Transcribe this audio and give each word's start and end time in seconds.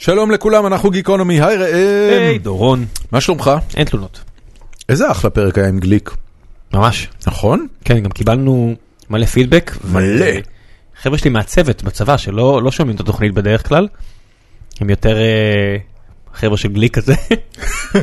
שלום 0.00 0.30
לכולם, 0.30 0.66
אנחנו 0.66 0.90
גיקונומי, 0.90 1.40
היי 1.40 1.56
ראם. 1.56 2.22
היי 2.22 2.38
דורון, 2.38 2.86
מה 3.12 3.20
שלומך? 3.20 3.50
אין 3.76 3.84
תלונות. 3.84 4.20
איזה 4.88 5.10
אחלה 5.10 5.30
פרק 5.30 5.58
היה 5.58 5.68
עם 5.68 5.78
גליק. 5.78 6.10
ממש. 6.74 7.08
נכון? 7.26 7.66
כן, 7.84 8.00
גם 8.00 8.10
קיבלנו 8.10 8.74
מלא 9.10 9.26
פידבק. 9.26 9.76
מלא. 9.84 10.26
חבר'ה 11.02 11.18
שלי 11.18 11.30
מהצוות 11.30 11.82
בצבא 11.82 12.16
שלא 12.16 12.62
לא 12.62 12.70
שומעים 12.70 12.94
את 12.96 13.00
התוכנית 13.00 13.34
בדרך 13.34 13.68
כלל, 13.68 13.88
הם 14.80 14.90
יותר 14.90 15.16
אה, 15.16 15.76
חבר'ה 16.34 16.56
של 16.56 16.68
גליק 16.68 16.94
כזה. 16.94 17.14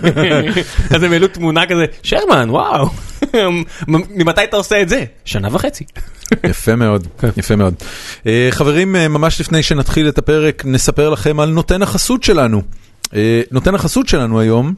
אז 0.96 1.04
הם 1.04 1.12
העלו 1.12 1.28
תמונה 1.28 1.66
כזה, 1.66 1.86
שרמן, 2.04 2.50
וואו, 2.50 2.90
ממתי 3.88 4.44
אתה 4.44 4.58
עושה 4.58 4.82
את 4.82 4.90
זה? 4.90 5.04
שנה 5.26 5.48
וחצי. 5.52 5.86
יפה 6.44 6.76
מאוד, 6.76 7.08
יפה 7.38 7.56
מאוד. 7.56 7.74
אה, 8.28 8.48
חברים, 8.52 8.96
אה, 8.96 9.08
ממש 9.08 9.42
לפני 9.42 9.64
שנתחיל 9.64 10.10
את 10.10 10.18
הפרק, 10.18 10.66
נספר 10.66 11.10
לכם 11.10 11.40
על 11.40 11.50
נותן 11.50 11.82
החסות 11.82 12.24
שלנו. 12.24 12.62
אה, 13.16 13.42
נותן 13.52 13.76
החסות 13.76 14.08
שלנו 14.08 14.40
היום 14.40 14.74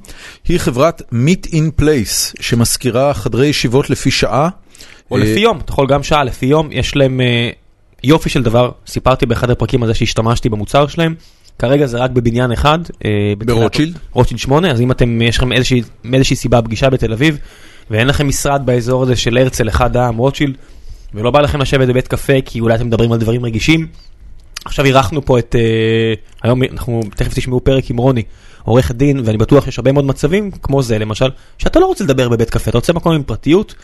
היא 0.47 0.59
חברת 0.59 1.01
Meet 1.01 1.47
in 1.47 1.81
Place, 1.81 2.33
שמזכירה 2.39 3.13
חדרי 3.13 3.47
ישיבות 3.47 3.89
לפי 3.89 4.11
שעה. 4.11 4.49
או 5.11 5.17
לפי 5.17 5.39
יום, 5.39 5.57
אתה 5.57 5.71
יכול 5.71 5.87
גם 5.87 6.03
שעה, 6.03 6.23
לפי 6.23 6.45
יום, 6.45 6.69
יש 6.71 6.95
להם 6.95 7.21
אה, 7.21 7.49
יופי 8.03 8.29
של 8.29 8.43
דבר, 8.43 8.71
סיפרתי 8.87 9.25
באחד 9.25 9.49
הפרקים 9.49 9.83
על 9.83 9.87
זה 9.87 9.93
שהשתמשתי 9.93 10.49
במוצר 10.49 10.87
שלהם, 10.87 11.15
כרגע 11.59 11.85
זה 11.85 11.97
רק 11.97 12.11
בבניין 12.11 12.51
אחד. 12.51 12.79
ברוטשילד? 13.37 13.97
רוטשילד 14.11 14.39
8, 14.39 14.71
אז 14.71 14.81
אם 14.81 14.91
אתם, 14.91 15.21
יש 15.21 15.37
לכם 15.37 15.51
איזושהי, 15.51 15.81
מאיזושהי 16.03 16.35
סיבה 16.35 16.61
פגישה 16.61 16.89
בתל 16.89 17.13
אביב, 17.13 17.37
ואין 17.91 18.07
לכם 18.07 18.27
משרד 18.27 18.61
באזור 18.65 19.03
הזה 19.03 19.15
של 19.15 19.37
הרצל, 19.37 19.69
אחד 19.69 19.97
העם, 19.97 20.17
רוטשילד, 20.17 20.55
ולא 21.13 21.31
בא 21.31 21.41
לכם 21.41 21.61
לשבת 21.61 21.87
בבית 21.87 22.07
קפה 22.07 22.33
כי 22.45 22.59
אולי 22.59 22.75
אתם 22.75 22.87
מדברים 22.87 23.11
על 23.11 23.19
דברים 23.19 23.45
רגישים. 23.45 23.87
עכשיו 24.65 24.85
אירחנו 24.85 25.25
פה 25.25 25.39
את, 25.39 25.55
אה, 25.59 26.13
היום 26.43 26.63
אנחנו 26.63 27.01
תכף 27.15 27.33
תשמעו 27.33 27.63
פרק 27.63 27.89
עם 27.89 27.97
רוני, 27.97 28.23
עורך 28.63 28.91
דין, 28.91 29.21
ואני 29.25 29.37
בטוח 29.37 29.65
שיש 29.65 29.79
הרבה 29.79 29.91
מאוד 29.91 30.05
מצבים, 30.05 30.51
כמו 30.51 30.83
זה 30.83 30.99
למשל, 30.99 31.29
שאתה 31.57 31.79
לא 31.79 31.85
רוצה 31.85 32.03
לדבר 32.03 32.29
בבית 32.29 32.49
קפה, 32.49 32.69
אתה 32.69 32.77
רוצה 32.77 32.93
מקום 32.93 33.13
עם 33.15 33.23
פרטיות, 33.23 33.75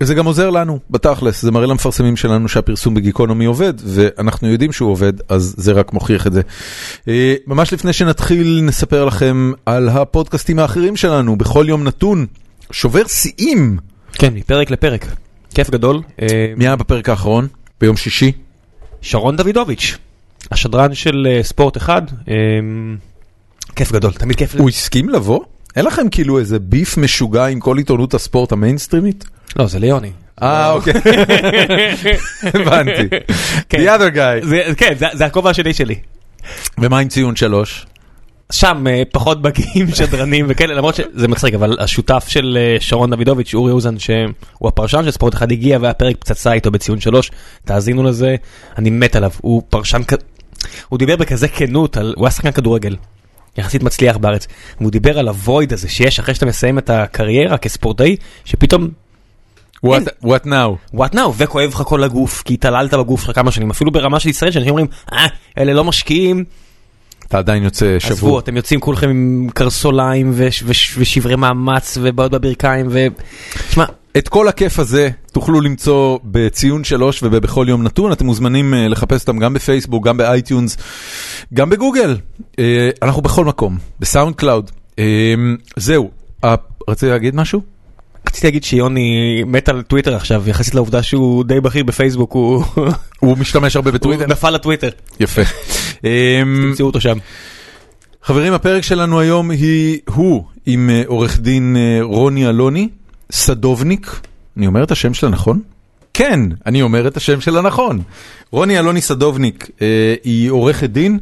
זה 0.03 0.13
גם 0.15 0.25
עוזר 0.25 0.49
לנו, 0.49 0.79
בתכלס, 0.89 1.41
זה 1.41 1.51
מראה 1.51 1.65
למפרסמים 1.65 2.17
שלנו 2.17 2.47
שהפרסום 2.47 2.93
בגיקונומי 2.93 3.45
עובד, 3.45 3.73
ואנחנו 3.85 4.47
יודעים 4.47 4.71
שהוא 4.71 4.91
עובד, 4.91 5.13
אז 5.29 5.55
זה 5.57 5.71
רק 5.71 5.93
מוכיח 5.93 6.27
את 6.27 6.33
זה. 6.33 6.41
ממש 7.47 7.73
לפני 7.73 7.93
שנתחיל, 7.93 8.61
נספר 8.63 9.05
לכם 9.05 9.51
על 9.65 9.89
הפודקאסטים 9.89 10.59
האחרים 10.59 10.95
שלנו, 10.95 11.35
בכל 11.35 11.65
יום 11.67 11.83
נתון, 11.83 12.25
שובר 12.71 13.07
שיאים. 13.07 13.77
כן, 14.13 14.33
מפרק 14.33 14.71
לפרק. 14.71 15.05
כיף 15.53 15.69
גדול. 15.69 16.01
מי 16.57 16.67
היה 16.67 16.75
בפרק 16.75 17.09
האחרון? 17.09 17.47
ביום 17.81 17.97
שישי? 17.97 18.31
שרון 19.01 19.35
דוידוביץ', 19.35 19.97
השדרן 20.51 20.93
של 20.93 21.27
אה, 21.29 21.43
ספורט 21.43 21.77
אחד, 21.77 22.01
אה, 22.29 22.35
כיף 23.75 23.91
גדול, 23.91 24.13
תמיד 24.13 24.35
כיף. 24.37 24.55
הוא 24.55 24.69
הסכים 24.69 25.09
לבוא? 25.09 25.39
אין 25.75 25.85
לכם 25.85 26.09
כאילו 26.09 26.39
איזה 26.39 26.59
beef 26.59 26.97
משוגע 26.97 27.45
עם 27.45 27.59
כל 27.59 27.77
עיתונות 27.77 28.13
הספורט 28.13 28.51
המיינסטרימית? 28.51 29.25
לא, 29.55 29.67
זה 29.67 29.79
ליוני. 29.79 30.11
אה, 30.41 30.71
אוקיי. 30.71 30.93
הבנתי. 32.53 33.09
כן. 33.69 33.77
The 33.77 33.99
other 33.99 34.15
guy. 34.15 34.75
כן, 34.75 34.93
זה 35.13 35.25
הכובע 35.25 35.49
השני 35.49 35.73
שלי. 35.73 35.95
ומה 36.77 36.99
עם 36.99 37.07
ציון 37.07 37.35
שלוש? 37.35 37.85
שם 38.51 38.87
אה, 38.87 39.03
פחות 39.11 39.41
בקיאים, 39.41 39.87
שדרנים 39.95 40.45
וכאלה, 40.49 40.73
למרות 40.73 40.95
שזה 40.95 41.27
מצחיק, 41.27 41.53
אבל 41.53 41.77
השותף 41.79 42.25
של 42.27 42.57
אה, 42.61 42.77
שרון 42.79 43.15
דוידוביץ', 43.15 43.53
אורי 43.53 43.71
אוזן, 43.71 43.99
שהוא 43.99 44.67
הפרשן 44.67 45.03
של 45.03 45.11
ספורט 45.11 45.33
אחד, 45.33 45.51
הגיע 45.51 45.77
והיה 45.81 45.93
פרק 45.93 46.17
פצצה 46.17 46.53
איתו 46.53 46.71
בציון 46.71 46.99
שלוש, 46.99 47.31
תאזינו 47.65 48.03
לזה, 48.03 48.35
אני 48.77 48.89
מת 48.89 49.15
עליו, 49.15 49.31
הוא 49.41 49.61
פרשן, 49.69 50.01
הוא 50.89 50.99
דיבר 50.99 51.15
בכזה 51.15 51.47
כנות, 51.47 51.97
על, 51.97 52.13
הוא 52.17 52.25
היה 52.25 52.31
שחקן 52.31 52.51
כדורגל, 52.51 52.95
יחסית 53.57 53.83
מצליח 53.83 54.17
בארץ, 54.17 54.47
והוא 54.79 54.91
דיבר 54.91 55.19
על 55.19 55.27
ה 55.27 55.36
void 55.36 55.73
הזה 55.73 55.89
שיש 55.89 56.19
אחרי 56.19 56.35
שאתה 56.35 56.45
מסיים 56.45 56.77
את 56.77 56.89
הקריירה 56.89 57.57
כספורטאי, 57.57 58.15
שפתאום 58.45 58.89
What 59.85 60.25
what 60.25 60.45
now? 60.45 60.75
what 60.93 61.15
now, 61.15 61.33
וכואב 61.37 61.69
לך 61.69 61.81
כל 61.81 62.03
הגוף, 62.03 62.41
כי 62.41 62.53
התעללת 62.53 62.93
בגוף 62.93 63.23
שלך 63.23 63.35
כמה 63.35 63.51
שנים, 63.51 63.69
אפילו 63.69 63.91
ברמה 63.91 64.19
של 64.19 64.29
ישראל, 64.29 64.51
שאנשים 64.51 64.69
אומרים, 64.69 64.87
אה, 65.13 65.27
אלה 65.57 65.73
לא 65.73 65.83
משקיעים, 65.83 66.43
אתה 67.31 67.37
עדיין 67.39 67.63
יוצא 67.63 67.95
עזבו, 67.95 68.15
שבוע. 68.17 68.39
אתם 68.39 68.57
יוצאים 68.57 68.79
כולכם 68.79 69.09
עם 69.09 69.47
קרסוליים 69.53 70.31
וש- 70.35 70.63
וש- 70.67 70.95
ושברי 70.97 71.35
מאמץ 71.35 71.97
ובעיות 72.01 72.31
בברכיים 72.31 72.87
ו... 72.89 73.07
תשמע, 73.69 73.85
את 74.17 74.27
כל 74.29 74.47
הכיף 74.47 74.79
הזה 74.79 75.09
תוכלו 75.31 75.61
למצוא 75.61 76.19
בציון 76.23 76.83
שלוש 76.83 77.23
ובכל 77.23 77.65
יום 77.69 77.83
נתון, 77.83 78.11
אתם 78.11 78.25
מוזמנים 78.25 78.73
אה, 78.73 78.87
לחפש 78.87 79.21
אותם 79.21 79.39
גם 79.39 79.53
בפייסבוק, 79.53 80.05
גם 80.07 80.17
באייטיונס, 80.17 80.77
גם 81.53 81.69
בגוגל. 81.69 82.17
אה, 82.59 82.89
אנחנו 83.01 83.21
בכל 83.21 83.45
מקום, 83.45 83.77
בסאונד 83.99 84.35
קלאוד. 84.35 84.71
אה, 84.99 85.03
זהו, 85.75 86.11
רצית 86.89 87.09
להגיד 87.09 87.35
משהו? 87.35 87.61
רציתי 88.31 88.47
להגיד 88.47 88.63
שיוני 88.63 89.43
מת 89.47 89.69
על 89.69 89.81
טוויטר 89.81 90.15
עכשיו, 90.15 90.49
יחסית 90.49 90.75
לעובדה 90.75 91.03
שהוא 91.03 91.43
די 91.43 91.59
בכיר 91.59 91.83
בפייסבוק, 91.83 92.33
הוא 92.33 92.63
הוא 93.19 93.37
משתמש 93.37 93.75
הרבה 93.75 93.89
הוא 93.89 93.95
בטוויטר. 93.95 94.27
נפל 94.27 94.49
לטוויטר, 94.49 94.89
יפה. 95.19 95.41
אה, 96.05 96.41
תמצאו 96.45 96.85
אותו 96.85 97.01
שם. 97.01 97.17
חברים, 98.23 98.53
הפרק 98.53 98.83
שלנו 98.83 99.19
היום 99.19 99.51
היא, 99.51 99.99
הוא 100.09 100.43
עם 100.65 100.89
אה, 100.89 101.03
עורך 101.05 101.39
דין 101.39 101.75
אה, 101.79 102.03
רוני 102.03 102.49
אלוני, 102.49 102.89
סדובניק, 103.31 104.19
אני 104.57 104.67
אומר 104.67 104.83
את 104.83 104.91
השם 104.91 105.13
שלה 105.13 105.29
נכון? 105.29 105.61
כן, 106.13 106.39
אני 106.65 106.81
אומר 106.81 107.07
את 107.07 107.17
השם 107.17 107.41
שלה 107.41 107.61
נכון. 107.61 108.01
רוני 108.51 108.79
אלוני 108.79 109.01
סדובניק 109.01 109.69
אה, 109.81 110.15
היא 110.23 110.49
עורכת 110.51 110.89
דין 110.89 111.19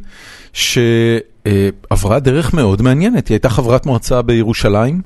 שעברה 0.52 2.20
דרך 2.20 2.54
מאוד 2.54 2.82
מעניינת, 2.82 3.28
היא 3.28 3.34
הייתה 3.34 3.48
חברת 3.48 3.86
מועצה 3.86 4.22
בירושלים, 4.22 5.00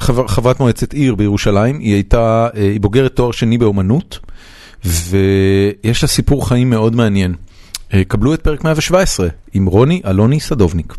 חבר, 0.00 0.26
חברת 0.26 0.60
מועצת 0.60 0.92
עיר 0.92 1.14
בירושלים, 1.14 1.78
היא 1.78 1.94
הייתה, 1.94 2.48
אה, 2.56 2.62
היא 2.62 2.80
בוגרת 2.80 3.16
תואר 3.16 3.30
שני 3.30 3.58
באומנות, 3.58 4.18
ויש 4.84 6.02
לה 6.02 6.08
סיפור 6.08 6.48
חיים 6.48 6.70
מאוד 6.70 6.96
מעניין. 6.96 7.34
אה, 7.94 8.04
קבלו 8.04 8.34
את 8.34 8.40
פרק 8.40 8.64
117 8.64 9.28
עם 9.52 9.66
רוני 9.66 10.00
אלוני 10.06 10.40
סדובניק. 10.40 10.94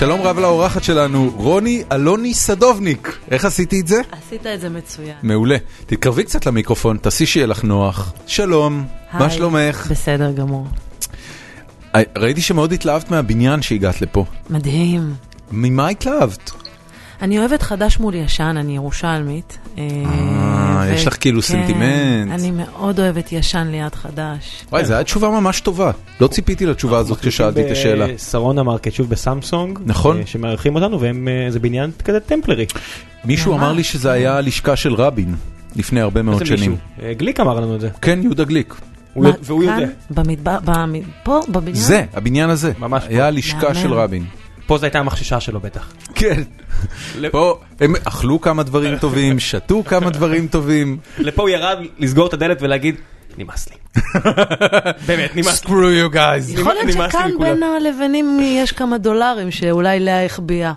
שלום 0.00 0.20
רב 0.22 0.38
לאורחת 0.38 0.84
שלנו, 0.84 1.32
רוני 1.36 1.82
אלוני 1.92 2.34
סדובניק. 2.34 3.18
איך 3.30 3.44
עשיתי 3.44 3.80
את 3.80 3.86
זה? 3.86 4.00
עשית 4.12 4.46
את 4.46 4.60
זה 4.60 4.68
מצוין. 4.68 5.16
מעולה. 5.22 5.56
תתקרבי 5.86 6.24
קצת 6.24 6.46
למיקרופון, 6.46 6.96
תעשי 6.96 7.26
שיהיה 7.26 7.46
לך 7.46 7.64
נוח. 7.64 8.12
שלום, 8.26 8.86
מה 9.12 9.26
היי. 9.26 9.30
שלומך? 9.30 9.86
בסדר 9.90 10.32
גמור. 10.32 10.66
אה, 11.94 12.02
ראיתי 12.18 12.40
שמאוד 12.40 12.72
התלהבת 12.72 13.10
מהבניין 13.10 13.62
שהגעת 13.62 14.00
לפה. 14.00 14.24
מדהים. 14.50 15.14
ממה 15.50 15.88
התלהבת? 15.88 16.50
אני 17.22 17.38
אוהבת 17.38 17.62
חדש 17.62 17.98
מול 17.98 18.14
ישן, 18.14 18.56
אני 18.56 18.74
ירושלמית. 18.74 19.58
אה, 19.78 19.88
אה, 20.06 20.94
יש 20.94 21.06
לך 21.06 21.16
כאילו 21.20 21.42
סנטימנט. 21.42 22.30
אני 22.32 22.50
מאוד 22.50 23.00
אוהבת 23.00 23.32
ישן 23.32 23.66
ליד 23.70 23.94
חדש. 23.94 24.64
וואי, 24.72 24.84
זו 24.84 24.94
הייתה 24.94 25.04
תשובה 25.04 25.30
ממש 25.30 25.60
טובה. 25.60 25.90
לא 26.20 26.26
ציפיתי 26.26 26.66
לתשובה 26.66 26.98
הזאת 26.98 27.20
כששאלתי 27.20 27.66
את 27.66 27.70
השאלה. 27.70 28.18
שרונה 28.18 28.62
מרקט, 28.62 28.92
שוב 28.92 29.10
בסמסונג, 29.10 29.78
נכון. 29.86 30.16
אה, 30.18 30.26
שמארחים 30.26 30.74
אותנו, 30.74 31.00
וזה 31.00 31.60
בניין 31.60 31.90
כזה 32.04 32.20
טמפלרי. 32.20 32.66
מישהו. 33.24 33.54
אמר 33.54 33.72
לי 33.72 33.84
שזה 33.84 34.10
היה 34.10 34.36
הלשכה 34.36 34.76
של 34.76 34.94
רבין 34.94 35.34
לפני 35.76 36.00
הרבה 36.00 36.22
מאוד 36.22 36.46
שנים. 36.46 36.76
אה, 37.02 37.14
גליק 37.14 37.40
אמר 37.40 37.60
לנו 37.60 37.74
את 37.74 37.80
זה. 37.80 37.88
כן, 38.02 38.20
יהודה 38.22 38.44
גליק. 38.44 38.74
והוא? 39.16 39.64
יודע. 39.64 39.86
פה, 41.22 41.40
בבניין? 41.48 41.74
זה, 41.74 42.04
הבניין 42.14 42.50
הזה. 42.50 42.72
ממש 42.78 43.04
היה. 43.08 43.26
הלשכה. 43.26 43.74
של 43.74 43.92
רבין. 43.92 44.24
פה 44.70 44.78
זו 44.78 44.86
הייתה 44.86 44.98
המחששה 44.98 45.40
שלו 45.40 45.60
בטח. 45.60 45.92
כן. 46.14 46.42
פה 47.30 47.60
הם 47.80 47.94
אכלו 48.04 48.40
כמה 48.40 48.62
דברים 48.62 48.98
טובים, 48.98 49.38
שתו 49.38 49.84
כמה 49.84 50.10
דברים 50.10 50.46
טובים. 50.48 50.98
לפה 51.18 51.42
הוא 51.42 51.48
ירד 51.48 51.78
לסגור 51.98 52.26
את 52.26 52.32
הדלת 52.32 52.62
ולהגיד, 52.62 52.94
נמאס 53.38 53.68
לי. 53.68 53.76
באמת, 55.06 55.36
נמאס 55.36 55.64
לי. 55.64 55.70
screw 55.70 56.10
you 56.10 56.14
guys. 56.14 56.60
יכול 56.60 56.74
להיות 56.74 57.10
שכאן. 57.10 57.30
בין 57.40 57.62
הלבנים 57.62 58.38
יש 58.42 58.72
כמה 58.72 58.98
דולרים 58.98 59.50
שאולי 59.50 60.00
לאה 60.00 60.24
החביאה. 60.24 60.72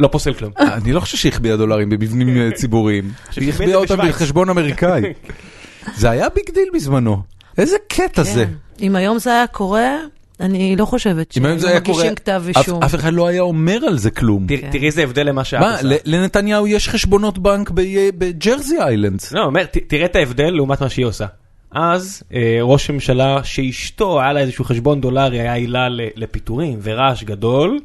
לא 0.00 0.08
פוסל 0.08 0.34
כלום. 0.34 0.52
אני 0.58 0.92
לא 0.92 1.00
חושב 1.00 1.16
שהחביאה 1.16 1.56
דולרים 1.56 1.90
במבנים 1.90 2.36
אה, 2.36 2.50
ציבוריים. 2.54 3.04
היא 3.36 3.48
החביאה 3.48 3.70
זה 3.70 3.76
אותם. 3.76 4.08
בחשבון 4.08 4.50
אמריקאי. 4.50 5.02
זה 6.00 6.10
היה 6.10 6.28
big 6.28 6.50
deal 6.54 6.68
בזמנו. 6.74 7.22
איזה 7.58 7.76
קטע 7.88 8.22
זה. 8.22 8.44
כן. 8.46 8.84
אם 8.84 8.96
היום 8.96 9.18
זה 9.18 9.30
היה 9.30 9.46
קורה, 9.46 9.96
אני 10.40 10.76
לא 10.76 10.84
חושבת 10.84 11.36
אם 11.36 11.44
היום 11.46 11.58
זה 11.58 11.62
שהיו 11.66 11.72
היה 11.72 11.80
קורה, 11.80 11.98
מגישים 11.98 12.14
כתב 12.14 12.42
אישום. 12.56 12.82
אף 12.82 12.94
אחד 12.94 13.12
לא 13.12 13.26
היה 13.26 13.42
אומר 13.42 13.78
על 13.88 13.98
זה 13.98 14.10
כלום. 14.10 14.46
תראי- 14.48 14.70
תראי 14.72 14.86
איזה 14.86 15.02
הבדל 15.02 15.26
למה 15.28 15.44
שאת 15.44 15.60
מה, 15.60 15.72
עושה. 15.74 15.86
ל- 15.88 15.96
לנתניהו 16.04 16.66
יש 16.66 16.88
חשבונות 16.88 17.38
בנק 17.38 17.70
ב- 17.74 17.80
בג'רזי 18.18 18.78
איילנדס. 18.80 19.32
לא, 19.32 19.44
אומר, 19.44 19.64
תראה 19.86 20.04
את 20.04 20.16
ההבדל 20.16 20.50
לעומת 20.50 20.80
מה 20.80 20.88
שהיא 20.88 21.06
עושה. 21.06 21.26
אז 21.72 22.22
אה, 22.34 22.58
ראש 22.62 22.90
ממשלה 22.90 23.40
שאשתו 23.44 24.20
היה 24.20 24.32
לה 24.32 24.40
איזשהו 24.40 24.64
חשבון 24.64 25.00
דולרי 25.00 25.40
היה 25.40 25.54
עילה 25.54 25.88
ל- 25.88 26.00
לפיטורים 26.16 26.78
ורעש 26.82 27.24
גדול, 27.24 27.78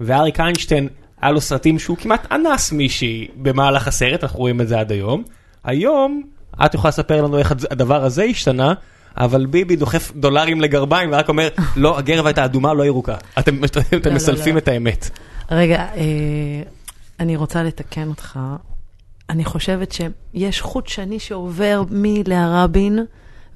ואריק 0.00 0.40
איינשטיין 0.40 0.88
היה 1.22 1.32
לו 1.32 1.40
סרטים 1.40 1.78
שהוא 1.78 1.96
כמעט 1.96 2.32
אנס 2.32 2.72
מישהי 2.72 3.28
במהלך 3.36 3.88
הסרט, 3.88 4.22
אנחנו 4.24 4.38
רואים 4.38 4.60
את 4.60 4.68
זה 4.68 4.80
עד 4.80 4.92
היום. 4.92 5.22
היום 5.64 6.22
את 6.64 6.74
יכולה 6.74 6.88
לספר 6.88 7.22
לנו 7.22 7.38
איך 7.38 7.50
הדבר- 7.52 7.68
הדבר 7.70 8.04
הזה 8.04 8.22
השתנה. 8.22 8.74
אבל 9.16 9.46
ביבי 9.46 9.76
דוחף 9.76 10.12
דולרים 10.16 10.60
לגרביים 10.60 11.12
ורק 11.12 11.28
אומר, 11.28 11.48
לא, 11.76 11.98
הגרב 11.98 12.26
הייתה 12.26 12.44
אדומה, 12.44 12.74
לא 12.74 12.86
ירוקה. 12.86 13.16
אתם 13.38 13.64
אתם 13.64 14.10
לא, 14.10 14.14
מסלפים 14.14 14.54
לא. 14.54 14.58
את 14.58 14.68
האמת. 14.68 15.10
רגע, 15.50 15.86
אה, 15.96 16.62
אני 17.20 17.36
רוצה 17.36 17.62
לתקן 17.62 18.08
אותך. 18.08 18.38
אני 19.30 19.44
חושבת 19.44 19.92
שיש 19.92 20.60
חוט 20.60 20.86
שני 20.86 21.18
שעובר 21.18 21.82
מלאה 21.90 22.64
רבין, 22.64 22.98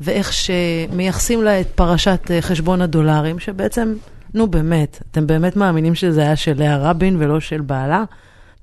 ואיך 0.00 0.32
שמייחסים 0.32 1.42
לה 1.42 1.60
את 1.60 1.66
פרשת 1.74 2.30
אה, 2.30 2.42
חשבון 2.42 2.82
הדולרים, 2.82 3.38
שבעצם, 3.38 3.94
נו 4.34 4.46
באמת, 4.46 5.02
אתם 5.10 5.26
באמת 5.26 5.56
מאמינים 5.56 5.94
שזה 5.94 6.20
היה 6.20 6.36
של 6.36 6.58
לאה 6.58 6.90
רבין 6.90 7.16
ולא 7.18 7.40
של 7.40 7.60
בעלה? 7.60 8.04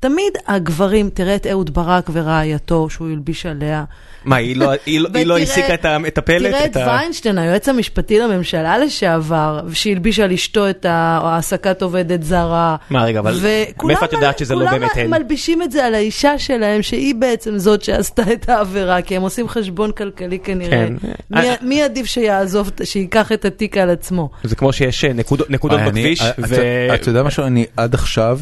תמיד 0.03 0.33
הגברים, 0.47 1.09
תראה 1.13 1.35
את 1.35 1.47
אהוד 1.47 1.73
ברק 1.73 2.09
ורעייתו, 2.13 2.89
שהוא 2.89 3.09
הלביש 3.09 3.45
עליה. 3.45 3.83
מה, 4.25 4.35
היא 4.35 4.55
לא- 4.57 4.71
לא- 4.87 5.09
לא 5.25 5.37
העסיקה 5.37 5.73
את 5.73 5.85
את 6.07 6.17
הפלט? 6.17 6.41
תראה 6.51 6.65
את 6.65 6.75
ה- 6.77 6.87
ויינשטיין, 6.87 7.37
היועץ 7.37 7.69
המשפטי 7.69 8.19
לממשלה 8.19 8.77
לשעבר, 8.77 9.61
שהלביש 9.73 10.19
על 10.19 10.31
אשתו 10.31 10.69
את 10.69 10.85
העסקת 10.89 11.81
עובדת 11.81 12.23
זרה. 12.23 12.75
מה, 12.89 13.03
רגע, 13.03 13.19
אבל 13.19 13.39
וכולם 13.41 13.87
מאיפה 13.87 14.05
את 14.05 14.13
יודעת 14.13 14.37
שזה 14.39 14.55
לא 14.55 14.71
באמת 14.71 14.91
כולם 14.91 15.05
הן? 15.05 15.09
מלבישים 15.21 15.61
את 15.61 15.71
זה 15.71 15.85
על 15.85 15.95
האישה 15.95 16.39
שלהם, 16.39 16.81
שהיא 16.81 17.15
בעצם 17.15 17.57
זאת 17.57 17.83
שעשתה 17.83 18.23
את 18.33 18.49
העבירה, 18.49 19.01
כי 19.01 19.15
הם 19.15 19.21
עושים 19.21 19.47
חשבון 19.49 19.91
כלכלי 19.91 20.39
כנראה. 20.39 20.69
כן. 20.87 20.93
מי- 21.31 21.49
אה, 21.49 21.55
מי 21.61 21.83
עדיף 21.83 22.05
שיעזוב, 22.05 22.71
שייקח 22.83 23.31
את 23.31 23.45
התיק 23.45 23.77
על 23.77 23.89
עצמו? 23.89 24.29
זה 24.43 24.55
כמו 24.55 24.73
שיש 24.73 25.05
אה, 25.05 25.13
נקודות 25.49 25.79
אני- 25.79 25.89
בכביש, 25.89 26.21
אתה- 26.21 26.41
ו... 26.49 26.55
אתה 26.95 27.09
יודע 27.09 27.23
משהו, 27.23 27.43
אני 27.45 27.65
עד 27.77 27.93
עכשיו 27.93 28.39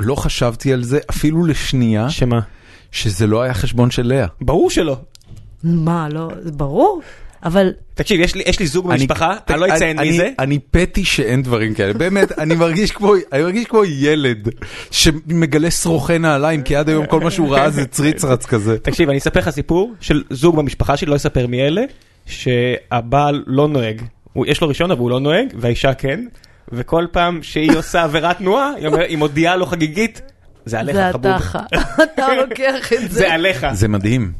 לא 0.00 0.14
חשבתי 0.14 0.72
על 0.72 0.82
זה 0.82 0.98
אפילו 1.10 1.44
לשנייה, 1.46 2.10
שמה? 2.10 2.40
שזה 2.92 3.26
לא 3.26 3.42
היה 3.42 3.54
חשבון 3.54 3.90
של 3.90 4.06
לאה. 4.06 4.26
ברור 4.40 4.70
שלא. 4.70 4.96
מה, 5.64 6.08
לא, 6.12 6.28
זה 6.40 6.52
ברור, 6.52 7.00
אבל 7.44 7.72
תקשיב, 7.94 8.20
יש 8.20 8.34
לי- 8.34 8.42
יש 8.46 8.60
לי 8.60 8.66
זוג 8.66 8.88
במשפחה, 8.88 9.34
אני 9.50 9.60
לא 9.60 9.66
אציין 9.74 9.96
מי 10.00 10.08
אני- 10.08 10.16
זה. 10.16 10.28
אני 10.38 10.58
פטי 10.70 11.04
שאין 11.04 11.42
דברים 11.42 11.74
כאלה, 11.74 11.92
באמת, 11.92 12.38
אני 12.38 12.54
מרגיש 12.54 12.92
כמו, 12.92 13.12
אני 13.32 13.42
מרגיש 13.42 13.66
כמו 13.66 13.84
ילד 13.84 14.48
שמגלה 14.90 15.70
שרוכי 15.70 16.18
נעליים, 16.18 16.62
כי 16.62 16.76
עד 16.76 16.88
היום 16.88 17.06
כל 17.06 17.20
מה 17.20 17.30
שהוא 17.30 17.48
ראה 17.54 17.70
זה 17.70 17.86
צריצרץ 17.86 18.46
כזה. 18.46 18.78
תקשיב, 18.78 19.08
אני 19.08 19.18
אספר 19.18 19.40
לך 19.40 19.50
סיפור 19.50 19.92
של 20.00 20.22
זוג 20.30 20.56
במשפחה 20.56 20.96
שלי, 20.96 21.10
לא 21.10 21.16
אספר 21.16 21.46
מי 21.46 21.62
אלה, 21.62 21.82
שהבעל 22.26 23.42
לא 23.46 23.68
נוהג. 23.68 24.02
הוא- 24.32 24.46
יש 24.46 24.60
לו 24.60 24.68
רישיון 24.68 24.90
אבל 24.90 25.00
הוא 25.00 25.10
לא 25.10 25.20
נוהג, 25.20 25.46
והאישה 25.58 25.94
כן, 25.94 26.24
וכל 26.72 27.06
פעם 27.12 27.42
שהיא 27.42 27.76
עושה 27.76 28.02
עבירת 28.02 28.38
תנועה, 28.38 28.70
היא 29.08 29.18
מודיעה 29.18 29.56
לו 29.56 29.66
חגיגית, 29.66 30.22
זה 30.64 30.80
עליך 30.80 30.96
זה 30.96 31.10
חבוב. 31.12 31.32
אתה, 32.02 32.26
לוקח 32.34 32.92
את 32.92 33.00
זה. 33.00 33.18
זה 33.18 33.32
עליך. 33.32 33.66
זה 33.72 33.88
מדהים, 33.88 34.32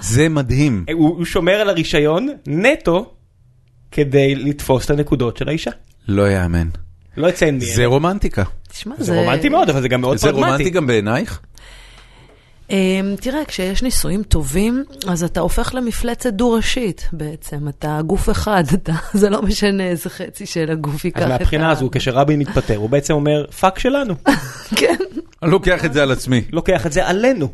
זה 0.00 0.28
מדהים. 0.28 0.84
הוא 0.92 1.08
הוא 1.16 1.24
שומר 1.24 1.52
על 1.52 1.68
הרישיון 1.68 2.28
נטו 2.46 3.12
כדי 3.90 4.34
לתפוס 4.34 4.84
את 4.84 4.90
הנקודות 4.90 5.36
של 5.36 5.48
האישה. 5.48 5.70
לא 6.08 6.30
יאמן. 6.30 6.68
לא 7.16 7.28
אציין 7.28 7.54
מי 7.54 7.60
זה. 7.60 7.86
רומנטיקה. 7.86 8.42
תשמע, 8.68 8.94
זה 8.98 9.14
רומנטי 9.14 9.48
מאוד, 9.48 9.70
אבל 9.70 9.82
זה 9.82 9.88
גם 9.88 10.00
מאוד 10.00 10.16
זה 10.16 10.30
רומנטי 10.30 10.50
פרגמטי. 10.52 10.70
גם 10.70 10.86
בעינייך? 10.86 11.40
אמ, 12.70 13.14
תראה, 13.20 13.44
כשיש 13.44 13.82
נישואים 13.82 14.22
טובים, 14.22 14.84
אז 15.08 15.24
אתה 15.24 15.40
הופך 15.40 15.74
למפלצת 15.74 16.32
דו-ראשית 16.32 17.08
בעצם. 17.12 17.68
אתה 17.68 18.00
גוף 18.06 18.30
אחד, 18.30 18.64
אתה, 18.74 18.92
זה 19.20 19.30
לא 19.30 19.42
משנה 19.42 19.82
איזה 19.84 20.10
חצי 20.10 20.46
של 20.46 20.70
הגוף 20.70 21.04
ייקח 21.04 21.18
אז 21.20 21.24
את 21.24 21.28
מהבחינה 21.30 21.68
ה- 21.68 21.70
הזו, 21.70 21.88
כשרבין 21.92 22.38
מתפטר, 22.38 22.76
הוא 22.76 22.90
בעצם 22.90 23.14
אומר, 23.14 23.46
fuck 23.60 23.78
שלנו, 23.78 24.14
כן. 24.78 24.94
אני 25.42 25.50
לוקח 25.50 25.84
את 25.84 25.92
זה 25.92 26.02
על 26.02 26.10
עצמי. 26.12 26.44
לוקח 26.52 26.86
את 26.86 26.92
זה 26.92 27.06
עלינו. 27.06 27.48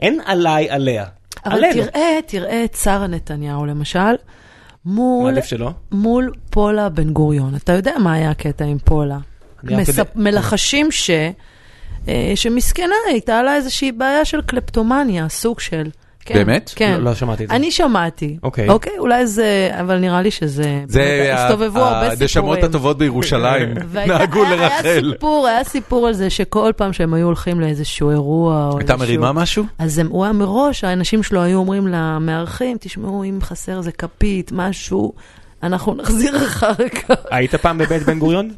אין 0.00 0.20
עליי 0.24 0.70
עליה, 0.70 1.04
אבל 1.46 1.54
עלינו. 1.54 1.82
תראה, 1.82 2.18
תראה 2.26 2.64
את 2.64 2.74
שרה 2.74 3.06
נתניהו 3.06 3.66
למשל, 3.66 4.14
מול. 4.84 5.34
מול 5.92 6.32
פולה 6.50 6.88
בן 6.88 7.10
גוריון. 7.10 7.54
אתה 7.54 7.72
יודע 7.72 7.92
מה 7.98 8.12
היה 8.12 8.30
הקטע 8.30 8.64
עם 8.64 8.78
פולה? 8.84 9.18
מספ... 9.64 10.16
מלחשים 10.16 10.90
ש... 10.90 11.10
אה, 12.08 12.32
שמסכנה, 12.34 12.84
הייתה 13.08 13.42
לה 13.42 13.56
איזושהי 13.56 13.92
בעיה 13.92 14.24
של 14.24 14.40
קלפטומניה, 14.42 15.28
סוג 15.28 15.60
של. 15.60 15.90
כן, 16.26 16.34
באמת? 16.34 16.72
כן. 16.76 16.94
לא- 16.98 17.04
לא 17.04 17.14
שמעתי 17.14 17.44
את 17.44 17.48
זה. 17.48 17.54
אני 17.54 17.70
שמעתי. 17.70 18.36
אוקיי. 18.42 18.68
אוקיי, 18.68 18.92
אולי 18.98 19.26
זה, 19.26 19.70
אבל 19.80 19.98
נראה 19.98 20.22
לי 20.22 20.30
שזה... 20.30 20.84
זה 20.88 21.32
הסתובבו 21.34 21.78
הרבה 21.78 22.00
סיפורים. 22.10 22.22
הנשמות 22.22 22.62
הטובות 22.62 22.98
בירושלים, 22.98 23.74
נהגו 24.08 24.44
היה- 24.44 24.50
היה 24.52 24.56
לרחל. 24.56 25.10
סיפור, 25.12 25.46
היה 25.46 25.64
סיפור 25.64 26.06
על 26.06 26.12
זה 26.12 26.30
שכל 26.30 26.72
פעם 26.76 26.92
שהם 26.92 27.14
היו 27.14 27.26
הולכים 27.26 27.60
לאיזשהו 27.60 28.10
אירוע 28.10 28.68
או 28.72 28.78
הייתה. 28.78 28.96
מרימה 28.96 29.32
משהו? 29.32 29.64
אז 29.78 29.98
הם, 29.98 30.06
הוא 30.10 30.24
היה 30.24 30.32
מראש, 30.32 30.84
האנשים 30.84 31.22
שלו 31.22 31.42
היו 31.42 31.58
אומרים 31.58 31.86
למארחים, 31.88 32.76
תשמעו, 32.80 33.24
אם 33.24 33.38
חסר 33.42 33.78
איזה 33.78 33.92
כפית, 33.92 34.50
משהו, 34.54 35.12
אנחנו 35.62 35.94
נחזיר 35.94 36.36
אחר 36.46 36.74
כך. 36.88 37.14
היית 37.30 37.54
פעם 37.54 37.78
בבית 37.78 38.02
בן 38.02 38.18
גוריון? 38.18 38.50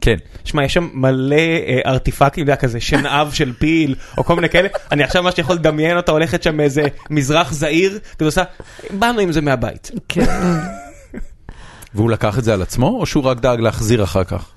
כן. 0.00 0.16
שמע, 0.44 0.64
יש 0.64 0.74
שם 0.74 0.88
מלא 0.92 1.36
אה, 1.36 1.80
ארטיפקטים, 1.86 2.46
כזה 2.56 2.80
שנהב 2.80 3.32
של 3.32 3.52
פיל, 3.58 3.94
או 4.18 4.24
כל 4.24 4.34
מיני 4.34 4.48
כאלה. 4.48 4.68
אני 4.92 5.04
עכשיו 5.04 5.22
ממש 5.22 5.34
יכול 5.38 5.56
לדמיין 5.56 5.96
אותה 5.96 6.12
הולכת 6.12 6.42
שם 6.42 6.56
מאיזה 6.56 6.82
מזרח 7.10 7.52
זעיר, 7.52 7.98
כזה 8.18 8.28
עושה, 8.28 8.42
באנו 8.90 9.20
עם 9.20 9.32
זה 9.32 9.40
מהבית. 9.40 9.90
כן. 10.08 10.24
והוא 11.94 12.10
לקח 12.10 12.38
את 12.38 12.44
זה 12.44 12.54
על 12.54 12.62
עצמו, 12.62 12.88
או 13.00 13.06
שהוא 13.06 13.24
רק 13.24 13.40
דאג 13.40 13.60
להחזיר 13.60 14.04
אחר 14.04 14.24
כך? 14.24 14.50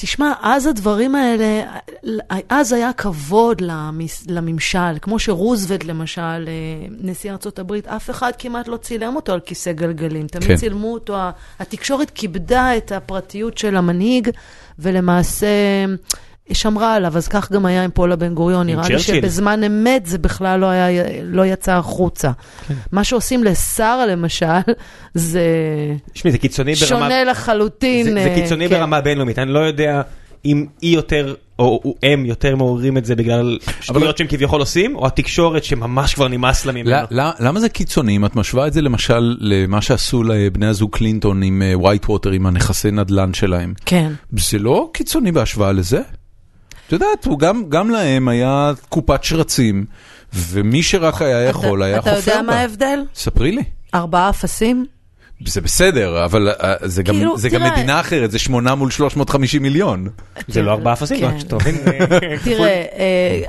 תשמע, 0.00 0.32
אז 0.42 0.66
הדברים 0.66 1.14
האלה, 1.14 1.62
אז 2.48 2.72
היה 2.72 2.92
כבוד 2.92 3.60
למס- 3.60 4.24
לממשל, 4.28 4.98
כמו 5.02 5.18
שרוזוולט 5.18 5.84
למשל, 5.84 6.20
אה, 6.20 6.44
נשיא 7.02 7.32
הברית, 7.58 7.86
אף 7.86 8.10
אחד 8.10 8.32
כמעט 8.38 8.68
לא 8.68 8.76
צילם 8.76 9.16
אותו 9.16 9.32
על 9.32 9.40
כיסא 9.40 9.72
גלגלים. 9.72 10.26
תמיד 10.26 10.46
כן. 10.48 10.56
צילמו 10.56 10.92
אותו, 10.94 11.16
התקשורת 11.60 12.10
כיבדה 12.10 12.76
את 12.76 12.92
הפרטיות 12.92 13.58
של 13.58 13.76
המנהיג, 13.76 14.30
ולמעשה 14.78 15.46
שמרה 16.52 16.94
עליו, 16.94 17.16
אז 17.16 17.28
כך 17.28 17.52
גם 17.52 17.66
היה 17.66 17.84
עם 17.84 17.90
פולה 17.90 18.16
בן 18.16 18.34
גוריון. 18.34 18.66
נראה 18.66 18.88
לי. 18.88 18.98
שבזמן 18.98 19.64
אמת 19.64 20.06
זה 20.06 20.18
בכלל 20.18 20.60
לא, 20.60 20.66
היה, 20.66 21.02
לא 21.24 21.46
יצא 21.46 21.72
החוצה. 21.72 22.30
כן. 22.68 22.74
מה 22.92 23.04
שעושים 23.04 23.44
לשרה 23.44 24.06
למשל, 24.06 24.46
זה 25.14 25.42
תשמעי, 26.12 26.32
זה 26.32 26.38
קיצוני 26.38 26.74
ברמה... 26.74 26.86
שונה 26.86 27.24
לחלוטין. 27.24 28.04
זה, 28.04 28.12
זה 28.12 28.18
אה, 28.18 28.34
קיצוני 28.34 28.68
כן. 28.68 28.78
ברמה 28.78 29.00
בינלאומית, 29.00 29.38
אני 29.38 29.50
לא 29.52 29.58
יודע 29.58 30.02
אם 30.44 30.66
היא 30.80 30.94
יותר, 30.96 31.34
או 31.58 31.80
הוא- 31.82 31.94
הם 32.02 32.26
יותר 32.26 32.56
מעוררים 32.56 32.98
את 32.98 33.04
זה 33.04 33.14
בגלל 33.16 33.58
שטויות 33.80 34.18
שהם 34.18 34.26
כביכול 34.26 34.60
עושים, 34.60 34.96
או 34.96 35.06
התקשורת 35.06 35.64
שממש 35.64 36.14
כבר 36.14 36.28
נמאס 36.28 36.66
לה 36.66 36.72
ממנו. 36.72 36.90
למה 37.40 37.60
זה 37.60 37.68
קיצוני? 37.68 38.16
אם 38.16 38.24
את 38.24 38.36
משווה 38.36 38.66
את 38.66 38.72
זה 38.72 38.82
למשל 38.82 39.36
למה 39.40 39.82
שעשו 39.82 40.22
לבני 40.22 40.66
הזוג 40.66 40.96
קלינטון 40.96 41.42
עם 41.42 41.62
ווייט 41.74 42.08
ווטר, 42.08 42.30
עם 42.30 42.46
הנכסי 42.46 42.90
נדל"ן 42.90 43.34
שלהם, 43.34 43.74
כן. 43.86 44.12
זה 44.38 44.58
לא 44.58 44.90
קיצוני 44.92 45.32
בהשוואה 45.32 45.72
לזה? 45.72 46.00
את 46.88 46.92
יודעת, 46.92 47.28
גם, 47.38 47.68
גם 47.68 47.90
להם 47.90 48.28
היה 48.28 48.72
קופת 48.88 49.24
שרצים, 49.24 49.84
ומי 50.32 50.82
שרק 50.82 51.22
היה 51.22 51.42
יכול 51.42 51.82
היה 51.82 51.98
אתה 51.98 52.10
חופר 52.16 52.30
יודע 52.30 52.42
מה 52.42 52.52
בה. 52.52 52.58
ההבדל? 52.58 53.00
ספרי 53.14 53.52
לי. 53.52 53.62
ארבעה 53.94 54.30
אפסים? 54.30 54.86
זה 55.46 55.60
בסדר, 55.60 56.24
אבל 56.24 56.48
אה, 56.48 56.74
זה 56.84 57.02
גם 57.02 57.14
כאילו, 57.14 57.38
זה 57.38 57.48
גם 57.48 57.60
תראה- 57.60 57.72
מדינה 57.72 58.00
אחרת, 58.00 58.30
זה 58.30 58.38
8 58.38 58.74
מול 58.74 58.90
350 58.90 59.62
מיליון. 59.62 60.08
זה 60.48 60.62
לא 60.62 60.70
ארבעה 60.70 60.92
אפסים, 60.92 61.20
כן. 61.20 61.56
מבין? 61.56 61.76
תראה, 62.44 62.66
אה, 62.68 62.84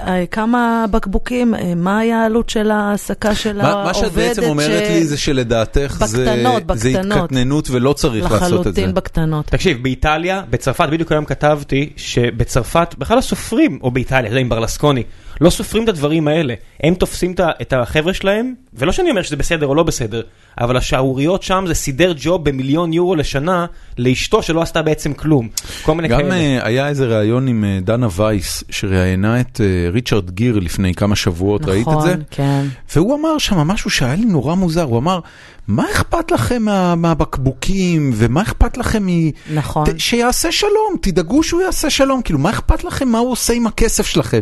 אה, 0.07 0.25
כמה 0.31 0.85
בקבוקים, 0.91 1.55
אה, 1.55 1.75
מה 1.75 1.99
היה 1.99 2.21
העלות 2.23 2.49
של 2.49 2.71
ההעסקה 2.71 3.35
של 3.35 3.57
מה 3.57 3.63
העובדת? 3.69 3.85
מה 3.87 3.93
שאת 3.93 4.11
בעצם 4.11 4.43
אומרת 4.43 4.85
ש- 4.85 4.89
לי 4.89 5.05
זה 5.05 5.17
שלדעתך 5.17 5.97
זה 6.05 6.25
בקטנות, 6.25 6.63
זה. 6.79 6.89
התקטננות 6.99 7.69
ולא 7.69 7.93
צריך 7.93 8.31
לעשות 8.31 8.43
את 8.43 8.49
זה. 8.49 8.81
לחלוטין 8.81 8.93
בקטנות. 8.93 9.45
תקשיב, 9.45 9.83
באיטליה, 9.83 10.41
בצרפת, 10.49 10.89
בדיוק 10.91 11.11
היום 11.11 11.25
כתבתי 11.25 11.89
שבצרפת 11.95 12.95
בכלל 12.97 13.17
לא 13.17 13.21
סופרים, 13.21 13.79
או 13.83 13.91
באיטליה, 13.91 14.19
אתה 14.21 14.29
יודע, 14.29 14.39
עם 14.41 14.49
ברלסקוני, 14.49 15.03
לא 15.41 15.49
סופרים 15.49 15.83
את 15.83 15.89
הדברים 15.89 16.27
האלה. 16.27 16.53
הם 16.83 16.93
תופסים 16.93 17.33
את 17.61 17.73
החבר'ה 17.73 18.13
שלהם, 18.13 18.53
ולא 18.73 18.91
שאני 18.91 19.09
אומר 19.09 19.21
שזה 19.21 19.35
בסדר 19.35 19.67
או 19.67 19.75
לא 19.75 19.83
בסדר, 19.83 20.21
אבל 20.59 20.77
השערוריות 20.77 21.43
שם 21.43 21.63
זה 21.67 21.73
סידר 21.73 22.13
ג'וב 22.17 22.49
במיליון 22.49 22.93
יורו 22.93 23.15
לשנה 23.15 23.65
לאשתו 23.97 24.43
שלא 24.43 24.61
עשתה 24.61 24.81
בעצם 24.81 25.13
כלום. 25.13 25.47
כל 25.81 25.95
מיני 25.95 26.07
גם 26.07 26.19
כאלה. 26.19 26.33
אה, 26.33 26.59
היה 26.65 26.87
איזה 26.87 27.05
ראיון 27.07 27.47
עם 27.47 27.63
אה, 27.63 27.79
דנה 27.81 28.07
וייס 28.15 28.63
שראיינה 28.69 29.39
את 29.41 29.61
אה, 29.63 29.89
ריצ'רד 29.91 30.31
גיר 30.31 30.59
לפני 30.59 30.93
כמה 30.93 31.15
שבועות, 31.15 31.65
ראית 31.65 31.87
את 31.87 32.01
זה? 32.01 32.09
נכון, 32.09 32.23
כן. 32.31 32.65
והוא 32.95 33.15
אמר 33.15 33.37
שם 33.37 33.57
משהו 33.57 33.89
שהיה 33.89 34.15
לי 34.15 34.25
נורא 34.25 34.55
מוזר, 34.55 34.83
הוא 34.83 34.97
אמר, 34.97 35.19
מה 35.67 35.83
אכפת 35.91 36.31
לכם 36.31 36.61
מה, 36.63 36.95
מהבקבוקים 36.95 38.11
ומה 38.15 38.41
אכפת 38.41 38.77
לכם 38.77 39.05
מ... 39.05 39.29
נכון. 39.53 39.85
ת- 39.85 39.99
שיעשה 39.99 40.51
שלום, 40.51 40.95
תדאגו 41.01 41.43
שהוא 41.43 41.61
יעשה 41.61 41.89
שלום, 41.89 42.21
כאילו 42.21 42.39
מה 42.39 42.49
אכפת 42.49 42.83
לכם 42.83 43.07
מה 43.07 43.17
הוא 43.19 43.31
עושה 43.31 43.53
עם 43.53 43.67
הכסף 43.67 44.05
שלכם? 44.05 44.39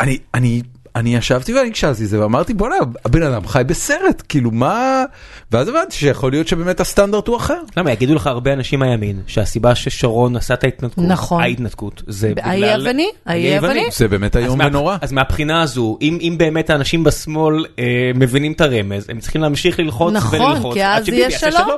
אני, 0.00 0.18
אני, 0.34 0.62
אני 0.96 1.16
ישבתי 1.16 1.54
ואני 1.54 1.68
הקשבתי 1.68 2.02
לזה 2.02 2.20
ואמרתי 2.22 2.54
בוא'נה, 2.54 2.74
הבן 3.04 3.22
אדם 3.22 3.46
חי 3.46 3.62
בסרט, 3.66 4.22
כאילו 4.28 4.50
מה... 4.50 5.04
ואז 5.52 5.68
הבנתי 5.68 5.96
שיכול 5.96 6.30
להיות 6.32 6.48
שבאמת 6.48 6.80
הסטנדרט 6.80 7.26
הוא 7.28 7.36
אחר. 7.36 7.60
למה, 7.76 7.92
יגידו 7.92 8.14
לך 8.14 8.26
הרבה 8.26 8.52
אנשים 8.52 8.78
מהימין, 8.78 9.20
שהסיבה 9.26 9.74
ששרון 9.74 10.36
עשה 10.36 10.54
את 10.54 10.64
ההתנתקות, 10.64 11.04
נכון. 11.04 11.42
ההתנתקות, 11.42 12.02
זה 12.06 12.28
בגלל... 12.30 12.44
האי 12.50 12.64
היווני, 12.64 13.08
האי 13.26 13.40
היווני. 13.42 13.84
זה 13.92 14.08
באמת 14.08 14.36
איום 14.36 14.58
מה- 14.58 14.66
ונורא. 14.66 14.96
אז 15.00 15.12
מהבחינה 15.12 15.62
הזו, 15.62 15.98
אם, 16.02 16.18
אם 16.20 16.34
באמת 16.38 16.70
האנשים 16.70 17.04
בשמאל 17.04 17.64
אה, 17.78 17.84
מבינים 18.14 18.52
את 18.52 18.60
הרמז, 18.60 19.10
הם 19.10 19.20
צריכים 19.20 19.40
להמשיך 19.42 19.78
ללחוץ 19.78 20.14
נכון, 20.14 20.40
וללחוץ. 20.40 20.76
עד 20.76 21.00
אז 21.00 21.06
שביבי 21.06 21.20
יהיה 21.20 21.30
יעשה 21.30 21.50
שלום. 21.52 21.68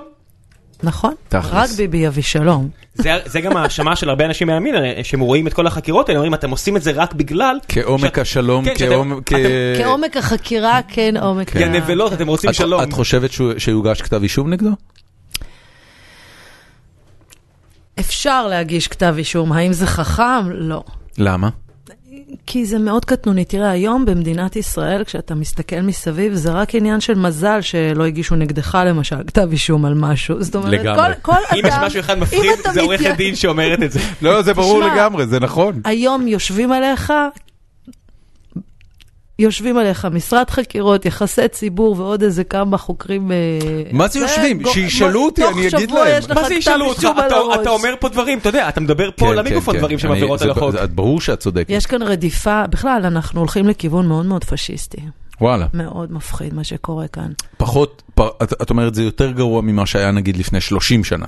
נכון, 0.83 1.15
תכלס. 1.29 1.45
רק 1.53 1.71
ביבי 1.77 1.99
יביא 1.99 2.23
שלום. 2.23 2.69
זה, 2.95 3.11
זה 3.27 3.41
גם 3.41 3.57
האשמה 3.57 3.97
של 3.97 4.09
הרבה 4.09 4.27
אנשים 4.27 4.47
מהימין, 4.47 4.75
שהם 5.03 5.21
רואים 5.21 5.47
את 5.47 5.53
כל 5.53 5.67
החקירות 5.67 6.09
האלה, 6.09 6.19
אומרים, 6.19 6.35
אתם 6.35 6.51
עושים 6.51 6.77
את 6.77 6.83
זה 6.83 6.91
רק 6.91 7.15
בגלל... 7.15 7.59
כעומק 7.69 8.05
שאת- 8.05 8.19
השלום, 8.19 8.65
כן, 8.65 8.75
שאתם- 8.79 8.91
כעומק... 8.93 9.29
אתם- 9.29 9.37
כ- 9.77 9.83
כעומק 9.83 10.17
החקירה, 10.17 10.81
כן 10.89 11.15
עומק 11.21 11.57
ה- 11.57 11.65
הנבלות, 11.67 12.13
אתם 12.13 12.27
רוצים 12.27 12.51
את- 12.51 12.55
שלום. 12.55 12.83
את 12.83 12.93
חושבת 12.93 13.33
שהוא- 13.33 13.53
שיוגש 13.59 14.03
כתב 14.03 14.23
אישום 14.23 14.51
נגדו? 14.51 14.71
אפשר 18.01 18.47
להגיש 18.47 18.89
כתב 18.89 19.15
אישום, 19.19 19.53
האם 19.53 19.73
זה 19.73 19.87
חכם? 19.87 20.23
לא. 20.51 20.83
למה? 21.19 21.49
כי 22.53 22.67
זה 22.67 22.79
מאוד 22.79 23.05
קטנוני. 23.05 23.45
תראה, 23.45 23.71
היום 23.71 24.05
במדינת 24.05 24.57
ישראל, 24.57 25.05
כשאתה 25.05 25.35
מסתכל 25.35 25.81
מסביב, 25.81 26.35
זה 26.35 26.53
רק 26.53 26.75
עניין 26.75 27.01
של 27.01 27.15
מזל 27.15 27.61
שלא 27.61 28.05
הגישו 28.05 28.37
נגדך, 28.37 28.79
למשל, 28.87 29.17
כתב 29.27 29.49
אישום 29.53 29.85
על 29.85 29.95
משהו. 29.95 30.43
זאת 30.43 30.57
אומרת, 30.57 30.73
לגמרי. 30.73 31.03
כל, 31.03 31.33
כל 31.33 31.33
אדם... 31.51 31.59
אם 31.59 31.67
יש 31.67 31.75
משהו 31.83 32.01
אחד 32.01 32.19
מפחיד, 32.19 32.41
זה 32.73 32.81
עורכת 32.81 33.01
מתייע- 33.01 33.15
דין 33.15 33.35
שאומרת 33.37 33.83
את 33.83 33.93
זה. 33.93 34.01
לא, 34.23 34.43
זה 34.43 34.55
ברור 34.55 34.81
לגמרי, 34.83 35.27
זה 35.27 35.41
נכון. 35.41 35.81
היום 35.85 36.29
יושבים 36.29 36.73
עליך, 36.73 37.13
יושבים 39.41 39.77
עליך 39.77 40.05
משרד 40.13 40.51
חקירות, 40.51 41.07
יחסי 41.07 41.49
ציבור 41.49 41.95
ועוד 41.99 42.23
איזה 42.23 42.45
כמה 42.45 42.79
חוקרים... 42.79 43.33
אה, 43.33 43.37
מה 43.93 44.09
זה 44.09 44.19
יושבים? 44.19 44.63
שישאלו 44.67 45.25
אותי, 45.25 45.45
אני 45.49 45.69
אגיד 45.69 45.91
להם. 45.91 46.23
מה 46.35 46.49
זה 46.49 46.55
ישאלו 46.55 46.87
אותך? 46.87 47.09
אתה- 47.61 47.71
אומר 47.71 47.95
פה 48.01 48.09
דברים, 48.09 48.39
אתה 48.39 48.49
יודע, 48.49 48.69
אתה 48.69 48.81
מדבר 48.81 49.11
פה 49.17 49.27
כן, 49.31 49.35
למיקרופון 49.37 49.75
כן, 49.75 49.81
דברים 49.81 49.97
כן. 49.99 50.03
שהם 50.03 50.13
אני- 50.13 50.21
עבירות 50.21 50.43
על 50.43 50.51
החוק. 50.51 50.75
ברור 50.95 51.21
שאת 51.21 51.39
צודקת. 51.41 51.71
יש 51.71 51.87
כאן 51.87 52.03
רדיפה, 52.03 52.67
בכלל, 52.67 53.03
אנחנו 53.05 53.41
הולכים 53.41 53.69
לכיוון 53.69 54.07
מאוד 54.09 54.27
מאוד 54.27 54.45
פשיסטי. 54.45 54.99
וואלה. 55.41 55.67
מאוד 55.75 56.13
מפחיד 56.13 56.55
מה 56.55 56.65
שקורה 56.65 57.09
כאן. 57.09 57.31
פחות, 57.57 58.03
את 58.63 58.71
אומרת 58.71 58.95
זה 58.95 59.03
יותר 59.03 59.31
גרוע 59.31 59.63
ממה 59.63 59.87
שהיה 59.87 60.11
נגיד 60.11 60.37
לפני 60.37 60.61
30 60.61 61.05
שנה. 61.05 61.27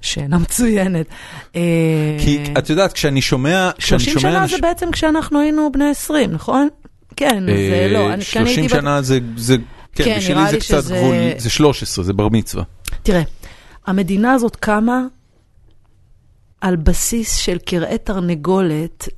שאלה 0.00 0.38
מצוינת. 0.38 1.06
אה, 1.56 1.60
כי 2.24 2.38
את 2.58 2.70
יודעת, 2.70 2.92
כשאני 2.92 3.22
שומע, 3.22 3.70
כשאני 3.78 4.00
30 4.00 4.20
שומע 4.20 4.32
שנה 4.32 4.46
זה 4.46 4.56
בעצם 4.62 4.90
כשאנחנו 4.90 5.40
היינו 5.40 5.72
בני 5.72 5.90
20, 5.90 6.30
נכון? 6.32 6.68
כן, 7.16 7.44
זה 7.46 7.52
אה, 7.52 7.88
לא. 7.92 8.12
אני- 8.12 8.24
כי 8.24 8.38
אני 8.38 8.46
30 8.46 8.46
הייתי 8.46 8.74
בת- 8.74 8.80
שנה 8.80 9.02
זה, 9.02 9.18
זה, 9.36 9.56
כן, 9.94 10.04
כן, 10.04 10.16
בשבילי 10.18 10.50
זה 10.50 10.56
קצת 10.56 10.66
שזה- 10.82 10.94
גבולי, 10.94 11.34
זה 11.38 11.50
13, 11.50 12.04
זה 12.04 12.12
בר 12.12 12.28
מצווה. 12.28 12.64
תראה, 13.02 13.22
המדינה 13.86 14.32
הזאת 14.32 14.56
קמה 14.56 15.00
על 16.60 16.76
בסיס 16.76 17.36
של 17.36 17.58
קרעי 17.58 17.98
תרנגולת 17.98 19.08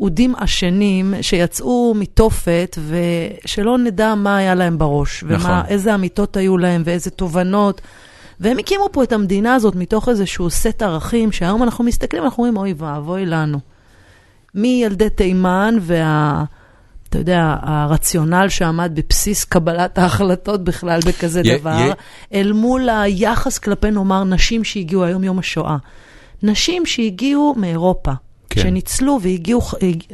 ואודים 0.00 0.34
עשנים 0.36 1.14
שיצאו 1.22 1.94
מתופת 1.96 2.78
ושלא 3.44 3.78
נדע 3.78 4.14
מה 4.14 4.36
היה 4.36 4.54
להם 4.54 4.78
בראש, 4.78 5.24
נכון. 5.24 5.50
ואיזה 5.50 5.94
אמיתות 5.94 6.36
היו 6.36 6.58
להם 6.58 6.82
ואיזה 6.84 7.10
תובנות. 7.10 7.80
והם 8.40 8.58
הקימו 8.58 8.88
פה 8.92 9.02
את 9.02 9.12
המדינה 9.12 9.54
הזאת 9.54 9.74
מתוך 9.74 10.08
איזשהו 10.08 10.50
סט 10.50 10.82
ערכים, 10.82 11.32
שהיום 11.32 11.62
אנחנו 11.62 11.84
מסתכלים, 11.84 12.22
אנחנו 12.24 12.44
אומרים, 12.46 12.56
אוי 12.56 12.74
ואבוי 12.76 13.26
לנו. 13.26 13.58
מילדי 14.54 15.10
תימן 15.10 15.74
וה... 15.80 16.44
אתה 17.08 17.18
יודע, 17.18 17.56
הרציונל 17.62 18.46
שעמד 18.48 18.92
בבסיס 18.94 19.44
קבלת 19.44 19.98
ההחלטות 19.98 20.64
בכלל 20.64 21.00
בכזה 21.06 21.40
יה- 21.44 21.58
דבר, 21.58 21.70
יה- 21.88 21.94
אל 22.34 22.52
מול 22.52 22.88
היחס 22.88 23.58
כלפי, 23.58 23.90
נאמר, 23.90 24.24
נשים 24.24 24.64
שהגיעו 24.64 25.04
היום 25.04 25.24
יום 25.24 25.38
השואה. 25.38 25.76
נשים 26.42 26.86
שהגיעו 26.86 27.54
מאירופה, 27.58 28.12
כן. 28.50 28.60
שניצלו 28.60 29.18
והגיעו, 29.22 29.60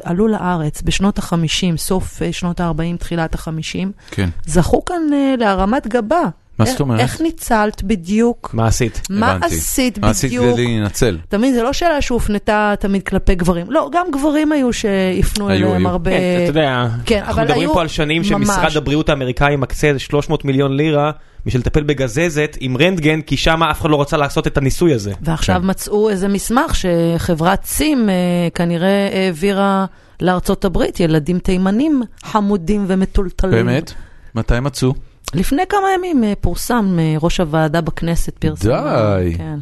עלו 0.02 0.28
לארץ 0.28 0.82
בשנות 0.82 1.18
ה-50, 1.18 1.76
סוף 1.76 2.22
אה, 2.22 2.32
שנות 2.32 2.60
ה-40, 2.60 2.96
תחילת 2.98 3.34
ה-50, 3.34 3.88
כן. 4.10 4.28
זכו 4.46 4.84
כאן 4.84 5.02
אה, 5.12 5.34
להרמת 5.38 5.86
גבה. 5.86 6.22
מה 6.60 6.70
זאת 6.70 6.80
אומרת? 6.80 7.00
איך 7.00 7.20
ניצלת 7.20 7.82
בדיוק? 7.82 8.50
מה 8.54 8.66
עשית? 8.66 9.00
מה 9.10 9.30
הבנתי. 9.30 9.54
עשית 9.54 9.98
מה 9.98 10.10
עשית 10.10 10.30
בדיוק? 10.30 10.52
כדי 10.52 10.64
להינצל? 10.64 11.18
אתה 11.28 11.38
מבין, 11.38 11.54
זו 11.54 11.62
לא 11.62 11.72
שאלה 11.72 12.02
שהופנתה 12.02 12.74
תמיד 12.80 13.02
כלפי 13.02 13.34
גברים. 13.34 13.70
לא, 13.70 13.90
גם 13.92 14.06
גברים 14.12 14.52
היו 14.52 14.72
שהפנו 14.72 15.50
אליהם 15.50 15.76
היו. 15.76 15.88
הרבה... 15.88 16.10
כן, 16.10 16.40
אתה 16.42 16.50
יודע, 16.50 16.86
כן, 17.06 17.18
אנחנו 17.18 17.32
אבל 17.32 17.44
מדברים 17.44 17.60
היו 17.60 17.74
פה 17.74 17.80
על 17.80 17.88
שנים 17.88 18.22
ממש. 18.22 18.28
שמשרד 18.28 18.76
הבריאות 18.76 19.08
האמריקאי 19.08 19.56
מקצה 19.56 19.86
איזה 19.86 19.98
300 19.98 20.44
מיליון 20.44 20.76
לירה 20.76 21.10
בשביל 21.46 21.60
לטפל 21.60 21.82
בגזזת 21.82 22.56
עם 22.60 22.76
רנטגן, 22.76 23.20
כי 23.20 23.36
שם 23.36 23.62
אף 23.62 23.80
אחד 23.80 23.90
לא 23.90 24.00
רצה 24.00 24.16
לעשות 24.16 24.46
את 24.46 24.56
הניסוי 24.56 24.94
הזה. 24.94 25.12
ועכשיו 25.22 25.60
כן. 25.60 25.70
מצאו 25.70 26.10
איזה 26.10 26.28
מסמך 26.28 26.72
שחברת 26.74 27.64
סים 27.64 28.10
אה, 28.10 28.14
כנראה 28.54 29.08
העבירה 29.12 29.86
לארצות 30.20 30.64
הברית 30.64 31.00
ילדים 31.00 31.38
תימנים 31.38 32.02
חמודים 32.24 32.84
ומטולטלים. 32.88 33.66
באמת? 33.66 33.92
מתי 34.34 34.60
מצאו? 34.60 34.94
לפני 35.34 35.62
כמה 35.68 35.86
ימים 35.94 36.24
אה, 36.24 36.32
פורסם, 36.40 36.96
אה, 36.98 37.14
ראש 37.20 37.40
הוועדה 37.40 37.80
בכנסת 37.80 38.38
פרסם. 38.38 38.68
די. 38.68 39.34
כן. 39.36 39.58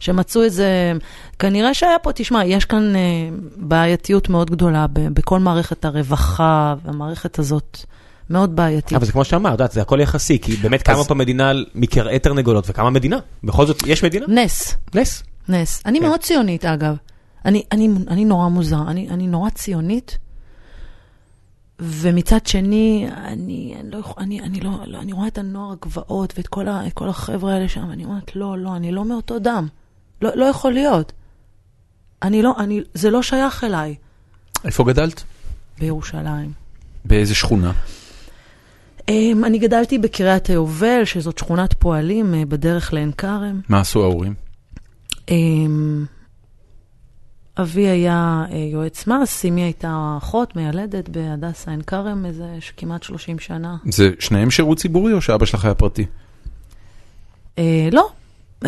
שמצאו 0.00 0.42
איזה, 0.42 0.92
כנראה 1.38 1.74
שהיה 1.74 1.98
פה, 1.98 2.10
תשמע, 2.14 2.44
יש 2.44 2.64
כאן 2.64 2.96
אה, 2.96 3.00
בעייתיות 3.56 4.28
מאוד 4.28 4.50
גדולה 4.50 4.86
ב- 4.92 5.08
בכל 5.08 5.38
מערכת 5.38 5.84
הרווחה, 5.84 6.74
והמערכת 6.84 7.38
הזאת 7.38 7.78
מאוד 8.30 8.56
בעייתית. 8.56 8.92
אבל 8.96 9.06
זה 9.06 9.12
כמו 9.12 9.24
שאמרת, 9.24 9.72
זה 9.72 9.82
הכל 9.82 10.00
יחסי, 10.00 10.38
כי 10.38 10.56
באמת 10.56 10.82
קמה 10.82 11.00
אז- 11.00 11.06
פה 11.08 11.14
מדינה 11.14 11.52
מקרעי 11.74 12.18
תרנגולות, 12.18 12.64
וקמה 12.70 12.90
מדינה. 12.90 13.18
בכל 13.44 13.66
זאת, 13.66 13.82
יש 13.86 14.04
מדינה? 14.04 14.26
נס, 14.28 14.76
נס. 14.94 15.22
נס. 15.48 15.82
אני 15.86 16.00
כן. 16.00 16.06
מאוד 16.06 16.20
ציונית, 16.20 16.64
אגב. 16.64 16.96
אני, 17.44 17.62
אני, 17.72 17.88
אני 18.08 18.24
נורא 18.24 18.48
מוזר, 18.48 18.82
אני, 18.88 19.08
אני 19.10 19.26
נורא 19.26 19.50
ציונית, 19.50 20.18
ומצד 21.78 22.46
שני, 22.46 23.08
אני, 23.16 23.74
אני, 23.80 23.90
לא, 23.90 24.14
אני, 24.18 24.40
אני, 24.40 24.60
לא, 24.60 24.70
לא, 24.86 24.98
אני 25.00 25.12
רואה 25.12 25.28
את 25.28 25.38
הנוער 25.38 25.72
הגבעות 25.72 26.34
ואת 26.36 26.48
כל, 26.48 26.68
ה, 26.68 26.82
כל 26.94 27.08
החבר'ה 27.08 27.54
האלה 27.54 27.68
שם, 27.68 27.90
אני 27.90 28.04
אומרת, 28.04 28.36
לא, 28.36 28.58
לא, 28.58 28.76
אני 28.76 28.92
לא 28.92 29.04
מאותו 29.04 29.38
דם. 29.38 29.68
לא, 30.22 30.30
לא 30.34 30.44
יכול 30.44 30.72
להיות. 30.72 31.12
אני 32.22 32.42
לא, 32.42 32.54
אני, 32.58 32.80
זה 32.94 33.10
לא 33.10 33.22
שייך 33.22 33.64
אליי. 33.64 33.94
איפה 34.64 34.84
גדלת? 34.84 35.22
בירושלים. 35.78 36.52
באיזה 37.04 37.34
שכונה? 37.34 37.72
Um, 39.00 39.04
אני 39.46 39.58
גדלתי 39.58 39.98
בקריית 39.98 40.46
היובל, 40.46 41.04
שזאת 41.04 41.38
שכונת 41.38 41.72
פועלים 41.72 42.34
uh, 42.34 42.46
בדרך 42.46 42.92
לעין 42.92 43.12
כרם. 43.12 43.60
מה 43.68 43.80
עשו 43.80 44.02
ההורים? 44.02 44.34
אבי 47.58 47.88
היה 47.88 48.44
uh, 48.48 48.54
יועץ 48.54 49.06
מס, 49.06 49.44
אמי 49.44 49.62
הייתה 49.62 50.14
אחות 50.18 50.56
מיילדת 50.56 51.08
בהדסה 51.08 51.70
עין 51.70 51.82
כרם 51.82 52.26
איזה 52.26 52.58
כמעט 52.76 53.02
30 53.02 53.38
שנה. 53.38 53.76
זה 53.84 54.10
שניהם 54.18 54.50
שירות 54.50 54.78
ציבורי 54.78 55.12
או 55.12 55.20
שאבא 55.20 55.46
שלך 55.46 55.64
היה 55.64 55.74
פרטי? 55.74 56.06
Uh, 57.56 57.60
לא, 57.92 58.10
um, 58.64 58.66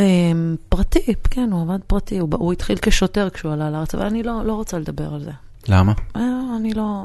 פרטי, 0.68 1.14
כן, 1.30 1.52
הוא 1.52 1.62
עבד 1.62 1.82
פרטי, 1.86 2.18
הוא, 2.18 2.28
הוא 2.32 2.52
התחיל 2.52 2.78
כשוטר 2.82 3.30
כשהוא 3.30 3.52
עלה 3.52 3.70
לארץ, 3.70 3.94
אבל 3.94 4.06
אני 4.06 4.22
לא, 4.22 4.44
לא 4.44 4.52
רוצה 4.54 4.78
לדבר 4.78 5.14
על 5.14 5.20
זה. 5.20 5.30
למה? 5.68 5.92
Uh, 6.16 6.18
אני 6.56 6.74
לא... 6.74 7.04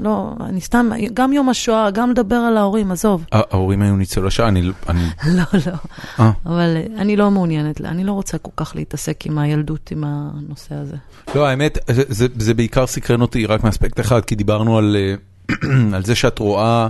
לא, 0.00 0.32
אני 0.40 0.60
סתם, 0.60 0.90
גם 1.14 1.32
יום 1.32 1.48
השואה, 1.48 1.90
גם 1.90 2.10
לדבר 2.10 2.36
על 2.36 2.56
ההורים, 2.56 2.92
עזוב. 2.92 3.24
ההורים 3.32 3.82
היו 3.82 3.96
ניצולי 3.96 4.30
שואה, 4.30 4.48
אני... 4.48 4.70
אני- 4.88 5.08
לא, 5.36 5.42
לא. 5.66 5.72
אה. 6.20 6.30
אבל 6.46 6.76
אה, 6.76 7.02
אני 7.02 7.16
לא 7.16 7.30
מעוניינת, 7.30 7.80
אני 7.80 8.04
לא 8.04 8.12
רוצה 8.12 8.38
כל 8.38 8.50
כך 8.56 8.72
להתעסק 8.76 9.26
עם 9.26 9.38
הילדות, 9.38 9.90
עם 9.90 10.04
הנושא 10.06 10.74
הזה. 10.74 10.96
לא, 11.34 11.46
האמת, 11.46 11.78
זה, 11.90 12.02
זה, 12.36 12.54
בעיקר 12.54 12.86
סקרן 12.86 13.20
אותי 13.20 13.46
רק 13.46 13.64
מאספקט 13.64 14.00
אחד, 14.00 14.24
כי 14.24 14.34
דיברנו 14.34 14.78
על, 14.78 14.96
אה, 14.98 15.14
על 15.96 16.04
זה 16.04 16.14
שאת 16.14 16.38
רואה 16.38 16.88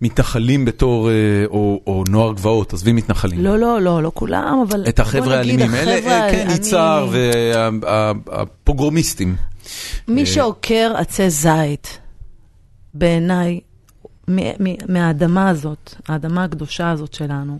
מתנחלים 0.00 0.64
בתור, 0.64 1.08
או, 1.46 1.80
או 1.86 2.04
נוער 2.08 2.32
גבעות, 2.32 2.72
עזבי 2.72 2.92
מתנחלים. 2.92 3.40
לא, 3.44 3.58
לא, 3.58 3.80
לא, 3.80 4.02
לא 4.02 4.10
כולם, 4.14 4.64
אבל... 4.68 4.84
את 4.88 5.00
החבר'ה 5.00 5.36
האלימים, 5.36 5.74
אלה, 5.74 5.94
החבר'ה, 5.98 6.12
אה, 6.26 6.30
כן, 6.32 6.44
אני- 6.46 6.52
יצהר 6.54 7.08
והפוגרומיסטים. 8.26 9.36
מי 10.08 10.20
אה, 10.20 10.26
שעוקר 10.26 10.92
עצי 10.96 11.30
זית, 11.30 11.98
בעיניי, 12.94 13.60
מהאדמה 14.88 15.48
הזאת, 15.48 15.94
האדמה 16.08 16.44
הקדושה 16.44 16.90
הזאת 16.90 17.14
שלנו, 17.14 17.58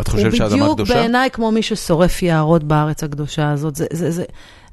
את 0.00 0.08
חושבת 0.08 0.36
שהאדמה 0.36 0.56
הוא 0.56 0.74
בדיוק 0.74 0.74
קדושה? 0.74 0.94
בעיניי 0.94 1.30
כמו 1.30 1.52
מי 1.52 1.62
ששורף 1.62 2.22
יערות 2.22 2.64
בארץ 2.64 3.04
הקדושה 3.04 3.50
הזאת. 3.50 3.76
זה, 3.76 3.86
זה, 3.92 4.10
זה, 4.10 4.24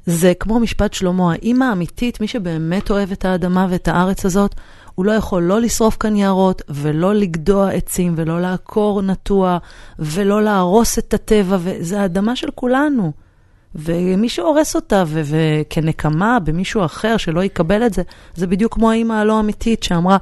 זה 0.06 0.32
כמו 0.40 0.60
משפט 0.60 0.94
שלמה, 0.94 1.32
האימא 1.32 1.64
האמיתית, 1.64 2.20
מי 2.20 2.28
שבאמת 2.28 2.90
אוהב 2.90 3.12
את 3.12 3.24
האדמה 3.24 3.66
ואת 3.70 3.88
הארץ 3.88 4.26
הזאת, 4.26 4.54
הוא 4.94 5.04
לא 5.04 5.12
יכול 5.12 5.42
לא 5.42 5.60
לשרוף 5.60 5.96
כאן 5.96 6.16
יערות, 6.16 6.62
ולא 6.68 7.14
לגדוע 7.14 7.70
עצים, 7.70 8.14
ולא 8.16 8.40
לעקור 8.40 9.02
נטוע, 9.02 9.58
ולא 9.98 10.42
להרוס 10.42 10.98
את 10.98 11.14
הטבע, 11.14 11.56
וזה 11.60 12.00
האדמה 12.00 12.36
של 12.36 12.50
כולנו. 12.54 13.12
ומי 13.74 14.28
שהורס 14.28 14.76
אותה, 14.76 15.04
וכנקמה 15.08 16.38
במישהו 16.44 16.84
אחר 16.84 17.16
שלא 17.16 17.44
יקבל 17.44 17.86
את 17.86 17.94
זה, 17.94 18.02
זה 18.34 18.46
בדיוק 18.46 18.74
כמו 18.74 18.90
האימא 18.90 19.12
הלא 19.12 19.40
אמיתית 19.40 19.82
שאמרה, 19.82 20.16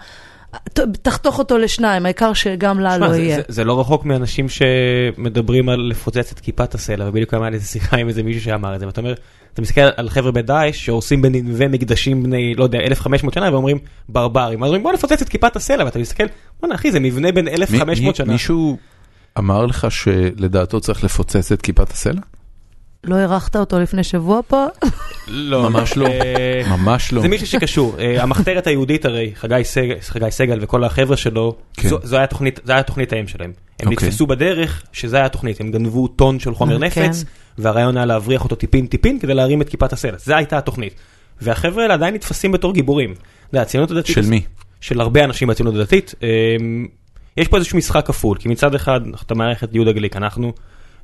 "ת- 0.73 0.81
תחתוך 1.03 1.39
אותו 1.39 1.59
לשניים, 1.59 2.05
העיקר 2.07 2.33
שגם 2.33 2.81
לה 2.81 2.99
לא 2.99 3.15
יהיה. 3.15 3.39
זה- 3.49 3.65
לא 3.65 3.81
רחוק 3.81 4.05
מאנשים 4.05 4.47
שמדברים 4.49 5.69
על 5.69 5.81
לפוצץ 5.91 6.33
את 6.33 6.41
כיפת 6.41 6.75
הסלע, 6.75 7.09
ובדיוק 7.09 7.35
היה 7.35 7.51
לי 7.51 7.55
איזה 7.57 7.67
שיחה 7.67 7.97
עם 7.97 8.09
איזה 8.09 8.23
מישהו 8.23 8.43
שאמר 8.43 8.75
את 8.75 8.81
זה, 8.81 8.87
ואתה 8.87 9.01
אומר, 9.01 9.15
אתה 9.55 9.63
מסתכל 9.63 9.81
על 9.97 10.09
חבר'ה 10.09 10.33
בדאעש 10.33 10.85
שהורסים 10.85 11.23
בנינווה 11.23 11.69
מקדשים 11.69 12.23
בני, 12.23 12.55
לא 12.55 12.65
יודע, 12.65 12.79
1,500 12.79 13.35
שנה, 13.35 13.53
ואומרים 13.53 13.79
ברברים, 14.09 14.63
אז 14.63 14.69
אומרים 14.69 14.83
בוא 14.83 14.93
נפוצץ 14.93 15.23
את 15.23 15.29
כיפת 15.29 15.57
הסלע, 15.57 15.85
ואתה 15.85 15.99
מסתכל, 15.99 16.25
בואנה 16.61 16.75
אחי, 16.75 16.93
זה 16.93 17.01
מבנה 17.01 17.33
בן 17.33 17.45
מי- 17.45 17.51
1,500 17.55 17.91
מי- 18.13 18.15
שנה. 18.17 18.33
מישהו 18.33 18.77
אמר 19.39 19.67
לך 19.67 19.87
שלדעתו 19.91 20.81
צריך 20.81 21.05
לפוצץ 21.05 21.53
את 21.53 21.63
כיפת 21.63 21.91
הסלע? 21.91 22.21
לא 23.05 23.17
אירחת 23.17 23.57
אותו 23.57 23.81
לפני 23.81 24.05
שבוע 24.05 24.41
פה? 24.49 24.67
לא, 25.29 25.71
ממש 25.71 25.97
לא. 25.97 26.07
אה, 26.07 26.63
ממש 26.77 27.13
לא. 27.13 27.23
זה 27.23 27.29
מישהו 27.29 27.47
שקשור, 27.47 27.97
אה, 27.99 28.23
המחתרת 28.23 28.67
היהודית 28.67 29.05
הרי, 29.05 29.33
חגי 29.35 29.65
סגל- 30.31 30.59
וכל 30.61 30.85
החבר'ה 30.85 31.17
שלו, 31.17 31.57
כן. 31.75 31.89
זו- 31.89 31.99
היה 32.17 32.27
תוכנית- 32.27 32.61
האם 33.13 33.27
שלהם. 33.29 33.53
הם 33.81 33.89
אוקיי. 33.89 34.09
נתפסו 34.09 34.27
בדרך, 34.27 34.83
שזה 34.93 35.17
היה 35.17 35.27
התוכנית, 35.27 35.61
הם 35.61 35.71
גנבו 35.71 36.09
טון 36.09 36.39
של 36.39 36.55
חומר 36.55 36.83
אה, 36.83 36.91
כן. 36.91 37.03
נפץ, 37.09 37.25
והרעיון 37.59 37.97
היה 37.97 38.07
להבריח 38.07 38.45
אותו 38.45 38.57
טיפין 38.57 38.87
טיפין 38.87 39.19
כדי 39.19 39.35
להרים 39.35 39.63
את 39.63 39.69
כיפת 39.69 39.93
הסלע, 39.93 40.19
זו 40.19 40.35
הייתה 40.35 40.59
התוכנית. 40.59 40.95
והחבר'ה 41.41 41.83
האלה 41.83 41.95
עדיין 41.95 42.15
נתפסים 42.15 42.53
בתור 42.53 42.73
גיבורים. 42.75 43.15
של 44.13 44.31
מי? 44.31 44.43
של 44.81 45.01
הרבה 45.01 45.25
אנשים 45.25 45.49
בציונות 45.49 45.75
הדתית. 45.75 46.15
אמ, 46.23 46.87
יש 47.37 47.49
פה 47.49 47.57
איזשהו 47.57 47.79
משחק 47.79 48.07
כפול, 48.07 48.39
כי 48.39 48.49
מצד 48.49 48.75
אחד 48.75 49.01
אתה 49.27 49.35
מארח 49.35 49.65
את 49.65 49.75
יהודה 49.75 49.93
גליק, 49.93 50.17
אנחנו, 50.17 50.53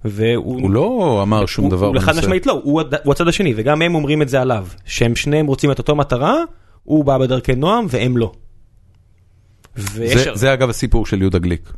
והוא... 0.04 0.62
הוא 0.62 0.71
לא 0.71 1.21
אמר 1.23 1.47
שום 1.47 1.71
דבר 1.71 1.87
הוא 1.87 1.99
חד 1.99 2.16
משמעית 2.18 2.47
לא, 2.47 2.61
הוא 2.64 3.12
הצד 3.12 3.28
השני, 3.28 3.52
וגם 3.56 3.82
הם 3.82 3.94
אומרים 3.94 4.23
את 4.23 4.28
זה 4.28 4.40
עליו, 4.40 4.66
שהם 4.85 5.16
שניהם 5.16 5.47
רוצים 5.47 5.71
את 5.71 5.78
אותו 5.78 5.97
מטרה, 5.97 6.35
הוא 6.85 7.04
בא 7.04 7.18
בדרכי 7.18 7.54
נועם 7.54 7.87
והם 7.88 8.16
לא. 8.16 8.32
זה, 10.35 10.52
אגב 10.52 10.71
הסיפור 10.71 11.06
של 11.06 11.21
יהודה 11.21 11.38
גליק. 11.38 11.73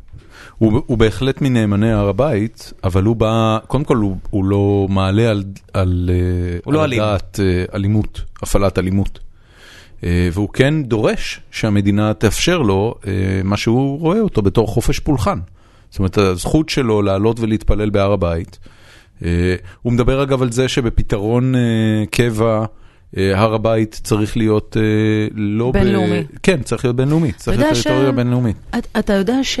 הוא, 0.57 0.81
הוא 0.85 0.97
בהחלט 0.97 1.41
מנאמני 1.41 1.91
הר 1.91 2.07
הבית, 2.07 2.73
אבל 2.83 3.03
הוא 3.03 3.15
בא, 3.15 3.57
קודם 3.67 3.83
כל 3.83 3.97
הוא, 3.97 4.17
הוא 4.29 4.45
לא 4.45 4.87
מעלה 4.89 5.29
על, 5.29 5.43
על, 5.73 6.09
אה, 6.13 6.59
הוא 6.63 6.73
לא 6.73 6.79
על 6.79 6.85
אלים. 6.85 7.01
הדעת 7.01 7.39
אה, 7.39 7.65
אלימות, 7.75 8.21
הפעלת 8.41 8.77
אלימות. 8.79 9.19
אה, 10.03 10.29
והוא 10.33 10.49
כן 10.49 10.83
דורש 10.83 11.39
שהמדינה 11.51 12.13
תאפשר 12.13 12.57
לו 12.57 12.95
אה, 13.07 13.11
מה 13.43 13.57
שהוא 13.57 13.99
רואה 13.99 14.19
אותו 14.19 14.41
בתור 14.41 14.67
חופש 14.67 14.99
פולחן. 14.99 15.39
זאת 15.95 15.99
אומרת, 15.99 16.17
הזכות 16.17 16.69
שלו 16.69 17.01
לעלות 17.01 17.39
ולהתפלל 17.39 17.89
בהר 17.89 18.11
הבית. 18.11 18.59
אה, 19.25 19.55
הוא 19.81 19.93
מדבר 19.93 20.23
אגב 20.23 20.41
על 20.41 20.51
זה 20.51 20.67
שבפתרון 20.67 21.55
אה, 21.55 21.59
קבע, 22.11 22.65
אה, 23.17 23.39
הר 23.41 23.53
הבית 23.53 23.99
צריך 24.03 24.37
להיות 24.37 24.77
לא... 25.35 25.69
ב- 25.71 25.73
בינלאומי. 25.73 26.23
כן, 26.43 26.61
צריך 26.63 26.85
להיות 26.85 26.95
בינלאומי, 26.95 27.31
צריך 27.31 27.57
להיות 27.59 27.73
טריטוריה 27.73 28.11
ש- 28.11 28.15
בינלאומית. 28.15 28.55
את- 28.77 28.87
אתה 28.99 29.13
יודע 29.13 29.43
ש- 29.43 29.59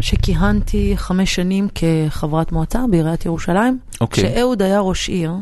שכיהנתי 0.00 0.92
חמש 0.96 1.34
שנים 1.34 1.68
כחברת 1.74 2.52
מועצה 2.52 2.80
בעיריית 2.90 3.26
ירושלים? 3.26 3.78
אוקיי. 4.00 4.24
כשאהוד 4.24 4.62
היה 4.62 4.80
ראש 4.80 5.08
עיר, 5.08 5.32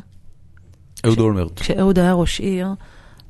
אהוד 1.06 1.18
אולמרט. 1.20 1.60
כשאהוד 1.60 1.98
היה 1.98 2.12
ראש 2.12 2.40
עיר, 2.40 2.68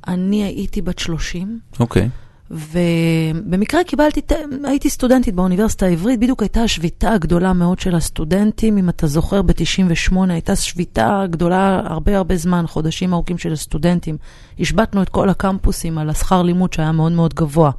אני 0.08 0.44
הייתי 0.44 0.82
בת 0.82 0.98
30, 0.98 1.58
אוקיי. 1.80 2.08
ובמקרה 2.52 3.84
קיבלתי, 3.84 4.20
הייתי 4.64 4.90
סטודנטית 4.90 5.34
באוניברסיטה 5.34 5.86
העברית, 5.86 6.20
בדיוק 6.20 6.42
הייתה 6.42 6.62
השביתה 6.62 7.12
הגדולה 7.12 7.52
מאוד 7.52 7.78
של 7.80 7.94
הסטודנטים, 7.94 8.78
אם 8.78 8.88
אתה 8.88 9.06
זוכר, 9.06 9.42
ב-98 9.42 10.16
הייתה 10.28 10.56
שביתה 10.56 11.24
גדולה 11.30 11.82
הרבה 11.84 12.16
הרבה 12.16 12.36
זמן, 12.36 12.64
חודשים 12.66 13.12
ארוכים 13.12 13.38
של 13.38 13.52
הסטודנטים. 13.52 14.16
השבתנו 14.60 15.02
את 15.02 15.08
כל 15.08 15.28
הקמפוסים 15.28 15.98
על 15.98 16.10
השכר 16.10 16.42
לימוד 16.42 16.72
שהיה 16.72 16.92
מאוד 16.92 17.12
מאוד 17.12 17.34
גבוה. 17.34 17.70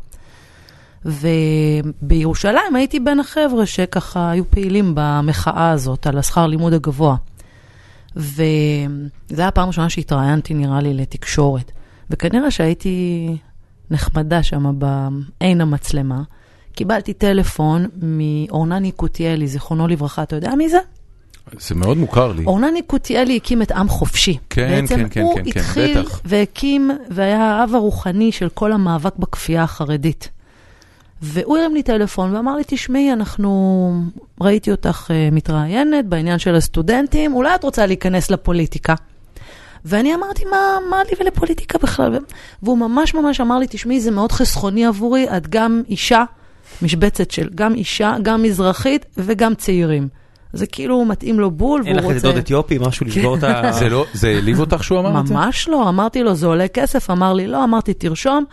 ובירושלים 1.06 2.76
הייתי 2.76 3.00
בין 3.00 3.20
החבר'ה 3.20 3.66
שככה 3.66 4.32
היו 4.32 4.52
פעילים 4.52 4.92
במחאה 4.96 5.72
הזאת 5.72 6.08
על 6.08 6.18
השכר 6.18 6.48
לימוד 6.48 6.74
הגבוה. 6.74 7.16
וזו 8.16 8.44
הייתה 9.30 9.48
הפעם 9.48 9.64
הראשונה 9.64 9.90
שהתראיינתי, 9.90 10.54
נראה 10.54 10.82
לי, 10.82 10.94
לתקשורת. 10.94 11.72
וכנראה 12.10 12.52
שהייתי 12.52 13.28
נחמדה 13.92 14.44
שם 14.44 14.80
בעין 14.80 15.62
המצלמה. 15.62 16.22
קיבלתי 16.72 17.14
טלפון 17.14 17.88
מאורנן 18.02 18.86
יקותיאלי, 18.86 19.48
זיכרונו 19.48 19.88
לברכה, 19.88 20.24
אתה 20.24 20.36
יודע 20.36 20.56
מי 20.56 20.70
זה? 20.70 20.78
זה 21.60 21.76
מאוד 21.76 21.98
מוכר 21.98 22.32
לי. 22.32 22.46
אורנן 22.46 22.76
יקותיאלי 22.76 23.36
הקים 23.36 23.62
את 23.62 23.72
עם 23.72 23.90
חופשי. 23.90 24.38
כן, 24.50 24.82
בעצם 24.82 24.96
כן, 24.96 25.10
כן, 25.10 25.22
הוא 25.22 25.36
כן, 25.36 25.44
כן, 25.44 25.60
התחיל 25.60 26.02
בטח. 26.02 26.22
והקים, 26.26 26.92
והיה 27.10 27.44
האב 27.44 27.76
הרוחני 27.76 28.32
של 28.32 28.50
כל 28.50 28.72
המאבק 28.72 29.18
בכפייה 29.18 29.64
החרדית. 29.64 30.30
והוא 31.22 31.58
הרים 31.58 31.74
לי 31.74 31.84
טלפון 31.84 32.36
ואמר 32.36 32.56
לי, 32.56 32.64
תשמעי, 32.68 33.14
אנחנו, 33.14 33.92
ראיתי 34.42 34.72
אותך 34.72 35.12
uh, 35.12 35.36
מתראיינת 35.36 36.06
בעניין 36.06 36.40
של 36.40 36.56
הסטודנטים, 36.56 37.34
אולי 37.34 37.56
את 37.56 37.64
רוצה 37.64 37.86
להיכנס 37.86 38.32
לפוליטיקה. 38.32 38.96
ואני 39.86 40.16
אמרתי, 40.16 40.46
מה, 40.46 40.78
מה 40.90 40.98
לי 41.04 41.12
ולפוליטיקה 41.20 41.78
בכלל? 41.78 42.20
והוא 42.64 42.78
ממש 42.78 43.14
ממש 43.14 43.42
אמר 43.42 43.60
לי, 43.60 43.66
תשמעי, 43.70 44.02
זה 44.02 44.12
מאוד 44.12 44.32
חסכוני 44.32 44.86
עבורי, 44.86 45.28
את 45.38 45.48
גם 45.48 45.82
אישה, 45.90 46.24
משבצת 46.82 47.32
של 47.32 47.50
גם 47.56 47.74
אישה, 47.74 48.16
גם 48.22 48.44
מזרחית 48.44 49.06
וגם 49.18 49.56
צעירים. 49.56 50.08
זה 50.54 50.68
כאילו 50.68 51.06
מתאים 51.06 51.40
לו 51.40 51.52
בול, 51.52 51.82
אין 51.86 51.88
והוא 51.88 51.98
לך 51.98 52.04
רוצה... 52.04 52.16
איזה 52.16 52.28
דוד 52.28 52.38
אתיופי, 52.38 52.78
משהו 52.82 53.06
לשבור 53.06 53.36
את 53.36 53.44
ה... 53.44 53.72
זה 53.72 53.90
לא, 53.90 54.06
זה 54.14 54.28
העליב 54.28 54.60
אותך 54.60 54.84
שהוא 54.84 55.00
אמר 55.00 55.20
את 55.22 55.28
זה? 55.28 55.34
ממש 55.34 55.68
לא, 55.68 55.90
אמרתי 55.90 56.24
לו, 56.24 56.36
זה 56.36 56.48
עולה 56.48 56.68
כסף, 56.68 57.10
אמר 57.10 57.34
לי, 57.34 57.48
לא, 57.48 57.64
אמרתי, 57.64 57.94
תרשום. 57.94 58.46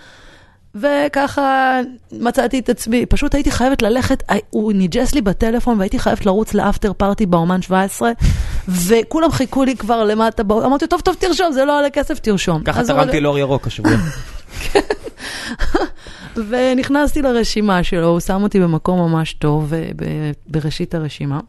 וככה 0.74 1.80
מצאתי 2.12 2.58
את 2.58 2.68
עצמי, 2.68 3.06
פשוט 3.06 3.34
הייתי 3.34 3.50
חייבת 3.50 3.82
ללכת, 3.82 4.22
הי- 4.28 4.40
הוא 4.50 4.72
ניג'ס 4.72 5.14
לי 5.14 5.20
בטלפון 5.20 5.78
והייתי 5.78 5.98
חייבת 5.98 6.26
לרוץ 6.26 6.54
לאפטר 6.54 6.92
פארטי 6.92 7.26
באומן 7.26 7.62
17, 7.62 8.10
וכולם 8.68 9.30
חיכו 9.32 9.64
לי 9.64 9.76
כבר 9.76 10.04
למטה, 10.04 10.42
בא- 10.42 10.66
אמרתי, 10.66 10.86
טוב, 10.86 11.00
טוב, 11.00 11.16
תרשום, 11.18 11.52
זה 11.52 11.64
לא 11.64 11.78
עולה 11.78 11.90
כסף, 11.90 12.18
תרשום. 12.18 12.62
ככה 12.62 12.80
תרמתי 12.84 13.20
לאור 13.20 13.38
ירוק 13.38 13.66
השבוע. 13.66 13.92
ונכנסתי 16.48 17.22
לרשימה 17.22 17.82
שלו, 17.82 18.06
הוא 18.08 18.20
שם 18.20 18.42
אותי 18.42 18.60
במקום 18.60 18.98
ממש 19.12 19.32
טוב, 19.34 19.74
אה, 19.74 19.88
בראשית 20.48 20.94
הרשימה. 20.94 21.40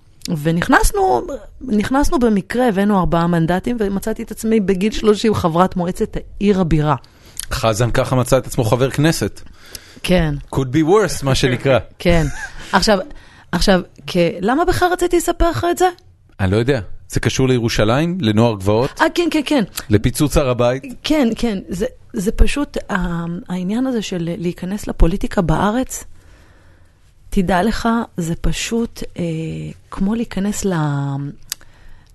ונכנסנו, 0.41 1.21
נכנסנו 1.61 2.19
במקרה, 2.19 2.67
הבאנו 2.67 2.99
ארבעה 2.99 3.27
מנדטים, 3.27 3.77
ומצאתי 3.79 4.23
את 4.23 4.31
עצמי 4.31 4.59
בגיל 4.59 4.91
30 4.91 5.33
חברת 5.35 5.75
מועצת 5.75 6.17
עיר 6.39 6.61
הבירה. 6.61 6.95
חזן 7.53 7.91
ככה 7.91 8.15
מצא 8.15 8.37
את 8.37 8.47
עצמו 8.47 8.63
חבר 8.63 8.89
כנסת. 8.89 9.41
כן. 10.03 10.35
could 10.55 10.67
be 10.73 10.87
worse, 10.87 11.23
מה 11.25 11.35
שנקרא. 11.35 11.79
כן. 11.99 12.25
עכשיו, 12.71 12.97
עכשיו, 13.51 13.81
כ... 14.07 14.17
למה 14.41 14.65
בכלל 14.65 14.89
רציתי 14.93 15.17
לספר 15.17 15.49
לך 15.49 15.65
את 15.71 15.77
זה? 15.77 15.85
אני 16.39 16.51
לא 16.51 16.57
יודע, 16.57 16.79
זה 17.09 17.19
קשור 17.19 17.47
לירושלים, 17.47 18.17
לנוער 18.21 18.55
גבעות, 18.55 19.01
אה, 19.01 19.05
כן, 19.15 19.27
כן, 19.31 19.41
כן. 19.45 19.63
לפיצוץ 19.89 20.37
הר 20.37 20.49
הבית? 20.49 20.83
כן, 21.03 21.27
כן. 21.35 21.57
זה, 21.69 21.85
זה 22.13 22.31
פשוט, 22.31 22.77
ה- 22.91 22.95
העניין 23.49 23.87
הזה 23.87 24.01
של 24.01 24.29
להיכנס 24.37 24.87
לפוליטיקה 24.87 25.41
בארץ, 25.41 26.03
תדע 27.29 27.63
לך, 27.63 27.89
זה 28.17 28.33
פשוט 28.41 29.03
אה, 29.19 29.23
כמו 29.91 30.15
להיכנס 30.15 30.65
ל... 30.65 30.73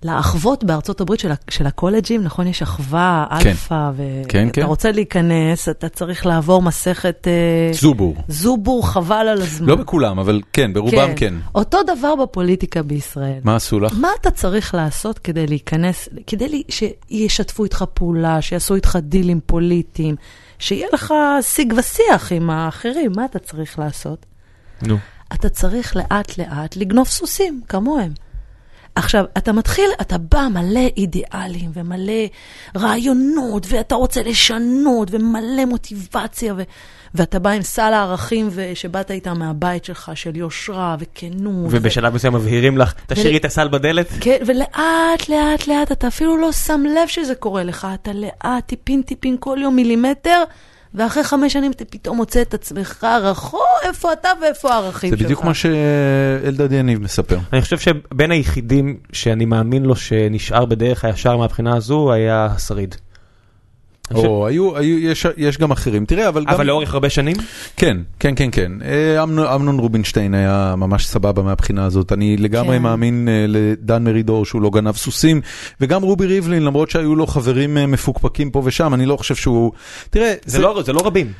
לאחוות 0.03 0.63
בארצות 0.63 1.01
הברית 1.01 1.19
של, 1.19 1.31
של 1.49 1.67
הקולג'ים, 1.67 2.23
נכון? 2.23 2.47
יש 2.47 2.61
אחווה, 2.61 3.25
כן. 3.43 3.49
אלפא, 3.49 3.91
כן, 4.29 4.43
ואתה 4.45 4.53
כן. 4.53 4.61
רוצה 4.61 4.91
להיכנס, 4.91 5.69
אתה 5.69 5.89
צריך 5.89 6.25
לעבור 6.25 6.61
מסכת 6.61 7.27
אה, 7.27 7.73
זובור. 7.73 8.15
זובור, 8.27 8.87
חבל 8.89 9.15
על 9.27 9.41
הזמן. 9.41 9.67
לא 9.67 9.75
בכולם, 9.75 10.19
אבל 10.19 10.41
כן, 10.53 10.73
ברובם 10.73 11.15
כן. 11.15 11.33
אותו 11.55 11.77
דבר 11.83 12.15
בפוליטיקה 12.15 12.83
בישראל. 12.83 13.39
מה 13.43 13.55
עשו 13.55 13.79
לך? 13.79 13.93
מה 14.01 14.07
אתה 14.21 14.31
צריך 14.31 14.73
לעשות 14.75 15.19
כדי 15.19 15.47
להיכנס, 15.47 16.09
כדי 16.27 16.49
לי- 16.49 16.63
שישתפו 16.69 17.63
איתך 17.63 17.85
פעולה, 17.93 18.41
שיעשו 18.41 18.75
איתך 18.75 18.97
דילים 19.01 19.39
פוליטיים, 19.45 20.15
שיהיה 20.59 20.87
לך 20.93 21.13
שיג 21.41 21.73
ושיח 21.77 22.31
עם 22.31 22.49
האחרים, 22.49 23.11
מה 23.15 23.25
אתה 23.25 23.39
צריך 23.39 23.79
לעשות? 23.79 24.25
נו. 24.81 24.97
אתה 25.33 25.49
צריך 25.49 25.95
לאט 25.95 26.37
לאט 26.37 26.75
לגנוב 26.75 27.07
סוסים, 27.07 27.61
כמוהם. 27.69 28.11
עכשיו, 28.97 29.25
אתה 29.37 29.51
מתחיל, 29.51 29.89
אתה 30.01 30.17
בא 30.17 30.47
מלא 30.53 30.87
אידיאלים 30.97 31.71
ומלא 31.73 32.23
רעיונות, 32.77 33.65
ואתה 33.69 33.95
רוצה 33.95 34.23
לשנות, 34.23 35.07
ומלא 35.11 35.65
מוטיבציה, 35.65 36.53
ו... 36.57 36.61
ואתה 37.15 37.39
בא 37.39 37.49
עם 37.49 37.61
סל 37.61 37.93
הערכים 37.93 38.47
ו- 38.51 38.71
שבאת 38.73 39.11
איתם 39.11 39.39
מהבית 39.39 39.85
שלך, 39.85 40.11
של 40.15 40.35
יושרה 40.35 40.95
וכנות. 40.99 41.67
ובשלב 41.69 42.15
מסוים 42.15 42.33
מבהירים 42.33 42.77
לך, 42.77 42.93
תשאירי 43.07 43.37
את 43.37 43.45
הסל 43.45 43.67
בדלת. 43.67 44.07
כן, 44.19 44.37
ולאט, 44.45 45.29
לאט, 45.29 45.67
לאט, 45.67 45.91
אתה 45.91 46.07
אפילו 46.07 46.37
לא 46.37 46.51
שם 46.51 46.83
לב 46.83 47.07
שזה 47.07 47.35
קורה 47.35 47.63
לך, 47.63 47.87
אתה 47.93 48.11
לאט, 48.13 48.65
טיפין, 48.65 49.01
טיפין, 49.01 49.37
כל 49.39 49.57
יום 49.61 49.75
מילימטר, 49.75 50.43
ואחרי 50.97 51.23
חמש 51.23 51.53
שנים 51.53 51.71
אתה 51.71 51.85
פתאום 51.85 52.17
מוצא 52.17 52.41
את 52.41 52.53
עצמך 52.53 53.07
רחוק, 53.21 53.61
איפה 53.83 54.13
אתה 54.13 54.29
ואיפה 54.41 54.73
הערכים 54.73 55.09
זה 55.09 55.17
שלך. 55.17 55.25
בדיוק 55.25 55.43
מה 55.43 55.53
שאלדד 55.53 56.71
יניב 56.71 57.01
מספר. 57.01 57.37
אני 57.53 57.61
חושב 57.61 57.77
שבין 57.77 58.31
היחידים 58.31 58.97
שאני 59.13 59.45
מאמין 59.45 59.83
לו 59.83 59.95
שנשאר 59.95 60.65
בדרך 60.65 61.05
הישר 61.05 61.37
מהבחינה 61.37 61.75
הזו, 61.75 62.11
היה 62.11 62.45
השריד. 62.45 62.95
או, 64.15 64.47
היו, 64.47 64.77
היו, 64.77 64.99
יש, 64.99 65.25
יש 65.37 65.57
גם 65.57 65.71
אחרים. 65.71 66.05
תראה, 66.05 66.27
אבל 66.29 66.43
גם... 66.45 66.49
אבל 66.53 66.65
לאורך 66.65 66.93
הרבה 66.93 67.09
שנים? 67.09 67.35
כן, 67.77 67.97
כן, 68.19 68.33
כן, 68.35 68.49
כן. 68.51 68.71
אה, 68.85 69.23
אמנון, 69.23 69.47
אמנון 69.47 69.79
רובינשטיין 69.79 70.33
היה 70.33 70.73
ממש 70.77 71.07
סבבה 71.07 71.41
מהבחינה 71.43 71.85
הזאת. 71.85 72.13
אני 72.13 72.37
לגמרי 72.37 72.77
כן. 72.77 72.81
מאמין 72.83 73.27
אה, 73.31 73.45
לדן 73.47 74.03
מרידור 74.03 74.45
שהוא 74.45 74.61
לא 74.61 74.69
גנב 74.69 74.95
סוסים, 74.95 75.41
וגם 75.81 76.01
רובי 76.03 76.25
ריבלין, 76.25 76.63
למרות 76.63 76.89
שהיו 76.89 77.15
לו 77.15 77.27
חברים 77.27 77.77
אה, 77.77 77.87
מפוקפקים 77.87 78.51
פה 78.51 78.61
ושם, 78.65 78.93
אני 78.93 79.05
לא 79.05 79.17
חושב 79.17 79.35
שהוא... 79.35 79.71
תראה, 80.09 80.33
זה 80.45 80.59
לא 80.59 80.81
זה 80.85 80.93
לא 80.93 80.99
רבים. 81.05 81.31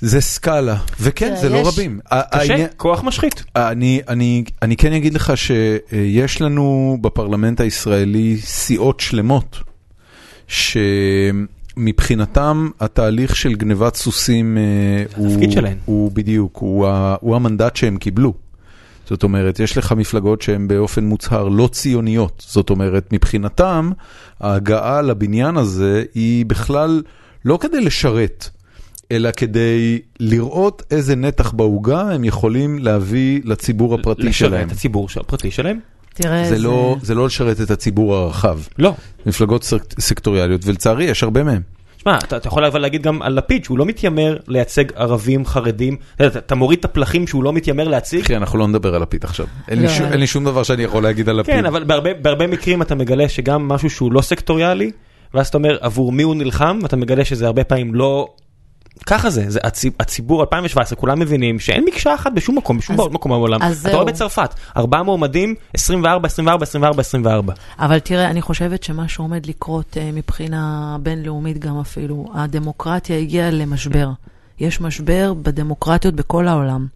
זה 0.00 0.20
סקאלה, 0.20 0.76
וכן, 1.00 1.34
זה 1.40 1.48
לא 1.48 1.62
רבים. 1.68 2.00
קשה, 2.04 2.20
העניין- 2.32 2.68
כוח 2.76 3.02
משחית. 3.04 3.44
אני, 3.56 4.00
אני, 4.08 4.44
אני 4.62 4.76
כן 4.76 4.92
אגיד 4.92 5.14
לך 5.14 5.32
שיש 5.36 6.40
לנו 6.40 6.98
בפרלמנט 7.00 7.60
הישראלי 7.60 8.36
סיעות 8.40 9.00
שלמות, 9.00 9.58
שמבחינתם 11.76 12.68
התהליך 12.80 13.36
של 13.36 13.54
גנבת 13.54 13.94
סוסים 13.96 14.58
אה, 14.58 14.62
הוא. 15.16 15.28
הוא 15.84 16.10
בדיוק, 16.12 16.56
הוא, 16.56 16.86
ה- 16.86 17.16
הוא 17.20 17.36
המנדט 17.36 17.76
שהם 17.76 17.96
קיבלו. 17.96 18.34
זאת 19.08 19.22
אומרת, 19.22 19.60
יש 19.60 19.78
לך 19.78 19.92
מפלגות 19.92 20.42
שהן 20.42 20.68
באופן 20.68 21.04
מוצהר 21.04 21.48
לא 21.48 21.68
ציוניות. 21.72 22.44
זאת 22.48 22.70
אומרת, 22.70 23.12
מבחינתם, 23.12 23.90
ההגעה 24.40 25.02
לבניין 25.02 25.56
הזה 25.56 26.04
היא 26.14 26.46
בכלל 26.46 27.02
לא 27.44 27.58
כדי 27.60 27.80
לשרת, 27.80 28.50
אלא 29.12 29.30
כדי 29.36 29.98
לראות 30.20 30.82
איזה 30.90 31.16
נתח 31.16 31.52
בעוגה 31.52 32.00
הם 32.00 32.24
יכולים 32.24 32.78
להביא 32.78 33.40
לציבור 33.44 33.94
הפרטי 33.94 34.22
לשרת 34.22 34.50
שלהם. 34.50 34.66
את 34.66 34.72
הציבור 34.72 35.08
הפרטי 35.20 35.50
שלהם? 35.50 35.78
תראה, 36.14 36.44
זה 36.48 36.58
לא, 36.58 36.96
זה 37.02 37.14
לא 37.14 37.26
לשרת 37.26 37.60
את 37.60 37.70
הציבור 37.70 38.14
הרחב, 38.16 38.58
לא. 38.78 38.94
מפלגות 39.26 39.64
סק- 39.64 40.00
סקטוריאליות, 40.00 40.60
ולצערי 40.64 41.04
יש 41.04 41.22
הרבה 41.22 41.44
מהם. 41.44 41.60
שמע, 42.02 42.18
אתה, 42.18 42.36
אתה 42.36 42.48
יכול 42.48 42.64
אבל 42.64 42.80
להגיד 42.80 43.02
גם 43.02 43.22
על 43.22 43.32
לפיד 43.32 43.64
שהוא 43.64 43.78
לא 43.78 43.86
מתיימר 43.86 44.36
לייצג 44.48 44.84
ערבים 44.94 45.46
חרדים, 45.46 45.96
אתה, 46.16 46.24
יודע, 46.24 46.38
אתה 46.38 46.54
מוריד 46.54 46.78
את 46.78 46.84
הפלחים 46.84 47.26
שהוא 47.26 47.44
לא 47.44 47.52
מתיימר 47.52 47.88
להציג, 47.88 48.20
אחי, 48.20 48.36
אנחנו 48.36 48.58
לא 48.58 48.68
נדבר 48.68 48.94
על 48.94 49.02
לפיד 49.02 49.24
עכשיו. 49.24 49.46
אין 49.68 49.78
לי 49.78 49.84
לא. 49.84 49.90
שום- 49.90 50.06
אין 50.06 50.20
לי 50.20 50.26
שום 50.26 50.44
דבר 50.44 50.62
שאני 50.62 50.82
יכול 50.82 51.02
להגיד 51.02 51.28
על 51.28 51.36
לפיד. 51.40 51.54
כן, 51.54 51.66
אבל 51.66 51.84
בהרבה, 51.84 52.14
בהרבה 52.14 52.46
מקרים 52.46 52.82
אתה 52.82 52.94
מגלה 52.94 53.28
שגם 53.28 53.68
משהו 53.68 53.90
שהוא 53.90 54.12
לא 54.12 54.20
סקטוריאלי, 54.20 54.90
ואז 55.34 55.48
אתה 55.48 55.58
אומר 55.58 55.76
עבור 55.80 56.12
מי 56.12 56.22
הוא 56.22 56.34
נלחם, 56.34 56.78
ואתה 56.82 56.96
מגלה 56.96 57.24
שזה 57.24 57.46
הרבה 57.46 57.64
פעמים 57.64 57.94
לא... 57.94 58.28
ככה 59.06 59.30
זה, 59.30 59.44
זה 59.50 59.58
הציב, 59.64 59.92
הציבור 60.00 60.40
2017, 60.40 60.96
כולם 60.98 61.18
מבינים 61.20 61.58
שאין 61.60 61.84
מקשה 61.84 62.14
אחת 62.14 62.32
בשום 62.32 62.58
מקום, 62.58 62.78
בשום 62.78 63.00
אז- 63.00 63.06
מקום 63.12 63.32
בעולם. 63.32 63.60
אתה 63.62 63.92
רואה. 63.92 64.04
בצרפת, 64.04 64.54
ארבעה 64.76 65.02
מועמדים, 65.02 65.54
24, 65.74 66.26
24, 66.26 66.62
24, 66.62 67.00
24. 67.00 67.52
אבל 67.78 67.98
תראה, 67.98 68.30
אני 68.30 68.42
חושבת 68.42 68.82
שמה 68.82 69.08
שעומד 69.08 69.46
לקרות 69.46 69.96
אה, 70.00 70.10
מבחינה 70.12 70.96
בינלאומית 71.02 71.58
גם 71.58 71.78
אפילו, 71.80 72.26
הדמוקרטיה 72.34 73.18
הגיעה 73.18 73.50
למשבר. 73.50 74.10
יש 74.60 74.80
משבר 74.80 75.34
בדמוקרטיות 75.42 76.14
בכל 76.14 76.48
העולם. 76.48 76.86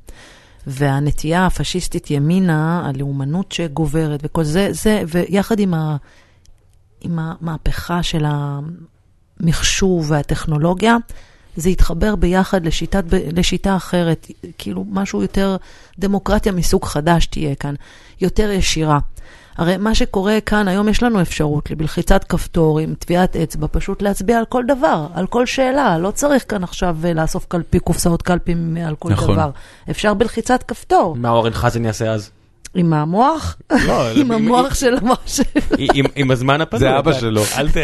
והנטייה 0.66 1.46
הפשיסטית 1.46 2.10
ימינה, 2.10 2.82
הלאומנות 2.88 3.52
שגוברת 3.52 4.20
וכל 4.22 4.44
זה, 4.44 4.68
זה, 4.70 5.02
ויחד 5.08 5.60
עם, 5.60 5.74
ה, 5.74 5.96
עם 7.00 7.18
המהפכה 7.18 8.02
של 8.02 8.24
המחשוב 9.40 10.10
והטכנולוגיה, 10.10 10.96
זה 11.58 11.70
יתחבר 11.70 12.16
ביחד 12.16 12.66
לשיטת, 12.66 13.04
לשיטה 13.36 13.76
אחרת, 13.76 14.26
כאילו 14.58 14.84
משהו 14.90 15.22
יותר 15.22 15.56
דמוקרטיה 15.98 16.52
מסוג 16.52 16.84
חדש 16.84 17.26
תהיה 17.26 17.54
כאן, 17.54 17.74
יותר 18.20 18.50
ישירה. 18.50 18.98
הרי 19.56 19.76
מה 19.76 19.94
שקורה 19.94 20.40
כאן, 20.46 20.68
היום 20.68 20.88
יש 20.88 21.02
לנו 21.02 21.22
אפשרות 21.22 21.70
בלחיצת 21.76 22.24
כפתור 22.24 22.78
עם 22.78 22.94
טביעת 22.98 23.36
אצבע, 23.36 23.66
פשוט 23.70 24.02
להצביע 24.02 24.38
על 24.38 24.44
כל 24.44 24.64
דבר, 24.68 25.06
על 25.14 25.26
כל 25.26 25.46
שאלה. 25.46 25.98
לא 25.98 26.10
צריך 26.10 26.44
כאן 26.48 26.64
עכשיו 26.64 26.96
אה, 27.04 27.12
לאסוף 27.12 27.46
קלפי, 27.48 27.78
קופסאות 27.78 28.22
קלפים 28.22 28.76
על 28.86 28.96
כל 28.96 29.10
נכון. 29.10 29.34
דבר. 29.34 29.50
אפשר 29.90 30.14
בלחיצת 30.14 30.62
כפתור. 30.62 31.16
מה 31.16 31.30
אורן 31.30 31.52
חזן 31.52 31.84
יעשה 31.84 32.10
אז? 32.10 32.30
עם 32.74 32.92
המוח? 32.92 33.56
לא, 33.86 34.08
עם 34.20 34.30
המוח 34.30 34.74
של 34.74 34.94
המוח 35.00 35.18
עם, 35.78 36.04
עם 36.16 36.30
הזמן 36.30 36.60
הפנוי. 36.60 36.80
זה 36.80 36.98
אבא 36.98 37.12
שלו. 37.12 37.42
אל 37.58 37.68
ת... 37.70 37.76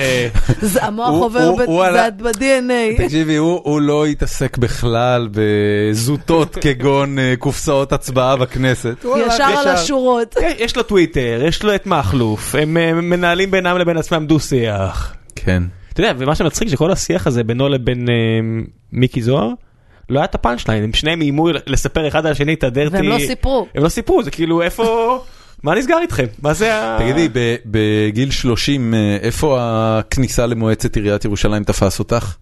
זה 0.61 0.85
המוח 0.85 1.09
עובר, 1.09 1.43
הוא- 1.43 1.59
ב- 1.59 1.63
הוא 1.63 1.83
זה 1.83 1.89
עלה- 1.89 2.11
ב-DNA. 2.11 3.03
תקשיבי, 3.03 3.37
הוא, 3.37 3.81
לא 3.81 4.07
התעסק 4.07 4.59
בכלל 4.59 5.29
בזוטות 5.33 6.57
כגון 6.63 7.19
אה, 7.19 7.35
קופסאות 7.39 7.93
הצבעה 7.93 8.37
בכנסת. 8.37 9.05
ישר 9.27 9.45
על 9.45 9.69
השורות. 9.69 10.35
יש 10.59 10.77
לו 10.77 10.83
טוויטר, 10.83 11.43
יש 11.49 11.63
לו 11.63 11.75
את 11.75 11.87
מכלוף, 11.87 12.55
הם 12.55 12.77
אה, 12.77 12.93
מנהלים 12.95 13.51
בינם 13.51 13.79
לבין 13.79 13.97
עצמם 13.97 14.27
דו-שיח. 14.27 15.15
כן. 15.37 15.63
אתה 15.93 16.01
יודע, 16.01 16.13
ומה 16.19 16.35
שמצחיק 16.35 16.69
שכל 16.69 16.91
השיח 16.91 17.27
הזה 17.27 17.45
בינו 17.45 17.69
לבין 17.69 18.09
אה, 18.09 18.15
מיקי 18.93 19.23
זוהר, 19.23 19.51
לא 20.09 20.19
היה 20.19 20.25
את 20.25 20.35
הפאנצ' 20.35 20.69
ליין, 20.69 20.85
הם 20.85 20.93
שניהם 20.93 21.21
איימו 21.21 21.49
לספר 21.67 22.09
אחד 22.09 22.27
על 22.27 22.33
השני 22.33 22.55
את 22.55 22.65
הדרטי. 22.65 22.97
והם 22.97 23.09
לא 23.09 23.19
סיפרו. 23.19 23.67
הם 23.75 23.83
לא 23.85 23.89
סיפרו, 23.89 24.23
זה 24.23 24.31
כאילו 24.31 24.63
איפה, 24.63 25.19
מה 25.63 25.75
נסגר 25.75 25.99
איתכם? 26.03 26.27
מה 26.43 26.55
זה 26.55 26.75
ה... 26.75 26.99
תגידי, 26.99 27.29
ב- 27.33 27.57
בגיל 27.67 28.31
30, 28.31 28.95
אה, 28.95 29.17
איפה 29.21 29.59
הכניסה 29.61 30.47
למועצת 30.47 30.97
עיריית 30.97 31.25
ירושלים 31.25 31.65
תפס 31.65 31.99
אותך? 31.99 32.35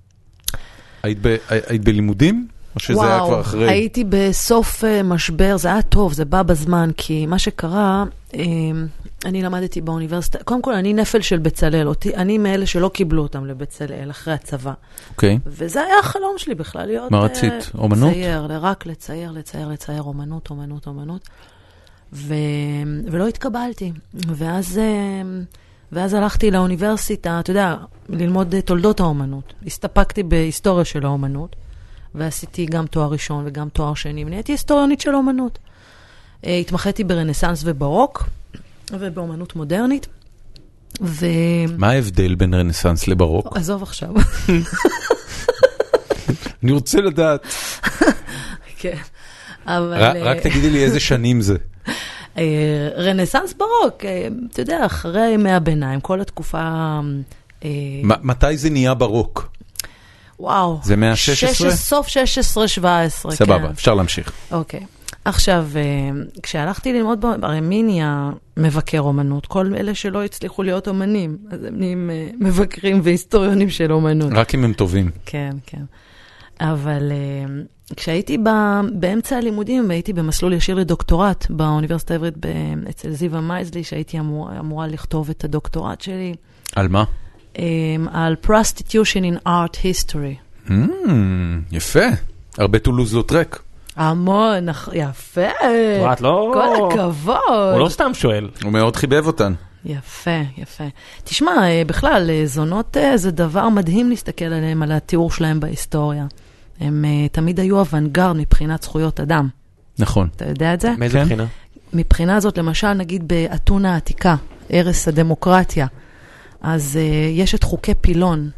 היית 1.03 1.85
בלימודים? 1.85 2.46
או 2.74 2.80
שזה 2.80 3.02
היה 3.02 3.20
כבר 3.26 3.40
אחרי? 3.40 3.68
הייתי 3.68 4.04
בסוף 4.08 4.85
אה, 4.85 5.02
משבר, 5.02 5.56
זה 5.56 5.68
היה 5.68 5.82
טוב, 5.82 6.12
זה 6.12 6.24
בא 6.24 6.42
בזמן, 6.42 6.90
כי 6.96 7.26
מה 7.26 7.38
שקרה, 7.38 8.04
אה, 8.35 8.42
אני 9.24 9.42
למדתי 9.42 9.80
באוניברסיטה, 9.80 10.38
קודם 10.44 10.62
כל 10.62 10.74
אני 10.74 10.92
נפל 10.92 11.20
של 11.20 11.38
בצלאל, 11.38 11.88
אותי, 11.88 12.16
אני 12.16 12.38
מאלה 12.38 12.66
שלא 12.66 12.88
קיבלו 12.88 13.22
אותם 13.22 13.46
לבצלאל 13.46 14.11
אחרי 14.11 14.35
הצבא. 14.35 14.72
אוקיי. 15.11 15.38
וזה 15.46 15.82
היה 15.82 15.98
החלום 15.98 16.35
שלי 16.37 16.54
בכלל, 16.54 16.87
להיות... 16.87 17.11
מה 17.11 17.18
אה, 17.18 17.22
רצית? 17.22 17.70
אומנות? 17.78 18.11
לצייר, 18.11 18.46
רק 18.61 18.87
לצייר, 18.87 19.30
לצייר, 19.30 19.68
לצייר, 19.68 20.02
אומנות, 20.02 20.50
אומנות, 20.50 20.87
אומנות. 20.87 21.28
ו... 22.12 22.35
ולא 23.06 23.28
התקבלתי. 23.28 23.92
ואז, 24.14 24.78
אה, 24.78 25.22
ואז 25.92 26.14
הלכתי 26.14 26.50
לאוניברסיטה, 26.50 27.40
אתה 27.40 27.50
יודע, 27.50 27.76
ללמוד 28.08 28.54
אה, 28.54 28.61
תולדות 28.61 29.00
האומנות. 29.00 29.52
הסתפקתי 29.66 30.22
בהיסטוריה 30.22 30.85
של 30.85 31.06
האומנות, 31.06 31.56
ועשיתי 32.14 32.66
גם 32.66 32.87
תואר 32.87 33.09
ראשון 33.11 33.44
וגם 33.46 33.68
תואר 33.68 33.94
שני, 33.94 34.25
ונהייתי 34.25 34.53
היסטוריונית 34.53 35.01
של 35.01 35.11
האומנות. 35.14 35.59
אה, 36.46 36.57
התמחיתי 36.57 37.05
ברנסאנס 37.05 37.62
וברוק, 37.64 38.29
ובאומנות 38.92 39.57
מודרנית. 39.57 40.07
ו... 41.01 41.27
מה 41.79 41.90
ההבדל 41.90 42.35
בין 42.35 42.55
רנסאנס 42.55 43.09
לברוק? 43.09 43.46
עזוב 43.57 43.83
עכשיו. 43.83 44.11
אני 46.62 46.72
רוצה 46.72 47.01
לדעת. 47.01 47.46
כן. 48.79 48.96
אבל... 49.66 49.94
ר- 49.94 50.16
אה, 50.16 50.22
רק 50.22 50.40
תגידי 50.40 50.70
לי 50.70 50.85
איזה 50.85 51.01
שנים 51.01 51.40
זה. 51.40 51.57
אה, 52.38 52.44
רנסאנס 52.96 53.53
ברוק, 53.53 54.05
אתה 54.53 54.62
יודע, 54.62 54.87
אחרי 54.87 55.29
ימי 55.29 55.53
הביניים, 55.53 56.01
כל 56.01 56.20
התקופה... 56.20 57.01
מתי 58.03 58.57
זה 58.57 58.70
נהיה 58.70 58.94
ברוק? 58.94 59.53
וואו. 60.42 60.81
זה 60.83 60.96
מאה 60.96 61.11
ה-16? 61.11 61.16
שש- 61.16 61.62
סוף 61.62 62.07
16-17, 62.09 62.11
כן. 63.22 63.31
סבבה, 63.31 63.70
אפשר 63.70 63.94
להמשיך. 63.94 64.33
אוקיי. 64.52 64.81
עכשיו, 65.24 65.66
אה, 65.76 65.83
כשהלכתי 66.42 66.92
ללמוד, 66.92 67.24
הרי 67.42 67.61
מי 67.61 67.83
נהיה 67.83 68.31
מבקר 68.57 69.00
אומנות? 69.00 69.46
כל 69.46 69.72
אלה 69.76 69.94
שלא 69.94 70.24
הצליחו 70.24 70.62
להיות 70.62 70.88
אומנים, 70.88 71.37
אז 71.50 71.64
הם 71.64 71.78
נהיים 71.78 72.11
אה, 72.11 72.28
מבקרים 72.40 73.00
והיסטוריונים 73.05 73.70
של 73.70 73.92
אומנות. 73.92 74.33
רק 74.35 74.55
אם 74.55 74.64
הם 74.64 74.72
טובים. 74.72 75.11
כן, 75.26 75.50
כן. 75.66 75.83
אבל 76.61 77.12
אה, 77.12 77.55
כשהייתי 77.96 78.38
ב, 78.38 78.48
באמצע 78.92 79.37
הלימודים, 79.37 79.90
הייתי 79.90 80.12
במסלול 80.12 80.52
ישיר 80.52 80.74
לדוקטורט 80.74 81.46
באוניברסיטה 81.50 82.14
העברית 82.14 82.35
ב- 82.40 82.46
אצל 82.90 83.11
זיווה 83.11 83.40
מייזלי, 83.40 83.85
שהייתי 83.85 84.18
אמור, 84.18 84.50
אמורה 84.61 84.87
לכתוב 84.87 85.31
את 85.31 85.44
הדוקטורט 85.44 86.00
שלי, 86.00 86.35
על 86.76 86.88
מה? 86.88 87.05
אה, 87.58 87.64
על 88.12 88.36
prostitution 88.44 89.22
in 89.34 89.48
art 89.48 89.76
history. 89.76 90.68
Mm, 90.68 90.72
יפה. 91.72 92.04
הרבה 92.58 92.78
טולוז 92.78 93.14
לוטרק. 93.14 93.62
המון, 93.96 94.68
נכ- 94.68 94.90
יפה. 94.94 95.40
What, 96.00 96.20
לא... 96.20 96.50
כל 96.54 96.86
הכבוד. 96.92 97.36
הוא 97.72 97.78
לא 97.80 97.88
סתם 97.88 98.10
שואל. 98.14 98.48
הוא 98.62 98.72
מאוד 98.72 98.96
חיבב 98.96 99.26
אותן. 99.26 99.52
יפה, 99.84 100.30
יפה. 100.58 100.84
תשמע, 101.24 101.50
אה, 101.62 101.82
בכלל, 101.86 102.30
אה, 102.30 102.42
זונות 102.46 102.96
אה, 102.96 103.16
זה 103.16 103.30
דבר 103.30 103.68
מדהים 103.68 104.10
להסתכל 104.10 104.44
עליהם, 104.44 104.82
על 104.82 104.92
התיאור 104.92 105.30
שלהם 105.30 105.60
בהיסטוריה. 105.60 106.26
הם 106.80 107.04
אה, 107.04 107.28
תמיד 107.28 107.60
היו 107.60 107.78
אוונגרד 107.78 108.36
מבחינת 108.36 108.82
זכויות 108.82 109.20
אדם. 109.20 109.48
נכון. 109.98 110.28
אתה 110.36 110.44
יודע 110.48 110.74
את 110.74 110.80
זה? 110.80 110.92
מאיזה 110.98 111.18
כן. 111.18 111.24
בחינה? 111.24 111.46
מבחינה 111.92 112.40
זאת, 112.40 112.58
למשל, 112.58 112.92
נגיד 112.92 113.28
באתונה 113.28 113.94
העתיקה, 113.94 114.36
ערש 114.68 115.08
הדמוקרטיה, 115.08 115.86
אז 116.62 116.98
uh, 117.01 117.38
יש 117.38 117.55
את 117.55 117.64
חוקי 117.64 117.94
פילון, 117.94 118.51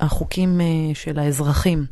החוקים 0.00 0.60
uh, 0.60 0.96
של 0.96 1.18
האזרחים. 1.18 1.86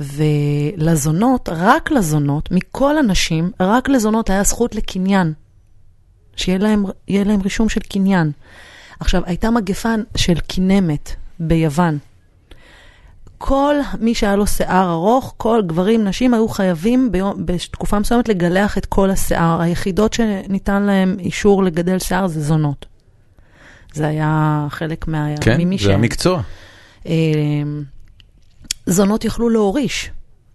ולזונות, 0.00 1.48
רק 1.52 1.90
לזונות, 1.90 2.48
מכל 2.50 2.98
הנשים, 2.98 3.50
רק 3.60 3.88
לזונות 3.88 4.30
היה 4.30 4.42
זכות 4.42 4.74
לקניין. 4.74 5.32
שיהיה 6.36 6.58
להם, 6.58 6.84
להם 7.08 7.40
רישום 7.42 7.68
של 7.68 7.80
קניין. 7.80 8.32
עכשיו, 9.00 9.22
הייתה 9.26 9.50
מגפה 9.50 9.94
של 10.16 10.40
קינמת 10.40 11.10
ביוון. 11.40 11.98
כל 13.38 13.74
מי 14.00 14.14
שהיה 14.14 14.36
לו 14.36 14.46
שיער 14.46 14.90
ארוך, 14.90 15.34
כל 15.36 15.62
גברים, 15.66 16.04
נשים, 16.04 16.34
היו 16.34 16.48
חייבים 16.48 17.12
ביום, 17.12 17.46
בתקופה 17.46 17.98
מסוימת 17.98 18.28
לגלח 18.28 18.78
את 18.78 18.86
כל 18.86 19.10
השיער. 19.10 19.60
היחידות 19.60 20.12
שניתן 20.12 20.82
להם 20.82 21.16
אישור 21.18 21.64
לגדל 21.64 21.98
שיער 21.98 22.26
זה 22.26 22.42
זונות. 22.42 22.86
זה 23.96 24.06
היה 24.06 24.66
חלק 24.70 25.08
מה... 25.08 25.26
כן, 25.40 25.60
ממי 25.60 25.78
זה 25.78 25.84
שהם. 25.84 25.94
המקצוע. 25.94 26.42
אה, 27.06 27.12
זונות 28.86 29.24
יכלו 29.24 29.48
להוריש. 29.48 30.10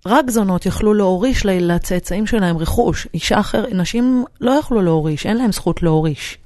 רק 0.05 0.29
זונות 0.29 0.65
יכלו 0.65 0.93
להוריש 0.93 1.45
לצאצאים 1.45 2.27
שלהם 2.27 2.57
רכוש. 2.57 3.07
אישה 3.13 3.39
אחרת, 3.39 3.73
נשים 3.73 4.25
לא 4.41 4.51
יכלו 4.51 4.81
להוריש, 4.81 5.25
אין 5.25 5.37
להם 5.37 5.51
זכות 5.51 5.83
להוריש. 5.83 6.37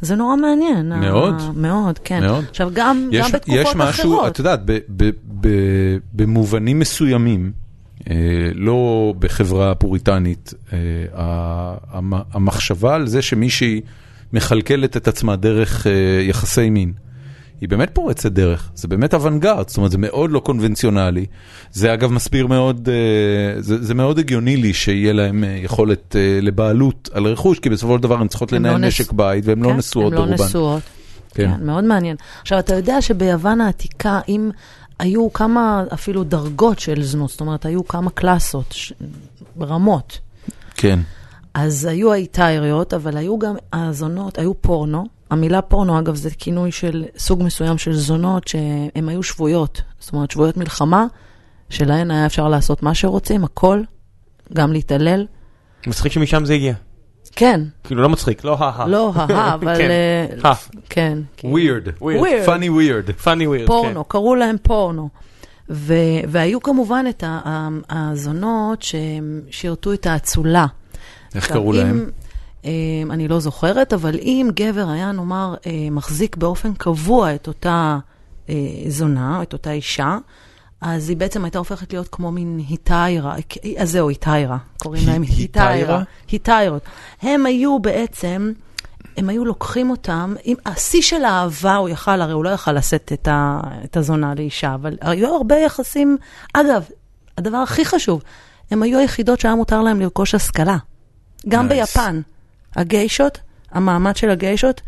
זה 0.00 0.16
נורא 0.16 0.36
מעניין. 0.36 0.92
ה- 0.92 0.96
מאוד. 0.96 1.34
מאוד, 1.56 1.98
כן. 1.98 2.20
מאוד. 2.20 2.44
עכשיו, 2.50 2.70
גם, 2.74 3.08
יש, 3.12 3.26
גם 3.26 3.32
בתקופות 3.32 3.60
יש 3.60 3.74
משהו, 3.76 4.14
אחרות. 4.14 4.32
את 4.32 4.38
יודעת, 4.38 4.60
ב, 4.64 4.78
ב, 4.96 5.10
ב, 5.40 5.48
במובנים 6.12 6.78
מסוימים, 6.78 7.52
אה, 8.10 8.14
לא 8.54 9.14
בחברה 9.18 9.74
פוריטנית, 9.74 10.54
אה, 10.72 11.74
המחשבה 12.32 12.94
על 12.94 13.06
זה 13.06 13.22
שמישהי 13.22 13.80
מכלכלת 14.32 14.96
את 14.96 15.08
עצמה 15.08 15.36
דרך 15.36 15.86
אה, 15.86 15.92
יחסי 16.22 16.70
מין, 16.70 16.92
היא 17.60 17.68
באמת 17.68 17.90
פורצת 17.92 18.32
דרך, 18.32 18.70
זה 18.74 18.88
באמת 18.88 19.14
אוונגרד, 19.14 19.68
זאת 19.68 19.76
אומרת 19.76 19.90
זה 19.90 19.98
מאוד 19.98 20.30
לא 20.30 20.40
קונבנציונלי. 20.40 21.26
זה 21.72 21.94
אגב 21.94 22.12
מסביר 22.12 22.46
מאוד, 22.46 22.88
אה, 22.88 23.62
זה, 23.62 23.84
זה 23.84 23.94
מאוד 23.94 24.18
הגיוני 24.18 24.56
לי 24.56 24.74
שיהיה 24.74 25.12
להם 25.12 25.44
אה, 25.44 25.58
יכולת 25.62 26.16
אה, 26.16 26.38
לבעלות 26.42 27.08
על 27.12 27.26
רכוש, 27.26 27.58
כי 27.58 27.70
בסופו 27.70 27.96
של 27.96 28.02
דבר 28.02 28.20
הן 28.20 28.28
צריכות 28.28 28.52
הן 28.52 28.58
לנהל 28.58 28.80
לא 28.80 28.88
משק 28.88 29.12
בית 29.12 29.46
והן 29.46 29.62
לא 29.62 29.68
כן, 29.68 29.76
נשואות 29.76 30.12
הן 30.12 30.18
לא 30.18 30.26
ברובן. 30.26 30.44
נשואות. 30.44 30.82
כן. 31.34 31.50
כן, 31.56 31.66
מאוד 31.66 31.84
מעניין. 31.84 32.16
עכשיו, 32.42 32.58
אתה 32.58 32.74
יודע 32.74 33.02
שביוון 33.02 33.60
העתיקה, 33.60 34.20
אם 34.28 34.50
היו 34.98 35.32
כמה 35.32 35.84
אפילו 35.94 36.24
דרגות 36.24 36.78
של 36.78 37.02
זנות, 37.02 37.30
זאת 37.30 37.40
אומרת, 37.40 37.66
היו 37.66 37.88
כמה 37.88 38.10
קלאסות, 38.10 38.72
ש... 38.72 38.92
רמות. 39.60 40.18
כן. 40.74 40.98
אז 41.60 41.84
היו 41.84 42.12
האיטאיריות, 42.12 42.94
אבל 42.94 43.16
היו 43.16 43.38
גם 43.38 43.54
הזונות, 43.72 44.38
היו 44.38 44.54
פורנו. 44.62 45.06
המילה 45.30 45.62
פורנו, 45.62 45.98
אגב, 45.98 46.14
זה 46.14 46.30
כינוי 46.30 46.72
של 46.72 47.04
סוג 47.18 47.42
מסוים 47.42 47.78
של 47.78 47.92
זונות 47.92 48.48
שהן 48.48 49.08
היו 49.08 49.22
שבויות. 49.22 49.82
זאת 49.98 50.12
אומרת, 50.12 50.30
שבויות 50.30 50.56
מלחמה, 50.56 51.06
שלהן 51.70 52.10
היה 52.10 52.26
אפשר 52.26 52.48
לעשות 52.48 52.82
מה 52.82 52.94
שרוצים, 52.94 53.44
הכל, 53.44 53.82
גם 54.54 54.72
להתעלל. 54.72 55.26
מצחיק 55.86 56.12
שמשם 56.12 56.44
זה 56.44 56.54
הגיע. 56.54 56.74
כן, 57.36 57.60
כאילו 57.84 58.02
לא 58.02 58.08
מצחיק, 58.08 58.44
לא 58.44 58.56
הא 58.58 58.86
לא 58.88 59.12
הא, 59.14 59.54
אבל... 59.54 59.76
כן. 59.78 59.90
אה. 60.44 60.52
כן. 60.88 61.18
כן. 61.36 61.48
weird, 61.48 62.02
Weird. 62.02 62.46
funny 62.46 62.68
weird. 62.68 63.12
פאני 63.12 63.46
ווירד. 63.46 63.66
פורנו, 63.66 64.04
קראו 64.04 64.34
להם 64.34 64.56
פורנו. 64.62 65.08
ו- 65.70 65.94
והיו 66.28 66.60
כמובן 66.60 67.04
את 67.08 67.24
הזונות 67.90 68.82
שהם 68.82 69.40
שירתו 69.50 69.92
את 69.92 70.06
האצולה. 70.06 70.66
איך 71.34 71.52
קראו 71.52 71.72
אם- 71.72 71.78
להם? 71.78 72.10
אה, 72.64 72.70
אני 73.10 73.28
לא 73.28 73.40
זוכרת, 73.40 73.92
אבל 73.92 74.18
אם 74.18 74.50
גבר 74.54 74.88
היה, 74.88 75.12
נאמר, 75.12 75.54
אה, 75.66 75.88
מחזיק 75.90 76.36
באופן 76.36 76.74
קבוע 76.74 77.34
את 77.34 77.48
אותה 77.48 77.98
אה, 78.48 78.54
זונה, 78.88 79.42
את 79.42 79.52
אותה 79.52 79.72
אישה, 79.72 80.18
אז 80.80 81.08
היא 81.08 81.16
בעצם 81.16 81.44
הייתה 81.44 81.58
הופכת 81.58 81.92
להיות 81.92 82.08
כמו 82.08 82.32
מין 82.32 82.60
היטיירה, 82.68 83.34
אז 83.78 83.90
זהו, 83.90 84.08
היטיירה, 84.08 84.56
קוראים 84.82 85.06
להם? 85.06 85.22
היטיירה. 85.22 86.02
היטיירות. 86.30 86.82
הם 87.22 87.46
היו 87.46 87.78
בעצם, 87.78 88.52
הם 89.16 89.28
היו 89.28 89.44
לוקחים 89.44 89.90
אותם, 89.90 90.34
עם 90.44 90.56
השיא 90.66 91.02
של 91.02 91.24
האהבה 91.24 91.76
הוא 91.76 91.88
יכל, 91.88 92.20
הרי 92.20 92.32
הוא 92.32 92.44
לא 92.44 92.50
יכל 92.50 92.72
לשאת 92.72 93.12
את, 93.12 93.28
ה, 93.28 93.60
את 93.84 93.96
הזונה 93.96 94.34
לאישה, 94.34 94.74
אבל 94.74 94.96
היו 95.00 95.34
הרבה 95.36 95.56
יחסים, 95.56 96.16
אגב, 96.52 96.84
הדבר 97.38 97.56
הכי 97.56 97.84
חשוב, 97.84 98.22
הם 98.70 98.82
היו 98.82 98.98
היחידות 98.98 99.40
שהיה 99.40 99.54
מותר 99.54 99.82
להם 99.82 100.00
לרכוש 100.00 100.34
השכלה. 100.34 100.76
גם 101.48 101.66
Nice. 101.66 101.68
ביפן, 101.68 102.20
הגיישות, 102.76 103.38
המעמד 103.72 104.16
של 104.16 104.30
הגיישות, 104.30 104.80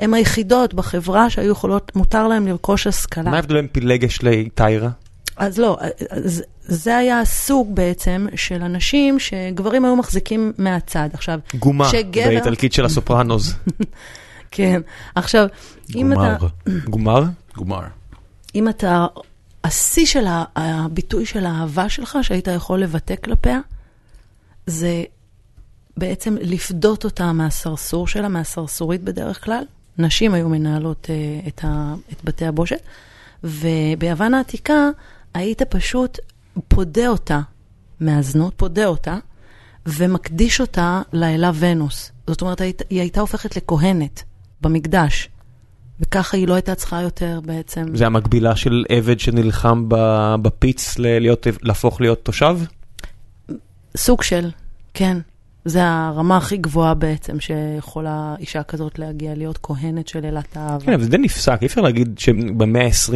הם 0.00 0.14
היחידות 0.14 0.74
בחברה 0.74 1.30
שהיו 1.30 1.50
יכולות, 1.52 1.96
מותר 1.96 2.28
להם 2.28 2.46
לרכוש 2.46 2.86
השכלה. 2.86 3.30
מה 3.30 3.36
ההבדל 3.36 3.54
בין 3.54 3.66
פילגש 3.72 4.18
לטיירה? 4.22 4.90
אז 5.36 5.58
לא, 5.58 5.78
אז 6.10 6.42
זה 6.60 6.96
היה 6.96 7.20
הסוג 7.20 7.74
בעצם 7.74 8.26
של 8.34 8.62
אנשים 8.62 9.18
שגברים 9.18 9.84
היו 9.84 9.96
מחזיקים 9.96 10.52
מהצד. 10.58 11.08
עכשיו, 11.12 11.38
גומה, 11.58 11.88
שגבר- 11.88 12.26
באיטלקית 12.28 12.72
של 12.72 12.84
הסופרנוז. 12.84 13.54
כן. 14.50 14.80
עכשיו, 15.14 15.46
אם. 15.96 16.12
אתה, 16.12 16.36
גומר? 16.84 17.24
גומר. 17.56 17.82
אם 18.54 18.68
אתה, 18.68 19.06
השיא 19.64 20.06
של 20.06 20.24
הביטוי 20.56 21.26
של 21.26 21.46
האהבה 21.46 21.88
שלך, 21.88 22.18
שהיית 22.22 22.48
יכול 22.56 22.80
לבטא 22.80 23.14
כלפיה, 23.24 23.58
זה 24.66 25.02
בעצם 25.96 26.36
לפדות 26.40 27.04
אותה 27.04 27.32
מהסרסור 27.32 28.08
שלה, 28.08 28.28
מהסרסורית 28.28 29.02
בדרך 29.02 29.44
כלל. 29.44 29.64
נשים 29.98 30.34
היו 30.34 30.48
מנהלות 30.48 31.06
uh, 31.06 31.48
את, 31.48 31.64
ה, 31.64 31.94
את 32.12 32.24
בתי 32.24 32.46
הבושת, 32.46 32.80
וביוון 33.44 34.34
העתיקה 34.34 34.88
היית 35.34 35.62
פשוט 35.62 36.18
פודה 36.68 37.08
אותה 37.08 37.40
מהזנות, 38.00 38.54
פודה 38.56 38.86
אותה, 38.86 39.16
ומקדיש 39.86 40.60
אותה 40.60 41.02
לאלה 41.12 41.50
ונוס. 41.54 42.12
זאת 42.26 42.42
אומרת, 42.42 42.60
היית, 42.60 42.82
היא 42.90 43.00
הייתה 43.00 43.20
הופכת 43.20 43.56
לכהנת 43.56 44.22
במקדש, 44.60 45.28
וככה 46.00 46.36
היא 46.36 46.48
לא 46.48 46.54
הייתה 46.54 46.74
צריכה 46.74 47.02
יותר 47.02 47.40
בעצם... 47.44 47.96
זה 47.96 48.06
המקבילה 48.06 48.56
של 48.56 48.84
עבד 48.88 49.20
שנלחם 49.20 49.84
בפיץ 50.42 50.98
ל- 50.98 51.18
להיות- 51.18 51.46
להפוך 51.62 52.00
להיות 52.00 52.24
תושב? 52.24 52.58
סוג 53.96 54.22
של, 54.22 54.50
כן. 54.94 55.18
זה 55.64 55.80
הרמה 55.84 56.36
הכי 56.36 56.56
גבוהה 56.56 56.94
בעצם 56.94 57.40
שיכולה 57.40 58.34
אישה 58.38 58.62
כזאת 58.62 58.98
להגיע, 58.98 59.34
להיות 59.34 59.58
כהנת 59.62 60.08
של 60.08 60.24
אלת 60.24 60.56
האהבה. 60.56 60.84
כן, 60.86 60.92
אבל 60.92 61.02
זה 61.02 61.08
די 61.10 61.18
נפסק, 61.18 61.58
אי 61.62 61.66
אפשר 61.66 61.80
להגיד 61.80 62.18
שבמאה 62.18 62.84
ה-20 62.86 63.14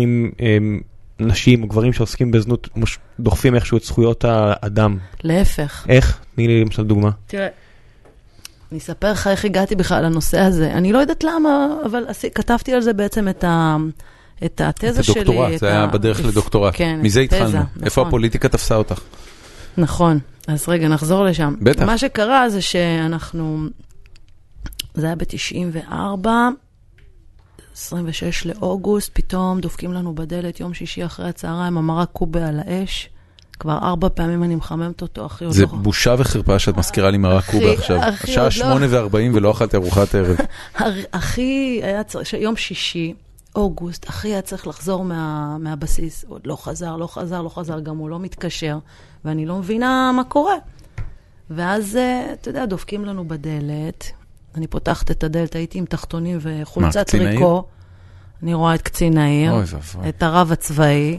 נשים 1.20 1.62
או 1.62 1.68
גברים 1.68 1.92
שעוסקים 1.92 2.30
בזנות 2.30 2.68
מוש- 2.76 2.98
דוחפים 3.20 3.54
איכשהו 3.54 3.78
את 3.78 3.82
זכויות 3.84 4.24
האדם. 4.28 4.98
להפך. 5.24 5.86
איך? 5.88 6.18
תני 6.34 6.46
לי 6.46 6.60
למשל 6.60 6.84
דוגמה. 6.84 7.10
תראה, 7.26 7.48
אני 8.72 8.78
אספר 8.80 9.12
לך 9.12 9.26
איך 9.26 9.44
הגעתי 9.44 9.74
בכלל 9.74 10.04
לנושא 10.04 10.38
הזה. 10.40 10.72
אני 10.72 10.92
לא 10.92 10.98
יודעת 10.98 11.24
למה, 11.24 11.66
אבל 11.86 12.04
כתבתי 12.34 12.72
על 12.72 12.80
זה 12.80 12.92
בעצם 12.92 13.28
את, 13.28 13.44
ה, 13.44 13.76
את 14.44 14.60
התזה 14.64 15.00
את 15.00 15.04
שלי. 15.04 15.20
הדוקטורט, 15.20 15.52
את 15.54 15.58
זה 15.58 15.68
היה 15.68 15.86
בדרך 15.86 16.24
לדוקטורט. 16.24 16.72
כן, 16.76 16.98
מזה 17.02 17.20
התחלנו. 17.20 17.58
איפה 17.82 18.00
נכון. 18.00 18.06
הפוליטיקה 18.06 18.48
תפסה 18.48 18.74
אותך? 18.74 19.00
נכון, 19.78 20.18
אז 20.48 20.68
רגע, 20.68 20.88
נחזור 20.88 21.24
לשם. 21.24 21.54
בטח. 21.62 21.82
מה 21.82 21.98
שקרה 21.98 22.48
זה 22.48 22.62
שאנחנו, 22.62 23.66
זה 24.94 25.06
היה 25.06 25.16
ב-94, 25.16 26.28
26 27.74 28.46
לאוגוסט, 28.46 29.10
פתאום 29.12 29.60
דופקים 29.60 29.92
לנו 29.92 30.14
בדלת 30.14 30.60
יום 30.60 30.74
שישי 30.74 31.04
אחרי 31.04 31.28
הצהריים, 31.28 31.78
המרק 31.78 32.08
קובה 32.12 32.48
על 32.48 32.60
האש, 32.66 33.08
כבר 33.58 33.78
ארבע 33.82 34.08
פעמים 34.14 34.44
אני 34.44 34.54
מחממת 34.54 35.02
אותו, 35.02 35.26
אחי. 35.26 35.44
עוד 35.44 35.54
זה 35.54 35.62
לא- 35.62 35.68
בושה 35.68 36.14
וחרפה 36.18 36.58
שאת 36.58 36.76
מזכירה 36.76 37.10
לי 37.10 37.18
מרק 37.18 37.50
קובה 37.50 37.72
עכשיו. 37.72 37.96
השעה 38.02 38.44
עוד 38.44 38.44
לא. 38.44 38.50
שמונה 38.50 38.86
וארבעים 38.90 39.32
ולא 39.34 39.50
אכלתי 39.50 39.76
ארוחת 39.76 40.14
ערב. 40.14 40.36
אחי 41.10 41.80
היה 41.82 42.04
צריך, 42.04 42.32
יום 42.34 42.56
שישי, 42.56 43.14
אוגוסט, 43.56 44.08
אחי 44.08 44.28
היה 44.28 44.42
צריך 44.42 44.66
לחזור 44.66 45.04
מה, 45.04 45.56
מהבסיס. 45.58 46.24
עוד 46.28 46.40
לא 46.46 46.56
חזר, 46.56 46.96
לא 46.96 47.06
חזר, 47.06 47.42
לא 47.42 47.48
חזר, 47.48 47.80
גם 47.80 47.96
הוא 47.96 48.10
לא 48.10 48.18
מתקשר, 48.20 48.78
ואני 49.24 49.46
לא 49.46 49.58
מבינה 49.58 50.12
מה 50.16 50.24
קורה. 50.24 50.54
ואז, 51.50 51.96
אה, 51.96 52.32
אתה 52.32 52.50
יודע, 52.50 52.66
דופקים 52.66 53.04
לנו 53.04 53.28
בדלת, 53.28 54.10
אני 54.54 54.66
פותחת 54.66 55.10
את 55.10 55.24
הדלת, 55.24 55.54
הייתי 55.54 55.78
עם 55.78 55.84
תחתונים 55.84 56.38
וחולצת? 56.40 57.10
טריקו. 57.10 57.64
אני 58.42 58.54
רואה 58.54 58.74
את 58.74 58.82
קצין 58.82 59.18
העיר, 59.18 59.52
אוי. 59.52 59.64
את 60.08 60.22
הרב 60.22 60.52
הצבאי, 60.52 61.18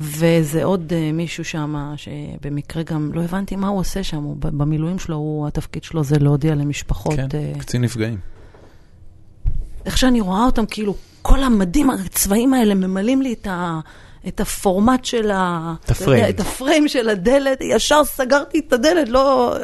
וזה 0.00 0.64
עוד 0.64 0.92
uh, 0.92 1.16
מישהו 1.16 1.44
שם, 1.44 1.94
שבמקרה 1.96 2.82
גם 2.82 3.10
לא 3.14 3.22
הבנתי 3.22 3.56
מה 3.56 3.68
הוא 3.68 3.80
עושה 3.80 4.02
שם, 4.02 4.22
הוא 4.22 4.36
במילואים 4.40 4.98
שלו, 4.98 5.16
הוא, 5.16 5.46
התפקיד 5.46 5.84
שלו 5.84 6.04
זה 6.04 6.18
להודיע 6.18 6.54
למשפחות. 6.54 7.16
כן, 7.16 7.26
אה, 7.34 7.52
קצין 7.58 7.82
נפגעים. 7.82 8.18
איך 9.86 9.98
שאני 9.98 10.20
רואה 10.20 10.44
אותם, 10.44 10.66
כאילו, 10.66 10.94
כל 11.22 11.42
המדים 11.42 11.90
הצבעים 11.90 12.54
האלה 12.54 12.74
ממלאים 12.74 13.22
לי 13.22 13.32
את, 13.32 13.46
ה, 13.46 13.80
את 14.28 14.40
הפורמט 14.40 15.04
של 15.04 15.30
ה... 15.30 15.74
את 15.84 15.90
יודע, 15.90 16.02
הפריים. 16.02 16.24
את 16.28 16.40
הפריים 16.40 16.88
של 16.88 17.08
הדלת, 17.08 17.58
ישר 17.60 18.04
סגרתי 18.04 18.58
את 18.68 18.72
הדלת, 18.72 19.08
לא, 19.08 19.54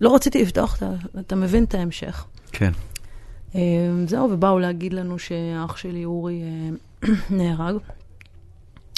לא 0.00 0.14
רציתי 0.14 0.42
לפתוח, 0.42 0.76
אתה, 0.76 0.90
אתה 1.20 1.36
מבין 1.36 1.64
את 1.64 1.74
ההמשך. 1.74 2.24
כן. 2.52 2.70
אה, 3.54 3.60
זהו, 4.06 4.30
ובאו 4.30 4.58
להגיד 4.58 4.92
לנו 4.92 5.18
שאח 5.18 5.76
שלי 5.76 6.04
אורי 6.04 6.42
אה, 6.42 7.08
נהרג. 7.30 7.74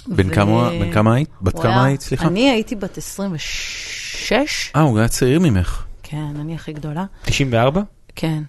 בן 0.06 0.28
ו- 0.30 0.34
כמה 0.34 0.70
בן 0.70 0.92
כמה 0.92 1.14
היית? 1.14 1.28
בת 1.42 1.52
כמה 1.58 1.64
היה- 1.74 1.84
היית? 1.84 2.00
סליחה. 2.00 2.26
אני 2.26 2.50
הייתי 2.50 2.74
בת 2.74 2.98
26, 2.98 4.32
אה, 4.76 4.80
הוא 4.80 4.98
היה 4.98 5.08
צעיר 5.08 5.40
ממך. 5.40 5.84
כן, 6.02 6.24
אני 6.40 6.54
הכי 6.54 6.72
גדולה, 6.72 7.04
94? 7.24 7.80
כן. 8.14 8.42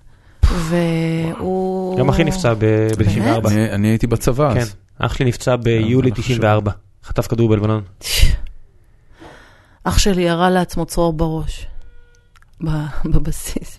והוא... 0.44 2.00
גם 2.00 2.10
אחי 2.10 2.24
נפצע 2.24 2.54
ב-94. 2.54 3.48
אני 3.50 3.72
אני 3.72 3.88
הייתי 3.88 4.08
בצבא 4.08 4.54
כן, 4.54 4.60
אז. 4.60 4.76
אח 5.00 5.14
שלי 5.14 5.26
נפצע 5.26 5.56
ביולי 5.56 6.10
אני 6.10 6.16
חושב. 6.16 6.24
94. 6.34 6.72
חטף 7.04 7.28
כדור 7.28 7.50
בלבנון. 7.50 7.84
אח 9.84 9.98
שלי 9.98 10.22
ירה 10.22 10.50
לעצמו 10.50 10.86
צרור 10.86 11.14
בראש, 11.14 11.68
בבסיס. 13.14 13.78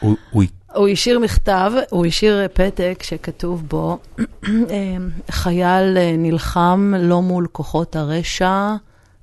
הוא- 0.00 0.88
השאיר 0.88 1.18
מכתב, 1.18 1.72
הוא 1.90 2.06
השאיר 2.06 2.48
פתק 2.52 3.02
שכתוב 3.02 3.62
בו, 3.68 3.98
אה, 4.46 4.96
חייל 5.30 5.96
אה, 5.98 6.14
נלחם 6.18 6.92
לא 6.98 7.22
מול 7.22 7.46
כוחות 7.52 7.96
הרשע 7.96 8.74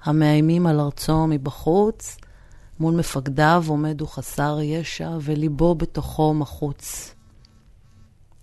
המאיימים 0.03 0.67
על 0.67 0.79
ארצו 0.79 1.27
מבחוץ, 1.27 2.17
מול 2.79 2.93
מפקדיו 2.95 3.63
עומד 3.67 4.01
הוא 4.01 4.09
חסר 4.09 4.57
ישע 4.61 5.09
וליבו 5.21 5.75
בתוכו 5.75 6.33
מחוץ. 6.33 7.15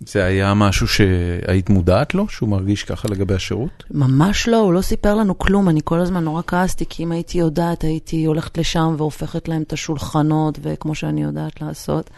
זה 0.07 0.25
היה 0.25 0.55
משהו 0.55 0.89
שהיית 0.89 1.71
מודעת 1.71 2.15
לו? 2.15 2.29
שהוא 2.29 2.49
מרגיש 2.49 2.85
ככה 2.85 3.09
לגבי 3.09 3.35
השירות? 3.35 3.85
ממש 3.91 4.49
לא, 4.49 4.57
הוא 4.57 4.73
לא 4.73 4.81
סיפר 4.81 5.15
לנו 5.15 5.39
כלום, 5.39 5.69
אני 5.69 5.81
כל 5.85 6.01
הזמן 6.01 6.25
נורא 6.25 6.43
כעסתי, 6.47 6.85
כי 6.89 7.03
אם 7.05 7.13
הייתי 7.13 7.39
יודעת, 7.39 7.83
הייתי 7.85 8.25
הולכת 8.25 8.59
לשם 8.59 8.95
והופכת 8.99 9.49
להם 9.49 9.63
את 9.63 9.73
השולחנות, 9.73 10.59
וכמו 10.63 10.95
שאני 10.95 11.23
יודעת 11.23 11.61
לעשות. 11.61 12.11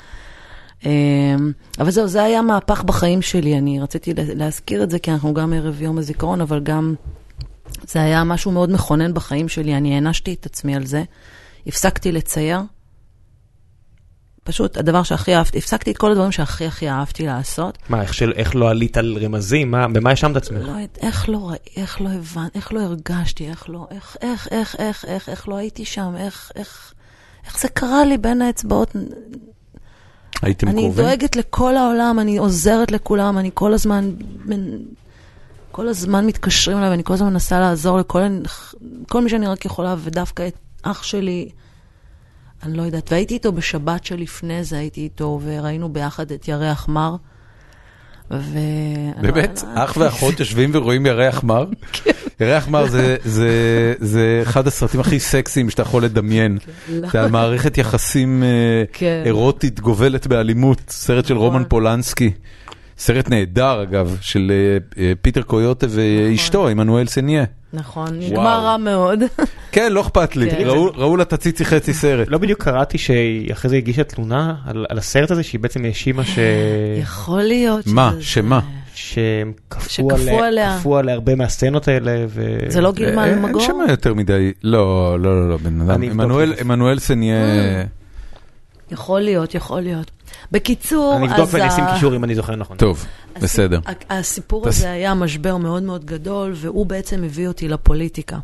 אמ, 0.86 1.52
אבל 1.78 1.90
זהו, 1.90 2.08
זה 2.08 2.22
היה 2.22 2.42
מהפך 2.42 2.82
בחיים 2.82 3.22
שלי, 3.22 3.58
אני 3.58 3.80
רציתי 3.80 4.14
לה- 4.14 4.34
להזכיר 4.34 4.82
את 4.82 4.90
זה, 4.90 4.98
כי 4.98 5.10
אנחנו 5.10 5.34
גם 5.34 5.52
ערב 5.52 5.82
יום 5.82 5.98
הזיכרון, 5.98 6.40
אבל 6.40 6.60
גם 6.60 6.94
זה 7.86 8.02
היה 8.02 8.24
משהו 8.24 8.50
מאוד 8.52 8.70
מכונן 8.72 9.14
בחיים 9.14 9.48
שלי, 9.48 9.76
אני 9.76 9.94
הענשתי 9.94 10.32
את 10.40 10.46
עצמי 10.46 10.76
על 10.76 10.86
זה. 10.86 11.02
הפסקתי 11.66 12.12
לצייר, 12.12 12.60
פשוט 14.44 14.76
הדבר 14.76 15.02
שהכי 15.02 15.34
אהבתי, 15.34 15.58
הפסקתי 15.58 15.90
את 15.90 15.98
כל 15.98 16.10
הדברים 16.10 16.32
שהכי 16.32 16.66
הכי 16.66 16.90
אהבתי 16.90 17.26
לעשות. 17.26 17.78
מה, 17.88 18.02
איך 18.02 18.14
של- 18.14 18.32
איך 18.36 18.56
לא 18.56 18.70
עלית 18.70 18.96
על 18.96 19.18
רמזים? 19.22 19.70
מה, 19.70 19.88
במה 19.88 20.10
האשמת 20.10 20.30
את 20.32 20.36
עצמך? 20.36 20.62
לא, 20.66 20.72
איך 21.00 21.28
לא 21.28 21.50
איך 21.76 22.00
לא 22.00 22.08
הבנתי, 22.08 22.58
איך 22.58 22.72
לא 22.72 22.80
הרגשתי, 22.80 23.48
איך 23.48 23.68
לא, 23.70 23.86
איך, 23.90 24.16
איך, 24.22 24.48
איך, 24.50 24.76
איך, 24.78 25.04
איך, 25.08 25.28
איך 25.28 25.48
לא 25.48 25.56
הייתי 25.56 25.84
שם, 25.84 26.14
איך, 26.18 26.52
איך, 26.56 26.94
איך 27.46 27.60
זה 27.60 27.68
קרה 27.68 28.04
לי 28.04 28.18
בין 28.18 28.42
האצבעות. 28.42 28.96
הייתם 30.42 30.68
אני 30.68 30.82
קרובים? 30.82 31.04
דואגת 31.04 31.36
לכל 31.36 31.76
העולם, 31.76 32.18
אני 32.20 32.36
עוזרת 32.36 32.92
לכולם, 32.92 33.38
אני 33.38 33.50
כל 33.54 33.72
הזמן, 33.74 34.10
מן- 34.44 34.78
כל 35.72 35.88
הזמן 35.88 36.26
מתקשרים 36.26 36.78
אליי, 36.78 36.90
ואני 36.90 37.04
כל 37.04 37.12
הזמן 37.14 37.32
מנסה 37.32 37.60
לעזור 37.60 37.98
לכל 37.98 38.20
כל 39.08 39.22
מי 39.24 39.30
שאני 39.30 39.46
רק 39.46 39.64
יכולה, 39.64 39.94
ודווקא 39.98 40.46
את 40.48 40.54
אח 40.82 41.02
שלי, 41.02 41.48
אני 42.62 42.76
לא 42.76 42.82
יודעת. 42.82 43.12
והייתי 43.12 43.34
איתו 43.34 43.52
בשבת 43.52 44.04
שלפני 44.04 44.64
זה, 44.64 44.78
הייתי 44.78 45.00
איתו, 45.00 45.40
וראינו 45.44 45.88
ביחד 45.92 46.32
את 46.32 46.48
ירח 46.48 46.88
מר. 46.88 47.16
ו... 48.30 48.58
באמת? 49.22 49.62
לא- 49.76 49.84
אח 49.84 49.96
ואחות 49.96 50.40
יושבים 50.40 50.70
ורואים 50.72 51.06
ירח 51.06 51.42
מר? 51.44 51.64
כן. 51.92 52.10
ירח 52.40 52.68
מר 52.68 52.86
זה- 52.86 53.16
זה- 53.24 53.94
זה 53.98 54.40
אחד 54.42 54.66
הסרטים 54.66 55.00
הכי 55.00 55.20
סקסיים 55.20 55.70
שאתה 55.70 55.82
יכול 55.82 56.04
לדמיין. 56.04 56.58
זה 57.12 57.20
על 57.22 57.30
מערכת 57.30 57.78
יחסים 57.78 58.42
אה, 58.42 58.48
כן. 58.92 59.22
אירוטית 59.26 59.80
גובלת 59.80 60.26
באלימות, 60.26 60.80
סרט 60.88 61.26
של 61.26 61.34
נכון. 61.34 61.46
רומן 61.46 61.62
פולנסקי. 61.68 62.30
סרט 63.00 63.28
נהדר 63.30 63.82
אגב, 63.82 64.16
של 64.20 64.52
אה, 64.98 65.02
אה, 65.04 65.12
פיטר 65.22 65.42
קויוטה 65.42 65.86
ואשתו, 65.90 66.68
עמנואל 66.68 67.06
סניה. 67.06 67.44
נכון, 67.72 68.08
נגמר 68.18 68.60
רע 68.64 68.76
מאוד. 68.76 69.20
כן, 69.72 69.92
לא 69.92 70.00
אכפת 70.00 70.36
לי, 70.36 70.50
כן. 70.50 70.56
ראו- 70.66 70.90
ראו 70.96 71.16
לה 71.16 71.24
תציצי 71.24 71.64
חצי 71.64 71.92
סרט. 71.94 72.28
לא 72.30 72.38
בדיוק 72.38 72.62
קראתי 72.62 72.98
שהיא 72.98 73.52
אחרי 73.52 73.68
זה 73.70 73.76
הגישה 73.76 74.04
תלונה 74.04 74.54
על 74.66 74.86
על 74.88 74.98
הסרט 74.98 75.30
הזה, 75.30 75.42
שהיא 75.42 75.60
בעצם 75.60 75.84
האשימה 75.84 76.24
ש... 76.24 76.38
יכול 77.02 77.42
להיות 77.42 77.86
מה? 77.86 78.10
שזה- 78.12 78.22
שמה? 78.22 78.60
שהם 78.94 79.52
כפו 79.70 80.10
עליה, 80.10 80.46
עליה. 80.46 80.76
כפו 80.78 80.96
עליה 80.96 81.14
הרבה 81.14 81.34
מהסצנות 81.34 81.88
האלה, 81.88 82.24
ו... 82.28 82.58
זה 82.68 82.80
לא 82.80 82.92
גילמה 82.92 83.22
אה, 83.22 83.26
אין 83.30 83.38
אלמגור? 83.44 83.62
שם 83.62 83.74
יותר 83.88 84.14
מדי, 84.14 84.52
לא, 84.62 85.16
לא, 85.20 85.40
לא, 85.40 85.48
לא, 85.50 85.56
בן 85.56 85.80
אדם. 85.80 86.02
עמנואל 86.60 86.98
סניה, 86.98 87.36
יכול 88.92 89.20
להיות, 89.20 89.54
יכול 89.54 89.80
להיות. 89.80 90.10
בקיצור, 90.52 91.16
אני 91.16 91.26
אבדוק 91.26 91.48
אז 91.48 91.54
ואני 91.54 91.68
אשים 91.68 91.84
קישור 91.94 92.16
אם 92.16 92.24
אני 92.24 92.34
זוכר 92.34 92.56
נכון. 92.56 92.76
טוב, 92.76 93.06
בסדר. 93.42 93.80
הסיפור 94.10 94.68
הזה 94.68 94.90
היה 94.90 95.14
משבר 95.14 95.56
מאוד 95.56 95.82
מאוד 95.82 96.04
גדול, 96.04 96.52
והוא 96.56 96.86
בעצם 96.86 97.24
הביא 97.24 97.48
אותי 97.48 97.68
לפוליטיקה. 97.68 98.38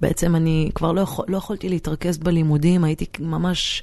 בעצם 0.00 0.36
אני 0.36 0.70
כבר 0.74 0.92
לא, 0.92 1.00
יכול, 1.00 1.24
לא 1.28 1.36
יכולתי 1.36 1.68
להתרכז 1.68 2.18
בלימודים, 2.18 2.84
הייתי 2.84 3.06
ממש 3.20 3.82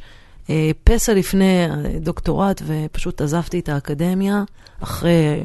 אה, 0.50 0.72
פסע 0.84 1.14
לפני 1.14 1.66
אה, 1.66 2.00
דוקטורט, 2.00 2.62
ופשוט 2.66 3.22
עזבתי 3.22 3.60
את 3.60 3.70
האקדמיה 3.70 4.44
אחרי 4.80 5.44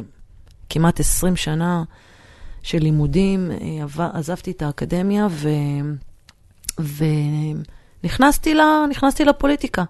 כמעט 0.69 1.01
20 1.01 1.37
שנה 1.37 1.83
של 2.63 2.79
לימודים, 2.79 3.51
אה, 3.51 4.09
עזבתי 4.13 4.51
את 4.51 4.63
האקדמיה 4.63 5.27
ו... 5.31 5.49
ונכנסתי 8.03 8.55
ל... 8.55 8.61
לפוליטיקה. 9.27 9.85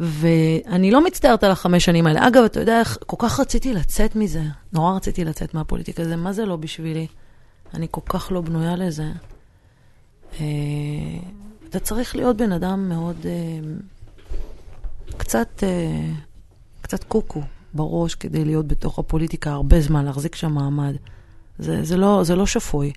ואני 0.00 0.90
לא 0.90 1.04
מצטערת 1.04 1.44
על 1.44 1.50
החמש 1.50 1.84
שנים 1.84 2.06
האלה. 2.06 2.28
אגב, 2.28 2.42
אתה 2.44 2.60
יודע 2.60 2.80
איך, 2.80 2.98
כל 3.06 3.16
כך 3.18 3.40
רציתי 3.40 3.74
לצאת 3.74 4.16
מזה. 4.16 4.42
נורא 4.72 4.96
רציתי 4.96 5.24
לצאת 5.24 5.54
מהפוליטיקה. 5.54 6.04
זה, 6.04 6.16
מה 6.16 6.32
זה 6.32 6.46
לא 6.46 6.56
בשבילי? 6.56 7.06
אני 7.74 7.86
כל 7.90 8.00
כך 8.08 8.32
לא 8.32 8.40
בנויה 8.40 8.76
לזה. 8.76 9.06
אה, 10.40 10.46
אתה 11.68 11.78
צריך 11.78 12.16
להיות 12.16 12.36
בן 12.36 12.52
אדם 12.52 12.88
מאוד... 12.88 13.16
אה, 13.24 13.70
קצת, 15.16 15.62
אה, 15.62 16.12
קצת 16.82 17.04
קוקו 17.04 17.42
בראש 17.74 18.14
כדי 18.14 18.44
להיות 18.44 18.68
בתוך 18.68 18.98
הפוליטיקה 18.98 19.50
הרבה 19.50 19.80
זמן, 19.80 20.04
להחזיק 20.04 20.34
שם 20.34 20.52
מעמד. 20.52 20.94
זה, 21.58 21.84
זה, 21.84 21.96
לא, 21.96 22.20
זה 22.24 22.36
לא 22.36 22.46
שפוי. 22.46 22.92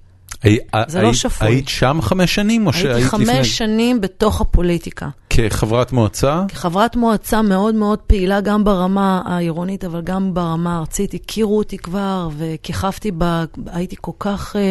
זה 0.87 1.01
לא 1.01 1.13
שפוי. 1.13 1.47
היית 1.47 1.67
שם 1.67 1.99
חמש 2.01 2.35
שנים 2.35 2.67
או 2.67 2.73
שהיית 2.73 2.95
הייתי 2.95 3.07
לפני? 3.07 3.25
חמש 3.25 3.57
שנים 3.57 4.01
בתוך 4.01 4.41
הפוליטיקה. 4.41 5.09
כחברת 5.29 5.91
מועצה? 5.91 6.43
כחברת 6.47 6.95
מועצה 6.95 7.41
מאוד 7.41 7.75
מאוד 7.75 7.99
פעילה 7.99 8.41
גם 8.41 8.63
ברמה 8.63 9.21
העירונית, 9.25 9.85
אבל 9.85 10.01
גם 10.01 10.33
ברמה 10.33 10.75
הארצית. 10.75 11.13
הכירו 11.13 11.57
אותי 11.57 11.77
כבר 11.77 12.29
וכיכבתי 12.37 13.11
ב... 13.17 13.43
הייתי 13.67 13.95
כל 14.01 14.11
כך... 14.19 14.55
אה, 14.55 14.61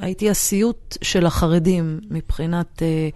הייתי 0.00 0.30
הסיוט 0.30 0.98
של 1.02 1.26
החרדים 1.26 2.00
מבחינת 2.10 2.82
אה, 2.82 3.08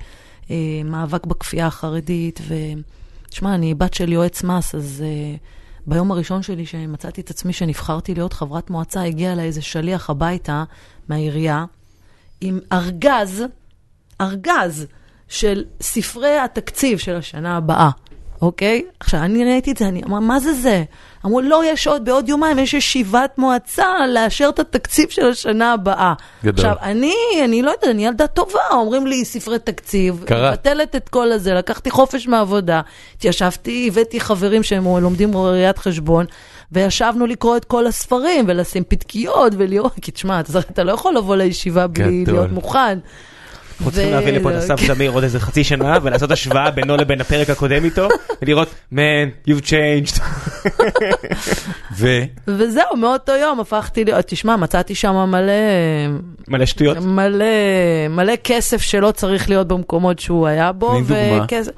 אה, 0.51 0.57
מאבק 0.85 1.27
בכפייה 1.27 1.66
החרדית. 1.66 2.40
ותשמע, 2.49 3.55
אני 3.55 3.75
בת 3.75 3.95
של 3.95 4.12
יועץ 4.12 4.45
מס, 4.45 4.75
אז 4.75 5.05
ביום 5.87 6.12
הראשון 6.12 6.42
שלי 6.42 6.66
שמצאתי 6.66 7.21
את 7.21 7.31
עצמי 7.31 7.53
שנבחרתי 7.53 8.14
להיות 8.14 8.33
חברת 8.33 8.71
מועצה, 8.71 9.03
הגיע 9.03 9.33
אליי 9.33 9.47
איזה 9.47 9.62
שליח 9.62 10.11
הביתה 10.11 10.64
מהעירייה 11.09 11.64
עם 12.40 12.61
ארגז, 12.72 13.44
ארגז 14.20 14.87
של 15.28 15.64
ספרי 15.80 16.39
התקציב 16.39 16.99
של 16.99 17.16
השנה 17.16 17.57
הבאה. 17.57 17.91
אוקיי? 18.43 18.82
עכשיו, 19.01 19.20
אני 19.20 19.45
ראיתי 19.45 19.72
את 19.72 19.76
זה, 19.76 19.89
אני 19.89 20.03
אמר, 20.05 20.18
מה 20.18 20.41
זה 20.41 20.53
זה? 20.53 20.84
אמרו, 21.26 21.41
לא, 21.41 21.62
יש 21.66 21.87
עוד, 21.87 22.05
בעוד 22.05 22.28
יומיים 22.28 22.59
יש 22.59 22.74
ישיבת 22.74 23.39
מועצה 23.39 24.07
לאשר 24.09 24.49
את 24.49 24.59
התקציב 24.59 25.09
של 25.09 25.26
השנה 25.26 25.72
הבאה. 25.72 26.14
גדול. 26.45 26.55
עכשיו, 26.55 26.74
אני, 26.82 27.14
אני 27.45 27.62
לא 27.62 27.70
יודעת, 27.70 27.91
אני 27.91 28.07
ילדה 28.07 28.26
טובה, 28.26 28.61
אומרים 28.70 29.07
לי 29.07 29.24
ספרי 29.24 29.59
תקציב, 29.59 30.24
קראת. 30.26 30.53
מבטלת 30.53 30.97
את 30.97 31.09
כל 31.09 31.32
הזה, 31.32 31.55
לקחתי 31.55 31.91
חופש 31.91 32.28
מהעבודה, 32.28 32.80
התיישבתי, 33.16 33.89
הבאתי 33.89 34.20
חברים 34.20 34.62
שהם 34.62 34.84
לומדים 34.84 35.37
ראיית 35.37 35.78
חשבון, 35.78 36.26
וישבנו 36.73 37.27
לקרוא 37.27 37.57
את 37.57 37.64
כל 37.64 37.87
הספרים, 37.87 38.45
ולשים 38.49 38.83
פתקיות, 38.89 39.53
ולראות, 39.57 39.93
כי 40.03 40.11
תשמע, 40.11 40.41
אתה, 40.41 40.85
לא 40.85 40.93
יכול 40.93 41.14
לבוא 41.17 41.37
לישיבה 41.37 41.87
בלי 41.87 42.23
גדול. 42.25 42.35
להיות 42.35 42.53
מוכן. 42.53 42.99
אנחנו 43.79 43.91
צריכים 43.93 44.12
להביא 44.12 44.33
לפה 44.33 44.51
את 44.51 44.55
אסף 44.57 44.81
זמיר 44.87 45.11
עוד 45.11 45.23
איזה 45.23 45.41
חצי 45.41 45.64
שנה 45.64 45.99
ולעשות 46.03 46.31
השוואה 46.31 46.71
בינו 46.71 46.97
לבין 46.97 47.21
הפרק 47.21 47.51
הקודם 47.51 47.85
איתו 47.85 48.09
ולראות 48.43 48.69
man 48.93 49.49
you've 49.49 49.62
changed. 49.62 50.21
ו... 51.99 52.09
וזהו, 52.49 52.97
מאותו 52.97 53.33
יום 53.33 53.61
הפכתי 53.61 54.05
להיות, 54.05 54.25
תשמע, 54.27 54.57
מצאתי 54.57 54.95
שם 54.95 55.14
מלא, 55.14 55.53
מלא 56.49 56.67
שטויות. 56.67 56.99
מלא, 56.99 57.45
מלא 58.11 58.33
כסף 58.45 58.83
שלא 58.83 59.11
צריך 59.11 59.49
להיות 59.49 59.69
במקומות 59.69 60.19
שהוא 60.19 60.47
היה 60.47 60.73
בו. 60.73 61.01
דוגמה. 61.01 61.45
וכסף- 61.45 61.73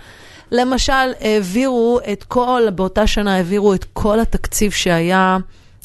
למשל, 0.50 1.12
העבירו 1.20 2.00
את 2.12 2.24
כל, 2.24 2.62
באותה 2.74 3.06
שנה 3.06 3.36
העבירו 3.36 3.74
את 3.74 3.84
כל 3.92 4.20
התקציב 4.20 4.72
שהיה 4.72 5.38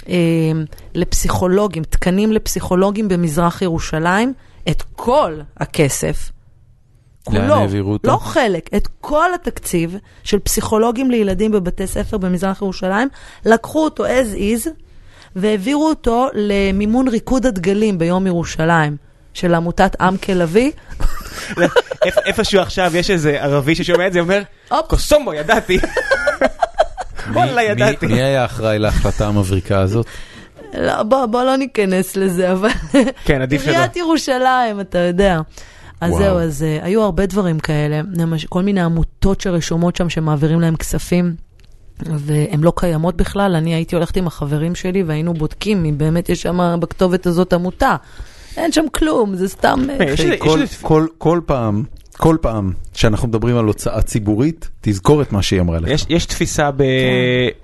אה, 0.09 0.13
לפסיכולוגים, 0.95 1.83
תקנים 1.83 2.31
לפסיכולוגים 2.31 3.07
במזרח 3.07 3.61
ירושלים, 3.61 4.33
את 4.69 4.83
כל 4.95 5.39
הכסף. 5.57 6.31
לאן 7.31 7.41
כולו, 7.41 7.55
העבירו 7.55 7.91
אותו? 7.91 8.07
לא 8.07 8.17
חלק, 8.17 8.69
את 8.75 8.87
כל 9.01 9.33
התקציב 9.33 9.97
של 10.23 10.39
פסיכולוגים 10.39 11.11
לילדים 11.11 11.51
בבתי 11.51 11.87
ספר 11.87 12.17
במזרח 12.17 12.61
ירושלים, 12.61 13.07
לקחו 13.45 13.83
אותו 13.83 14.05
as 14.05 14.35
is 14.35 14.69
והעבירו 15.35 15.89
אותו 15.89 16.27
למימון 16.33 17.07
ריקוד 17.07 17.45
הדגלים 17.45 17.97
ביום 17.97 18.27
ירושלים 18.27 18.97
של 19.33 19.53
עמותת 19.53 20.01
עמקה 20.01 20.33
לביא. 20.33 20.71
איפ- 22.05 22.25
איפשהו 22.25 22.61
עכשיו 22.61 22.95
יש 22.97 23.09
איזה 23.09 23.41
ערבי 23.43 23.75
ששומע 23.75 24.07
את 24.07 24.13
זה 24.13 24.19
אומר. 24.19 24.41
קוסומו 24.87 25.33
ידעתי. 25.33 25.79
וואלה 27.33 27.63
ידעתי. 27.63 28.05
מי 28.05 28.21
היה 28.23 28.45
אחראי 28.45 28.79
להחלטה 28.79 29.27
המבריקה 29.27 29.79
הזאת? 29.79 30.05
לא, 30.73 31.03
בוא, 31.03 31.25
בוא 31.25 31.43
לא 31.43 31.55
ניכנס 31.55 32.15
לזה, 32.15 32.51
אבל... 32.51 32.69
כן, 33.25 33.41
עדיף 33.41 33.63
שלא. 33.63 33.71
עיריית 33.71 33.95
ירושלים, 33.95 34.79
אתה 34.81 34.97
יודע. 34.99 35.39
אז 36.01 36.11
וואו. 36.11 36.23
זהו, 36.23 36.39
אז 36.39 36.65
uh, 36.81 36.85
היו 36.85 37.01
הרבה 37.03 37.25
דברים 37.25 37.59
כאלה, 37.59 38.01
למש- 38.13 38.45
כל 38.45 38.61
מיני 38.63 38.81
עמותות 38.81 39.41
שרשומות 39.41 39.95
שם 39.95 40.09
שמעבירים 40.09 40.61
להם 40.61 40.75
כספים. 40.75 41.35
והן 41.99 42.61
לא 42.61 42.73
קיימות 42.75 43.15
בכלל, 43.15 43.55
אני 43.55 43.73
הייתי 43.75 43.95
הולכת 43.95 44.17
עם 44.17 44.27
החברים 44.27 44.75
שלי 44.75 45.03
והיינו 45.03 45.33
בודקים 45.33 45.85
אם 45.85 45.97
באמת 45.97 46.29
יש 46.29 46.41
שם 46.41 46.79
בכתובת 46.79 47.25
הזאת 47.25 47.53
עמותה. 47.53 47.95
אין 48.57 48.71
שם 48.71 48.85
כלום, 48.91 49.35
זה 49.35 49.47
סתם... 49.49 49.79
אה, 49.89 49.95
איזה- 50.05 50.37
כל- 51.17 51.39
פעם, 51.45 51.83
כל 52.17 52.37
פעם 52.41 52.71
שאנחנו 52.93 53.27
מדברים 53.27 53.57
על 53.57 53.65
הוצאה 53.65 54.01
ציבורית, 54.01 54.69
תזכור 54.81 55.21
את 55.21 55.31
מה 55.31 55.41
שהיא 55.41 55.61
אמרה 55.61 55.79
לך. 55.79 55.89
יש, 55.89 56.05
יש 56.09 56.25
תפיסה 56.25 56.71
ב, 56.71 56.83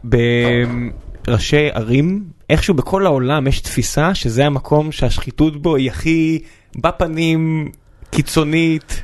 כן. 0.04 0.90
בראשי 1.28 1.70
ערים, 1.74 2.24
איכשהו 2.50 2.74
בכל 2.74 3.06
העולם 3.06 3.48
יש 3.48 3.62
תפיסה 3.62 4.16
שזה 4.16 4.46
המקום 4.46 4.92
שהשחיתות 4.92 5.62
בו 5.62 5.76
היא 5.76 5.90
הכי 5.92 6.40
בפנים, 6.78 7.72
קיצונית. 8.12 9.04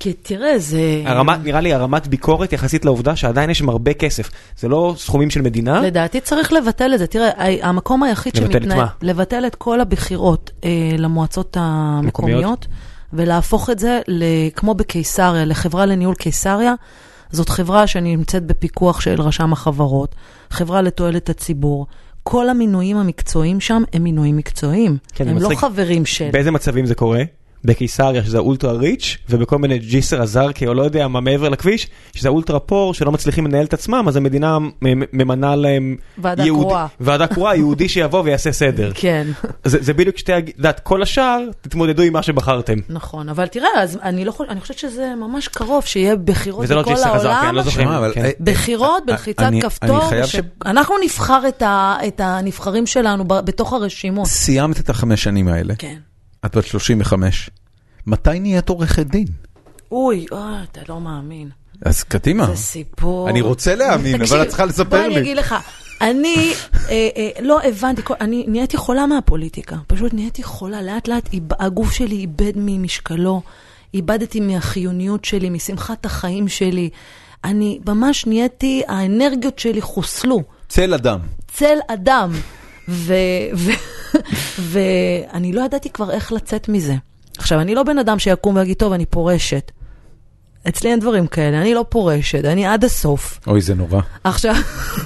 כי 0.00 0.12
תראה, 0.12 0.58
זה... 0.58 1.02
הרמת, 1.04 1.38
נראה 1.44 1.60
לי 1.60 1.72
הרמת 1.72 2.06
ביקורת 2.06 2.52
יחסית 2.52 2.84
לעובדה 2.84 3.16
שעדיין 3.16 3.50
יש 3.50 3.58
שם 3.58 3.68
הרבה 3.68 3.92
כסף. 3.92 4.30
זה 4.58 4.68
לא 4.68 4.94
סכומים 4.98 5.30
של 5.30 5.42
מדינה, 5.42 5.80
לדעתי 5.80 6.20
צריך 6.20 6.52
לבטל 6.52 6.94
את 6.94 6.98
זה. 6.98 7.06
תראה, 7.06 7.30
המקום 7.62 8.02
היחיד 8.02 8.36
לבטל 8.36 8.46
את 8.46 8.52
שמתנהל... 8.52 8.78
מה? 8.78 8.86
לבטל 9.02 9.46
את 9.46 9.54
כל 9.54 9.80
הבחירות 9.80 10.50
אה, 10.64 10.70
למועצות 10.98 11.56
המקומיות, 11.60 12.66
ולהפוך 13.12 13.70
את 13.70 13.78
זה, 13.78 14.00
ל- 14.08 14.24
כמו 14.56 14.74
בקיסריה, 14.74 15.44
לחברה 15.44 15.86
לניהול 15.86 16.14
קיסריה. 16.14 16.74
זאת 17.30 17.48
חברה 17.48 17.86
שנמצאת 17.86 18.46
בפיקוח 18.46 19.00
של 19.00 19.20
רשם 19.20 19.52
החברות, 19.52 20.14
חברה 20.50 20.82
לתועלת 20.82 21.30
הציבור. 21.30 21.86
כל 22.22 22.48
המינויים 22.48 22.96
המקצועיים 22.96 23.60
שם 23.60 23.82
הם 23.92 24.02
מינויים 24.02 24.36
מקצועיים. 24.36 24.96
כן, 25.14 25.28
הם 25.28 25.38
לא. 25.38 25.50
חברים 25.56 26.06
של... 26.06 26.28
באיזה 26.32 26.50
מצבים 26.50 26.86
זה 26.86 26.94
קורה? 26.94 27.22
בקיסריה 27.64 28.24
שזה 28.24 28.38
אולטרה 28.38 28.72
ריץ' 28.72 29.16
ובכל 29.30 29.58
מיני 29.58 29.78
ג'יסר 29.78 30.22
א-זרקא 30.22 30.64
או 30.64 30.74
לא 30.74 30.82
יודע 30.82 31.08
מה 31.08 31.20
מעבר 31.20 31.48
לכביש 31.48 31.86
שזה 32.14 32.28
אולטרה 32.28 32.60
פור 32.60 32.94
שלא 32.94 33.12
מצליחים 33.12 33.46
לנהל 33.46 33.64
את 33.64 33.74
עצמם 33.74 34.04
אז 34.08 34.16
המדינה 34.16 34.58
ממנה 35.12 35.56
להם 35.56 35.96
ועדה 36.18 36.44
יהודי- 36.44 36.64
קרואה. 36.68 36.86
ועדה 37.00 37.26
קרואה 37.26 37.56
יהודי 37.56 37.88
שיבוא 37.88 38.22
ויעשה 38.24 38.52
סדר. 38.52 38.92
כן. 38.94 39.26
זה, 39.64 39.78
זה 39.82 39.92
בדיוק 39.94 40.18
שתי, 40.18 40.38
את 40.38 40.48
יודעת, 40.58 40.80
כל 40.80 41.02
השאר, 41.02 41.40
תתמודדו 41.60 42.02
עם 42.02 42.12
מה 42.12 42.22
שבחרתם. 42.22 42.74
נכון, 42.88 43.28
אבל 43.28 43.46
תראה, 43.46 43.68
אז 43.78 43.98
אני 44.02 44.24
לא 44.24 44.32
חושבת, 44.32 44.50
אני 44.50 44.60
חושבת 44.60 44.78
שזה 44.78 45.12
ממש 45.20 45.48
קרוב, 45.48 45.84
שיהיה 45.84 46.16
בחירות 46.16 46.64
וזה 46.64 46.74
לא 46.74 46.82
בכל 46.82 46.92
א-זרקא, 46.92 47.16
העולם. 47.28 47.54
לא 47.54 47.62
זוכר. 47.62 47.82
שמע, 47.82 47.98
אבל, 47.98 48.12
כן. 48.14 48.24
אה, 48.24 48.30
בחירות, 48.40 49.02
אה, 49.02 49.06
בלחיצת 49.06 49.40
אני- 49.42 49.62
כפתור, 49.62 49.98
אני 50.00 50.08
חייב 50.08 50.26
ש- 50.26 50.36
אנחנו 50.66 50.94
נבחר 51.04 51.48
את, 51.48 51.62
ה, 51.62 51.96
את 52.08 52.20
הנבחרים 52.24 52.86
שלנו 52.86 53.24
ב, 53.28 53.34
בתוך 53.34 53.72
הרשימות. 53.72 54.26
סיימת 54.26 54.80
את 54.80 54.90
החמש 54.90 55.22
שנים 55.22 55.48
האלה, 55.48 55.74
כן. 55.78 55.96
את 56.44 56.56
בת 56.56 56.64
35, 56.64 57.50
מתי 58.06 58.40
נהיית 58.40 58.68
עורכת 58.68 59.06
דין? 59.06 59.26
אוי, 59.92 60.26
אוי, 60.32 60.40
אתה 60.72 60.80
לא 60.88 61.00
מאמין. 61.00 61.50
אז 61.82 62.02
קדימה. 62.02 62.46
זה 62.46 62.56
סיפור. 62.56 63.30
אני 63.30 63.40
רוצה 63.40 63.74
להאמין, 63.74 64.22
אבל 64.22 64.42
את 64.42 64.48
צריכה 64.48 64.64
לספר 64.64 64.84
בוא 64.84 64.98
אני 64.98 65.14
לי. 65.14 65.20
אגיד 65.20 65.36
לך, 65.36 65.54
אני 66.00 66.52
אה, 66.88 67.08
אה, 67.16 67.30
לא 67.42 67.60
הבנתי, 67.62 68.02
אני 68.20 68.44
נהייתי 68.48 68.76
חולה 68.76 69.06
מהפוליטיקה. 69.06 69.76
פשוט 69.86 70.14
נהייתי 70.14 70.42
חולה, 70.42 70.82
לאט 70.82 71.08
לאט 71.08 71.28
הגוף 71.60 71.92
שלי 71.92 72.16
איבד 72.16 72.52
ממשקלו, 72.56 73.42
איבדתי 73.94 74.40
מהחיוניות 74.40 75.24
שלי, 75.24 75.50
משמחת 75.50 76.06
החיים 76.06 76.48
שלי. 76.48 76.90
אני 77.44 77.78
ממש 77.86 78.26
נהייתי, 78.26 78.82
האנרגיות 78.88 79.58
שלי 79.58 79.80
חוסלו. 79.80 80.42
צל 80.68 80.94
אדם. 80.94 81.18
צל 81.48 81.78
אדם. 81.88 82.30
ואני 84.70 85.52
לא 85.52 85.62
ידעתי 85.64 85.90
כבר 85.90 86.10
איך 86.10 86.32
לצאת 86.32 86.68
מזה. 86.68 86.94
עכשיו, 87.38 87.60
אני 87.60 87.74
לא 87.74 87.82
בן 87.82 87.98
אדם 87.98 88.18
שיקום 88.18 88.56
ויגיד, 88.56 88.76
טוב, 88.76 88.92
אני 88.92 89.06
פורשת. 89.06 89.72
אצלי 90.68 90.90
אין 90.90 91.00
דברים 91.00 91.26
כאלה, 91.26 91.60
אני 91.60 91.74
לא 91.74 91.84
פורשת, 91.88 92.44
אני 92.44 92.66
עד 92.66 92.84
הסוף. 92.84 93.40
אוי, 93.46 93.60
זה 93.60 93.74
נורא. 93.74 94.00
עכשיו, 94.24 94.54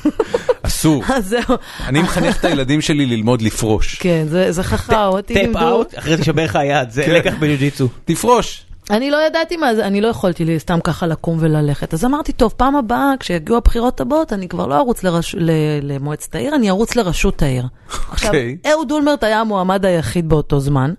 אסור. 0.62 1.04
אז 1.14 1.28
זהו. 1.28 1.56
אני 1.86 2.02
מחנך 2.02 2.40
את 2.40 2.44
הילדים 2.44 2.80
שלי 2.80 3.06
ללמוד 3.06 3.42
לפרוש. 3.42 3.94
כן, 3.94 4.26
זה, 4.28 4.62
חכם, 4.62 4.94
אותי 4.94 5.34
טאפ 5.34 5.42
לימדו. 5.42 5.68
אאוט, 5.68 5.98
אחרי 5.98 6.16
זה 6.16 6.22
תשבר 6.22 6.44
לך 6.44 6.56
היד, 6.56 6.90
זה 6.90 7.02
כן. 7.02 7.12
לקח 7.14 7.34
בג'ו-ג'יצו. 7.40 7.88
תפרוש. 8.04 8.64
אני 8.90 9.10
לא 9.10 9.26
ידעתי 9.26 9.56
מה 9.56 9.74
זה, 9.74 9.86
אני 9.86 10.00
לא 10.00 10.08
יכולתי 10.08 10.58
סתם 10.58 10.78
ככה 10.84 11.06
לקום 11.06 11.36
וללכת. 11.40 11.94
אז 11.94 12.04
אמרתי, 12.04 12.32
טוב, 12.32 12.54
פעם 12.56 12.76
הבאה, 12.76 13.12
כשיגיעו 13.20 13.58
הבחירות 13.58 14.00
הבאות, 14.00 14.32
אני 14.32 14.48
כבר 14.48 14.66
לא 14.66 14.76
ארוץ 14.76 15.02
לרש... 15.02 15.34
ל... 15.38 15.50
למועצת 15.82 16.34
העיר, 16.34 16.54
אני 16.54 16.70
ארוץ 16.70 16.96
לראשות 16.96 17.42
העיר. 17.42 17.66
עכשיו, 18.10 18.28
אוקיי. 18.28 18.56
אהוד 18.70 18.90
אולמרט 18.90 19.24
היה 19.24 19.40
המועמד 19.40 19.86
היחיד 19.86 20.28
באותו 20.28 20.60
זמן. 20.60 20.92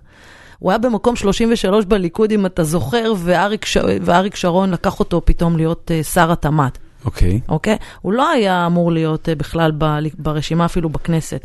הוא 0.58 0.70
היה 0.70 0.78
במקום 0.78 1.16
33 1.16 1.84
בליכוד, 1.84 2.32
אם 2.32 2.46
אתה 2.46 2.64
זוכר, 2.64 3.12
ואריק, 3.16 3.64
ש... 3.64 3.76
ואריק 4.02 4.36
שרון 4.36 4.70
לקח 4.70 5.00
אותו 5.00 5.22
פתאום 5.24 5.56
להיות 5.56 5.90
uh, 5.90 6.04
שר 6.04 6.32
התמ"ת. 6.32 6.78
אוקיי. 7.04 7.40
אוקיי? 7.48 7.76
הוא 8.02 8.12
לא 8.12 8.30
היה 8.30 8.66
אמור 8.66 8.92
להיות 8.92 9.28
uh, 9.28 9.34
בכלל 9.34 9.72
ב... 9.78 9.84
ברשימה, 10.18 10.64
אפילו 10.64 10.88
בכנסת. 10.88 11.40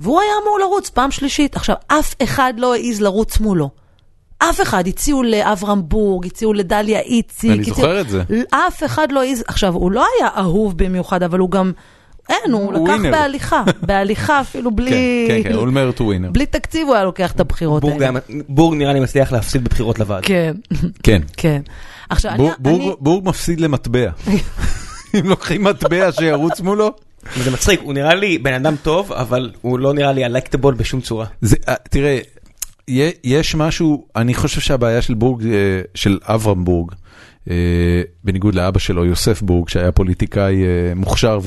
והוא 0.00 0.20
היה 0.20 0.32
אמור 0.42 0.58
לרוץ 0.58 0.90
פעם 0.90 1.10
שלישית. 1.10 1.56
עכשיו, 1.56 1.76
אף 1.86 2.14
אחד 2.22 2.54
לא 2.56 2.74
העז 2.74 3.00
לרוץ 3.00 3.40
מולו. 3.40 3.70
אף 4.42 4.60
אחד, 4.60 4.86
הציעו 4.88 5.22
לאברהם 5.22 5.82
בורג, 5.88 6.26
הציעו 6.26 6.52
לדליה 6.52 7.00
איציק. 7.00 7.50
אני 7.50 7.64
זוכר 7.64 8.00
את 8.00 8.08
זה. 8.08 8.22
אף 8.50 8.84
אחד 8.84 9.12
לא 9.12 9.22
העז, 9.22 9.44
עכשיו, 9.46 9.74
הוא 9.74 9.90
לא 9.92 10.04
היה 10.18 10.28
אהוב 10.36 10.78
במיוחד, 10.78 11.22
אבל 11.22 11.38
הוא 11.38 11.50
גם, 11.50 11.72
אין, 12.28 12.52
הוא 12.52 12.72
לקח 12.72 12.80
ווינר. 12.82 13.10
בהליכה, 13.10 13.62
בהליכה 13.86 14.40
אפילו 14.40 14.70
בלי... 14.70 14.90
כן, 15.28 15.42
כן, 15.42 15.48
כן, 15.48 15.54
אולמרט 15.54 15.98
הוא 15.98 16.06
ווינר. 16.06 16.30
בלי 16.30 16.46
תקציב 16.46 16.86
הוא 16.88 16.94
היה 16.94 17.04
לוקח 17.04 17.32
את 17.32 17.40
הבחירות 17.40 17.82
בורג 17.82 18.02
האלה. 18.02 18.20
היה- 18.28 18.42
בורג 18.48 18.78
נראה 18.78 18.92
לי 18.92 19.00
מצליח 19.00 19.32
להפסיד 19.32 19.64
בבחירות 19.64 19.98
לוועד. 19.98 20.24
כן, 20.24 20.54
כן. 21.02 21.22
כן. 21.36 21.62
עכשיו, 22.10 22.32
בור- 22.36 22.50
אני... 22.64 22.78
בורג- 22.78 22.96
בורג 23.00 23.28
מפסיד 23.28 23.60
למטבע. 23.60 24.10
אם 25.20 25.28
לוקחים 25.28 25.64
מטבע 25.64 26.12
שירוץ 26.12 26.60
מולו. 26.60 26.90
זה 27.44 27.50
מצחיק, 27.50 27.80
הוא 27.82 27.94
נראה 27.94 28.14
לי 28.14 28.38
בן 28.38 28.52
אדם 28.54 28.74
טוב, 28.82 29.12
אבל 29.12 29.50
הוא 29.62 29.78
לא 29.78 29.92
נראה 29.94 30.12
לי 30.12 30.24
הלקטבול 30.24 30.74
בשום 30.74 31.00
צורה. 31.00 31.26
זה, 31.40 31.56
אה, 31.68 31.74
תראה, 31.90 32.18
יש 33.24 33.54
משהו, 33.54 34.06
אני 34.16 34.34
חושב 34.34 34.60
שהבעיה 34.60 35.02
של 35.02 35.14
בורג, 35.14 35.46
אה, 35.46 35.80
של 35.94 36.18
אברהם 36.22 36.64
בורג, 36.64 36.92
אה, 37.50 37.54
בניגוד 38.24 38.54
לאבא 38.54 38.78
שלו, 38.78 39.04
יוסף 39.04 39.42
בורג, 39.42 39.68
שהיה 39.68 39.92
פוליטיקאי 39.92 40.62
אה, 40.62 40.94
מוכשר 40.96 41.38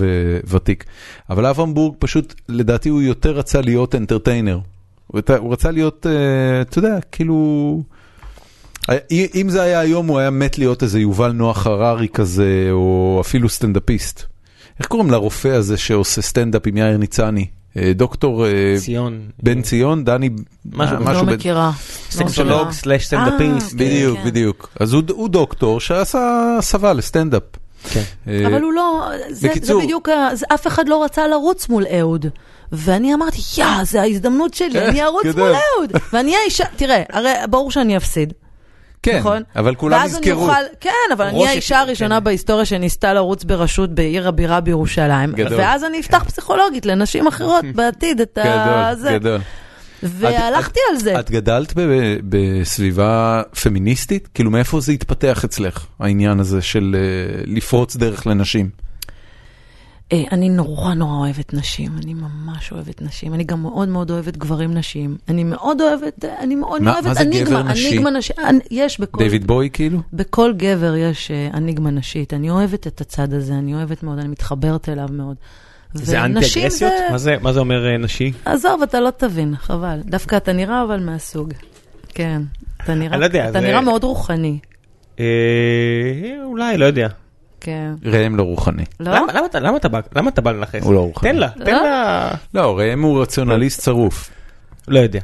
וותיק, 0.49 0.85
אבל 1.29 1.45
אברהם 1.45 1.73
בורג 1.73 1.95
פשוט, 1.99 2.33
לדעתי 2.49 2.89
הוא 2.89 3.01
יותר 3.01 3.31
רצה 3.31 3.61
להיות 3.61 3.95
entertainer. 3.95 4.59
הוא 5.07 5.21
רצה- 5.53 5.71
להיות, 5.71 6.07
אתה 6.61 6.79
יודע, 6.79 6.97
כאילו... 7.11 7.81
אם 9.11 9.49
זה 9.49 9.61
היה 9.61 9.79
היום, 9.79 10.07
הוא 10.07 10.19
היה 10.19 10.29
מת 10.29 10.57
להיות 10.57 10.83
איזה 10.83 10.99
יובל 10.99 11.31
נוח 11.31 11.67
הררי 11.67 12.07
כזה, 12.07 12.67
או 12.71 13.17
אפילו 13.21 13.49
סטנדאפיסט. 13.49 14.23
איך 14.79 14.87
קוראים 14.87 15.11
לרופא 15.11 15.47
הזה 15.47 15.77
שעושה 15.77 16.21
סטנדאפ 16.21 16.61
עם 16.67 16.77
יאיר 16.77 16.97
ניצני? 16.97 17.45
אה, 17.77 17.91
דוקטור 17.95 18.45
אה, 18.45 18.51
ציון. 18.79 19.19
בן 19.43 19.61
ציון, 19.61 20.03
דני, 20.03 20.29
משהו 20.73 20.97
כזה. 20.97 21.13
לא 21.13 21.23
בן- 21.23 21.33
מכירה. 21.33 21.71
לא 21.75 22.11
סקסולוג. 22.11 22.71
סלאש 22.71 23.05
סטנדאפיסט. 23.05 23.71
אה, 23.71 23.77
בדיוק, 23.77 24.17
כן. 24.19 24.25
בדיוק. 24.25 24.69
אז 24.79 24.93
הוא- 24.93 25.03
הוא 25.09 25.29
דוקטור 25.29 25.79
שעשה 25.79 26.19
הסבה 26.59 26.93
לסטנדאפ. 26.93 27.43
כן. 27.89 28.03
אה, 28.27 28.47
אבל 28.47 28.61
הוא 28.61 28.73
לא, 28.73 29.09
זה, 29.29 29.35
זה 29.35 29.49
בקיצור- 29.49 29.81
בדיוק, 29.83 30.09
ה- 30.09 30.35
זה, 30.35 30.45
אף 30.53 30.67
אחד 30.67 30.87
לא 30.89 31.03
רצה 31.03 31.27
לרוץ 31.27 31.69
מול 31.69 31.85
אהוד. 31.99 32.25
ואני 32.71 33.13
אמרתי, 33.13 33.37
יא, 33.57 33.65
זה 33.83 34.01
ההזדמנות 34.01 34.53
שלי, 34.53 34.79
אה, 34.79 34.87
אני 34.89 35.03
ארוץ 35.03 35.25
גדול. 35.25 35.43
מול 35.49 35.55
אהוד. 35.77 35.91
ואני 36.13 36.35
האישה, 36.35 36.63
תראה, 36.75 37.03
הרי 37.11 37.29
ברור 37.49 37.71
שאני 37.71 37.97
אפסיד, 37.97 38.33
כן, 39.03 39.19
נכון? 39.19 39.41
אבל 39.55 39.75
כולם 39.75 40.05
יזכרו. 40.05 40.41
אוכל, 40.41 40.53
כן, 40.79 40.89
אבל 41.13 41.25
אני 41.25 41.47
האישה 41.47 41.57
יש- 41.57 41.71
הראשונה 41.81 42.17
כן. 42.17 42.23
בהיסטוריה 42.23 42.65
שניסתה 42.65 43.13
לרוץ 43.13 43.43
בראשות 43.43 43.89
בעיר 43.95 44.27
הבירה 44.27 44.59
בירושלים. 44.61 45.31
גדול. 45.31 45.59
ואז 45.59 45.83
אני 45.83 45.99
אפתח 45.99 46.23
פסיכולוגית 46.23 46.85
לנשים 46.85 47.27
אחרות 47.27 47.65
בעתיד 47.75 48.21
את 48.21 48.37
ה... 48.37 48.41
גדול, 48.43 49.01
זה. 49.01 49.11
גדול. 49.19 49.39
והלכתי 50.03 50.79
על 50.91 50.97
זה. 50.97 51.19
את 51.19 51.31
גדלת 51.31 51.73
ב- 51.75 52.17
בסביבה 52.29 53.41
פמיניסטית? 53.63 54.29
כאילו 54.33 54.51
מאיפה 54.51 54.79
זה 54.79 54.91
התפתח 54.91 55.45
אצלך, 55.45 55.85
העניין 55.99 56.39
הזה 56.39 56.61
של 56.61 56.95
אה, 56.99 57.41
לפרוץ 57.47 57.95
דרך 57.95 58.27
לנשים? 58.27 58.69
אה, 60.13 60.23
אני 60.31 60.49
נורא 60.49 60.93
נורא 60.93 61.17
אוהבת 61.17 61.53
נשים, 61.53 61.91
אני 62.03 62.13
ממש 62.13 62.71
אוהבת 62.71 63.01
נשים, 63.01 63.33
אני 63.33 63.43
גם 63.43 63.61
מאוד 63.61 63.89
מאוד 63.89 64.11
אוהבת 64.11 64.37
גברים 64.37 64.73
נשיים. 64.73 65.17
אני 65.29 65.43
מאוד 65.43 65.81
אוהבת, 65.81 66.25
אה, 66.25 66.39
אני 66.39 66.55
מאוד 66.55 66.81
מה- 66.81 66.93
אוהבת 66.93 67.07
מה 67.07 67.13
זה 67.13 67.21
אניגמה, 67.21 67.61
גבר 67.61 67.71
נשי? 67.71 67.87
אניגמה 67.89 68.09
נשי, 68.11 68.33
אני- 68.47 68.59
יש 68.71 68.99
בכל, 68.99 69.17
דיוויד 69.23 69.47
בוי 69.47 69.69
כאילו? 69.73 69.99
בכל 70.13 70.53
גבר 70.57 70.95
יש 70.95 71.31
אה, 71.31 71.49
אניגמה 71.53 71.89
נשית, 71.91 72.33
אני 72.33 72.49
אוהבת 72.49 72.87
את 72.87 73.01
הצד 73.01 73.33
הזה, 73.33 73.53
אני 73.53 73.75
אוהבת 73.75 74.03
מאוד, 74.03 74.19
אני 74.19 74.27
מתחברת 74.27 74.89
אליו 74.89 75.07
מאוד. 75.11 75.35
זה 75.93 76.01
ונשים 76.23 76.37
אנטי 76.37 76.59
אגרסיות? 76.61 76.91
מה 77.11 77.17
זה- 77.17 77.35
מה 77.41 77.53
זה 77.53 77.59
אומר 77.59 77.97
נשי? 77.97 78.31
עזוב, 78.45 78.81
אתה 78.81 78.99
לא 78.99 79.09
תבין, 79.17 79.55
חבל. 79.57 79.99
דווקא 80.05 80.35
אתה 80.37 80.53
נראה 80.53 80.83
אבל 80.83 80.99
מהסוג. 80.99 81.53
כן, 82.09 82.41
אתה 82.83 82.93
נראה, 82.95 83.11
אני 83.13 83.19
לא 83.19 83.25
יודע, 83.25 83.43
אתה 83.49 83.51
זה- 83.59 83.67
נראה 83.67 83.81
מאוד 83.81 84.03
רוחני. 84.03 84.59
אה, 85.19 85.25
אולי, 86.43 86.77
לא 86.77 86.85
יודע. 86.85 87.07
כן. 87.63 87.93
ראם 88.05 88.35
לא 88.35 88.43
רוחני. 88.43 88.83
לא? 88.99 89.11
למה- 89.15 89.33
למה 89.33 89.77
אתה- 89.77 90.41
בא- 90.41 90.51
לנכס? 90.51 90.83
הוא 90.83 90.93
לא 90.93 90.99
רוחני. 90.99 91.29
תן 91.31 91.35
לה, 91.35 91.49
תן 91.49 91.71
לא? 91.75 91.81
לה. 91.83 92.31
לא, 92.53 92.79
ראם 92.79 93.01
הוא 93.01 93.21
רציונליסט 93.21 93.81
צרוף. 93.81 94.29
לא 94.87 94.99
יודע. 94.99 95.19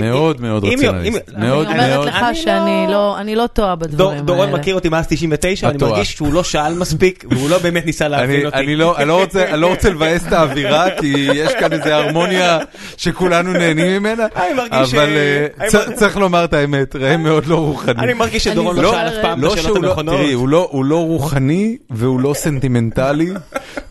מאוד 0.00 0.40
מאוד 0.40 0.64
אם- 0.64 0.72
רציונליסט. 0.72 1.20
מאוד 1.38 1.66
אני 1.66 1.96
אומרת. 1.96 2.06
לך 2.14 2.22
אני 2.22 2.34
שאני 2.34 2.84
לא- 2.86 2.92
לא, 2.92 3.18
אני 3.18 3.34
לא 3.36 3.46
טועה 3.46 3.76
בדברים 3.76 4.10
האלה. 4.10 4.20
דורון 4.22 4.52
מכיר 4.52 4.74
אותי 4.74 4.88
מאז 4.88 5.06
99, 5.06 5.68
אני. 5.68 5.78
מרגיש 5.80 6.12
שהוא 6.12 6.32
לא 6.32 6.44
שאל 6.44 6.74
מספיק, 6.74 7.24
והוא 7.30 7.50
לא 7.50 7.58
באמת 7.58 7.86
ניסה 7.86 8.06
אני, 8.06 8.12
להבין 8.12 8.46
אותי. 8.46 8.56
אני, 8.58 8.76
לא, 8.76 8.96
אני, 8.96 9.04
לא 9.08 9.20
רוצה, 9.22 9.44
אני 9.52 9.60
לא 9.60 9.66
רוצה 9.66 9.90
לבאס 9.90 10.26
את 10.26 10.32
האווירה, 10.32 10.86
כי 11.00 11.28
יש 11.34 11.52
כאן 11.60 11.72
איזו 11.72 11.88
הרמוניה 11.88 12.58
שכולנו 12.96 13.52
נהנים 13.52 13.86
ממנה, 14.02 14.26
אני 14.36 14.54
מרגיש 14.54 14.90
ש- 14.90 14.94
אבל 14.94 15.08
אה, 15.16 15.68
צריך 15.94 16.16
לומר 16.16 16.44
את 16.44 16.52
האמת, 16.54 16.96
ראם 16.96 17.22
מאוד 17.22 17.46
לא 17.46 17.56
רוחני. 17.56 17.98
אני 17.98 18.12
מרגיש 18.14 18.44
שדורון 18.44 18.76
לא 18.78 18.90
שאל 18.90 19.08
אף 19.08 19.14
פעם 19.22 19.38
את 19.38 19.44
לא 19.44 19.52
השאלות 19.54 19.66
שהוא 19.74 19.82
לא, 19.84 19.88
הנכונות. 19.88 20.14
תראי, 20.16 20.32
הוא 20.32 20.48
לא, 20.48 20.68
הוא 20.70 20.84
לא 20.84 21.04
רוחני 21.06 21.76
והוא 21.90 22.20
לא 22.20 22.34
סנטימנטלי, 22.34 23.30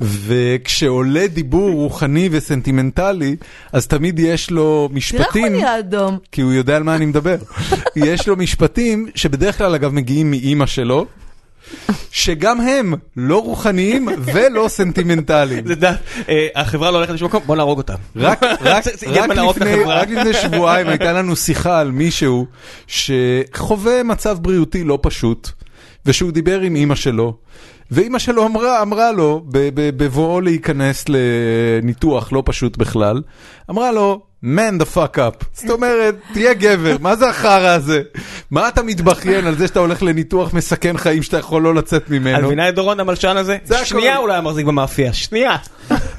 וכשעולה 0.02 1.28
דיבור 1.28 1.72
רוחני 1.72 2.30
וסנטימנטלי, 2.32 3.36
אז 3.74 3.88
תמיד 3.88 4.20
יש 4.20 4.52
לו 4.52 4.90
תראה 5.12 5.24
איך 5.26 5.36
הוא 5.36 5.42
משפטים, 5.42 5.54
נהיה 5.54 5.80
אדום. 5.80 6.18
כי 6.32 6.42
הוא 6.42 6.54
יודע 6.54 6.76
על 6.76 6.84
מה 6.84 6.96
אני 6.96 7.06
מדבר. 7.06 7.38
יש 7.96 8.28
לו 8.28 8.36
משפטים 8.36 9.08
שבדרך 9.16 9.58
כלל 9.58 9.76
אגב 9.76 9.92
מגיעים 9.92 10.32
מאימא 10.32 10.66
שלו, 10.66 11.06
שגם 12.12 12.62
הם 12.62 12.94
לא 13.18 13.42
רוחניים 13.42 14.08
ולא 14.34 14.68
סנטימנטליים. 14.78 15.66
אה, 16.30 16.48
החברה 16.56 16.92
לא 16.92 16.98
הולכת 16.98 17.14
לשום 17.14 17.28
מקום, 17.28 17.44
בוא 17.46 17.56
נהרוג 17.56 17.78
אותם. 17.78 17.94
החברה. 19.76 20.00
רק 20.00 20.10
לפני 20.10 20.34
שבועיים 20.34 20.88
הייתה 20.88 21.14
לנו 21.14 21.36
שיחה 21.36 21.80
על 21.80 21.92
מישהו 21.92 22.46
שחווה 22.88 24.04
מצב 24.04 24.38
בריאותי 24.42 24.84
לא 24.84 25.00
פשוט, 25.02 25.50
ושהוא 26.06 26.32
דיבר 26.32 26.62
עם 26.62 26.76
אימא 26.76 26.96
שלו, 26.96 27.38
ואימא 27.92 28.20
שלו 28.20 28.46
אמרה, 28.46 28.82
אמרה 28.82 29.12
לו, 29.12 29.44
בבואו 29.76 30.42
להיכנס 30.42 31.06
לניתוח 31.10 32.34
לא 32.34 32.44
פשוט 32.46 32.78
בכלל, 32.78 33.22
אמרה 33.70 33.92
לו, 33.92 34.22
man 34.44 34.82
the 34.82 34.96
fuck 34.96 35.18
up. 35.18 35.46
זאת 35.54 35.70
אומרת, 35.70 36.16
תהיה 36.34 36.54
גבר, 36.54 36.98
מה 37.00 37.16
זה 37.16 37.30
החרא 37.30 37.70
הזה? 37.70 38.02
מה 38.52 38.68
אתה 38.68 38.84
מתבכיין 38.84 39.48
על 39.48 39.56
זה 39.58 39.68
שאתה 39.68 39.80
הולך 39.80 40.04
לניתוח 40.04 40.54
מסכן 40.54 40.98
חיים 40.98 41.24
שאתה 41.24 41.38
יכול 41.38 41.62
לא 41.62 41.76
לצאת 41.76 42.04
את 42.04 42.10
ממנו? 42.10 42.48
מבינה 42.48 42.70
את 42.70 42.76
דורון 42.76 43.00
המלשן 43.00 43.38
הזה? 43.38 43.58
שנייה 43.84 44.18
הוא 44.18 44.28
לא 44.28 44.34
היה 44.34 44.42
מחזיק 44.42 44.66
במאפייה, 44.66 45.14
שנייה. 45.14 45.56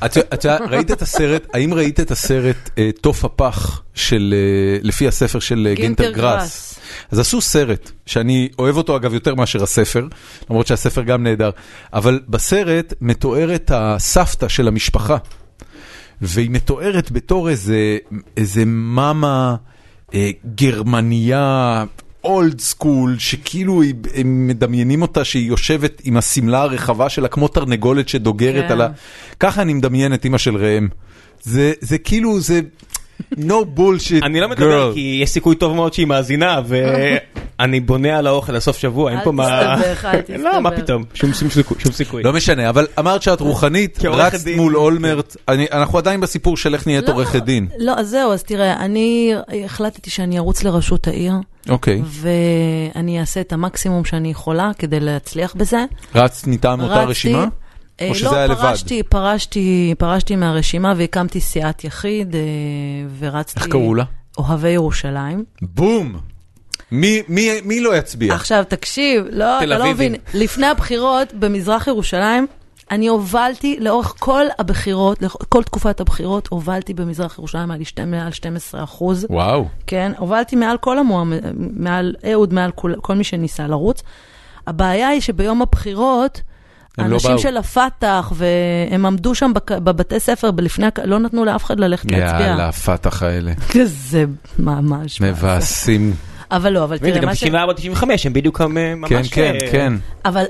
את 0.05 0.17
את 0.35 0.45
יודעת, 0.45 0.61
ראית 0.61 0.91
את 0.91 1.03
הסרט, 1.03 1.47
האם 1.55 1.75
ראית 1.75 2.01
את 2.01 2.11
הסרט 2.11 2.71
אה, 2.79 2.91
תוף 3.01 3.25
הפח 3.25 3.83
של, 3.95 4.35
אה, 4.37 4.79
לפי 4.83 5.09
הספר 5.09 5.39
של 5.39 5.67
אה, 5.71 5.75
גינטר 5.75 6.11
גראס? 6.11 6.76
אז 7.11 7.19
עשו 7.19 7.41
סרט, 7.41 7.91
שאני 8.07 8.49
אוהב 8.59 8.77
אותו 8.77 8.97
אגב 8.97 9.15
יותר 9.15 9.35
מאשר 9.35 9.63
הספר, 9.63 10.07
למרות 10.51 10.67
שהספר 10.67 11.03
גם 11.03 11.23
נהדר, 11.23 11.51
אבל 11.93 12.21
בסרט 12.29 12.95
מתוארת 13.01 13.71
הסבתא 13.75 14.49
של 14.49 14.69
המשפחה, 14.69 15.17
והיא 16.23 16.51
מתוארת 16.51 17.11
בתור 17.13 17.49
איזה, 17.49 17.99
איזה 18.37 18.63
מאמה 18.67 19.57
אה, 20.15 20.31
גרמניה 20.55 21.85
אולד 22.25 22.61
סקול, 22.61 23.19
שכאילו 23.19 23.83
היא- 23.83 23.95
הם 24.15 24.47
מדמיינים 24.47 25.03
אותה 25.03 25.25
שהיא 25.25 25.49
יושבת 25.49 26.03
עם 26.05 26.17
השמלה 26.17 26.63
הרחבה 26.63 27.09
שלה 27.09 27.29
כמו 27.29 27.49
תרנגולת 27.49 28.09
שדוגרת 28.09 28.65
כן. 28.67 28.73
על 28.73 28.81
ה... 28.81 28.89
ככה 29.41 29.63
אני 29.63 29.75
מדמיין 29.75 30.15
את 30.15 30.25
אימא 30.25 30.39
של 30.39 30.57
ראם. 30.57 30.89
זה, 31.43 31.73
זה 31.81 31.99
כאילו, 31.99 32.41
זה 32.41 32.61
no 33.35 33.79
bullshit 33.79 34.23
אני 34.25 34.41
לא 34.41 34.49
מדבר. 34.49 34.91
כי 34.95 35.21
יש 35.23 35.31
סיכוי 35.31 35.57
טוב 35.57 35.75
מאוד 35.75 35.93
שהיא 35.93 36.07
מאזינה, 36.07 36.61
ואני 36.67 37.81
בונה 37.81 38.19
על 38.19 38.27
האוכל 38.27 38.53
לסוף 38.53 38.77
שבוע, 38.79 39.11
אין 39.11 39.19
אל 39.19 39.25
פה 39.25 39.33
מה... 39.33 39.77
תסתבך, 39.79 40.05
אל 40.05 40.21
תסתבך. 40.21 40.41
לא, 40.55 40.61
מה 40.61 40.71
פתאום, 40.71 41.05
שום 41.15 41.33
סיכוי. 41.93 42.23
לא 42.23 42.33
משנה, 42.33 42.69
אבל 42.69 42.87
אמרת 42.99 43.23
שאת 43.23 43.41
רוחנית, 43.41 43.99
רצת. 44.05 44.49
מול 44.57 44.77
אולמרט, 44.77 45.37
אני- 45.49 45.67
אנחנו 45.73 45.99
עדיין 45.99 46.21
בסיפור 46.21 46.57
של 46.57 46.75
איך 46.75 46.87
נהיית 46.87 47.09
לא, 47.09 47.15
עורכת 47.15 47.43
דין. 47.43 47.67
לא, 47.79 47.93
אז 47.99 48.09
זהו, 48.09 48.33
אז 48.33 48.43
תראה, 48.43 48.77
אני 48.85 49.35
החלטתי 49.65 50.11
שאני 50.11 50.39
ארוץ 50.39 50.63
לראשות 50.65 51.07
העיר, 51.09 51.33
אוקיי, 51.69 52.03
ואני 52.05 53.21
אעשה 53.21 53.41
את 53.41 53.53
המקסימום 53.53 54.05
שאני 54.05 54.31
יכולה 54.31 54.71
כדי 54.79 55.01
להצליח 55.01 55.55
בזה. 55.57 55.85
רצת 56.15 56.47
מטעם 56.47 56.81
אותה 56.81 56.95
רצתי, 56.95 57.11
רשימה? 57.11 57.39
אה, 57.39 57.47
או 58.09 58.15
שזה 58.15 58.37
היה 58.37 58.47
לא, 58.47 58.53
לבד? 58.55 58.63
פרשתי, 58.63 59.03
פרשתי, 59.03 59.95
פרשתי 59.99 60.37
מהרשימה 60.37 60.95
והקמתי 60.97 61.41
סיעת 61.41 61.85
יחיד, 61.85 62.35
אה, 62.35 62.41
ורצתי... 63.19 63.61
איך 63.61 63.69
קראו 63.69 63.95
לה? 63.95 64.05
אוהבי 64.39 64.69
ירושלים. 64.71 65.45
בום! 65.63 66.17
מי- 66.93 67.23
מי 67.29 67.51
מי 67.65 67.81
לא 67.81 67.97
יצביע? 67.97 68.35
עכשיו, 68.35 68.65
תקשיב, 68.69 69.25
לא, 69.31 69.59
אתה 69.59 69.67
לא. 69.67 69.91
מבין. 69.91 70.15
לפני 70.35 70.67
הבחירות 70.67 71.33
במזרח 71.35 71.87
ירושלים, 71.87 72.47
אני 72.91 73.07
הובלתי 73.07 73.77
לאורך 73.81 74.15
כל 74.19 74.45
הבחירות, 74.59 75.19
כל 75.49 75.63
תקופת 75.63 76.01
הבחירות, 76.01 76.49
הובלתי 76.49 76.95
במזרח 76.95 77.39
ירושלים 77.39 77.71
על 77.71 77.85
שתי- 77.85 78.05
מעל 78.05 78.33
12 78.33 78.85
אחוז. 78.85 79.27
וואו. 79.31 79.69
כן, 79.87 80.13
הובלתי 80.19 80.57
מעל 80.57 80.77
כל 80.79 80.99
המועמד, 80.99 81.39
מעל 81.77 82.15
אהוד, 82.33 82.55
מעל 82.55 82.71
כל, 82.71 82.93
כל 83.03 83.15
מי 83.15 83.25
שניסה 83.25 83.67
לרוץ. 83.67 84.03
הבעיה 84.67 85.09
היא 85.09 85.21
שביום 85.21 85.63
הבחירות, 85.63 86.41
הם 86.99 87.11
לא 87.11 87.19
באו. 87.25 87.39
של 87.39 87.57
הפת"ח, 87.57 88.33
והם 88.35 89.07
עמדו 89.07 89.35
שם 89.35 89.53
בק- 89.55 89.73
בבתי 89.73 90.21
ספר, 90.21 90.51
לא 91.05 91.19
נתנו 91.19 91.45
לאף 91.45 91.65
אחד 91.65 91.81
ללכת 91.81 92.11
להצביע. 92.13 92.47
יאללה, 92.47 92.69
הפתח 92.69 93.23
האלה. 93.23 93.53
כזה 93.75 94.25
ממש. 94.59 95.21
מבאסים. 95.21 96.15
אבל 96.51 96.73
לא, 96.73 96.85
אבל 96.85 96.99
תראה, 96.99 97.19
גם 97.21 97.25
מה 97.29 97.35
ש... 97.35 97.45
94-95 97.45 97.47
הם 98.25 98.33
בדיוק 98.33 98.61
הם, 98.61 98.79
אה, 98.79 98.95
ממש... 98.95 99.11
כן, 99.11 99.23
כן, 99.31 99.55
אה, 99.67 99.73
כן. 99.73 99.93
אבל 100.25 100.45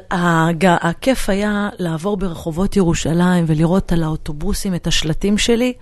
הכיף 0.81 1.31
היה 1.31 1.69
לעבור 1.79 2.17
ברחובות 2.17 2.77
ירושלים 2.77 3.45
ולראות 3.49 3.93
על 3.93 4.03
האוטובוסים 4.03 4.75
את 4.75 4.87
השלטים 4.87 5.39
שלי. 5.39 5.73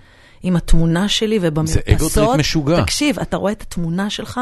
עם 0.43 0.55
התמונה 0.55 1.09
שלי 1.09 1.39
ובמרפסות. 1.41 1.83
ego 1.89 2.06
trip 2.06 2.29
משוגע. 2.39 2.81
תקשיב, 2.81 3.19
אתה 3.19 3.37
רואה 3.37 3.51
את 3.51 3.61
התמונה 3.61 4.09
שלך, 4.09 4.39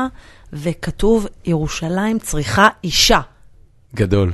וכתוב, 0.53 1.27
ירושלים 1.45 2.19
צריכה 2.19 2.67
אישה. 2.83 3.19
גדול. 3.95 4.33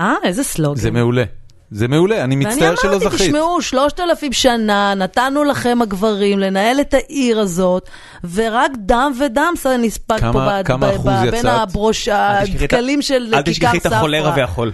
אה, 0.00 0.14
איזה 0.24 0.42
סלוגן. 0.44 0.80
זה 0.80 0.90
מעולה. 0.90 1.24
זה 1.70 1.88
מעולה, 1.88 2.24
אני 2.24 2.36
מצטער 2.36 2.56
שלא 2.76 2.90
ואני 2.90 3.02
אמרתי, 3.02 3.16
זכית. 3.16 3.26
תשמעו, 3.28 3.62
שלושת 3.62 4.00
אלפים 4.00 4.32
שנה, 4.32 4.94
נתנו 4.94 5.44
לכם 5.44 5.78
הגברים 5.82 6.38
לנהל 6.38 6.80
את 6.80 6.94
העיר 6.94 7.40
הזאת, 7.40 7.88
ורק 8.34 8.70
דם 8.78 9.12
ודם 9.20 9.54
נספג 9.78 10.18
כמה- 10.20 10.32
פה 10.32 10.62
ב- 10.62 10.66
כמה 10.66 10.86
ב- 10.86 10.94
אחוז 10.94 11.06
ב- 11.06 11.30
בין 11.30 11.34
יצאת? 11.34 11.44
הברוש, 11.60 12.08
הדקלים 12.08 13.02
של 13.02 13.14
כיכר 13.24 13.28
ספרא. 13.30 13.38
אל 13.38 13.42
תשכחי 13.42 13.78
את 13.78 13.92
החולרה 13.92 14.32
והחול. 14.36 14.72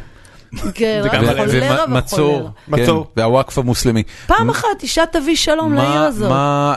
כן, 0.74 1.00
רק. 1.04 1.10
חולרה 1.14 1.84
ומצור, 1.88 2.30
וחולרה. 2.34 2.50
מצור. 2.68 3.04
כן, 3.04 3.10
והוואקף 3.20 3.58
המוסלמי. 3.58 4.02
פעם 4.26 4.50
אחת 4.50 4.82
אישה 4.82 5.06
תביא 5.12 5.36
שלום 5.36 5.74
מה- 5.74 5.84
לעיר 5.84 6.00
הזאת. 6.00 6.28
מה, 6.30 6.74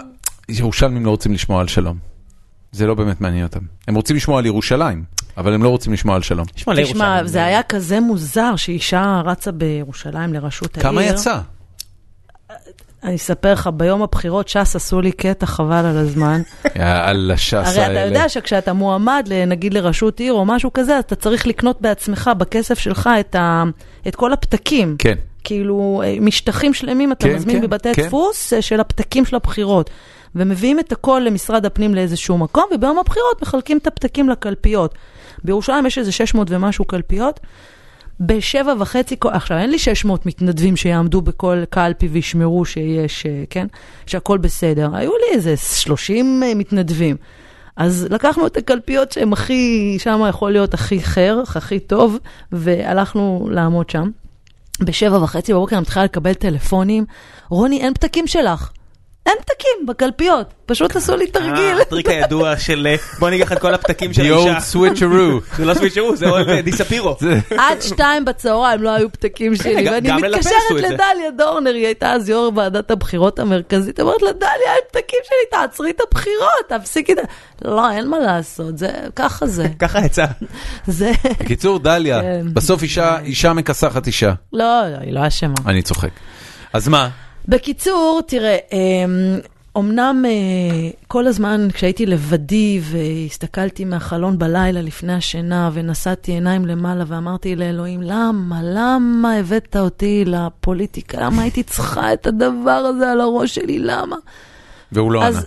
ירושלמים 0.49 1.05
לא 1.05 1.09
רוצים 1.11 1.33
לשמוע 1.33 1.61
על 1.61 1.67
שלום. 1.67 1.97
זה 2.71 2.87
לא 2.87 2.93
באמת 2.93 3.21
מעניין 3.21 3.43
אותם. 3.45 3.59
הם 3.87 3.95
רוצים 3.95 4.15
לשמוע 4.15 4.39
על 4.39 4.45
ירושלים. 4.45 5.03
אבל 5.37 5.53
הם 5.53 5.63
לא 5.63 5.69
רוצים 5.69 5.93
לשמוע 5.93 6.15
על 6.15 6.21
שלום. 6.21 6.45
תשמע, 6.45 6.79
ירושלים. 6.79 7.27
זה 7.27 7.45
היה 7.45 7.63
כזה 7.63 7.99
מוזר 7.99 8.55
שאישה 8.55 9.21
רצה 9.25 9.51
בירושלים 9.51 10.33
לראשות 10.33 10.77
העיר. 10.77 10.89
כמה 10.89 11.03
יצא? 11.03 11.39
אני 13.03 13.15
אספר 13.15 13.53
לך, 13.53 13.69
ביום 13.73 14.03
הבחירות 14.03 14.47
ש"ס 14.47 14.75
עשו 14.75 15.01
לי 15.01 15.11
קטע 15.11 15.45
חבל 15.45 15.85
על 15.85 15.97
הזמן. 15.97 16.41
הש"ס 17.33 17.53
הרי 17.53 17.79
האלה. 17.79 17.99
אתה 17.99 18.07
יודע 18.07 18.29
שכשאתה 18.29 18.73
מועמד, 18.73 19.29
נגיד 19.47 19.73
לראשות 19.73 20.19
עיר 20.19 20.33
או 20.33 20.45
משהו 20.45 20.73
כזה, 20.73 20.97
אז 20.97 21.03
אתה 21.03 21.15
צריך 21.15 21.47
לקנות 21.47 21.81
בעצמך, 21.81 22.31
בכסף 22.37 22.79
שלך, 22.79 23.09
את, 23.19 23.35
ה, 23.35 23.63
את 24.07 24.15
כל 24.15 24.33
הפתקים. 24.33 24.95
כן. 24.99 25.15
כאילו, 25.43 26.01
אה, 26.05 26.15
משטחים 26.21 26.73
שלמים 26.73 27.11
אתה 27.11 27.27
כן, 27.27 27.35
מזמין 27.35 27.55
כן, 27.55 27.61
בבתי 27.61 27.93
כן. 27.93 28.07
דפוס 28.07 28.53
אה, 28.53 28.61
של 28.61 28.79
הפתקים 28.79 29.25
של 29.25 29.35
הבחירות. 29.35 29.89
ומביאים 30.37 30.79
את 30.79 30.91
הכל 30.91 31.21
למשרד 31.25 31.65
הפנים 31.65 31.95
לאיזשהו 31.95 32.37
מקום, 32.37 32.65
וביום 32.75 32.99
הבחירות 32.99 33.41
מחלקים 33.41 33.77
את 33.77 33.87
הפתקים 33.87 34.29
לקלפיות. 34.29 34.95
בירושלים 35.43 35.85
יש 35.85 35.97
איזה 35.97 36.11
600 36.11 36.47
ומשהו 36.51 36.85
קלפיות. 36.85 37.39
בשבע 38.19 38.73
וחצי, 38.79 39.15
עכשיו 39.31 39.57
אין 39.57 39.69
לי 39.69 39.79
600 39.79 40.25
מתנדבים 40.25 40.75
שיעמדו 40.75 41.21
בכל 41.21 41.63
קלפי 41.69 42.07
וישמרו 42.07 42.65
שיש, 42.65 43.25
אה, 43.25 43.43
כן? 43.49 43.67
שהכל 44.05 44.37
בסדר. 44.37 44.89
היו 44.93 45.11
לי 45.11 45.35
איזה 45.35 45.57
30 45.57 46.43
אה, 46.43 46.55
מתנדבים. 46.55 47.15
אז 47.75 48.07
לקחנו 48.09 48.47
את 48.47 48.57
הקלפיות 48.57 49.11
שהם 49.11 49.33
הכי, 49.33 49.95
שם 49.99 50.21
יכול 50.29 50.51
להיות 50.51 50.73
הכי 50.73 51.03
חר, 51.03 51.41
הכי 51.55 51.79
טוב, 51.79 52.17
והלכנו 52.51 53.47
לעמוד 53.51 53.89
שם. 53.89 54.09
בשבע 54.81 55.23
וחצי 55.23 55.53
בבוקר 55.53 55.75
אני 55.75 55.81
מתחילה 55.81 56.05
לקבל 56.05 56.33
טלפונים, 56.33 57.05
רוני, 57.49 57.81
אין 57.81 57.93
פתקים 57.93 58.27
שלך. 58.27 58.71
אין 59.27 59.35
פתקים 59.41 59.85
בקלפיות, 59.87 60.53
פשוט 60.65 60.95
עשו 60.95 61.15
לי 61.15 61.27
תרגיל. 61.27 61.53
אה, 61.77 61.81
הטריק 61.81 62.07
הידוע 62.09 62.57
של 62.59 62.87
אה, 62.89 62.95
בוא 63.19 63.29
ניקח 63.29 63.51
את 63.51 63.59
כל 63.59 63.73
הפתקים 63.73 64.13
של 64.13 64.21
The 64.21 64.35
old 64.37 64.49
האישה. 64.49 64.57
switcheroo. 64.79 65.41
זה 65.57 65.65
לא 65.65 65.73
סוויצ'רו, 65.73 66.15
זה 66.15 66.29
עוד 66.29 66.49
אה, 66.49 66.61
דיספירו. 66.61 67.15
זה- 67.19 67.39
עד 67.57 67.81
שתיים 67.81 68.25
בצהריים 68.25 68.81
לא 68.83 68.89
היו 68.89 69.11
פתקים 69.11 69.55
שלי, 69.55 69.89
ואני 69.89 70.11
מתקשרת. 70.11 70.53
לדליה 70.71 71.31
דורנר, 71.37 71.73
היא 71.73 71.85
הייתה 71.85 72.11
אז 72.13 72.29
יו"ר 72.29 72.51
ועדת 72.55 72.91
הבחירות 72.91 73.39
המרכזית, 73.39 73.99
אמרת 73.99 74.21
לה, 74.21 74.31
דליה, 74.31 74.49
אין 74.73 74.81
פתקים 74.91 75.19
שלי, 75.23 75.59
תעצרי 75.59 75.89
את 75.89 76.01
הבחירות, 76.07 76.49
תפסיקי 76.81 77.13
את 77.13 77.17
ה... 77.17 77.21
לא, 77.69 77.91
אין 77.91 78.07
מה 78.09 78.19
לעשות, 78.19 78.77
זה, 78.77 78.91
ככה 79.15 79.47
זה. 79.47 79.67
ככה 79.79 79.99
יצא. 80.05 80.25
זה, 80.87 81.11
בקיצור, 81.39 81.79
דליה, 81.79 82.21
כן. 82.21 82.45
בסוף 82.53 82.83
אישה 82.83 83.19
אישה 83.19 83.53
מכסחת 83.53 84.07
אישה. 84.07 84.33
לא, 84.53 84.63
לא, 84.91 84.97
היא 85.01 85.13
לא 85.13 85.27
אשמה. 85.27 85.53
אני 85.65 85.81
צוחק. 85.81 86.09
אז 86.73 86.87
מה? 86.87 87.09
בקיצור, 87.47 88.21
תראה, 88.27 88.57
אמ, 88.71 89.39
אמנם 89.77 90.23
אה, 90.27 90.89
כל 91.07 91.27
הזמן 91.27 91.67
כשהייתי 91.73 92.05
לבדי 92.05 92.79
והסתכלתי 92.83 93.85
מהחלון 93.85 94.39
בלילה 94.39 94.81
לפני 94.81 95.13
השינה 95.13 95.69
ונשאתי 95.73 96.31
עיניים 96.31 96.65
למעלה 96.65 97.03
ואמרתי 97.07 97.55
לאלוהים, 97.55 98.01
למה, 98.01 98.59
למה 98.63 99.33
הבאת 99.33 99.75
אותי 99.75 100.23
לפוליטיקה? 100.25 101.21
למה 101.21 101.41
הייתי 101.41 101.63
צריכה 101.63 102.13
את 102.13 102.27
הדבר 102.27 102.71
הזה 102.71 103.11
על 103.11 103.21
הראש 103.21 103.55
שלי? 103.55 103.79
למה? 103.79 104.15
והוא 104.91 105.11
לא 105.11 105.19
ענה. 105.23 105.27
אז, 105.27 105.45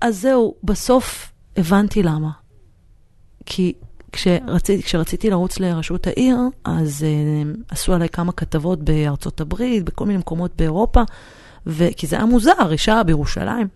אז 0.00 0.20
זהו, 0.20 0.54
בסוף 0.64 1.32
הבנתי 1.56 2.02
למה. 2.02 2.30
כי 3.46 3.72
כשרציתי, 4.16 4.82
כשרציתי 4.82 5.30
לרוץ 5.30 5.60
לראשות 5.60 6.06
העיר, 6.06 6.36
אז 6.64 7.04
uh, 7.04 7.58
עשו 7.68 7.94
עליי 7.94 8.08
כמה 8.08 8.32
כתבות 8.32 8.82
בארצות 8.82 9.40
הברית, 9.40 9.84
בכל 9.84 10.06
מיני 10.06 10.18
מקומות 10.18 10.50
באירופה, 10.56 11.02
ו... 11.66 11.84
כי 11.96 12.06
זה 12.06 12.16
היה 12.16 12.24
מוזר, 12.24 12.72
אישה 12.72 13.02
בירושלים. 13.06 13.68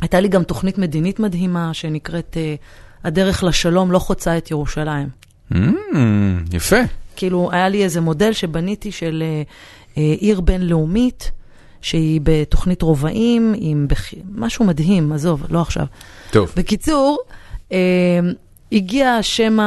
הייתה 0.00 0.20
לי 0.20 0.28
גם 0.28 0.42
תוכנית 0.42 0.78
מדינית 0.78 1.20
מדהימה 1.20 1.74
שנקראת 1.74 2.36
uh, 2.36 2.62
הדרך 3.04 3.44
לשלום 3.44 3.92
לא 3.92 3.98
חוצה 3.98 4.38
את 4.38 4.50
ירושלים. 4.50 5.08
Mm, 5.52 5.56
יפה. 6.52 6.80
כאילו, 7.16 7.48
היה 7.52 7.68
לי 7.68 7.84
איזה 7.84 8.00
מודל 8.00 8.32
שבניתי 8.32 8.92
של 8.92 9.22
אה, 9.26 9.42
אה, 9.98 10.14
עיר 10.18 10.40
בינלאומית, 10.40 11.30
שהיא 11.80 12.20
בתוכנית 12.22 12.82
רובעים, 12.82 13.54
עם 13.56 13.88
בח... 13.88 14.10
משהו 14.34 14.64
מדהים, 14.64 15.12
עזוב, 15.12 15.46
לא 15.50 15.60
עכשיו. 15.60 15.86
טוב. 16.30 16.52
בקיצור, 16.56 17.18
אה, 17.72 17.78
הגיע 18.72 19.18
שם 19.22 19.58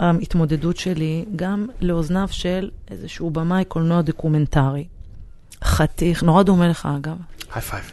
ההתמודדות 0.00 0.76
שלי 0.76 1.24
גם 1.36 1.66
לאוזניו 1.80 2.28
של 2.30 2.70
איזשהו 2.90 3.30
במאי 3.30 3.64
קולנוע 3.64 4.02
דוקומנטרי. 4.02 4.84
חתיך, 5.64 6.22
נורא 6.22 6.42
דומה 6.42 6.68
לך 6.68 6.88
אגב. 6.96 7.16
high 7.54 7.62
five. 7.62 7.92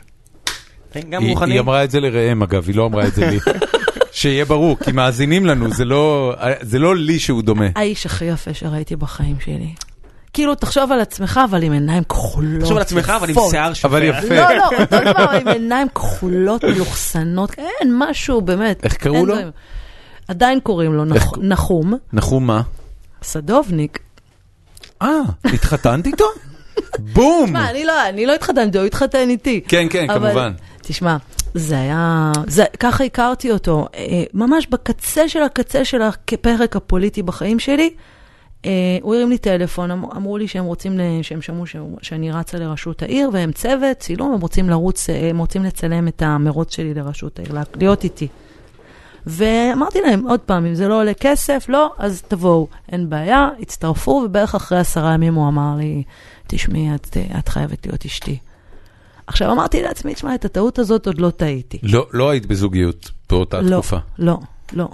גם 1.09 1.21
היא 1.21 1.29
מוכנים. 1.29 1.51
היא 1.51 1.59
אמרה 1.59 1.83
את 1.83 1.91
זה 1.91 1.99
לראם 1.99 2.43
אגב, 2.43 2.67
היא 2.67 2.75
לא 2.75 2.85
אמרה 2.85 3.07
את 3.07 3.13
זה 3.13 3.29
לי. 3.29 3.39
שיהיה 4.11 4.45
ברור, 4.45 4.77
כי 4.79 4.91
מאזינים 4.91 5.45
לנו, 5.45 5.73
זה 5.73 5.85
לא 5.85 6.35
זה 6.61 6.79
לא 6.79 6.95
לי 6.95 7.19
שהוא 7.19 7.41
דומה. 7.41 7.67
האיש 7.75 8.05
הכי 8.05 8.25
יפה 8.25 8.53
שראיתי 8.53 8.95
בחיים 8.95 9.35
שלי. 9.39 9.73
כאילו, 10.33 10.55
תחשוב 10.55 10.91
על 10.91 10.99
עצמך, 10.99 11.39
אבל 11.49 11.63
עם 11.63 11.71
עיניים 11.71 12.03
כחולות. 12.03 12.61
תחשוב 12.61 12.77
על 12.77 12.81
עצמך, 12.81 13.09
אבל 13.09 13.29
עם. 13.29 13.35
שיער 13.49 13.73
שופע. 13.73 13.87
אבל 13.87 14.03
יפה. 14.03 14.35
לא, 14.35 14.55
לא, 14.55 14.69
אותו 14.79 14.99
דבר, 14.99 15.29
עם 15.31 15.47
עיניים 15.47 15.87
כחולות, 15.95 16.63
מלוכסנות, 16.63 17.51
אין 17.57 17.93
משהו, 17.97 18.41
באמת. 18.41 18.83
איך 18.83 18.93
קראו 18.93 19.25
לו? 19.25 19.35
עדיין 20.31 20.59
קוראים 20.59 20.93
לו? 20.93 21.05
נחום, 21.41 21.93
נחום 22.13 22.47
מה? 22.47 22.61
סדובניק. 23.23 23.99
אה, 25.01 25.07
התחתנת 25.45 26.07
איתו? 26.07 26.25
בום! 27.13 27.53
מה, 27.53 27.69
אני 27.69 27.85
לא, 27.85 28.09
אני 28.09 28.25
לא 28.25 28.35
התחתנתי, 28.35 28.77
הוא 28.77 28.85
התחתן 28.85 29.29
איתי. 29.29 29.61
כן, 29.67 29.87
כן, 29.89 30.09
אבל- 30.09 30.27
כמובן. 30.29 30.53
תשמע, 30.81 31.17
זה 31.53 31.79
היה, 31.79 32.31
זה, 32.47 32.63
ככה 32.79 33.03
הכרתי 33.03 33.51
אותו, 33.51 33.87
אה, 33.95 34.23
ממש 34.33 34.67
בקצה 34.67 35.29
של 35.29 35.43
הקצה 35.43 35.85
של 35.85 36.01
הפרק 36.01 36.75
הפוליטי 36.75 37.23
בחיים 37.23 37.59
שלי. 37.59 37.93
אה, 38.65 38.69
הוא 39.01 39.15
הרים 39.15 39.29
לי 39.29 39.37
טלפון, 39.37 39.91
אמ- 39.91 40.05
אמרו 40.15 40.37
לי 40.37 40.47
שהם 40.47 40.65
רוצים, 40.65 40.99
שהם 41.21 41.41
שמעו 41.41 41.63
שאני 42.01 42.31
רצה 42.31 42.57
לראשות 42.57 43.01
העיר, 43.01 43.29
והם 43.33 43.51
צוות, 43.51 43.97
צילום, 43.99 44.33
הם 44.33 44.41
רוצים 44.41 44.69
לרוץ, 44.69 45.09
אה, 45.09 45.29
הם 45.29 45.37
רוצים 45.37 45.63
לצלם 45.63 46.07
את 46.07 46.21
המרוץ 46.21 46.75
שלי 46.75 46.93
לראשות 46.93 47.39
העיר, 47.39 47.53
לה- 47.53 47.63
להיות 47.75 48.03
איתי. 48.03 48.27
ואמרתי 49.27 50.01
להם, 50.01 50.27
עוד 50.27 50.39
פעם, 50.39 50.65
אם 50.65 50.75
זה 50.75 50.87
לא 50.87 50.99
עולה 50.99 51.13
כסף, 51.13 51.65
לא, 51.69 51.93
אז 51.97 52.21
תבואו, 52.27 52.67
אין 52.91 53.09
בעיה, 53.09 53.49
הצטרפו, 53.59 54.21
ובערך 54.25 54.55
אחרי 54.55 54.79
עשרה 54.79 55.13
ימים 55.13 55.33
הוא 55.33 55.47
אמר 55.47 55.75
לי, 55.77 56.03
תשמעי, 56.47 56.95
את, 56.95 57.17
את 57.39 57.47
חייבת 57.47 57.85
להיות 57.85 58.05
אשתי. 58.05 58.37
עכשיו 59.27 59.51
אמרתי 59.51 59.81
לעצמי, 59.83 60.13
תשמע, 60.13 60.35
את 60.35 60.45
הטעות 60.45 60.79
הזאת 60.79 61.07
עוד 61.07 61.19
לא 61.19 61.29
טעיתי. 61.29 61.79
לא 61.83 62.07
לא 62.11 62.29
היית 62.29 62.45
בזוגיות 62.45 63.11
באותה 63.29 63.61
לא, 63.61 63.75
תקופה. 63.75 63.97
לא, 64.19 64.37
לא. 64.73 64.87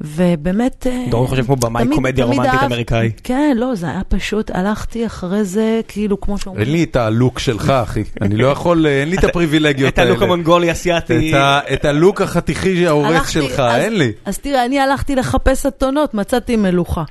ובאמת... 0.00 0.86
אה, 0.86 1.04
דורון 1.10 1.26
חושב 1.26 1.44
כמו 1.46 1.56
במאי 1.56 1.84
קומדיה 1.94 2.24
רומנטית 2.24 2.62
אמריקאי. 2.62 3.10
כן, 3.24 3.56
לא, 3.56 3.74
זה 3.74 3.86
היה 3.86 4.00
פשוט, 4.08 4.50
הלכתי 4.54 5.06
אחרי 5.06 5.44
זה, 5.44 5.80
כאילו, 5.88 6.20
כמו 6.20 6.38
שאומרים. 6.38 6.64
אין 6.64 6.72
לי 6.72 6.84
את 6.84 6.96
הלוק 6.96 7.38
שלך, 7.38 7.70
אחי. 7.70 8.04
אני 8.20 8.36
לא 8.36 8.46
יכול, 8.46 8.86
אין 8.86 9.08
לי 9.10 9.16
את 9.16 9.24
הפריבילגיות 9.24 9.92
את 9.94 9.98
הלוק 9.98 10.14
האלה. 10.16 10.24
המונגולי 10.24 10.72
אסיאתי. 10.72 11.32
את 11.74 11.84
הלוק 11.84 12.20
החתיכי 12.20 12.86
ההורס 12.86 13.10
הלכתי- 13.10 13.32
שלך, 13.32 13.60
אז- 13.60 13.82
אין 13.82 13.98
לי. 13.98 14.12
אז 14.24 14.38
תראה, 14.38 14.64
אני 14.64 14.80
הלכתי 14.80 15.14
לחפש 15.16 15.66
אתונות, 15.66 16.14
מצאתי 16.14 16.56
מלוכה. 16.56 17.02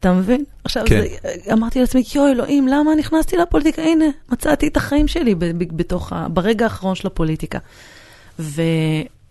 אתה 0.00 0.12
מבין? 0.12 0.44
עכשיו, 0.64 0.82
כן. 0.86 1.00
זה, 1.00 1.06
אמרתי 1.52 1.80
לעצמי, 1.80 2.02
יואו, 2.14 2.28
אלוהים, 2.28 2.68
למה 2.68 2.94
נכנסתי 2.98 3.36
לפוליטיקה? 3.36 3.82
הנה, 3.82 4.04
מצאתי 4.32 4.68
את 4.68 4.76
החיים 4.76 5.08
שלי 5.08 5.34
בתוך, 5.72 6.12
ה- 6.12 6.26
ברגע 6.28 6.64
האחרון 6.64 6.94
של 6.94 7.06
הפוליטיקה. 7.06 7.58
ו, 8.38 8.62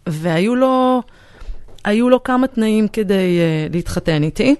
והיו 0.07 0.55
לו, 0.55 1.01
היו 1.85 2.09
לו 2.09 2.23
כמה 2.23 2.47
תנאים 2.47 2.87
כדי 2.87 3.39
uh, 3.69 3.73
להתחתן 3.73 4.23
איתי. 4.23 4.55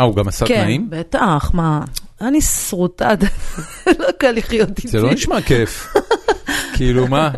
אה, 0.00 0.04
הוא 0.04 0.16
גם 0.16 0.28
עשה 0.28 0.46
כן, 0.46 0.62
תנאים? 0.62 0.86
בטח, 0.90 1.50
מה, 1.54 1.80
אני 2.20 2.40
שרוטה, 2.40 3.10
לא 4.00 4.10
קל 4.18 4.30
לחיות 4.32 4.68
איתי. 4.68 4.88
זה 4.88 5.00
לא 5.00 5.12
נשמע 5.12 5.40
כיף. 5.40 5.94
כאילו, 6.76 7.06
מה? 7.06 7.30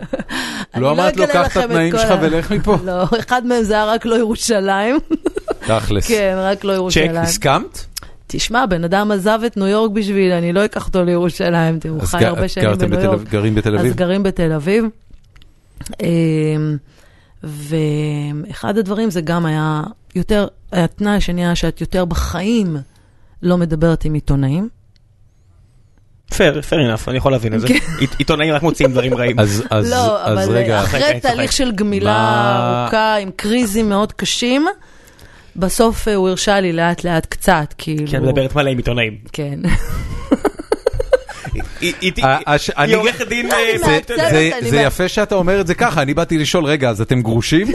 אני 0.74 0.82
לא 0.82 0.90
אמרת 0.90 1.16
לו, 1.16 1.26
קח 1.26 1.52
את 1.52 1.64
התנאים 1.64 1.98
שלך 1.98 2.14
ולך 2.22 2.52
מפה? 2.52 2.76
לא, 2.84 3.04
אחד 3.18 3.46
מהם 3.46 3.62
זה 3.62 3.74
היה 3.74 3.84
רק 3.84 4.06
לא 4.06 4.14
ירושלים. 4.14 4.98
תכלס. 5.66 6.08
כן, 6.08 6.34
רק 6.38 6.64
לא 6.64 6.72
ירושלים. 6.72 7.16
הסכמת? 7.16 7.84
תשמע, 8.26 8.66
בן 8.66 8.84
אדם 8.84 9.10
עזב 9.10 9.40
את 9.46 9.56
ניו 9.56 9.66
יורק 9.66 9.90
בשביל, 9.90 10.32
אני 10.32 10.52
לא 10.52 10.64
אקח 10.64 10.86
אותו 10.86 11.04
לירושלים, 11.04 11.78
תראו, 11.78 12.00
אז 12.00 12.08
חי 12.10 12.24
הרבה 12.24 12.48
שנים 12.48 12.78
בניו 12.78 13.00
יורק. 13.00 13.14
אביב- 13.14 13.28
גרים 13.28 13.54
בתל 13.54 13.74
אז 13.74 13.80
אביב? 13.80 13.94
גרים 13.96 14.22
בתל 14.22 14.52
אביב. 14.52 14.84
ואחד 17.44 18.78
הדברים 18.78 19.10
זה 19.10 19.20
גם 19.20 19.46
היה 19.46 19.82
יותר, 20.14 20.46
התנאי 20.72 21.12
השני 21.16 21.44
היה 21.46 21.54
שאת 21.54 21.80
יותר 21.80 22.04
בחיים 22.04 22.76
לא 23.42 23.58
מדברת 23.58 24.04
עם 24.04 24.14
עיתונאים. 24.14 24.68
פייר, 26.36 26.62
פייר 26.62 26.94
enough, 26.94 27.00
אני 27.08 27.16
יכול 27.16 27.32
להבין 27.32 27.54
את 27.54 27.60
זה. 27.60 27.68
כן. 27.68 27.74
עית- 27.98 28.14
עיתונאים 28.18 28.54
רק 28.54 28.62
מוציאים 28.62 28.92
דברים 28.92 29.14
רעים. 29.14 29.38
אז 29.40 29.62
אז- 29.70 29.90
לא, 29.90 30.24
אז 30.24 30.38
אבל 30.48 30.56
רגע, 30.56 30.82
אחרי 30.82 31.20
תהליך. 31.20 31.52
של 31.52 31.72
גמילה 31.72 32.82
ארוכה 32.82 33.16
עם 33.16 33.30
קריזים 33.36 33.88
מאוד 33.88 34.12
קשים, 34.12 34.66
בסוף 35.56 36.08
אה, 36.08 36.14
הוא 36.14 36.28
הרשה 36.28 36.60
לי 36.60 36.72
לאט 36.72 37.04
לאט 37.04 37.26
קצת, 37.26 37.74
כאילו. 37.78 38.06
כי 38.06 38.16
את 38.16 38.22
מדברת 38.22 38.56
מלא 38.56 38.70
עם 38.70 38.76
עיתונאים. 38.76 39.16
כן. 39.32 39.60
היא- 41.82 42.12
אה, 42.24 42.38
היא 42.76 42.96
עורכת 42.96 43.28
דין... 43.28 43.46
לא, 43.46 43.52
אה, 43.54 44.52
זה-. 44.70 44.76
יפה 44.80 45.08
שאתה 45.08 45.34
אומר 45.34 45.60
את 45.60 45.66
זה 45.66 45.74
ככה, 45.74 46.02
אני 46.02 46.14
באתי 46.14 46.38
לשאול, 46.38 46.64
רגע, 46.64 46.90
אז 46.90 47.00
אתם 47.00 47.22
גרושים? 47.22 47.66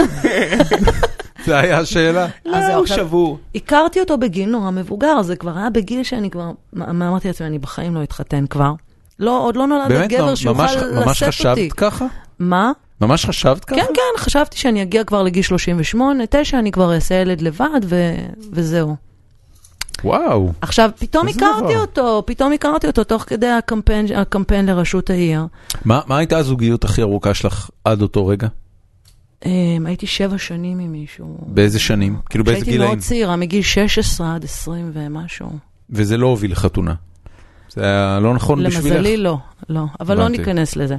זה 1.46 1.58
היה 1.60 1.80
השאלה. 1.80 2.28
לא, 2.46 2.74
הוא 2.74 2.86
שבור. 2.86 3.40
הכרתי 3.56 4.00
אותו 4.00 4.18
בגיל 4.18 4.50
נורא 4.50 4.72
מבוגר, 4.72 5.22
זה 5.22 5.36
כבר 5.36 5.58
היה 5.58 5.70
בגיל 5.70 6.04
שאני 6.04 6.30
כבר, 6.30 6.52
אמרתי 6.90 7.28
לעצמי, 7.28 7.48
אני 7.48 7.60
בחיים 7.60 7.96
לא 7.96 8.04
אתחתן 8.04 8.46
כבר. 8.48 8.72
לא, 9.20 9.44
עוד 9.44 9.56
לא 9.56 9.68
נולד 9.68 9.88
באמת? 9.90 10.10
גבר 10.10 10.36
שיוכל 10.36 10.62
ממש- 10.62 10.76
ממש 11.06 11.24
לשאת 11.24 11.46
אותי. 11.46 11.62
חשבת 11.70 11.74
ככה? 11.74 12.06
מה? 12.40 12.72
ממש 13.02 13.26
חשבת 13.26 13.66
ככה? 13.66 13.76
כן, 13.82 13.86
כן, 13.94 14.18
חשבתי 14.22 14.58
שאני 14.58 14.82
אגיע 14.82 15.04
כבר 15.04 15.24
לגיל 15.24 15.44
38, 15.44 16.24
9, 16.30 16.60
אני 16.60 16.72
כבר 16.72 16.94
אעשה 16.96 17.16
ילד 17.16 17.42
לבד, 17.42 17.80
ו... 17.84 17.96
וזהו. 18.52 18.96
וואו. 20.04 20.52
עכשיו, 20.62 20.90
פתאום 21.00 21.28
הכרתי 21.28 21.74
דבר. 21.74 21.82
אותו, 21.82 22.24
פתאום 22.26 22.54
הכרתי 22.54 22.88
אותו 22.88 23.04
תוך 23.04 23.24
כדי 23.28 23.48
הקמפיין, 23.48 24.06
הקמפיין 24.16 24.66
לראשות 24.66 25.10
העיר. 25.10 25.46
מה 25.86 26.02
מה 26.08 26.18
הייתה 26.18 26.38
הזוגיות 26.38 26.84
הכי 26.84 27.02
ארוכה 27.02 27.34
שלך 27.34 27.70
עד 27.84 28.02
אותו 28.02 28.28
רגע? 28.28 28.48
אמ, 29.46 29.86
הייתי 29.86 30.08
שבע 30.08 30.38
שנים 30.38 30.80
עם 30.80 30.92
מישהו. 30.92 31.38
באיזה 31.48 31.80
שנים? 31.80 32.18
כאילו 32.30 32.44
באיזה 32.44 32.58
הייתי 32.58 32.72
גילאים? 32.72 32.90
מאוד 32.90 33.00
צעירה, 33.00 33.36
מגיל 33.36 33.62
16 33.62 34.36
עד 34.36 34.44
20 34.44 34.92
ומשהו. 34.94 35.50
וזה 35.90 36.18
לא 36.18 36.28
הוביל 36.28 36.52
לחתונה. 36.52 36.94
זה 37.70 37.84
היה 37.84 38.20
לא 38.20 38.34
נכון 38.34 38.64
בשבילך. 38.64 38.96
למזלי 38.96 39.18
לא, 39.18 39.38
לא, 39.70 39.82
אבל 40.00 40.18
לא 40.18 40.22
הבנתי. 40.22 40.38
ניכנס 40.38 40.76
לזה. 40.76 40.96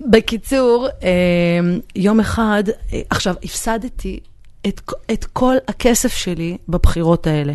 בקיצור, 0.00 0.88
אמ, 1.02 1.78
יום 1.96 2.20
אחד, 2.20 2.64
אה, 2.92 3.00
עכשיו, 3.10 3.34
הפסדתי 3.44 4.20
את, 4.66 4.80
את 5.12 5.24
כל 5.24 5.54
הכסף 5.68 6.14
שלי 6.14 6.56
בבחירות 6.68 7.26
האלה. 7.26 7.52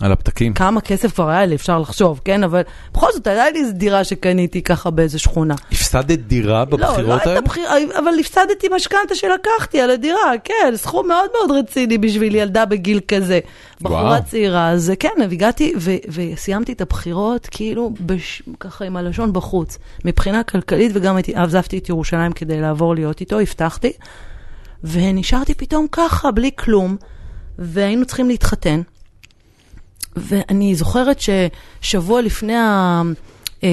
על 0.00 0.12
הפתקים. 0.12 0.54
כמה 0.54 0.80
כסף 0.80 1.14
כבר 1.14 1.28
היה 1.28 1.46
לי, 1.46 1.54
אפשר 1.54 1.78
לחשוב, 1.78 2.20
כן? 2.24 2.44
אבל 2.44 2.62
בכל 2.92 3.06
זאת, 3.12 3.26
הייתה 3.26 3.50
לי 3.50 3.58
איזו 3.58 3.72
דירה 3.72 4.04
שקניתי 4.04 4.62
ככה 4.62 4.90
באיזו 4.90 5.18
שכונה. 5.18 5.54
הפסדת 5.72 6.18
דירה 6.18 6.48
לא, 6.52 6.58
לא 6.58 6.64
בבחירות 6.86 7.10
הייתה 7.20 7.30
האלה? 7.30 7.40
בחירה, 7.40 7.74
אבל 7.98 8.10
הפסדתי 8.20 8.66
משכנתה 8.76 9.14
שלקחתי 9.14 9.80
על 9.80 9.90
הדירה, 9.90 10.32
כן, 10.44 10.72
סכום 10.76 11.08
מאוד 11.08 11.30
מאוד 11.38 11.58
רציני 11.58 11.98
בשביל 11.98 12.34
ילדה 12.34 12.64
בגיל 12.64 13.00
כזה. 13.08 13.40
בחורה 13.82 14.02
וואו. 14.02 14.22
צעירה, 14.24 14.70
אז 14.70 14.92
כן, 14.98 15.08
הגעתי 15.32 15.72
ו- 15.80 15.90
וסיימתי 16.08 16.72
את 16.72 16.80
הבחירות 16.80 17.48
כאילו 17.50 17.90
בש- 18.06 18.42
ככה 18.60 18.84
עם 18.84 18.96
הלשון 18.96 19.32
בחוץ. 19.32 19.78
מבחינה 20.04 20.42
כלכלית, 20.42 20.92
וגם 20.94 21.16
הייתי- 21.16 21.34
עזבתי 21.34 21.78
את 21.78 21.88
ירושלים 21.88 22.32
כדי 22.32 22.60
לעבור 22.60 22.94
להיות 22.94 23.20
איתו, 23.20 23.40
הבטחתי. 23.40 23.92
ונשארתי 24.84 25.54
פתאום 25.54 25.86
ככה, 25.92 26.30
בלי 26.30 26.50
כלום, 26.58 26.96
והיינו 27.58 28.04
צריכים 28.06 28.28
להתחתן. 28.28 28.80
ואני 30.16 30.74
זוכרת 30.74 31.18
ששבוע 31.20 32.22
לפני 32.22 32.56
ה... 32.56 33.02
אה, 33.64 33.68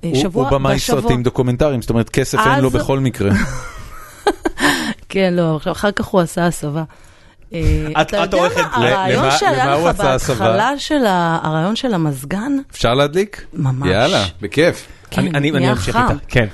הוא- 0.00 0.16
שבוע, 0.16 0.42
הוא 0.48 0.58
במאי 0.58 0.74
בשבוע- 0.74 1.00
סרטים 1.00 1.22
דוקומנטריים, 1.22 1.80
זאת 1.82 1.90
אומרת 1.90 2.10
כסף 2.10 2.38
אין 2.38 2.60
לו 2.60 2.70
בכל 2.70 2.98
מקרה. 2.98 3.30
כן, 5.08 5.34
לא, 5.36 5.56
עכשיו, 5.56 5.72
אחר 5.72 5.90
כך 5.90 6.04
הוא 6.06 6.20
עשה 6.20 6.46
הסבה. 6.46 6.82
אה, 7.52 7.60
את- 7.90 8.06
אתה 8.08 8.24
את 8.24 8.32
יודע 8.32 8.36
עורכת- 8.44 8.56
מה, 8.60 8.76
הרעיון 8.88 9.24
למה- 9.24 9.30
שהיה 9.38 9.76
לך 9.76 9.86
עשה 9.86 10.14
הסבה? 10.14 10.34
בהתחלה 10.38 10.78
של 10.78 11.04
הרעיון 11.06 11.76
של 11.76 11.94
המזגן, 11.94 12.52
אפשר 12.70 12.94
להדליק? 12.94 13.44
ממש. 13.54 13.88
יאללה, 13.90 14.24
בכיף. 14.40 14.86
כן, 15.10 15.34
אני- 15.36 15.70
אמשיך. 15.70 15.96
איתה. 15.96 16.14
כן. 16.28 16.46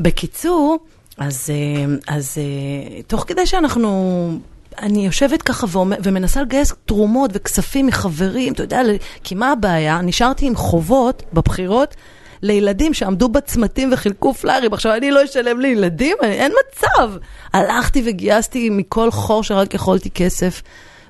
בקיצור, 0.00 0.78
אז, 1.18 1.50
אה, 1.50 2.14
אז 2.16 2.38
אה, 2.38 3.02
תוך 3.06 3.24
כדי 3.28 3.46
שאנחנו, 3.46 4.38
אני 4.82 5.06
יושבת 5.06 5.42
ככה 5.42 5.66
ומנסה 6.02 6.42
לגייס 6.42 6.72
תרומות 6.86 7.30
וכספים 7.34 7.86
מחברים, 7.86 8.52
אתה 8.52 8.62
יודע, 8.62 8.80
כי 9.24 9.34
מה 9.34 9.52
הבעיה? 9.52 10.00
נשארתי 10.02 10.46
עם 10.46 10.56
חובות 10.56 11.22
בבחירות. 11.32 11.94
לילדים 12.42 12.94
שעמדו 12.94 13.28
בצמתים 13.28 13.90
וחילקו 13.92 14.34
פליירים, 14.34 14.72
עכשיו 14.72 14.94
אני 14.94 15.10
לא 15.10 15.24
אשלם 15.24 15.60
לילדים? 15.60 16.16
אני- 16.22 16.32
אין 16.32 16.52
מצב. 16.68 17.12
הלכתי 17.52 18.02
וגייסתי 18.06 18.70
מכל 18.70 19.10
חור 19.10 19.42
שרק 19.42 19.74
יכולתי 19.74 20.10
כסף, 20.10 20.62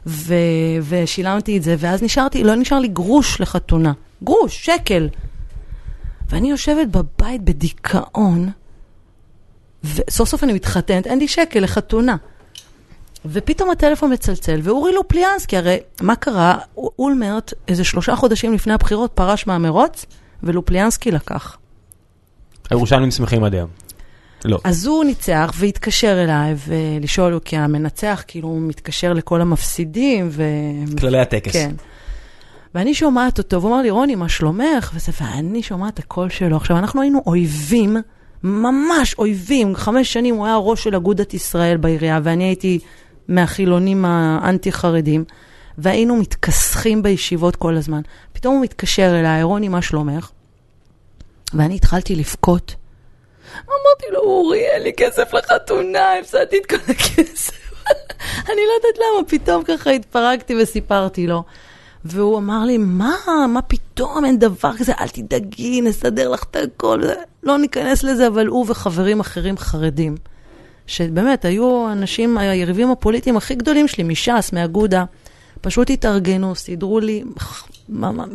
ו- 0.07 0.35
ושילמתי 0.89 1.57
את 1.59 1.63
זה, 1.63 1.77
ואז 1.79 2.03
נשארתי, 2.03 2.45
לא 2.45 2.55
נשאר 2.55 2.79
לי 2.79 2.89
גרוש 2.89 3.41
לחתונה. 3.41 3.93
גרוש, 4.25 4.65
שקל. 4.67 5.09
ואני 6.31 6.51
יושבת 6.51 6.89
בבית 6.89 7.43
בדיכאון, 7.43 8.51
וסוף 9.85 10.29
סוף 10.29 10.45
אני 10.45 10.53
מתחתנת, 10.53 11.07
אין 11.07 11.19
לי 11.19 11.29
שקל 11.29 11.61
לחתונה. 11.61 12.17
ופתאום 13.27 13.71
הטלפון 13.71 14.13
מצלצל, 14.13 14.61
ואורי 14.63 14.93
לופליאנסקי, 14.93 15.57
הרי 15.57 15.79
מה 16.03 16.17
קרה? 16.17 16.59
אולמרט, 16.99 17.53
איזה 17.69 17.85
שלושה 17.85 18.17
חודשים 18.17 18.55
לפני 18.55 18.73
הבחירות, 18.73 19.11
פרש 19.15 19.47
מהמרוץ, 19.47 20.07
ולופליאנסקי 20.43 21.11
לקח. 21.11 21.57
הירושלמים 22.71 23.11
שמחים 23.11 23.45
עד 23.45 23.55
היום. 23.55 23.69
לא. 24.45 24.59
אז 24.65 24.87
הוא 24.87 25.05
ניצח 25.05 25.53
והתקשר 25.59 26.25
אליי 26.25 26.55
ולשאול, 26.69 27.39
כי 27.45 27.57
המנצח 27.57 28.23
כאילו 28.27 28.55
מתקשר 28.55 29.13
לכל 29.13 29.41
המפסידים, 29.41 30.29
ו... 30.31 30.43
כללי 31.01 31.19
הטקס. 31.19 31.53
כן. 31.53 31.71
ואני 32.75 32.95
שומעת 32.95 33.39
אותו, 33.39 33.63
והוא 33.63 33.73
אמר 33.73 33.83
לי, 33.83 33.91
רוני, 33.91 34.15
מה 34.15 34.29
שלומך? 34.29 34.91
וזה, 34.95 35.13
ואני 35.21 35.63
שומעת 35.63 35.95
את 35.95 35.99
הקול 35.99 36.31
שלו. 36.31 36.57
עכשיו, 36.57 36.79
אנחנו 36.79 37.03
היינו 37.03 37.23
אויבים, 37.27 37.97
ממש 38.43 39.15
אויבים. 39.19 39.77
חמש 39.77 40.13
שנים 40.13 40.35
הוא 40.35 40.47
היה 40.47 40.57
ראש 40.57 40.85
של 40.85 40.95
אגודת 40.95 41.35
ישראל 41.35 41.77
בעירייה, 41.77 42.21
ואני 42.23 42.45
הייתי 42.45 42.79
מהחילונים 43.29 44.05
האנטי-חרדים, 44.05 45.25
והיינו 45.79 46.17
מתכסחים 46.17 47.03
בישיבות 47.03 47.57
כל 47.57 47.77
הזמן. 47.77 48.01
פתאום 48.33 48.55
הוא 48.55 48.63
מתקשר 48.63 49.21
אליי, 49.21 49.43
רוני, 49.43 49.69
מה 49.69 49.83
שלומך? 49.83 50.31
ואני 51.55 51.75
התחלתי 51.75 52.17
לבכות. 52.17 52.75
אמרתי 53.55 54.07
לו, 54.13 54.21
אורי, 54.21 54.61
אין 54.61 54.83
לי 54.83 54.93
כסף 54.97 55.35
לחתונה, 55.35 56.19
הפסדתי 56.21 56.59
את 56.59 56.67
כל 56.67 56.77
הכסף. 56.77 57.75
אני 58.51 58.61
לא 58.69 58.73
יודעת 58.77 58.99
למה, 58.99 59.29
פתאום 59.29 59.65
ככה 59.65 59.91
התפרקתי 59.91 60.55
וסיפרתי 60.63 61.27
לו. 61.27 61.43
והוא 62.05 62.39
אמר 62.39 62.65
לי, 62.65 62.79
מה, 62.79 63.17
מה 63.49 63.63
פתאום, 63.63 64.25
אין 64.25 64.39
דבר 64.39 64.77
כזה, 64.79 64.93
אל 65.01 65.09
תדאגי, 65.09 65.81
נסדר 65.81 66.29
לך 66.29 66.45
את 66.51 66.57
הכל. 66.57 67.03
לא 67.43 67.59
ניכנס 67.59 68.03
לזה, 68.03 68.27
אבל 68.27 68.47
הוא 68.47 68.67
וחברים 68.69 69.21
אחרים 69.21 69.59
חרדים, 69.59 70.17
שבאמת 70.87 71.45
היו 71.45 71.93
אנשים, 71.93 72.39
היריבים 72.39 72.91
הפוליטיים 72.91 73.37
הכי 73.37 73.55
גדולים 73.55 73.89
שלי, 73.89 74.05
מש"ס, 74.05 74.51
מאגודה, 74.53 75.05
פשוט 75.61 75.91
התארגנו, 75.91 76.55
סידרו 76.55 77.01
לי 77.01 77.25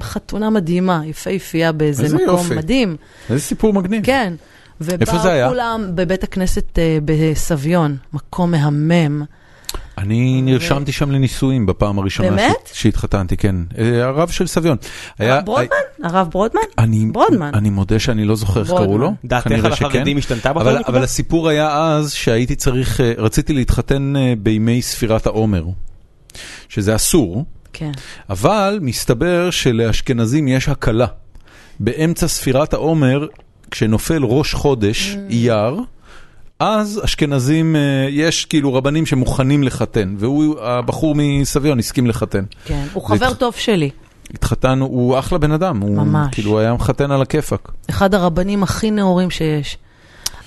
חתונה 0.02 0.50
מדהימה, 0.50 1.02
יפהפייה 1.06 1.72
באיזה 1.72 2.04
איזה 2.04 2.16
מקום 2.16 2.30
יופי. 2.30 2.56
מדהים. 2.56 2.96
איזה 3.30 3.42
סיפור 3.42 3.74
מגניב. 3.74 4.06
כן. 4.06 4.34
איפה 5.02 5.18
זה 5.18 5.32
היה? 5.32 5.46
ובאו 5.46 5.54
כולם 5.54 5.92
בבית 5.96 6.24
הכנסת 6.24 6.80
אה, 6.80 6.98
בסביון, 7.06 7.98
מקום 8.14 8.52
מהמם. 8.52 9.24
אני 10.00 10.42
נרשמתי 10.42 10.92
שם 10.92 11.12
לנישואים 11.12 11.66
בפעם 11.66 12.00
הראשונה 12.00 12.48
שהתחתנתי, 12.74 13.38
כן. 13.38 13.56
אה, 13.78 14.06
הרב 14.06 14.30
של 14.30 14.48
סביון. 14.48 14.78
היה- 15.20 15.42
ברודמן? 15.42 15.76
הרב 16.04 16.28
ברודמן? 16.32 16.62
אני, 16.78 17.06
ברודמן. 17.12 17.52
אני 17.54 17.70
מודה 17.70 18.00
שאני 18.00 18.26
לא 18.26 18.36
זוכר 18.36 18.60
איך. 18.62 18.70
קראו 18.70 18.98
לו. 18.98 19.14
דעתך 19.26 19.52
על. 19.52 19.66
החרדים 19.74 20.18
השתנתה 20.18 20.54
בכל 20.54 20.62
אבל, 20.62 20.80
נקודה? 20.80 20.98
אבל 20.98 21.04
הסיפור 21.04 21.50
היה 21.50 21.88
אז 21.88 22.14
שהייתי 22.14 22.56
צריך, 22.56 23.02
אה, 23.02 23.14
רציתי 23.18 23.54
להתחתן 23.54 24.14
אה, 24.16 24.34
בימי 24.40 24.82
ספירת 24.82 25.26
העומר, 25.26 25.66
שזה 26.70 26.96
אסור, 26.96 27.46
כן. 27.74 27.92
אבל 28.30 28.80
מסתבר 28.82 29.50
שלאשכנזים 29.50 30.48
יש 30.48 30.70
הקלה. 30.70 31.08
באמצע 31.80 32.28
ספירת 32.28 32.74
העומר, 32.74 33.28
כשנופל 33.72 34.24
ראש 34.24 34.54
חודש, 34.54 35.14
Mm. 35.16 35.32
אייר, 35.32 35.80
אז 36.60 37.02
אשכנזים, 37.04 37.76
אה, 37.76 38.08
יש 38.10 38.46
כאילו 38.46 38.74
רבנים 38.74 39.06
שמוכנים 39.06 39.64
לחתן, 39.64 40.16
והוא, 40.18 40.60
הבחור 40.62 41.16
מסביון, 41.18 41.80
הסכים 41.80 42.08
לחתן. 42.08 42.44
כן. 42.66 42.86
הוא 42.94 43.04
חבר 43.04 43.34
טוב 43.34 43.56
שלי. 43.56 43.90
התחתנו, 44.34 44.86
הוא 44.86 45.20
אחלה 45.20 45.38
בן 45.38 45.52
אדם, 45.52 45.80
הוא 45.80 45.98
ממש. 45.98 46.28
כאילו 46.32 46.60
היה 46.60 46.74
מחתן 46.74 47.12
על 47.12 47.22
הכיפאק. 47.22 47.72
אחד 47.90 48.14
הרבנים 48.14 48.64
הכי 48.64 48.92
נאורים 48.92 49.30
שיש. 49.30 49.78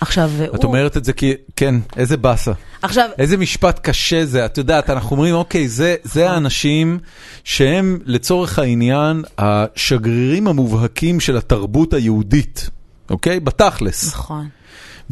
עכשיו, 0.01 0.31
את 0.45 0.63
הוא... 0.63 0.65
אומרת 0.65 0.97
את 0.97 1.05
זה 1.05 1.13
כי, 1.13 1.33
כן, 1.57 1.75
איזה 1.97 2.17
באסה. 2.17 2.53
עכשיו, 2.83 3.09
איזה 3.19 3.37
משפט 3.37 3.81
קשה 3.83 4.27
זה, 4.27 4.45
את 4.45 4.59
יודעת, 4.59 4.91
אנחנו 4.91 5.17
אומרים, 5.17 5.35
אוקיי, 5.35 5.69
זה, 5.69 5.97
זה 6.03 6.31
האנשים 6.31 6.99
שהם 7.45 7.99
לצורך 8.05 8.59
העניין 8.59 9.23
השגרירים 9.39 10.49
המובהקים 10.49 11.21
של 11.21 11.37
התרבות 11.37 11.95
היהודית, 11.95 12.71
אוקיי? 13.11 13.41
בתכלס. 13.41 14.09
נכון. 14.09 14.49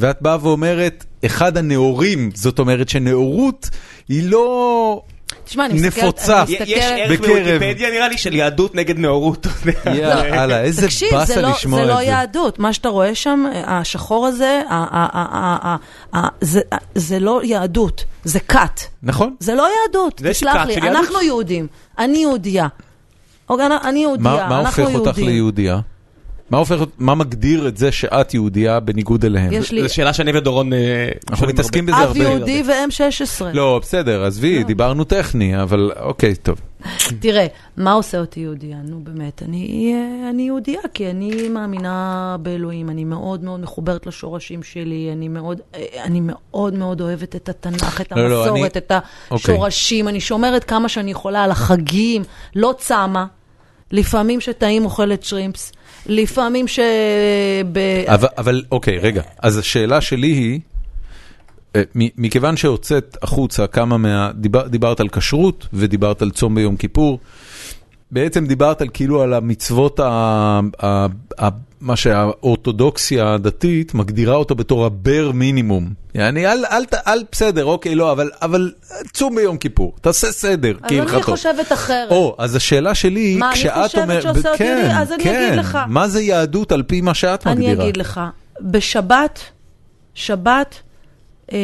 ואת 0.00 0.22
באה 0.22 0.36
ואומרת, 0.42 1.04
אחד 1.26 1.56
הנאורים, 1.56 2.30
זאת 2.34 2.58
אומרת 2.58 2.88
שנאורות 2.88 3.70
היא 4.08 4.30
לא... 4.30 5.02
תשמע, 5.44 5.66
אני 5.66 5.74
מסתכלת... 5.74 6.04
נפוצה. 6.04 6.42
אני 6.42 6.52
יש 6.52 6.60
מסתכלת- 6.60 6.82
ערך 6.98 7.20
בקרב. 7.20 7.30
בוויקיפדיה 7.38 7.90
נראה 7.90 8.08
לי 8.08 8.18
של 8.18 8.34
יהדות 8.34 8.74
נגד 8.74 8.98
נאורות. 8.98 9.46
יאללה, 9.94 10.60
איזה 10.62 10.82
תקשיב, 10.86 11.08
זה 11.10 11.16
באסה 11.16 11.40
לא, 11.40 11.50
לשמוע 11.50 11.78
זה 11.78 11.84
את 11.84 11.88
לא 11.88 11.96
זה. 11.96 12.02
יהדות. 12.02 12.58
מה 12.58 12.72
שאתה 12.72 12.88
רואה 12.88 13.14
שם, 13.14 13.44
השחור 13.66 14.26
הזה, 14.26 14.62
זה, 16.40 16.60
זה 16.94 17.18
לא 17.18 17.40
יהדות, 17.44 18.04
זה 18.24 18.40
כת. 18.40 18.80
נכון? 19.02 19.34
זה 19.40 19.54
לא 19.54 19.66
יהדות, 19.86 20.18
זה 20.18 20.30
תסלח 20.30 20.54
לי? 20.66 20.76
אנחנו 20.76 21.20
יהודים, 21.22 21.66
אני 21.98 22.18
יהודייה. 22.18 22.66
אוקיי, 23.48 23.66
אני 23.84 23.98
יהודייה, 24.02 24.34
מה, 24.36 24.48
מה 24.48 24.60
אנחנו 24.60 24.82
הופך 24.82 24.94
אותך 24.94 25.06
יהודים. 25.06 25.28
ליהודייה? 25.28 25.78
מה 26.50 26.58
הופך, 26.58 26.76
מה 26.98 27.14
מגדיר 27.14 27.68
את 27.68 27.76
זה 27.76 27.92
שאת 27.92 28.34
יהודייה 28.34 28.80
בניגוד 28.80 29.24
אליהם? 29.24 29.52
יש 29.52 29.72
לי 29.72 29.82
זו 29.82 29.94
שאלה 29.94 30.12
שאני 30.12 30.38
ודורון... 30.38 30.72
אה, 30.72 31.08
אנחנו 31.30 31.46
מתעסקים 31.46 31.88
הרבה. 31.88 32.00
בזה 32.00 32.10
אב 32.10 32.16
הרבה. 32.16 32.30
יהודי 32.36 32.62
ו-M16. 32.66 33.44
לא, 33.52 33.78
בסדר, 33.82 34.24
עזבי, 34.24 34.64
דיברנו 34.64 35.04
טכני, 35.04 35.62
אבל 35.62 35.92
אוקיי, 36.00 36.34
טוב. 36.34 36.60
תראה, 37.20 37.46
מה 37.76 37.92
עושה 37.92 38.20
אותי 38.20 38.40
יהודייה? 38.40 38.76
נו 38.84 39.00
באמת, 39.02 39.42
אני, 39.42 39.94
אני 40.30 40.42
יהודייה 40.42 40.80
כי 40.94 41.10
אני 41.10 41.48
מאמינה 41.48 42.36
באלוהים, 42.42 42.90
אני 42.90 43.04
מאוד 43.04 43.44
מאוד 43.44 43.60
מחוברת 43.60 44.06
לשורשים 44.06 44.62
שלי, 44.62 45.08
אני 45.12 45.28
מאוד, 45.28 45.60
אני 46.04 46.20
מאוד 46.22 46.74
מאוד 46.74 47.00
אוהבת 47.00 47.36
את 47.36 47.48
התנ"ך, 47.48 48.00
את 48.00 48.12
לא, 48.12 48.30
לא, 48.30 48.40
המסורת, 48.42 48.76
אני- 48.76 48.84
את 48.86 48.92
השורשים, 49.30 50.08
אני 50.08 50.20
שומרת 50.20 50.64
כמה 50.64 50.88
שאני 50.88 51.10
יכולה 51.10 51.44
על 51.44 51.50
החגים, 51.50 52.22
לא 52.56 52.74
צמה, 52.78 53.26
לפעמים 53.90 54.40
שטעים 54.40 54.84
אוכלת 54.84 55.22
שרימפס, 55.22 55.72
לפעמים 56.06 56.68
ש... 56.68 56.78
אבל, 58.06 58.28
אבל 58.38 58.62
אוקיי, 58.72 58.98
רגע, 58.98 59.22
אז 59.42 59.58
השאלה 59.58 60.00
שלי 60.00 60.26
היא, 60.26 60.60
אה, 61.76 61.82
מכיוון 61.94 62.56
שהוצאת 62.56 63.16
החוצה 63.22 63.66
כמה 63.66 63.96
מה... 63.96 64.30
דיבר, 64.34 64.68
דיברת 64.68 65.00
על 65.00 65.08
כשרות 65.08 65.66
ודיברת 65.72 66.22
על 66.22 66.30
צום 66.30 66.54
ביום 66.54 66.76
כיפור, 66.76 67.18
בעצם 68.10 68.46
דיברת 68.46 68.80
על 68.80 68.88
כאילו 68.92 69.22
על 69.22 69.34
המצוות, 69.34 70.00
ה, 70.00 70.04
ה, 70.82 71.06
ה, 71.38 71.48
מה 71.80 71.96
שהאורתודוקסיה 71.96 73.34
הדתית 73.34 73.94
מגדירה 73.94 74.34
אותו 74.34 74.54
בתור 74.54 74.84
הבר 74.86 75.30
מינימום. 75.34 75.88
יעני, 76.14 76.46
אל, 76.46 76.64
אל, 76.70 76.84
ת- 76.84 76.94
אל, 77.08 77.22
בסדר, 77.32 77.64
אוקיי, 77.64 77.94
לא, 77.94 78.12
אבל, 78.12 78.30
אבל 78.42 78.72
צום 79.12 79.34
ביום 79.36 79.56
כיפור, 79.56 79.94
תעשה 80.00 80.32
סדר, 80.32 80.72
אז 80.82 80.90
כהלכתו. 80.90 81.14
אני 81.16 81.22
חושבת 81.22 81.72
אחרת. 81.72 82.10
או, 82.10 82.34
אז 82.38 82.56
השאלה 82.56 82.94
שלי 82.94 83.20
היא, 83.20 83.38
מה, 83.38 83.46
אני 83.50 83.54
כשאת 83.54 83.72
חושבת 83.84 84.02
אומרת, 84.02 84.22
שעושה 84.22 84.48
אותי 84.48 84.58
כן? 84.58 84.90
אז 84.94 85.12
אני 85.12 85.24
כן, 85.24 85.44
אגיד 85.46 85.58
לך. 85.58 85.78
מה 85.88 86.08
זה 86.08 86.22
יהדות 86.22 86.72
על 86.72 86.82
פי 86.82 87.00
מה 87.00 87.14
שאת 87.14 87.46
אני 87.46 87.54
מגדירה? 87.66 87.84
אגיד 87.84 87.96
לך, 87.96 88.20
בשבת, 88.60 89.40
שבת, 90.14 90.74
אה, 91.52 91.58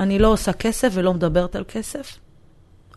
אני 0.00 0.18
לא 0.18 0.28
עושה 0.28 0.52
כסף 0.52 0.88
ולא 0.92 1.14
מדברת 1.14 1.56
על 1.56 1.64
כסף. 1.68 2.18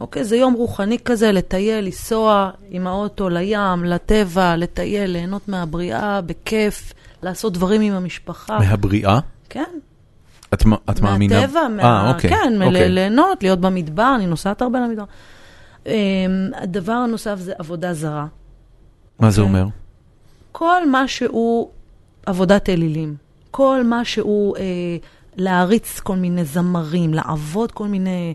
אוקיי? 0.02 0.24
זה 0.24 0.36
יום 0.36 0.54
רוחני 0.54 0.98
כזה, 1.06 1.32
לטייל, 1.32 1.86
לנסוע 1.86 2.52
עם 2.70 2.88
האוטו 2.88 3.30
לים, 3.30 3.84
לטבע, 3.84 4.56
לטייל, 4.56 5.12
ליהנות 5.12 5.48
מהבריאה, 5.48 6.22
בכיף, 6.22 6.94
לעשות 7.24 7.54
דברים 7.54 7.82
עם 7.82 7.94
המשפחה. 7.94 8.60
מהבריאה? 8.60 9.20
כן, 9.50 9.80
את, 10.54 10.64
את 10.90 11.00
מאמינה? 11.00 11.40
מהטבע, 11.40 11.60
אה, 11.60 11.68
מה... 11.68 12.12
אוקיי, 12.14 12.30
כן, 12.30 12.62
אוקיי. 12.62 12.90
ליהנות, 12.90 13.44
להיות 13.44 13.60
במדבר, 13.60 14.14
אני 14.16 14.26
נוסעת 14.26 14.62
הרבה 14.62 14.80
למדבר. 14.80 15.04
אה, 15.88 15.94
הדבר 16.56 16.94
הנוסף 16.94 17.36
זה 17.40 17.54
עבודה 17.58 17.94
זרה. 17.94 18.28
מה 19.20 19.32
זה 19.32 19.42
אוקיי. 19.42 19.62
אומר? 19.62 19.68
כל 20.52 20.90
מה 20.90 21.08
שהוא 21.08 21.70
עבודת 22.26 22.70
אלילים, 22.70 23.16
כל 23.52 23.84
מה 23.84 24.06
שהוא 24.06 24.58
אה, 24.58 24.64
להריץ 25.38 26.00
כל 26.00 26.16
מיני 26.16 26.46
זמרים, 26.46 27.14
לעבוד 27.14 27.72
כל 27.72 27.88
מיני 27.88 28.10
אה, 28.10 28.16
אה, 28.16 28.32
אה, 28.32 28.34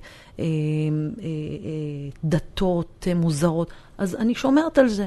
דתות 2.24 3.06
אה, 3.08 3.14
מוזרות, 3.14 3.70
אז 3.98 4.14
אני 4.14 4.34
שומרת 4.34 4.78
על 4.78 4.88
זה. 4.88 5.06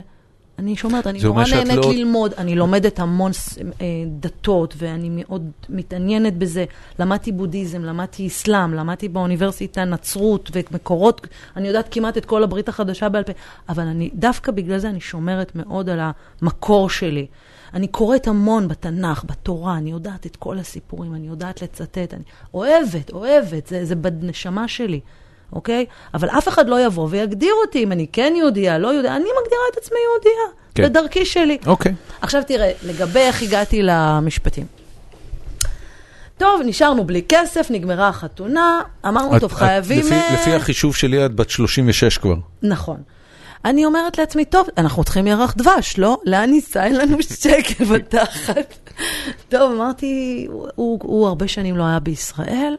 אני 0.60 0.76
שומרת, 0.76 1.08
אני 1.08 1.20
נורא 1.24 1.44
נהנית 1.52 1.76
לא- 1.76 1.94
ללמוד, 1.94 2.34
אני 2.34 2.56
לומדת 2.56 3.00
המון 3.00 3.32
אה, 3.82 3.86
דתות 4.20 4.74
ואני 4.78 5.10
מאוד 5.12 5.52
מתעניינת 5.70 6.38
בזה. 6.38 6.66
למדתי 7.00 7.32
בודהיזם, 7.32 7.84
למדתי 7.84 8.28
אסלאם, 8.28 8.74
למדתי 8.74 9.10
באוניברסיטה 9.10 9.86
נצרות 9.86 10.52
ומקורות, 10.54 11.28
אני 11.58 11.68
יודעת 11.68 11.88
כמעט 11.92 12.18
את 12.18 12.26
כל 12.26 12.44
הברית 12.44 12.70
החדשה 12.70 13.10
בעל 13.10 13.24
פה, 13.24 13.34
אבל 13.70 13.84
אני, 13.84 14.10
דווקא 14.14 14.52
בגלל 14.52 14.78
זה 14.78 14.90
אני 14.90 15.02
שומרת 15.02 15.52
מאוד 15.56 15.90
על 15.90 16.00
המקור 16.42 16.90
שלי. 16.90 17.28
אני 17.74 17.88
קוראת 17.88 18.28
המון 18.28 18.68
בתנ"ך, 18.68 19.24
בתורה, 19.26 19.78
אני 19.78 19.92
יודעת 19.92 20.26
את 20.26 20.36
כל 20.36 20.58
הסיפורים, 20.60 21.16
אני 21.16 21.28
יודעת 21.28 21.62
לצטט, 21.62 22.14
אני 22.14 22.24
אוהבת, 22.54 23.12
אוהבת, 23.14 23.68
זה, 23.68 23.86
זה 23.86 23.96
בנשמה 23.96 24.68
שלי. 24.68 25.00
אוקיי? 25.54 25.86
אבל 26.14 26.30
אף 26.30 26.48
אחד 26.48 26.68
לא 26.70 26.86
יבוא 26.86 27.08
ויגדיר 27.12 27.54
אותי 27.66 27.84
אם 27.84 27.92
אני 27.92 28.08
כן 28.12 28.34
יהודייה, 28.38 28.78
לא 28.78 28.94
יהודייה, 28.94 29.16
אני 29.16 29.24
מגדירה 29.24 29.62
את 29.72 29.78
עצמי 29.78 29.98
יהודייה, 30.12 30.44
כן. 30.76 30.84
בדרכי 30.84 31.26
שלי. 31.26 31.58
אוקיי. 31.68 31.94
עכשיו 32.22 32.42
תראה, 32.48 32.72
לגבי 32.84 33.20
איך 33.20 33.42
הגעתי 33.44 33.80
למשפטים. 33.84 34.66
טוב, 36.38 36.62
נשארנו 36.66 37.04
בלי 37.04 37.22
כסף, 37.30 37.68
נגמרה 37.72 38.08
החתונה, 38.08 38.82
אמרנו, 39.08 39.36
את- 39.36 39.42
טוב, 39.42 39.52
את- 39.52 39.58
חייבים... 39.58 40.00
לפי- 40.00 40.14
אה, 40.14 40.34
לפי 40.34 40.54
החישוב 40.54 40.96
שלי 40.96 41.26
את 41.26 41.36
בת 41.36 41.50
36 41.50 42.18
כבר. 42.18 42.36
נכון. 42.64 42.98
אני 43.66 43.86
אומרת 43.86 44.18
לעצמי, 44.18 44.46
טוב, 44.46 44.68
אנחנו 44.78 45.04
צריכים 45.04 45.28
ירח 45.28 45.54
דבש, 45.58 45.98
לא? 45.98 46.18
לאן 46.26 46.50
ניסע? 46.50 46.84
אין 46.84 46.96
לנו 46.96 47.18
שקל 47.24 47.86
בתחת. 47.86 48.90
טוב, 49.50 49.72
אמרתי, 49.72 50.46
הוא, 50.50 50.68
הוא, 50.76 51.00
הוא 51.04 51.28
הרבה 51.28 51.48
שנים 51.48 51.78
לא 51.78 51.84
היה 51.84 52.00
בישראל, 52.00 52.76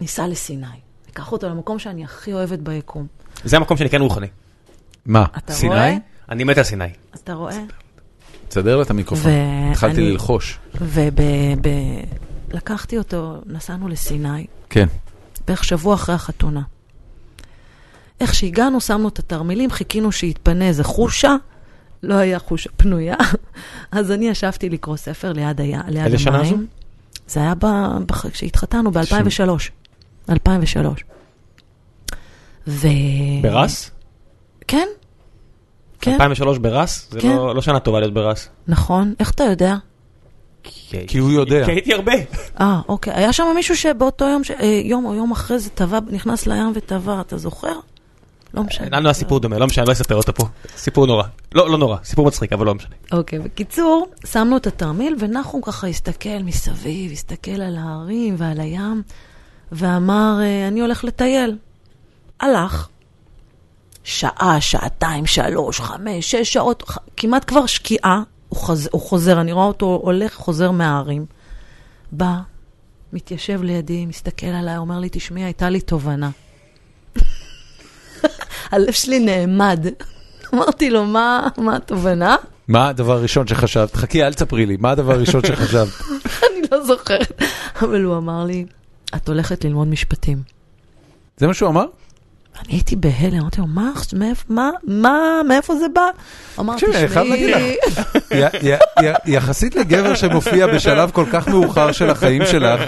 ניסע 0.00 0.26
לסיני. 0.26 0.66
ניקח 1.06 1.32
אותו 1.32 1.48
למקום 1.48 1.78
שאני 1.78 2.04
הכי 2.04 2.32
אוהבת 2.32 2.58
ביקום. 2.58 3.06
זה 3.44 3.56
המקום 3.56 3.76
שאני 3.76 3.90
כן 3.90 4.00
רוחני. 4.00 4.26
מה, 5.06 5.24
אתה 5.36 5.52
סיני? 5.52 5.74
רואה? 5.74 5.96
אני 6.28 6.44
מת 6.44 6.58
על 6.58 6.64
סיני. 6.64 6.84
אתה 7.14 7.32
רואה? 7.32 7.58
תסדר 8.48 8.76
לה 8.76 8.82
את 8.82 8.90
המיקרופון. 8.90 9.32
התחלתי 9.70 10.00
ללחוש. 10.00 10.58
ולקחתי 12.50 12.98
אותו, 12.98 13.36
נסענו 13.46 13.88
לסיני, 13.88 14.46
כן. 14.70 14.86
בערך 15.48 15.64
שבוע 15.64 15.94
אחרי 15.94 16.14
החתונה. 16.14 16.60
איך 18.22 18.34
שהגענו, 18.34 18.80
שמנו 18.80 19.08
את 19.08 19.18
התרמילים, 19.18 19.70
חיכינו 19.70 20.12
שיתפנה 20.12 20.68
איזה 20.68 20.84
חושה, 20.84 21.36
לא 22.02 22.14
היה 22.14 22.38
חושה 22.38 22.70
פנויה, 22.76 23.16
אז 23.92 24.10
אני 24.10 24.28
ישבתי 24.28 24.68
לקרוא 24.68 24.96
ספר 24.96 25.32
ליד, 25.32 25.60
היה, 25.60 25.80
ליד 25.88 25.96
המים. 25.96 26.06
איזה 26.06 26.18
שנה 26.18 26.44
זו? 26.44 26.56
זה 27.26 27.40
היה 27.40 27.54
ב, 27.54 27.66
ב, 28.06 28.12
כשהתחתנו, 28.12 28.90
ב-2003. 28.90 29.70
2003. 30.28 31.04
ו... 32.66 32.88
ברס? 33.42 33.90
כן, 34.68 34.88
כן, 36.00 36.12
2003 36.12 36.58
ברס? 36.58 37.08
זה 37.10 37.20
כן. 37.20 37.28
לא 37.28 37.54
לא 37.54 37.62
שנה 37.62 37.80
טובה 37.80 38.00
להיות 38.00 38.14
ברס. 38.14 38.48
נכון. 38.68 39.14
איך 39.20 39.30
אתה 39.30 39.44
יודע? 39.44 39.76
כי 41.06 41.18
הוא 41.18 41.30
יודע. 41.30 41.64
כי 41.64 41.70
הייתי 41.70 41.94
הרבה. 41.94 42.12
אה, 42.60 42.80
אוקיי. 42.88 43.12
היה 43.16 43.32
שם 43.32 43.44
מישהו 43.54 43.76
שבאותו 43.76 44.24
יום, 44.24 44.44
ש... 44.44 44.50
אה, 44.50 44.80
יום 44.84 45.04
או 45.04 45.14
יום 45.14 45.30
אחרי 45.30 45.58
זה 45.58 45.70
טבע, 45.70 45.98
נכנס 46.10 46.46
לים 46.46 46.72
וטבע, 46.74 47.20
אתה 47.20 47.38
זוכר? 47.38 47.78
לא 48.54 48.64
משנה. 48.64 48.86
לנו 48.90 49.08
הסיפור 49.08 49.40
דומה, 49.40 49.58
לא 49.58 49.66
משנה, 49.66 49.84
לא 49.84 49.92
אספר 49.92 50.14
אותו 50.14 50.34
פה. 50.34 50.44
סיפור 50.76 51.06
נורא. 51.06 51.24
לא, 51.54 51.70
לא 51.70 51.78
נורא, 51.78 51.96
סיפור 52.04 52.26
מצחיק, 52.26 52.52
אבל 52.52 52.66
לא 52.66 52.74
משנה. 52.74 52.94
אוקיי, 53.12 53.38
בקיצור, 53.38 54.06
שמנו 54.26 54.56
את 54.56 54.66
התרמיל, 54.66 55.16
ונחום 55.18 55.62
ככה 55.62 55.86
הסתכל 55.86 56.42
מסביב, 56.44 57.12
הסתכל 57.12 57.60
על 57.62 57.76
ההרים 57.76 58.34
ועל 58.38 58.60
הים, 58.60 59.02
ואמר, 59.72 60.38
אה, 60.42 60.68
אני 60.68 60.80
הולך 60.80 61.04
לטייל. 61.04 61.56
הלך. 62.40 62.88
שעה, 64.04 64.60
שעתיים, 64.60 65.26
שלוש, 65.26 65.80
חמש, 65.80 66.30
שש 66.30 66.52
שעות, 66.52 66.82
כמעט 67.16 67.44
כבר 67.48 67.66
שקיעה, 67.66 68.22
הוא, 68.48 68.60
חז... 68.60 68.88
הוא 68.92 69.00
חוזר, 69.00 69.40
אני 69.40 69.52
רואה 69.52 69.64
אותו 69.64 70.00
הולך, 70.02 70.34
חוזר 70.34 70.70
מההרים. 70.70 71.26
בא, 72.12 72.36
מתיישב 73.12 73.62
לידי, 73.62 74.06
מסתכל 74.06 74.46
עליי, 74.46 74.76
אומר 74.76 74.98
לי, 74.98 75.08
תשמעי, 75.12 75.44
הייתה 75.44 75.70
לי 75.70 75.80
תובנה. 75.80 76.30
הלב 78.72 78.92
שלי 78.92 79.18
נעמד. 79.18 79.86
אמרתי 80.54 80.90
לו, 80.90 81.04
מה, 81.04 81.48
מה 81.56 81.76
התובנה? 81.76 82.36
מה 82.68 82.88
הדבר 82.88 83.12
הראשון 83.12 83.46
שחשבת? 83.46 83.96
חכי, 83.96 84.24
אל 84.24 84.34
תספרי 84.34 84.66
לי, 84.66 84.76
מה 84.80 84.90
הדבר 84.90 85.12
הראשון 85.12 85.40
שחשבת? 85.46 85.88
אני 86.50 86.62
לא 86.72 86.84
זוכרת. 86.84 87.42
אבל 87.82 88.04
הוא 88.04 88.16
אמר 88.16 88.44
לי, 88.44 88.64
את 89.16 89.28
הולכת 89.28 89.64
ללמוד 89.64 89.88
משפטים. 89.88 90.42
זה 91.36 91.46
מה 91.46 91.54
שהוא 91.54 91.68
אמר? 91.68 91.84
אני 92.60 92.72
הייתי 92.74 92.96
בהלם, 92.96 93.40
אמרתי 93.40 93.60
לו, 93.60 93.66
מה, 93.66 93.90
מה, 94.48 94.70
מה, 94.86 95.18
מאיפה 95.48 95.76
זה 95.76 95.86
בא? 95.94 96.00
אמרתי, 96.60 96.80
תקשיבי, 96.80 96.98
אני 96.98 97.08
חייב 97.08 97.26
להגיד 97.26 97.48
י- 99.02 99.32
יחסית 99.32 99.74
לגבר 99.76 100.14
שמופיע 100.14 100.66
בשלב 100.66 101.10
כל 101.10 101.24
כך 101.32 101.48
מאוחר 101.48 101.92
של 101.92 102.10
החיים 102.10 102.46
שלך, 102.46 102.80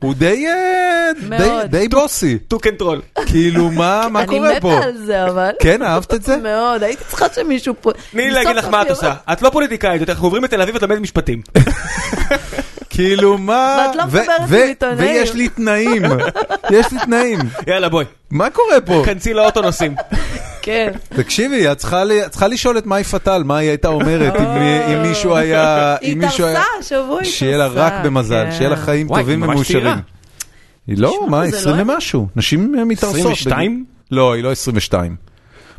הוא 0.00 0.14
די, 0.14 0.46
אה, 0.48 1.64
די- 1.68 1.88
bossy. 1.88 2.38
Too 2.38 2.58
control. 2.58 3.00
כאילו, 3.26 3.70
מה 3.70 4.06
מה 4.10 4.18
אני 4.20 4.28
קורה 4.28 4.50
מתה 4.50 4.60
פה? 4.60 4.78
על 4.84 4.96
זה, 4.96 5.24
אבל. 5.26 5.50
כן, 5.60 5.82
אהבת 5.82 6.14
את 6.14 6.22
זה? 6.22 6.36
מאוד, 6.36 6.82
הייתי 6.82 7.04
צריכה 7.08 7.26
שמישהו 7.34 7.74
פה... 7.80 7.90
תני 8.10 8.22
לי 8.22 8.30
להגיד 8.30 8.56
לך 8.56 8.64
מה 8.68 8.82
את 8.82 8.90
עושה. 8.90 9.14
את 9.32 9.42
לא 9.42 9.50
פוליטיקאית, 9.50 10.08
אנחנו 10.10 10.26
עוברים 10.26 10.44
לתל 10.44 10.62
אביב 10.62 10.74
ואת 10.74 10.82
לומדת 10.82 11.00
משפטים. 11.00 11.42
כאילו, 12.96 13.38
מה? 13.38 13.86
ואת 13.88 13.96
לא 13.96 14.04
מדברת 14.06 14.28
עם 14.48 14.54
עיתונאים. 14.68 14.98
ויש 15.00 15.34
לי 15.34 15.48
תנאים, 15.48 16.02
יש 16.70 16.92
לי 16.92 16.98
תנאים. 17.04 17.38
יאללה 17.66 17.88
בואי, 17.88 18.04
מה 18.30 18.50
קורה 18.50 18.80
פה? 18.84 19.02
כנסי 19.04 19.34
לאוטו 19.34 19.62
נוסעים. 19.62 19.94
כן. 20.62 20.92
תקשיבי, 21.08 21.72
את 21.72 21.78
צריכה 22.30 22.48
לשאול 22.48 22.78
את 22.78 22.86
מאי 22.86 23.04
פאטל 23.04 23.42
מה 23.42 23.56
היא 23.56 23.68
הייתה 23.68 23.88
אומרת 23.88 24.32
אם 24.88 25.02
מישהו 25.08 25.36
היה... 25.36 25.96
היא 26.00 26.16
התארסה, 26.18 26.62
השבוע 26.80 27.00
היא 27.00 27.16
התארסה. 27.16 27.24
שיהיה 27.30 27.56
לה 27.56 27.66
רק 27.66 27.92
במזל, 28.04 28.44
כן. 28.44 28.52
שיהיה 28.56 28.70
לה 28.70 28.76
חיים 28.76 29.06
וואי, 29.10 29.22
טובים 29.22 29.42
ומאושרים. 29.42 29.96
היא 30.86 30.98
לא, 30.98 31.26
מה, 31.28 31.46
זה 31.50 31.56
20 31.58 31.76
לא- 31.76 31.92
ומשהו, 31.94 32.26
נשים 32.36 32.74
אה, 32.78 32.84
מתארסות. 32.84 33.16
22? 33.32 33.70
בגיל- 33.72 33.84
לא, 34.18 34.32
היא 34.32 34.42
לא 34.44 34.52
22. 34.52 35.16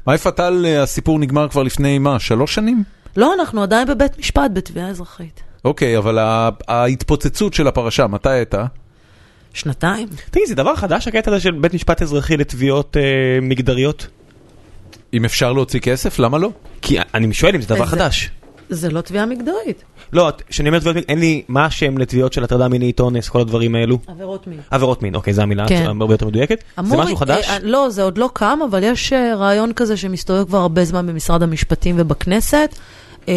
מאי 0.07 0.17
פאטל, 0.17 0.65
אה, 0.67 0.83
הסיפור 0.83 1.19
נגמר 1.19 1.47
כבר 1.49 1.63
לפני 1.63 1.99
מה, 1.99 2.19
שלוש 2.19 2.55
שנים? 2.55 2.83
לא, 3.17 3.33
אנחנו 3.33 3.63
עדיין 3.63 3.87
בבית 3.87 4.19
משפט, 4.19 4.51
בתביעה 4.53 4.89
אזרחית. 4.89 5.41
אוקיי, 5.67 5.97
אבל 5.97 6.17
ההתפוצצות 6.67 7.53
של 7.53 7.67
הפרשה, 7.67 8.07
מתי 8.07 8.29
הייתה? 8.29 8.65
שנתיים? 9.53 10.07
תגיד, 10.31 10.47
זה 10.47 10.55
דבר 10.55 10.75
חדש 10.75 11.07
הקטע 11.07 11.31
הזה 11.31 11.39
של 11.39 11.51
בית 11.51 11.73
משפט 11.73 12.01
אזרחי 12.01 12.37
לתביעות 12.37 12.97
אה, 12.97 13.01
מגדריות? 13.41 14.07
אם 15.13 15.25
אפשר 15.25 15.53
להוציא 15.53 15.79
כסף, 15.79 16.19
למה 16.19 16.37
לא? 16.37 16.49
כי 16.81 16.97
אני 17.13 17.33
שואל 17.33 17.55
אם 17.55 17.61
זה 17.61 17.67
דבר 17.67 17.83
איזה- 17.83 17.85
חדש. 17.95 18.29
זה 18.69 18.89
לא 18.89 19.01
תביעה 19.01 19.25
מגדרית. 19.25 19.83
לא, 20.13 20.29
כשאני 20.49 20.69
אומר 20.69 20.79
תביעות 20.79 20.95
מין, 20.95 21.03
אין 21.09 21.19
לי 21.19 21.43
מה 21.47 21.65
השם 21.65 21.97
לתביעות 21.97 22.33
של 22.33 22.43
הטרדה 22.43 22.67
מינית, 22.67 22.99
אונס, 22.99 23.29
כל 23.29 23.41
הדברים 23.41 23.75
האלו. 23.75 23.97
עבירות 24.07 24.47
מין. 24.47 24.59
עבירות 24.71 25.03
מין, 25.03 25.15
אוקיי, 25.15 25.33
זו 25.33 25.41
המילה 25.41 25.67
כן. 25.67 25.85
הרבה 26.01 26.13
יותר 26.13 26.27
מדויקת. 26.27 26.63
זה 26.75 26.81
אמור- 26.81 27.03
משהו 27.03 27.15
חדש? 27.15 27.49
אה, 27.49 27.57
לא, 27.61 27.89
זה 27.89 28.03
עוד 28.03 28.17
לא 28.17 28.29
קם, 28.33 28.59
אבל 28.69 28.83
יש 28.83 29.13
אה, 29.13 29.35
רעיון 29.35 29.73
כזה 29.73 29.97
שמסתובב 29.97 30.47
כבר 30.47 30.57
הרבה 30.57 30.85
זמן 30.85 31.07
במשרד 31.07 31.43
המשפטים 31.43 31.95
ובכנסת. 31.99 32.75
אה, 33.27 33.33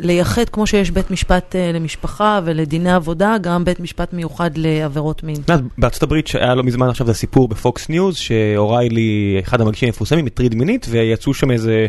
לייחד, 0.00 0.48
כמו 0.52 0.66
שיש 0.66 0.90
בית 0.90 1.10
משפט 1.10 1.56
אה, 1.56 1.72
למשפחה 1.72 2.40
ולדיני 2.44 2.92
עבודה, 2.92 3.36
גם 3.40 3.64
בית 3.64 3.80
משפט 3.80 4.12
מיוחד 4.12 4.50
לעבירות 4.56 5.22
מין. 5.22 5.36
בארצות 5.78 6.02
הברית 6.02 6.26
שהיה 6.26 6.54
לא 6.54 6.62
מזמן 6.62 6.88
עכשיו 6.88 7.06
את 7.06 7.10
הסיפור 7.10 7.48
בפוקס 7.48 7.88
ניוז, 7.88 8.16
שאו'ריילי, 8.16 9.36
אחד 9.42 9.60
המגישים 9.60 9.88
המפורסמים, 9.88 10.26
הטריד 10.26 10.54
מינית, 10.54 10.86
ויצאו 10.90 11.34
שם 11.34 11.50
איזה 11.50 11.86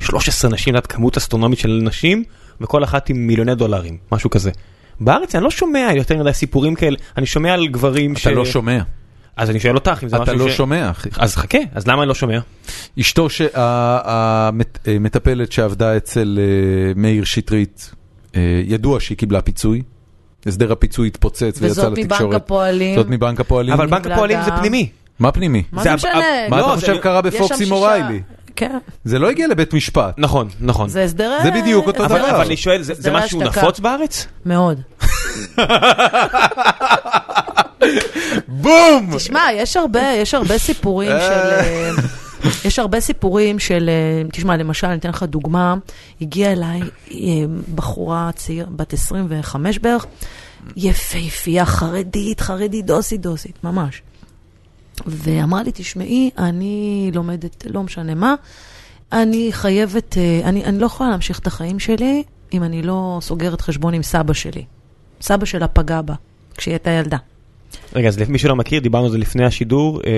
13 0.00 0.50
נשים, 0.50 0.74
את 0.74 0.76
יודעת, 0.76 0.86
כמות 0.86 1.16
אסטרונומית 1.16 1.58
של 1.58 1.80
נשים, 1.82 2.24
וכל 2.60 2.84
אחת 2.84 3.10
עם 3.10 3.26
מיליוני 3.26 3.54
דולרים, 3.54 3.96
משהו 4.12 4.30
כזה. 4.30 4.50
בארץ 5.00 5.34
אני 5.34 5.44
לא 5.44 5.50
שומע 5.50 5.88
יותר 5.96 6.18
מדי 6.18 6.32
סיפורים 6.32 6.74
כאלה, 6.74 6.96
אני 7.16 7.26
שומע 7.26 7.54
על 7.54 7.68
גברים 7.68 8.16
ש... 8.16 8.26
אתה 8.26 8.30
לא 8.30 8.44
שומע. 8.44 8.82
אז 9.36 9.50
אני 9.50 9.60
שואל 9.60 9.74
אותך 9.74 9.98
אם 10.02 10.08
זה 10.08 10.16
אתה 10.16 10.22
משהו 10.22 10.46
לא 10.46 10.52
ש... 10.52 10.56
שומע, 10.56 10.90
אחי. 10.90 11.08
אז 11.18 11.36
חכה, 11.36 11.58
אז 11.74 11.86
למה 11.86 12.02
אני 12.02 12.08
לא 12.08 12.14
שומע? 12.14 12.38
אשתו, 13.00 13.28
המטפלת 14.86 15.52
שעבדה 15.52 15.96
אצל 15.96 16.38
אה, 16.40 16.44
מאיר 16.96 17.24
שטרית, 17.24 17.90
אה, 18.36 18.40
ידוע 18.64 19.00
שהיא 19.00 19.18
קיבלה 19.18 19.40
פיצוי. 19.42 19.82
הסדר 20.46 20.72
הפיצוי 20.72 21.08
התפוצץ 21.08 21.42
ויצא 21.42 21.64
וזאת 21.64 21.98
לתקשורת. 21.98 22.20
מבנק 22.22 22.34
הפועלים. 22.34 22.94
זאת 22.96 23.06
מבנק 23.08 23.40
הפועלים. 23.40 23.72
אבל 23.74 23.86
בנק 23.86 24.06
הפועלים 24.06 24.38
זה 24.44 24.50
פנימי. 24.50 24.88
מה 25.18 25.32
פנימי? 25.32 25.62
מה 25.72 25.82
זה 25.82 25.94
משנה? 25.94 26.12
מה 26.50 26.56
לא, 26.60 26.66
אתה 26.66 26.74
זה- 26.76 26.80
חושב 26.86 26.98
קרה 26.98 27.20
יש 27.24 27.34
בפוקס 27.34 27.48
שם 27.48 27.54
עם 27.54 27.60
שישה- 27.60 27.74
אוריילי? 27.74 28.20
כן, 28.56 28.78
זה 29.04 29.18
לא 29.18 29.30
הגיע 29.30 29.48
לבית 29.48 29.74
משפט. 29.74 30.14
נכון, 30.18 30.48
נכון. 30.60 30.88
זה 30.88 31.04
הסדרי... 31.04 31.42
זה 31.42 31.50
בדיוק 31.50 31.86
אותו 31.86 32.04
דבר. 32.06 32.30
אבל 32.30 32.40
אני 32.46 32.56
שואל, 32.56 32.82
זה- 32.82 33.10
משהו. 33.12 33.40
נפוץ 33.42 33.80
בארץ? 33.80 34.26
מאוד. 34.46 34.80
בום! 38.48 39.10
תשמע, 39.16 39.42
יש 39.54 39.76
הרבה, 39.76 40.02
יש 40.16 40.34
הרבה 40.34 40.58
סיפורים 40.58 41.10
של... 41.10 41.50
אה, 41.50 41.90
יש 42.64 42.78
הרבה 42.78 43.00
סיפורים 43.00 43.58
של, 43.58 43.90
אה, 43.90 44.28
תשמע, 44.32 44.56
למשל, 44.56 44.86
אני 44.86 44.98
אתן 44.98 45.08
לך 45.08 45.22
דוגמה, 45.22 45.74
הגיעה 46.20 46.52
אליי 46.52 46.80
אה, 47.10 47.16
בחורה 47.74 48.30
צעיר, 48.34 48.68
בת 48.70 48.92
25 48.92 49.78
בערך, 49.78 50.06
יפהפייה, 50.76 51.66
חרדית, 51.66 52.40
חרדית, 52.40 52.86
דוסית, 52.86 53.20
דוסית, 53.20 53.64
ממש. 53.64 54.02
ואמרה 55.06 55.62
לי, 55.62 55.70
תשמעי, 55.74 56.30
אני 56.38 57.10
לומדת, 57.14 57.66
לא 57.70 57.82
משנה 57.82 58.14
מה, 58.14 58.34
אני 59.12 59.48
חייבת, 59.52 60.18
אה, 60.18 60.40
אני, 60.44 60.64
אני 60.64 60.78
לא 60.78 60.86
יכולה 60.86 61.10
להמשיך 61.10 61.38
את 61.38 61.46
החיים 61.46 61.78
שלי 61.78 62.22
אם 62.52 62.62
אני 62.62 62.82
לא 62.82 63.18
סוגרת 63.22 63.60
חשבון 63.60 63.94
עם 63.94 64.02
סבא 64.02 64.32
שלי. 64.32 64.64
סבא 65.20 65.44
שלה 65.44 65.68
פגע 65.68 66.02
בה 66.02 66.14
כשהיא 66.56 66.72
הייתה 66.72 66.90
ילדה. 66.90 67.16
רגע, 67.94 68.08
אז 68.08 68.18
למי 68.18 68.38
שלא 68.38 68.56
מכיר, 68.56 68.80
דיברנו 68.80 69.04
על 69.04 69.10
זה 69.10 69.18
לפני 69.18 69.44
השידור, 69.44 70.00
אה, 70.06 70.10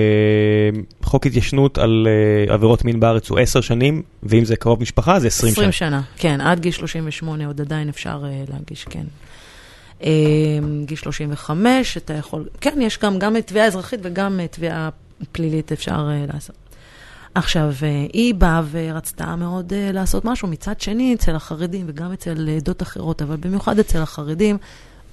חוק 1.03 1.25
התיישנות 1.25 1.77
על 1.77 2.07
אה, 2.47 2.53
עבירות 2.53 2.85
מין 2.85 2.99
בארץ 2.99 3.29
הוא 3.29 3.39
10 3.39 3.61
שנים, 3.61 4.01
ואם 4.23 4.45
זה 4.45 4.55
קרוב 4.55 4.81
משפחה 4.81 5.19
זה 5.19 5.27
20 5.27 5.53
שנה. 5.53 5.61
20 5.61 5.71
שנה, 5.71 6.01
כן, 6.17 6.41
עד 6.41 6.59
גיל 6.59 6.71
38 6.71 7.45
עוד 7.45 7.61
עדיין 7.61 7.89
אפשר 7.89 8.23
uh, 8.23 8.51
להגיש, 8.51 8.83
כן. 8.83 9.03
Uh, 10.01 10.03
גיל 10.85 10.97
35, 10.97 11.97
אתה 11.97 12.13
יכול, 12.13 12.47
כן, 12.61 12.79
יש 12.81 12.99
גם, 12.99 13.19
גם 13.19 13.41
תביעה 13.41 13.65
אזרחית 13.65 13.99
וגם 14.03 14.39
תביעה 14.51 14.89
פלילית 15.31 15.71
אפשר 15.71 16.09
uh, 16.09 16.33
לעשות. 16.33 16.55
עכשיו, 17.35 17.73
uh, 17.79 17.83
היא 18.13 18.35
באה 18.35 18.61
ורצתה 18.71 19.35
מאוד 19.35 19.73
uh, 19.73 19.93
לעשות 19.93 20.25
משהו, 20.25 20.47
מצד 20.47 20.81
שני, 20.81 21.13
אצל 21.13 21.35
החרדים 21.35 21.85
וגם 21.87 22.11
אצל 22.13 22.49
עדות 22.57 22.81
אחרות, 22.81 23.21
אבל 23.21 23.35
במיוחד 23.35 23.79
אצל 23.79 24.01
החרדים, 24.01 24.57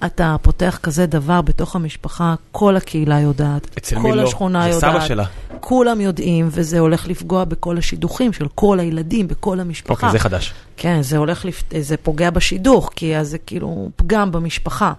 אתה 0.05 0.35
פותח 0.41 0.79
כזה 0.83 1.05
דבר 1.05 1.41
בתוך 1.41 1.75
המשפחה, 1.75 2.35
כל 2.51 2.75
הקהילה 2.75 3.19
יודעת, 3.19 3.79
כל 4.01 4.13
לא? 4.15 4.21
השכונה 4.21 4.67
יודעת. 4.67 4.91
סבא 4.91 5.05
שלה. 5.05 5.25
כולם 5.59 6.01
יודעים, 6.01 6.47
וזה 6.51 6.79
הולך 6.79 7.07
לפגוע 7.07 7.43
בכל 7.43 7.77
השידוכים 7.77 8.33
של 8.33 8.47
כל 8.55 8.79
הילדים, 8.79 9.27
בכל 9.27 9.59
המשפחה. 9.59 9.93
אוקיי, 9.93 10.11
זה 10.11 10.19
חדש. 10.19 10.53
כן, 10.77 11.01
זה 11.01 11.17
הולך, 11.17 11.45
לפ... 11.45 11.63
זה 11.79 11.97
פוגע 11.97 12.29
בשידוך, 12.29 12.89
כי 12.95 13.17
אז 13.17 13.29
זה 13.29 13.37
כאילו 13.37 13.89
פגם 13.95 14.31
במשפחה. 14.31 14.93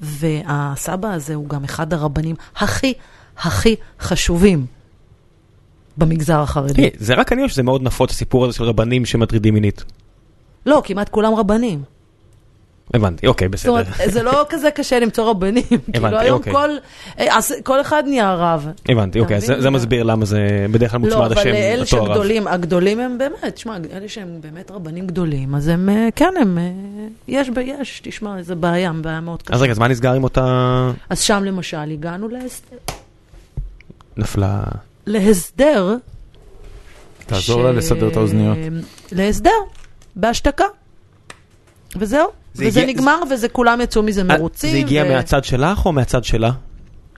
והסבא 0.00 1.08
הזה 1.08 1.34
הוא 1.34 1.48
גם 1.48 1.64
אחד 1.64 1.92
הרבנים 1.92 2.36
הכי 2.56 2.92
הכי 3.38 3.76
חשובים 4.00 4.66
במגזר 5.96 6.40
החרדי. 6.40 6.90
זה 6.98 7.14
רק 7.14 7.32
אני 7.32 7.42
או 7.42 7.48
שזה 7.48 7.62
מאוד 7.62 7.82
נפוץ 7.82 8.10
הסיפור 8.10 8.44
הזה 8.44 8.54
של 8.56 8.64
רבנים 8.64 9.06
שמטרידים 9.06 9.54
מינית? 9.54 9.84
לא, 10.66 10.82
כמעט 10.84 11.08
כולם 11.08 11.34
רבנים. 11.34 11.82
הבנתי, 12.94 13.26
אוקיי, 13.26 13.48
זאת 13.48 13.52
בסדר. 13.52 13.70
אומרת, 13.70 13.86
זה 14.06 14.22
לא 14.22 14.46
כזה 14.48 14.70
קשה 14.70 14.98
למצוא 14.98 15.30
רבנים. 15.30 15.62
כאילו 15.92 16.18
היום 16.18 16.38
אוקיי. 16.38 16.52
כל, 16.52 16.70
אה, 17.18 17.26
כל 17.64 17.80
אחד 17.80 18.02
נהיה 18.06 18.34
רב. 18.34 18.68
הבנתי, 18.88 19.20
אוקיי, 19.20 19.40
זה 19.40 19.70
מסביר 19.70 20.02
למה 20.02 20.24
זה 20.24 20.38
בדרך 20.72 20.90
כלל 20.90 21.00
לא, 21.00 21.06
מוצמד 21.06 21.24
אבל 21.24 21.38
השם 21.38 21.48
אלה 21.48 21.86
שהם 21.86 21.98
לתואר 21.98 22.10
רב. 22.10 22.18
גדולים, 22.18 22.48
הגדולים 22.48 23.00
הם 23.00 23.18
באמת, 23.18 23.44
תשמע, 23.54 23.76
אלה 23.92 24.08
שהם 24.08 24.28
באמת 24.40 24.70
רבנים 24.70 25.06
גדולים, 25.06 25.54
אז 25.54 25.68
הם, 25.68 25.88
אה, 25.88 26.08
כן, 26.16 26.34
הם, 26.40 26.58
אה, 26.58 26.62
יש, 27.28 27.50
ב- 27.50 27.58
יש, 27.58 28.00
תשמע, 28.04 28.42
זה 28.42 28.54
בעיה, 28.54 28.92
בעיה 28.92 29.20
מאוד 29.20 29.42
קשה. 29.42 29.54
אז 29.54 29.62
רגע, 29.62 29.72
אז 29.72 29.78
מה 29.78 29.88
נסגר 29.88 30.12
עם 30.12 30.24
אותה 30.24 30.90
אז 31.10 31.20
שם 31.20 31.44
למשל 31.44 31.76
הגענו 31.92 32.28
להסדר, 32.28 32.76
נפלה? 34.16 34.62
להסדר. 35.06 35.96
תעזור 37.26 37.62
לה 37.62 37.72
לסדר 37.72 38.08
את 38.08 38.16
האוזניות. 38.16 38.58
להסדר, 39.12 39.50
בהשתקה. 40.16 40.64
וזהו. 41.96 42.26
זה 42.54 42.66
וזה 42.66 42.80
הגיע- 42.80 42.94
נגמר, 42.94 43.18
וזה 43.30 43.48
כולם 43.48 43.80
יצאו 43.80 44.02
מזה 44.02 44.24
מרוצים. 44.24 44.70
זה 44.70 44.76
הגיע 44.78 45.04
ו- 45.04 45.08
מהצד 45.08 45.44
שלך 45.44 45.86
או 45.86 45.92
מהצד 45.92 46.24
שלה? 46.24 46.50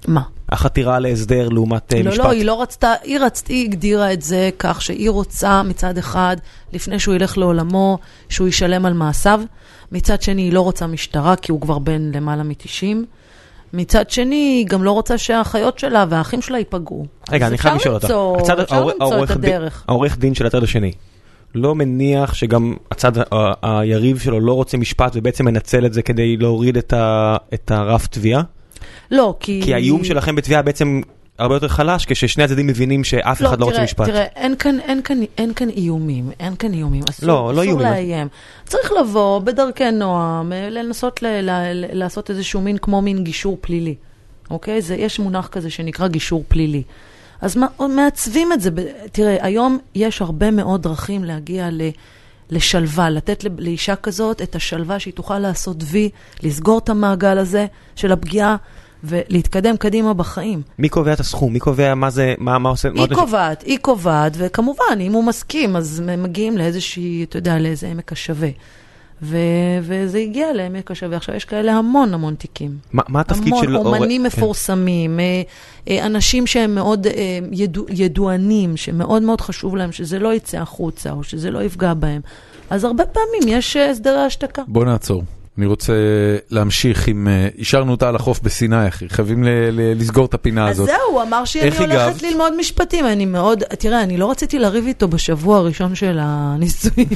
מה? 0.08 0.22
החתירה 0.48 0.98
להסדר 0.98 1.48
לעומת 1.48 1.94
אה, 1.94 2.02
לא, 2.02 2.10
משפט? 2.10 2.24
לא, 2.24 2.30
היא 2.30 2.44
לא 2.44 2.62
רצתה, 2.62 2.92
היא 3.02 3.18
רצתה, 3.20 3.52
היא 3.52 3.64
הגדירה 3.64 4.12
את 4.12 4.22
זה 4.22 4.50
כך 4.58 4.82
שהיא 4.82 5.10
רוצה 5.10 5.62
מצד 5.62 5.98
אחד, 5.98 6.36
לפני 6.72 6.98
שהוא 6.98 7.14
ילך 7.14 7.38
לעולמו, 7.38 7.98
שהוא 8.28 8.48
ישלם 8.48 8.86
על 8.86 8.92
מעשיו. 8.92 9.40
מצד 9.92 10.22
שני, 10.22 10.42
היא 10.42 10.52
לא 10.52 10.60
רוצה 10.60 10.86
משטרה, 10.86 11.36
כי 11.36 11.52
הוא 11.52 11.60
כבר 11.60 11.78
בן 11.78 12.10
למעלה 12.14 12.42
מ-90. 12.42 12.96
מצד 13.72 14.10
שני, 14.10 14.34
היא 14.36 14.66
גם 14.66 14.84
לא 14.84 14.90
רוצה 14.92 15.18
שהאחיות 15.18 15.78
שלה 15.78 16.04
והאחים 16.08 16.42
שלה 16.42 16.58
ייפגעו. 16.58 17.06
רגע, 17.30 17.46
אני 17.46 17.58
חייב 17.58 17.74
לשאול 17.76 17.94
אותך. 17.94 18.04
אפשר 18.04 18.54
למצוא, 18.54 18.62
אפשר 18.62 18.84
למצוא 18.84 19.24
את 19.24 19.30
הדרך. 19.30 19.84
העורך 19.88 20.18
דין 20.18 20.34
של 20.34 20.46
הצד 20.46 20.62
השני, 20.62 20.92
לא 21.54 21.74
מניח 21.74 22.34
שגם 22.34 22.74
הצד 22.90 23.12
היריב 23.62 24.18
שלו 24.18 24.40
לא 24.40 24.52
רוצה 24.52 24.76
משפט 24.76 25.12
ובעצם 25.14 25.44
מנצל 25.44 25.86
את 25.86 25.92
זה 25.92 26.02
כדי 26.02 26.36
להוריד 26.36 26.76
את 26.76 26.94
את 27.54 27.70
הרף 27.70 28.06
תביעה? 28.06 28.42
לא, 29.10 29.34
כי... 29.40 29.60
כי 29.64 29.74
האיום 29.74 30.04
שלכם 30.04 30.36
בתביעה 30.36 30.62
בעצם 30.62 31.00
הרבה 31.38 31.54
יותר 31.54 31.68
חלש 31.68 32.06
כששני 32.06 32.44
הצדדים 32.44 32.66
מבינים 32.66 33.04
שאף 33.04 33.42
אחד 33.42 33.60
לא 33.60 33.64
רוצה 33.64 33.74
תראה, 33.74 33.84
משפט. 33.84 34.06
תראה, 34.06 34.24
אין 34.24 34.56
כאן, 34.56 34.80
אין, 34.80 35.02
כאן, 35.02 35.20
אין 35.38 35.54
כאן 35.54 35.68
איומים, 35.68 36.30
אין 36.40 36.56
כאן 36.56 36.72
איומים. 36.72 37.02
אסור, 37.10 37.28
לא, 37.28 37.34
לא 37.34 37.50
אסור 37.50 37.62
איומים. 37.62 37.86
לאיים. 37.86 38.28
צריך 38.64 38.92
לבוא 39.00 39.38
בדרכי 39.38 39.90
נועם, 39.90 40.52
אה, 40.52 40.70
לנסות 40.70 41.22
ל, 41.22 41.26
ל, 41.26 41.50
ל, 41.50 41.84
לעשות 41.92 42.30
איזשהו 42.30 42.60
מין, 42.60 42.78
כמו 42.78 43.02
מין 43.02 43.24
גישור 43.24 43.58
פלילי. 43.60 43.94
אוקיי? 44.50 44.82
זה, 44.82 44.94
יש 44.94 45.18
מונח 45.18 45.48
כזה 45.48 45.70
שנקרא 45.70 46.08
גישור 46.08 46.44
פלילי. 46.48 46.82
אז 47.42 47.56
מה, 47.56 47.66
מעצבים 47.88 48.52
את 48.52 48.60
זה. 48.60 48.70
תראה, 49.12 49.36
היום 49.40 49.78
יש 49.94 50.22
הרבה 50.22 50.50
מאוד 50.50 50.82
דרכים 50.82 51.24
להגיע 51.24 51.68
ל... 51.70 51.82
לשלווה, 52.50 53.10
לתת 53.10 53.44
ל- 53.44 53.48
לאישה 53.58 53.96
כזאת 53.96 54.42
את 54.42 54.54
השלווה 54.54 54.98
שהיא 54.98 55.14
תוכל 55.14 55.38
לעשות 55.38 55.76
וי, 55.86 56.08
לסגור 56.42 56.78
את 56.78 56.88
המעגל 56.88 57.38
הזה 57.38 57.66
של 57.96 58.12
הפגיעה 58.12 58.56
ולהתקדם 59.04 59.76
קדימה 59.76 60.14
בחיים. 60.14 60.62
מי 60.78 60.88
קובע 60.88 61.12
את 61.12 61.20
הסכום? 61.20 61.52
מי 61.52 61.58
קובע 61.58 61.94
מה 61.94 62.10
זה, 62.10 62.34
מה 62.38 62.58
מה 62.58 62.68
עושה? 62.68 62.88
מה 62.88 62.94
היא 62.94 63.02
עוד- 63.02 63.12
קובעת, 63.12 63.62
היא 63.62 63.78
קובעת, 63.78 64.32
וכמובן, 64.36 64.98
אם 65.00 65.12
הוא 65.12 65.24
מסכים, 65.24 65.76
אז 65.76 66.02
מגיעים 66.18 66.58
לאיזושהי, 66.58 67.24
אתה 67.24 67.38
יודע, 67.38 67.58
לאיזה 67.58 67.86
עמק 67.88 68.12
השווה. 68.12 68.48
ו- 69.22 69.36
וזה 69.82 70.18
הגיע 70.18 70.52
לעמק 70.52 70.90
השווה. 70.90 71.16
עכשיו, 71.16 71.34
יש 71.34 71.44
כאלה 71.44 71.72
המון 71.72 72.14
המון 72.14 72.34
תיקים. 72.34 72.76
מה 72.92 73.02
מה 73.08 73.20
התפקיד 73.20 73.46
המון 73.52 73.64
של... 73.64 73.74
עורך- 73.76 73.86
אומנים 73.86 74.20
כן. 74.20 74.26
מפורסמים, 74.26 75.20
אה, 75.20 75.42
אה, 75.88 76.06
אנשים 76.06 76.46
שהם 76.46 76.74
מאוד 76.74 77.06
אה, 77.06 77.12
ידוע, 77.52 77.84
ידוענים, 77.90 78.76
שמאוד 78.76 79.22
מאוד 79.22 79.40
חשוב 79.40 79.76
להם 79.76 79.92
שזה 79.92 80.18
לא 80.18 80.34
יצא 80.34 80.58
החוצה, 80.58 81.10
או 81.10 81.22
שזה 81.24 81.50
לא 81.50 81.62
יפגע 81.62 81.94
בהם. 81.94 82.20
אז 82.70 82.84
הרבה 82.84 83.04
פעמים 83.06 83.58
יש 83.58 83.76
הסדרי 83.76 84.20
השתקה. 84.20 84.62
בוא 84.68 84.84
נעצור. 84.84 85.22
אני 85.58 85.66
רוצה 85.66 85.92
להמשיך 86.50 87.08
עם, 87.08 87.28
אה, 87.28 87.48
השארנו 87.60 87.92
אותה 87.92 88.08
על 88.08 88.16
החוף 88.16 88.40
בסיני, 88.40 88.88
אחי, 88.88 89.08
חייבים 89.08 89.44
ל- 89.44 89.48
ל- 89.70 90.00
לסגור 90.00 90.26
את 90.26 90.34
הפינה 90.34 90.68
אז 90.68 90.70
הזאת. 90.80 90.86
זהו, 90.88 91.12
הוא 91.12 91.22
אמר 91.22 91.44
שאני 91.44 91.76
הולכת? 91.78 92.22
ללמוד 92.22 92.52
משפטים, 92.58 93.06
אני 93.06 93.26
מאוד, 93.26 93.62
תראה, 93.78 94.02
אני 94.02 94.16
לא 94.16 94.30
רציתי 94.30 94.58
לריב 94.58 94.86
איתו 94.86 95.08
בשבוע 95.08 95.58
הראשון 95.58 95.94
של 95.94 96.18
הנישואים. 96.20 97.08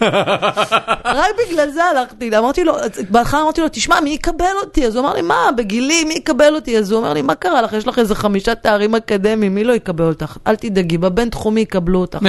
רק 1.04 1.30
בגלל 1.48 1.70
זה 1.70 1.84
הלכתי, 1.84 2.38
אמרתי 2.38 2.64
לו, 2.64 2.74
בהתחלה 3.10 3.42
אמרתי 3.42 3.60
לו, 3.60 3.66
תשמע, 3.72 4.00
מי 4.00 4.10
יקבל 4.10 4.44
אותי? 4.62 4.86
אז 4.86 4.96
הוא 4.96 5.04
אמר 5.04 5.14
לי, 5.14 5.22
מה, 5.22 5.48
בגילי, 5.56 6.04
מי 6.04 6.14
יקבל 6.14 6.54
אותי? 6.54 6.78
אז 6.78 6.90
הוא 6.90 6.98
אומר 6.98 7.12
לי, 7.12 7.22
מה 7.22 7.34
קרה 7.34 7.62
לך? 7.62 7.72
יש 7.72 7.86
לך 7.86 7.98
איזה 7.98 8.14
חמישה 8.14 8.54
תארים 8.54 8.94
אקדמיים, 8.94 9.54
מי 9.54 9.64
לא 9.64 9.72
יקבל 9.72 10.04
אותך? 10.04 10.36
אל 10.46 10.56
תדאגי, 10.56 10.98
בבין 10.98 11.28
תחומי 11.28 11.60
יקבלו 11.60 12.00
אותך. 12.00 12.18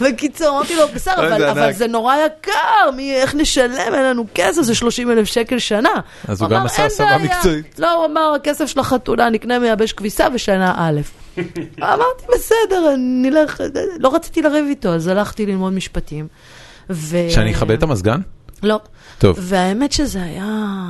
בקיצור, 0.00 0.48
אמרתי 0.58 0.76
לו, 0.76 0.82
בסדר, 0.94 1.14
אבל- 1.18 1.38
זה 1.38 1.50
אבל 1.50 1.62
ענק. 1.62 1.74
זה 1.76 1.86
נורא 1.86 2.14
יקר, 2.26 2.52
מי- 2.96 3.14
איך 3.14 3.34
נשלם? 3.34 3.72
אין 3.94 4.04
לנו 4.04 4.24
כסף, 4.34 4.62
זה 4.62 4.74
30 4.74 5.10
אלף 5.10 5.24
שקל 5.26 5.58
שנה. 5.58 5.88
אז 6.28 6.40
הוא 6.42 6.48
גם 6.50 6.66
עשה 6.66 6.82
"אין 6.82 6.86
הסבה 6.86 7.06
בעיה." 7.18 7.36
מקצועית. 7.36 7.78
לא, 7.78 7.92
הוא 7.94 8.06
אמר, 8.06 8.32
הכסף 8.36 8.66
של 8.66 8.80
החתונה, 8.80 9.30
נקנה 9.30 9.58
מייבש 9.58 9.92
כביסה 9.92 10.26
ושנה 10.34 10.74
א'. 10.76 11.00
אמרתי, 11.82 12.24
בסדר, 12.34 12.94
נלך, 12.98 13.60
לא 13.98 14.14
רציתי 14.14 14.42
לריב 14.42 14.66
איתו, 14.68 14.88
אז 14.88 15.06
הלכתי 15.06 15.46
ללמוד 15.46 15.72
משפטים. 15.72 16.28
שאני 17.30 17.52
אכבד 17.52 17.70
את 17.76 17.82
המזגן? 17.82 18.20
לא. 18.62 18.80
טוב. 19.18 19.36
והאמת 19.40 19.92
שזה 19.92 20.22
היה, 20.22 20.44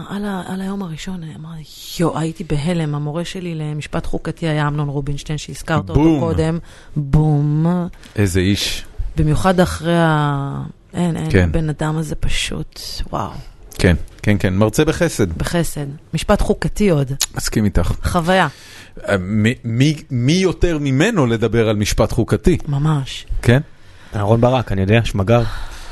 על, 0.08 0.24
ה, 0.24 0.42
על 0.46 0.60
היום 0.60 0.82
הראשון, 0.82 1.20
אמרתי, 1.38 1.62
יואו, 2.00 2.18
הייתי 2.18 2.44
בהלם, 2.44 2.94
המורה 2.94 3.24
שלי 3.24 3.54
למשפט 3.54 4.06
חוקתי 4.06 4.48
היה 4.48 4.68
אמנון 4.68 4.88
רובינשטיין, 4.88 5.38
שהזכרת 5.38 5.88
אותו. 5.88 6.16
קודם. 6.20 6.58
בום. 6.96 7.66
איזה 8.16 8.40
איש. 8.40 8.84
במיוחד 9.16 9.60
אחרי 9.60 9.96
ה... 9.96 10.62
אין, 10.94 11.16
אין, 11.16 11.30
כן. 11.30 11.48
הבן 11.48 11.68
אדם 11.68 11.96
הזה 11.96 12.14
פשוט, 12.14 12.80
וואו, 13.12 13.30
כן, 13.74 13.96
כן, 14.22 14.36
כן, 14.40 14.54
מרצה 14.54 14.84
בחסד, 14.84 15.32
בחסד. 15.38 15.86
משפט 16.14 16.40
חוקתי 16.42 16.88
עוד, 16.90 17.12
מסכים 17.34 17.64
איתך. 17.64 17.92
חוויה, 18.02 18.48
אה, 19.08 19.16
מי- 19.18 19.54
מי- 19.64 20.02
מי 20.10 20.32
יותר 20.32 20.78
ממנו 20.80 21.26
לדבר 21.26 21.68
על 21.68 21.76
משפט 21.76 22.12
חוקתי, 22.12 22.58
ממש. 22.68 23.26
כן? 23.42 23.60
אהרון 24.16 24.40
ברק, 24.40 24.72
אני 24.72 24.80
יודע, 24.80 25.00
שמגר. 25.04 25.42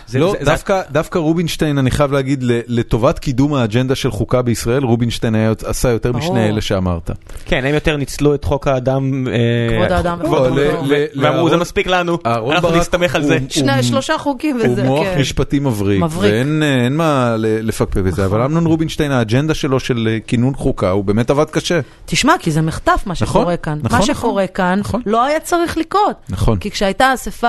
זה- 0.09 0.19
לא, 0.19 0.33
זה- 0.39 0.45
זה- 0.45 0.51
דווקא, 0.51 0.81
דווקא 0.93 1.19
רובינשטיין, 1.19 1.79
אני 1.79 1.91
חייב 1.91 2.13
להגיד, 2.13 2.43
ל- 2.43 2.61
לטובת 2.67 3.19
קידום 3.19 3.55
האג'נדה 3.55 3.95
של 3.95 4.11
חוקה 4.11 4.43
בישראל, 4.43 4.85
רובינשטיין 4.85 5.35
היה, 5.35 5.53
עשה 5.65 5.89
יותר 5.89 6.13
ברור. 6.13 6.25
משני 6.25 6.49
אלה 6.49 6.61
שאמרת. 6.61 7.11
כן, 7.45 7.65
הם 7.67 7.75
יותר 7.75 7.97
ניצלו 7.97 8.35
את 8.35 8.45
חוק 8.45 8.69
האדם. 8.69 9.27
אה, 9.29 9.33
כבוד 9.77 9.93
האדם 9.93 10.19
כבוד 10.25 10.41
וחירותו. 10.53 10.77
האדם, 10.77 10.87
ל- 10.91 10.95
ל- 11.15 11.25
ואמרו, 11.25 11.51
זה 11.51 11.57
מספיק 11.57 11.87
לנו, 11.87 12.19
אנחנו 12.27 12.69
ברק 12.69 12.81
נסתמך 12.81 13.15
על 13.15 13.23
הוא- 13.23 13.29
זה. 13.29 13.39
שני, 13.49 13.73
הוא- 13.75 13.83
שלושה 13.83 14.19
חוקים 14.19 14.57
הוא 14.61 14.67
וזה, 14.67 14.85
מוח 14.85 15.07
כן. 15.07 15.21
משפטי 15.21 15.59
מבריק, 15.59 16.03
מבריק. 16.03 16.33
ואין 16.33 16.63
אה, 16.63 16.85
אין 16.85 16.97
מה 16.97 17.35
ל- 17.39 17.69
לפקפק 17.69 17.97
בזה, 17.97 18.11
נכון. 18.23 18.25
אבל 18.25 18.45
אמנון 18.45 18.67
רובינשטיין, 18.67 19.13
האג'נדה 19.13 19.55
שלו 19.55 19.81
של 19.81 20.09
אה, 20.11 20.19
כינון 20.27 20.55
חוקה, 20.55 20.91
הוא 20.91 21.05
באמת 21.05 21.31
עבד 21.31 21.51
קשה. 21.51 21.81
תשמע, 22.07 22.33
כי 22.41 22.51
זה 22.51 22.63
מחטף 22.63 23.03
מה 23.07 23.13
נכון, 23.13 23.27
שקורה 23.29 23.57
כאן. 23.57 23.79
נכון, 23.83 23.99
מה 23.99 24.05
שקורה 24.05 24.47
כאן. 24.47 24.81
לא 25.07 25.25
היה 25.25 25.41
צריך 25.41 25.77
לקרות. 25.79 26.17
נכון. 26.29 26.59
כי 26.59 26.71
כשהייתה 26.71 27.07
האספה, 27.07 27.49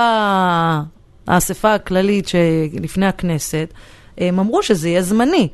האספה 1.30 1.74
הכללית 1.74 2.28
שלפני 2.28 3.06
הכנסת, 3.06 3.74
הם 4.18 4.38
אמרו 4.38 4.62
שזה 4.62 4.88
יהיה 4.88 5.02
זמני. 5.02 5.48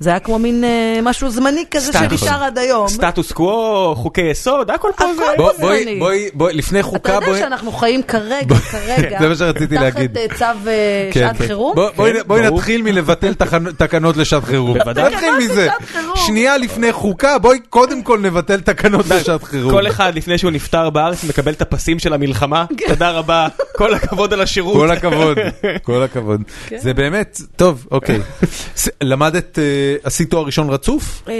זה 0.00 0.10
היה 0.10 0.18
כמו 0.18 0.38
מין 0.38 0.64
אה, 0.64 0.98
משהו 1.02 1.30
זמני 1.30 1.64
כזה. 1.70 1.92
שנשאר 1.92 2.44
עד 2.44 2.58
היום. 2.58 2.88
סטטוס 2.88 3.32
קוו, 3.32 3.94
חוקי 3.96 4.20
יסוד, 4.30 4.70
הכל 4.70 4.88
פה 4.96 5.04
זה 5.16 5.22
בואי, 5.36 5.54
זמני. 5.84 5.98
בואי, 5.98 6.28
בואי, 6.34 6.54
לפני 6.54 6.80
אתה 6.80 6.88
חוקה, 6.88 7.12
יודע 7.12 7.26
בואי... 7.26 7.38
שאנחנו 7.38 7.72
חיים 7.72 8.02
כרגע, 8.02 8.54
כרגע, 8.56 9.18
זה 9.20 9.28
מה 9.28 9.34
שרציתי 9.34 9.74
להגיד. 9.74 10.10
תחת 10.28 10.32
אה, 10.32 10.38
צו 10.38 10.68
אה, 10.68 11.10
כן, 11.12 11.20
שעת 11.20 11.36
כן. 11.36 11.46
חירום? 11.46 11.74
בוא- 11.74 11.90
בואי 12.26 12.42
כן. 12.42 12.54
נתחיל 12.54 12.82
מלבטל 12.82 13.34
תקנות 13.78 14.16
לשעת 14.16 14.44
חירום. 14.44 14.78
בוודאי. 14.78 15.12
נתחיל 15.14 15.30
מזה. 15.38 15.68
שנייה 16.14 16.56
לפני 16.58 16.92
חוקה, 16.92 17.38
בואי 17.38 17.58
קודם 17.70 18.02
כל 18.02 18.18
נבטל 18.18 18.60
תקנות 18.60 19.06
לשעת 19.08 19.42
חירום. 19.42 19.72
כל 19.72 19.86
אחד 19.86 20.14
לפני 20.14 20.38
שהוא 20.38 20.50
נפטר 20.50 20.90
בארץ 20.90 21.24
מקבל 21.24 21.52
את 21.52 21.62
הפסים 21.62 21.98
של 21.98 22.12
המלחמה, 22.12 22.64
תודה 22.88 23.10
רבה, 23.10 23.46
כל 23.76 23.94
הכבוד 23.94 24.32
על 24.32 24.40
השירות. 24.40 24.76
כל 24.76 24.90
הכבוד, 24.90 25.38
כל 25.82 26.02
הכבוד. 26.02 26.42
זה 26.76 26.94
באמת, 26.94 27.40
טוב, 27.56 27.86
אוקיי. 27.90 28.20
למדת, 29.02 29.58
עשית 30.02 30.30
תואר 30.30 30.44
ראשון 30.46 30.70
רצוף? 30.70 31.22
אה, 31.28 31.34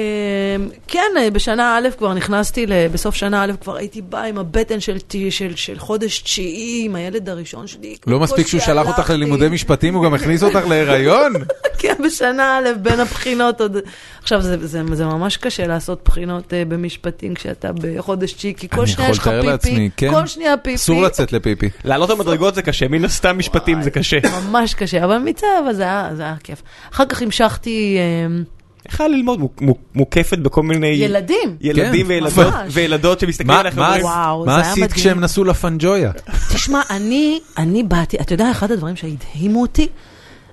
כן, 0.88 1.00
אה, 1.18 1.30
בשנה 1.30 1.78
א' 1.78 1.88
כבר 1.98 2.14
נכנסתי, 2.14 2.66
ל- 2.66 2.88
בסוף 2.92 3.14
שנה 3.14 3.44
א' 3.44 3.52
כבר 3.60 3.76
הייתי 3.76 4.02
באה 4.02 4.24
עם 4.26 4.38
הבטן 4.38 4.80
של, 4.80 4.98
ת- 5.00 5.14
של, 5.30 5.56
של 5.56 5.78
חודש 5.78 6.20
תשיעי, 6.20 6.82
עם 6.84 6.94
הילד 6.94 7.28
הראשון 7.28 7.66
שלי. 7.66 7.96
לא 8.06 8.20
מספיק 8.20 8.46
שהוא 8.46 8.60
שלח 8.60 8.86
אותך. 8.86 9.10
ללימודי 9.10 9.48
משפטים, 9.48 9.94
הוא 9.94 10.04
גם 10.04 10.14
הכניס 10.14 10.42
אותך 10.42 10.66
להיריון? 10.68 11.32
כן, 11.78 11.94
בשנה 12.06 12.58
א', 12.58 12.72
בין 12.82 13.00
הבחינות 13.00 13.60
עוד... 13.60 13.76
עכשיו, 14.22 14.42
זה, 14.42 14.66
זה, 14.66 14.82
זה 14.92 15.04
ממש 15.06 15.36
קשה 15.36 15.66
לעשות 15.66 16.00
בחינות 16.04 16.44
uh, 16.44 16.68
במשפטים 16.68 17.34
כשאתה 17.34 17.70
בחודש 17.72 18.32
תשיעי, 18.32 18.54
כי 18.54 18.68
כל 18.68 18.86
שנייה 18.86 19.10
יכול 19.10 19.12
יש 19.12 19.18
לך 19.18 19.28
פיפי, 19.28 19.46
לעצמי, 19.46 19.90
כן. 19.96 20.10
כל 20.10 20.26
שנייה 20.26 20.56
פיפי. 20.56 20.74
אסור 20.74 21.02
לצאת 21.02 21.32
לפיפי. 21.32 21.68
לעלות 21.84 22.10
במדרגות 22.10 22.54
זה 22.54 22.62
קשה, 22.62 22.88
מן 22.88 23.04
הסתם 23.04 23.38
משפטים 23.38 23.82
זה 23.82 23.90
קשה. 23.90 24.18
ממש 24.50 24.74
קשה, 24.74 25.04
אבל 25.04 25.18
מצד, 25.18 25.46
אבל 25.64 25.74
זה 25.74 25.82
היה, 25.82 26.10
זה 26.16 26.22
היה 26.22 26.34
כיף. 26.44 26.62
אחר 26.92 27.04
כך 27.06 27.22
המשכתי 27.22 27.98
אה, 28.90 28.96
היה 28.98 29.08
ללמוד? 29.08 29.40
מו- 29.40 29.48
מו- 29.60 29.74
מוקפת 29.94 30.38
בכל 30.38 30.62
מיני... 30.62 30.86
ילדים. 30.86 31.56
ילדים 31.60 32.06
כן, 32.06 32.44
וילדות, 32.70 33.20
שמסתכלים 33.20 33.50
עליך 33.58 33.78
מה- 33.78 33.96
ואומרים, 34.02 34.46
מה 34.46 34.60
עשית. 34.60 34.92
כשהם 34.92 35.20
נסעו 35.20 35.44
לפנג'ויה? 35.44 36.10
תשמע, 36.54 36.80
אני, 36.90 37.40
אני 37.58 37.82
באתי, 37.82 38.16
אתה 38.20 38.34
יודע, 38.34 38.50
אחד 38.50 38.72
הדברים 38.72 38.96
שהדהימו 38.96 39.62
אותי, 39.62 39.88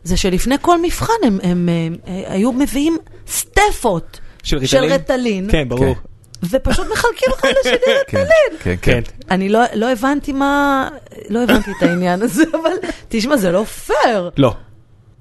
זה 0.03 0.17
שלפני 0.17 0.55
כל 0.61 0.81
מבחן 0.81 1.13
הם, 1.23 1.39
הם 1.43 1.69
היו 2.05 2.51
מביאים 2.51 2.97
סטפות 3.27 4.19
של? 4.43 4.57
רטלין, 4.77 5.47
כן, 5.51 5.69
ברור. 5.69 5.95
ופשוט 6.43 6.87
מחלקים 6.93 7.29
אחד 7.39 7.47
לשני 7.59 7.73
כן, 8.07 8.17
רטלין. 8.17 8.59
כן, 8.59 8.75
כן. 8.81 9.01
כן. 9.01 9.01
אני 9.31 9.49
לא, 9.49 9.59
לא 9.73 9.91
הבנתי 9.91 10.31
מה, 10.33 10.87
לא 11.29 11.43
הבנתי 11.43 11.71
את 11.77 11.83
העניין 11.83 12.21
הזה, 12.21 12.43
אבל 12.61 12.71
תשמע, 13.09 13.37
זה 13.37 13.51
לא 13.51 13.63
פייר. 13.63 14.29
לא. 14.37 14.53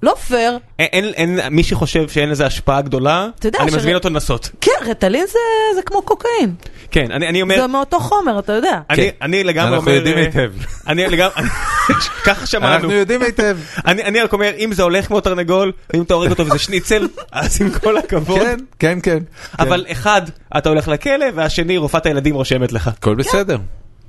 לא 0.03 0.15
פייר. 0.27 0.57
אין, 0.79 0.87
אין, 1.13 1.39
אין, 1.39 1.53
מי 1.53 1.63
שחושב 1.63 2.09
שאין 2.09 2.29
לזה 2.29 2.45
השפעה 2.45 2.81
גדולה, 2.81 3.27
אני 3.59 3.71
מזמין 3.75 3.95
אותו 3.95 4.09
לנסות. 4.09 4.49
כן, 4.61 4.71
רטלין 4.85 5.25
זה, 5.27 5.39
זה 5.75 5.81
כמו 5.81 6.01
קוקאין. 6.01 6.55
כן, 6.91 7.11
אני, 7.11 7.27
אני 7.27 7.41
אומר, 7.41 7.55
זה 7.61 7.67
מאותו 7.67 7.99
חומר, 7.99 8.39
אתה 8.39 8.53
יודע. 8.53 8.79
אני, 8.89 8.97
כן. 8.97 9.09
אני 9.21 9.43
לגמרי 9.43 9.75
אנחנו 9.75 9.91
אומר, 9.91 9.97
יודעים 9.97 10.17
אה, 10.17 10.21
היטב. 10.21 10.51
אני 10.87 11.07
לגמרי, 11.07 11.33
ככה 12.25 12.45
שמענו. 12.45 12.75
אנחנו 12.75 12.91
יודעים 12.91 13.21
היטב. 13.21 13.57
אני, 13.87 14.03
אני 14.03 14.21
רק 14.21 14.33
אומר, 14.33 14.51
אם 14.57 14.73
זה 14.73 14.83
הולך 14.83 15.07
כמו 15.07 15.21
תרנגול, 15.21 15.71
ואם 15.93 16.01
אתה 16.01 16.13
הורג 16.13 16.29
אותו 16.29 16.45
וזה 16.45 16.57
שניצל, 16.57 17.07
אז 17.31 17.61
עם 17.61 17.69
כל 17.69 17.97
הכבוד. 17.97 18.39
כן, 18.39 18.57
כן, 18.79 18.99
כן. 19.03 19.23
אבל 19.59 19.85
אחד, 19.91 20.21
אתה 20.57 20.69
הולך 20.69 20.87
לכלא, 20.87 21.25
והשני, 21.35 21.77
רופאת 21.77 22.05
הילדים 22.05 22.35
רושמת 22.35 22.71
לך. 22.71 22.87
הכל 22.87 23.15
בסדר. 23.15 23.57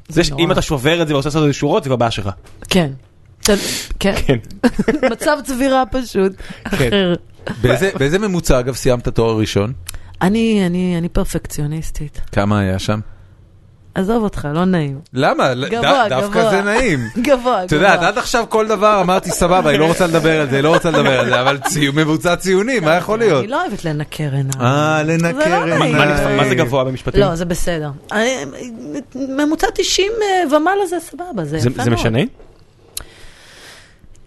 זה. 0.09 0.23
אם 0.39 0.53
אתה 0.53 0.63
שובר 0.63 1.03
את 1.03 1.09
זה 1.09 1.15
ועושה 1.15 1.29
את 1.29 1.33
זה 1.33 1.53
שורות, 1.53 1.83
זה 1.85 1.89
כבר 1.89 1.97
בעיה 1.97 2.11
שלך. 2.11 2.31
כן. 2.71 2.91
כן. 3.43 3.55
כן. 4.27 4.37
מצב 5.11 5.37
צבירה 5.45 5.85
פשוט. 5.91 6.33
אחר. 6.65 7.15
באיזה- 7.99 8.19
ממוצע, 8.19 8.59
אגב, 8.61 8.75
סיימת 8.75 9.09
תואר 9.09 9.39
ראשון? 9.39 9.73
אני, 10.23 10.67
אני, 10.67 10.95
אני 10.99 11.09
פרפקציוניסטית. 11.09 12.21
כמה 12.33 12.59
היה 12.61 12.79
שם? 12.79 13.01
עזוב 13.95 14.23
אותך, 14.23 14.49
לא 14.55 14.65
נעים. 14.65 14.99
למה? 15.13 15.55
גבוה, 15.55 16.05
ד- 16.07 16.09
דווקא 16.09 16.29
גבוה. 16.41 16.51
זה 16.51 16.63
נעים. 16.63 17.01
גבוה, 17.29 17.65
אתה 17.65 17.75
יודע, 17.77 17.97
גבוה. 17.97 18.09
עד 18.09 18.19
עכשיו 18.19 18.45
כל 18.49 18.69
דבר 18.69 19.01
אמרתי 19.01 19.31
סבבה, 19.31 19.71
היא 19.71 19.79
לא 19.79 19.87
רוצה 19.89 20.07
לדבר 20.07 20.41
על 20.41 20.51
זה, 20.51 20.63
לא 20.63 20.75
רוצה 20.75 20.91
לדבר 20.91 21.21
על 21.21 21.27
זה, 21.29 21.41
אבל 21.41 21.59
ציון 21.69 21.95
ממוצע 21.95 22.37
ציוני, 22.37 22.81
מה 22.81 22.95
יכול 22.95 23.19
להיות? 23.19 23.43
אני 23.45 23.51
לא 23.53 23.63
אוהבת 23.63 23.85
לנקר 23.85 24.23
עיניים. 24.25 24.61
אה, 24.61 25.03
זה 25.07 25.13
לנקר 25.13 25.65
לא. 25.67 25.73
עיניים. 25.75 25.97
מה 26.37 26.49
זה 26.49 26.55
גבוה 26.55 26.85
במשפטים? 26.85 27.21
לא, 27.21 27.35
זה 27.35 27.45
בסדר. 27.45 27.91
אני- 28.13 28.45
ממוצע 29.15 29.67
90 29.75 30.13
אה, 30.23 30.57
ומעלה 30.57 30.87
זה 30.87 30.97
סבבה, 31.01 31.45
זה 31.45 31.59
זה 31.59 31.69
יפה 31.69 31.83
זה 31.85 31.91
מאוד. 31.91 32.01
משנה? 32.01 32.19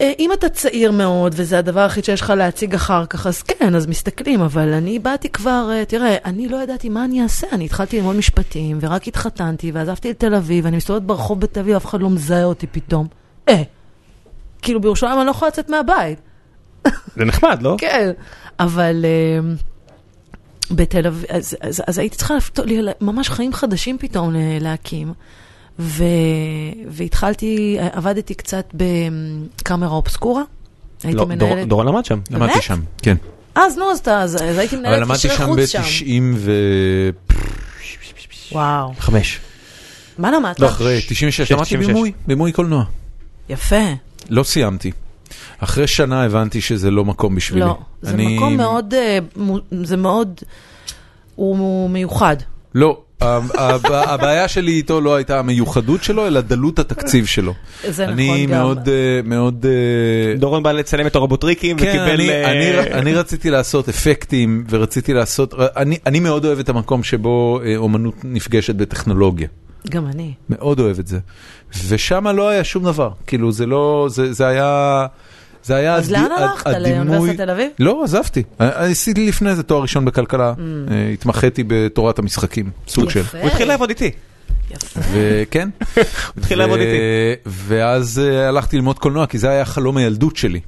אה, 0.00 0.12
אם 0.18 0.32
אתה 0.32 0.48
צעיר 0.48 0.92
מאוד, 0.92 1.34
וזה 1.36 1.58
הדבר 1.58 1.80
היחיד 1.80 2.04
שיש 2.04 2.20
לך 2.20 2.30
להציג 2.30 2.74
אחר 2.74 3.06
כך, 3.06 3.26
אז 3.26 3.42
כן, 3.42 3.74
אז 3.74 3.86
מסתכלים, 3.86 4.40
אבל 4.40 4.72
אני 4.72 4.98
באתי 4.98 5.28
כבר, 5.28 5.70
אה, 5.72 5.84
תראה, 5.84 6.16
אני 6.24 6.48
לא 6.48 6.62
ידעתי 6.62 6.88
מה 6.88 7.04
אני 7.04 7.22
אעשה, 7.22 7.46
אני 7.52 7.64
התחלתי 7.64 7.96
ללמוד 7.96 8.16
משפטים, 8.16 8.78
ורק 8.80 9.08
התחתנתי, 9.08 9.72
ועזבתי 9.72 10.10
לתל 10.10 10.34
אביב, 10.34 10.64
ואני 10.64 10.76
מסתובבת 10.76 11.02
ברחוב 11.02 11.40
בתל 11.40 11.60
אביב, 11.60 11.76
אף 11.76 11.86
אחד 11.86 12.00
לא 12.00 12.10
מזהה 12.10 12.44
אותי 12.44 12.66
פתאום. 12.66 13.06
אה, 13.48 13.62
כאילו 14.62 14.80
בירושלים 14.80 15.18
אני 15.18 15.26
לא 15.26 15.30
יכולה 15.30 15.48
לצאת 15.48 15.70
מהבית. 15.70 16.18
זה 17.16 17.24
נחמד, 17.24 17.62
לא? 17.62 17.76
כן, 17.78 18.10
אבל 18.60 19.04
אה, 19.04 19.54
בתל 20.70 21.06
אביב, 21.06 21.24
אז, 21.28 21.56
אז, 21.60 21.82
אז 21.86 21.98
הייתי 21.98 22.16
צריכה 22.16 22.34
ממש 23.00 23.28
חיים 23.28 23.52
חדשים 23.52 23.98
פתאום 23.98 24.32
להקים. 24.60 25.12
ו, 25.78 26.04
והתחלתי, 26.88 27.76
עבדתי 27.92 28.34
קצת 28.34 28.74
בקאמרה 28.74 29.88
אובסקורה. 29.90 30.42
הייתי 31.02 31.16
לא, 31.16 31.24
דור- 31.24 31.28
מנהלת... 31.48 31.68
דורון 31.68 31.86
למד 31.86 32.04
שם. 32.04 32.20
למדתי 32.30 32.52
באמת? 32.52 32.62
שם, 32.62 32.80
כן. 33.02 33.16
אז 33.54 33.76
נו, 33.78 33.90
אז, 33.90 34.00
אז, 34.06 34.34
אז 34.34 34.58
הייתי 34.58 34.76
אבל 34.76 34.82
מנהלת 34.84 35.00
למדתי 35.02 35.28
קשרי 35.28 35.36
שם 35.36 35.44
חוץ 35.46 35.58
שם. 35.68 35.80
ב-90 35.82 36.36
ו... 36.36 36.52
וואו. 38.52 38.92
חמש. 38.98 39.40
מה 40.18 40.30
למדת? 40.30 40.60
לא, 40.60 40.66
אחרי 40.68 41.00
96, 41.08 41.52
למדתי 41.52 41.64
96. 41.66 41.86
בימוי, 41.86 42.12
בימוי 42.26 42.52
קולנוע. 42.52 42.84
יפה. 43.48 43.76
לא 44.30 44.42
סיימתי. 44.42 44.92
אחרי 45.58 45.86
שנה 45.86 46.22
הבנתי 46.24 46.60
שזה 46.60 46.90
לא 46.90 47.04
מקום 47.04 47.34
בשבילי. 47.34 47.66
לא, 47.66 47.78
זה 48.02 48.10
אני- 48.10 48.36
מקום 48.36 48.56
מאוד, 48.56 48.94
אה, 48.94 49.18
זה 49.82 49.96
מאוד, 49.96 50.40
הוא 51.34 51.90
מיוחד. 51.90 52.36
לא, 52.74 53.00
הבעיה 53.20 54.48
שלי 54.48 54.72
איתו 54.72 55.00
לא 55.00 55.14
הייתה 55.14 55.38
המיוחדות 55.38 56.04
שלו, 56.04 56.26
אלא 56.26 56.40
דלות 56.40 56.78
התקציב 56.78 57.26
שלו. 57.26 57.54
זה 57.88 58.02
נכון 58.02 58.12
אני 58.12 58.46
גם. 58.46 58.50
מאוד, 58.50 58.88
אה, 58.88 59.20
מאוד... 59.24 59.66
אה, 59.66 60.38
דורון 60.38 60.62
בא 60.62 60.72
לצלם 60.72 61.06
את 61.06 61.14
הרובוטריקים 61.14 61.76
כן, 61.76 61.88
וקיבל... 61.88 62.10
אני, 62.10 62.30
אה, 62.30 62.50
אני, 62.50 62.92
אני 62.92 63.14
רציתי 63.14 63.50
לעשות 63.50 63.88
אפקטים 63.88 64.64
ורציתי 64.70 65.12
לעשות, 65.12 65.54
אני, 65.76 65.98
אני 66.06 66.20
מאוד 66.20 66.44
אוהב 66.44 66.58
את 66.58 66.68
המקום 66.68 67.02
שבו 67.02 67.60
אומנות 67.76 68.14
נפגשת 68.24 68.74
בטכנולוגיה. 68.74 69.48
גם 69.90 70.06
אני. 70.06 70.32
מאוד 70.50 70.80
אוהב 70.80 70.98
את 70.98 71.06
זה. 71.06 71.18
ושם 71.88 72.26
לא 72.26 72.48
היה 72.48 72.64
שום 72.64 72.84
דבר, 72.84 73.10
כאילו 73.26 73.52
זה 73.52 73.66
לא, 73.66 74.06
זה, 74.10 74.32
זה 74.32 74.46
היה... 74.46 75.06
זה 75.66 75.74
היה 75.76 75.94
אז 75.94 76.04
הדי- 76.04 76.12
לאן 76.12 76.32
הלכת? 76.32 76.66
הדימוי- 76.66 76.94
לאוניברסיטת 76.94 77.36
תל 77.36 77.50
אביב? 77.50 77.70
לא, 77.78 78.00
עזבתי. 78.04 78.42
אה, 78.60 78.84
עשיתי 78.90 79.28
לפני 79.28 79.54
זה 79.54 79.62
תואר 79.62 79.82
ראשון 79.82 80.04
בכלכלה, 80.04 80.52
אה, 80.90 81.10
התמחיתי 81.12 81.64
בתורת 81.66 82.18
המשחקים, 82.18 82.70
סוג 82.88 83.10
של. 83.10 83.22
הוא 83.40 83.46
התחיל 83.46 83.68
לעבוד 83.68 83.88
איתי. 83.88 84.10
וכן. 85.12 85.68
התחיל 86.36 86.58
לעבוד 86.58 86.78
איתי. 86.80 86.96
ואז 87.46 88.18
אה, 88.24 88.48
הלכתי 88.48 88.76
ללמוד 88.76 88.98
קולנוע, 88.98 89.26
כי 89.26 89.38
זה 89.38 89.50
היה 89.50 89.64
חלום 89.64 89.96
הילדות 89.96 90.36
שלי. 90.36 90.60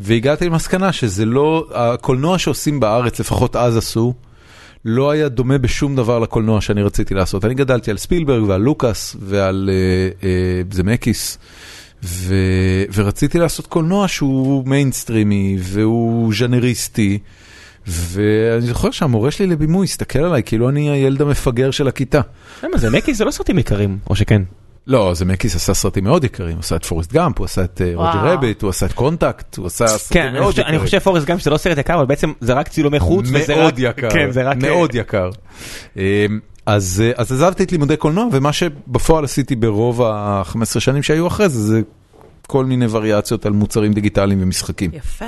והגעתי 0.00 0.46
למסקנה 0.46 0.92
שזה 0.92 1.24
לא, 1.24 1.66
הקולנוע 1.74 2.38
שעושים 2.38 2.80
בארץ, 2.80 3.20
לפחות 3.20 3.56
אז 3.56 3.76
עשו, 3.76 4.14
לא 4.84 5.10
היה 5.10 5.28
דומה 5.28 5.58
בשום 5.58 5.96
דבר 5.96 6.18
לקולנוע 6.18 6.60
שאני 6.60 6.82
רציתי 6.82 7.14
לעשות. 7.14 7.44
אני 7.44 7.54
גדלתי 7.54 7.90
על 7.90 7.96
ספילברג 7.96 8.42
ועל 8.48 8.60
לוקאס 8.60 9.16
ועל 9.20 9.70
אה, 9.72 10.28
אה, 10.28 10.62
זמקיס, 10.70 11.38
ורציתי 12.94 13.38
לעשות 13.38 13.66
קולנוע 13.66 14.08
שהוא 14.08 14.66
מיינסטרימי 14.68 15.56
והוא 15.60 16.32
ז'אנריסטי. 16.38 17.18
ואני 17.86 18.60
זוכר 18.66 18.90
שהמורה 18.90 19.30
שלי 19.30 19.46
לבימוי 19.46 19.84
הסתכל 19.84 20.18
עליי 20.18 20.42
כאילו 20.42 20.68
אני 20.68 20.90
הילד 20.90 21.22
המפגר 21.22 21.70
של 21.70 21.88
הכיתה. 21.88 22.20
למה 22.62 22.78
זמקיס 22.78 23.14
זה 23.14 23.24
לא 23.24 23.30
סרטים 23.30 23.58
יקרים, 23.58 23.98
או 24.10 24.16
שכן? 24.16 24.42
לא, 24.86 25.14
זמקיס 25.14 25.56
עשה 25.56 25.74
סרטים 25.74 26.04
מאוד 26.04 26.24
יקרים, 26.24 26.52
הוא 26.52 26.60
עשה 26.60 26.76
את 26.76 26.84
פורסט 26.84 27.12
גאמפ, 27.12 27.38
הוא 27.38 27.44
עשה 27.44 27.64
את 27.64 27.80
אה, 27.84 27.92
רוג'ר. 27.94 28.18
רביט, 28.32 28.62
הוא 28.62 28.70
עשה 28.70 28.86
את 28.86 28.92
קונטקט, 28.92 29.56
הוא 29.56 29.66
עשה 29.66 29.84
כן, 29.86 29.96
סרטים 29.98 30.22
אני 30.22 30.32
מאוד 30.38 30.50
חושב- 30.50 30.62
אני 30.62 30.68
יקרים. 30.70 30.84
חושב 30.86 30.98
פורסט 30.98 31.26
גם 31.26 31.38
שזה 31.38 31.50
לא 31.50 31.56
סרט 31.56 31.78
יקר, 31.78 31.94
אבל 31.94 32.06
בעצם 32.06 32.32
זה 32.40 32.52
רק 32.52 32.68
צילומי 32.68 33.00
חוץ, 33.00 33.26
מאוד. 33.48 33.78
יקר, 33.78 34.10
כן, 34.10 34.30
זה 34.30 34.42
רק... 34.42 34.56
מאוד 34.56 34.94
יקר. 34.94 35.30
אז 36.66 37.02
אה, 37.06 37.12
אז 37.16 37.32
עזבתי 37.32 37.62
את 37.62 37.72
לימודי 37.72 37.96
קולנוע, 37.96 38.26
ומה 38.32 38.52
שבפועל 38.52 39.24
עשיתי 39.24 39.56
ברוב 39.56 40.02
ה-15 40.02 40.80
שנים 40.80 41.02
שהיו 41.02 41.26
אחרי 41.26 41.48
זה, 41.48 41.62
זה 41.62 41.80
כל 42.46 42.64
מיני 42.64 42.86
וריאציות 42.90 43.46
על 43.46 43.52
מוצרים 43.52 43.92
דיגיטליים 43.92 44.42
ומשחקים. 44.42 44.90
יפה. 44.94 45.24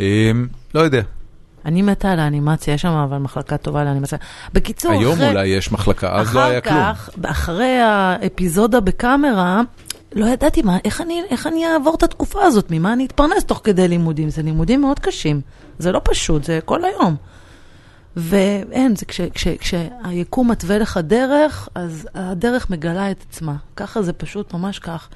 אמ, 0.00 0.46
לא 0.74 0.80
יודע, 0.80 1.02
אני 1.64 1.82
מתה 1.82 2.12
על 2.12 2.20
האנימציה, 2.20 2.74
יש 2.74 2.82
שם 2.82 2.88
אבל 2.88 3.18
מחלקה 3.18 3.56
טובה 3.56 3.84
לאנימציה. 3.84 4.18
בקיצור, 4.52 4.92
היום 4.92 5.12
אחרי... 5.12 5.28
אולי 5.28 5.46
יש 5.46 5.72
מחלקה, 5.72 6.12
אז 6.12 6.34
לא 6.34 6.40
היה 6.40 6.60
כלום. 6.60 6.76
אחר 6.76 6.94
כך, 6.94 7.10
אחרי 7.30 7.78
האפיזודה 7.78 8.80
בקאמרה, 8.80 9.60
לא 10.12 10.26
ידעתי 10.26 10.62
מה, 10.62 10.78
איך 10.84 11.00
אני, 11.00 11.22
איך 11.30 11.46
אני 11.46 11.66
אעבור 11.66 11.94
את 11.94 12.02
התקופה 12.02 12.44
הזאת, 12.44 12.66
ממה 12.70 12.92
אני 12.92 13.06
אתפרנס 13.06 13.44
תוך 13.44 13.60
כדי 13.64 13.88
לימודים. 13.88 14.30
זה 14.30 14.42
לימודים 14.42 14.80
מאוד 14.80 14.98
קשים, 14.98 15.40
זה 15.78 15.92
לא 15.92 16.00
פשוט, 16.04 16.44
זה 16.44 16.58
כל 16.64 16.80
היום. 16.84 17.16
ואין, 18.16 18.96
זה 18.96 19.06
כש, 19.06 19.20
כש, 19.20 19.48
כשהיקום 19.48 20.50
מתווה 20.50 20.78
לך 20.78 21.00
דרך, 21.02 21.68
אז 21.74 22.08
הדרך 22.14 22.70
מגלה 22.70 23.10
את 23.10 23.24
עצמה. 23.28 23.56
ככה 23.76 24.02
זה 24.02 24.12
פשוט 24.12 24.54
ממש 24.54 24.78
כך. 24.78 25.08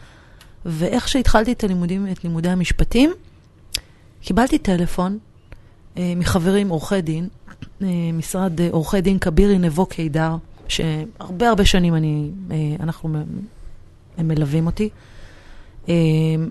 ואיך 0.66 1.08
שהתחלתי 1.08 1.52
את 1.52 1.64
הלימודים, 1.64 2.06
את 2.12 2.24
לימודי 2.24 2.48
המשפטים, 2.48 3.12
קיבלתי 4.20 4.58
טלפון 4.58 5.18
אה, 5.98 6.12
מחברים 6.16 6.68
עורכי 6.68 7.00
דין, 7.00 7.28
אה, 7.82 7.88
משרד 8.12 8.60
אה, 8.60 8.68
עורכי 8.70 9.00
דין 9.00 9.18
כבירי 9.18 9.58
נבו 9.58 9.86
קידר, 9.86 10.36
שהרבה 10.68 11.48
הרבה 11.48 11.64
שנים 11.64 11.94
אני, 11.94 12.30
אה, 12.50 12.56
אנחנו, 12.80 13.18
הם 14.18 14.28
מלווים 14.28 14.66
אותי. 14.66 14.88
אה, 15.88 15.94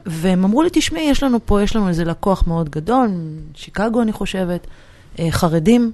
והם 0.05 0.43
אמרו 0.43 0.63
לי, 0.63 0.69
תשמעי, 0.73 1.03
יש 1.03 1.23
לנו 1.23 1.39
פה, 1.45 1.61
יש 1.61 1.76
לנו 1.76 1.88
איזה 1.88 2.05
לקוח 2.05 2.47
מאוד 2.47 2.69
גדול, 2.69 3.09
שיקגו 3.53 4.01
אני 4.01 4.11
חושבת, 4.11 4.67
אה, 5.19 5.31
חרדים 5.31 5.91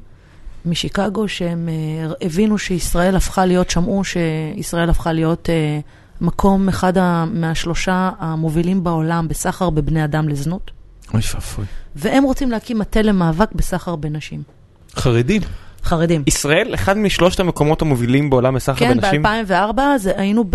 משיקגו, 0.65 1.27
שהם 1.27 1.69
אה, 1.69 2.13
הבינו 2.21 2.57
שישראל 2.57 3.15
הפכה 3.15 3.45
להיות, 3.45 3.69
שמעו 3.69 4.03
שישראל 4.03 4.89
הפכה 4.89 5.13
להיות 5.13 5.49
אה, 5.49 5.79
מקום 6.21 6.69
אחד 6.69 6.93
מהשלושה 7.33 8.09
המובילים 8.19 8.83
בעולם 8.83 9.27
בסחר 9.27 9.69
בבני 9.69 10.03
אדם 10.03 10.29
לזנות, 10.29 10.71
אוי 11.13 11.21
ואבוי. 11.33 11.65
והם 11.95 12.23
רוצים 12.23 12.51
להקים 12.51 12.79
מטה 12.79 13.01
למאבק 13.01 13.51
בסחר 13.55 13.95
בנשים. 13.95 14.43
חרדים. 14.95 15.41
חרדים. 15.83 16.23
ישראל, 16.27 16.73
אחד 16.73 16.97
משלושת 16.97 17.39
המקומות 17.39 17.81
המובילים 17.81 18.29
בעולם 18.29 18.55
בסחר 18.55 18.79
כן, 18.79 18.97
בנשים. 18.97 19.23
ב-2004 19.23 19.81
היינו 20.15 20.43
ב... 20.43 20.49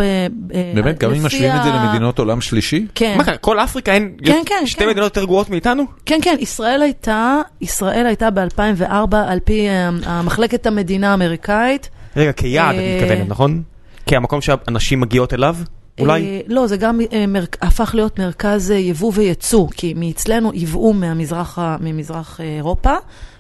ב- 0.47 0.75
באמת, 0.75 0.99
גם 0.99 1.15
אם 1.15 1.27
משווים 1.27 1.53
את 1.57 1.63
זה 1.65 1.71
ה- 1.73 1.85
למדינות 1.87 2.19
עולם 2.19 2.41
שלישי? 2.41 2.87
כן, 2.95 3.15
מה 3.19 3.25
קרה, 3.25 3.37
כל 3.37 3.59
אפריקה 3.61 3.93
אין 3.93 4.13
כן, 4.25 4.43
כן, 4.47 4.67
שתי 4.67 4.81
כן. 4.85 4.87
מדינות 4.91 5.05
יותר 5.17 5.25
גרועות 5.25 5.51
מאיתנו? 5.51 5.85
כן, 6.07 6.19
כן, 6.23 6.37
ישראל 6.41 6.83
הייתה, 6.83 7.41
ישראל 7.61 8.07
הייתה 8.07 8.29
ב-2004 8.31 8.93
על 9.17 9.39
פי 9.45 9.69
אה, 9.69 9.89
המחלקת 10.07 10.67
המדינה 10.67 11.11
האמריקאית. 11.11 11.89
רגע, 12.17 12.33
כיעד 12.33 12.75
את 12.75 12.81
אה, 12.81 12.97
מתכוונת, 13.01 13.29
נכון? 13.29 13.63
כהמקום 14.07 14.41
שהנשים 14.41 15.01
מגיעות 15.01 15.35
אליו? 15.35 15.57
אולי? 16.01 16.23
אה, 16.27 16.41
לא, 16.49 16.67
זה 16.67 16.77
גם 16.77 17.01
אה, 17.13 17.27
מר- 17.27 17.45
הפך 17.63 17.91
להיות 17.95 18.19
מרכז 18.19 18.71
אה, 18.71 18.77
יבוא 18.77 19.13
וייצוא, 19.15 19.67
כי 19.77 19.95
מאצלנו 19.97 20.51
ייבאו 20.55 20.93
מהמזרח, 20.93 21.59
ה- 21.59 21.77
ממזרח 21.81 22.41
אה, 22.41 22.45
אירופה, 22.57 22.93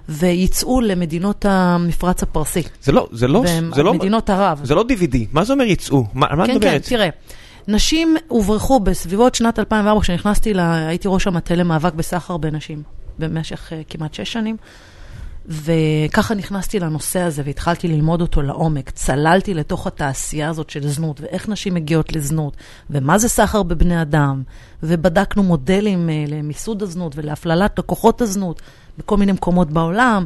וייצאו 0.08 0.80
למדינות 0.80 1.44
המפרץ 1.44 2.22
הפרסי, 2.22 2.62
זה 2.82 2.92
לא, 2.92 3.08
זה 3.12 3.28
לא, 3.28 3.42
זה 3.74 3.82
לא, 3.82 3.90
ומדינות 3.90 4.30
ערב. 4.30 4.60
זה 4.64 4.74
לא 4.74 4.84
DVD, 4.88 5.16
מה 5.32 5.44
זה 5.44 5.52
אומר 5.52 5.64
יצאו? 5.64 6.04
מה 6.14 6.26
מה 6.36 6.46
כן, 6.46 6.52
כן, 6.52 6.58
מדברת? 6.58 6.82
תראה, 6.82 7.08
נשים 7.68 8.16
הוברחו 8.28 8.80
בסביבות 8.80 9.34
שנת 9.34 9.58
2004, 9.58 10.00
כשנכנסתי, 10.00 10.54
לה, 10.54 10.88
הייתי 10.88 11.08
ראש 11.10 11.26
המטה 11.26 11.54
למאבק 11.54 11.94
בסחר 11.94 12.36
בנשים 12.36 12.82
במשך 13.18 13.72
uh, 13.72 13.74
כמעט 13.88 14.14
שש 14.14 14.32
שנים, 14.32 14.56
וככה 15.46 16.34
נכנסתי 16.34 16.80
לנושא 16.80 17.20
הזה 17.20 17.42
והתחלתי 17.44 17.88
ללמוד 17.88 18.20
אותו 18.20 18.42
לעומק. 18.42 18.90
צללתי 18.90 19.54
לתוך 19.54 19.86
התעשייה 19.86 20.48
הזאת 20.48 20.70
של 20.70 20.88
זנות, 20.88 21.20
ואיך 21.20 21.48
נשים 21.48 21.74
מגיעות 21.74 22.12
לזנות, 22.12 22.56
ומה 22.90 23.18
זה 23.18 23.28
סחר 23.28 23.62
בבני 23.62 24.02
אדם, 24.02 24.42
ובדקנו 24.82 25.42
מודלים 25.42 26.08
uh, 26.08 26.30
למיסוד 26.30 26.82
הזנות 26.82 27.12
ולהפללת 27.16 27.78
לקוחות 27.78 28.20
הזנות 28.20 28.62
בכל 28.98 29.16
מיני 29.16 29.32
מקומות 29.32 29.70
בעולם. 29.70 30.24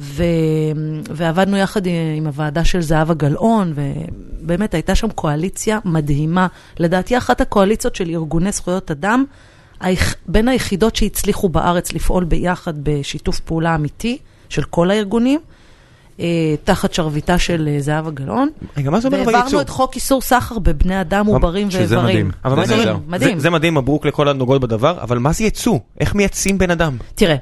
ו... 0.00 0.24
ועבדנו 1.10 1.56
יחד 1.56 1.80
עם 2.16 2.26
הוועדה 2.26 2.64
של 2.64 2.80
זהבה 2.80 3.14
גלאון, 3.14 3.72
ובאמת 3.76 4.74
הייתה 4.74 4.94
שם 4.94 5.10
קואליציה 5.10 5.78
מדהימה. 5.84 6.46
לדעתי 6.78 7.18
אחת 7.18 7.40
הקואליציות 7.40 7.96
של 7.96 8.08
ארגוני 8.10 8.52
זכויות 8.52 8.90
אדם. 8.90 9.24
בין 10.28 10.48
היחידות 10.48 10.96
שהצליחו 10.96 11.48
בארץ 11.48 11.92
לפעול 11.92 12.24
ביחד 12.24 12.72
בשיתוף 12.82 13.40
פעולה 13.40 13.74
אמיתי 13.74 14.18
של 14.48 14.62
כל 14.62 14.90
הארגונים, 14.90 15.40
אה, 16.20 16.24
תחת 16.64 16.94
שרביטה 16.94 17.38
של 17.38 17.68
אה, 17.72 17.80
זהבה 17.80 18.10
גלאון. 18.10 18.48
רגע, 18.76 18.90
מה 18.90 19.00
זה 19.00 19.08
אומר 19.08 19.22
אבל 19.22 19.32
והעברנו? 19.34 19.60
את 19.60 19.68
חוק 19.68 19.94
איסור 19.94 20.20
סחר 20.22 20.58
בבני 20.58 21.00
אדם 21.00 21.26
עוברים 21.26 21.70
שזה 21.70 21.80
ואיברים. 21.96 22.04
מדהים. 22.28 22.30
אבל 22.44 22.56
מה 22.56 22.66
זה 22.66 22.74
מדהים, 22.76 22.88
אומר? 22.88 23.00
מדהים. 23.08 23.36
זה- 23.38 23.42
זה 23.42 23.50
מדהים, 23.50 23.74
מברוק 23.74 24.06
לכל 24.06 24.28
הנוגעות 24.28 24.60
בדבר, 24.60 24.98
אבל 25.02 25.18
מה 25.18 25.32
זה 25.32 25.44
יצוא? 25.44 25.78
איך 26.00 26.14
מייצאים 26.14 26.58
בן 26.58 26.70
אדם? 26.70 26.96
תראה, 27.14 27.36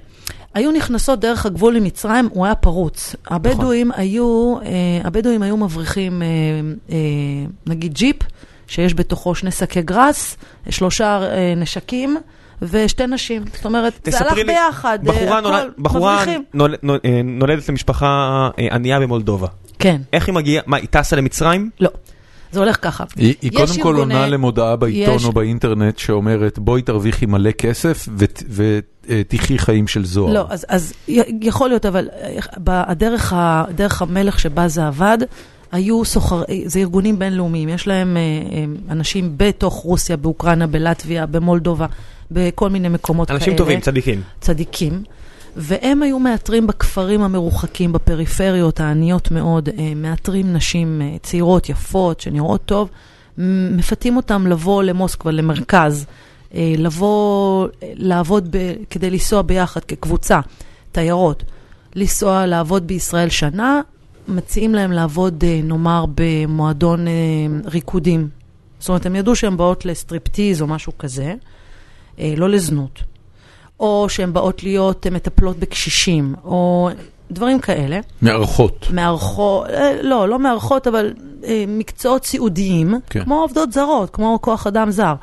היו 0.55 0.73
נכנסות 0.73 1.21
דרך 1.21 1.47
הגבול 1.47 1.77
עם 1.77 1.85
מצרים, 1.85 2.29
הוא 2.33 2.45
היה 2.47 2.55
פרוץ. 2.55 3.17
הבדואים 3.27 3.89
נכון. 3.89 4.01
היו, 4.01 4.57
אה, 4.65 4.71
הבדואים 5.05 5.43
היו 5.43 5.57
מבריחים, 5.57 6.23
אה, 6.23 6.27
אה, 6.91 6.97
נגיד 7.67 7.93
ג'יפ, 7.95 8.17
שיש 8.67 8.95
בתוכו 8.95 9.35
שני 9.35 9.51
שקי 9.51 9.83
גראס, 9.83 10.37
שלושה 10.71 11.23
אה, 11.23 11.55
נשקים 11.57 12.17
ושתי 12.63 13.07
נשים. 13.07 13.45
זאת 13.57 13.65
אומרת, 13.65 13.93
זה 14.11 14.19
הלך 14.21 14.33
לי, 14.33 14.45
ביחד, 14.45 14.99
בחורה 15.03 15.39
הכל 15.39 15.49
נולד- 15.51 15.71
בחורה 15.79 16.15
מבריחים. 16.15 16.45
נול- 16.55 16.75
נול- 16.83 16.99
אה, 17.05 17.21
נולדת 17.25 17.69
למשפחה 17.69 18.07
אה, 18.59 18.75
ענייה 18.75 19.01
במולדובה. 19.01 19.49
כן, 19.79 20.01
איך 20.13 20.27
היא 20.27 20.35
מגיעה? 20.35 20.63
מה, 20.67 20.77
היא 20.77 20.89
טסה 20.91 21.17
למצרים? 21.17 21.71
לא. 21.81 21.91
זה 22.53 22.61
הולך 22.61 22.79
ככה. 22.83 23.05
היא 23.17 23.35
היא 23.43 23.51
קודם 23.57 23.83
כל 23.83 23.97
עונה 23.97 24.27
למודעה 24.27 24.77
בעיתון 24.77 25.15
יש- 25.15 25.25
או 25.25 25.33
באינטרנט 25.33 25.99
שאומרת 25.99 26.59
בואי 26.59 26.83
תרוויחי 26.83 27.27
מלא 27.27 27.51
כסף 27.51 28.09
ותחי 29.09 29.59
חיים 29.59 29.87
של 29.89 30.05
זוהר. 30.05 30.33
לא, 30.33 30.45
אז, 30.49 30.67
אז 30.69 30.93
יכול 31.41 31.69
להיות, 31.69 31.87
אבל 31.87 32.09
אה, 32.23 32.39
הדרך, 32.91 33.33
ה- 33.33 33.65
דרך 33.75 34.03
המלך 34.03 34.41
שבה 34.41 34.69
זה 34.69 34.87
עבד, 34.87 35.19
היו 35.73 36.05
סוחר, 36.05 36.43
אה, 36.49 36.59
זה 36.67 36.79
ארגונים 36.79 37.19
בינלאומיים, 37.19 37.69
יש 37.69 37.87
להם 37.89 38.17
אה, 38.17 38.21
אה, 38.23 38.65
אנשים 38.91 39.35
בתוך 39.37 39.75
רוסיה, 39.75 40.17
באוקראינה, 40.17 40.67
בלטביה, 40.67 41.27
במולדובה, 41.27 41.87
בכל 42.31 42.71
מיני 42.71 42.89
מקומות 42.89 43.29
כאלה. 43.29 43.39
אנשים 43.39 43.57
טובים, 43.57 43.81
צדיקים. 43.81 44.23
צדיקים. 44.41 45.03
והם 45.57 46.03
היו 46.03 46.19
מאתרים 46.19 46.67
בכפרים 46.67 47.23
המרוחקים, 47.23 47.93
בפריפריות 47.93 48.81
העניות 48.81 49.31
מאוד, 49.31 49.69
אה, 49.69 49.93
מאתרים 49.97 50.53
נשים 50.53 51.03
אה, 51.03 51.17
צעירות, 51.23 51.69
יפות, 51.69 52.21
שנראות 52.21 52.61
טוב, 52.65 52.89
מפתים 53.77 54.17
אותם 54.17 54.47
לבוא 54.47 54.83
למוסקבה, 54.83 55.31
למרכז, 55.31 56.07
אה, 56.09 56.13
לבוא, 56.55 57.67
אה, 57.83 57.93
לעבוד, 57.95 58.57
ב, 58.57 58.73
כדי 58.91 59.11
לנסוע 59.11 59.43
ביחד 59.43 59.81
כקבוצה, 59.85 60.41
תיירות, 60.93 61.43
לנסוע 61.95 62.47
לעבוד 62.47 62.87
בישראל 62.87 63.29
שנה, 63.29 63.81
מציעים 64.29 64.75
להם 64.75 64.93
לעבוד, 64.93 65.45
אה, 65.47 65.61
נאמר, 65.65 66.05
במועדון 66.15 67.09
אה, 67.09 67.13
ריקודים. 67.65 68.29
זאת 68.79 68.89
אומרת, 68.89 69.07
הם 69.07 69.17
ידעו 69.17 69.37
שהן 69.37 69.57
באות 69.57 69.85
לסטריפטיז 69.85 70.63
או 70.63 70.67
משהו 70.67 70.93
כזה, 70.99 71.35
אה, 72.19 72.35
לא 72.37 72.49
לזנות. 72.49 73.03
או 73.81 74.07
שהן 74.09 74.33
באות 74.33 74.63
להיות 74.63 75.07
אה, 75.07 75.11
מטפלות 75.11 75.59
בקשישים, 75.59 76.35
או 76.45 76.91
דברים 77.31 77.61
כאלה. 77.61 78.01
מארחות. 78.23 78.87
מארחות, 78.93 79.67
אה, 79.71 80.03
לא, 80.03 80.29
לא 80.29 80.39
מארחות, 80.39 80.87
אבל 80.87 81.13
אה, 81.45 81.65
מקצועות 81.69 82.25
סיעודיים. 82.25 82.95
כן. 83.11 83.25
כמו 83.25 83.41
עובדות 83.41 83.73
זרות, 83.73 84.11
כמו 84.11 84.39
כוח 84.43 84.67
אדם 84.67 84.91
זר. 84.91 85.15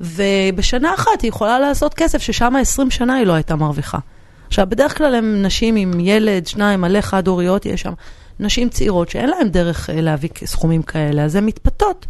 ובשנה 0.00 0.94
אחת 0.94 1.20
היא 1.22 1.28
יכולה 1.28 1.58
לעשות 1.58 1.94
כסף 1.94 2.18
ששם 2.22 2.54
20 2.60 2.90
שנה 2.90 3.14
היא 3.14 3.26
לא 3.26 3.32
הייתה 3.32 3.56
מרוויחה. 3.56 3.98
עכשיו, 4.46 4.66
בדרך 4.68 4.98
כלל 4.98 5.14
הם 5.14 5.42
נשים 5.42 5.76
עם 5.76 6.00
ילד, 6.00 6.46
שניים, 6.46 6.80
מלא 6.80 7.00
חד-הוריות, 7.00 7.66
יש 7.66 7.80
שם 7.82 7.92
נשים 8.40 8.68
צעירות 8.68 9.08
שאין 9.10 9.30
להן 9.30 9.48
דרך 9.48 9.90
אה, 9.90 10.00
להביא 10.00 10.28
סכומים 10.44 10.82
כאלה, 10.82 11.24
אז 11.24 11.34
הן 11.36 11.44
מתפתות. 11.44 12.06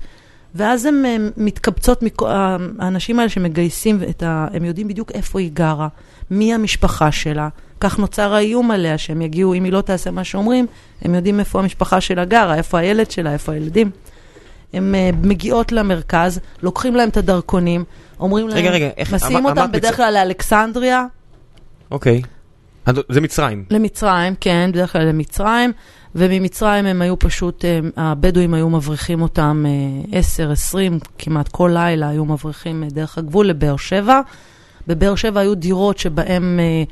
ואז 0.55 0.87
הן 0.87 1.05
אה, 1.07 1.17
מתקבצות, 1.37 2.03
מכ- 2.03 2.23
ה- 2.27 2.57
האנשים 2.79 3.19
האלה 3.19 3.29
שמגייסים 3.31 4.01
את 4.11 4.23
ה... 4.23 4.47
הם 4.53 4.65
יודעים 4.65 4.89
בדיוק 4.89 5.13
איפה 5.13 5.41
היא 5.41 5.51
גרה, 5.53 5.89
מי 6.31 6.55
המשפחה 6.55 7.13
שלה. 7.13 7.49
כך 7.81 7.99
נוצר 7.99 8.35
האיום 8.35 8.71
עליה, 8.71 8.99
שהם 8.99 9.23
יגיעו, 9.23 9.55
אם 9.55 9.65
היא 9.65 9.73
לא 9.73 9.81
תעשה 9.81 10.11
מה 10.11 10.25
שאומרים, 10.25 10.67
הם 11.03 11.15
יודעים 11.15 11.41
איפה 11.41 11.59
המשפחה 11.59 12.01
שלה 12.01 12.25
גרה, 12.25 12.55
איפה 12.55 12.79
הילד 12.79 13.11
שלה, 13.11 13.33
איפה 13.33 13.53
הילדים. 13.53 13.91
הן 14.77 14.95
uh, 14.95 15.27
מגיעות 15.27 15.73
למרכז, 15.73 16.41
לוקחים 16.63 16.95
להם 16.95 17.09
את 17.09 17.17
הדרכונים, 17.17 17.85
אומרים 18.21 18.49
להם, 18.49 18.59
רגע, 18.59 18.71
רגע, 18.71 18.89
איך- 18.97 19.15
מסיעים 19.15 19.45
אותם 19.45 19.73
בדרך 19.73 19.97
כלל 19.97 20.15
לאלכסנדריה, 20.15 21.07
אוקיי. 21.91 22.23
זה 23.09 23.21
מצרים. 23.21 23.65
למצרים, 23.71 24.35
כן, 24.41 24.71
בדרך 24.73 24.93
כלל 24.93 25.05
למצרים, 25.05 25.73
וממצרים 26.15 26.87
הם 26.87 27.03
היו 27.03 27.19
פשוט, 27.19 27.65
אה, 27.65 27.79
הבדואים 27.97 28.55
היו 28.55 28.71
מבריחים 28.71 29.23
אותם 29.23 29.65
אה, 30.13 30.19
10, 30.19 30.51
20, 30.51 30.99
כמעט 31.19 31.49
כל 31.49 31.71
לילה 31.75 32.09
היו 32.09 32.25
מבריחים 32.25 32.83
אה, 32.83 32.89
דרך 32.91 33.19
הגבול 33.19 33.47
לבאר 33.49 33.77
שבע. 33.77 34.21
בבאר 34.87 35.15
שבע 35.15 35.41
היו 35.41 35.55
דירות 35.55 35.99
שבהם 35.99 36.61
אה, 36.61 36.83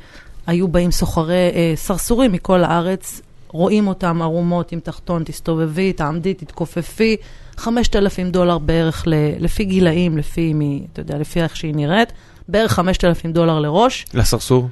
היו 0.47 0.67
באים 0.67 0.91
סוחרי, 0.91 1.51
אה, 1.55 1.73
סרסורים 1.75 2.31
מכל 2.31 2.63
הארץ, 2.63 3.21
רואים 3.47 3.87
אותם 3.87 4.21
ערומות 4.21 4.71
עם 4.71 4.79
תחתון, 4.79 5.23
תסתובבי, 5.23 5.93
תעמדי, 5.93 6.33
תתכופפי, 6.33 7.17
5,000 7.57 8.31
דולר 8.31 8.57
בערך, 8.57 9.03
ל, 9.07 9.13
לפי 9.39 9.65
גילאים, 9.65 10.17
לפי, 10.17 10.53
מי, 10.53 10.85
אתה 10.93 11.01
יודע, 11.01 11.17
לפי 11.17 11.41
איך 11.41 11.55
שהיא 11.55 11.75
נראית, 11.75 12.13
בערך 12.47 12.73
5,000 12.73 13.31
דולר 13.31 13.59
לראש. 13.59 14.05
לסרסור? 14.13 14.69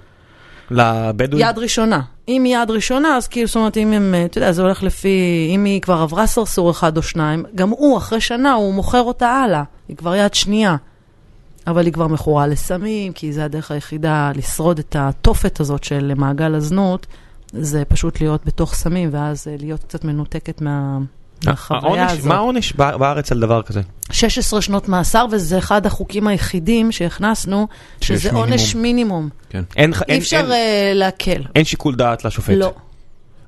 לבדואים? 0.72 1.46
יד 1.48 1.58
ראשונה. 1.58 2.02
אם 2.28 2.44
היא 2.44 2.58
יד 2.58 2.72
ראשונה, 2.72 3.18
אז 3.18 3.28
כאילו, 3.28 3.48
זאת 3.48 3.56
אומרת, 3.56 3.78
אם 3.78 3.94
הם, 3.94 4.16
אתה 4.26 4.38
יודע, 4.38 4.52
זה 4.52 4.62
הולך 4.62 4.84
לפי, 4.84 5.48
אם 5.56 5.66
היא 5.66 5.82
כבר 5.82 6.02
עברה 6.02 6.28
סרסור 6.28 6.72
אחד 6.72 6.98
או 6.98 7.02
שניים, 7.02 7.46
גם 7.56 7.70
הוא, 7.70 7.98
אחרי 7.98 8.22
שנה, 8.22 8.54
הוא 8.54 8.74
מוכר 8.74 9.02
אותה 9.02 9.28
הלאה. 9.28 9.64
היא 9.88 9.98
כבר 9.98 10.16
יד 10.16 10.34
שנייה. 10.34 10.76
אבל 11.68 11.86
היא 11.86 11.94
כבר 11.94 12.08
מכורה 12.08 12.48
לסמים, 12.48 13.14
כי 13.14 13.34
זה 13.34 13.46
הדרך 13.46 13.72
היחידה 13.72 14.32
לשרוד 14.36 14.80
את 14.80 14.96
התופת 15.00 15.60
הזאת 15.60 15.84
של 15.84 16.14
מעגל 16.16 16.56
הזנות, 16.56 17.08
זה 17.54 17.86
פשוט 17.86 18.22
להיות 18.22 18.46
בתוך 18.46 18.74
סמים, 18.74 19.10
ואז 19.12 19.48
אה, 19.48 19.56
להיות 19.60 19.84
קצת 19.84 20.04
מנותקת 20.04 20.62
מה... 20.62 21.00
העונש- 21.48 22.12
הזאת. 22.12 22.26
מה 22.26 22.36
העונש 22.36 22.74
בא- 22.74 22.98
בארץ 22.98 23.32
על 23.32 23.40
דבר 23.40 23.62
כזה? 23.62 23.82
16 24.12 24.62
שנות 24.62 24.90
מאסר, 24.90 25.26
וזה 25.32 25.58
אחד 25.58 25.86
החוקים 25.86 26.28
היחידים 26.28 26.92
שהכנסנו, 26.92 27.68
שזה 28.02 28.32
עונש 28.32 28.76
מינימום. 28.76 29.30
כן. 29.50 29.64
אי 29.78 29.82
אין- 29.84 29.94
אפשר 30.18 30.38
אין- 30.38 30.52
אה, 30.52 30.92
להקל. 30.96 31.44
אין 31.56 31.64
שיקול 31.64 31.96
דעת 31.96 32.26
לשופט. 32.26 32.54
לא. 32.58 32.74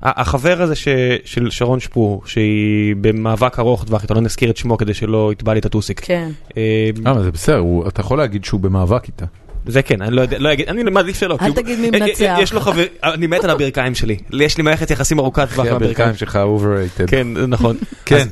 החבר 0.03 0.61
הזה 0.61 0.75
ש- 0.75 0.87
של 1.25 1.47
שרון 1.49 1.79
שפור, 1.79 2.21
שהיא 2.25 2.95
במאבק 3.01 3.59
ארוך 3.59 3.83
טווח, 3.83 4.03
אתה 4.05 4.13
לא 4.13 4.21
נזכיר 4.21 4.49
את 4.49 4.57
שמו 4.57 4.77
כדי 4.77 4.93
שלא 4.93 5.31
יתבע 5.31 5.53
לי 5.53 5.59
את 5.59 5.65
הטוסיק. 5.65 5.99
כן. 6.05 6.29
אה, 6.57 6.61
אה, 7.05 7.11
אבל 7.11 7.23
זה 7.23 7.31
בסדר, 7.31 7.57
הוא- 7.57 7.87
אתה 7.87 8.01
יכול 8.01 8.17
להגיד 8.17 8.45
שהוא 8.45 8.59
במאבק 8.61 9.07
איתה. 9.07 9.25
זה 9.67 9.81
כן, 9.81 10.01
אני 10.01 10.15
לא 10.15 10.21
יודע, 10.21 10.37
לא 10.39 10.53
אגיד, 10.53 10.67
אני 10.69 10.83
מעדיף 10.83 11.19
שלא. 11.19 11.37
הוא- 11.41 11.49
תגיד 11.55 11.79
מי 11.79 11.89
אה, 11.89 11.99
אה, 11.99 12.05
מנצח. 12.07 12.37
יש 12.41 12.53
לו 12.53 12.61
חבר, 12.61 12.83
אני 13.03 13.27
מת 13.27 13.43
על 13.43 13.49
הברכיים 13.49 13.95
שלי. 13.95 14.17
יש 14.33 14.57
לי 14.57 14.63
מערכת 14.63 14.91
יחסים 14.91 15.19
ארוכת 15.19 15.47
טווח 15.49 15.59
עם 15.67 15.75
הברכיים. 15.75 15.91
הברכיים 15.91 16.15
שלך 16.15 16.35
overrated. 16.59 17.07
כן, 17.07 17.27
נכון. 17.47 17.77
כן. 18.05 18.25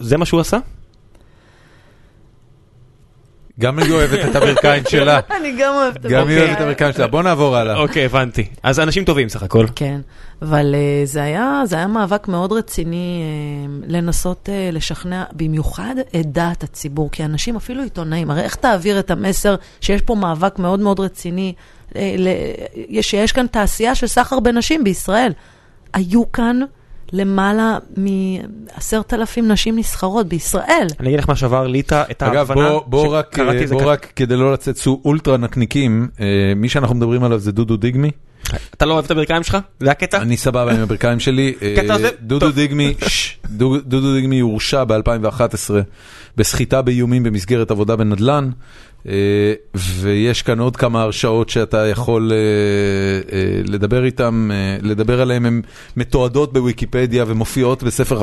זה 0.00 0.16
מה 0.18 0.26
שהוא 0.26 0.40
עשה? 0.40 0.58
גם 3.60 3.78
היא 3.78 3.92
אוהבת 3.92 4.30
את 4.30 4.36
הברכיים 4.36 4.82
שלה. 4.88 5.20
אני 5.30 5.56
גם 5.60 5.74
אוהבת 5.74 5.96
את 5.96 6.02
גם 6.02 6.10
היא 6.10 6.20
הברכיים. 6.20 6.38
אוהבת 6.38 6.56
את 6.56 6.60
הברכיים 6.60 6.92
שלה. 6.92 7.06
בוא 7.06 7.22
נעבור 7.22 7.56
הלאה. 7.56 7.76
אוקיי, 7.76 8.04
הבנתי. 8.04 8.46
אז 8.62 8.80
אנשים 8.80 9.04
טובים 9.04 9.28
סך 9.28 9.42
הכל. 9.42 9.66
כן, 9.76 10.00
אבל 10.42 10.74
uh, 10.74 11.06
זה, 11.06 11.22
היה, 11.22 11.62
זה 11.64 11.76
היה 11.76 11.86
מאבק 11.86 12.28
מאוד 12.28 12.52
רציני 12.52 13.22
uh, 13.22 13.84
לנסות 13.88 14.48
uh, 14.48 14.74
לשכנע 14.74 15.24
במיוחד 15.32 15.94
את 16.20 16.26
דעת 16.26 16.62
הציבור, 16.62 17.10
כי 17.10 17.24
אנשים, 17.24 17.56
אפילו 17.56 17.82
עיתונאים, 17.82 18.30
הרי 18.30 18.42
איך 18.42 18.54
תעביר 18.54 18.98
את 18.98 19.10
המסר 19.10 19.54
שיש 19.80 20.02
פה 20.02 20.14
מאבק 20.14 20.58
מאוד 20.58 20.80
מאוד 20.80 21.00
רציני, 21.00 21.52
שיש 23.00 23.32
כאן 23.32 23.46
תעשייה 23.46 23.94
של 23.94 24.06
סחר 24.06 24.40
בנשים 24.40 24.84
בישראל. 24.84 25.32
היו 25.94 26.32
כאן 26.32 26.60
למעלה 27.12 27.78
מעשרת 27.96 29.14
אלפים 29.14 29.48
נשים 29.48 29.78
נסחרות 29.78 30.26
בישראל. 30.28 30.86
אני 31.00 31.08
אגיד 31.08 31.18
לך 31.18 31.28
מה 31.28 31.36
שעבר 31.36 31.66
לי 31.66 31.80
את 31.80 31.92
ה- 31.92 32.04
את 32.10 32.22
אגב, 32.22 32.50
ההבנה. 32.50 32.68
בוא, 32.86 33.16
רק, 33.16 33.38
זה 33.66 33.74
בוא 33.74 33.80
כ- 33.82 33.86
רק 33.86 34.12
כדי 34.16 34.36
לא 34.36 34.52
לצאת 34.52 34.76
אולטרה 35.04 35.36
נקניקים, 35.36 36.08
אה, 36.20 36.26
מי 36.56 36.68
שאנחנו 36.68 36.94
מדברים 36.94 37.24
עליו 37.24 37.38
זה 37.38 37.52
דודו 37.52 37.76
דיגמי. 37.76 38.10
אתה 38.74 38.86
לא 38.86 38.92
אוהב 38.92 39.04
את 39.04 39.10
הברכיים 39.10 39.42
שלך? 39.42 39.56
זה 39.80 39.90
הקטע? 39.90 40.22
אני 40.22 40.36
סבבה 40.36 40.72
עם 40.72 40.80
הברכיים 40.80 41.20
שלי. 41.20 41.54
אה, 41.62 41.74
קטע 41.76 41.98
זה- 41.98 42.08
דודו. 42.20 42.50
דיגמי, 42.50 42.94
דודו 43.84 44.14
דיגמי 44.14 44.40
הורשע 44.40 44.84
ב-2011 44.84 45.70
בסחיטה 46.36 46.82
באיומים 46.82 47.22
במסגרת 47.22 47.70
עבודה 47.70 47.96
בנדל"ן, 47.96 48.44
אה, 48.44 48.50
ויש 49.74 50.42
כאן 50.42 50.58
עוד 50.58 50.76
כמה 50.76 51.02
הרשעות 51.02 51.48
שאתה 51.48 51.86
יכול 51.86 52.32
אה, 52.32 52.36
אה, 53.36 53.62
לדבר 53.64 54.04
איתם, 54.04 54.50
אה, 54.52 54.76
לדבר 54.82 55.20
עליהם, 55.20 55.46
הן 55.46 55.62
מתועדות 55.96 56.52
בוויקיפדיה 56.52 57.24
ומופיעות 57.28 57.82
בספר, 57.82 58.18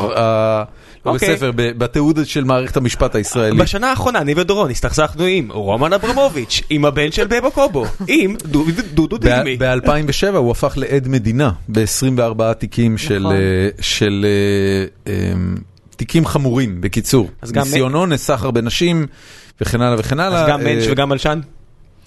לא 1.06 1.12
אוקיי. 1.12 1.34
בספר, 1.34 1.52
בתיעוד 1.56 2.20
של 2.24 2.44
מערכת 2.44 2.78
המשפט 2.78 3.16
הישראלית. 3.16 3.60
בשנה 3.62 3.90
האחרונה 3.90 4.20
אני 4.20 4.34
ודורון 4.38 4.72
הסתכסכנו 4.72 5.24
עם 5.24 5.52
רומן 5.52 5.94
אברמוביץ', 5.94 6.62
עם 6.70 6.86
הבן 6.86 7.12
של 7.12 7.28
בבו 7.28 7.52
קובו, 7.52 7.86
עם 8.08 8.36
דו- 8.46 8.66
דודו 8.94 9.18
דיגמי. 9.18 9.58
ב-2007 9.58 10.36
הוא 10.36 10.52
הפך 10.52 10.74
לעד 10.78 11.08
מדינה 11.08 11.52
ב-24 11.70 12.54
תיקים 12.54 12.98
של, 12.98 13.20
נכון. 13.20 13.36
אה, 13.36 13.70
של 13.82 14.26
אה, 15.08 15.14
אה, 15.14 15.34
תיקים 15.96 16.26
חמורים, 16.26 16.82
בקיצור. 16.82 17.30
ניסיון 17.54 17.96
אונס, 17.96 18.26
סחר 18.26 18.52
בנשים 18.52 19.08
וכן 19.62 19.82
הלאה 19.82 19.96
וכן 20.00 20.20
הלאה. 20.20 20.42
אז 20.44 20.50
גם 20.50 20.60
אה, 20.60 20.66
מענץ' 20.66 20.84
וגם 20.92 21.10
מלשן? 21.10 21.40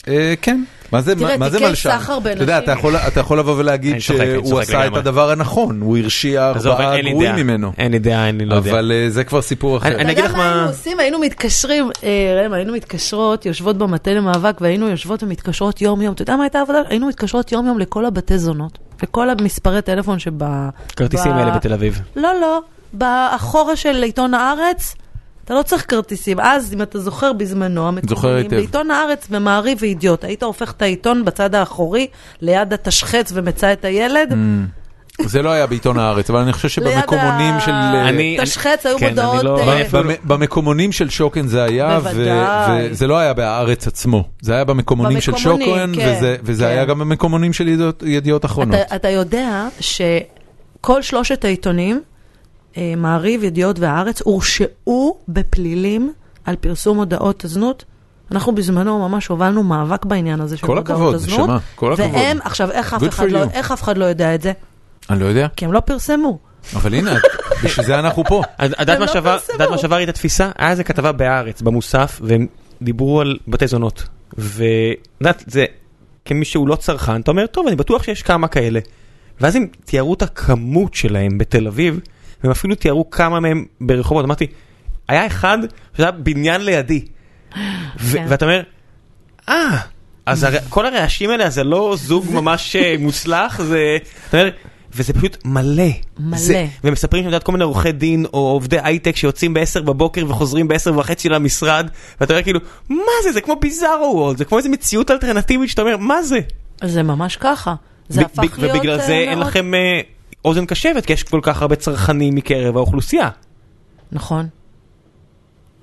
אה, 0.09 0.35
כן. 0.43 0.65
מה 0.93 1.01
זה, 1.01 1.15
תראה, 1.17 1.37
מה 1.37 1.51
זה 1.51 1.57
תיקי 1.59 1.69
מלשן? 1.71 1.91
סחר 1.99 2.19
אתה 2.19 2.31
יודע, 2.31 2.45
בנשים- 2.61 2.65
אתה 2.65 2.73
יכול, 2.73 2.97
אתה 2.97 3.21
יכול 3.21 3.39
לבוא 3.39 3.55
ולהגיד 3.59 3.99
שהוא 3.99 4.61
עשה 4.61 4.87
את. 4.87 4.97
הדבר 4.97 5.31
הנכון, 5.31 5.81
הוא 5.81 5.99
הרשיע 5.99 6.49
ארבעה 6.49 6.97
אין 6.97 7.05
לי 7.05 7.11
גרועים. 7.11 7.37
ממנו. 7.37 7.73
אין 7.79 7.93
לי 7.93 7.99
דעה, 7.99 8.29
אני 8.29 8.45
לא 8.45 8.55
יודע. 8.55 8.71
אבל 8.71 8.93
אה, 8.95 9.11
זה 9.11 9.25
כבר 9.25 9.43
סיפור 9.43 9.77
אחר. 9.77 9.89
אני 9.89 9.95
אתה 9.95 10.03
אגיד 10.03 10.19
יודע 10.19 10.29
לך 10.31 10.35
מה 10.37 10.39
מה- 10.45 10.53
היינו 10.55 10.69
עושים? 10.69 11.01
היינו 11.01 11.19
מתקשרים, 11.19 11.91
אה, 12.05 12.41
ראם, 12.43 12.53
היינו 12.53 12.73
מתקשרות, 12.73 13.47
יושבות 13.47 13.79
במטה 13.79 14.11
למאבק, 14.11 14.59
והיינו 14.61 14.89
יושבות 14.89 15.23
ומתקשרות 15.23 15.83
יום-יום. 15.83 16.15
אתה 16.15 16.23
יודע 16.23 16.37
מה 16.37 16.43
הייתה 16.43 16.59
העבודה? 16.59 16.79
היינו 16.89 17.09
מתקשרות 17.09 17.53
יום-יום 17.53 17.79
לכל 17.79 18.07
הבתי 18.07 18.39
זונות, 18.39 18.79
לכל 19.03 19.31
המספרי 19.31 19.83
טלפון 19.83 20.19
שב... 20.19 20.33
כרטיסים 20.97 21.33
האלה 21.33 21.51
בתל 21.51 21.73
אביב. 21.73 22.01
לא, 22.17 22.33
לא, 22.41 22.61
באחורה 22.93 23.77
של 23.77 24.03
עיתון 24.03 24.35
הארץ. 24.35 24.95
אתה 25.53 25.59
לא 25.59 25.63
צריך 25.63 25.85
כרטיסים. 25.89 26.41
אז, 26.41 26.73
אם 26.75 26.83
אתה 26.83 26.99
זוכר 26.99 27.33
בזמנו, 27.33 27.89
היטב. 28.37 28.57
בעיתון 28.57 28.91
הארץ, 28.91 29.29
במעריב 29.31 29.79
וידיעות, 29.81 30.25
היית 30.25 30.43
הופך 30.43 30.71
את 30.73 30.83
העיתון 30.83 31.25
בצד 31.25 31.55
האחורי, 31.55 32.07
ליד 32.41 32.73
התשחץ 32.73 33.33
ומצא 33.35 33.73
את 33.73 33.85
הילד, 33.85 34.33
זה 35.25 35.43
לא 35.43 35.51
היה 35.51 35.67
בעיתון 35.67 35.99
הארץ, 35.99 36.31
אבל 36.31 36.39
אני 36.41 36.53
חושב 36.53 36.83
ליד 36.83 36.93
שבמקומונים 36.93 37.55
של... 37.61 37.71
אה, 37.71 38.09
אני- 38.09 38.37
תשחץ, 38.43 38.87
היו 38.87 38.99
כן, 38.99 39.09
מודעות... 39.09 39.43
לא- 39.45 39.59
אה, 39.61 39.83
במקומונים 40.25 40.93
של 40.93 41.09
שוקן 41.11 41.47
זה 41.47 41.63
היה. 41.63 41.99
וזה 42.91 43.07
לא 43.07 43.19
היה 43.19 43.35
בהארץ 43.35 43.87
עצמו, 43.87 44.25
זה 44.41 44.55
היה 44.55 44.65
במקומונים 44.65 45.21
של 45.21 45.37
שוקן, 45.37 45.93
כן, 45.97 46.15
וזה- 46.19 46.37
וזה 46.43 46.65
כן. 46.65 46.71
היה 46.71 46.85
גם 46.85 46.99
במקומונים 46.99 47.53
של 47.53 47.69
ידיעות- 47.69 48.03
אחרונות. 48.45 48.75
אתה, 48.95 49.09
יודע 49.09 49.69
שכל 49.81 51.03
שלושת 51.03 51.45
העיתונים, 51.45 51.97
אה, 51.97 52.12
מעריב, 52.97 53.45
ידיעות 53.45 53.79
והארץ, 53.79 54.23
הורשעו 54.23 55.19
בפלילים 55.29 56.13
על 56.45 56.57
פרסום 56.57 56.99
הודעות 56.99 57.45
הזנות. 57.45 57.85
אנחנו 58.31 58.55
בזמנו 58.55 59.09
ממש 59.09 59.27
הובלנו 59.27 59.63
מאבק 59.63 60.05
בעניין 60.05 60.41
הזה 60.41 60.57
של 60.57 60.67
כל 60.67 60.79
הודעות 60.79 60.91
הכבוד, 60.91 61.15
הזנות. 61.15 61.41
נשמה, 61.41 61.59
כל 61.75 61.93
הכבוד. 61.93 62.11
והם, 62.15 62.39
עכשיו, 62.45 62.71
איך 62.71 62.95
אף, 62.95 63.03
אחד 63.09 63.31
לא. 63.31 63.45
איך 63.53 63.73
אף 63.73 63.83
אחד 63.83 63.99
לא 63.99 64.05
יודע 64.05 64.35
את 64.35 64.43
זה? 64.43 64.53
אני 65.11 65.21
לא 65.21 65.25
יודע, 65.25 65.47
כי 65.57 65.65
הם 65.65 65.73
לא 65.73 65.81
פרסמו. 65.81 66.39
אבל 66.77 66.95
הנה, 66.95 67.15
בשביל 67.65 67.87
זה 67.87 67.99
אנחנו 67.99 68.25
פה. 68.25 68.43
את 68.65 68.81
יודעת 68.81 68.99
מה 68.99 69.07
לא 69.59 69.77
שעבר 69.77 69.97
לי 69.97 70.05
את 70.05 70.09
התפיסה? 70.09 70.51
היה 70.59 70.71
איזה 70.71 70.85
כתבה 70.85 71.13
בהארץ, 71.13 71.63
במוסף, 71.63 72.21
והם 72.25 72.47
דיברו 72.83 73.21
על 73.21 73.39
בתי 73.49 73.67
זונות, 73.67 74.05
ואת 74.39 75.45
זה, 75.47 75.65
כמי 76.25 76.45
שהוא 76.45 76.69
לא 76.69 76.77
צרכן, 76.77 77.21
אתה 77.21 77.31
אומר, 77.31 77.47
טוב, 77.47 77.67
אני 77.67 77.77
בטוח 77.77 78.03
שיש 78.03 78.23
כמה 78.23 78.49
כאלה. 78.49 78.81
ואז 79.41 79.57
הם 79.57 79.67
תיארו 79.85 80.15
את 80.15 80.23
הכמות 80.23 80.95
שלהם 80.95 81.39
בתל 81.39 81.67
אביב, 81.67 82.01
והם 82.43 82.51
אפילו 82.51 82.75
תיארו 82.75 83.11
כמה 83.11 83.41
מהם 83.41 83.65
ברחובות. 83.81 84.25
אמרתי, 84.25 84.47
היה 85.09 85.27
אחד 85.27 85.59
שזה 85.95 86.03
היה 86.03 86.11
בניין 86.11 86.65
לידי. 86.65 87.05
כן. 88.13 88.25
ואתה 88.29 88.45
אומר, 88.45 88.63
אה, 89.49 89.79
אז 90.27 90.47
כל 90.69 90.87
הרעשים 90.87 91.31
האלה 91.31 91.51
זה 91.51 91.65
לא 91.65 91.95
זוג 91.99 92.27
ממש 92.31 92.77
אה, 92.77 92.95
מוצלח, 92.99 93.61
זה... 93.63 93.97
אתה 94.29 94.41
אומר, 94.41 94.51
וזה 94.95 95.13
פשוט 95.13 95.37
מלא. 95.45 95.85
מלא. 96.19 96.39
זה, 96.39 96.67
ומספרים 96.85 97.31
שם, 97.31 97.39
כל 97.39 97.53
מיני 97.53 97.65
עורכי 97.65 97.93
דין 97.93 98.25
או 98.33 98.39
עובדי 98.39 98.77
הייטק 98.83 99.17
שיוצאים 99.17 99.55
ב-10 99.55 99.81
בבוקר 99.81 100.25
וחוזרים 100.29 100.69
ב-10 100.69 100.91
וחצי 100.91 101.29
למשרד, 101.29 101.91
ואתה 102.21 102.33
אומר 102.33 102.43
כאילו, 102.43 102.61
מה 102.89 103.13
זה? 103.23 103.33
זה 103.33 103.41
כמו 103.41 103.57
ביזארו 103.57 104.13
וולד, 104.17 104.37
זה 104.39 104.45
כמו 104.45 104.59
איזה 104.59 104.69
מציאות 104.69 105.11
אלטרנטיבית 105.11 105.71
שאתה 105.71 105.83
אומר, 105.83 105.97
מה 105.97 106.23
זה? 106.23 106.39
זה 106.85 107.03
ממש 107.03 107.37
ככה. 107.37 107.75
זה 108.09 108.21
הפך 108.21 108.59
להיות... 108.59 108.75
ובגלל 108.77 109.01
אה, 109.01 109.07
זה 109.07 109.13
אין 109.13 109.39
לכם 109.39 109.75
אה, 109.75 110.01
אוזן 110.45 110.67
קשבת, 110.67 111.07
כי 111.07 111.13
יש 111.13 111.23
כל 111.23 111.41
כך 111.43 111.63
הרבה 111.63 111.77
צרכנים 111.77 112.35
מקרב 112.35 112.77
האוכלוסייה. 112.77 113.29
נכון. 114.13 114.49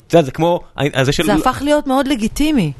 אתה 0.07 0.17
יודע, 0.17 0.25
זה 0.25 0.31
כמו, 0.31 0.59
זה 1.01 1.11
של... 1.11 1.23
זה 1.23 1.33
הפך 1.33 1.61
להיות 1.61 1.87
מאוד 1.87 2.07
לגיטימי. 2.07 2.71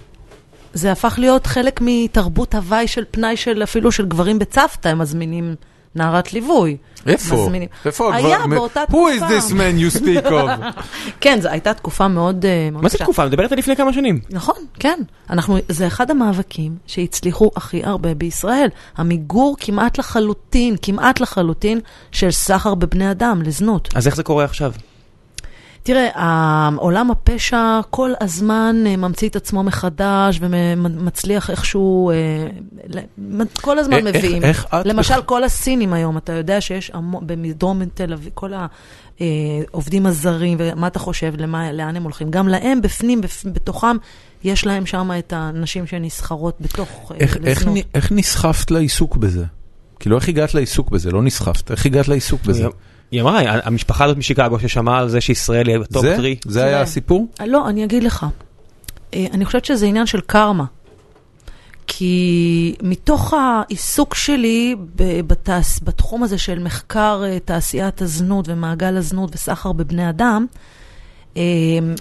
זה 0.73 0.91
הפך 0.91 1.15
להיות 1.17 1.47
חלק 1.47 1.79
מתרבות 1.83 2.55
הוואי 2.55 2.87
של 2.87 3.03
פנאי 3.11 3.37
של 3.37 3.63
אפילו 3.63 3.91
של 3.91 4.05
גברים 4.05 4.39
בצוותא, 4.39 4.89
הם 4.89 4.99
מזמינים 4.99 5.55
נערת 5.95 6.33
ליווי. 6.33 6.77
איפה? 7.07 7.35
מזמינים. 7.35 7.67
איפה 7.85 8.15
היה 8.15 8.37
הדבר- 8.43 8.55
באותה 8.55 8.83
Who 8.89 8.93
is 8.93 9.17
תקופה. 9.17 9.27
this 9.37 9.51
man 9.51 9.95
you 9.97 10.01
speak 10.01 10.29
of? 10.29 10.81
כן, 11.21 11.39
זו 11.41 11.49
הייתה 11.49 11.73
תקופה 11.73 12.07
מאוד... 12.07 12.45
מאוד 12.71 12.83
מה 12.83 12.89
זה. 12.89 12.97
תקופה? 12.97 13.25
מדברת 13.25 13.51
על 13.51 13.57
לפני 13.57 13.75
כמה 13.75 13.93
שנים. 13.93 14.19
נכון, 14.29 14.55
כן. 14.79 14.99
אנחנו, 15.29 15.57
זה 15.69 15.87
אחד 15.87 16.11
המאבקים 16.11 16.75
שהצליחו 16.87 17.51
הכי 17.55 17.83
הרבה 17.83 18.13
בישראל. 18.13 18.67
המיגור 18.97 19.55
כמעט 19.59 19.97
לחלוטין, 19.97 20.75
כמעט 20.81 21.19
לחלוטין, 21.19 21.79
של 22.11 22.31
סחר 22.31 22.75
בבני 22.75 23.11
אדם 23.11 23.41
לזנות. 23.41 23.89
אז 23.95 24.07
איך 24.07 24.15
זה 24.15 24.23
קורה 24.23 24.43
עכשיו? 24.43 24.71
תראה, 25.83 26.09
עולם 26.77 27.11
הפשע 27.11 27.79
כל 27.89 28.11
הזמן 28.21 28.75
אה, 28.87 28.97
ממציא 28.97 29.29
את 29.29 29.35
עצמו 29.35 29.63
מחדש 29.63 30.39
ומצליח 30.41 31.49
איכשהו, 31.49 32.11
אה, 32.11 32.15
כל 33.61 33.79
הזמן 33.79 34.07
איך- 34.07 34.15
מביאים. 34.15 34.43
איך 34.43 34.65
את 34.65 34.85
למשל, 34.85 35.21
כל 35.25 35.43
הסינים 35.43 35.93
היום, 35.93 36.17
אתה 36.17 36.33
יודע 36.33 36.61
שיש 36.61 36.91
המון, 36.93 37.27
במדרום 37.27 37.81
תל 37.93 38.13
אביב, 38.13 38.31
כל 38.33 38.51
העובדים 39.19 40.05
הזרים, 40.05 40.57
ומה 40.61 40.87
אתה 40.87 40.99
חושב, 40.99 41.33
למה, 41.37 41.71
לאן 41.71 41.95
הם 41.95 42.03
הולכים? 42.03 42.31
גם 42.31 42.47
להם, 42.47 42.81
בפנים, 42.81 43.21
בפ- 43.21 43.45
בתוכם, 43.53 43.97
יש 44.43 44.65
להם 44.65 44.85
שם 44.85 45.11
את 45.19 45.33
הנשים 45.35 45.87
שנסחרות 45.87 46.57
בתוך, 46.61 47.11
אה, 47.11 47.17
איך- 47.19 47.37
איך 47.43 47.63
איך 47.93 48.11
נסחפת 48.11 48.71
לעיסוק 48.71 49.17
בזה? 49.17 49.43
כאילו, 49.99 50.15
איך 50.17 50.29
הגעת 50.29 50.53
לעיסוק 50.53 50.89
בזה? 50.89 51.11
לא 51.11 51.21
נסחפת, 51.23 51.71
איך 51.71 51.85
הגעת 51.85 52.07
לעיסוק 52.07 52.41
בזה? 52.45 52.67
היא 53.11 53.21
אמרה, 53.21 53.39
המשפחה 53.63 54.05
הזאת 54.05 54.17
משיקגו 54.17 54.59
ששמעה 54.59 54.99
על 54.99 55.09
זה 55.09 55.21
שישראל 55.21 55.67
היא 55.67 55.77
בטופ 55.77 56.01
זה? 56.01 56.15
3. 56.15 56.27
זה 56.45 56.59
היה 56.63 56.69
תראה. 56.71 56.81
הסיפור? 56.81 57.27
אה, 57.41 57.45
לא, 57.47 57.69
אני 57.69 57.83
אגיד 57.83 58.03
לך. 58.03 58.25
אה, 59.13 59.25
אני 59.33 59.45
חושבת 59.45 59.65
שזה 59.65 59.85
עניין 59.85 60.05
של 60.05 60.21
קרמה. 60.21 60.65
כי 61.87 62.75
מתוך 62.83 63.33
העיסוק 63.33 64.15
שלי 64.15 64.75
ב- 64.95 65.21
בתעש, 65.27 65.79
בתחום 65.83 66.23
הזה 66.23 66.37
של 66.37 66.59
מחקר 66.59 67.21
אה, 67.25 67.37
תעשיית 67.45 68.01
הזנות 68.01 68.49
ומעגל 68.49 68.97
הזנות 68.97 69.35
וסחר 69.35 69.71
בבני 69.71 70.09
אדם, 70.09 70.45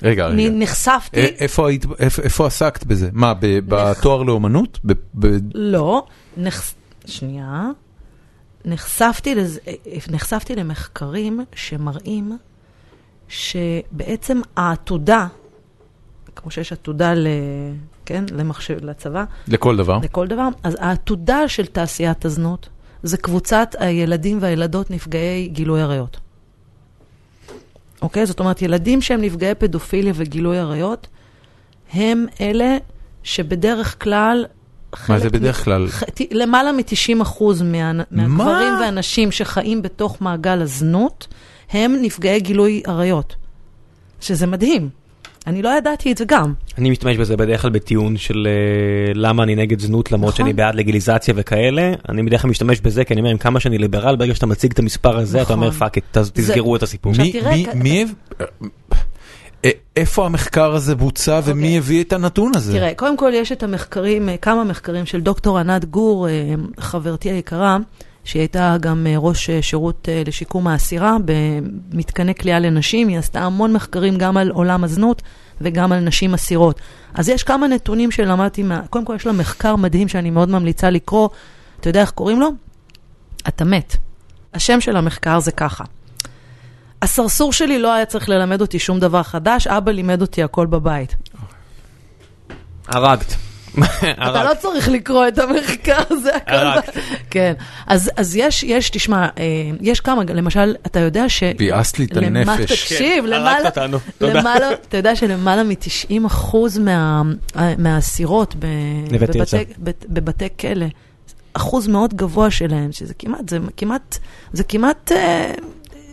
רגע, 0.02 0.26
רגע. 0.26 0.28
נחשפתי, 0.52 1.20
א- 1.20 1.26
איפה 1.39 1.68
היית, 1.68 1.85
איפה- 1.98 2.22
איפה 2.22 2.47
עסקת 2.47 2.85
בזה? 2.85 3.09
מה, 3.12 3.35
ב- 3.40 3.59
בתואר 3.68 4.22
לאומנות? 4.22 4.78
ב- 4.85 4.93
ב- 5.14 5.36
לא, 5.55 6.06
נחש... 6.36 6.74
שנייה, 7.06 7.70
נחשפתי, 8.64 9.35
לז... 9.35 9.60
אה, 9.66 9.72
נחשפתי 10.10 10.56
למחקרים 10.56 11.40
שמראים 11.55 12.39
שבעצם 13.28 14.40
העתודה, 14.56 15.26
כמו 16.36 16.51
שיש 16.51 16.72
עתודה 16.72 17.14
ל... 17.14 17.26
כן, 18.06 18.24
למחשב, 18.32 18.85
לצבא, 18.85 19.24
לכל 19.48 19.76
דבר? 19.76 19.98
לכל 20.02 20.26
דבר, 20.26 20.48
אז 20.62 20.76
העתודה 20.80 21.48
של 21.48 21.66
תעשיית 21.66 22.24
הזנות 22.24 22.68
זה 23.02 23.16
קבוצת 23.16 23.74
הילדים 23.78 24.39
והילדות 24.40 24.90
נפגעי 24.90 25.48
גילוי 25.48 25.82
עריות. 25.82 26.20
אוקיי? 28.02 28.26
זאת 28.26 28.40
אומרת, 28.40 28.62
ילדים 28.62 29.02
שהם 29.02 29.20
נפגעי 29.20 29.55
פדופיליה 29.55 30.12
וגילוי 30.16 30.59
עריות, 30.59 31.06
הם 31.93 32.26
אלה 32.40 32.76
שבדרך 33.22 34.02
כלל... 34.02 34.44
מה 35.09 35.19
זה 35.19 35.31
בדרך 35.31 35.65
כלל? 35.65 35.86
למעלה 36.31 36.73
מ-90 36.73 37.23
אחוז 37.23 37.62
מה, 37.62 37.93
מהגברים 38.10 38.74
והנשים 38.81 39.31
שחיים 39.32 39.82
בתוך 39.82 40.16
מעגל 40.23 40.62
הזנות, 40.62 41.27
הם 41.70 41.97
נפגעי 42.02 42.40
גילוי 42.40 42.82
עריות. 42.86 43.36
שזה 44.20 44.47
מדהים. 44.47 44.89
אני 45.47 45.62
לא 45.62 45.69
ידעתי 45.78 46.12
את 46.12 46.19
זה 46.19 46.24
גם. 46.28 46.52
אני 46.78 46.90
משתמש 46.90 47.16
בזה 47.16 47.36
בדרך 47.36 47.62
כלל 47.62 47.70
בטיעון 47.70 48.16
של 48.16 48.47
אה, 48.51 49.12
למה 49.15 49.43
אני 49.43 49.55
נגד 49.55 49.81
זנות 49.81 50.12
למרות 50.12 50.35
נכון. 50.35 50.47
שאני 50.47 50.52
בעד 50.52 50.74
לגיליזציה 50.74 51.35
וכאלה. 51.36 51.93
אני 52.09 52.23
בדרך 52.23 52.43
כלל 52.43 52.51
משתמש 52.51 52.81
בזה 52.81 53.05
כי 53.05 53.15
אני 53.15 53.20
אומר 53.20 53.31
עם 53.31 53.39
כמה 53.39 53.60
שאני 53.60 53.78
ליברל 53.78 54.16
ברגע 54.16 54.35
שאתה 54.35 54.47
מציג 54.47 54.73
את 54.73 54.78
המספר 54.78 55.16
הזה 55.19 55.43
אתה 55.43 55.52
נכון. 55.52 55.59
אומר 55.59 55.70
fuck 55.70 55.97
it, 55.97 56.05
תסגרו 56.32 56.77
את 56.77 56.82
הסיפור. 56.82 57.12
מי- 57.19 57.32
מי- 57.51 57.66
כ- 57.66 57.74
מי 57.74 58.05
איפה 59.97 60.26
המחקר 60.26 60.74
הזה 60.74 60.94
בוצע 60.94 61.40
ומי 61.44 61.62
אוקיי. 61.62 61.78
הביא 61.78 62.05
את 62.05 62.12
הנתון 62.12 62.52
הזה? 62.55 62.72
תראה, 62.72 62.94
קודם 62.94 63.16
כל 63.16 63.30
יש 63.35 63.52
את 63.52 63.62
המחקרים, 63.62 64.28
אה, 64.28 64.36
כמה 64.36 64.64
מחקרים 64.64 65.06
של 65.06 65.20
דוקטור 65.20 65.59
ענת 65.59 65.85
גור, 65.85 66.28
אה, 66.28 66.55
חברתי 66.80 67.30
היקרה, 67.30 67.78
שהיא 68.28 68.40
הייתה 68.40 68.76
גם 68.80 69.06
אה, 69.06 69.14
ראש 69.18 69.51
אה, 69.51 69.62
שירות 69.62 70.09
אה, 70.09 70.22
לשיקום 70.26 70.66
האסירה 70.66 71.16
במתקני 71.24 72.35
כליאה 72.35 72.59
לנשים, 72.59 73.09
היא 73.09 73.18
עשתה 73.18 73.40
המון 73.40 73.72
מחקרים 73.72 74.18
גם 74.18 74.36
על 74.36 74.51
עולם 74.51 74.85
הזנות 74.85 75.22
וגם 75.60 75.93
על 75.93 76.01
נשים 76.01 76.35
אסירות. 76.35 76.80
אז 77.14 77.28
יש 77.28 77.43
כמה 77.43 77.68
נתונים 77.68 78.10
שלמדתי, 78.10 78.62
מה... 78.62 78.80
קודם 78.90 79.05
כל 79.05 79.14
יש 79.14 79.26
לה 79.26 79.32
מחקר 79.32 79.76
מדהים 79.76 80.09
שאני 80.09 80.30
מאוד 80.30 80.48
ממליצה 80.48 80.90
לקרוא, 80.90 81.28
אתה 81.80 81.89
יודע 81.89 82.01
איך 82.01 82.10
קוראים 82.10 82.40
לו? 82.40 82.48
אתה 83.48 83.64
מת. 83.64 83.97
השם 84.55 84.80
של 84.80 84.97
המחקר 84.97 85.40
זה 85.40 85.52
ככה. 85.52 85.85
הסרסור 87.03 87.53
שלי 87.53 87.79
לא 87.79 87.93
היה 87.95 88.05
צריך 88.07 88.29
ללמד 88.29 88.61
אותי 88.61 88.79
שום 88.79 89.01
דבר 89.01 89.23
חדש, 89.23 89.66
אבא 89.66 89.93
לימד 89.93 90.20
אותי 90.20 90.43
הכל 90.43 90.66
בבית. 90.66 91.16
הרגת. 92.89 93.35
אתה 94.29 94.45
לא 94.45 94.51
צריך 94.61 94.89
לקרוא 94.89 95.29
את 95.29 95.39
המחקר, 95.39 95.99
זה 96.23 96.37
הכל. 96.37 96.91
כן. 97.31 97.53
אז 97.87 98.11
אז 98.16 98.37
יש, 98.37 98.62
יש, 98.62 98.91
תשמע, 98.91 99.23
אה, 99.39 99.45
יש 99.81 100.01
כמה, 100.01 100.23
למשל, 100.35 100.75
אתה 100.87 101.01
יודע 101.01 101.29
ש... 101.29 101.43
ביאסת 101.59 101.99
לי 101.99 102.05
את 102.05 102.12
למה- 102.16 102.53
הנפש. 102.53 102.73
תקשיב, 102.83 103.25
כן, 103.25 103.31
למעלה, 103.31 103.53
הרגת 103.57 103.66
אותנו, 103.79 103.99
תודה. 104.19 104.33
למעלה, 104.33 104.73
אתה 104.73 104.97
יודע 104.97 105.16
שלמעלה 105.16 105.62
מ-90 105.65 106.27
אחוז 106.27 106.79
מה, 106.79 107.23
מהאסירות. 107.79 108.55
בבתי, 109.11 109.39
בת- 109.79 110.05
בבתי 110.09 110.49
כלא, 110.61 110.87
אחוז 111.53 111.87
מאוד 111.87 112.15
גבוה 112.15 112.51
שלהם, 112.51 112.93
שזה 112.93 113.15
כמעט, 113.15 113.49
זה 113.49 113.59
כמעט, 113.77 114.19
זה 114.53 114.65
כמעט 114.65 115.12
אה, 115.12 115.53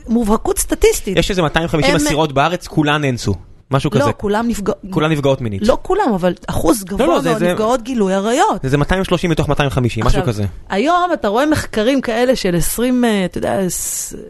מובהקות 0.07 0.59
סטטיסטית. 0.59 1.17
יש 1.17 1.29
איזה 1.29 1.41
250 1.41 1.89
הם- 1.91 1.95
אסירות 1.97 2.31
בארץ 2.33 2.67
כולן 2.67 3.01
נאנסו. 3.01 3.33
משהו 3.71 3.91
כזה. 3.91 4.03
לא, 4.03 4.13
כולם 4.17 4.47
נפגעות, 4.47 4.77
כולן 4.89 5.11
נפגעות 5.11 5.41
מינית. 5.41 5.61
לא 5.67 5.77
כולם, 5.81 6.13
אבל 6.15 6.33
אחוז 6.47 6.83
גבוה 6.83 7.05
לא, 7.07 7.19
זה- 7.19 7.29
מאוד 7.29 7.39
זה- 7.39 7.51
נפגעות 7.51 7.81
גילוי 7.81 8.13
עריות. 8.13 8.61
זה 8.63 8.77
230 8.77 9.29
מתוך 9.31 9.49
250, 9.49 10.05
משהו 10.05 10.19
עכשיו, 10.19 10.33
כזה. 10.33 10.45
היום 10.69 11.09
אתה 11.13 11.27
רואה 11.27 11.45
מחקרים 11.45 12.01
כאלה 12.01 12.35
של 12.35 12.55
20, 12.55 13.05
אה, 13.05 13.25
אתה 13.25 13.37
יודע, 13.37 13.59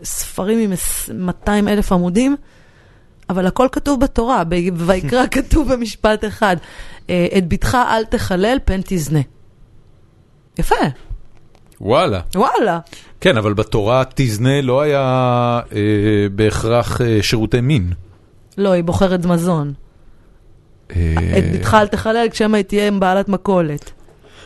ספרים 0.04 0.60
עם 0.60 0.72
עש- 0.72 1.10
200 1.14 1.68
אלף 1.68 1.92
עמודים, 1.92 2.36
אבל 3.30 3.48
הכל 3.48 3.68
כתוב 3.72 4.00
בתורה, 4.00 4.44
ויקרא 4.76 5.24
כתוב 5.32 5.74
במשפט 5.74 6.26
אחד, 6.26 6.56
אה, 7.10 7.28
את 7.38 7.48
בתך 7.48 7.78
אל 7.90 8.06
תחלל, 8.06 8.58
פן 8.66 8.80
תזנה. 8.86 9.20
יפה, 10.60 10.76
וואלה. 11.82 12.20
וואלה. 12.36 12.80
כן, 13.22 13.38
אבל 13.38 13.54
בתורה 13.54 14.04
תזנה 14.16 14.62
לא 14.62 14.82
היה 14.82 15.60
אה, 15.76 15.80
בהכרח 16.36 17.02
אה, 17.02 17.18
שירותי 17.22 17.62
מין. 17.62 17.94
לא, 18.58 18.72
היא 18.72 18.84
בוחרת 18.84 19.26
מזון. 19.26 19.74
אה, 20.96 21.16
את 21.38 21.44
בתך 21.54 21.74
אל 21.74 21.88
תחלל, 21.88 22.28
כשמא 22.32 22.58
היא 22.58 22.66
תהיה 22.66 22.88
עם 22.88 23.00
בעלת 23.00 23.30
מכולת. 23.30 23.92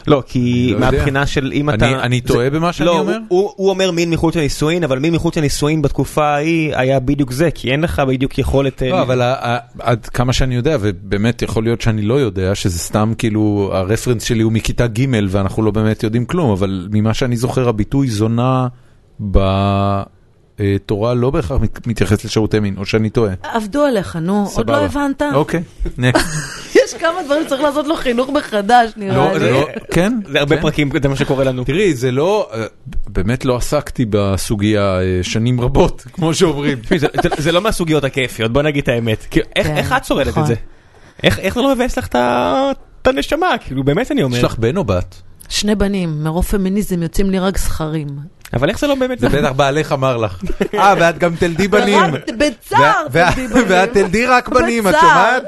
לא, 0.10 0.24
כי 0.28 0.70
לא. 0.74 0.80
מהבחינה 0.80 1.26
של 1.26 1.52
אם 1.54 1.70
אתה... 1.70 2.02
אני- 2.02 2.22
טועה 2.22 2.50
במה 2.50 2.74
שאני 2.74 2.86
לא, 2.86 3.00
אומר? 3.00 3.18
הוא- 3.28 3.70
אומר 3.70 3.92
מין 3.92 4.10
מחוץ 4.10 4.36
לנישואין, 4.36 4.84
אבל 4.84 5.00
מין 5.00 5.14
מחוץ 5.14 5.38
לנישואין 5.38 5.82
בתקופה 5.82 6.26
ההיא 6.26 6.76
היה 6.76 7.00
בדיוק 7.00 7.32
זה, 7.32 7.52
כי 7.52 7.72
אין 7.72 7.82
לך 7.82 8.00
בדיוק 8.08 8.38
יכולת... 8.38 8.84
אה, 8.84 8.90
לא, 8.90 9.02
אבל 9.02 9.22
עד 9.80 10.06
כמה 10.06 10.34
שאני 10.34 10.56
יודע, 10.56 10.78
ובאמת 10.82 11.42
יכול 11.42 11.64
להיות 11.64 11.82
שאני 11.82 12.02
לא 12.02 12.14
יודע, 12.14 12.56
שזה 12.56 12.80
סתם 12.80 13.14
כאילו, 13.18 13.70
הרפרנס 13.74 14.24
שלי 14.24 14.42
הוא 14.44 14.52
מכיתה 14.52 14.88
ג' 14.88 15.06
ואנחנו 15.30 15.64
לא 15.64 15.72
באמת 15.72 16.04
יודעים 16.04 16.26
כלום, 16.26 16.52
אבל 16.52 16.88
ממה 16.92 17.14
שאני 17.14 17.38
זוכר, 17.38 17.70
הביטוי 17.70 18.08
זונה 18.08 18.68
ב... 19.32 19.40
תורה 20.86 21.14
לא 21.14 21.30
בהכרח 21.30 21.62
מת- 21.62 21.88
מתייחס 21.88 22.26
לשירותי 22.26 22.60
מין, 22.60 22.78
או 22.78 22.86
שאני 22.86 23.10
טועה. 23.10 23.34
עבדו 23.44 23.84
עליך, 23.86 24.16
נו, 24.16 24.48
עוד. 24.56 24.70
לא 24.70 24.78
הבנת? 24.86 25.22
אוקיי, 25.34 25.64
נקסט. 25.98 26.26
יש 26.76 26.94
כמה 26.94 27.24
דברים 27.26 27.44
שצריך 27.46 27.62
לעשות 27.62 27.88
לו 27.88 27.96
חינוך 27.96 28.30
מחדש, 28.30 28.92
נראה 28.98 29.16
לא, 29.18 29.38
לי. 29.38 29.52
לא, 29.52 29.66
כן? 29.92 30.20
זה 30.32 30.40
הרבה 30.40 30.56
כן. 30.56 30.62
פרקים, 30.62 30.90
זה 31.04 31.10
מה 31.10 31.16
שקורה 31.16 31.44
לנו. 31.44 31.64
תראי, 31.64 31.94
זה 31.94 32.12
לא, 32.12 32.50
אה, 32.54 32.66
באמת 33.08 33.46
לא 33.46 33.56
עסקתי 33.58 34.06
בסוגיה 34.10 35.00
אה, 35.02 35.20
שנים 35.22 35.62
רבות, 35.62 36.06
כמו 36.14 36.34
שאומרים. 36.34 36.78
זה- 37.38 37.52
לא 37.52 37.62
מהסוגיות 37.62 38.04
הכיפיות, 38.04 38.54
בוא 38.54 38.62
נגיד 38.62 38.84
את 38.84 38.90
האמת. 38.90 39.26
איך- 39.56 39.68
כן, 39.68 39.78
איך 39.78 39.94
את 39.98 40.06
שורדת 40.06 40.28
נכון. 40.28 40.44
את 40.44 40.48
זה? 40.48 40.56
איך 41.24 41.40
איך 41.40 41.54
זה 41.56 41.62
לא 41.62 41.76
מבאס 41.76 41.98
לך 41.98 42.08
את 42.08 42.16
הנשמה? 43.08 43.48
כאילו, 43.66 43.84
באמת 43.84 44.12
אני 44.12 44.24
אומר. 44.24 44.38
יש 44.38 44.44
לך 44.44 44.58
בן 44.60 44.78
או 44.78 44.84
בת? 44.84 45.22
שני 45.50 45.76
בנים, 45.76 46.24
מרוב 46.24 46.46
פמיניזם 46.46 47.04
יוצאים 47.04 47.30
לי 47.30 47.40
רק 47.40 47.58
זכרים. 47.58 48.08
אבל 48.54 48.70
איך 48.70 48.80
זה 48.80 48.88
לא 48.88 48.96
באמת... 48.96 49.20
זה 49.20 49.30
בטח 49.30 49.52
בעלך 49.52 49.92
אמר 49.92 50.18
לך. 50.18 50.42
אה, 50.74 50.94
ואת 51.00 51.18
גם 51.18 51.36
תלדי 51.36 51.68
בנים. 51.68 52.02
בצער 52.38 53.08
תלדי 53.12 53.48
בנים. 53.48 53.66
ואת 53.68 53.94
תלדי 53.94 54.26
רק 54.26 54.50
בנים, 54.56 54.88
את. 54.88 54.96
שומעת? 55.02 55.44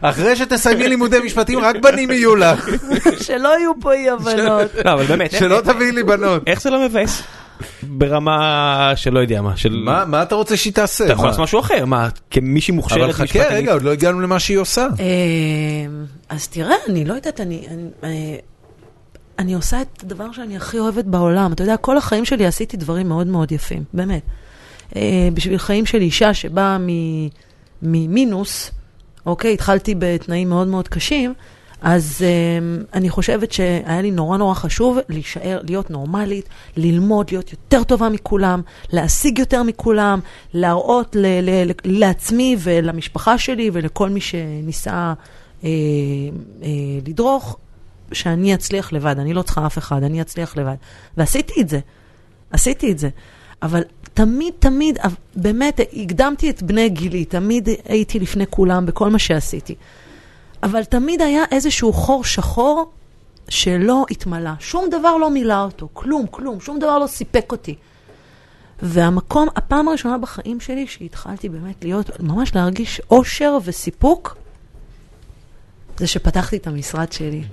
אחרי 0.00 0.36
שתסיימי 0.36 0.88
לימודי 0.88 1.18
משפטים, 1.24 1.58
רק 1.58 1.76
בנים 1.76 2.10
יהיו 2.10 2.36
לך. 2.36 2.68
שלא 3.26 3.58
יהיו 3.58 3.72
פה 3.80 3.92
אי 3.92 4.10
הבנות. 4.10 4.70
לא, 4.84 4.92
אבל 4.92 5.04
באמת, 5.04 5.30
שלא 5.30 5.60
תביאי 5.60 5.92
לי 5.92 6.02
בנות. 6.02 6.42
איך 6.46 6.62
זה 6.62 6.70
לא 6.70 6.84
מבאס? 6.84 7.22
ברמה 7.82 8.92
שלא 8.96 9.20
יודע 9.20 9.42
מה, 9.42 9.56
של... 9.56 9.82
מה 9.84 10.04
מה 10.04 10.22
אתה 10.22 10.34
רוצה 10.34 10.56
שהיא 10.56 10.72
תעשה? 10.72 11.04
אתה 11.04 11.12
יכול? 11.12 11.26
לעשות 11.26 11.40
משהו 11.40 11.60
אחר, 11.60 11.84
מה, 11.84 12.08
כמישהי 12.30 12.74
מוכשרת 12.74 13.02
אבל 13.02 13.12
חכה, 13.12 13.24
משפטנית? 13.24 13.50
רגע, 13.50 13.72
עוד 13.72 13.82
לא 13.82 13.92
הגענו 13.92 14.20
למה 14.20 14.38
שהיא 14.38 14.58
עושה. 14.58 14.86
אה, 15.00 15.06
אז 16.28 16.48
תראה, 16.48 16.74
אני 16.88 17.04
לא 17.04 17.14
יודעת, 17.14 17.40
אני... 17.40 17.66
אני, 19.40 19.54
עושה 19.54 19.82
את 19.82 20.02
הדבר 20.02 20.32
שאני 20.32 20.56
הכי 20.56 20.78
אוהבת 20.78 21.04
בעולם. 21.04 21.52
אתה 21.52 21.62
יודע, 21.62 21.76
כל 21.76 21.96
החיים 21.96 22.24
שלי 22.24 22.46
עשיתי 22.46 22.76
דברים 22.76 23.08
מאוד 23.08 23.26
מאוד 23.26 23.52
יפים, 23.52 23.84
באמת. 23.94 24.22
אה, 24.96 25.28
בשביל 25.34 25.58
חיים 25.58 25.86
של 25.86 26.00
אישה 26.00 26.34
שבאה 26.34 26.78
ממינוס, 27.82 28.70
אוקיי, 29.26 29.52
התחלתי 29.52 29.94
בתנאים 29.98 30.48
מאוד 30.48 30.68
מאוד 30.68 30.88
קשים, 30.88 31.34
אז 31.82 32.22
אה, 32.22 32.82
אני 32.94 33.10
חושבת 33.10 33.52
שהיה 33.52 34.02
לי 34.02 34.10
נורא 34.10 34.36
נורא 34.36 34.54
חשוב 34.54 34.98
להישאר, 35.08 35.60
להיות 35.68 35.90
נורמלית, 35.90 36.48
ללמוד, 36.76 37.26
להיות 37.30 37.52
יותר 37.52 37.84
טובה 37.84 38.08
מכולם, 38.08 38.62
להשיג 38.92 39.38
יותר 39.38 39.62
מכולם, 39.62 40.20
להראות 40.54 41.16
ל- 41.16 41.40
ל- 41.50 41.70
לעצמי 41.84 42.56
ולמשפחה 42.58 43.38
שלי 43.38 43.70
ולכל 43.72 44.08
מי 44.08 44.20
שניסה 44.20 45.12
אה, 45.64 45.68
אה, 46.62 46.68
לדרוך, 47.06 47.56
שאני 48.12 48.54
אצליח 48.54 48.92
לבד, 48.92 49.18
אני 49.18 49.34
לא 49.34 49.42
צריכה 49.42 49.66
אף 49.66 49.78
אחד, 49.78 50.02
אני 50.02 50.20
אצליח 50.20 50.56
לבד. 50.56 50.74
ועשיתי 51.16 51.60
את 51.60 51.68
זה, 51.68 51.80
עשיתי 52.50 52.92
את 52.92 52.98
זה. 52.98 53.08
אבל 53.62 53.82
תמיד, 54.14 54.54
תמיד, 54.58 54.98
באמת, 55.36 55.80
הקדמתי 55.92 56.50
את 56.50 56.62
בני 56.62 56.88
גילי, 56.88 57.24
תמיד 57.24 57.68
הייתי 57.84 58.18
לפני 58.18 58.44
כולם 58.50 58.86
בכל 58.86 59.10
מה 59.10 59.18
שעשיתי. 59.18 59.74
אבל 60.62 60.84
תמיד 60.84 61.22
היה 61.22 61.44
איזשהו 61.50 61.92
חור 61.92 62.24
שחור 62.24 62.90
שלא 63.48 64.04
התמלא. 64.10 64.50
שום 64.60 64.90
דבר 64.90 65.16
לא 65.16 65.30
מילא 65.30 65.62
אותו, 65.62 65.88
כלום, 65.92 66.26
כלום, 66.30 66.60
שום 66.60 66.78
דבר 66.78 66.98
לא 66.98 67.06
סיפק 67.06 67.52
אותי. 67.52 67.74
והמקום, 68.82 69.48
הפעם 69.56 69.88
הראשונה 69.88 70.18
בחיים 70.18 70.60
שלי 70.60 70.86
שהתחלתי 70.86 71.48
באמת 71.48 71.84
להיות, 71.84 72.20
ממש 72.20 72.54
להרגיש 72.54 73.00
אושר 73.10 73.58
וסיפוק, 73.64 74.36
זה 75.96 76.06
שפתחתי 76.06 76.56
את 76.56 76.66
המשרד 76.66 77.12
שלי. 77.12 77.44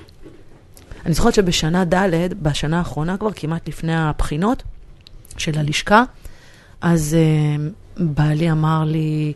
אני 1.05 1.13
זוכרת 1.13 1.33
שבשנה 1.33 1.85
ד', 1.85 2.33
בשנה 2.43 2.77
האחרונה 2.77 3.17
כבר, 3.17 3.29
כמעט 3.35 3.67
לפני 3.67 3.95
הבחינות 3.95 4.63
של 5.37 5.59
הלשכה, 5.59 6.03
אז 6.81 7.15
uh, 7.15 7.61
בעלי 7.97 8.51
אמר 8.51 8.83
לי, 8.83 9.33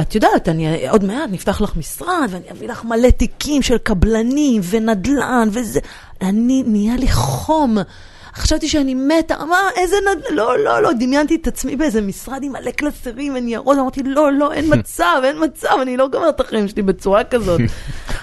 את 0.00 0.14
יודעת, 0.14 0.48
אני 0.48 0.88
עוד 0.88 1.04
מעט 1.04 1.30
נפתח 1.30 1.60
לך 1.60 1.76
משרד, 1.76 2.28
ואני 2.30 2.50
אביא 2.50 2.68
לך 2.68 2.84
מלא 2.84 3.10
תיקים 3.10 3.62
של 3.62 3.78
קבלנים 3.78 4.62
ונדל"ן 4.70 5.48
וזה. 5.52 5.80
אני, 6.22 6.62
נהיה 6.66 6.96
לי 6.96 7.08
חום. 7.12 7.78
חשבתי 8.36 8.68
שאני 8.68 8.94
מתה, 8.94 9.34
מה, 9.48 9.56
איזה 9.76 9.96
נד... 10.10 10.22
לא, 10.36 10.58
לא, 10.58 10.82
לא, 10.82 10.92
דמיינתי 10.92 11.34
את 11.34 11.46
עצמי 11.46 11.76
באיזה 11.76 12.00
משרד 12.00 12.42
עם 12.42 12.52
מלא 12.52 12.70
קלסרים 12.70 13.34
וניירות, 13.36 13.78
אמרתי, 13.78 14.02
לא, 14.04 14.32
לא, 14.32 14.52
אין 14.52 14.70
מצב, 14.78 15.20
אין 15.24 15.36
מצב, 15.44 15.68
אני 15.82 15.96
לא 15.96 16.08
גומרת 16.08 16.34
את 16.34 16.40
החיים 16.40 16.68
שלי 16.68 16.82
בצורה 16.82 17.24
כזאת. 17.24 17.60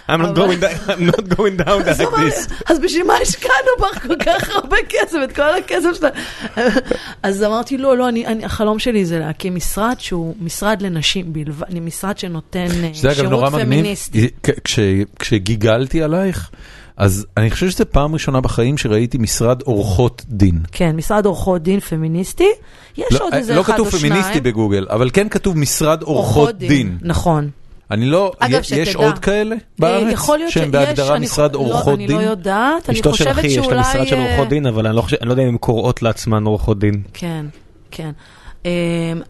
I'm 0.10 0.22
not 0.22 0.36
going 0.36 0.60
down- 0.64 0.90
I'm 0.90 1.16
not 1.16 1.36
going 1.38 1.66
down 1.66 1.88
like 1.88 2.16
this. 2.16 2.54
אז 2.66 2.80
בשביל 2.80 3.04
מה 3.08 3.14
השקענו 3.22 3.54
בך 3.80 4.08
כל 4.08 4.16
כך 4.16 4.50
הרבה 4.50 4.78
כסף, 4.90 5.18
את 5.24 5.36
כל 5.36 5.42
הכסף 5.58 5.90
שלה? 5.94 6.10
אז 7.24 7.44
אמרתי, 7.44 7.78
לא, 7.78 7.98
לא, 7.98 8.10
אני, 8.10 8.26
אני, 8.28 8.46
החלום 8.46 8.80
שלי 8.80 9.06
זה 9.06 9.20
להקים 9.20 9.56
משרד 9.56 9.96
שהוא 10.00 10.36
משרד 10.42 10.82
לנשים 10.82 11.34
בלבד, 11.34 11.66
אני 11.70 11.80
משרד 11.80 12.18
שנותן 12.18 12.66
אה, 12.84 12.90
שירות 13.14 13.52
פמיניסטי. 13.52 14.30
כש- 14.44 14.50
כש- 14.64 14.80
כשגיגלתי 15.20 16.02
עלייך, 16.04 16.50
אז 16.98 17.26
אני 17.38 17.52
חושב 17.52 17.70
שזו 17.70 17.84
פעם 17.92 18.14
ראשונה 18.14 18.42
בחיים 18.42 18.78
שראיתי 18.78 19.18
משרד 19.18 19.62
עורכות 19.62 20.26
דין. 20.30 20.60
כן, 20.72 20.96
משרד 20.96 21.26
עורכות 21.26 21.64
דין 21.64 21.80
פמיניסטי, 21.80 22.48
יש 22.98 23.06
לא, 23.12 23.26
עוד 23.26 23.34
איזה 23.34 23.56
לא 23.56 23.62
אחד 23.62 23.80
או 23.80 23.86
כתוב 23.86 24.00
שניים. 24.00 24.14
פמיניסטי 24.14 24.42
בגוגל, 24.42 24.88
אבל 24.90 25.10
כן 25.14 25.30
כתוב 25.30 25.58
משרד 25.58 26.02
עורכות 26.02 26.58
דין. 26.58 26.98
נכון. 27.02 27.50
אני 27.92 28.06
לא, 28.06 28.32
אגב, 28.40 28.60
יש- 28.60 28.72
יש 28.72 28.90
שתדע. 28.90 29.06
עוד 29.06 29.20
כאלה 29.20 29.56
אה, 29.56 29.60
בארץ? 29.80 30.14
יכול 30.14 30.38
להיות 30.38 30.52
שהם 30.52 30.72
בהגדרה 30.72 31.16
אני 31.16 31.26
משרד 31.26 31.54
חו- 31.56 31.62
עורכות 31.62 31.88
לא, 31.88 31.94
אני 31.94 32.08
דין? 32.08 32.18
לא 32.18 32.22
יודעת, 32.22 32.90
אני 32.90 32.96
אשתו 32.98 33.14
של 33.14 33.24
חושבת 33.24 33.40
אחי 33.40 33.48
יש 33.48 33.58
לה 33.58 33.64
שאולי... 33.64 33.80
משרד 33.80 34.08
של 34.08 34.16
אה, 34.16 34.28
עורכות 34.30 34.50
דין, 34.50 34.66
אבל 34.66 34.88
אני 34.88 34.96
לא 34.96 35.02
חושב- 35.02 35.18
אני 35.22 35.28
לא 35.28 35.34
יודע 35.34 35.44
אם 35.44 35.48
הן 35.48 35.58
קוראות 35.58 36.02
לעצמן 36.02 36.44
עורכות 36.46 36.80
דין. 36.80 37.02
כן, 37.14 37.46
כן. 37.92 38.12
אמ, 38.66 38.70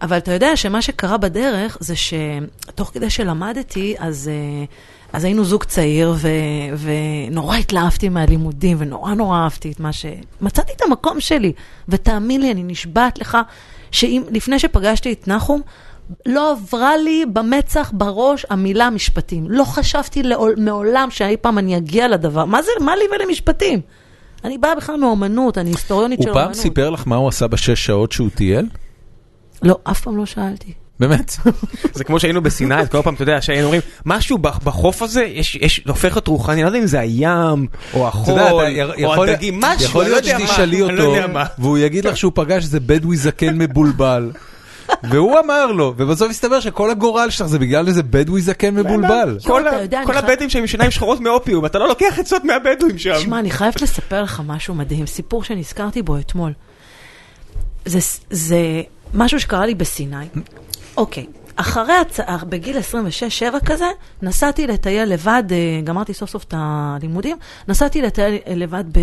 אבל 0.01 0.17
אתה 0.17 0.31
יודע 0.31 0.55
שמה 0.55 0.81
שקרה 0.81 1.17
בדרך 1.17 1.77
זה 1.79 1.93
שתוך 1.95 2.91
כדי 2.93 3.09
שלמדתי, 3.09 3.95
אז, 3.99 4.27
אה, 4.33 4.65
אז 5.13 5.23
היינו 5.23 5.43
זוג 5.43 5.63
צעיר, 5.63 6.13
ו, 6.17 6.27
ונורא 6.77 7.57
התלהבתי 7.57 8.09
מהלימודים, 8.09 8.77
ונורא 8.79 9.13
נורא 9.13 9.37
אהבתי 9.37 9.71
את 9.71 9.79
מה 9.79 9.93
ש... 9.93 10.05
מצאתי 10.41 10.73
את 10.75 10.81
המקום 10.81 11.19
שלי, 11.19 11.53
ותאמין 11.89 12.41
לי, 12.41 12.51
אני 12.51 12.63
נשבעת 12.63 13.19
לך, 13.19 13.37
שלפני 13.91 14.59
שפגשתי 14.59 15.13
את 15.13 15.27
נחום, 15.27 15.61
לא 16.25 16.51
עברה 16.51 16.97
לי 16.97 17.25
במצח, 17.33 17.91
בראש, 17.93 18.45
המילה 18.49 18.89
משפטים. 18.89 19.51
לא 19.51 19.63
חשבתי 19.63 20.23
לעול, 20.23 20.55
מעולם 20.57 21.07
שאי 21.11 21.37
פעם 21.37 21.57
אני 21.57 21.77
אגיע 21.77 22.07
לדבר. 22.07 22.45
מה 22.45 22.61
זה, 22.61 22.71
מה 22.81 22.95
לי 22.95 23.03
ולמשפטים? 23.15 23.81
אני 24.43 24.57
באה 24.57 24.75
בכלל 24.75 24.95
מאומנות, 24.95 25.57
אני 25.57 25.69
היסטוריונית 25.69 26.21
של 26.21 26.29
הוא 26.29 26.35
אומנות. 26.35 26.55
פעם 26.55 26.61
סיפר 26.61 26.89
לך 26.89 27.03
מה 27.07 27.15
הוא 27.15 27.27
עשה 27.27 27.47
בשש 27.47 27.85
שעות 27.85 28.11
שהוא 28.11 28.29
טייל? 28.35 28.69
לא, 29.61 29.77
אף 29.83 30.01
פעם 30.01 30.17
לא 30.17 30.25
שאלתי. 30.25 30.73
באמת? 30.99 31.35
זה 31.93 32.03
כמו 32.03 32.19
שהיינו 32.19 32.41
בסיני, 32.41 32.75
כל 32.91 33.01
פעם, 33.01 33.13
אתה 33.13 33.23
יודע, 33.23 33.41
שהיינו 33.41 33.63
אומרים, 33.63 33.81
משהו 34.05 34.37
בחוף 34.37 35.01
הזה, 35.01 35.23
יש, 35.23 35.81
הופך 35.87 36.13
להיות 36.13 36.27
רוחני, 36.27 36.55
אני 36.55 36.63
לא 36.63 36.67
יודע 36.67 36.79
אם 36.79 36.87
זה 36.87 36.99
הים, 36.99 37.67
או 37.93 38.07
החול, 38.07 38.39
או 38.39 38.61
יכול- 38.97 39.29
הדגים, 39.29 39.59
משהו, 39.59 39.85
יכול 39.85 40.05
לא 40.05 40.09
להיות 40.09 40.41
מה, 40.41 40.47
שתשאלי 40.47 40.81
לא 40.81 41.03
אותו, 41.03 41.33
מה. 41.33 41.45
והוא 41.59 41.77
יגיד 41.77 42.05
לך 42.05 42.17
שהוא 42.17 42.31
פגש 42.35 42.63
איזה 42.63 42.79
בדואי 42.79 43.17
זקן 43.17 43.57
מבולבל. 43.57 44.31
והוא 45.09 45.39
אמר 45.39 45.65
לו, 45.65 45.93
ובסוף 45.97 46.29
הסתבר 46.29 46.59
שכל 46.59 46.91
הגורל 46.91 47.29
שלך 47.29 47.47
זה 47.47 47.59
בגלל 47.59 47.87
איזה 47.87 48.03
בדואי 48.03 48.41
זקן 48.41 48.75
מבולבל. 48.75 49.37
כל 50.05 50.17
הבדואים 50.17 50.49
שהם 50.49 50.61
עם 50.61 50.67
שיניים 50.67 50.91
שחורות 50.91 51.19
מאופיום, 51.19 51.65
אתה 51.65 51.79
לא 51.79 51.87
לוקח 51.87 52.19
עצות 52.19 52.43
מהבדואים 52.43 52.97
שם. 52.97 53.13
תשמע, 53.13 53.39
אני 53.39 53.51
חייבת 53.51 53.81
לספר 53.81 54.23
לך 54.23 54.41
משהו 54.47 54.75
מדהים, 54.75 55.05
סיפור 55.05 55.43
שנזכרתי 55.43 56.01
בו 56.01 56.17
אתמול. 56.17 56.51
זה, 57.85 57.99
זה 58.29 58.57
משהו 59.13 59.39
שקרה 59.39 59.65
לי 59.65 59.75
בסיני. 59.75 60.25
אוקיי, 60.97 61.25
אחרי 61.55 61.93
הצעה, 61.93 62.37
בגיל 62.49 62.77
26-7 62.77 63.65
כזה, 63.65 63.85
נסעתי 64.21 64.67
לטייל 64.67 65.09
לבד, 65.09 65.43
אה, 65.51 65.81
גמרתי 65.83 66.13
סוף 66.13 66.29
סוף 66.29 66.43
את 66.43 66.53
הלימודים, 66.57 67.37
נסעתי 67.67 68.01
לטייל 68.01 68.37
אה, 68.47 68.55
לבד 68.55 68.83
ב, 68.91 68.99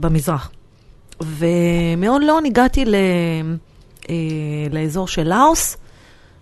במזרח. 0.00 0.50
ומהון 1.20 2.22
לאון 2.22 2.44
הגעתי 2.44 2.84
ל, 2.84 2.94
אה, 4.10 4.14
לאזור 4.70 5.08
של 5.08 5.28
לאוס, 5.28 5.76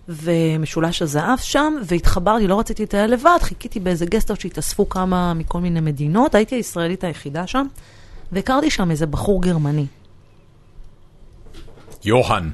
ומשולש 0.09 1.01
הזהב 1.01 1.39
שם, 1.39 1.73
והתחברתי, 1.83 2.47
לא 2.47 2.59
רציתי 2.59 2.83
לטייל 2.83 3.11
לבד, 3.11 3.37
חיכיתי 3.41 3.79
באיזה 3.79 4.05
גסטות 4.05 4.39
שהתאספו 4.39 4.89
כמה 4.89 5.33
מכל 5.33 5.59
מיני 5.59 5.79
מדינות, 5.79 6.35
הייתי 6.35 6.55
הישראלית 6.55 7.03
היחידה 7.03 7.47
שם, 7.47 7.67
והכרתי 8.31 8.69
שם 8.69 8.91
איזה 8.91 9.05
בחור 9.05 9.41
גרמני. 9.41 9.85
יוהאן. 12.03 12.49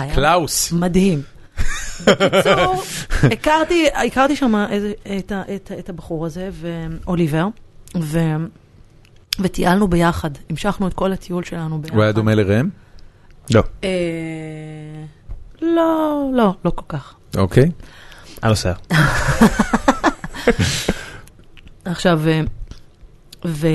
היה 0.00 0.14
קלאוס. 0.14 0.72
מדהים. 0.72 1.22
בקיצור, 2.06 2.82
הכרתי, 3.32 3.86
הכרתי 3.94 4.36
שם 4.36 4.54
את, 5.18 5.32
את, 5.54 5.72
את 5.78 5.88
הבחור 5.88 6.26
הזה, 6.26 6.50
ואוליבר, 6.52 7.46
ו, 7.96 8.18
וטיילנו 9.40 9.88
ביחד, 9.88 10.30
המשכנו 10.50 10.88
את 10.88 10.94
כל 10.94 11.12
הטיול 11.12 11.44
שלנו 11.44 11.78
ביחד. 11.78 11.94
הוא 11.94 12.02
היה 12.02 12.12
דומה 12.12 12.34
לראם? 12.34 12.68
לא. 13.54 13.62
אה, 13.84 13.88
לא, 15.62 16.30
לא, 16.34 16.54
לא 16.64 16.70
כל 16.70 16.84
כך. 16.88 17.14
אוקיי. 17.36 17.70
היה 18.42 18.50
לו 18.50 18.56
שיער. 18.56 18.74
עכשיו, 21.84 22.20
אה, 22.28 22.40
ו, 23.44 23.68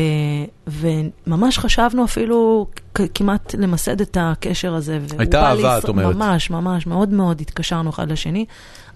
וממש 0.68 1.60
חשבנו 1.60 2.06
אפילו 2.06 2.68
כמעט 3.14 3.56
למסד 3.56 4.02
את 4.02 4.18
הקשר 4.22 4.74
הזה. 4.74 5.00
הייתה 5.18 5.50
אהבה, 5.50 5.78
את 5.78 5.90
אומרת. 5.90 6.16
ממש, 6.16 6.50
ממש, 6.50 6.88
מאוד 6.88 7.10
מאוד 7.10 7.42
התקשרנו 7.42 7.90
אחד 7.90 8.12
לשני. 8.12 8.46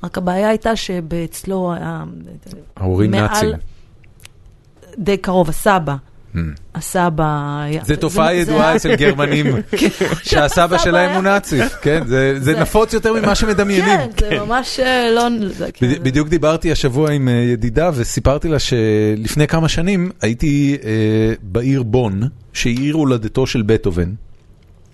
רק 0.03 0.17
הבעיה 0.17 0.49
הייתה 0.49 0.75
שאצלו 0.75 1.73
היה... 1.73 2.03
ההורים 2.77 3.11
נאצים. 3.11 3.49
די 4.97 5.17
קרוב, 5.17 5.49
הסבא. 5.49 5.95
הסבא. 6.75 7.65
זה 7.83 7.95
תופעה 7.95 8.27
זה- 8.27 8.33
ידועה 8.33 8.75
אצל 8.75 8.95
גרמנים, 8.95 9.45
שהסבא 10.29 10.77
שלהם 10.77 11.15
הוא 11.15 11.23
נאצי, 11.23 11.59
כן, 11.81 12.03
זה- 12.39 12.59
נפוץ 12.61 12.93
יותר 12.93 13.13
ממה 13.13 13.35
שמדמיינים. 13.35 13.99
כן, 14.15 14.29
זה 14.29 14.45
ממש 14.45 14.79
אה, 14.79 15.11
לא... 15.15 15.27
כן, 15.73 15.87
בד- 15.87 16.03
בדיוק 16.03 16.27
דיברתי 16.29 16.71
השבוע 16.71 17.11
עם 17.11 17.27
אה, 17.27 17.33
ידידה 17.33 17.91
וסיפרתי 17.93 18.47
לה 18.47 18.57
שלפני 18.59 19.47
כמה 19.47 19.69
שנים 19.69 20.11
הייתי 20.21 20.77
אה, 20.83 20.89
בעיר 21.43 21.83
בון, 21.83 22.21
שהיא 22.53 22.77
עיר 22.79 22.95
הולדתו 22.95 23.47
של 23.47 23.61
בטהובן. 23.61 24.09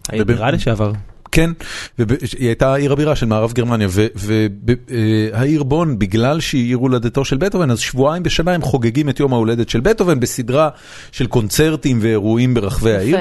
העיר 0.10 0.24
בירה 0.24 0.52
לשעבר. 0.52 0.92
כן, 1.36 1.52
והיא 2.00 2.48
הייתה 2.48 2.76
עיר 2.76 2.92
הבירה 2.92 3.16
של 3.16 3.26
מערב 3.26 3.54
גרמניה, 3.54 3.88
והעיר 4.16 5.64
בון, 5.64 6.00
בגלל 6.00 6.40
שהיא 6.40 6.66
עיר 6.66 6.78
הולדתו 6.78 7.26
של 7.26 7.38
בטהובן, 7.38 7.72
אז 7.72 7.80
שבועיים 7.80 8.24
בשנה 8.24 8.52
הם 8.52 8.62
חוגגים 8.62 9.10
את 9.10 9.20
יום 9.20 9.34
ההולדת 9.34 9.70
של 9.70 9.80
בטהובן 9.80 10.20
בסדרה 10.20 10.70
של 11.12 11.28
קונצרטים 11.28 12.00
ואירועים 12.02 12.54
ברחבי 12.54 12.96
העיר, 12.96 13.18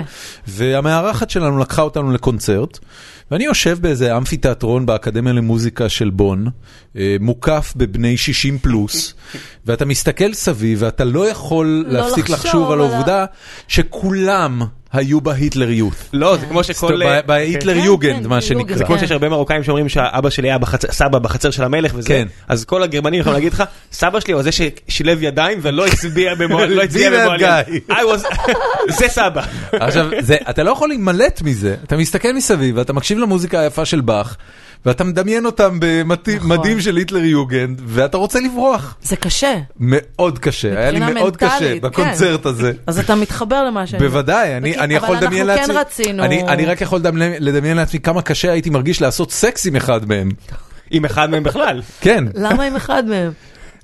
והמארחת 0.46 1.30
שלנו 1.30 1.58
לקחה 1.58 1.82
אותנו 1.82 2.12
לקונצרט, 2.12 2.78
ואני 3.30 3.44
יושב 3.44 3.78
באיזה 3.80 4.16
אמפי 4.16 4.36
תיאטרון 4.36 4.86
באקדמיה 4.86 5.32
למוזיקה 5.32 5.88
של 5.88 6.10
בון, 6.10 6.46
אה, 6.96 7.16
מוקף 7.20 7.72
בבני 7.76 8.16
60 8.16 8.58
פלוס, 8.58 9.14
ואתה 9.66 9.84
מסתכל 9.84 10.34
סביב 10.34 10.78
ואתה 10.82 11.04
לא 11.04 11.28
יכול 11.28 11.84
לא 11.86 11.92
להפסיק 11.92 12.28
לחשוב 12.28 12.70
על 12.70 12.80
העובדה 12.80 13.24
שכולם 13.68 14.62
היו 14.94 15.20
בהיטלריות. 15.20 15.94
לא, 16.12 16.36
זה 16.36 16.46
כמו 16.46 16.64
שכל... 16.64 17.02
ב- 17.06 17.20
בהיטלר 17.26 17.74
כן, 17.74 17.84
יוגנד, 17.84 18.22
כן, 18.22 18.28
מה 18.28 18.34
יוגנד. 18.34 18.42
שנקרא. 18.42 18.76
זה 18.76 18.84
כמו 18.84 18.94
כן. 18.94 19.00
שיש 19.00 19.10
הרבה 19.10 19.28
מרוקאים 19.28 19.62
שאומרים 19.62 19.88
שהאבא 19.88 20.30
שלי 20.30 20.48
היה 20.48 20.58
סבא 20.90 21.18
בחצר 21.18 21.50
של 21.50 21.64
המלך 21.64 21.92
וזה, 21.94 22.08
כן. 22.08 22.28
אז 22.48 22.64
כל 22.64 22.82
הגרמנים 22.82 23.20
יכולים 23.20 23.34
להגיד 23.34 23.52
לך, 23.52 23.64
סבא 23.92 24.20
שלי 24.20 24.32
הוא 24.32 24.42
זה 24.42 24.50
ששילב 24.52 25.22
ידיים 25.22 25.58
ולא 25.62 25.86
הצביע 25.86 26.30
לא 26.30 26.36
במועלים. 26.36 26.78
was- 27.90 28.52
זה 28.98 29.08
סבא. 29.08 29.42
עכשיו, 29.72 30.06
אתה 30.50 30.62
לא 30.62 30.70
יכול 30.70 30.88
להימלט 30.88 31.42
מזה, 31.42 31.74
אתה 31.84 31.96
מסתכל 31.96 32.32
מסביב 32.32 32.76
ואתה 32.78 32.92
מקשיב 32.92 33.18
למוזיקה 33.18 33.60
היפה 33.60 33.84
של 33.84 34.00
באך, 34.00 34.36
ואתה 34.86 35.04
מדמיין 35.04 35.46
אותם 35.46 35.76
במדים 35.80 36.36
נכון. 36.36 36.80
של 36.80 36.96
היטלר 36.96 37.24
יוגנד, 37.24 37.82
ואתה 37.86 38.16
רוצה 38.16 38.40
לברוח. 38.40 38.96
זה 39.02 39.16
קשה. 39.16 39.58
מאוד 39.80 40.38
קשה, 40.38 40.78
היה 40.78 40.90
לי 40.90 41.00
מבחינה 41.00 41.20
מאוד 41.20 41.36
קשה 41.36 41.52
מנטלית, 41.52 41.82
בקונצרט 41.82 42.46
הזה. 42.46 42.72
אז 42.86 42.98
אתה 42.98 43.14
מתחבר 43.14 43.64
למה 43.64 43.86
שאני... 43.86 44.02
בוודאי, 44.02 44.56
אני, 44.56 44.94
יכול 44.94 45.16
אבל 45.16 45.24
לדמיין 45.24 45.50
אנחנו 45.50 45.74
לעצמי, 45.74 45.74
כן 45.74 45.80
רצינו... 45.80 46.24
אני, 46.24 46.42
אני 46.42 46.64
רק 46.66 46.80
יכול 46.80 46.98
לדמיין, 46.98 47.32
לדמיין 47.40 47.76
לעצמי 47.76 48.00
כמה 48.00 48.22
קשה 48.22 48.52
הייתי 48.52 48.70
מרגיש 48.70 49.02
לעשות 49.02 49.32
סקס 49.32 49.66
עם 49.66 49.76
אחד 49.76 50.08
מהם. 50.08 50.28
עם 50.90 51.04
אחד 51.04 51.30
מהם 51.30 51.42
בכלל. 51.42 51.82
כן, 52.00 52.24
למה 52.34 52.64
עם 52.64 52.76
אחד 52.76 53.04
מהם? 53.06 53.32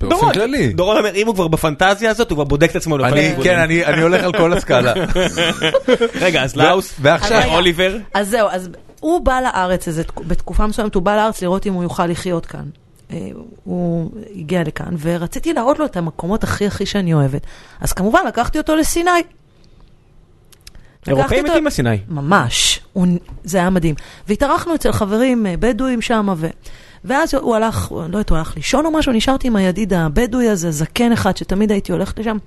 באופן 0.01 0.15
דורון, 0.15 0.33
כללי. 0.33 0.73
דורון 0.73 0.97
אומר, 0.97 1.15
אם 1.15 1.27
הוא 1.27 1.35
כבר 1.35 1.47
בפנטזיה 1.47 2.09
הזאת, 2.09 2.29
הוא 2.29 2.35
כבר 2.35 2.43
בודק 2.43 2.71
את 2.71 2.75
עצמו. 2.75 2.95
הכיוונים. 2.95 3.43
כן, 3.43 3.59
אני, 3.59 3.85
אני 3.85 4.01
הולך 4.01 4.23
על 4.23 4.33
כל 4.33 4.53
הסקאלה. 4.53 4.93
רגע, 6.21 6.43
אז 6.43 6.55
לאוס, 6.55 6.93
ועכשיו. 6.99 7.43
אוליבר, 7.53 7.97
אז 8.13 8.29
זהו, 8.29 8.47
אז 8.51 8.69
הוא 9.01 9.21
בא 9.25 9.39
לארץ, 9.41 9.87
איזה, 9.87 10.03
תק- 10.03 10.19
בתקופה 10.27 10.67
מסוימת 10.67 10.95
הוא 10.95 11.03
בא 11.03 11.15
לארץ 11.15 11.41
לראות 11.41 11.67
אם 11.67 11.73
הוא 11.73 11.83
יוכל 11.83 12.05
לחיות 12.05 12.45
כאן. 12.45 12.65
אה, 13.11 13.29
הוא 13.63 14.11
הגיע 14.35 14.63
לכאן, 14.63 14.95
ורציתי 14.99 15.53
להראות 15.53 15.79
לו 15.79 15.85
את 15.85 15.97
המקומות 15.97 16.43
הכי 16.43 16.67
הכי 16.67 16.85
שאני 16.85 17.13
אוהבת. 17.13 17.41
אז 17.81 17.93
כמובן 17.93 18.19
לקחתי 18.27 18.57
אותו 18.57 18.75
לסיני. 18.75 19.11
אירופאים 21.07 21.43
מתים 21.45 21.63
בסיני. 21.65 21.97
ממש, 22.09 22.79
הוא, 22.93 23.07
זה 23.43 23.57
היה 23.57 23.69
מדהים. 23.69 23.95
והתארחנו 24.27 24.75
אצל 24.75 24.91
חברים 24.91 25.45
אה, 25.45 25.55
בדואים 25.59 26.01
שם, 26.01 26.29
ו... 26.37 26.47
ואז 27.05 27.33
הוא 27.33 27.55
הלך, 27.55 27.91
לא 27.91 27.97
יודעת, 28.03 28.29
הוא 28.29 28.37
הלך 28.37 28.55
לישון 28.55 28.85
או 28.85 28.91
משהו, 28.91 29.11
נשארתי 29.13 29.47
עם 29.47 29.55
הידיד 29.55 29.93
הבדואי 29.93 30.49
הזה, 30.49 30.71
זקן 30.71 31.11
אחד, 31.11 31.37
שתמיד 31.37 31.71
הייתי 31.71 31.91
הולכת 31.91 32.19
לשם 32.19 32.37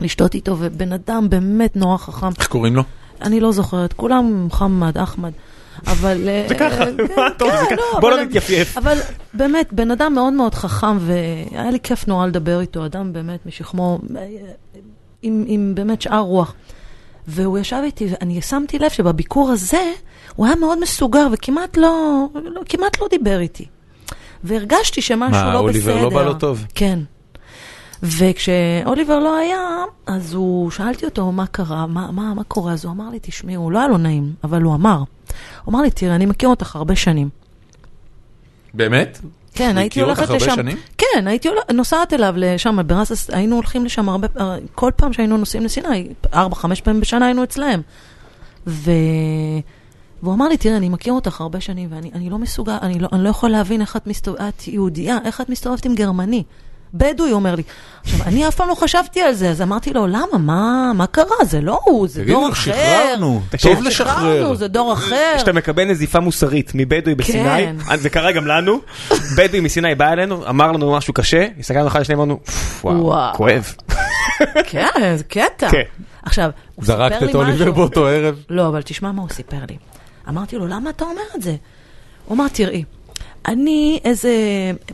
לשתות 0.00 0.34
איתו, 0.34 0.56
ובן 0.58 0.92
אדם 0.92 1.30
באמת 1.30 1.76
נורא 1.76 1.96
חכם. 1.96 2.28
איך 2.38 2.46
קוראים 2.46 2.76
לו? 2.76 2.82
אני 3.22 3.40
לא 3.40 3.52
זוכרת, 3.52 3.92
כולם 3.92 4.32
מוחמד, 4.44 4.98
אחמד. 4.98 5.32
אבל... 5.86 6.28
אה, 6.28 6.44
זה 6.48 6.54
ככה, 6.54 6.84
כן, 6.84 7.14
מה 7.16 7.28
טוב, 7.38 7.50
זה 7.50 7.66
כן, 7.68 7.76
ככה. 7.76 8.00
בוא 8.00 8.10
לא 8.10 8.24
נתייפייף. 8.24 8.78
אבל 8.78 8.98
באמת, 9.34 9.72
בן 9.72 9.90
אדם 9.90 10.14
מאוד 10.14 10.32
מאוד 10.32 10.54
חכם, 10.54 10.98
והיה 11.00 11.70
לי 11.70 11.80
כיף 11.82 12.08
נורא 12.08 12.26
לדבר 12.26 12.60
איתו, 12.60 12.86
אדם 12.86 13.12
באמת 13.12 13.46
משכמו, 13.46 13.98
אה, 14.16 14.26
עם, 15.22 15.74
באמת 15.74 16.02
שאר 16.02 16.18
רוח. 16.18 16.54
והוא 17.28 17.58
ישב 17.58 17.80
איתי, 17.84 18.06
ואני 18.10 18.42
שמתי 18.42 18.78
לב 18.78 18.90
שבביקור 18.90 19.50
הזה, 19.50 19.92
הוא 20.36 20.46
היה 20.46 20.56
מאוד 20.56 20.80
מסוגר, 20.80 21.26
וכמעט 21.32 21.76
לא, 21.76 22.26
לא, 22.34 22.60
כמעט 22.68 23.00
לא 23.00 23.06
דיבר 23.10 23.40
איתי. 23.40 23.66
והרגשתי 24.44 25.02
שמשהו 25.02 25.44
מה, 25.44 25.52
לא 25.52 25.58
אוליבר 25.58 25.92
בסדר. 25.92 26.04
לא 26.04 26.10
בא 26.10 26.22
לו 26.22 26.34
טוב? 26.34 26.66
כן. 26.74 26.98
וכשאוליבר 28.02 29.18
לא 29.18 29.36
היה, 29.36 29.84
אז 30.06 30.34
הוא, 30.34 30.70
שאלתי 30.70 31.04
אותו 31.04 31.32
מה 31.32 31.46
קרה, 31.46 31.86
מה, 31.86 32.12
מה, 32.12 32.34
מה 32.34 32.44
קורה, 32.44 32.72
אז 32.72 32.84
הוא 32.84 32.92
אמר 32.92 33.10
לי, 33.10 33.18
תשמעי, 33.22 33.54
הוא 33.54 33.72
לא 33.72 33.78
היה 33.78 33.88
לו 33.88 33.98
נעים, 33.98 34.32
אבל 34.44 34.62
הוא 34.62 34.74
אמר. 34.74 35.02
הוא 35.64 35.72
אמר 35.72 35.82
לי, 35.82 35.90
תראה, 35.90 36.14
אני 36.14 36.26
מכיר 36.26 36.48
אותך 36.48 36.76
הרבה 36.76 36.96
שנים. 36.96 37.28
באמת? 38.74 39.18
כן, 39.54 39.78
הייתי 39.78 40.00
הכיר 40.00 40.10
אותך 40.10 40.18
הולכת 40.18 40.32
הרבה 40.32 40.44
לשם. 40.46 40.54
שנים? 40.54 40.76
כן, 40.98 41.26
הייתי 41.26 41.48
הולכת, 41.48 41.70
נוסעת 41.70 42.12
אליו 42.12 42.34
לשם, 42.36 42.78
ברסס, 42.86 43.30
היינו 43.30 43.56
הולכים 43.56 43.84
לשם 43.84 44.08
הרבה, 44.08 44.28
כל 44.74 44.90
פעם 44.96 45.12
שהיינו 45.12 45.36
נוסעים 45.36 45.64
לסיני, 45.64 46.08
ארבע, 46.34 46.54
חמש 46.54 46.80
פעמים 46.80 47.00
בשנה 47.00 47.26
היינו 47.26 47.44
אצלהם. 47.44 47.82
ו... 48.66 48.90
והוא 50.22 50.34
אמר 50.34 50.48
לי, 50.48 50.56
תראה, 50.56 50.76
אני 50.76 50.88
מכיר 50.88 51.12
אותך 51.12 51.40
הרבה 51.40 51.60
שנים, 51.60 51.88
ואני 51.92 52.10
אני 52.14 52.30
לא 52.30 52.38
מסוגל, 52.38 52.76
אני 52.82 52.98
לא, 52.98 53.08
אני 53.12 53.24
לא 53.24 53.28
יכול 53.28 53.50
להבין 53.50 53.80
איך 53.80 53.96
את 53.96 54.06
מסתובבת, 54.06 54.40
את 54.40 54.68
יהודייה, 54.68 55.18
איך 55.24 55.40
את 55.40 55.48
מסתובבת 55.48 55.84
עם 55.84 55.94
גרמני. 55.94 56.42
בדואי, 56.94 57.30
הוא 57.30 57.36
אומר 57.36 57.54
לי. 57.54 57.62
עכשיו, 58.04 58.18
אני 58.26 58.48
אף 58.48 58.54
פעם 58.54 58.68
לא 58.68 58.74
חשבתי 58.74 59.20
על 59.20 59.32
זה, 59.34 59.50
אז 59.50 59.62
אמרתי 59.62 59.92
לו, 59.92 60.06
למה? 60.06 60.38
מה, 60.38 60.92
מה 60.94 61.06
קרה? 61.06 61.44
זה 61.44 61.60
לא 61.60 61.80
הוא, 61.84 62.08
זה 62.08 62.22
תגידו, 62.22 62.38
דור 62.40 62.48
אחר. 62.52 62.72
שחררנו, 62.72 63.42
תקשיב, 63.50 63.74
טוב 63.74 63.82
לשחרר. 63.84 64.14
שחררנו, 64.14 64.56
זה 64.56 64.68
דור 64.68 64.92
אחר. 64.92 65.32
כשאתה 65.36 65.52
מקבל 65.52 65.84
נזיפה 65.84 66.20
מוסרית 66.20 66.72
מבדואי 66.74 67.14
בסיני, 67.14 67.48
כן. 67.48 67.76
אז 67.90 68.02
זה 68.02 68.10
קרה 68.10 68.32
גם 68.32 68.46
לנו, 68.46 68.80
בדואי 69.36 69.60
מסיני 69.60 69.94
בא 69.94 70.12
אלינו, 70.12 70.48
אמר 70.48 70.72
לנו 70.72 70.92
משהו 70.92 71.14
קשה, 71.14 71.46
הסתכלנו 71.58 71.88
אחד 71.88 72.00
לשני, 72.00 72.14
אמרנו, 72.14 72.40
"פפ, 72.44 72.84
וואו. 72.84 73.34
כואב. 73.36 73.74
כן, 74.66 74.86
זה 75.16 75.24
קטע. 75.24 75.70
כן. 75.70 75.82
עכשיו, 76.22 76.50
הוא 76.74 76.84
סיפר 76.84 77.02
לי 77.02 77.08
זרקת 77.08 77.16
משהו. 77.22 77.28
את 77.30 77.34
אוליבר 77.34 77.70
באותו 77.70 78.06
ערב? 78.06 78.36
לא, 78.50 78.68
אבל 78.68 78.82
תשמע 78.82 79.12
מה 79.12 79.22
הוא 79.22 79.28
סיפר 79.30 79.56
לי. 79.68 79.76
אמרתי 80.28 80.56
לו, 80.56 80.66
למה 80.66 80.90
אתה 80.90 81.04
אומר 81.04 81.22
את 81.36 81.42
זה? 81.42 81.56
הוא 82.26 82.36
אמר, 82.36 82.48
תראי, 82.48 82.84
אני 83.46 84.00
איזה... 84.04 84.32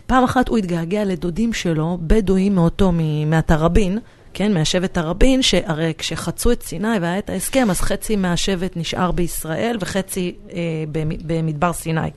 פעם 0.06 0.24
אחת 0.24 0.48
הוא 0.48 0.58
התגעגע 0.58 1.04
לדודים 1.04 1.52
שלו, 1.52 1.98
בדואים 2.00 2.54
מאותו, 2.54 2.92
מהתראבין, 3.26 3.98
כן, 4.34 4.54
מהשבט 4.54 4.94
תראבין, 4.94 5.42
שהרי 5.42 5.92
כשחצו 5.98 6.52
את 6.52 6.62
סיני 6.62 6.98
והיה 7.00 7.18
את 7.18 7.30
ההסכם, 7.30 7.70
אז 7.70 7.80
חצי 7.80 8.16
מהשבט 8.16 8.72
נשאר 8.76 9.10
בישראל 9.10 9.76
וחצי 9.80 10.34
אה, 10.52 10.58
במ- 10.92 11.26
במדבר 11.26 11.72
סיני. 11.72 12.10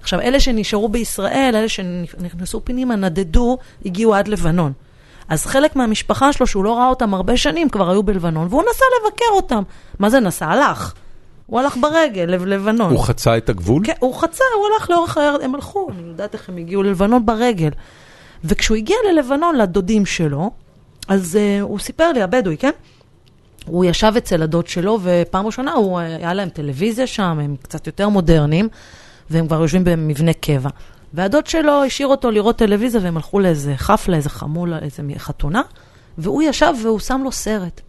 עכשיו, 0.00 0.20
אלה 0.20 0.40
שנשארו 0.40 0.88
בישראל, 0.88 1.52
אלה 1.56 1.68
שנכנסו 1.68 2.64
פנימה, 2.64 2.96
נדדו, 2.96 3.58
הגיעו 3.86 4.14
עד 4.14 4.28
לבנון. 4.28 4.72
אז 5.28 5.46
חלק 5.46 5.76
מהמשפחה 5.76 6.32
שלו, 6.32 6.46
שהוא 6.46 6.64
לא 6.64 6.76
ראה 6.76 6.88
אותם 6.88 7.14
הרבה 7.14 7.36
שנים, 7.36 7.68
כבר 7.68 7.90
היו 7.90 8.02
בלבנון, 8.02 8.46
והוא 8.50 8.62
נסע 8.62 8.84
לבקר 9.00 9.24
אותם. 9.30 9.62
מה 9.98 10.10
זה 10.10 10.20
נסע? 10.20 10.46
הלך. 10.46 10.94
הוא 11.46 11.60
הלך 11.60 11.76
ברגל 11.76 12.22
לבנון. 12.22 12.92
הוא 12.92 13.04
חצה 13.04 13.36
את 13.36 13.48
הגבול? 13.48 13.82
כן, 13.86 13.92
הוא 13.98 14.14
חצה, 14.14 14.44
הוא 14.56 14.66
הלך 14.66 14.90
לאורך 14.90 15.18
הירד, 15.18 15.40
הם 15.40 15.54
הלכו, 15.54 15.88
אני 15.98 16.08
יודעת 16.08 16.34
איך 16.34 16.48
הם 16.48 16.56
הגיעו 16.56 16.82
ללבנון 16.82 17.26
ברגל. 17.26 17.70
וכשהוא 18.44 18.76
הגיע 18.76 18.96
ללבנון, 19.12 19.56
לדודים 19.56 20.06
שלו, 20.06 20.50
אז 21.08 21.38
uh, 21.38 21.62
הוא 21.62 21.78
סיפר 21.78 22.12
לי, 22.12 22.22
הבדואי, 22.22 22.56
כן? 22.56 22.70
הוא 23.66 23.84
ישב 23.84 24.12
אצל 24.16 24.42
הדוד 24.42 24.66
שלו, 24.66 24.98
ופעם 25.02 25.46
ראשונה 25.46 25.72
הוא, 25.72 26.00
אה, 26.00 26.16
היה 26.16 26.34
להם 26.34 26.48
טלוויזיה 26.48 27.06
שם, 27.06 27.38
הם 27.42 27.56
קצת 27.62 27.86
יותר 27.86 28.08
מודרניים, 28.08 28.68
והם 29.30 29.46
כבר 29.46 29.62
יושבים 29.62 29.84
במבנה 29.84 30.32
קבע. 30.32 30.70
והדוד 31.14 31.46
שלו 31.46 31.84
השאיר 31.84 32.08
אותו 32.08 32.30
לראות 32.30 32.56
טלוויזיה, 32.56 33.00
והם 33.04 33.16
הלכו 33.16 33.40
לאיזה 33.40 33.74
חפלה, 33.76 34.16
איזה 34.16 34.30
חמולה, 34.30 34.78
איזה 34.78 35.02
חתונה, 35.18 35.62
והוא 36.18 36.42
ישב 36.42 36.72
והוא 36.82 36.98
שם 36.98 37.20
לו 37.24 37.32
סרט. 37.32 37.80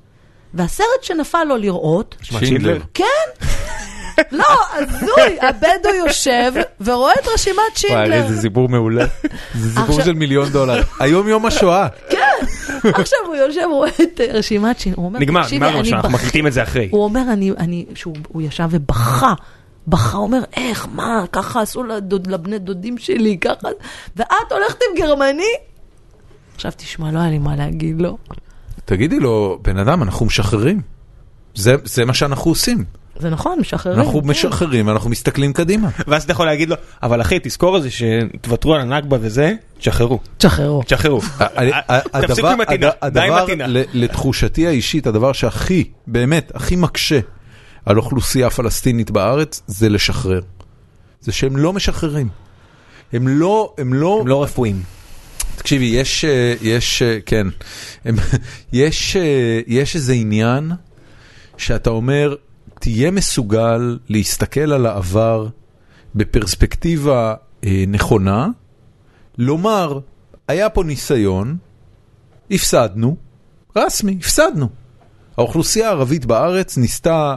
והסרט 0.57 0.87
שנפל 1.01 1.43
לו 1.43 1.57
לראות, 1.57 2.15
שינדלר. 2.21 2.79
כן. 2.93 3.05
לא, 4.31 4.45
הזוי, 4.73 5.37
הבדואי 5.41 5.95
יושב 5.97 6.51
ורואה 6.81 7.13
את 7.13 7.27
רשימת 7.33 7.55
וואי, 7.57 7.75
שינדלר. 7.75 8.13
איזה 8.13 8.41
סיפור 8.41 8.69
מעולה. 8.69 9.05
זה 9.55 9.69
סיפור 9.69 9.83
עכשיו- 9.89 10.05
של 10.05 10.13
מיליון 10.13 10.49
דולר. 10.49 10.81
היום 10.99 11.27
יום 11.27 11.45
השואה. 11.45 11.87
עכשיו 12.83 13.19
הוא 13.25 13.35
יושב, 13.35 13.61
רואה 13.71 13.89
את 14.03 14.21
אה, 14.21 14.25
רשימת 14.33 14.79
שינדלר. 14.79 15.09
נגמר, 15.19 15.43
"תקשיבי, 15.43 15.65
נגמר 15.65 15.79
אני 15.79 15.93
אנחנו 15.93 16.09
מקליטים 16.09 16.47
את 16.47 16.53
זה 16.53 16.63
אחרי. 16.63 16.87
הוא 16.91 17.03
אומר, 17.03 17.21
אני, 17.33 17.51
אני, 17.57 17.85
שהוא 17.95 18.15
הוא 18.27 18.41
ישב 18.41 18.67
ובכה. 18.71 19.33
בכה, 19.87 20.17
אומר, 20.17 20.39
איך, 20.57 20.87
מה, 20.93 21.23
ככה 21.31 21.61
עשו 21.61 21.83
לדוד, 21.83 22.27
לבני 22.27 22.59
דודים 22.59 22.97
שלי, 22.97 23.37
ככה, 23.41 23.67
ואת 24.15 24.51
הולכת 24.51 24.79
עם 24.89 25.01
גרמני? 25.03 25.43
עכשיו 26.55 26.71
תשמע, 26.77 27.11
לא 27.11 27.19
היה 27.19 27.29
לי 27.29 27.37
מה 27.37 27.55
להגיד 27.55 28.01
לו. 28.01 28.17
תגידי 28.87 29.19
לו, 29.19 29.59
בן 29.61 29.77
אדם, 29.77 30.03
אנחנו 30.03 30.25
משחררים. 30.25 30.81
זה 31.55 31.75
זה 31.83 32.05
מה 32.05 32.13
שאנחנו 32.13 32.51
עושים. 32.51 32.83
זה 33.19 33.29
נכון, 33.29 33.59
משחררים. 33.59 33.99
אנחנו 33.99 34.21
כן. 34.21 34.27
משחררים, 34.27 34.89
אנחנו 34.89 35.09
מסתכלים 35.09 35.53
קדימה. 35.53 35.89
ואז 36.07 36.23
אתה 36.23 36.31
יכול 36.31 36.45
להגיד 36.45 36.69
לו, 36.69 36.75
אבל 37.03 37.21
אחי, 37.21 37.39
תזכור 37.43 37.77
את 37.77 37.83
זה 37.83 37.89
שתוותרו 37.91 38.75
על 38.75 38.81
הנכבה 38.81 39.17
וזה, 39.21 39.53
תשחררו, 39.77 40.19
תשחררו. 40.37 40.83
תשחררו. 40.83 41.21
תפסיקו 42.21 42.47
עם 42.47 42.61
הטינה, 42.61 42.89
די 43.09 43.19
עם 43.19 43.33
הדבר, 43.33 43.43
הטינה. 43.43 43.65
לתחושתי 43.93 44.67
האישית, 44.67 45.07
הדבר 45.07 45.33
שהכי, 45.33 45.83
באמת, 46.07 46.51
הכי 46.55 46.75
מקשה 46.75 47.19
על 47.85 47.97
אוכלוסייה 47.97 48.49
פלסטינית 48.49 49.11
בארץ, 49.11 49.61
זה 49.67 49.89
לשחרר. 49.89 50.41
זה 51.21 51.31
שהם 51.31 51.57
לא 51.57 51.73
משחררים. 51.73 52.29
הם 53.13 53.27
לא, 53.27 53.73
הם 53.77 53.93
לא, 53.93 54.17
הם 54.21 54.27
לא 54.27 54.43
רפואיים. 54.43 54.81
תקשיבי, 55.57 55.85
יש, 55.85 56.25
אה, 56.25 56.53
יש, 56.61 57.01
אה, 57.01 57.17
כן, 57.25 57.47
יש, 58.73 59.15
אה, 59.15 59.59
יש 59.67 59.95
איזה 59.95 60.13
עניין 60.13 60.71
שאתה 61.57 61.89
אומר, 61.89 62.35
תהיה 62.79 63.11
מסוגל 63.11 63.97
להסתכל 64.09 64.73
על 64.73 64.85
העבר 64.85 65.47
בפרספקטיבה 66.15 67.35
נכונה, 67.87 68.47
לומר, 69.37 69.99
היה 70.47 70.69
פה 70.69 70.83
ניסיון, 70.83 71.57
הפסדנו, 72.51 73.15
רסמי, 73.75 74.17
הפסדנו. 74.19 74.69
האוכלוסייה 75.37 75.87
הערבית 75.87 76.25
בארץ 76.25 76.77
ניסתה, 76.77 77.35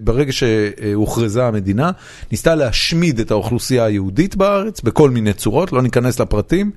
ברגע 0.00 0.32
שהוכרזה 0.32 1.46
המדינה, 1.46 1.90
ניסתה 2.30 2.54
להשמיד 2.54 3.20
את 3.20 3.30
האוכלוסייה 3.30 3.84
היהודית 3.84 4.36
בארץ 4.36 4.80
בכל 4.80 5.10
מיני 5.10 5.32
צורות, 5.32 5.72
לא 5.72 5.82
ניכנס 5.82 6.20
לפרטים, 6.20 6.70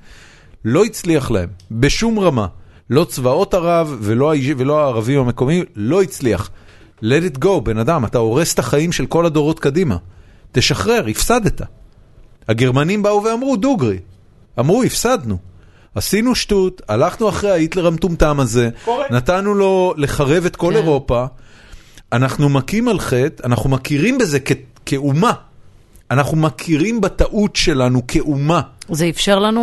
לא 0.64 0.84
הצליח 0.84 1.30
להם, 1.30 1.48
בשום 1.70 2.18
רמה. 2.18 2.46
לא 2.90 3.04
צבאות 3.04 3.54
ערב 3.54 3.96
ולא, 4.00 4.32
ולא 4.56 4.80
הערבים 4.84 5.20
המקומיים, 5.20 5.64
לא 5.76 6.02
הצליח. 6.02 6.50
let 7.02 7.34
it 7.34 7.44
go, 7.44 7.60
בן 7.62 7.78
אדם, 7.78 8.04
אתה 8.04 8.18
הורס 8.18 8.54
את 8.54 8.58
החיים 8.58 8.92
של 8.92 9.06
כל 9.06 9.26
הדורות 9.26 9.60
קדימה. 9.60 9.96
תשחרר, 10.52 11.06
הפסדת. 11.10 11.62
הגרמנים 12.48 13.02
באו 13.02 13.22
ואמרו, 13.24 13.56
דוגרי. 13.56 13.98
אמרו, 14.58 14.82
הפסדנו. 14.82 15.36
עשינו 15.94 16.34
שטות, 16.34 16.82
הלכנו 16.88 17.28
אחרי 17.28 17.50
ההיטלר 17.50 17.86
המטומטם 17.86 18.40
הזה, 18.40 18.70
קורה. 18.84 19.04
נתנו 19.10 19.54
לו 19.54 19.94
לחרב 19.96 20.44
את 20.44 20.56
כל 20.56 20.70
כן. 20.70 20.76
אירופה, 20.76 21.24
אנחנו 22.12 22.48
מכים 22.48 22.88
על 22.88 22.98
חטא, 23.00 23.46
אנחנו 23.46 23.70
מכירים 23.70 24.18
בזה 24.18 24.40
כ- 24.40 24.52
כאומה. 24.86 25.32
אנחנו 26.14 26.36
מכירים 26.36 27.00
בטעות 27.00 27.56
שלנו 27.56 28.06
כאומה. 28.08 28.60
זה 28.90 29.08
אפשר 29.08 29.38
לנו 29.38 29.60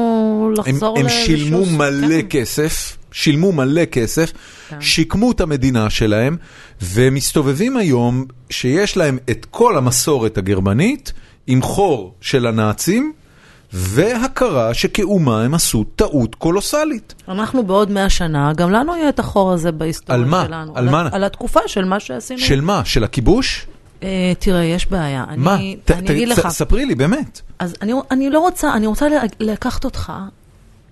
הם, 0.47 0.53
לחזור 0.73 0.99
הם 0.99 1.05
ל- 1.05 1.09
שילמו 1.09 1.59
לשוס. 1.61 1.73
מלא 1.73 2.21
כן. 2.21 2.27
כסף, 2.29 2.97
שילמו 3.11 3.51
מלא 3.51 3.85
כסף, 3.85 4.31
כן. 4.69 4.81
שיקמו 4.81 5.31
את 5.31 5.41
המדינה 5.41 5.89
שלהם, 5.89 6.37
ומסתובבים 6.81 7.77
היום 7.77 8.25
שיש 8.49 8.97
להם 8.97 9.17
את 9.29 9.45
כל 9.51 9.77
המסורת 9.77 10.37
הגרמנית, 10.37 11.13
עם 11.47 11.61
חור 11.61 12.13
של 12.21 12.47
הנאצים, 12.47 13.13
והכרה 13.73 14.73
שכאומה 14.73 15.41
הם 15.43 15.53
עשו 15.53 15.83
טעות 15.95 16.35
קולוסלית. 16.35 17.13
אנחנו 17.27 17.63
בעוד 17.63 17.91
מאה 17.91 18.09
שנה, 18.09 18.53
גם 18.53 18.71
לנו 18.71 18.95
יהיה 18.95 19.09
את 19.09 19.19
החור 19.19 19.51
הזה 19.51 19.71
בהיסטוריה 19.71 20.21
על 20.21 20.27
מה? 20.29 20.43
שלנו. 20.47 20.71
על 20.75 20.89
מה? 20.89 21.09
על 21.11 21.23
התקופה 21.23 21.59
של 21.67 21.85
מה 21.85 21.99
שעשינו. 21.99 22.39
של 22.39 22.61
מה? 22.61 22.81
של 22.85 23.03
הכיבוש? 23.03 23.65
אה, 24.03 24.33
תראה, 24.39 24.63
יש 24.63 24.87
בעיה. 24.87 25.25
מה? 25.37 25.55
אני, 25.55 25.77
אגיד 25.89 26.27
לך. 26.27 26.49
ספרי 26.49 26.85
לי, 26.85 26.95
באמת. 26.95 27.41
אז 27.59 27.75
אני, 28.11 28.29
לא 28.29 28.39
רוצה, 28.39 28.73
אני 28.73 28.87
רוצה 28.87 29.07
לקחת 29.39 29.85
אותך 29.85 30.13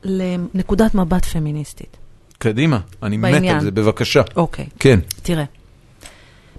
לנקודת 0.04 0.96
מבט 0.96 1.26
פמיניסטית. 1.26 1.98
קדימה, 2.38 2.80
אני 3.04 3.18
מת. 3.18 3.44
על 3.50 3.62
זה, 3.62 3.72
בבקשה. 3.72 4.22
אוקיי, 4.36 4.66
כן, 4.80 5.00
תראה. 5.24 5.44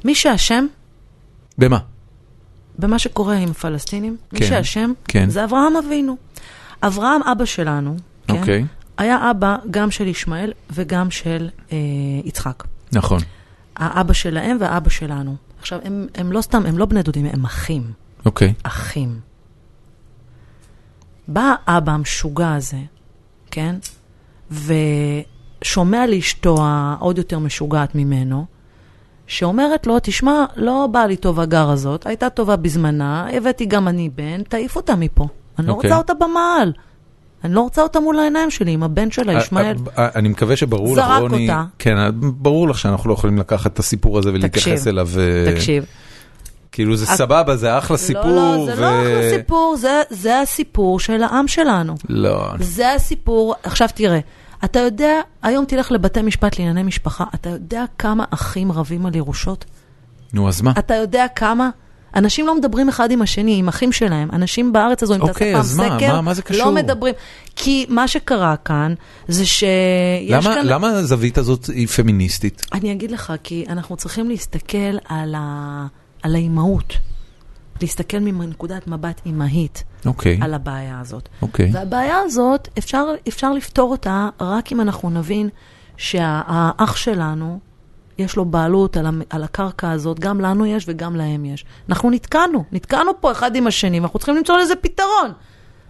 מי 0.05 0.15
שאשם 0.15 0.67
במה? 1.59 1.79
במה 2.79 2.99
שקורה 2.99 3.37
עם 3.37 3.51
הפלסטינים, 3.51 4.17
מי 4.33 4.39
כן, 4.39 4.47
שאשם 4.47 4.93
כן. 5.09 5.31
זה 5.31 5.45
אברהם 5.45 5.77
אבינו. 5.77 6.17
אברהם, 6.83 7.23
אבא 7.23 7.45
שלנו, 7.45 7.97
כן, 8.27 8.35
אוקיי, 8.35 8.65
היה 8.99 9.31
אבא 9.31 9.57
גם 9.71 9.91
של 9.91 10.07
ישמעאל 10.07 10.53
וגם 10.71 11.11
של 11.11 11.49
אה, 11.73 11.77
יצחק. 12.25 12.65
נכון. 12.93 13.21
האבא 13.77 14.13
שלהם 14.13 14.57
והאבא 14.61 14.91
שלנו. 14.91 15.37
עכשיו, 15.61 15.79
הם, 15.85 16.07
הם 16.15 16.33
לא 16.33 16.41
סתם, 16.41 16.67
הם 16.67 16.79
לא 16.79 16.87
בני 16.87 17.03
דודים, 17.03 17.27
הם 17.27 17.45
אחים. 17.45 17.93
אוקיי, 18.25 18.55
אחים. 18.63 19.21
בא 21.29 21.55
האבא 21.67 21.93
המשוגע 21.93 22.55
הזה, 22.55 22.79
כן? 23.51 23.77
ושומע 24.51 26.07
לאשתו 26.07 26.57
העוד 26.61 27.19
יותר 27.19 27.39
משוגעת 27.39 27.95
ממנו, 27.95 28.47
שאומרת 29.27 29.87
לו, 29.87 29.97
תשמע, 30.03 30.45
לא 30.57 30.89
באה 30.93 31.07
לי 31.07 31.17
טוב 31.17 31.41
הגר 31.41 31.71
הזאת, 31.71 32.07
הייתה 32.07 32.31
טובה 32.31 32.57
בזמנה, 32.57 33.27
הבאתי 33.33 33.67
גם 33.67 33.89
אני 33.89 34.09
בן, 34.09 34.43
תעיף 34.43 34.77
אותה 34.77 34.97
מפה. 34.97 35.29
אני 35.59 35.67
לא 35.67 35.73
אוקיי. 35.73 35.91
רוצה 35.91 35.99
אותה 35.99 36.15
במעל. 36.15 36.73
אני 37.45 37.55
לא 37.55 37.61
רוצה 37.61 37.83
אותה 37.83 38.01
מול 38.01 38.19
העיניים 38.19 38.51
שלי, 38.51 38.73
עם 38.73 38.83
הבן 38.83 39.11
שלה, 39.11 39.33
ישמעאל. 39.33 39.77
אה, 39.99 40.05
אה, 40.05 40.09
אני 40.15 40.29
מקווה 40.29 40.57
שברור 40.57 40.97
לך, 40.97 41.05
זרק 41.07 41.21
רוני, 41.21 41.51
אותה. 41.51 41.65
כן, 41.79 41.99
אה, 41.99 42.11
ברור 42.21 42.69
לך 42.69 42.79
שאנחנו 42.79 43.09
לא 43.11 43.15
יכולים 43.15 43.39
לקחת 43.39 43.73
את 43.73 43.79
הסיפור 43.79 44.19
הזה 44.19 44.31
ולהתייחס 44.33 44.87
אליו, 44.87 45.09
אה, 45.19 45.53
תקשיב. 45.55 45.85
כאילו 46.73 46.97
זה 46.97 47.07
סבבה, 47.07 47.57
זה 47.57 47.79
אחלה 47.79 47.97
סיפור, 47.97 48.27
לא, 48.27 48.57
לא, 48.57 48.67
זה 48.67 48.75
ו- 48.75 48.81
לא 48.81 49.03
אחלה 49.03 49.31
סיפור, 49.31 49.77
זה, 49.77 50.03
זה 50.11 50.41
הסיפור 50.41 51.01
של 51.01 51.23
העם 51.23 51.49
שלנו. 51.49 51.95
לא, 52.09 52.49
זה 52.61 52.95
הסיפור. 52.95 53.55
עכשיו 53.63 53.89
תראה, 53.95 54.19
אתה 54.65 54.79
יודע, 54.79 55.21
היום 55.43 55.65
תלך 55.65 55.93
לבתי 55.93 56.23
משפט 56.23 56.59
לענייני 56.59 56.83
משפחה, 56.83 57.25
אתה 57.35 57.51
יודע 57.51 57.85
כמה 57.99 58.25
אחים 58.31 58.73
רבים 58.73 59.07
על 59.07 59.17
ירושות? 59.17 59.65
נו 60.33 60.49
אז 60.49 60.63
מה? 60.63 60.73
אתה 60.79 60.95
יודע 60.95 61.27
כמה? 61.37 61.71
אנשים 62.17 62.47
לא 62.47 62.57
מדברים 62.59 62.89
אחד 62.89 63.11
עם 63.11 63.23
השני, 63.23 63.59
עם 63.59 63.69
אחים 63.69 63.93
שלהם. 63.93 64.29
אנשים 64.33 64.73
בארץ 64.73 65.03
הזו, 65.03 65.15
אם 65.15 65.19
תעשה 65.19 65.31
אוקיי, 65.33 65.53
פעם 65.53 65.63
מה? 65.77 65.99
סקר, 65.99 66.13
מה- 66.13 66.21
מה 66.21 66.35
זה 66.35 66.43
קשור? 66.43 66.65
לא 66.67 66.73
מדברים. 66.73 67.15
כי 67.57 67.87
מה 67.89 68.09
שקרה 68.09 68.57
כאן, 68.57 68.95
זה 69.29 69.47
שיש 69.47 70.31
למה 70.31 70.55
כאן... 70.55 70.67
למה 70.67 70.89
הזווית 70.89 71.39
הזאת 71.39 71.67
היא 71.67 71.87
פמיניסטית? 71.87 72.63
אני 72.73 72.93
אגיד 72.93 73.11
לך, 73.11 73.33
כי 73.43 73.65
אנחנו 73.69 73.97
צריכים 73.97 74.29
להסתכל 74.29 74.97
על, 75.09 75.35
ה... 75.39 75.87
על 76.23 76.35
האימהות. 76.35 76.95
להסתכל 77.81 78.19
מנקודת 78.19 78.87
מבט 78.87 79.21
אימהית 79.27 79.85
אוקיי, 80.07 80.39
על 80.43 80.55
הבעיה 80.55 81.01
הזאת. 81.01 81.29
אוקיי. 81.43 81.71
והבעיה 81.73 82.17
הזאת, 82.25 82.69
אפשר, 82.79 83.05
אפשר 83.29 83.53
לפתור 83.53 83.91
אותה 83.91 84.29
רק 84.41 84.73
אם 84.73 84.81
אנחנו 84.81 85.11
נבין 85.11 85.49
שהאח 85.97 86.97
שלנו, 86.97 87.59
יש 88.21 88.37
לו 88.37 88.45
בעלות 88.45 88.97
על, 88.97 89.07
המ- 89.07 89.23
על 89.31 89.43
הקרקע 89.43 89.91
הזאת, 89.91 90.21
גם 90.21 90.41
לנו 90.41 90.67
יש 90.67 90.85
וגם 90.89 91.17
להם 91.17 91.45
יש. 91.45 91.65
אנחנו 91.89 92.11
נתקענו, 92.11 92.65
נתקענו 92.73 93.11
פה 93.21 93.33
אחד 93.33 93.57
עם 93.57 93.67
השני, 93.67 94.01
ואנחנו 94.01 94.19
צריכים 94.19 94.37
למצוא 94.37 94.59
לזה 94.59 94.77
פתרון. 94.77 95.31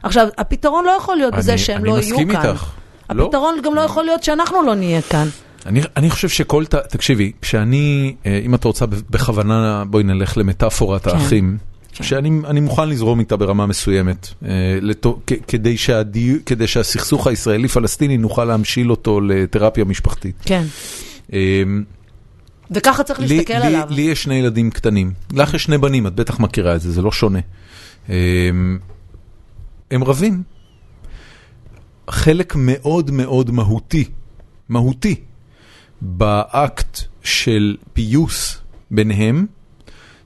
עכשיו, 0.02 0.26
הפתרון 0.38 0.84
לא 0.84 0.90
יכול 0.90 1.16
להיות 1.16 1.34
בזה 1.34 1.52
אני- 1.52 1.58
שהם 1.58 1.76
אני 1.76 1.88
לא 1.88 1.98
יהיו 1.98 2.00
מסכים 2.14 2.32
כאן. 2.32 2.50
איתך. 2.50 2.70
לא. 3.10 3.24
הפתרון 3.24 3.54
גם 3.64 3.74
לא 3.74 3.80
יכול 3.80 4.04
להיות 4.04 4.22
שאנחנו 4.24 4.62
לא 4.62 4.74
נהיה 4.74 5.02
כאן. 5.02 5.26
אני, 5.66 5.80
אני 5.96 6.10
חושב 6.10 6.28
שכל, 6.28 6.64
ת- 6.64 6.74
תקשיבי, 6.74 7.32
כשאני, 7.42 8.14
אה, 8.26 8.40
אם 8.44 8.54
את 8.54 8.64
רוצה 8.64 8.86
בכוונה, 8.86 9.84
בואי 9.90 10.02
נלך 10.04 10.38
למטאפורת 10.38 11.04
כן. 11.04 11.10
האחים, 11.16 11.58
כן. 11.92 12.04
שאני 12.04 12.30
אני 12.46 12.60
מוכן 12.60 12.88
לזרום 12.88 13.20
איתה 13.20 13.36
ברמה 13.36 13.66
מסוימת, 13.66 14.28
אה, 14.44 14.48
לתו, 14.82 15.18
כ, 15.26 15.32
כדי, 15.48 15.76
שהדי, 15.76 16.36
כדי 16.46 16.66
שהסכסוך 16.66 17.26
הישראלי-פלסטיני 17.26 18.16
נוכל 18.16 18.44
להמשיל 18.44 18.90
אותו 18.90 19.20
לתרפיה 19.20 19.84
משפחתית. 19.84 20.34
כן. 20.44 20.64
וככה 22.70 23.02
צריך 23.02 23.20
לי, 23.20 23.26
להסתכל 23.28 23.54
לי, 23.54 23.66
עליו. 23.66 23.88
לי 23.90 24.02
יש 24.02 24.22
שני 24.22 24.34
ילדים 24.34 24.70
קטנים, 24.70 25.12
לך 25.32 25.54
יש 25.54 25.62
שני 25.62 25.78
בנים, 25.78 26.06
את 26.06 26.14
בטח 26.14 26.40
מכירה 26.40 26.74
את 26.74 26.80
זה, 26.80 26.92
זה 26.92 27.02
לא 27.02 27.12
שונה. 27.12 27.38
אה, 28.10 28.50
הם 29.90 30.04
רבים. 30.04 30.42
חלק 32.10 32.54
מאוד 32.56 33.10
מאוד 33.10 33.50
מהותי, 33.50 34.04
מהותי, 34.68 35.14
באקט 36.00 36.98
של 37.22 37.76
פיוס 37.92 38.58
ביניהם, 38.90 39.46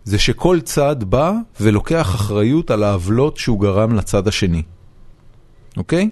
זה 0.05 0.19
שכל 0.19 0.61
צד 0.61 1.05
בא 1.05 1.33
ולוקח 1.61 2.15
אחריות 2.15 2.71
על 2.71 2.83
העוולות 2.83 3.37
שהוא 3.37 3.61
גרם 3.61 3.95
לצד 3.95 4.29
השני. 4.29 4.63
אוקיי? 5.77 6.09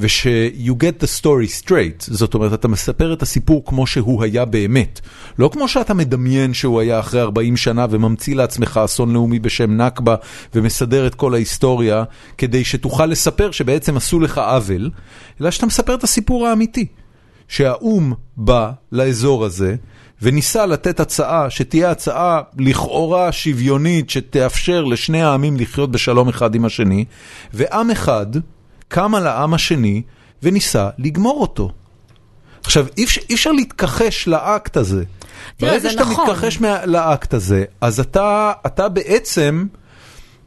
וש-you 0.00 0.72
get 0.72 1.02
the 1.02 1.20
story 1.20 1.64
straight, 1.64 2.04
זאת 2.06 2.34
אומרת, 2.34 2.52
אתה 2.52 2.68
מספר 2.68 3.12
את 3.12 3.22
הסיפור 3.22 3.62
כמו 3.66 3.86
שהוא 3.86 4.22
היה 4.22 4.44
באמת. 4.44 5.00
לא 5.38 5.50
כמו 5.52 5.68
שאתה 5.68 5.94
מדמיין 5.94 6.54
שהוא 6.54 6.80
היה 6.80 7.00
אחרי 7.00 7.20
40 7.20 7.56
שנה 7.56 7.86
וממציא 7.90 8.36
לעצמך 8.36 8.80
אסון 8.84 9.12
לאומי 9.12 9.38
בשם 9.38 9.76
נכבה 9.76 10.14
ומסדר 10.54 11.06
את 11.06 11.14
כל 11.14 11.34
ההיסטוריה 11.34 12.04
כדי 12.38 12.64
שתוכל 12.64 13.06
לספר 13.06 13.50
שבעצם 13.50 13.96
עשו 13.96 14.20
לך 14.20 14.38
עוול, 14.38 14.90
אלא 15.40 15.50
שאתה 15.50 15.66
מספר 15.66 15.94
את 15.94 16.04
הסיפור 16.04 16.46
האמיתי. 16.46 16.86
שהאו"ם 17.48 18.12
בא 18.36 18.70
לאזור 18.92 19.44
הזה 19.44 19.76
וניסה 20.22 20.66
לתת 20.66 21.00
הצעה 21.00 21.50
שתהיה 21.50 21.90
הצעה 21.90 22.40
לכאורה 22.58 23.32
שוויונית 23.32 24.10
שתאפשר 24.10 24.84
לשני 24.84 25.22
העמים 25.22 25.56
לחיות 25.56 25.90
בשלום 25.90 26.28
אחד 26.28 26.54
עם 26.54 26.64
השני, 26.64 27.04
ועם 27.54 27.90
אחד 27.90 28.26
קם 28.90 29.14
על 29.14 29.26
העם 29.26 29.54
השני 29.54 30.02
וניסה 30.42 30.88
לגמור 30.98 31.40
אותו. 31.40 31.70
עכשיו, 32.64 32.86
אי 32.98 33.04
אפשר, 33.04 33.20
אי 33.30 33.34
אפשר 33.34 33.52
להתכחש 33.52 34.28
לאקט 34.28 34.76
הזה. 34.76 35.04
תראה, 35.56 35.70
ברגע 35.72 35.82
זה 35.82 35.90
שאתה 35.90 36.02
נכון. 36.02 36.26
מתכחש 36.30 36.60
מה- 36.60 36.86
לאקט 36.86 37.34
הזה, 37.34 37.64
אז 37.80 38.00
אתה, 38.00 38.52
אתה 38.66 38.88
בעצם, 38.88 39.66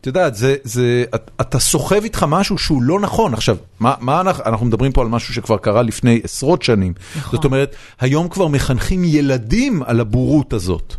את 0.01 0.07
יודעת, 0.07 0.35
זה, 0.35 0.55
זה, 0.63 1.03
את- 1.15 1.31
אתה 1.41 1.59
סוחב 1.59 2.03
איתך 2.03 2.25
משהו 2.29 2.57
שהוא 2.57 2.83
לא 2.83 2.99
נכון. 2.99 3.33
עכשיו, 3.33 3.57
מה, 3.79 3.93
מה 3.99 4.21
אנחנו, 4.21 4.43
אנחנו 4.45 4.65
מדברים 4.65 4.91
פה 4.91 5.01
על 5.01 5.07
משהו 5.07 5.33
שכבר 5.33 5.57
קרה 5.57 5.81
לפני 5.81 6.21
עשרות 6.23 6.61
שנים. 6.61 6.93
נכון. 7.17 7.31
זאת 7.37 7.45
אומרת, 7.45 7.75
היום 7.99 8.27
כבר 8.29 8.47
מחנכים 8.47 9.03
ילדים 9.05 9.83
על 9.85 9.99
הבורות 9.99 10.53
הזאת. 10.53 10.95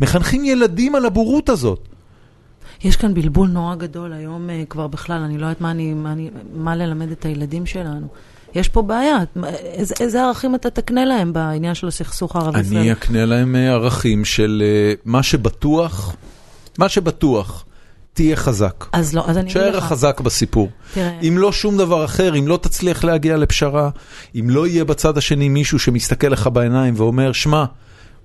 מחנכים 0.00 0.44
ילדים 0.44 0.94
על 0.94 1.06
הבורות 1.06 1.48
הזאת. 1.48 1.88
יש 2.84 2.96
כאן 2.96 3.14
בלבול 3.14 3.48
נורא 3.48 3.74
גדול 3.74 4.12
היום 4.12 4.50
אה, 4.50 4.62
כבר 4.68 4.86
בכלל, 4.86 5.22
אני 5.22 5.38
לא 5.38 5.46
יודעת 5.46 5.60
מה, 5.60 5.70
אני, 5.70 5.94
מה, 5.94 6.12
אני, 6.12 6.30
מה 6.54 6.76
ללמד 6.76 7.10
את 7.10 7.24
הילדים 7.24 7.66
שלנו. 7.66 8.06
יש 8.54 8.68
פה 8.68 8.82
בעיה, 8.82 9.16
איזה, 9.64 9.94
איזה 10.00 10.22
ערכים 10.22 10.54
אתה 10.54 10.70
תקנה 10.70 11.04
להם 11.04 11.32
בעניין 11.32 11.74
של 11.74 11.88
הסכסוך 11.88 12.36
אני 12.36 12.44
הערבי-ישראלי? 12.44 12.92
אקנה 12.92 13.24
להם 13.24 13.56
אה, 13.56 13.72
ערכים 13.72 14.24
של 14.24 14.62
אה, 14.66 14.94
מה 15.04 15.22
שבטוח, 15.22 16.16
מה 16.78 16.88
שבטוח, 16.88 17.64
תהיה 18.12 18.36
חזק. 18.36 18.84
אז 18.92 19.14
לא, 19.14 19.24
אז 19.26 19.38
אני 19.38 19.40
אגיד 19.40 19.50
תשאר 19.50 19.76
לך, 19.76 19.84
חזק 19.84 20.20
בסיפור. 20.20 20.68
תראה, 20.94 21.20
אם 21.22 21.38
לא 21.38 21.52
שום 21.52 21.78
דבר 21.78 22.04
אחר, 22.04 22.38
אם 22.38 22.48
לא 22.48 22.56
תצליח 22.56 23.04
להגיע 23.04 23.36
לפשרה, 23.36 23.90
אם 24.34 24.50
לא 24.50 24.66
יהיה 24.66 24.84
בצד 24.84 25.18
השני 25.18 25.48
מישהו 25.48 25.78
שמסתכל 25.78 26.28
לך 26.28 26.46
בעיניים 26.52 26.94
ואומר, 26.96 27.32
שמע, 27.32 27.64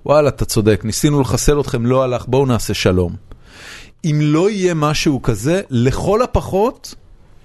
וואלה, 0.06 0.28
אתה 0.28 0.44
צודק, 0.44 0.80
ניסינו 0.84 1.20
לחסל 1.20 1.60
אתכם, 1.60 1.86
לא 1.86 2.02
הלך, 2.02 2.24
בואו 2.28 2.46
נעשה 2.46 2.74
שלום. 2.74 3.30
אם 4.04 4.18
לא 4.22 4.50
יהיה 4.50 4.74
משהו 4.74 5.22
כזה, 5.22 5.60
לכל 5.70 6.22
הפחות, 6.22 6.94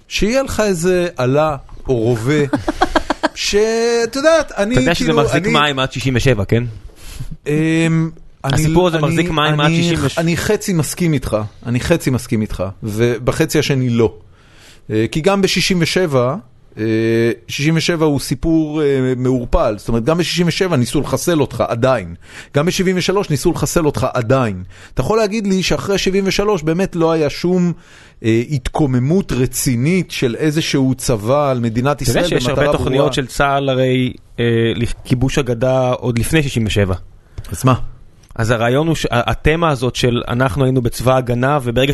שיהיה 0.08 0.44
לך 0.44 0.60
איזה 0.66 1.08
עלה 1.18 1.56
או 1.88 1.96
רובה, 1.98 2.44
שאת 3.36 4.16
יודעת, 4.16 4.52
אני 4.52 4.74
אתה 4.76 4.82
יודע 4.82 4.96
שזה 4.96 5.06
כאילו, 5.06 5.22
מחזיק 5.24 5.44
אני- 5.44 5.54
מים 5.54 5.80
עד 5.80 5.92
67, 5.92 6.46
כן? 6.46 6.64
אמ, 7.48 8.10
הסיפור 8.44 8.88
הזה 8.88 9.00
מחזיק 9.00 9.30
מים 9.30 9.60
עד 9.60 9.66
אני- 9.66 9.84
66. 9.84 10.18
אני 10.18 10.38
חצי 10.38 10.74
מסכים 10.74 11.14
איתך, 11.14 11.38
אני 11.66 11.80
חצי 11.80 12.10
מסכים 12.10 12.42
איתך, 12.42 12.64
ובחצי 12.84 13.60
השני 13.60 13.90
לא. 13.90 14.14
אה, 14.90 15.06
כי 15.12 15.22
גם 15.22 15.42
ב-67, 15.42 16.16
67 17.48 18.06
הוא 18.06 18.20
סיפור 18.20 18.82
אה, 18.82 19.14
מעורפל, 19.18 19.76
זאת 19.78 19.88
אומרת 19.88 20.04
גם 20.04 20.18
ב-67 20.18 20.76
ניסו 20.76 21.02
לחסל 21.02 21.42
אותך 21.42 21.64
עדיין, 21.68 22.16
גם 22.56 22.66
ב-73 22.66 23.16
ניסו 23.30 23.52
לחסל 23.52 23.86
אותך 23.86 24.08
עדיין. 24.14 24.64
אתה 24.94 25.02
יכול 25.02 25.18
להגיד 25.18 25.48
לי 25.48 25.64
שאחרי 25.64 25.98
73 25.98 26.64
באמת 26.64 26.96
לא 26.96 27.12
היה 27.12 27.30
שום 27.30 27.74
אה, 28.24 28.42
התקוממות 28.52 29.32
רצינית 29.32 30.12
של 30.12 30.36
איזשהו 30.36 30.94
צבא 30.98 31.50
על 31.52 31.60
מדינת 31.60 31.96
אתה 31.96 32.04
ישראל 32.04 32.24
יודע 32.24 32.40
שיש 32.40 32.48
במטרה 32.48 32.66
הרבה 32.66 32.78
ברורה? 32.78 32.84
תוכניות 32.84 33.14
של 33.14 33.28
צה"ל 33.28 33.70
הרי 33.70 34.14
אה, 34.40 34.46
לכיבוש 34.76 35.38
הגדה 35.38 35.92
עוד 35.92 36.20
לפני 36.20 36.44
67. 36.44 36.96
אז 37.52 37.66
מה? 37.66 37.74
אז 38.36 38.52
הרעיון 38.52 38.88
הוא 38.88 38.96
שהתמה 38.96 39.70
הזאת 39.70 39.96
של 39.96 40.22
אנחנו 40.28 40.64
היינו 40.64 40.82
בצבא 40.82 41.18
הגנה 41.18 41.60
וברגע 41.64 41.94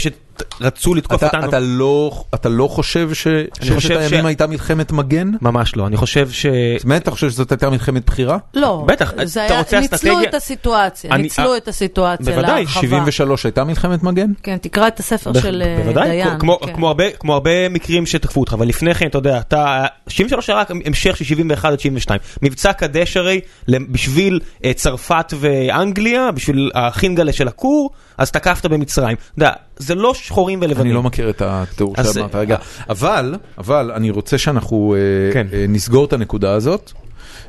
שרצו 0.59 0.93
לתקוף 0.95 1.17
אתה, 1.23 1.25
אותנו, 1.25 1.49
אתה, 1.49 1.59
לא, 1.59 2.23
אתה 2.33 2.49
לא 2.49 2.67
חושב 2.67 3.13
שששת 3.13 3.71
חושב 3.75 3.97
הימים 3.97 4.21
ש- 4.21 4.25
הייתה 4.25 4.47
מלחמת 4.47 4.91
מגן? 4.91 5.31
ממש 5.41 5.75
לא, 5.75 5.87
אני 5.87 5.97
חושב 5.97 6.29
ש... 6.31 6.45
באמת 6.83 7.01
אתה 7.01 7.11
חושב 7.11 7.29
שזאת 7.29 7.51
הייתה 7.51 7.69
מלחמת 7.69 8.05
בחירה? 8.05 8.37
לא, 8.53 8.83
בטח, 8.87 9.13
אתה 9.13 9.21
היה, 9.41 9.59
רוצה 9.59 9.79
ניצלו 9.79 9.95
אסטרטגיה? 9.97 10.29
את 10.29 10.33
הסיטואציה, 10.35 11.11
אני- 11.11 11.21
ניצלו 11.23 11.51
אה, 11.53 11.57
את 11.57 11.67
הסיטואציה 11.67 12.25
בוודאי, 12.35 12.63
להרחבה. 12.63 12.81
73 12.81 13.45
הייתה 13.45 13.63
מלחמת 13.63 14.03
מגן? 14.03 14.31
כן, 14.43 14.57
תקרא 14.57 14.87
את 14.87 14.99
הספר 14.99 15.31
ב- 15.31 15.41
של 15.41 15.63
אה, 15.65 15.83
בוודאי, 15.83 16.09
דיין. 16.09 16.39
כמו, 16.39 16.59
כן. 16.59 16.73
כמו, 16.73 16.87
הרבה, 16.87 17.11
כמו 17.11 17.33
הרבה 17.33 17.69
מקרים 17.69 18.05
שתקפו 18.05 18.39
אותך, 18.39 18.53
אבל 18.53 18.67
לפני 18.67 18.93
כן, 18.95 19.07
אתה 19.07 19.17
יודע, 19.17 19.39
אתה, 19.39 19.85
73 20.07 20.49
היה 20.49 20.59
רק 20.59 20.71
המשך 20.85 21.17
של 21.17 21.25
71 21.25 21.71
עד 21.71 21.79
72. 21.79 22.19
מבצע 22.41 22.73
קדש 22.73 23.17
הרי, 23.17 23.41
בשביל 23.69 24.39
אה, 24.65 24.73
צרפת 24.73 25.33
ואנגליה, 25.39 26.31
בשביל 26.31 26.71
החינגלה 26.75 27.31
של 27.33 27.47
הכור, 27.47 27.89
אז 28.17 28.31
תקפת 28.31 28.65
במצרים. 28.65 29.17
אתה 29.17 29.43
יודע, 29.43 29.51
זה 29.77 29.95
לא 29.95 30.13
שחורים 30.13 30.59
ולבנים. 30.61 30.81
אני 30.81 30.93
לא 30.93 31.03
מכיר 31.03 31.29
את 31.29 31.41
התיאור 31.45 31.93
אז- 31.97 32.13
שאמרת 32.13 32.35
רגע. 32.35 32.57
אבל, 32.89 33.35
אבל 33.57 33.91
אני 33.95 34.09
רוצה 34.09 34.37
שאנחנו 34.37 34.95
אה, 34.95 35.33
כן. 35.33 35.47
אה, 35.53 35.65
נסגור 35.69 36.05
את 36.05 36.13
הנקודה 36.13 36.51
הזאת. 36.53 36.91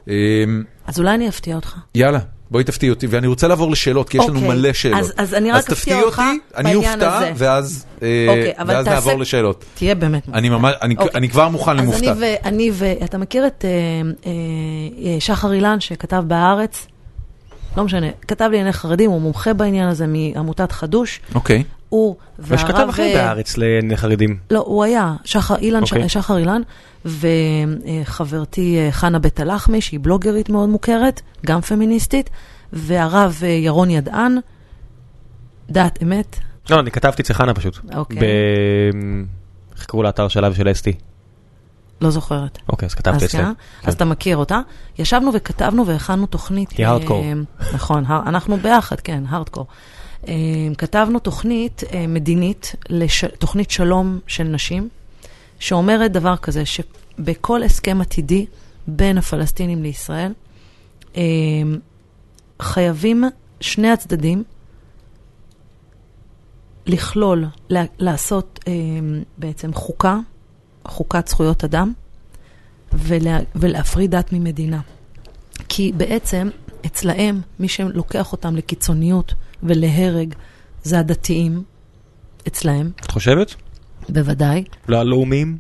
אה, 0.09 0.15
אז 0.87 0.99
אולי 0.99 1.15
אני 1.15 1.29
אפתיע 1.29 1.57
אותך. 1.57 1.77
יאללה, 1.95 2.19
בואי 2.51 2.65
תפתיעי 2.65 2.91
אותי, 2.91 3.07
ואני 3.07 3.27
רוצה 3.27 3.49
לעבור 3.49 3.71
לשאלות, 3.71 4.09
כי 4.09 4.19
יש 4.19 4.29
לנו 4.29 4.35
אוקיי, 4.39 4.49
מלא 4.49 4.73
שאלות. 4.73 5.01
אז- 5.01 5.13
אז 5.17 5.35
אני 5.35 5.53
רק 5.53 5.59
אפתיע 5.61 5.75
תפתיעי 5.75 6.03
אותך 6.03 6.19
אותי, 6.19 6.39
אני 6.57 6.75
בעניין 6.75 6.93
אופתע, 6.93 7.17
הזה. 7.19 7.33
ואז 7.37 7.87
אה, 8.03 8.27
אוקיי, 8.29 8.53
ואז 8.67 8.85
תעשה- 8.85 8.91
נעבור 8.91 9.19
לשאלות. 9.21 9.65
תהיה 9.75 9.95
באמת 9.95 10.29
אני 10.35 10.49
ממש, 10.49 10.75
אני- 10.83 10.95
אוקיי. 10.99 11.11
אני 11.19 11.29
כבר 11.29 11.49
מוכן 11.49 11.71
אז 11.73 11.79
אני 11.79 11.87
למופתע. 11.87 12.15
ו... 12.21 12.25
אני 12.45 12.71
ו... 12.73 12.93
אתה 13.05 13.19
מכיר 13.19 13.47
את 13.47 13.65
אה, 13.65 13.71
אה, 14.27 15.21
שחר 15.21 15.53
אילן 15.53 15.81
שכתב 15.81 16.23
בהארץ? 16.27 16.87
לא 17.77 17.85
משנה, 17.85 18.07
כתב 18.29 18.45
לענייני 18.45 18.73
חרדים, 18.73 19.11
הוא 19.11 19.21
מומחה 19.21 19.53
בעניין 19.55 19.89
הזה 19.89 20.07
מעמותת 20.07 20.73
חדוש. 20.73 21.21
אוקיי. 21.35 21.65
הוא 21.89 22.17
והרב... 22.39 22.53
יש 22.53 22.65
כתב 22.65 22.87
אחר 22.91 23.03
אה, 23.03 23.15
בהארץ 23.15 23.55
לחרדים. 23.59 24.37
לא, 24.51 24.65
הוא 24.67 24.85
היה, 24.85 25.15
שחר 25.25 25.57
אילן, 25.57 25.83
אוקיי. 25.83 26.09
ש... 26.09 26.13
שחר 26.13 26.39
אילן, 26.39 26.63
וחברתי 27.05 28.79
אה, 28.79 28.93
חנה 28.93 29.19
בית 29.19 29.41
הלחמי, 29.41 29.81
שהיא 29.81 30.01
בלוגרית 30.03 30.49
מאוד 30.49 30.69
מוכרת, 30.69 31.21
גם 31.47 31.61
פמיניסטית, 31.61 32.31
והרב 32.73 33.39
אה, 33.43 33.49
ירון 33.49 33.91
ידען, 33.91 34.39
דעת 35.71 36.03
אמת, 36.03 36.37
לא, 36.71 36.81
אני 36.81 36.91
כתבתי 36.91 37.23
אצל 37.23 37.35
חנה 37.35 37.55
פשוט. 37.55 37.79
אוקיי. 37.95 38.19
ב... 38.21 38.25
איך 39.77 39.87
קראו 39.87 40.03
לאתר 40.03 40.29
שלה 40.29 40.51
ושל 40.51 40.71
אסתי? 40.71 40.93
לא 42.03 42.11
זוכרת. 42.11 42.59
אוקיי, 42.69 42.87
אז 42.87 42.95
כתבתי 42.95 43.25
אצלם. 43.25 43.53
כן, 43.81 43.89
אז 43.89 43.95
אתה 43.95 44.05
מכיר 44.05 44.37
אותה. 44.37 44.61
ישבנו 44.99 45.31
וכתבנו 45.35 45.87
והכנו 45.87 46.27
תוכנית. 46.27 46.71
היא 46.71 46.87
הארדקור. 46.87 47.23
אה, 47.25 47.33
נכון, 47.75 48.05
הר- 48.07 48.23
אנחנו 48.27 48.57
ביחד, 48.57 49.01
כן, 49.01 49.25
הארדקור. 49.29 49.67
אה, 50.29 50.33
כתבנו 50.79 51.19
תוכנית 51.19 51.83
אה, 51.93 52.07
מדינית, 52.07 52.75
תוכנית 53.39 53.71
שלום 53.71 54.19
של 54.27 54.45
נשים, 54.45 54.89
שאומרת 55.59 56.13
דבר 56.13 56.37
כזה, 56.37 56.63
שבכל 56.67 57.63
הסכם 57.63 58.01
עתידי 58.01 58.47
בין 58.87 59.19
הפלסטינים 59.19 59.83
לישראל, 59.83 60.33
חייבים 62.63 63.25
שני 63.61 63.91
הצדדים 63.91 64.45
לכלול, 66.87 67.45
לעשות 67.99 68.61
בעצם 69.39 69.75
חוקה, 69.75 70.19
חוקת 70.85 71.29
זכויות 71.29 71.65
אדם, 71.65 71.93
ולה, 72.93 73.39
ולהפריד 73.55 74.11
דת 74.11 74.33
ממדינה. 74.33 74.81
כי 75.69 75.93
בעצם 75.97 76.49
אצלהם, 76.87 77.41
מי 77.61 77.69
שלוקח 77.69 78.33
אותם 78.33 78.57
לקיצוניות 78.57 79.35
ולהרג 79.63 80.35
זה 80.83 80.99
הדתיים, 80.99 81.63
אצלהם, 82.49 82.91
את 83.05 83.11
חושבת? 83.11 83.55
בוודאי. 84.09 84.65
לא 84.89 84.97
הלאומיים? 84.99 85.59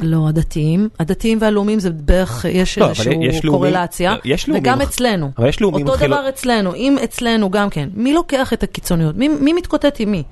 לא 0.00 0.28
הדתיים. 0.28 0.88
הדתיים 1.00 1.38
והלאומיים 1.40 1.80
זה 1.80 1.90
בערך, 1.90 2.44
יש 2.48 2.78
לא, 2.78 2.90
יש 2.92 3.06
לאומיים- 3.06 3.42
קורלציה. 3.50 4.14
יש 4.24 4.48
לאומיים 4.48 4.62
וגם 4.64 4.80
אצלנו. 4.80 5.30
אבל 5.38 5.48
יש 5.48 5.60
לאומיים 5.60 5.86
אותו 5.86 5.98
חילו- 5.98 6.16
דבר 6.16 6.28
אצלנו. 6.28 6.74
אם 6.74 6.96
אצלנו 7.04 7.50
גם 7.50 7.70
כן, 7.70 7.88
מי 7.94 8.12
לוקח 8.14 8.52
את 8.52 8.62
הקיצוניות? 8.62 9.16
מי, 9.16 9.28
מי 9.28 9.52
מתקוטט 9.52 9.96
עם 9.98 10.10
מי? 10.10 10.22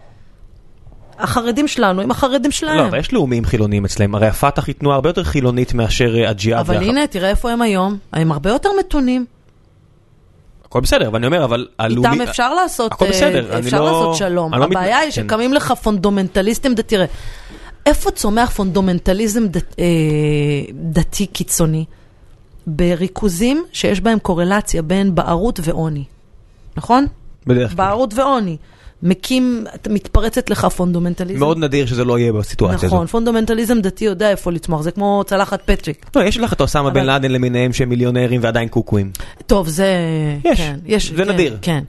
החרדים 1.22 1.68
שלנו 1.68 2.02
עם 2.02 2.10
החרדים 2.10 2.50
שלהם. 2.50 2.76
לא, 2.76 2.86
אבל 2.88 2.98
יש 2.98 3.12
לאומיים 3.12 3.44
חילוניים 3.44 3.84
אצלם, 3.84 4.14
הרי 4.14 4.26
הפת"ח 4.26 4.66
היא 4.66 4.74
תנועה 4.74 4.94
הרבה 4.94 5.08
יותר 5.08 5.24
חילונית 5.24 5.74
מאשר 5.74 6.16
אה, 6.16 6.30
הג'יהאד. 6.30 6.60
אבל 6.60 6.76
הנה, 6.76 7.06
תראה 7.06 7.28
איפה 7.30 7.50
הם 7.50 7.62
היום. 7.62 7.98
הם 8.12 8.32
הרבה 8.32 8.50
יותר 8.50 8.68
מתונים. 8.80 9.26
הכל 10.64 10.80
בסדר, 10.80 11.06
אבל 11.08 11.16
אני 11.16 11.26
אומר, 11.26 11.44
אבל 11.44 11.66
הלאומי... 11.78 12.08
איתם 12.10 12.22
אפשר 12.22 12.54
לעשות, 12.54 12.92
הכל 12.92 13.04
אה, 13.04 13.10
בסדר, 13.10 13.52
אני 13.52 13.60
אפשר 13.66 13.80
לא- 13.80 13.86
לעשות 13.86 14.16
שלום. 14.16 14.54
אני 14.54 14.60
לא 14.60 14.68
מת- 14.68 14.76
הבעיה 14.76 14.98
היא 14.98 15.10
כן. 15.12 15.22
שקמים 15.26 15.54
לך 15.54 15.72
פונדומנטליסטים, 15.72 16.74
תראה, 16.74 17.06
איפה 17.86 18.10
צומח 18.10 18.50
פונדומנטליזם 18.50 19.46
דת- 19.46 19.74
אה, 19.78 19.84
דתי 20.74 21.26
קיצוני? 21.26 21.84
בריכוזים 22.66 23.64
שיש 23.72 24.00
בהם 24.00 24.18
קורלציה 24.18 24.82
בין 24.82 25.14
בערות 25.14 25.60
ועוני, 25.62 26.04
נכון? 26.76 27.06
בדרך 27.46 27.68
כלל. 27.70 27.76
בערות 27.76 28.14
ועוני. 28.14 28.56
מקום, 29.02 29.64
מתפרצת 29.90 30.50
לך 30.50 30.64
פונדומנטליזם. 30.64 31.38
מאוד 31.40 31.58
נדיר 31.58 31.86
שזה 31.86 32.04
לא 32.04 32.18
יהיה 32.18 32.32
בסיטואציה 32.32 32.86
נכון, 32.88 32.98
הזאת. 32.98 33.10
פונדומנטליזם 33.10 33.80
דתי 33.80 34.04
יודע 34.04 34.30
איפה 34.30 34.52
לצמוח, 34.52 34.82
זה 34.82 34.90
כמו 34.90 35.22
צלחת 35.26 35.62
פטרי. 35.64 36.06
לא, 36.16 36.22
יש 36.22 36.36
לך 36.38 36.52
את 36.52 36.60
אוסמה 36.60 36.82
אבל- 36.82 36.90
בן 37.00 37.06
לאדן 37.06 37.30
למיניהם 37.32 37.72
שהם 37.72 37.88
מיליונרים 37.88 38.40
ועדיין 38.44 38.68
קוקואים. 38.68 39.10
טוב, 39.46 39.68
זה... 39.68 39.86
יש, 40.44 40.58
כן, 40.60 40.78
יש, 40.86 41.10
זה 41.12 41.24
כן, 41.24 41.30
נדיר. 41.32 41.58
כן. 41.62 41.84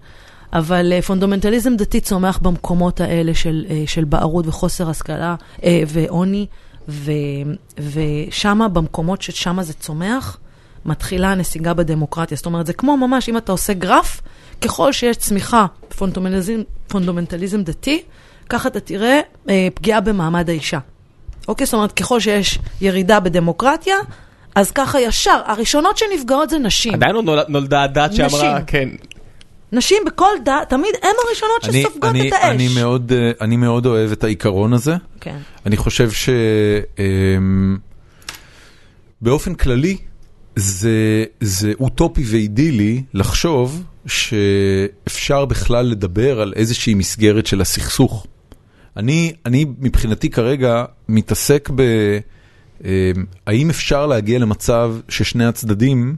אבל 0.54 0.94
אה, 0.94 1.02
פונדומנטליזם 1.02 1.76
דתי 1.76 2.00
צומח 2.02 2.40
במקומות 2.42 3.02
האלה 3.02 3.34
של, 3.34 3.66
אה, 3.70 3.84
של 3.88 4.04
בערות 4.04 4.48
וחוסר 4.48 4.90
השכלה 4.90 5.36
אה, 5.64 5.84
ועוני, 5.88 6.46
ו, 6.90 7.12
ושמה, 7.80 8.68
במקומות 8.68 9.22
ששם 9.22 9.62
זה 9.62 9.74
צומח, 9.74 10.38
מתחילה 10.86 11.32
הנסיגה 11.32 11.74
בדמוקרטיה. 11.74 12.38
זאת 12.38 12.46
אומרת, 12.46 12.66
זה 12.66 12.74
כמו 12.74 12.98
ממש, 12.98 13.30
אם 13.30 13.38
אתה 13.38 13.52
עושה 13.52 13.74
גרף, 13.74 14.22
ככל 14.62 14.92
שיש 14.92 15.18
צמיחה 15.18 15.66
בפונדומנטליזם 15.92 16.62
פונדומנטליזם 16.88 17.64
דתי, 17.64 18.02
ככה 18.50 18.70
אתה 18.70 18.80
תראה 18.80 19.20
אה, 19.50 19.68
פגיעה 19.74 20.02
במעמד 20.02 20.50
האישה. 20.50 20.80
אוקיי? 21.48 21.66
זאת 21.66 21.74
אומרת, 21.74 21.92
ככל 21.92 22.20
שיש 22.20 22.60
ירידה 22.82 23.20
בדמוקרטיה, 23.20 23.96
אז 24.56 24.72
ככה 24.72 25.00
ישר, 25.02 25.42
הראשונות 25.46 25.98
שנפגעות 25.98 26.50
זה 26.50 26.58
נשים. 26.58 26.94
עדיין 26.94 27.16
לא 27.16 27.24
נול- 27.24 27.40
נולדה 27.48 27.84
הדת 27.84 28.14
שאמרה, 28.14 28.28
נשים. 28.28 28.66
כן. 28.68 28.90
נשים 29.72 29.98
בכל 30.06 30.26
דת, 30.46 30.70
תמיד 30.70 30.92
הן 31.02 31.10
הראשונות 31.28 31.66
אני- 31.66 31.82
שסופגות 31.84 32.10
אני- 32.10 32.28
את 32.28 32.34
האש. 32.34 32.44
אני 32.56 32.68
מאוד, 32.76 33.12
אה, 33.16 33.32
אני 33.42 33.58
מאוד 33.58 33.86
אוהב 33.86 34.12
את 34.12 34.24
העיקרון 34.24 34.74
הזה. 34.74 34.96
כן. 35.22 35.38
אני 35.66 35.78
חושב 35.78 36.12
ש... 36.12 36.30
אמ, 37.00 37.78
באופן 39.22 39.54
כללי, 39.56 39.98
זה, 40.56 40.90
זה 41.42 41.72
אוטופי 41.80 42.24
ואידילי 42.26 43.04
לחשוב 43.14 43.84
שאפשר 44.06 45.46
בכלל 45.46 45.86
לדבר 45.86 46.42
על 46.42 46.54
איזושהי 46.56 46.94
מסגרת 46.94 47.46
של 47.46 47.62
הסכסוך. 47.62 48.28
אני, 48.98 49.34
אני 49.46 49.66
מבחינתי 49.80 50.30
כרגע 50.30 50.86
מתעסק 51.10 51.70
ב... 51.76 51.82
אמ, 52.86 52.90
האם 53.48 53.70
אפשר 53.70 54.06
להגיע 54.06 54.40
למצב 54.40 54.96
ששני 55.10 55.46
הצדדים 55.46 56.16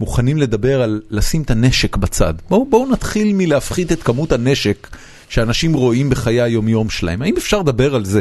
מוכנים 0.00 0.36
לדבר 0.36 0.82
על 0.82 1.00
לשים 1.10 1.42
את 1.42 1.50
הנשק 1.50 1.96
בצד. 1.96 2.34
בואו 2.48 2.66
בוא 2.70 2.88
נתחיל 2.88 3.32
מלהפחית 3.34 3.92
את 3.92 4.02
כמות 4.02 4.32
הנשק 4.32 4.88
שאנשים 5.28 5.74
רואים 5.74 6.10
בחיי 6.10 6.42
היומיום 6.42 6.90
שלהם. 6.90 7.22
האם 7.22 7.36
אפשר 7.36 7.58
לדבר 7.58 7.94
על 7.94 8.04
זה? 8.04 8.20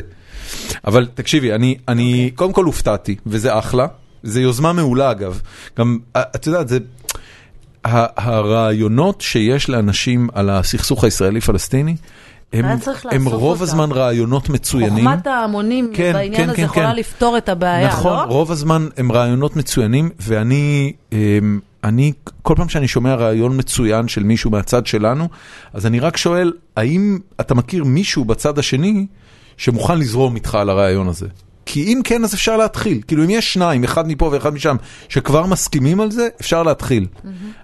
אבל 0.85 1.07
תקשיבי, 1.13 1.53
אני, 1.53 1.77
אני 1.87 2.31
קודם 2.35 2.53
כל 2.53 2.65
הופתעתי, 2.65 3.15
וזה 3.25 3.59
אחלה. 3.59 3.87
זה 4.23 4.41
יוזמה 4.41 4.73
מעולה 4.73 5.11
אגב. 5.11 5.41
גם, 5.77 5.97
את 6.13 6.47
יודעת, 6.47 6.67
זה... 6.67 6.79
הרעיונות 7.85 9.21
שיש 9.21 9.69
לאנשים 9.69 10.27
על 10.33 10.49
הסכסוך 10.49 11.03
הישראלי-פלסטיני, 11.03 11.95
הם, 12.53 12.65
הם 13.11 13.27
רוב 13.27 13.51
אותם. 13.51 13.63
הזמן 13.63 13.91
רעיונות 13.91 14.49
מצוינים. 14.49 15.07
חוכמת 15.07 15.27
ההמונים 15.27 15.91
כן, 15.93 16.13
בעניין 16.13 16.43
כן, 16.43 16.49
הזה 16.49 16.57
כן, 16.57 16.63
יכולה 16.63 16.91
כן. 16.91 16.95
לפתור 16.95 17.37
את 17.37 17.49
הבעיה, 17.49 17.87
נכון, 17.87 18.13
לא? 18.13 18.33
רוב 18.33 18.51
הזמן 18.51 18.87
הם 18.97 19.11
רעיונות 19.11 19.55
מצוינים, 19.55 20.09
ואני, 20.19 20.93
אמ, 21.11 21.59
אני, 21.83 22.11
כל 22.41 22.53
פעם 22.57 22.69
שאני 22.69 22.87
שומע 22.87 23.15
רעיון 23.15 23.57
מצוין 23.59 24.07
של 24.07 24.23
מישהו 24.23 24.51
מהצד 24.51 24.85
שלנו, 24.85 25.27
אז 25.73 25.85
אני 25.85 25.99
רק 25.99 26.17
שואל, 26.17 26.53
האם 26.77 27.19
אתה 27.39 27.55
מכיר 27.55 27.83
מישהו 27.83 28.25
בצד 28.25 28.59
השני 28.59 29.05
שמוכן 29.57 29.97
לזרום 29.97 30.35
איתך 30.35 30.55
על 30.55 30.69
הרעיון 30.69 31.07
הזה? 31.07 31.27
כי 31.65 31.83
אם 31.83 32.01
כן, 32.03 32.23
אז 32.23 32.33
אפשר 32.33 32.57
להתחיל. 32.57 33.01
כאילו, 33.07 33.23
אם 33.23 33.29
יש 33.29 33.53
שניים, 33.53 33.83
אחד 33.83 34.07
מפה 34.07 34.29
ואחד 34.31 34.53
משם, 34.53 34.75
שכבר 35.09 35.45
מסכימים 35.45 36.01
על 36.01 36.11
זה, 36.11 36.27
אפשר 36.41 36.63
להתחיל. 36.63 37.07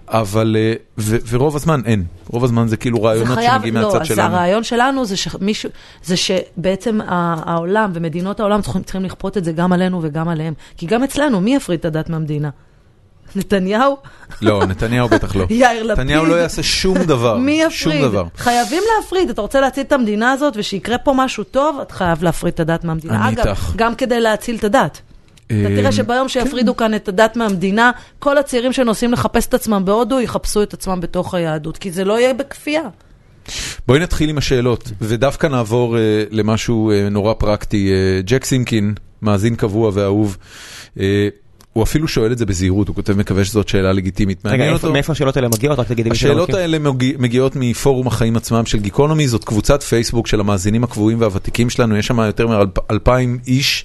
אבל, 0.08 0.56
אה, 0.58 0.72
ו- 0.98 1.16
ורוב 1.28 1.56
הזמן 1.56 1.80
אין. 1.84 2.04
רוב 2.30 2.44
הזמן 2.44 2.68
זה 2.68 2.76
כאילו 2.76 2.98
זה 2.98 3.04
רעיונות 3.04 3.38
חייב, 3.38 3.52
שמגיעים 3.52 3.74
לא, 3.74 3.92
מהצד 3.92 4.04
שלנו. 4.04 4.34
הרעיון 4.34 4.64
שלנו 4.64 5.04
זה 5.04 5.16
שמישהו, 5.16 5.70
זה 6.04 6.16
שבעצם 6.16 7.00
העולם 7.08 7.90
ומדינות 7.94 8.40
העולם 8.40 8.60
צריכים 8.84 9.04
לכפות 9.04 9.36
את 9.36 9.44
זה 9.44 9.52
גם 9.52 9.72
עלינו 9.72 10.00
וגם 10.02 10.28
עליהם. 10.28 10.54
כי 10.76 10.86
גם 10.86 11.02
אצלנו, 11.02 11.40
מי 11.40 11.54
יפריד 11.54 11.78
את 11.78 11.84
הדת 11.84 12.10
מהמדינה? 12.10 12.50
נתניהו? 13.36 13.96
לא, 14.42 14.66
נתניהו 14.66 15.08
בטח 15.08 15.36
לא. 15.36 15.46
יאיר 15.50 15.82
לפיד? 15.82 16.00
נתניהו 16.00 16.26
לא 16.26 16.34
יעשה 16.34 16.62
שום 16.62 16.98
דבר. 16.98 17.36
מי 17.36 17.62
שום 17.70 17.92
יפריד? 17.92 18.08
דבר. 18.08 18.24
חייבים 18.36 18.82
להפריד. 18.96 19.30
אתה 19.30 19.40
רוצה 19.40 19.60
להציל 19.60 19.82
את 19.82 19.92
המדינה 19.92 20.32
הזאת 20.32 20.54
ושיקרה 20.56 20.98
פה 20.98 21.12
משהו 21.16 21.44
טוב, 21.44 21.78
אתה 21.82 21.94
חייב 21.94 22.22
להפריד 22.22 22.54
את 22.54 22.60
הדת 22.60 22.84
מהמדינה. 22.84 23.28
אני 23.28 23.34
אגב, 23.34 23.46
איתך. 23.46 23.72
גם 23.76 23.94
כדי 23.94 24.20
להציל 24.20 24.56
את 24.56 24.64
הדת. 24.64 25.00
אתה 25.46 25.54
אמ, 25.56 25.76
תראה 25.76 25.92
שביום 25.92 26.28
שיפרידו 26.28 26.76
כאן 26.76 26.94
את 26.94 27.08
הדת 27.08 27.36
מהמדינה, 27.36 27.90
כל 28.18 28.38
הצעירים 28.38 28.72
שנוסעים 28.72 29.12
לחפש 29.12 29.46
את 29.46 29.54
עצמם 29.54 29.82
בהודו, 29.84 30.20
יחפשו 30.20 30.62
את 30.62 30.74
עצמם 30.74 31.00
בתוך 31.00 31.34
היהדות, 31.34 31.76
כי 31.76 31.90
זה 31.90 32.04
לא 32.04 32.18
יהיה 32.18 32.34
בכפייה. 32.34 32.82
בואי 33.86 33.98
נתחיל 33.98 34.30
עם 34.30 34.38
השאלות, 34.38 34.90
ודווקא 35.00 35.46
נעבור 35.46 35.96
uh, 35.96 35.98
למשהו 36.30 36.90
uh, 36.92 37.10
נורא 37.10 37.34
פרקטי. 37.34 37.90
Uh, 37.90 38.26
ג'ק 38.26 38.44
סימקין, 38.44 38.94
מאזין 39.22 39.56
קבוע 39.56 39.90
ואהוב, 39.94 40.36
uh, 40.96 41.00
הוא 41.78 41.82
אפילו 41.84 42.08
שואל 42.08 42.32
את 42.32 42.38
זה 42.38 42.46
בזהירות, 42.46 42.88
הוא 42.88 42.96
כותב, 42.96 43.12
מקווה 43.12 43.44
שזאת 43.44 43.68
שאלה 43.68 43.92
לגיטימית. 43.92 44.40
רגע, 44.44 44.76
מאיפה 44.92 45.12
השאלות 45.12 45.36
האלה 45.36 45.48
מגיעות? 45.48 45.78
רק 45.78 45.88
תגידי 45.88 46.10
השאלות. 46.10 46.54
האלה 46.54 46.78
מגיע- 46.78 47.16
מגיעות 47.18 47.52
מפורום 47.56 48.06
החיים 48.06 48.36
עצמם 48.36 48.66
של 48.66 48.78
גיקונומי, 48.78 49.28
זאת 49.28 49.44
קבוצת 49.44 49.82
פייסבוק 49.82 50.26
של 50.26 50.40
המאזינים 50.40 50.84
הקבועים 50.84 51.20
והוותיקים 51.20 51.70
שלנו, 51.70 51.96
יש 51.96 52.06
שם 52.06 52.18
יותר 52.18 52.46
מאלפיים 52.46 53.38
איש, 53.46 53.84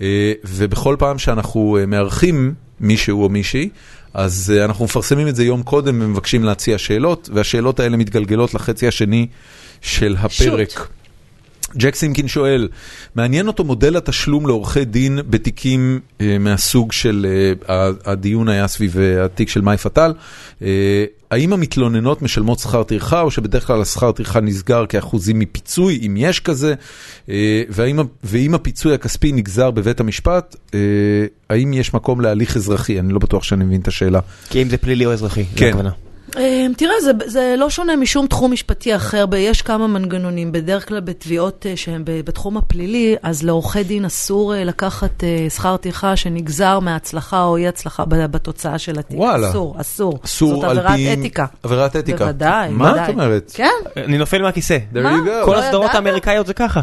אה, 0.00 0.32
ובכל 0.44 0.96
פעם 0.98 1.18
שאנחנו 1.18 1.78
אה, 1.80 1.86
מארחים 1.86 2.54
מישהו 2.80 3.22
או 3.22 3.28
מישהי, 3.28 3.68
אז 4.14 4.52
אה, 4.56 4.64
אנחנו 4.64 4.84
מפרסמים 4.84 5.28
את 5.28 5.36
זה 5.36 5.44
יום 5.44 5.62
קודם 5.62 5.98
ומבקשים 6.02 6.44
להציע 6.44 6.78
שאלות, 6.78 7.30
והשאלות 7.32 7.80
האלה 7.80 7.96
מתגלגלות 7.96 8.54
לחצי 8.54 8.88
השני 8.88 9.26
של 9.80 10.16
הפרק. 10.18 10.70
שוט. 10.70 10.86
ג'ק 11.76 11.94
סימקין 11.94 12.28
שואל, 12.28 12.68
מעניין 13.14 13.46
אותו 13.46 13.64
מודל 13.64 13.96
התשלום 13.96 14.46
לעורכי 14.46 14.84
דין 14.84 15.18
בתיקים 15.30 16.00
אה, 16.20 16.38
מהסוג 16.38 16.92
של, 16.92 17.26
אה, 17.68 17.90
הדיון 18.04 18.48
היה 18.48 18.68
סביב 18.68 18.98
אה, 18.98 19.24
התיק 19.24 19.48
של 19.48 19.60
מאי 19.60 19.76
פטל, 19.76 20.12
אה, 20.62 21.04
האם 21.30 21.52
המתלוננות 21.52 22.22
משלמות 22.22 22.58
שכר 22.58 22.82
טרחה 22.82 23.20
או 23.20 23.30
שבדרך 23.30 23.66
כלל 23.66 23.82
השכר 23.82 24.12
טרחה 24.12 24.40
נסגר 24.40 24.86
כאחוזים 24.86 25.38
מפיצוי, 25.38 26.00
אם 26.06 26.16
יש 26.16 26.40
כזה, 26.40 26.74
אה, 27.28 27.62
והאם, 27.68 27.98
ואם 28.24 28.54
הפיצוי 28.54 28.94
הכספי 28.94 29.32
נגזר 29.32 29.70
בבית 29.70 30.00
המשפט, 30.00 30.56
אה, 30.74 30.80
האם 31.50 31.72
יש 31.72 31.94
מקום 31.94 32.20
להליך 32.20 32.56
אזרחי? 32.56 33.00
אני 33.00 33.12
לא 33.12 33.18
בטוח 33.18 33.42
שאני 33.42 33.64
מבין 33.64 33.80
את 33.80 33.88
השאלה. 33.88 34.20
כי 34.50 34.62
אם 34.62 34.68
זה 34.68 34.76
פלילי 34.76 35.06
או 35.06 35.12
אזרחי, 35.12 35.42
זה 35.42 35.58
כן. 35.58 35.68
הכוונה. 35.68 35.90
אה, 36.36 36.66
תראה, 36.76 37.00
זה, 37.00 37.12
זה 37.26 37.54
לא 37.58 37.70
שונה 37.70 37.96
משום 37.96 38.26
תחום 38.26 38.52
משפטי 38.52 38.96
אחר, 38.96 39.24
יש 39.36 39.62
כמה 39.62 39.86
מנגנונים. 39.86 40.52
בדרך 40.52 40.88
כלל 40.88 41.00
בתביעות 41.00 41.66
אה, 41.66 41.76
שהן 41.76 42.02
בתחום 42.04 42.56
הפלילי, 42.56 43.16
אז 43.22 43.42
לעורכי 43.42 43.82
דין 43.84 44.04
אסור 44.04 44.54
אה, 44.54 44.64
לקחת 44.64 45.24
אה, 45.24 45.46
שכר 45.50 45.76
טרחה 45.76 46.16
שנגזר 46.16 46.80
מההצלחה 46.80 47.42
או 47.42 47.56
אי 47.56 47.68
הצלחה 47.68 48.04
בתוצאה 48.04 48.78
של 48.78 48.98
התיק. 48.98 49.18
וואלה. 49.18 49.50
אסור, 49.50 49.76
אסור. 49.80 50.18
אסור 50.24 50.54
זאת 50.54 50.64
על 50.64 50.78
עבירת 50.78 50.96
פי... 50.96 51.12
אתיקה. 51.12 51.46
עבירת 51.62 51.96
אתיקה. 51.96 52.24
בוודאי, 52.24 52.70
מה 52.70 52.84
בוודאי. 52.84 53.04
את 53.04 53.08
אומרת? 53.08 53.52
כן. 53.54 53.70
אני 53.96 54.18
נופל 54.18 54.42
מהכיסא. 54.42 54.78
There 54.94 54.98
מה? 54.98 55.12
you 55.12 55.26
go. 55.26 55.46
כל 55.46 55.52
לא 55.52 55.58
הסדרות? 55.62 55.90
האמריקאיות 55.94 56.46
זה 56.46 56.54
ככה. 56.54 56.80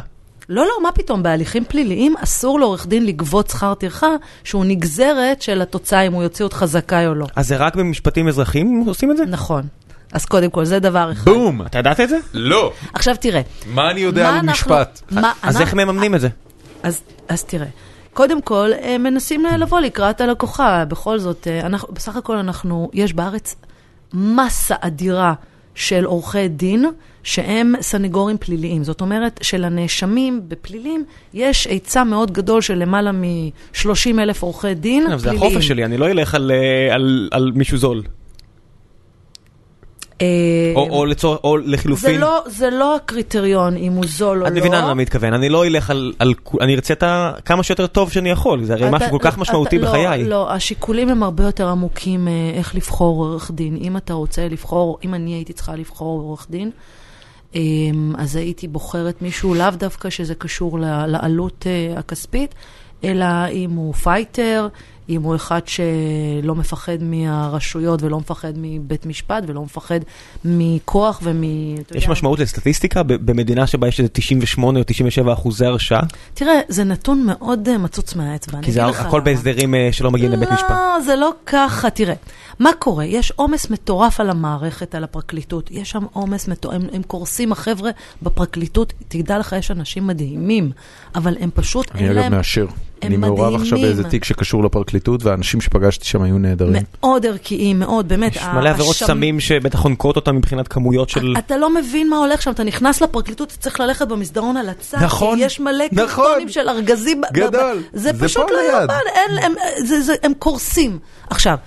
לא, 0.50 0.64
לא, 0.66 0.84
מה 0.84 0.92
פתאום, 0.92 1.24
בהליכים 1.24 1.66
פליליים 1.66 2.16
אסור 2.24 2.60
לעורך 2.60 2.88
דין 2.88 3.06
לגבות 3.06 3.50
שכר 3.50 3.74
טרחה 3.74 4.08
שהוא 4.44 4.66
נגזרת 4.66 5.42
של 5.42 5.62
התוצאה 5.62 6.02
אם 6.02 6.14
הוא 6.14 6.24
יוציא 6.24 6.46
אותך 6.46 6.66
זכאי 6.66 7.08
או 7.08 7.14
לא. 7.16 7.26
אז 7.36 7.48
זה 7.48 7.58
רק 7.58 7.76
במשפטים 7.76 8.28
אזרחיים 8.28 8.84
עושים 8.88 9.12
את 9.12 9.18
זה? 9.18 9.26
נכון. 9.26 9.64
אז 10.12 10.26
קודם 10.26 10.50
כל, 10.50 10.66
זה 10.66 10.80
דבר 10.80 11.12
אחד. 11.12 11.26
בום! 11.32 11.62
אתה 11.66 11.80
ידעת 11.80 12.00
את 12.00 12.10
זה? 12.10 12.18
לא! 12.34 12.74
עכשיו 12.94 13.16
תראה, 13.20 13.42
מה 13.68 13.92
אני 13.92 14.00
יודע 14.02 14.24
מה 14.24 14.30
על 14.30 14.36
אנחנו- 14.36 14.52
משפט? 14.52 15.02
מה 15.12 15.34
אז 15.44 15.56
אנחנו- 15.56 15.62
איך 15.66 15.74
מממנים 15.74 16.16
את 16.16 16.22
זה? 16.22 16.30
אז, 16.84 17.02
אז 17.30 17.44
תראה, 17.44 17.68
קודם 18.14 18.42
כל, 18.42 18.70
הם 18.82 19.04
מנסים 19.04 19.46
לבוא 19.46 19.80
לקראת 19.80 20.22
הלקוחה. 20.22 20.86
בכל 20.86 21.20
זאת, 21.20 21.48
אה, 21.48 21.60
אנחנו, 21.66 21.88
בסך 21.94 22.16
הכל 22.16 22.38
אנחנו, 22.38 22.90
יש 22.94 23.14
בארץ 23.14 23.56
מסה 24.14 24.76
אדירה 24.82 25.34
של 25.76 26.06
עורכי 26.06 26.48
דין 26.48 26.86
שהם 27.24 27.74
סנגורים 27.82 28.38
פליליים. 28.38 28.84
זאת 28.84 29.02
אומרת 29.02 29.40
שלנאשמים 29.44 30.42
בפלילים 30.48 31.04
יש 31.34 31.68
היצע 31.68 32.04
מאוד 32.04 32.32
גדול 32.32 32.62
של 32.62 32.74
למעלה 32.74 33.12
מ-30 33.12 33.86
אלף 34.20 34.44
עורכי 34.44 34.74
דין 34.74 35.08
אבל 35.08 35.18
זה 35.18 35.30
פליליים. 35.30 35.52
החופש 35.52 35.68
שלי, 35.68 35.86
אני 35.86 35.98
לא 35.98 36.10
אלך 36.12 36.36
על, 36.36 36.52
אה, 36.52 36.96
על, 36.96 37.30
על 37.32 37.52
מישהו 37.56 37.78
זול. 37.78 38.02
אה, 40.22 40.28
או, 40.76 40.88
או, 40.90 41.06
לצור, 41.06 41.38
או 41.44 41.58
זה 41.60 41.72
לחילופין. 41.72 42.20
לא, 42.22 42.42
זה 42.46 42.70
לא 42.70 42.96
הקריטריון 42.96 43.78
אם 43.78 43.92
הוא 43.92 44.06
זול 44.08 44.42
או 44.42 44.48
את 44.48 44.52
לא. 44.52 44.58
מבינה 44.60 44.78
למה 44.80 44.92
אני 44.92 45.02
מתכוון, 45.02 45.34
אני 45.34 45.50
לא 45.50 45.66
אלך 45.66 45.90
על, 45.90 46.14
על, 46.20 46.34
אני 46.62 46.76
ארצה 46.76 46.94
את 46.94 47.04
ה... 47.04 47.32
כמה 47.46 47.64
שיותר 47.64 47.88
טוב 47.88 48.12
שאני 48.12 48.30
יכול, 48.30 48.64
זה 48.64 48.74
הרי 48.74 48.88
אתה- 48.88 48.92
משהו 48.96 49.10
כל 49.12 49.18
כך 49.22 49.34
אתה- 49.34 49.42
משמעותי 49.42 49.80
לא, 49.80 49.88
בחיי. 49.90 50.24
לא, 50.24 50.52
השיקולים 50.52 51.10
הם 51.10 51.24
הרבה 51.24 51.44
יותר 51.44 51.68
עמוקים 51.68 52.28
אה, 52.28 52.34
איך 52.54 52.76
לבחור 52.76 53.26
עורך 53.26 53.52
דין. 53.54 53.78
אם 53.82 53.98
אתה 53.98 54.14
רוצה 54.14 54.48
לבחור, 54.48 54.98
אם 55.06 55.14
אני 55.14 55.34
הייתי 55.34 55.54
צריכה 55.54 55.76
לבחור 55.76 56.22
עורך 56.22 56.48
דין, 56.50 56.72
אז 58.18 58.36
הייתי 58.36 58.68
בוחרת 58.68 59.22
מישהו 59.22 59.54
לאו 59.54 59.70
דווקא 59.72 60.10
שזה 60.10 60.36
קשור 60.36 60.80
לעלות 60.80 61.68
אה, 61.68 62.00
הכספית, 62.00 62.56
אלא 63.04 63.26
אם 63.52 63.72
הוא 63.72 63.94
פייטר, 63.94 64.68
אם 65.10 65.22
הוא 65.22 65.36
אחד 65.36 65.62
שלא 65.66 66.56
מפחד 66.56 66.98
מהרשויות 67.02 68.04
ולא 68.04 68.20
מפחד 68.20 68.54
מבית 68.56 69.06
משפט 69.06 69.44
ולא 69.48 69.64
מפחד 69.64 70.00
מכוח 70.46 71.20
ומ... 71.24 71.44
יש 71.44 71.84
יודע, 71.92 72.12
משמעות 72.12 72.40
לסטטיסטיקה 72.40 73.04
במדינה 73.04 73.68
שבה 73.68 73.88
יש 73.88 74.00
איזה 74.00 74.10
98 74.10 74.80
או 74.80 74.84
97 74.88 75.34
אחוזי 75.34 75.66
הרשעה? 75.66 76.02
תראה, 76.34 76.60
זה 76.68 76.84
נתון 76.84 77.26
מאוד 77.26 77.70
אה, 77.70 77.78
מצוץ 77.78 78.16
מהאצבע. 78.16 78.58
אני 78.58 78.66
כי 78.66 78.72
זה 78.72 78.86
הכל 78.86 79.18
למה. 79.18 79.26
בהסדרים 79.26 79.76
אה, 79.76 79.90
שלא 79.92 80.12
מגיעים 80.12 80.32
לבית 80.32 80.52
משפט. 80.52 80.70
לא, 80.70 81.02
זה 81.06 81.16
לא 81.16 81.34
ככה. 81.46 81.90
תראה, 81.90 82.16
מה 82.60 82.70
קורה? 82.80 83.06
יש 83.06 83.32
עומס 83.32 83.70
מטורף 83.70 84.20
על 84.20 84.30
המערכת, 84.30 84.96
על 84.96 85.04
הפרקליטות. 85.04 85.72
יש 85.72 85.90
שם 85.90 86.04
עומס 86.14 86.48
מטורף, 86.48 86.76
הם, 86.76 86.88
הם 86.94 87.04
קורסים, 87.04 87.52
החבר'ה 87.52 87.92
בפרקליטות. 88.22 88.94
תדע 89.08 89.40
לך, 89.40 89.56
יש 89.60 89.72
אנשים 89.72 90.08
מדהימים, 90.08 90.72
אבל 91.16 91.38
הם 91.40 91.50
פשוט, 91.54 91.92
אני 91.96 92.08
אגב 92.08 92.16
להם... 92.16 92.32
מאשר. 92.32 92.66
אני 93.08 93.18
מעורב 93.18 93.56
עכשיו. 93.56 93.82
באיזה 93.82 94.04
תיק 94.04 94.24
שקשור 94.24 94.64
לפרקליטות, 94.64 95.24
והאנשים 95.24 95.62
שפגשתי 95.62 96.06
שם 96.06 96.22
היו 96.22 96.38
נהדרים. 96.38 96.84
מאוד 97.02 97.26
ערכיים, 97.26 97.80
מאוד, 97.80 98.08
באמת. 98.08 98.36
יש 98.36 98.42
מלא 98.56 98.70
עבירות 98.70 98.96
השם- 98.96 99.06
סמים 99.08 99.40
שבטח 99.40 99.80
חונקות 99.80 100.16
אותם 100.16 100.36
מבחינת 100.36 100.68
כמויות 100.68 101.10
של... 101.10 101.34
אתה 101.38 101.58
לא 101.58 101.74
מבין 101.76 102.10
מה 102.10 102.18
הולך 102.18 102.42
שם, 102.42 102.52
אתה 102.52 102.64
נכנס 102.64 103.02
לפרקליטות, 103.02 103.48
אתה 103.52 103.58
צריך 103.58 103.80
ללכת 103.80 104.08
במסדרון 104.08 104.58
על 104.58 104.70
הצד, 104.70 104.98
נכון, 105.02 105.38
כי 105.38 105.44
יש 105.46 105.60
מלא 105.60 105.86
נכון. 105.92 106.26
קרטונים 106.26 106.50
של 106.50 106.70
ארגזים. 106.70 107.22
גדול. 107.34 107.78
זה 107.94 108.12
זה 108.14 108.26
פשוט 108.26 108.52
לא. 108.52 108.58
יאמן, 108.80 108.96
הם 110.24 110.34
קורסים. 110.40 111.00
עכשיו, 111.30 111.58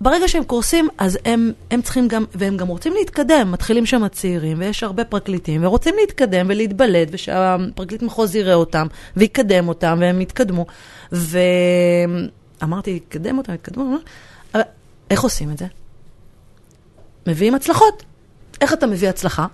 ברגע 0.00 0.28
שהם 0.28 0.44
קורסים, 0.44 0.88
אז 0.98 1.18
הם, 1.24 1.52
הם 1.70 1.82
צריכים 1.82 2.08
גם, 2.08 2.24
והם 2.34 2.56
גם 2.56 2.66
רוצים 2.68 2.92
להתקדם, 2.94 3.52
מתחילים 3.52 3.86
שם 3.86 4.04
הצעירים, 4.04 4.58
ויש 4.60 4.82
הרבה 4.82 5.04
פרקליטים, 5.04 5.64
ורוצים 5.64 5.94
להתקדם 6.00 6.46
ולהתבלט, 6.48 7.08
ושהפרקליט 7.12 8.02
מחוז 8.02 8.34
יראה 8.36 8.54
אותם, 8.54 8.86
ויקדם 9.16 9.68
אותם, 9.68 9.98
והם 10.00 10.20
יתקדמו. 10.20 10.66
ואמרתי, 11.12 12.90
יקדם 12.90 13.38
אותם, 13.38 13.54
יתקדמו, 13.54 13.96
אבל 14.54 14.62
איך 15.10 15.22
עושים 15.22 15.50
את 15.50 15.58
זה? 15.58 15.66
מביאים 17.26 17.54
הצלחות. 17.54 18.02
איך 18.60 18.72
אתה 18.72 18.86
מביא 18.86 19.08
הצלחה? 19.08 19.46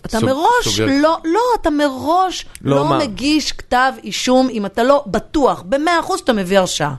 אתה 0.00 0.18
סוג- 0.20 0.24
מראש 0.30 0.64
סוגר. 0.64 0.86
לא, 1.02 1.18
לא, 1.24 1.40
אתה 1.60 1.70
מראש 1.70 2.46
לא 2.62 2.76
לא, 2.76 2.84
מה? 2.88 2.98
מגיש 2.98 3.52
כתב 3.52 3.92
אישום 4.04 4.48
אם 4.50 4.66
אתה 4.66 4.82
לא 4.82 5.04
בטוח, 5.06 5.62
במאה 5.68 6.00
אחוז 6.00 6.18
שאתה 6.18 6.32
מביא 6.32 6.58
הרשעה. 6.58 6.94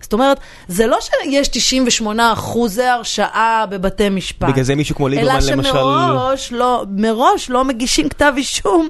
זאת 0.00 0.12
אומרת, 0.12 0.40
זה 0.68 0.86
לא 0.86 0.98
שיש 1.00 1.48
98 1.48 2.32
אחוזי 2.32 2.84
הרשעה 2.84 3.64
בבתי 3.70 4.08
משפט. 4.08 4.48
בגלל 4.48 4.64
זה 4.64 4.74
מישהו 4.74 4.96
כמו 4.96 5.08
ליברמן 5.08 5.30
אלא 5.30 5.52
למשל... 5.52 5.68
שמראש 5.70 6.52
לא, 6.52 6.84
מראש 6.96 7.50
לא 7.50 7.64
מגישים 7.64 8.08
כתב 8.08 8.32
אישום. 8.36 8.88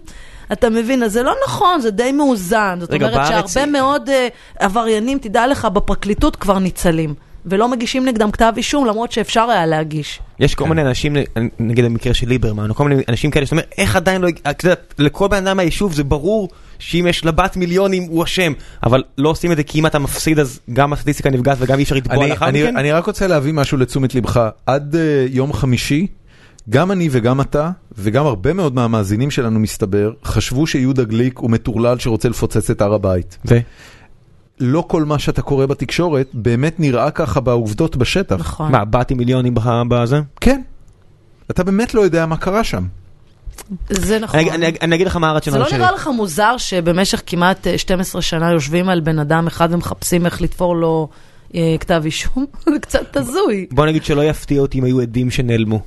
אתה 0.53 0.71
מבין, 0.71 1.03
אז 1.03 1.13
זה 1.13 1.23
לא 1.23 1.35
נכון, 1.47 1.81
זה 1.81 1.91
די 1.91 2.13
מאוזן. 2.13 2.77
זאת 2.81 2.91
רגע, 2.91 3.07
אומרת 3.07 3.31
בארץ- 3.31 3.53
שהרבה 3.55 3.73
מאוד 3.73 4.09
uh, 4.09 4.13
עבריינים, 4.65 5.19
תדע 5.19 5.47
לך, 5.47 5.65
בפרקליטות 5.65 6.37
כבר 6.37 6.59
ניצלים. 6.59 7.15
ולא 7.47 7.69
מגישים 7.69 8.05
נגדם 8.05 8.31
כתב 8.31 8.53
אישום, 8.57 8.87
למרות 8.87 9.13
שאפשר 9.13 9.51
היה 9.51 9.67
להגיש. 9.67 10.21
יש 10.41 10.55
כל 10.55 10.69
מיני 10.69 10.83
אנשים, 10.83 11.17
נגיד 11.59 11.85
במקרה 11.85 12.15
של 12.15 12.29
ליברמן, 12.29 12.71
או 12.71 12.75
כל 12.75 12.89
מיני 12.89 13.03
אנשים 13.09 13.31
כאלה, 13.31 13.47
שאתה 13.47 13.57
אומר, 13.57 13.65
איך 13.79 13.97
עדיין 13.97 14.23
לא, 14.23 14.29
את 14.51 14.65
יודעת, 14.65 14.95
לכל 14.99 15.29
בן 15.29 15.47
אדם 15.47 15.57
מהיישוב 15.57 15.93
זה 15.93 16.05
ברור 16.05 16.49
שאם 16.81 17.07
יש 17.09 17.25
לבת 17.25 17.57
מיליונים 17.57 18.03
הוא 18.03 18.25
אשם, 18.25 18.53
אבל 18.83 19.03
לא 19.19 19.29
עושים 19.29 19.53
את 19.53 19.57
זה 19.57 19.63
כי 19.63 19.79
אם 19.79 19.87
אתה 19.87 19.99
מפסיד 19.99 20.39
אז 20.39 20.61
גם 20.73 20.93
הסטטיסטיקה 20.93 21.31
נפגעת 21.31 21.57
וגם 21.61 21.79
אי 21.79 21.83
אפשר 21.83 21.95
לתבוע 21.95 22.17
אני, 22.17 22.31
לאחר 22.31 22.49
אני, 22.49 22.63
מכן? 22.63 22.77
אני 22.77 22.93
רק 22.93 23.07
רוצה 23.07 23.27
להביא 23.27 23.53
משהו 23.53 23.79
לתשומת 23.79 24.15
לבך. 24.15 24.49
עד 24.67 24.95
uh, 24.95 24.99
יום 25.31 25.53
חמישי, 25.53 26.07
גם 26.71 26.91
אני 26.91 27.09
וגם 27.11 27.41
אתה, 27.41 27.71
וגם 27.99 28.27
הרבה 28.27 28.53
מאוד 28.53 28.75
מהמאזינים 28.75 29.31
שלנו 29.31 29.61
מסתבר, 29.61 30.13
חשבו 30.25 30.67
שיהודה 30.67 31.05
גליק 31.05 31.39
הוא 31.39 31.51
מטורלל 31.51 31.99
שרוצה 31.99 32.29
לפוצץ 32.29 32.71
את 32.71 32.81
הר 32.81 32.95
הבית. 32.95 33.39
ו? 33.45 33.59
לא 34.61 34.85
כל 34.89 35.05
מה 35.05 35.19
שאתה 35.19 35.43
קורא 35.43 35.67
בתקשורת 35.67 36.29
באמת 36.35 36.81
נראה 36.81 37.11
ככה 37.11 37.41
בעובדות 37.41 37.97
בשטח. 37.97 38.37
נכון. 38.37 38.73
מה, 38.73 38.85
באתי 38.85 39.15
מיליונים 39.15 39.55
בזה? 39.89 40.21
כן. 40.41 40.61
אתה 41.51 41.65
באמת 41.65 41.95
לא 41.95 42.01
יודע 42.01 42.27
מה 42.27 42.37
קרה 42.37 42.65
שם. 42.65 42.87
זה 43.91 44.19
נכון. 44.19 44.41
אני, 44.41 44.51
אני, 44.51 44.73
אני 44.83 44.95
אגיד 44.97 45.07
לך 45.07 45.17
מה 45.17 45.27
זה 45.27 45.31
הרציונל 45.33 45.59
לא 45.59 45.69
שלי. 45.69 45.79
נראה 45.79 45.93
לך 45.93 46.07
מוזר 46.17 46.57
שבמשך 46.57 47.23
כמעט 47.27 47.67
אה, 47.67 47.79
12 47.79 48.23
שנה 48.23 48.53
יושבים 48.53 48.89
על 48.89 49.01
בן 49.01 49.19
אדם 49.19 49.47
אחד 49.47 49.69
ומחפשים 49.75 50.27
איך 50.27 50.43
לתפור 50.43 50.77
לו 50.77 51.09
אה, 51.55 51.77
כתב 51.81 52.03
אישום? 52.05 52.47
זה 52.73 52.79
קצת 52.81 53.17
הזוי. 53.17 53.67
בוא 53.71 53.87
נגיד 53.87 54.05
שלא 54.05 54.25
יפתיע 54.25 54.61
אותי 54.61 54.79
אם 54.79 54.85
היו 54.85 55.01
עדים 55.01 55.31
שנעלמו. 55.31 55.81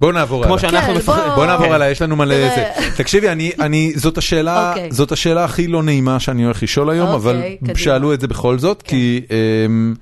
בוא 0.00 0.12
נעבור 0.12 0.44
כמו 0.44 0.52
הלאה. 0.54 0.70
שאנחנו 0.70 0.92
כן, 0.92 0.98
מפחדים. 0.98 1.24
בוא- 1.26 1.34
בוא 1.34 1.46
נעבור 1.46 1.66
כן. 1.66 1.72
הלאה, 1.72 1.90
יש 1.90 2.02
לנו 2.02 2.16
מלא 2.16 2.34
תראה. 2.34 2.54
זה. 2.80 2.90
תקשיבי, 2.96 3.28
אני, 3.28 3.52
אני, 3.60 3.92
זאת 3.96 4.18
השאלה, 4.18 4.70
אוקיי. 4.70 4.88
זאת 4.92 5.12
השאלה 5.12 5.44
הכי 5.44 5.66
לא 5.66 5.82
נעימה 5.82 6.20
שאני 6.20 6.44
הולך 6.44 6.62
לשאול 6.62 6.90
היום, 6.90 7.08
אוקיי, 7.08 7.16
אבל 7.16 7.42
קדימה. 7.62 7.78
שאלו 7.78 8.14
את 8.14 8.20
זה 8.20 8.28
בכל 8.28 8.58
זאת, 8.58 8.82
כי 8.82 9.20
אמ, 9.66 9.94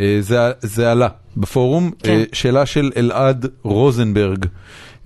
אה, 0.00 0.16
זה, 0.20 0.38
זה 0.60 0.90
עלה 0.92 1.08
בפורום. 1.36 1.90
כן. 2.02 2.10
אה, 2.10 2.24
שאלה 2.32 2.66
של 2.66 2.90
אלעד 2.96 3.46
רוזנברג. 3.62 4.46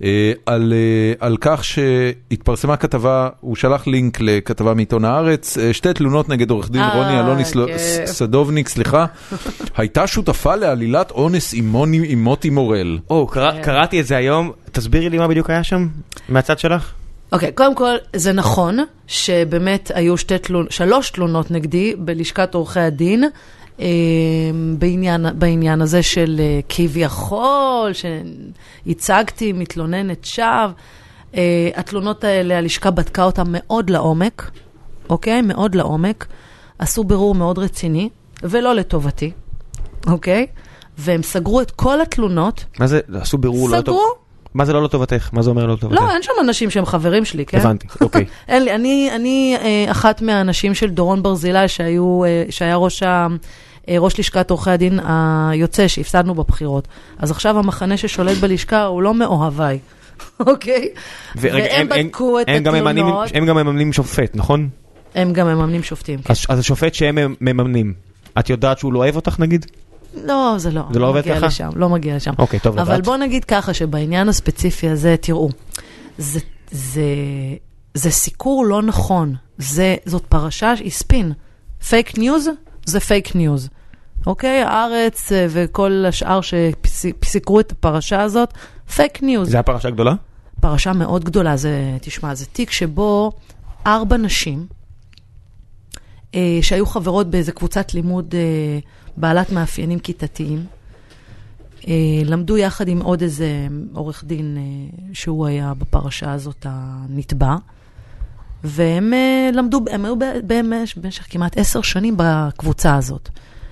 אה, 0.03 0.31
על, 0.45 0.73
אה, 0.73 1.27
על 1.27 1.37
כך 1.41 1.63
שהתפרסמה 1.63 2.77
כתבה, 2.77 3.29
הוא 3.41 3.55
שלח 3.55 3.87
לינק 3.87 4.17
לכתבה 4.21 4.73
מעיתון 4.73 5.05
הארץ, 5.05 5.57
אה, 5.57 5.73
שתי 5.73 5.93
תלונות 5.93 6.29
נגד 6.29 6.49
עורך 6.51 6.71
דין 6.71 6.81
אה, 6.81 6.95
רוני 6.95 7.19
אלוני 7.19 7.43
כיף. 7.45 8.05
סדובניק, 8.05 8.67
סליחה, 8.69 9.05
הייתה 9.77 10.07
שותפה 10.07 10.55
לעלילת 10.55 11.11
אונס 11.11 11.53
עם 11.53 11.67
מוני- 11.69 12.05
עם 12.07 12.23
מוטי 12.23 12.49
מורל. 12.49 12.99
או, 13.09 13.27
קרא- 13.27 13.51
כן. 13.51 13.61
קראתי 13.63 13.99
את 14.01 14.05
זה 14.07 14.17
היום, 14.17 14.51
תסבירי 14.71 15.09
לי 15.09 15.17
מה 15.17 15.27
בדיוק 15.27 15.49
היה 15.49 15.63
שם, 15.63 15.87
מהצד 16.29 16.59
שלך. 16.59 16.91
אוקיי, 17.31 17.51
קודם 17.51 17.75
כל, 17.75 17.95
זה 18.15 18.33
נכון 18.33 18.77
שבאמת 19.07 19.91
היו 19.95 20.17
שתי 20.17 20.37
תלונ... 20.37 20.65
שלוש 20.69 21.09
תלונות 21.09 21.51
נגדי 21.51 21.93
בלשכת 21.97 22.53
עורכי 22.55 22.79
הדין. 22.79 23.23
אה, 23.79 23.85
בעניין, 24.77 25.25
בעניין 25.35 25.81
הזה 25.81 26.03
של 26.03 26.35
אה, 26.39 26.59
כביכול, 26.69 27.91
שהצגתי 27.93 29.53
מתלוננת 29.53 30.25
שווא. 30.25 30.67
אה, 31.35 31.69
התלונות 31.75 32.23
האלה, 32.23 32.57
הלשכה 32.57 32.91
בדקה 32.91 33.23
אותן 33.23 33.43
מאוד 33.47 33.89
לעומק, 33.89 34.51
אוקיי? 35.09 35.41
מאוד 35.41 35.75
לעומק. 35.75 36.27
עשו 36.79 37.03
בירור 37.03 37.35
מאוד 37.35 37.59
רציני, 37.59 38.09
ולא 38.43 38.75
לטובתי, 38.75 39.31
אוקיי? 40.07 40.47
והם 40.97 41.23
סגרו 41.23 41.61
את 41.61 41.71
כל 41.71 42.01
התלונות. 42.01 42.65
מה 42.79 42.87
זה, 42.87 42.99
עשו 43.13 43.37
בירור 43.37 43.69
לא 43.69 43.75
טוב. 43.75 43.81
סגרו? 43.81 44.26
מה 44.53 44.65
זה 44.65 44.73
לא 44.73 44.83
לטובתך? 44.83 45.29
מה 45.33 45.41
זה 45.41 45.49
אומר 45.49 45.65
לא 45.65 45.73
לטובתך? 45.73 46.01
לא, 46.01 46.11
אין 46.11 46.23
שם 46.23 46.31
אנשים 46.41 46.69
שהם 46.69 46.85
חברים 46.85 47.25
שלי, 47.25 47.45
כן? 47.45 47.57
הבנתי, 47.57 47.87
אוקיי. 48.01 48.25
אין 48.47 48.63
לי, 48.63 48.75
אני, 48.75 49.09
אני 49.15 49.57
אה, 49.61 49.91
אחת 49.91 50.21
מהאנשים 50.21 50.73
של 50.73 50.89
דורון 50.89 51.23
ברזילי, 51.23 51.67
שהיו, 51.67 52.23
אה, 52.25 52.43
שהיה 52.49 52.75
ראש, 52.75 53.03
ה, 53.03 53.27
אה, 53.89 53.95
ראש 53.99 54.19
לשכת 54.19 54.49
עורכי 54.51 54.71
הדין 54.71 54.99
היוצא, 55.51 55.87
שהפסדנו 55.87 56.35
בבחירות. 56.35 56.87
אז 57.19 57.31
עכשיו 57.31 57.59
המחנה 57.59 57.97
ששולט 57.97 58.37
בלשכה 58.37 58.85
הוא 58.85 59.01
לא 59.01 59.13
מאוהביי, 59.13 59.79
אוקיי? 60.47 60.89
ורגע, 61.41 61.65
והם 61.71 61.87
הם- 61.91 62.07
בדקו 62.07 62.39
את 62.39 62.45
הם 62.49 62.63
גם 62.63 62.73
ממנים- 62.75 63.05
התלונות, 63.05 63.29
הם 63.33 63.45
גם 63.45 63.55
מממנים 63.57 63.93
שופט, 63.93 64.35
נכון? 64.35 64.69
הם 65.15 65.33
גם 65.33 65.47
מממנים 65.47 65.83
שופטים. 65.83 66.19
כן. 66.21 66.33
אז 66.33 66.45
אז 66.49 66.59
השופט 66.59 66.93
שהם 66.93 67.17
מממנים, 67.41 67.93
את 68.39 68.49
יודעת 68.49 68.79
שהוא 68.79 68.93
לא 68.93 68.99
אוהב 68.99 69.15
אותך 69.15 69.39
נגיד? 69.39 69.65
לא, 70.23 70.55
זה 70.57 70.71
לא, 70.71 70.81
זה 70.93 70.99
לא 70.99 71.09
עובד 71.09 71.21
מגיע 71.21 71.35
ככה? 71.35 71.45
לשם, 71.45 71.69
לא 71.75 71.89
מגיע 71.89 72.15
לשם. 72.15 72.31
אוקיי, 72.37 72.59
טוב 72.59 72.79
אבל 72.79 72.93
לדעת. 72.93 73.05
בוא 73.05 73.17
נגיד 73.17 73.45
ככה, 73.45 73.73
שבעניין 73.73 74.29
הספציפי 74.29 74.89
הזה, 74.89 75.15
תראו, 75.21 75.49
זה, 76.17 76.39
זה, 76.71 77.03
זה 77.93 78.11
סיקור 78.11 78.65
לא 78.65 78.81
נכון. 78.81 79.35
זה, 79.57 79.95
זאת 80.05 80.25
פרשה, 80.25 80.73
היא 80.79 80.91
ספין. 80.91 81.31
fake 81.89 82.17
news 82.17 82.49
זה 82.85 82.99
fake 82.99 83.35
news. 83.35 83.69
אוקיי? 84.27 84.63
הארץ 84.63 85.31
אה, 85.31 85.47
וכל 85.49 86.05
השאר 86.07 86.39
שסיקרו 86.41 87.59
את 87.59 87.71
הפרשה 87.71 88.21
הזאת, 88.21 88.53
fake 88.95 89.23
news. 89.23 89.49
זה 89.49 89.59
הפרשה 89.59 89.89
גדולה? 89.89 90.13
פרשה 90.59 90.93
מאוד 90.93 91.23
גדולה, 91.23 91.57
זה, 91.57 91.97
תשמע, 92.01 92.35
זה 92.35 92.45
תיק 92.45 92.71
שבו 92.71 93.31
ארבע 93.87 94.17
נשים, 94.17 94.67
אה, 96.35 96.59
שהיו 96.61 96.85
חברות 96.85 97.29
באיזה 97.29 97.51
קבוצת 97.51 97.93
לימוד 97.93 98.35
אה, 98.35 98.79
בעלת 99.17 99.51
מאפיינים 99.51 99.99
כיתתיים, 99.99 100.65
אה, 101.87 102.21
למדו 102.25 102.57
יחד 102.57 102.87
עם 102.87 103.01
עוד 103.01 103.21
איזה 103.21 103.67
עורך 103.93 104.23
דין 104.23 104.57
אה, 104.57 104.97
שהוא 105.13 105.45
היה 105.45 105.73
בפרשה 105.77 106.31
הזאת 106.31 106.65
הנתבע, 106.69 107.55
והם 108.63 109.13
אה, 109.13 109.49
למדו, 109.53 109.79
הם 109.91 110.05
היו 110.05 110.15
במשך, 110.47 111.25
כמעט 111.29 111.57
עשר 111.57 111.81
שנים 111.81 112.15
בקבוצה 112.17 112.95
הזאת. 112.95 113.29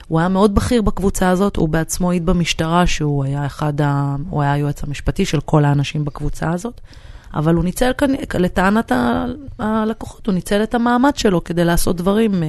הוא 0.08 0.20
היה 0.20 0.30
מאוד 0.30 0.56
בכיר 0.56 0.82
בקבוצה 0.82 1.30
הזאת, 1.30 1.56
הוא 1.56 1.70
בעצמו 1.70 2.12
העיד 2.12 2.26
במשטרה 2.26 2.88
שהוא 2.88 3.24
היה 3.24 3.46
אחד 3.46 3.82
ה... 3.82 4.16
הוא 4.30 4.42
היה 4.42 4.54
היועץ 4.54 4.84
המשפטי 4.84 5.26
של 5.26 5.42
כל 5.42 5.66
האנשים 5.66 6.06
בקבוצה 6.06 6.52
הזאת, 6.52 6.82
אבל 7.34 7.56
הוא 7.56 7.64
ניצל 7.64 7.92
כאן, 7.98 8.12
לטענת 8.40 8.92
הלקוחות, 9.60 10.28
הוא 10.28 10.34
ניצל 10.34 10.64
את 10.64 10.76
המעמד 10.76 11.16
שלו 11.16 11.44
כדי 11.44 11.66
לעשות 11.66 11.96
דברים 11.96 12.44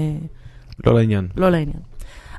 לא 0.87 0.95
לעניין. 0.95 1.29
לא 1.37 1.51
לעניין. 1.51 1.96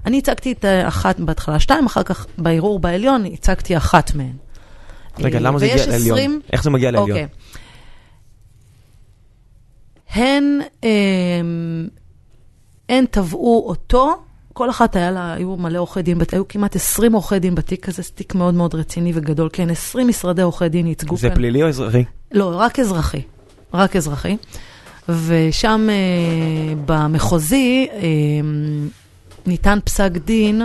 אני 0.07 0.17
הצגתי 0.17 0.51
את 0.51 0.65
אה, 0.65 0.87
אחת 0.87 1.19
בהתחלה, 1.19 1.59
שתיים, 1.59 1.85
אחר 1.85 2.03
כך 2.03 2.25
בערעור 2.37 2.79
בעליון 2.79 3.25
הצגתי 3.25 3.77
אחת 3.77 4.15
מהן. 4.15 4.33
רגע, 5.19 5.37
אה, 5.37 5.43
למה 5.43 5.59
זה 5.59 5.65
הגיע 5.65 5.85
לעליון? 5.87 6.17
20 6.17 6.41
איך 6.53 6.63
זה 6.63 6.69
מגיע 6.69 6.91
לעליון? 6.91 7.09
אוקיי. 7.09 7.27
הן, 10.13 10.59
אה, 10.83 10.89
הן 12.89 13.05
תבעו 13.11 13.65
אותו, 13.67 14.15
כל 14.53 14.69
אחת 14.69 14.95
היה 14.95 15.11
לה, 15.11 15.33
היו 15.33 15.55
מלא 15.55 15.79
עורכי 15.79 16.01
דין, 16.01 16.17
היו 16.31 16.47
כמעט 16.47 16.75
20 16.75 17.13
עורכי 17.13 17.39
דין 17.39 17.55
בתיק 17.55 17.89
הזה, 17.89 18.01
זה 18.01 18.11
תיק 18.15 18.35
מאוד 18.35 18.53
מאוד 18.53 18.75
רציני 18.75 19.11
וגדול, 19.15 19.49
כן, 19.53 19.69
20 19.69 20.07
משרדי 20.07 20.41
עורכי 20.41 20.69
דין 20.69 20.87
ייצגו 20.87 21.17
זה 21.17 21.27
כאן. 21.27 21.35
פלילי 21.35 21.63
או 21.63 21.67
אזרחי? 21.67 22.03
לא, 22.31 22.53
רק 22.55 22.79
אזרחי. 22.79 23.21
רק 23.73 23.95
אזרחי. 23.95 24.37
ושם 25.09 25.87
אה, 25.89 26.73
במחוזי 26.85 27.87
אה, 27.91 27.99
ניתן 29.47 29.79
פסק 29.83 30.11
דין 30.11 30.61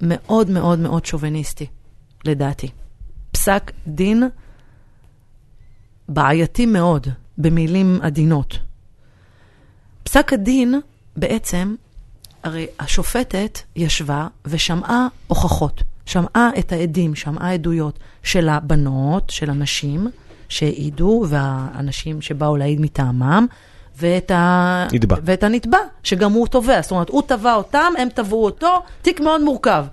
מאוד 0.00 0.50
מאוד 0.50 0.78
מאוד 0.78 1.06
שוביניסטי, 1.06 1.66
לדעתי. 2.24 2.68
פסק 3.32 3.72
דין 3.86 4.22
בעייתי 6.08 6.66
מאוד, 6.66 7.06
במילים 7.38 7.98
עדינות. 8.02 8.58
פסק 10.04 10.32
הדין, 10.32 10.80
בעצם, 11.16 11.74
הרי 12.42 12.66
השופטת 12.78 13.58
ישבה 13.76 14.28
ושמעה 14.44 15.06
הוכחות. 15.26 15.82
שמעה 16.06 16.50
את 16.58 16.72
העדים, 16.72 17.14
שמעה 17.14 17.54
עדויות 17.54 17.98
של 18.22 18.48
הבנות, 18.48 19.30
של 19.30 19.50
הנשים 19.50 20.06
שהעידו, 20.48 21.24
והאנשים 21.28 22.22
שבאו 22.22 22.56
להעיד 22.56 22.80
מטעמם, 22.80 23.46
ואת, 23.96 24.30
ה... 24.30 24.86
נתבע. 24.92 25.16
ואת 25.24 25.42
הנתבע, 25.42 25.78
שגם 26.02 26.32
הוא 26.32 26.46
תובע. 26.46 26.82
זאת 26.82 26.90
אומרת, 26.90 27.08
הוא 27.08 27.22
תבע 27.26 27.54
אותם, 27.54 27.92
הם 27.98 28.08
תבעו 28.08 28.44
אותו, 28.44 28.82
תיק 29.02 29.20
מאוד 29.20 29.40
מורכב. 29.40 29.84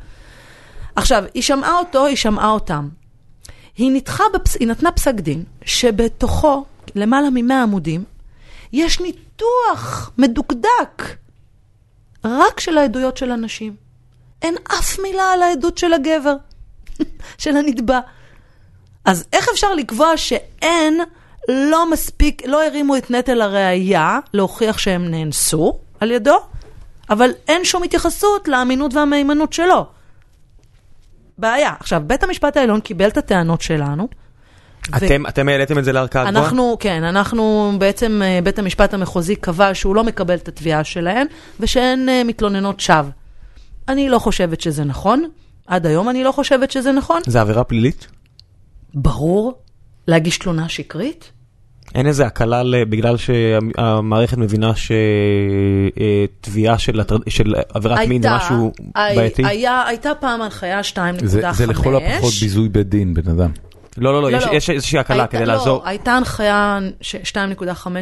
עכשיו, 0.95 1.23
היא 1.33 1.43
שמעה 1.43 1.79
אותו, 1.79 2.05
היא 2.05 2.15
שמעה 2.15 2.49
אותם. 2.49 2.89
היא, 3.77 3.91
ניתחה 3.91 4.23
בפס... 4.33 4.55
היא 4.55 4.67
נתנה 4.67 4.91
פסק 4.91 5.13
דין, 5.13 5.43
שבתוכו, 5.65 6.65
למעלה 6.95 7.29
מ-100 7.29 7.53
עמודים, 7.53 8.03
יש 8.73 8.99
ניתוח 8.99 10.11
מדוקדק 10.17 11.03
רק 12.23 12.59
של 12.59 12.77
העדויות 12.77 13.17
של 13.17 13.31
הנשים. 13.31 13.75
אין 14.41 14.55
אף 14.63 14.99
מילה 14.99 15.31
על 15.33 15.41
העדות 15.41 15.77
של 15.77 15.93
הגבר, 15.93 16.35
של 17.37 17.57
הנתבע. 17.57 17.99
אז 19.05 19.25
איך 19.33 19.47
אפשר 19.53 19.73
לקבוע 19.73 20.17
שאין, 20.17 20.99
לא 21.47 21.91
מספיק, 21.91 22.41
לא 22.45 22.65
הרימו 22.65 22.97
את 22.97 23.11
נטל 23.11 23.41
הראייה 23.41 24.19
להוכיח 24.33 24.77
שהם 24.77 25.05
נאנסו 25.11 25.79
על 25.99 26.11
ידו, 26.11 26.37
אבל 27.09 27.31
אין 27.47 27.65
שום 27.65 27.83
התייחסות 27.83 28.47
לאמינות 28.47 28.93
והמהימנות 28.93 29.53
שלו. 29.53 29.85
בעיה. 31.37 31.73
עכשיו, 31.79 32.01
בית 32.07 32.23
המשפט 32.23 32.57
העליון 32.57 32.79
קיבל 32.79 33.07
את 33.07 33.17
הטענות 33.17 33.61
שלנו. 33.61 34.07
ו- 34.91 34.97
אתם, 34.97 35.27
אתם 35.27 35.49
העליתם 35.49 35.79
את 35.79 35.83
זה 35.83 35.91
לערכאה 35.91 36.31
גבוהה? 36.31 36.45
אנחנו, 36.45 36.77
כן, 36.79 37.03
אנחנו 37.03 37.71
בעצם, 37.77 38.21
אה, 38.23 38.39
בית 38.43 38.59
המשפט 38.59 38.93
המחוזי 38.93 39.35
קבע 39.35 39.73
שהוא 39.73 39.95
לא 39.95 40.03
מקבל 40.03 40.35
את 40.35 40.47
התביעה 40.47 40.83
שלהן, 40.83 41.27
ושהן 41.59 42.09
אה, 42.09 42.23
מתלוננות 42.23 42.79
שווא. 42.79 43.09
אני 43.87 44.09
לא 44.09 44.19
חושבת 44.19 44.61
שזה 44.61 44.83
נכון, 44.83 45.23
עד 45.67 45.85
היום 45.85 46.09
אני 46.09 46.23
לא 46.23 46.31
חושבת 46.31 46.71
שזה 46.71 46.91
נכון. 46.91 47.21
זה 47.25 47.41
עבירה 47.41 47.63
פלילית? 47.63 48.07
ברור, 48.93 49.53
להגיש 50.09 50.37
תלונה 50.37 50.69
שקרית? 50.69 51.31
אין 51.95 52.07
איזה 52.07 52.25
הקלה 52.25 52.61
בגלל 52.89 53.17
שהמערכת 53.17 54.37
מבינה 54.37 54.71
שתביעה 56.41 56.77
של 56.77 56.99
של 57.29 57.53
עבירת 57.73 57.99
מין 58.07 58.21
זה 58.21 58.29
משהו 58.35 58.71
הי- 58.95 59.15
בעייתי? 59.15 59.45
היה, 59.45 59.83
הייתה 59.87 60.11
פעם 60.19 60.41
הנחיה 60.41 60.81
2.5. 60.83 60.95
זה 61.25 61.41
זה 61.51 61.65
לכל 61.67 61.95
הפחות 61.95 62.33
ביזוי 62.41 62.69
בית 62.69 62.89
דין, 62.89 63.13
בן 63.13 63.29
אדם. 63.31 63.51
לא, 63.97 64.13
לא, 64.13 64.21
לא, 64.21 64.31
לא, 64.31 64.37
יש- 64.37 64.43
לא. 64.45 64.51
יש 64.51 64.69
איזושהי 64.69 64.99
הקלה 64.99 65.17
הייתה- 65.23 65.37
כדי 65.37 65.45
לא, 65.45 65.53
לעזור. 65.53 65.81
הייתה 65.87 66.11
הנחיה 66.11 66.79
ש- 67.01 67.15
2.5 67.23 67.33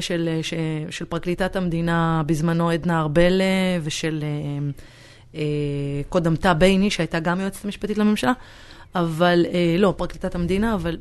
של, 0.02 0.30
ש- 0.42 0.54
של 0.90 1.06
פרקליטת 1.06 1.56
המדינה 1.56 2.22
בזמנו 2.26 2.70
עדנה 2.70 3.00
ארבל 3.00 3.42
אה, 3.42 3.46
ושל 3.84 4.24
אה, 4.24 4.28
אה, 5.36 5.42
קודמתה 6.10 6.54
בייני, 6.54 6.92
שהייתה 6.92 7.20
גם 7.20 7.40
יועצת 7.40 7.66
המשפטית 7.66 7.98
לממשלה, 7.98 8.32
אבל, 8.96 9.46
אה, 9.54 9.76
לא, 9.80 9.94
פרקליטת 9.98 10.36
המדינה, 10.36 10.74
אבל 10.76 10.98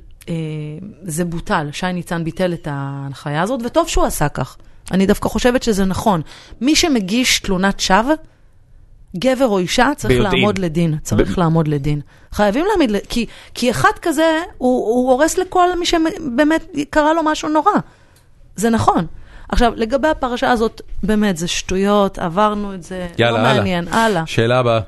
זה 1.03 1.25
בוטל. 1.25 1.69
שי 1.73 1.93
ניצן 1.93 2.25
ביטל 2.25 2.53
את 2.53 2.69
ההנחיה 2.71 3.43
הזאת, 3.43 3.61
וטוב 3.65 3.89
שהוא 3.89 4.05
עשה 4.05 4.29
כך. 4.29 4.57
אני 4.93 5.07
דווקא 5.07 5.29
חושבת 5.29 5.63
שזה 5.63 5.85
נכון. 5.85 6.21
מי 6.61 6.77
שמגיש 6.77 7.41
תלונת 7.41 7.81
שווא, 7.81 8.15
גבר 9.19 9.47
או 9.47 9.59
אישה, 9.59 9.91
צריך 9.97 10.13
ביודעין. 10.13 10.35
לעמוד 10.35 10.59
לדין. 10.59 10.97
צריך 11.03 11.39
לעמוד 11.39 11.69
לדין. 11.69 12.01
חייבים 12.33 12.65
להעמיד, 12.69 12.91
כי, 13.09 13.27
כי 13.55 13.71
אחד 13.71 13.91
כזה, 14.03 14.41
הוא, 14.59 14.87
הוא 14.87 15.11
הורס 15.13 15.39
לכל 15.39 15.79
מי 15.79 15.87
שבאמת 15.87 16.67
קרה 16.91 17.15
לו 17.15 17.23
משהו 17.23 17.49
נורא. 17.49 17.73
זה 18.57 18.71
נכון. 18.71 19.07
עכשיו, 19.49 19.73
לגבי 19.77 20.09
הפרשה 20.09 20.51
הזאת, 20.51 20.81
באמת, 21.03 21.37
זה 21.37 21.49
שטויות, 21.49 22.19
עברנו 22.19 22.75
את 22.75 22.83
זה, 22.83 23.09
יאללה, 23.19 23.43
לא. 23.43 23.59
מעניין, 23.59 23.89
הלאה. 23.89 24.27
שאלה 24.27 24.59
הבאה. 24.59 24.81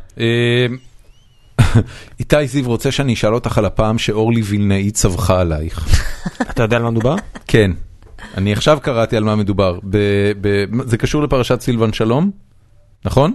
איתי 2.20 2.46
זיו 2.46 2.66
רוצה 2.66 2.90
שאני 2.90 3.14
אשאל 3.14 3.34
אותך 3.34 3.58
על 3.58 3.64
הפעם 3.64 3.98
שאורלי 3.98 4.42
וילנאי 4.42 4.90
צווחה 4.90 5.40
עלייך. 5.40 5.88
אתה 6.50 6.62
יודע 6.62 6.76
על 6.76 6.82
מה 6.82 6.90
מדובר? 6.90 7.14
כן, 7.46 7.70
אני 8.36 8.52
עכשיו 8.52 8.78
קראתי 8.82 9.16
על 9.16 9.24
מה 9.24 9.36
מדובר. 9.36 9.78
ב- 9.90 10.32
ב- 10.40 10.64
זה 10.86 10.96
קשור 10.96 11.22
לפרשת 11.22 11.60
סילבן 11.60 11.92
שלום, 11.92 12.30
נכון? 13.04 13.32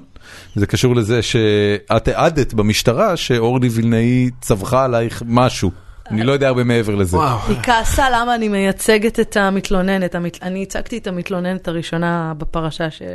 זה 0.55 0.67
קשור 0.67 0.95
לזה 0.95 1.21
שאת 1.21 2.07
העדת 2.07 2.53
במשטרה 2.53 3.17
שאורלי 3.17 3.69
וילנאי 3.69 4.29
צווחה 4.41 4.85
עלייך 4.85 5.23
משהו. 5.25 5.71
אני 6.11 6.23
לא 6.23 6.31
יודע 6.31 6.47
הרבה 6.47 6.63
מעבר 6.63 6.95
לזה. 6.95 7.17
היא 7.47 7.57
כעסה 7.63 8.09
למה 8.09 8.35
אני 8.35 8.47
מייצגת 8.47 9.19
את 9.19 9.37
המתלוננת. 9.37 10.15
המת... 10.15 10.37
אני 10.41 10.59
ייצגתי 10.59 10.97
את 10.97 11.07
המתלוננת 11.07 11.67
הראשונה 11.67 12.33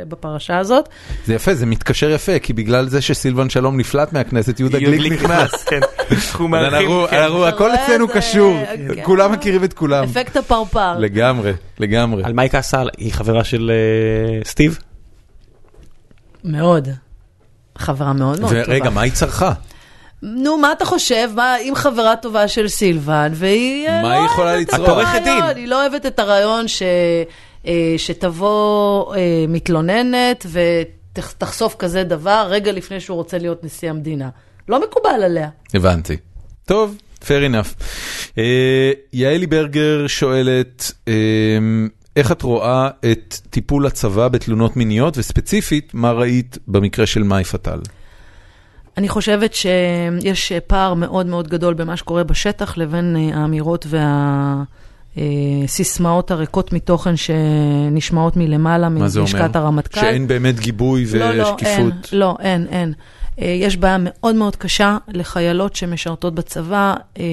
בפרשה, 0.07 0.57
הזאת. 0.57 0.89
זה 1.25 1.33
יפה, 1.33 1.55
זה 1.55 1.65
מתקשר 1.65 2.09
יפה, 2.09 2.39
כי 2.39 2.53
בגלל 2.53 2.89
זה 2.89 3.01
שסילבן 3.01 3.49
שלום 3.49 3.77
נפלט 3.77 4.13
מהכנסת, 4.13 4.59
יהודה 4.59 4.79
גליק 4.79 5.11
נכנס. 5.13 5.63
כן. 5.63 5.79
כן. 6.09 6.15
הכל 7.47 7.75
אצלנו 7.75 8.07
קשור, 8.07 8.57
כן. 8.65 9.03
כולם 9.03 9.31
מכירים 9.31 9.63
את 9.63 9.73
כולם. 9.73 10.03
אפקט 10.03 10.37
הפרפר. 10.37 10.99
לגמרי, 10.99 11.53
לגמרי. 11.79 12.23
על 12.23 12.33
מה 12.33 12.41
היא 12.41 12.51
כעסה? 12.51 12.83
היא 12.97 13.13
חברה 13.13 13.43
של 13.43 13.71
אה, 13.71 14.39
סטיב? 14.45 14.79
מאוד. 16.43 16.89
חברה 17.77 18.13
מאוד 18.13 18.39
מאוד 18.39 18.51
טובה. 18.51 18.63
ורגע, 18.67 18.89
מה 18.89 19.01
היא 19.01 19.11
צרכה? 19.11 19.51
נו, 20.21 20.57
מה 20.57 20.71
אתה 20.71 20.85
חושב? 20.85 21.29
מה, 21.35 21.57
אם 21.57 21.73
חברה 21.75 22.15
טובה 22.15 22.47
של 22.47 22.67
סילבן, 22.67 23.31
והיא... 23.35 23.87
אה, 23.87 24.01
מה 24.01 24.09
לא 24.09 24.13
היא 24.13 24.25
יכולה 24.25 24.51
אוהבת 24.53 24.67
לצרוך? 24.67 24.89
את 24.89 24.93
עורכת 24.93 25.27
הרעיון, 25.27 25.47
דין. 25.47 25.57
היא 25.57 25.67
לא 25.67 25.81
אוהבת 25.81 26.05
את 26.05 26.19
הרעיון 26.19 26.67
ש, 26.67 26.83
אה, 27.67 27.93
שתבוא 27.97 29.15
אה, 29.15 29.45
מתלוננת 29.47 30.45
ותחשוף 30.51 31.75
כזה 31.79 32.03
דבר 32.03 32.47
רגע 32.49 32.71
לפני 32.71 32.99
שהוא 32.99 33.17
רוצה 33.17 33.37
להיות 33.37 33.63
נשיא 33.63 33.89
המדינה. 33.89 34.29
לא 34.69 34.81
מקובל 34.83 35.23
עליה. 35.23 35.49
הבנתי. 35.73 36.17
טוב, 36.65 36.97
fair 37.23 37.51
enough. 37.51 37.83
יעלי 39.13 39.47
ברגר 39.47 40.07
שואלת, 40.07 40.91
איך 42.15 42.31
את 42.31 42.41
רואה 42.41 42.89
את 43.11 43.37
טיפול 43.49 43.85
הצבא 43.85 44.27
בתלונות 44.27 44.77
מיניות, 44.77 45.17
וספציפית, 45.17 45.93
מה 45.93 46.11
ראית 46.11 46.57
במקרה 46.67 47.05
של 47.05 47.23
מאי 47.23 47.43
פטל? 47.43 47.79
אני 48.99 49.09
חושבת 49.09 49.53
שיש 49.53 50.51
פער 50.67 50.93
מאוד 50.93 51.25
מאוד 51.25 51.47
גדול 51.47 51.73
במה 51.73 51.97
שקורה 51.97 52.23
בשטח 52.23 52.77
לבין 52.77 53.15
אה, 53.15 53.37
האמירות 53.37 53.87
והסיסמאות 55.15 56.31
הריקות 56.31 56.73
מתוכן 56.73 57.13
שנשמעות 57.17 58.37
מלמעלה? 58.37 58.89
מלשכת 58.89 59.55
הרמטכ"ל. 59.55 60.01
שאין 60.01 60.27
באמת 60.27 60.59
גיבוי 60.59 61.05
לא, 61.13 61.31
לא, 61.31 61.43
ושקיפות. 61.43 61.63
אין, 62.11 62.19
לא, 62.19 62.35
אין, 62.39 62.67
אין. 62.71 62.93
אה, 63.41 63.47
יש 63.47 63.77
בעיה 63.77 63.97
מאוד 63.99 64.35
מאוד 64.35 64.55
קשה 64.55 64.97
לחיילות 65.07 65.75
שמשרתות 65.75 66.35
בצבא, 66.35 66.93
אה, 67.19 67.23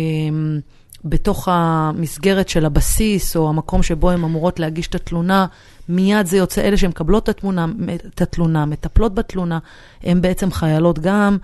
בתוך 1.04 1.48
המסגרת 1.50 2.48
של 2.48 2.66
הבסיס, 2.66 3.36
או 3.36 3.48
המקום 3.48 3.82
שבו 3.82 4.10
הן 4.10 4.24
אמורות 4.24 4.60
להגיש 4.60 4.86
את 4.86 4.94
התלונה, 4.94 5.46
מיד 5.88 6.26
זה 6.26 6.36
יוצא 6.36 6.60
אלה 6.60 6.76
שמקבלות 6.76 7.22
את 7.22 7.28
התמונה, 7.28 7.66
את 8.14 8.22
התלונה, 8.22 8.66
מטפלות 8.66 9.14
בתלונה, 9.14 9.58
הן 10.02 10.20
בעצם 10.20 10.52
חיילות 10.52 10.98
גם. 10.98 11.38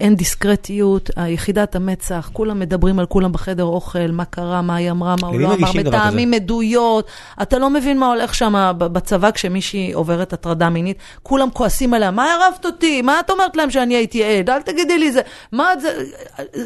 אין 0.00 0.16
דיסקרטיות, 0.16 1.10
היחידת 1.16 1.76
המצח, 1.76 2.30
כולם 2.32 2.58
מדברים 2.58 2.98
על 2.98 3.06
כולם 3.06 3.32
בחדר 3.32 3.64
אוכל, 3.64 4.10
מה 4.12 4.24
קרה, 4.24 4.62
מה 4.62 4.74
היא 4.74 4.90
אמרה, 4.90 5.14
מה 5.20 5.28
הוא 5.28 5.40
לא 5.40 5.54
אמר? 5.54 5.70
מתאמים 5.74 6.34
עדויות, 6.34 7.06
אתה 7.42 7.58
לא 7.58 7.70
מבין 7.70 7.98
מה 7.98 8.06
הולך 8.06 8.34
שם 8.34 8.72
בצבא 8.78 9.30
כשמישהי 9.30 9.92
עוברת 9.92 10.32
הטרדה 10.32 10.68
מינית, 10.68 10.96
כולם 11.22 11.50
כועסים 11.50 11.94
עליה, 11.94 12.10
מה 12.10 12.26
ערבת 12.32 12.66
אותי? 12.66 13.02
מה 13.02 13.20
את 13.20 13.30
אומרת 13.30 13.56
להם 13.56 13.70
שאני 13.70 13.94
הייתי 13.94 14.24
עד? 14.24 14.50
אל 14.50 14.62
תגידי 14.62 14.98
לי 14.98 15.12
זה. 15.12 15.20
מה 15.52 15.68
זה? 15.80 16.04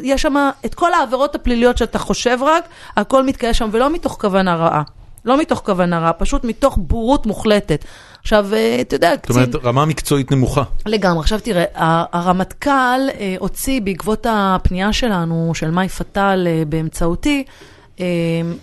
יש 0.03 0.21
שם 0.21 0.49
את 0.65 0.75
כל 0.75 0.93
העבירות 0.93 1.35
הפליליות 1.35 1.77
שאתה 1.77 1.99
חושב 1.99 2.37
רק, 2.41 2.63
הכל 2.95 3.23
מתקיים 3.23 3.53
שם, 3.53 3.69
ולא 3.71 3.89
מתוך 3.89 4.17
כוונה 4.21 4.55
רעה. 4.55 4.83
לא 5.25 5.39
מתוך 5.39 5.61
כוונה 5.65 5.99
רעה, 5.99 6.13
פשוט 6.13 6.43
מתוך 6.43 6.77
בורות 6.81 7.25
מוחלטת. 7.25 7.85
עכשיו, 8.21 8.53
אה, 8.53 8.77
אתה 8.81 8.95
יודע, 8.95 9.13
זאת 9.15 9.29
אומרת, 9.29 9.55
רמה 9.63 9.85
מקצועית 9.85 10.31
נמוכה. 10.31 10.63
לגמרי. 10.85 11.19
עכשיו 11.19 11.39
תראה, 11.39 11.63
הרמטכ"ל 12.11 12.69
אה, 12.69 13.35
הוציא 13.39 13.81
בעקבות 13.81 14.25
הפנייה 14.29 14.93
שלנו, 14.93 15.51
של 15.55 15.71
מאי 15.71 15.89
פטל 15.89 16.47
אה, 16.47 16.63
באמצעותי, 16.69 17.43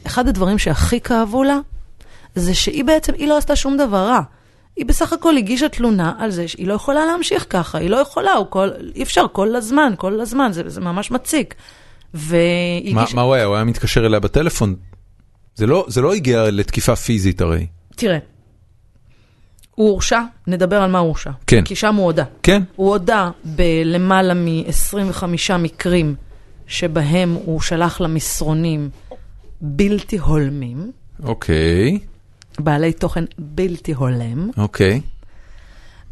אחד 0.07 0.29
הדברים 0.29 0.59
שהכי 0.59 1.01
כאבו 1.01 1.45
לה, 1.45 1.59
זה 2.35 2.55
שהיא 2.55 2.85
בעצם, 2.85 3.13
היא 3.15 3.29
לא 3.29 3.37
עשתה 3.37 3.57
שום 3.57 3.77
דבר 3.77 4.07
רע. 4.07 4.21
היא 4.77 4.87
בסך 4.87 5.13
הכל 5.13 5.37
הגישה 5.37 5.69
תלונה 5.69 6.13
על 6.19 6.31
זה 6.31 6.49
שהיא 6.49 6.69
לא 6.69 6.75
יכולה 6.75 7.07
להמשיך 7.07 7.47
ככה, 7.51 7.79
היא 7.79 7.91
לא 7.91 7.97
יכולה, 7.97 8.33
כל, 8.51 8.69
אי 8.95 9.03
אפשר 9.03 9.27
כל 9.33 9.57
הזמן, 9.57 9.93
כל 9.97 10.21
הזמן, 10.21 10.53
זה, 10.53 10.63
זה 10.67 10.81
ממש 10.81 11.11
מציק. 11.11 11.55
והיא 12.15 12.95
מה. 12.95 13.05
מה 13.15 13.23
הוא 13.23 13.35
היה? 13.35 13.45
הוא 13.45 13.55
היה 13.55 13.65
מתקשר 13.65 14.07
אליה 14.07 14.21
בטלפון? 14.21 14.75
זה 15.55 15.67
לא- 15.67 15.85
זה 15.89 16.01
לא 16.01 16.15
הגיע 16.15 16.51
לתקיפה 16.51 16.97
פיזית 16.97 17.41
הרי. 17.41 17.67
תראה, 17.97 18.19
הוא 19.75 19.91
הורשע, 19.91 20.21
נדבר 20.47 20.83
על 20.83 20.91
מה 20.91 20.99
הוא 20.99 21.07
הורשע. 21.09 21.31
כן. 21.47 21.65
כי 21.65 21.77
שם 21.77 21.95
הוא 21.95 22.05
הודה. 22.05 22.25
כן? 22.43 22.63
הוא 22.77 22.89
הודה 22.89 23.31
בלמעלה 23.45 24.35
מ-25 24.35 25.25
מקרים 25.59 26.15
שבהם 26.67 27.33
הוא 27.33 27.61
שלח 27.61 28.01
למסרונים 28.01 28.91
בלתי 29.61 30.19
הולמים, 30.19 30.93
אוקיי, 31.23 31.99
בעלי 32.59 32.93
תוכן 32.93 33.25
בלתי 33.39 33.93
הולם, 33.93 34.51
אוקיי. 34.57 35.01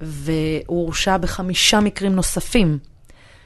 והוא 0.01 0.36
הורשע 0.66 1.16
בחמישה 1.16 1.81
מקרים 1.81 2.12
נוספים, 2.12 2.78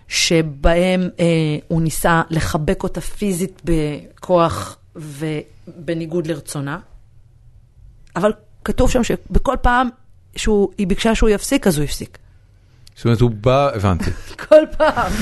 שבהם 0.08 1.08
אה, 1.20 1.24
הוא 1.68 1.82
ניסה 1.82 2.22
לחבק 2.30 2.82
אותה 2.82 3.00
פיזית 3.00 3.62
בכוח 3.64 4.78
ובניגוד 5.68 6.26
לרצונה. 6.26 6.78
אבל 8.16 8.32
כתוב 8.64 8.90
שם 8.90 9.04
שבכל 9.04 9.54
פעם 9.62 9.88
שהיא 10.36 10.86
ביקשה 10.86 11.14
שהוא 11.14 11.30
יפסיק, 11.30 11.66
אז 11.66 11.76
הוא 11.78 11.84
הפסיק. 11.84 12.18
זאת 12.96 13.04
אומרת, 13.04 13.20
הוא 13.20 13.30
בא, 13.30 13.70
הבנתי. 13.74 14.10
כל 14.48 14.62
פעם. 14.78 15.12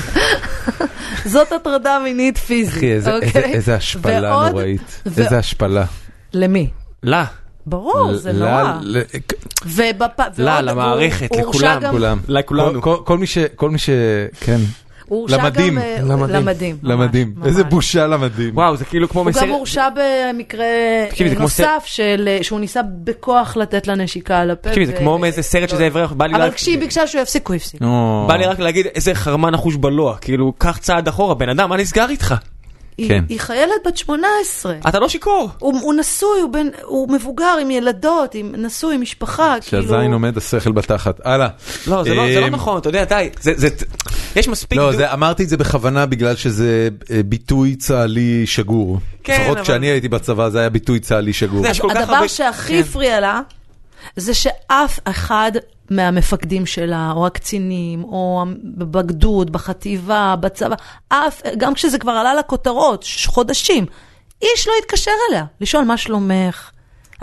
זאת 1.33 1.51
הטרדה 1.51 1.99
מינית 2.03 2.37
פיזית, 2.37 2.77
אחי, 2.77 2.91
איזה- 2.93 3.15
אוקיי? 3.15 3.27
איזה- 3.27 3.45
איזה 3.45 3.75
השפלה 3.75 4.35
ועוד- 4.35 4.51
נוראית. 4.51 5.01
ו- 5.05 5.21
איזה 5.23 5.37
השפלה. 5.37 5.85
למי? 6.33 6.69
לא. 7.03 7.17
ברור, 7.65 8.13
זה 8.17 8.31
ל- 8.31 8.35
נורא. 8.39 8.79
ל- 8.81 9.01
ובפ... 9.65 10.19
לא, 10.37 10.51
ועוד- 10.51 10.63
למערכת, 10.65 11.29
לכולם, 11.39 11.81
כולם. 11.91 12.19
לכולנו. 12.27 12.81
כל- 12.81 12.97
כל- 12.97 13.03
כל 13.05 13.17
מי 13.17 13.27
ש... 13.27 13.37
כל 13.55 13.69
מי 13.69 13.77
ש... 13.77 13.89
כן. 14.39 14.59
הוא 15.07 15.19
הורשע 15.19 15.37
למדים. 15.37 15.73
גם... 15.75 15.81
אה, 15.81 15.97
למדים. 16.01 16.35
למדים. 16.35 16.77
ממש, 16.83 16.91
למדים. 16.93 17.33
ממש. 17.37 17.47
איזה 17.47 17.63
בושה 17.63 18.07
למדים. 18.07 18.57
וואו, 18.57 18.77
זה 18.77 18.85
כאילו 18.85 19.09
כמו 19.09 19.21
הוא 19.21 19.31
גם. 19.31 19.49
הורשע 19.49 19.87
במקרה 19.89 20.65
כמו 21.35 21.39
נוסף 21.39 21.83
של... 21.85 22.29
שהוא 22.41 22.59
ניסה 22.59 22.81
בכוח 23.03 23.57
לתת 23.57 23.87
לה 23.87 23.95
נשיקה 23.95 24.39
על 24.39 24.51
הפה. 24.51 24.69
תקשיבי, 24.69 24.85
זה 24.85 24.93
כמו 24.93 25.17
מאיזה 25.17 25.41
סרט 25.41 25.69
שזה 25.69 25.87
אברך, 25.87 26.11
בא 26.11 26.25
לי 26.25 26.35
אבל 26.35 26.43
רק- 26.43 26.53
כשהיא 26.53 26.79
ביקשה 26.79 27.07
שהוא 27.07 27.21
יפסיק, 27.21 27.47
הוא 27.47 27.55
הפסיק. 27.55 27.81
או. 27.81 28.25
בא 28.27 28.35
לי 28.35 28.45
רק 28.45 28.59
להגיד 28.59 28.85
איזה 28.95 29.15
חרמן 29.15 29.53
אחוש 29.53 29.75
בלוע, 29.75 30.17
כאילו, 30.17 30.53
קח 30.57 30.77
צעד 30.77 31.07
אחורה, 31.07 31.35
בן 31.35 31.49
אדם, 31.49 31.69
מה 31.69 31.77
נסגר 31.77 32.09
איתך? 32.09 32.35
היא- 32.97 33.09
כן. 33.09 33.23
היא 33.29 33.39
חיילת 33.39 33.71
בת 33.87 33.97
18. 33.97 34.75
אתה 34.89 34.99
לא 34.99 35.09
שיכור. 35.09 35.49
הוא 35.59 35.79
הוא 35.81 35.93
נשוי, 35.93 36.39
הוא 36.41 36.53
בן- 36.53 36.69
הוא 36.83 37.09
מבוגר 37.11 37.57
עם 37.61 37.71
ילדות, 37.71 38.35
עם- 38.35 38.55
נשוי, 38.57 38.95
עם 38.95 39.01
משפחה, 39.01 39.55
כאילו... 39.61 39.83
שהזין 39.87 40.13
עומד 40.13 40.37
השכל 40.37 40.71
בתחת. 40.71 41.19
הלאה. 41.23 41.47
לא, 41.87 42.03
זה 42.03 42.13
לא 42.13 42.27
זה 42.33 42.39
לא 42.39 42.45
אה, 42.45 42.49
נכון, 42.49 42.77
אתה 42.77 42.89
יודע, 42.89 43.03
די, 43.03 43.29
זה- 43.41 43.53
זה... 43.55 43.67
יש 44.35 44.47
מספיק... 44.47 44.77
לא, 44.79 44.91
דו- 44.91 44.97
זה, 44.97 45.13
אמרתי 45.13 45.43
את 45.43 45.49
זה 45.49 45.57
בכוונה 45.57 46.05
בגלל 46.05 46.35
שזה 46.35 46.89
אה, 47.11 47.21
ביטוי 47.25 47.75
צה"לי 47.75 48.47
שגור. 48.47 48.99
כן, 49.23 49.37
לפחות 49.41 49.57
אבל- 49.57 49.63
כשאני 49.65 49.87
הייתי 49.87 50.09
בצבא 50.09 50.49
זה 50.49 50.59
היה 50.59 50.69
ביטוי 50.69 50.99
צה"לי 50.99 51.33
שגור. 51.33 51.65
הדבר 51.67 52.13
הרבה- 52.13 52.27
שהכי 52.27 52.73
כן. 52.73 52.79
הפריע 52.89 53.19
לה, 53.19 53.41
זה 54.15 54.33
שאף 54.33 54.99
אחד 55.05 55.51
מהמפקדים 55.89 56.65
שלה, 56.65 57.11
או 57.15 57.27
הקצינים, 57.27 58.03
או 58.03 58.43
בגדוד, 58.63 59.51
בחטיבה, 59.51 60.35
בצבא, 60.39 60.75
אף, 61.09 61.41
גם 61.57 61.73
כשזה 61.73 61.99
כבר 61.99 62.11
עלה 62.11 62.35
לכותרות, 62.35 63.05
חודשים, 63.25 63.85
איש 64.41 64.67
לא 64.67 64.73
התקשר 64.79 65.11
אליה, 65.29 65.45
לשאול 65.61 65.83
מה 65.83 65.97
שלומך, 65.97 66.71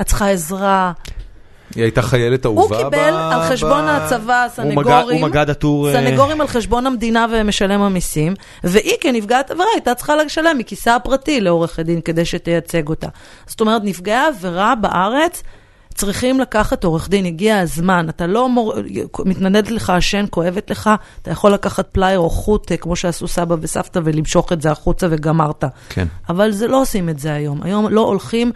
את 0.01 0.07
צריכה 0.07 0.31
עזרה. 0.31 0.93
היא 1.75 1.83
הייתה 1.83 2.03
חיילת 2.03 2.45
הוא 2.45 2.61
אהובה. 2.61 2.77
קיבל 2.77 2.91
ב- 2.91 3.33
על 3.33 3.43
חשבון 3.43 3.85
ב- 3.85 3.89
הצבא 3.89 4.43
הוא 4.43 4.51
סנגורים, 4.51 5.23
הוא 5.23 5.29
מג"ד 5.31 5.51
עטור... 5.51 5.89
אה, 5.89 5.93
סנגורים 5.93 6.41
על 6.41 6.47
חשבון 6.47 6.87
המדינה 6.87 7.27
ומשלם 7.31 7.81
המיסים, 7.83 8.35
והיא 8.65 8.97
כנפגעת 9.01 9.51
עבירה 9.51 9.69
הייתה 9.75 9.95
צריכה 9.95 10.17
לשלם 10.17 10.59
מכיסה 10.59 10.95
הפרטי 10.97 11.41
לעורכת 11.41 11.85
דין 11.85 12.01
כדי 12.01 12.25
שתייצג 12.25 12.89
אותה. 12.89 13.09
זאת 13.47 13.61
אומרת, 13.61 13.83
נפגעי 13.85 14.27
עבירה 14.27 14.75
בארץ 14.75 15.43
צריכים 15.95 16.41
לקחת 16.41 16.85
עורך 16.85 17.09
דין, 17.09 17.25
הגיע 17.27 17.59
הזמן, 17.59 18.07
אתה 18.09 18.27
לא 18.27 18.49
מור... 18.49 18.75
מתנדנד 19.25 19.71
לך 19.71 19.91
השן, 19.91 20.25
כואבת 20.31 20.71
לך, 20.71 20.91
אתה 21.23 21.31
יכול 21.31 21.53
לקחת 21.53 21.89
פלייר 21.93 22.19
או 22.19 22.31
חוט, 22.31 22.73
אה, 22.73 22.77
כמו 22.77 22.97
שעשו 22.97 23.29
סבא 23.29 23.57
וסבתא, 23.61 24.01
ולמשוך 24.05 24.53
את 24.53 24.63
זה 24.63 24.71
החוצה 24.71 25.07
וגמרת. 25.11 25.65
כן. 25.89 26.07
אבל 26.29 26.51
זה 26.51 26.69
לא 26.69 26.81
עושים 26.83 27.09
את 27.09 27.19
זה 27.19 27.33
היום. 27.33 27.61
היום 27.63 27.89
לא 27.89 28.01
הולכים, 28.01 28.53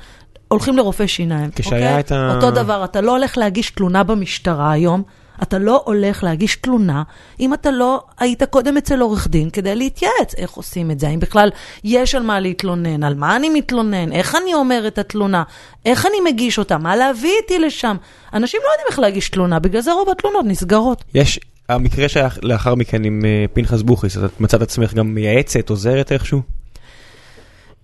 הולכים 0.49 0.77
לרופא 0.77 1.07
שיניים. 1.07 1.51
כשהיה 1.55 1.89
אוקיי? 1.89 2.01
את 2.01 2.13
ה- 2.13 2.35
אותו 2.35 2.51
דבר, 2.51 2.85
אתה 2.85 3.01
לא 3.01 3.17
הולך 3.17 3.39
להגיש 3.39 3.71
תלונה 3.71 4.03
במשטרה 4.03 4.73
היום, 4.73 5.03
אתה 5.43 5.59
לא 5.59 5.83
הולך 5.85 6.25
להגיש 6.25 6.57
תלונה 6.57 7.03
אם 7.41 7.55
אתה 7.55 7.71
לא 7.71 8.03
היית 8.19 8.43
קודם 8.43 8.77
אצל 8.77 9.01
עורך 9.01 9.29
דין 9.29 9.51
כדי 9.51 9.77
להתייעץ 9.77 10.35
איך 10.37 10.51
עושים 10.51 10.91
את 10.91 11.01
זה, 11.01 11.09
האם 11.09 11.21
בכלל 11.21 11.51
יש 11.85 12.15
על 12.15 12.23
מה 12.23 12.41
להתלונן, 12.41 13.03
על 13.03 13.15
מה 13.15 13.37
אני 13.37 13.49
מתלונן, 13.51 14.13
איך 14.13 14.35
אני 14.35 14.55
אומר 14.55 14.85
את 14.87 14.99
התלונה, 14.99 15.43
איך 15.87 16.07
אני 16.07 16.33
מגיש 16.33 16.59
אותה, 16.59 16.79
מה 16.79 16.97
להביא 16.97 17.33
איתי 17.43 17.59
לשם. 17.59 17.97
אנשים 18.35 18.61
לא 18.65 18.69
יודעים 18.73 18.87
איך 18.91 18.99
להגיש 18.99 19.29
תלונה, 19.29 19.59
בגלל 19.59 19.81
זה 19.81 19.93
רוב 19.93 20.09
התלונות 20.11 20.45
נסגרות. 20.47 21.05
יש, 21.15 21.41
המקרה 21.69 22.09
שהיה 22.09 22.29
לאחר 22.43 22.75
מכן 22.75 23.05
עם 23.05 23.25
אה, 23.25 23.45
פנחס 23.53 23.83
בוכריס, 23.83 24.17
את 24.17 24.41
מצאת 24.41 24.63
עצמך 24.63 24.95
גם 24.95 25.15
מייעצת, 25.15 25.71
עוזרת 25.71 26.13
איכשהו? 26.13 26.56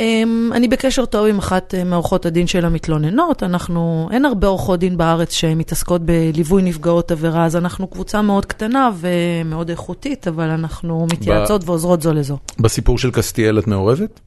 Um, 0.02 0.54
אני 0.54 0.68
בקשר 0.68 1.04
טוב 1.04 1.26
עם 1.26 1.38
אחת 1.38 1.74
uh, 1.74 1.84
מעורכות 1.84 2.26
הדין 2.26 2.46
של 2.46 2.64
המתלוננות, 2.64 3.42
אנחנו, 3.42 4.08
אין 4.12 4.24
הרבה 4.24 4.46
עורכות 4.46 4.80
דין 4.80 4.96
בארץ 4.96 5.32
שמתעסקות 5.32 6.02
בליווי 6.02 6.62
נפגעות 6.62 7.10
עבירה, 7.10 7.44
אז 7.44 7.56
אנחנו 7.56 7.86
קבוצה 7.86 8.22
מאוד 8.22 8.46
קטנה 8.46 8.90
ומאוד 8.96 9.70
איכותית, 9.70 10.28
אבל 10.28 10.50
אנחנו 10.50 11.06
מתייעצות 11.12 11.62
ועוזרות 11.64 12.02
זו 12.02 12.12
לזו. 12.12 12.38
בסיפור 12.60 12.98
של 12.98 13.10
קסטיאל 13.10 13.58
את 13.58 13.66
מעורבת? 13.66 14.20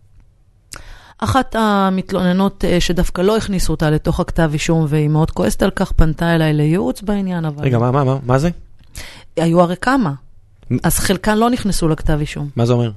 אחת 1.18 1.56
המתלוננות 1.60 2.64
uh, 2.64 2.82
שדווקא 2.82 3.22
לא 3.22 3.38
הכניסו 3.38 3.74
אותה 3.74 3.90
לתוך 3.90 4.20
הכתב 4.20 4.50
אישום 4.54 4.86
והיא 4.90 5.08
מאוד 5.08 5.32
כועסת 5.32 5.64
על 5.64 5.72
כך, 5.72 5.92
פנתה 5.92 6.36
אליי 6.36 6.54
לייעוץ 6.54 7.02
בעניין, 7.02 7.46
אבל 7.46 7.64
רגע, 7.64 7.80
מה, 7.80 7.92
מה, 7.92 8.04
מה, 8.04 8.18
מה 8.26 8.40
זה? 8.40 8.50
היו 9.38 9.62
הרי 9.62 9.76
כמה. 9.82 10.14
אז 10.84 11.00
חלקן 11.00 11.38
לא 11.38 11.50
נכנסו 11.50 11.88
לכתב 11.88 12.18
אישום. 12.20 12.50
מה 12.56 12.66
זה 12.66 12.74
אומר? 12.74 12.92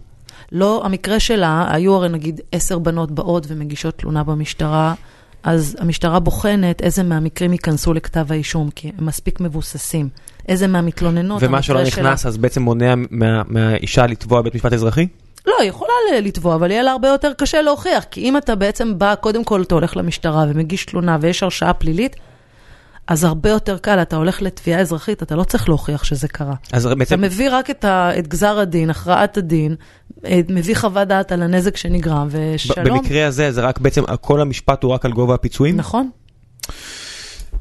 לא, 0.52 0.82
המקרה 0.85 1.20
שלה, 1.20 1.66
היו 1.70 1.94
הרי 1.94 2.09
נגיד 2.09 2.40
עשר 2.52 2.78
בנות 2.78 3.10
באות 3.10 3.47
ומגישות 3.48 3.98
תלונה 3.98 4.24
במשטרה, 4.24 4.94
אז 5.43 5.77
המשטרה 5.81 6.19
בוחנת 6.20 6.82
איזה 6.82 7.02
מהמקרים 7.02 7.52
ייכנסו 7.52 7.94
לכתב 7.94 8.27
האישום, 8.32 8.70
כי 8.74 8.90
הם 8.98 9.06
מספיק 9.06 9.40
מבוססים. 9.40 10.09
איזה 10.48 10.66
מהמתלוננות, 10.66 11.43
ומה 11.43 11.62
שלא 11.62 11.78
המקרה 11.78 12.02
נכנס, 12.02 12.20
שלה- 12.20 12.28
אז 12.31 12.36
בעצם 12.36 12.62
מונע 12.62 12.94
מה- 13.10 13.43
מהאישה 13.48 14.06
לתבוע 14.06 14.43
בית 14.43 14.55
משפט 14.55 14.73
אזרחי? 14.73 15.06
לא, 15.47 15.55
היא 15.60 15.69
יכולה 15.69 15.93
לתבוע, 16.23 16.55
אבל 16.55 16.70
יהיה 16.70 16.82
לה 16.82 16.90
הרבה 16.93 17.09
יותר 17.09 17.32
קשה 17.32 17.62
להוכיח, 17.62 18.05
כי 18.10 18.20
אם 18.20 18.36
אתה 18.36 18.55
בעצם 18.55 18.98
בא, 18.98 19.15
קודם 19.15 19.44
כל 19.44 19.62
אתה 19.62 19.74
הולך 19.74 19.97
למשטרה 19.97 20.44
ומגיש 20.48 20.85
תלונה 20.85 21.19
ויש 21.20 21.43
הרשעה 21.43 21.73
פלילית, 21.73 22.16
אז 23.09 23.25
הרבה 23.25 23.51
יותר 23.51 23.79
קל, 23.79 24.03
אתה 24.03 24.17
הולך 24.17 24.43
לתביעה 24.43 24.81
אזרחית, 24.81 25.23
אתה 25.23 25.37
לא 25.37 25.45
צריך 25.45 25.69
להוכיח 25.69 26.05
שזה 26.05 26.29
קרה. 26.29 26.55
אז 26.73 26.87
אתה 26.87 26.95
בעצם, 26.95 27.21
מביא 27.21 27.49
רק 27.53 27.71
את, 27.71 27.85
ה, 27.85 28.19
את 28.19 28.29
גזר 28.29 28.59
הדין, 28.59 28.91
הכרעת 28.91 29.37
הדין, 29.37 29.75
אה, 30.25 30.41
מביא 30.49 30.77
חוות 30.77 31.09
דעת 31.09 31.33
על 31.33 31.43
הנזק 31.43 31.77
שנגרם, 31.77 32.29
ושלום. 32.31 32.87
במקרה 32.87 33.27
הזה, 33.27 33.53
זה 33.53 33.61
רק 33.61 33.79
בעצם, 33.79 34.03
כל 34.21 34.41
המשפט 34.41 34.83
הוא 34.83 34.93
רק 34.93 35.05
על 35.05 35.13
גובה 35.13 35.35
הפיצויים? 35.35 35.77
נכון. 35.77 36.11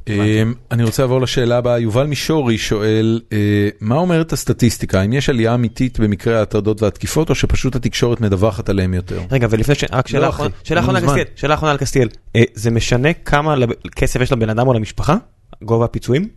אמ, 0.09 0.53
אני 0.71 0.83
רוצה 0.83 1.03
לעבור 1.03 1.21
לשאלה 1.21 1.57
הבאה, 1.57 1.79
יובל 1.79 2.05
מישורי 2.05 2.57
שואל, 2.57 3.21
אה, 3.33 3.69
מה 3.81 3.95
אומרת 3.95 4.33
הסטטיסטיקה, 4.33 4.99
האם 4.99 5.13
יש 5.13 5.29
עלייה 5.29 5.55
אמיתית 5.55 5.99
במקרי 5.99 6.37
ההטרדות 6.37 6.81
והתקיפות, 6.81 7.29
או 7.29 7.35
שפשוט 7.35 7.75
התקשורת 7.75 8.21
מדווחת 8.21 8.69
עליהם 8.69 8.93
יותר? 8.93 9.21
רגע, 9.31 9.47
ולפני 9.49 9.75
ש... 9.75 9.83
רק 9.91 10.07
שאלה 10.07 10.25
לא, 10.25 10.29
אחרונה, 10.29 10.99
על. 10.99 11.05
קסטיאל, 11.05 11.25
שאלה 11.35 11.53
אחרונה 11.53 11.71
על 11.71 11.77
קסטיאל. 11.77 12.09
אה, 12.35 12.41
זה 12.53 12.71
משנה 12.71 13.13
כמה 13.13 13.55
כסף 13.95 14.21
יש 14.21 14.31
לבן 14.31 14.49
אדם 14.49 14.67
או 14.67 14.73
למשפחה? 14.73 15.17
גובה 15.63 15.85
הפיצויים? 15.85 16.27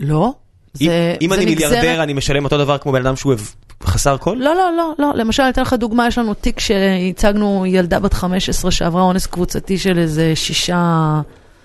לא. 0.00 0.32
אם- 0.80 0.86
זה, 0.88 1.16
אם 1.22 1.28
זה 1.30 1.34
אני 1.36 1.44
נגזרת- 1.46 1.70
מיליארדר, 1.72 2.02
אני 2.02 2.12
משלם 2.12 2.44
אותו 2.44 2.58
דבר 2.58 2.78
כמו 2.78 2.92
בן 2.92 3.06
אדם 3.06 3.16
שהוא 3.16 3.34
חסר 3.82 4.16
כל? 4.18 4.36
לא, 4.40 4.54
לא, 4.54 4.70
לא, 4.76 4.92
לא. 4.98 5.12
למשל, 5.14 5.42
אני 5.42 5.50
אתן 5.52 5.62
לך 5.62 5.72
דוגמה, 5.72 6.06
יש 6.06 6.18
לנו 6.18 6.34
תיק 6.34 6.60
שהצגנו 6.60 7.64
ילדה 7.66 8.00
בת 8.00 8.12
15 8.14 8.70
שעברה 8.70 9.02
אונס 9.02 9.26
קבוצתי 9.26 9.78
של 9.78 9.98
איזה 9.98 10.36
שישה 10.36 11.20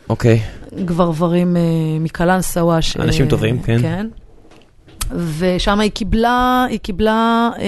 אוקיי. 0.09 0.39
גברברים 0.85 1.57
אה, 1.57 1.61
מקלנסווה. 1.99 2.81
ש- 2.81 2.97
אנשים 2.97 3.27
טובים, 3.27 3.61
כן. 3.61 3.81
כן. 3.81 4.07
ושם 5.37 5.79
היא 5.79 5.91
קיבלה, 5.91 6.65
היא 6.69 6.79
קיבלה 6.79 7.49
אה, 7.59 7.63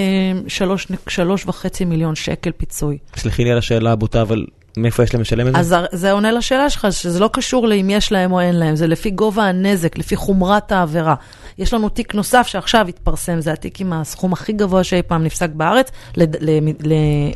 שלוש, 0.47 0.87
שלוש 1.07 1.45
וחצי 1.45 1.85
מיליון 1.85 2.15
שקל 2.15 2.51
פיצוי. 2.51 2.97
סלחי 3.17 3.43
לי 3.43 3.51
על 3.51 3.57
השאלה 3.57 3.91
הבוטה, 3.91 4.21
אבל 4.21 4.45
מאיפה 4.77 5.03
יש 5.03 5.13
להם 5.13 5.21
לשלם 5.21 5.47
את 5.47 5.53
זה? 5.53 5.59
אז 5.59 5.75
זה- 5.91 6.11
עונה 6.11 6.31
לשאלה 6.31 6.69
שלך, 6.69 6.87
שזה 6.91 7.19
לא 7.19 7.29
קשור 7.33 7.67
לאם 7.67 7.89
יש 7.89 8.11
להם 8.11 8.31
או 8.31 8.39
אין 8.41 8.55
להם, 8.55 8.75
זה 8.75 8.87
לפי 8.87 9.09
גובה 9.09 9.43
הנזק, 9.43 9.97
לפי 9.97 10.15
חומרת 10.15 10.71
העבירה. 10.71 11.15
יש 11.57 11.73
לנו 11.73 11.89
תיק 11.89 12.15
נוסף 12.15 12.47
שעכשיו 12.47 12.87
התפרסם, 12.87 13.41
זה 13.41 13.53
התיק 13.53 13.81
עם 13.81 13.93
הסכום 13.93 14.33
הכי 14.33 14.53
גבוה 14.53 14.83
שאי 14.83 15.01
פעם 15.07 15.23
נפסק 15.23 15.49
בארץ. 15.49 15.91
לד- 16.17 16.35
ל- 16.39 16.59
ל- 16.69 16.93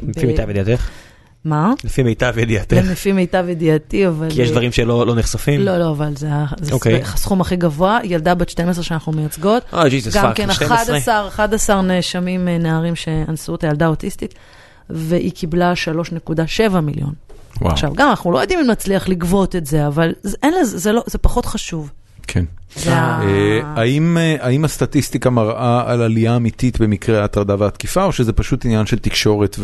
לפי 0.10 0.26
מיטב 0.26 0.49
ידיעתך? 0.49 0.90
מה? 1.45 1.74
לפי 1.84 2.03
מיטב 2.03 2.34
ידיעתך. 2.38 2.78
לפי 2.91 3.11
מיטב 3.11 3.45
ידיעתי, 3.49 4.07
אבל... 4.07 4.28
כי 4.30 4.41
יש 4.41 4.52
דברים 4.52 4.72
שלא 4.72 5.07
לא 5.07 5.16
נחשפים? 5.16 5.61
לא, 5.61 5.78
לא, 5.78 5.90
אבל 5.91 6.14
זה 6.16 6.28
אוקיי. 6.72 7.02
הסכום 7.03 7.41
הכי 7.41 7.56
גבוה, 7.56 7.99
ילדה 8.03 8.36
בת 8.36 8.49
12 8.49 8.84
שאנחנו 8.84 9.11
מייצגות. 9.11 9.64
אה, 9.74 9.90
Jesus 9.89 10.15
damn 10.15 10.23
fuck, 10.23 10.38
כן 10.38 10.52
12. 10.52 10.76
11, 10.78 11.28
11 11.28 11.82
נאשמים, 11.82 12.48
אה, 12.48 12.57
נערים 12.57 12.95
שאנסו 12.95 13.52
אותה, 13.52 13.68
ילדה 13.68 13.88
אוטיסטית, 13.88 14.34
והיא 14.90 15.32
קיבלה 15.32 15.74
3.7 15.76 16.80
מיליון. 16.82 17.14
וואו, 17.61 17.71
עכשיו, 17.71 17.93
גם 17.95 18.09
אנחנו 18.09 18.31
לא 18.31 18.39
יודעים 18.39 18.59
אם 18.59 18.67
נצליח 18.67 19.09
לגבות 19.09 19.55
את 19.55 19.65
זה, 19.65 19.88
אבל 19.88 20.13
זה, 20.23 20.38
אין 20.43 20.53
לזה, 20.61 20.77
זה, 20.77 20.91
לא, 20.91 21.03
זה 21.07 21.17
פחות 21.17 21.45
חשוב. 21.45 21.91
כן. 22.27 22.45
זה 22.76 22.95
ה... 22.95 23.21
אה, 23.23 23.59
האם, 23.63 24.17
אה, 24.17 24.35
האם 24.39 24.65
הסטטיסטיקה 24.65 25.30
מראה 25.30 25.91
על 25.91 26.01
עלייה 26.01 26.35
אמיתית 26.35 26.81
במקרי 26.81 27.19
ההטרדה 27.19 27.55
והתקיפה, 27.59 28.03
או 28.03 28.11
שזה 28.11 28.34
פשוט 28.34 28.65
עניין 28.65 28.85
של 28.85 28.99
תקשורת 28.99 29.59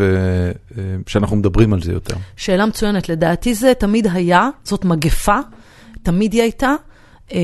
ושאנחנו 1.05 1.35
מדברים 1.35 1.73
על 1.73 1.81
זה 1.81 1.91
יותר? 1.91 2.15
שאלה 2.35 2.65
מצוינת, 2.65 3.09
לדעתי 3.09 3.53
זה 3.53 3.73
תמיד 3.79 4.07
היה, 4.13 4.49
זאת 4.63 4.85
מגפה, 4.85 5.37
תמיד 6.03 6.33
היא 6.33 6.41
הייתה. 6.41 6.75
אה, 7.33 7.39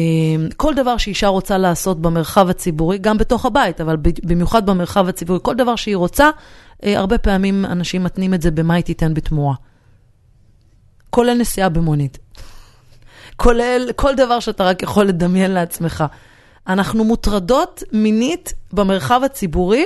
כל 0.57 0.73
דבר 0.73 0.97
שאישה 0.97 1.27
רוצה 1.27 1.57
לעשות 1.57 2.01
במרחב 2.01 2.49
הציבורי, 2.49 2.97
גם 2.97 3.17
בתוך 3.17 3.45
הבית, 3.45 3.81
אבל 3.81 3.95
ב- 3.95 4.27
במיוחד 4.27 4.65
במרחב 4.65 5.07
הציבורי, 5.07 5.39
כל 5.41 5.55
דבר 5.55 5.75
שהיא 5.75 5.95
רוצה, 5.95 6.29
אה, 6.83 6.99
הרבה 6.99 7.17
פעמים 7.17 7.65
אנשים 7.65 8.03
מתנים 8.03 8.33
את 8.33 8.41
זה 8.41 8.51
במה 8.51 8.73
היא 8.73 8.83
תיתן 8.83 9.13
בתמורה. 9.13 9.55
כולל 11.11 11.37
נסיעה 11.37 11.69
במונית. 11.69 12.17
כולל 13.35 13.89
כל 13.95 14.15
דבר 14.15 14.39
שאתה 14.39 14.63
רק 14.63 14.83
יכול 14.83 15.05
לדמיין 15.05 15.51
לעצמך. 15.51 16.03
אנחנו 16.67 17.03
מוטרדות 17.03 17.83
מינית 17.91 18.53
במרחב 18.73 19.21
הציבורי 19.25 19.85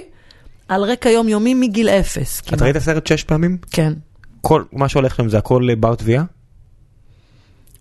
על 0.68 0.84
רקע 0.84 1.10
יומיומי 1.10 1.54
מגיל 1.54 1.90
אפס. 1.90 2.42
את. 2.42 2.62
ראית 2.62 2.76
הסרט 2.76 3.08
שש 3.08 3.24
פעמים? 3.24 3.58
כן. 3.72 3.94
כל 4.42 4.64
מה 4.72 4.90
שהולך 4.90 5.16
שם 5.16 5.30
זה 5.30 5.38
הכל 5.38 5.70
אה, 5.70 5.76
בר 5.76 5.96
תביעה? 5.96 6.24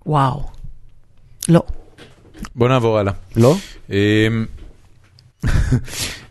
וואו. 0.07 0.43
לא. 1.49 1.63
בוא 2.55 2.69
נעבור 2.69 2.99
הלאה. 2.99 3.13
לא? 3.37 3.57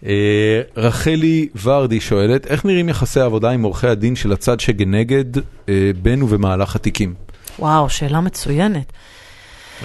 אה, 0.05 0.61
רחלי 0.77 1.47
ורדי 1.63 1.99
שואלת, 1.99 2.47
איך 2.47 2.65
נראים 2.65 2.89
יחסי 2.89 3.19
העבודה 3.19 3.49
עם 3.49 3.63
עורכי 3.63 3.87
הדין 3.87 4.15
של 4.15 4.31
הצד 4.31 4.59
שכנגד 4.59 5.37
אה, 5.69 5.91
בין 6.01 6.23
ובמהלך 6.23 6.75
התיקים? 6.75 7.13
וואו, 7.59 7.89
שאלה 7.89 8.21
מצוינת. 8.21 8.93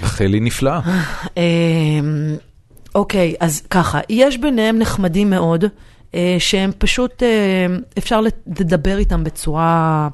רחלי 0.03 0.41
נפלאה. 0.41 0.81
אמ, 1.37 2.37
אוקיי, 2.95 3.35
אז 3.41 3.63
ככה, 3.71 4.01
יש 4.09 4.39
ביניהם 4.39 4.79
נחמדים 4.79 5.31
מאוד, 5.31 5.65
אה, 6.15 6.37
שהם 6.39 6.71
פשוט, 6.79 7.23
אה, 7.23 7.67
אפשר 7.99 8.21
לדבר 8.47 8.99
איתם 8.99 9.25
בצורה 9.25 10.09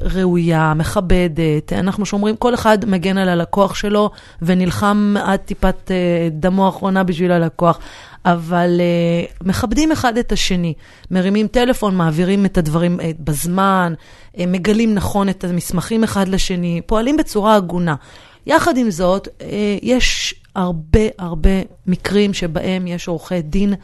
ראויה, 0.00 0.74
מכבדת. 0.74 1.72
אנחנו 1.72 2.06
שומרים, 2.06 2.36
כל 2.36 2.54
אחד 2.54 2.78
מגן 2.86 3.18
על 3.18 3.28
הלקוח 3.28 3.74
שלו 3.74 4.10
ונלחם 4.42 5.14
עד 5.24 5.40
טיפת 5.40 5.90
אה, 5.90 6.28
דמו 6.32 6.66
האחרונה 6.66 7.02
בשביל 7.02 7.32
הלקוח. 7.32 7.78
אבל 8.24 8.80
uh, 8.80 9.44
מכבדים 9.46 9.92
אחד 9.92 10.16
את 10.16 10.32
השני, 10.32 10.74
מרימים 11.10 11.46
טלפון, 11.46 11.96
מעבירים 11.96 12.46
את 12.46 12.58
הדברים 12.58 13.00
uh, 13.00 13.02
בזמן, 13.20 13.94
מגלים 14.38 14.94
נכון 14.94 15.28
את 15.28 15.44
המסמכים 15.44 16.04
אחד 16.04 16.28
לשני, 16.28 16.80
פועלים 16.86 17.16
בצורה 17.16 17.54
הגונה. 17.54 17.94
יחד 18.46 18.76
עם 18.76 18.90
זאת, 18.90 19.28
יש 19.82 20.34
הרבה 20.54 21.00
הרבה 21.18 21.50
מקרים 21.86 22.34
שבהם 22.34 22.86
יש 22.86 23.08
עורכי 23.08 23.42
דין 23.42 23.74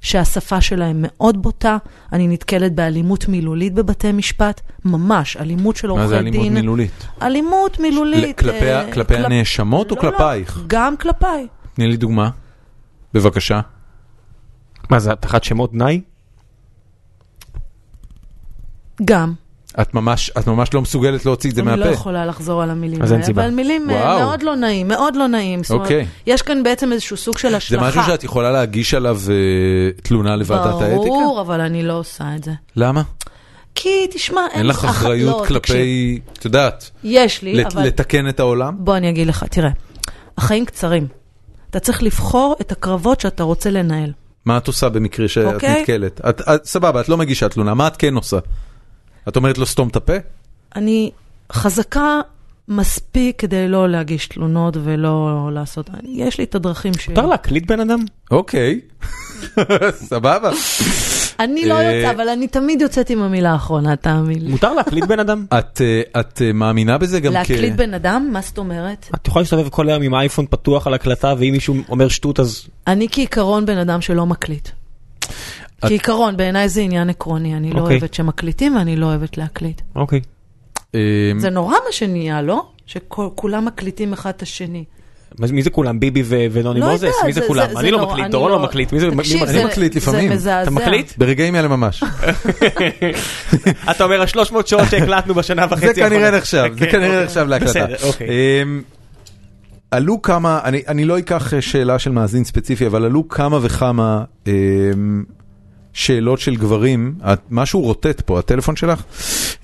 שהשפה 0.00 0.60
שלהם 0.60 0.96
מאוד 0.98 1.42
בוטה. 1.42 1.76
אני 2.12 2.28
נתקלת 2.28 2.74
באלימות 2.74 3.28
מילולית 3.28 3.74
בבתי 3.74 4.12
משפט, 4.12 4.60
ממש, 4.84 5.36
אלימות 5.36 5.76
של 5.76 5.88
עורכי 5.88 6.04
מה 6.04 6.22
דין. 6.22 6.32
זה 6.32 6.38
אלימות 6.38 6.52
מילולית? 6.52 7.06
אלימות 7.22 7.80
מילולית. 7.80 8.38
כלפי 8.38 8.70
ה- 8.72 8.80
אה, 8.86 8.92
כלפי 8.92 9.14
כלפ- 9.16 9.24
הנאשמות 9.26 9.90
או 9.90 9.96
לא, 9.96 10.02
לא, 10.04 10.10
כלפייך? 10.10 10.60
גם 10.66 10.96
כלפיי. 10.96 11.46
תני 11.74 11.86
לי 11.86 11.96
דוגמה. 11.96 12.30
בבקשה. 13.14 13.60
מה 14.90 14.98
זה 14.98 15.14
תחת 15.14 15.44
שמות 15.44 15.72
גנאי? 15.72 16.00
גם. 19.04 19.34
את 19.80 19.94
ממש, 19.94 20.30
את 20.38 20.46
ממש 20.46 20.74
לא 20.74 20.82
מסוגלת 20.82 21.26
להוציא 21.26 21.50
את 21.50 21.54
זה 21.54 21.60
אני 21.62 21.70
מהפה. 21.70 21.84
לא 21.84 21.90
יכולה 21.94 22.26
לחזור 22.26 22.62
על 22.62 22.70
המילים 22.70 23.02
אז 23.02 23.08
אין 23.12 23.20
האלה, 23.20 23.26
סיבה. 23.26 23.42
אבל 23.44 23.50
מילים 23.54 23.90
אה, 23.90 23.94
וואו. 23.96 24.18
מאוד 24.18 24.42
לא 24.42 24.56
נעים, 24.56 24.88
מאוד 24.88 25.16
לא 25.16 25.26
נעים. 25.26 25.62
זאת 25.62 25.70
אומרת, 25.70 25.84
אוקיי. 25.84 26.06
יש 26.26 26.42
כאן 26.42 26.62
בעצם 26.62 26.92
איזשהו 26.92 27.16
סוג 27.16 27.38
של 27.38 27.50
זה 27.50 27.56
השלכה. 27.56 27.88
משהו 27.88 28.02
שאת 28.06 28.24
יכולה 28.24 28.50
להגיש 28.52 28.94
עליו 28.94 29.20
אה, 29.30 29.34
תלונה 30.02 30.36
לוועדת 30.36 30.64
האתיקה? 30.82 30.96
ברור, 30.96 31.40
אבל 31.40 31.60
אני 31.60 31.82
לא 31.82 31.92
עושה 31.98 32.24
את 32.36 32.44
זה. 32.44 32.52
למה? 32.76 33.02
כי 33.74 33.88
תשמע, 34.10 34.40
אין 34.50 34.58
אין 34.58 34.66
לך 34.66 34.84
אח- 34.84 34.90
אחריות 34.90 35.40
לא, 35.40 35.46
כלפי, 35.46 36.20
את 36.32 36.44
יודעת, 36.44 36.90
יש 37.04 37.42
לי, 37.42 37.54
לת- 37.54 37.72
אבל 37.72 37.82
לתקן 37.86 38.28
את 38.28 38.40
העולם? 38.40 38.74
בוא 38.78 38.96
אני 38.96 39.08
אגיד 39.10 39.26
לך, 39.26 39.44
תראה, 39.50 39.70
החיים 40.38 40.64
קצרים. 40.64 41.06
אתה 41.70 41.80
צריך 41.80 42.02
לבחור 42.02 42.56
את 42.60 42.72
הקרבות 42.72 43.20
שאתה 43.20 43.42
רוצה 43.42 43.70
לנהל. 43.70 44.12
מה 44.44 44.56
את 44.56 44.66
עושה 44.66 44.88
במקרה 44.88 45.28
שאת 45.28 45.54
אוקיי. 45.54 45.80
נתקלת? 45.80 46.20
את, 46.28 46.40
את, 46.40 46.64
סבבה, 46.64 47.00
את 47.00 47.08
לא 47.08 47.16
מגישה 47.16 47.48
תלונה, 47.48 47.74
מה 47.74 47.86
את 47.86 47.96
כן 47.96 48.14
עושה? 48.14 48.38
את 49.28 49.36
אומרת 49.36 49.58
לו 49.58 49.66
סתום 49.66 49.88
את 49.88 49.96
הפה? 49.96 50.12
אני 50.76 51.10
חזקה 51.52 52.20
מספיק 52.68 53.40
כדי 53.40 53.68
לא 53.68 53.88
להגיש 53.88 54.26
תלונות 54.26 54.76
ולא 54.84 55.50
לעשות... 55.52 55.90
יש 56.04 56.38
לי 56.38 56.44
את 56.44 56.54
הדרכים 56.54 56.94
ש... 56.94 57.08
מותר 57.08 57.26
להקליט 57.26 57.66
בן 57.66 57.80
אדם? 57.80 57.98
אוקיי, 58.30 58.80
סבבה. 60.10 60.50
אני 61.40 61.66
לא 61.66 61.74
אה, 61.74 61.82
יוצאת, 61.82 62.14
אבל 62.14 62.28
אני 62.28 62.48
תמיד 62.48 62.80
יוצאת 62.80 63.10
עם 63.10 63.22
המילה 63.22 63.52
האחרונה, 63.52 63.96
תאמין 63.96 64.44
לי. 64.44 64.50
מותר 64.50 64.74
להקליט 64.74 65.04
בן 65.04 65.20
אדם? 65.20 65.46
את, 65.58 65.80
אה, 65.80 66.20
את 66.20 66.42
אה, 66.42 66.52
מאמינה 66.52 66.98
בזה 66.98 67.20
גם 67.20 67.32
כ... 67.32 67.34
להקליט 67.34 67.74
בן 67.74 67.94
אדם? 67.94 68.28
מה 68.32 68.40
זאת 68.40 68.58
אומרת? 68.58 69.10
את 69.14 69.26
יכולה 69.26 69.42
להסתובב 69.42 69.68
כל 69.68 69.88
היום 69.88 70.02
עם 70.02 70.14
אייפון 70.14 70.46
פתוח 70.50 70.86
על 70.86 70.94
הקלטה 70.94 71.34
ואם 71.38 71.52
מישהו 71.52 71.74
אומר 71.88 72.08
שטות 72.08 72.40
אז 72.40 72.66
אני 72.86 73.06
כעיקרון 73.10 73.66
בן 73.66 73.78
אדם 73.78 74.00
שלא 74.00 74.26
מקליט. 74.26 74.68
את- 75.78 75.84
כעיקרון, 75.84 76.36
בעיניי 76.36 76.68
זה 76.68 76.80
עניין 76.80 77.10
עקרוני, 77.10 77.56
אני 77.56 77.70
לא 77.70 77.80
אוקיי. 77.80 77.96
אוהבת 77.96 78.14
שמקליטים 78.14 78.76
ואני 78.76 78.96
לא 78.96 79.06
אוהבת 79.06 79.38
להקליט. 79.38 79.80
אוקיי. 79.96 80.20
אה, 80.94 81.00
זה 81.38 81.50
נורא 81.50 81.74
מה 81.86 81.92
שנהיה, 81.92 82.42
לא? 82.42 82.66
שכולם 82.86 83.64
מקליטים 83.64 84.12
אחד 84.12 84.30
את 84.36 84.42
השני. 84.42 84.84
מי 85.52 85.62
זה 85.62 85.70
כולם? 85.70 86.00
ביבי 86.00 86.22
ונוני 86.52 86.80
לא 86.80 86.90
מוזס? 86.90 87.14
מי 87.24 87.32
זה 87.32 87.40
כולם? 87.46 87.66
אני 87.76 87.90
לא 87.90 88.06
מקליט, 88.08 88.26
דורון 88.30 88.50
לא- 88.50 88.56
לא 88.58 88.62
מקליט. 88.64 88.92
מי 88.92 89.00
זה? 89.00 89.08
אני 89.48 89.64
מקליט 89.64 89.94
לפעמים. 89.96 90.32
אתה 90.62 90.70
מקליט? 90.70 91.12
ברגעים 91.18 91.54
אלה 91.56 91.68
ממש. 91.68 92.02
אתה 93.90 94.04
אומר 94.04 94.20
ה-300 94.22 94.36
שעות 94.66 94.88
שהקלטנו 94.88 95.34
בשנה 95.34 95.66
וחצי 95.70 95.86
זה 95.94 95.94
כנראה. 95.94 96.30
נחשב, 96.30 96.64
זה 96.78 96.86
כן, 96.86 96.92
כנראה 96.92 97.08
אוקיי. 97.08 97.24
נחשב 97.24 97.46
להקלטה. 97.48 97.86
אוקיי. 98.02 98.28
אמ, 98.62 98.82
עלו 99.90 100.22
כמה, 100.22 100.60
אני, 100.64 100.82
אני 100.88 101.04
לא 101.04 101.18
אקח 101.18 101.54
אה, 101.54 101.60
שאלה 101.60 101.98
של 101.98 102.10
מאזין 102.10 102.44
ספציפי, 102.44 102.86
אבל 102.86 103.04
עלו 103.04 103.28
כמה 103.28 103.58
וכמה 103.62 104.24
אמ, 104.46 104.52
שאלות 105.98 106.40
של 106.40 106.56
גברים, 106.56 107.14
משהו 107.50 107.80
רוטט 107.80 108.20
פה, 108.20 108.38
הטלפון 108.38 108.76
שלך? 108.76 109.02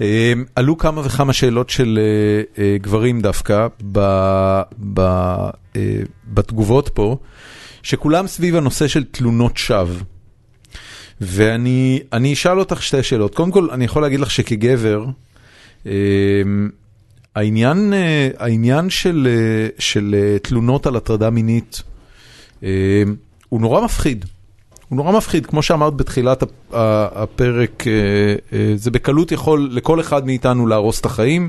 אמ, 0.01 0.45
עלו 0.57 0.79
כמה 0.79 1.03
וכמה 1.05 1.33
שאלות 1.33 1.71
של 1.71 1.99
אה, 1.99 2.63
אה, 2.65 2.77
גברים 2.79 3.21
דווקא 3.21 3.67
ב, 3.93 3.99
ב, 4.95 5.01
אה, 5.01 5.51
בתגובות 6.27 6.91
פה, 6.95 7.17
שכולם 7.83 8.27
סביב 8.27 8.57
הנושא 8.57 8.89
של 8.89 9.05
תלונות 9.05 9.57
שווא. 9.57 9.95
ואני 11.21 12.01
אני 12.13 12.33
אשאל 12.33 12.59
אותך 12.59 12.83
שתי 12.83 13.03
שאלות. 13.03 13.35
קודם 13.35 13.51
כל, 13.51 13.71
אני 13.71 13.85
יכול 13.85 14.03
להגיד 14.03 14.21
לך 14.21 14.31
שכגבר, 14.31 15.05
אמ, 15.87 15.91
העניין, 17.35 17.93
העניין 18.39 18.91
של, 18.91 19.29
של 19.79 20.37
תלונות 20.43 20.87
על 20.87 20.97
הטרדה 20.97 21.31
מינית 21.31 21.83
אה, 22.63 23.03
הוא 23.49 23.61
נורא 23.61 23.85
מפחיד. 23.85 24.25
הוא 24.89 24.97
נורא 24.97 25.13
מפחיד, 25.13 25.47
כמו 25.47 25.63
שאמרת 25.63 25.95
בתחילת 25.95 26.43
הפרק, 26.73 27.85
אה, 27.87 27.93
אה, 28.59 28.73
זה 28.77 28.91
בקלות 28.91 29.33
יכול 29.33 29.69
לכל 29.73 30.01
אחד 30.01 30.27
מאיתנו 30.27 30.67
להרוס 30.67 31.01
את 31.01 31.07
החיים, 31.07 31.49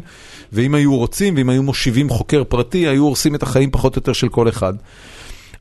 ואם 0.53 0.75
היו 0.75 0.95
רוצים 0.95 1.33
ואם 1.37 1.49
היו 1.49 1.63
מושיבים 1.63 2.09
חוקר 2.09 2.43
פרטי, 2.43 2.87
היו 2.87 3.03
הורסים 3.03 3.35
את 3.35 3.43
החיים 3.43 3.71
פחות 3.71 3.95
או 3.95 3.99
יותר 3.99 4.13
של 4.13 4.29
כל 4.29 4.49
אחד. 4.49 4.73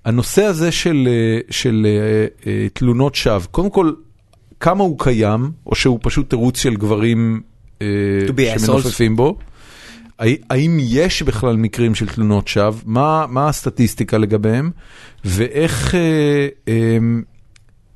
הנושא 0.04 0.42
הזה 0.42 0.72
של, 0.72 1.08
אה, 1.10 1.40
של 1.50 1.86
תלונות 2.72 3.14
שווא, 3.14 3.46
קודם 3.50 3.70
כל, 3.70 3.92
כמה 4.60 4.84
הוא 4.84 4.98
קיים, 4.98 5.50
או 5.66 5.74
שהוא 5.74 5.98
פשוט 6.02 6.30
תירוץ 6.30 6.58
של 6.58 6.76
גברים. 6.76 7.40
שמנופפים 8.82 9.16
בו? 9.16 9.38
הא- 10.18 10.26
האם 10.50 10.78
יש 10.80 11.22
בכלל 11.22 11.56
מקרים 11.56 11.94
של 11.94 12.08
תלונות 12.08 12.48
שווא? 12.48 12.72
מה, 12.86 13.26
מה 13.28 13.48
הסטטיסטיקה 13.48 14.18
לגביהם? 14.18 14.70
ואיך 15.24 15.94
אה, 15.94 16.48
אה, 16.68 16.98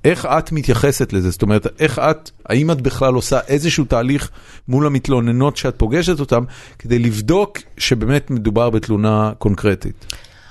איך 0.05 0.27
את 0.27 0.53
מתייחסת 0.53 1.13
לזה? 1.13 1.31
זאת 1.31 1.43
אומרת, 1.43 1.67
איך 1.81 1.99
את, 1.99 2.31
האם 2.47 2.71
את 2.71 2.81
בכלל 2.81 3.15
עושה 3.15 3.41
איזשהו 3.49 3.85
תהליך 3.85 4.31
מול 4.69 4.87
המתלוננות 4.87 5.57
שאת 5.57 5.75
פוגשת 5.77 6.21
אותן, 6.21 6.41
כדי 6.79 6.99
לבדוק 6.99 7.59
שבאמת 7.79 8.31
מדובר 8.31 8.71
בתלונה 8.71 9.33
קונקרטית? 9.39 10.07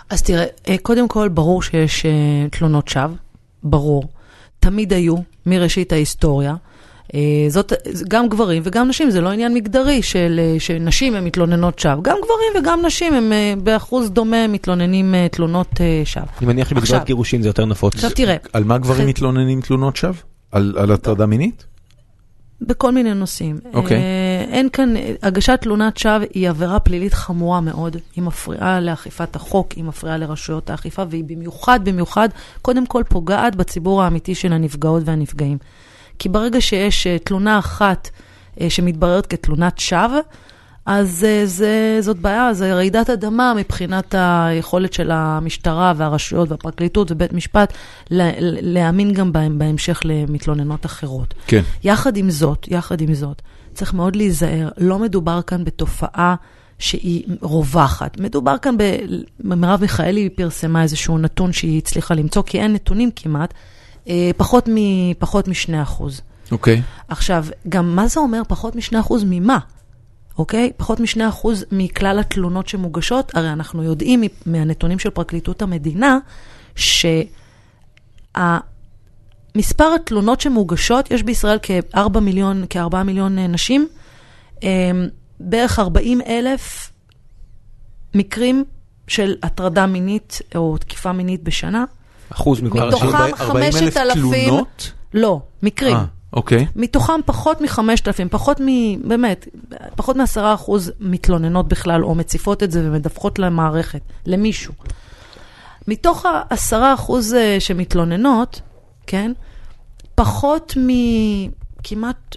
אז 0.10 0.22
תראה, 0.22 0.46
אה, 0.68 0.76
קודם 0.82 1.08
כל, 1.08 1.28
ברור 1.28 1.62
שיש 1.64 2.06
אה, 2.06 2.12
תלונות 2.52 2.88
שווא, 2.88 3.16
ברור. 3.64 4.04
תמיד 4.60 4.94
היו, 4.94 5.16
מראשית 5.46 5.92
ההיסטוריה. 5.92 6.56
אה, 7.16 7.20
זאת, 7.50 7.74
גם 8.08 8.30
גברים 8.30 8.64
וגם 8.66 8.88
נשים, 8.88 9.10
זה 9.10 9.22
לא 9.22 9.30
עניין 9.30 9.54
מגדרי 9.54 10.02
של, 10.02 10.40
אה, 10.44 10.60
שנשים 10.60 11.16
הן 11.16 11.24
מתלוננות 11.24 11.80
שווא. 11.80 12.02
גם 12.02 12.18
גברים 12.24 12.64
וגם 12.64 12.86
נשים 12.86 13.14
הם 13.14 13.34
אה, 13.34 13.54
באחוז 13.64 14.10
דומה 14.10 14.48
מתלוננים 14.48 15.16
תלונות 15.32 15.82
שווא. 16.06 16.26
אני 16.40 16.48
מניח 16.48 16.70
שבתגובת 16.70 17.06
גירושין 17.06 17.42
זה 17.42 17.50
יותר 17.50 17.66
נפוץ. 17.66 17.96
עכשיו 17.96 18.10
תראה, 18.10 18.36
על 18.54 18.64
מה 18.64 18.78
גברים 18.78 19.08
מתלוננים 19.08 19.62
תלונות 19.62 19.96
שווא? 19.96 20.14
על, 20.52 20.76
על 20.78 20.92
הטרדה 20.92 21.26
מינית? 21.26 21.66
בכל 22.62 22.92
מיני 22.92 23.14
נושאים. 23.14 23.60
אוקיי. 23.74 23.98
אה, 23.98 24.46
אין 24.50 24.70
כאן, 24.70 24.94
הגשת 25.22 25.60
תלונת 25.62 25.98
שווא 25.98 26.26
היא 26.34 26.50
עבירה 26.50 26.80
פלילית 26.80 27.14
חמורה 27.14 27.62
מאוד. 27.62 27.98
היא 28.16 28.24
מפריעה 28.24 28.80
לאכיפת 28.80 29.36
החוק, 29.36 29.72
היא 29.72 29.84
מפריעה 29.84 30.18
לרשויות 30.18 30.70
האכיפה, 30.70 31.04
והיא 31.10 31.24
במיוחד, 31.28 31.80
במיוחד, 31.84 32.30
קודם 32.62 32.86
כל 32.86 33.04
פוגעת 33.10 33.56
בציבור 33.56 34.04
האמיתי 34.04 34.36
של 34.36 34.54
הנפגעות 34.54 35.04
והנפגעים. 35.06 35.58
כי 36.20 36.30
ברגע 36.30 36.62
שיש 36.62 37.08
אה, 37.08 37.18
תלונה 37.20 37.60
אחת 37.60 38.10
אה, 38.62 38.70
שמתבררת 38.70 39.26
כתלונת 39.26 39.80
שווא, 39.80 40.20
אז 40.86 41.26
אה, 41.30 41.42
זה, 41.46 41.98
זאת 42.02 42.18
בעיה, 42.18 42.54
זה 42.54 42.74
רעידת 42.74 43.10
אדמה 43.10 43.54
מבחינת 43.58 44.16
היכולת 44.18 44.94
של 44.94 45.12
המשטרה 45.12 45.94
והרשויות 45.98 46.52
והפרקליטות 46.52 47.12
ובית 47.12 47.34
משפט 47.34 47.74
לה- 48.10 48.32
להאמין 48.40 49.14
גם 49.14 49.32
בהם 49.32 49.58
בהמשך 49.60 50.02
למתלוננות 50.06 50.86
אחרות. 50.86 51.34
כן. 51.48 51.62
יחד 51.84 52.18
עם 52.18 52.30
זאת, 52.30 52.68
יחד 52.68 53.02
עם 53.02 53.14
זאת, 53.14 53.42
צריך 53.74 53.94
מאוד 53.94 54.16
להיזהר, 54.16 54.70
לא 54.78 55.00
מדובר 55.00 55.42
כאן 55.42 55.64
בתופעה 55.64 56.36
שהיא 56.80 57.24
רווחת. 57.42 58.20
מדובר 58.20 58.58
כאן, 58.58 58.78
ב... 58.78 58.84
מרב 59.44 59.82
מיכאלי 59.82 60.30
פרסמה 60.30 60.84
איזשהו 60.84 61.18
נתון 61.18 61.54
שהיא 61.54 61.78
הצליחה 61.78 62.14
למצוא, 62.14 62.44
כי 62.46 62.60
אין 62.62 62.74
נתונים 62.74 63.10
כמעט, 63.16 63.54
פחות, 64.38 64.70
מ... 64.70 64.74
פחות 65.20 65.48
מ-2 65.48 65.82
אחוז. 65.82 66.22
אוקיי. 66.52 66.82
עכשיו, 67.08 67.46
גם 67.70 67.96
מה 67.96 68.08
זה 68.08 68.20
אומר 68.20 68.42
פחות 68.48 68.76
מ-2 68.76 69.00
אחוז 69.00 69.24
ממה? 69.28 69.60
אוקיי? 70.38 70.72
פחות 70.78 71.00
מ-2 71.00 71.30
אחוז 71.30 71.66
מכלל 71.72 72.20
התלונות 72.20 72.68
שמוגשות, 72.68 73.36
הרי 73.36 73.50
אנחנו 73.50 73.84
יודעים 73.84 74.24
מהנתונים 74.46 75.00
של 75.00 75.10
פרקליטות 75.10 75.62
המדינה, 75.62 76.18
שמספר 76.76 77.46
התלונות 79.96 80.42
שמוגשות, 80.42 81.12
יש 81.12 81.24
בישראל 81.24 81.58
כ-4 81.62 82.20
מיליון, 82.20 82.66
כ-4 82.70 83.04
מיליון 83.04 83.40
אה, 83.40 83.48
נשים, 83.48 83.88
אה, 84.64 84.92
בערך 85.40 85.80
40 85.80 86.22
אלף 86.22 86.92
מקרים 88.16 88.64
של 89.08 89.36
הטרדה 89.44 89.86
מינית 89.86 90.42
או 90.56 90.78
תקיפה 90.78 91.12
מינית 91.12 91.44
בשנה. 91.44 91.86
אחוז 92.30 92.62
מכל 92.62 92.88
מתוכם 92.88 93.16
האנשים. 93.16 93.92
5,000... 93.92 94.46
תלונות? 94.46 94.92
לא, 95.14 95.42
מקרים. 95.64 95.96
אה, 95.96 96.06
אוקיי. 96.34 96.66
מתוכם 96.76 97.22
פחות 97.26 97.62
מ-5,000, 97.62 98.30
פחות 98.32 98.62
מ... 98.62 98.68
באמת, 99.08 99.48
פחות 99.96 100.16
מ-10% 100.16 100.72
מתלוננות 101.00 101.68
בכלל, 101.68 102.04
או 102.04 102.16
מציפות 102.16 102.64
את 102.64 102.72
זה 102.72 102.82
ומדווחות 102.84 103.40
למערכת, 103.40 104.02
למישהו. 104.26 104.74
מתוך 105.88 106.26
ה-10% 106.26 107.12
שמתלוננות, 107.60 108.62
כן, 109.08 109.32
פחות 110.16 110.78
מ... 110.78 110.90
כמעט 111.84 112.36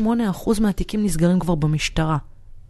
78% 0.00 0.60
מהתיקים 0.60 1.04
נסגרים 1.04 1.38
כבר 1.38 1.54
במשטרה. 1.54 2.16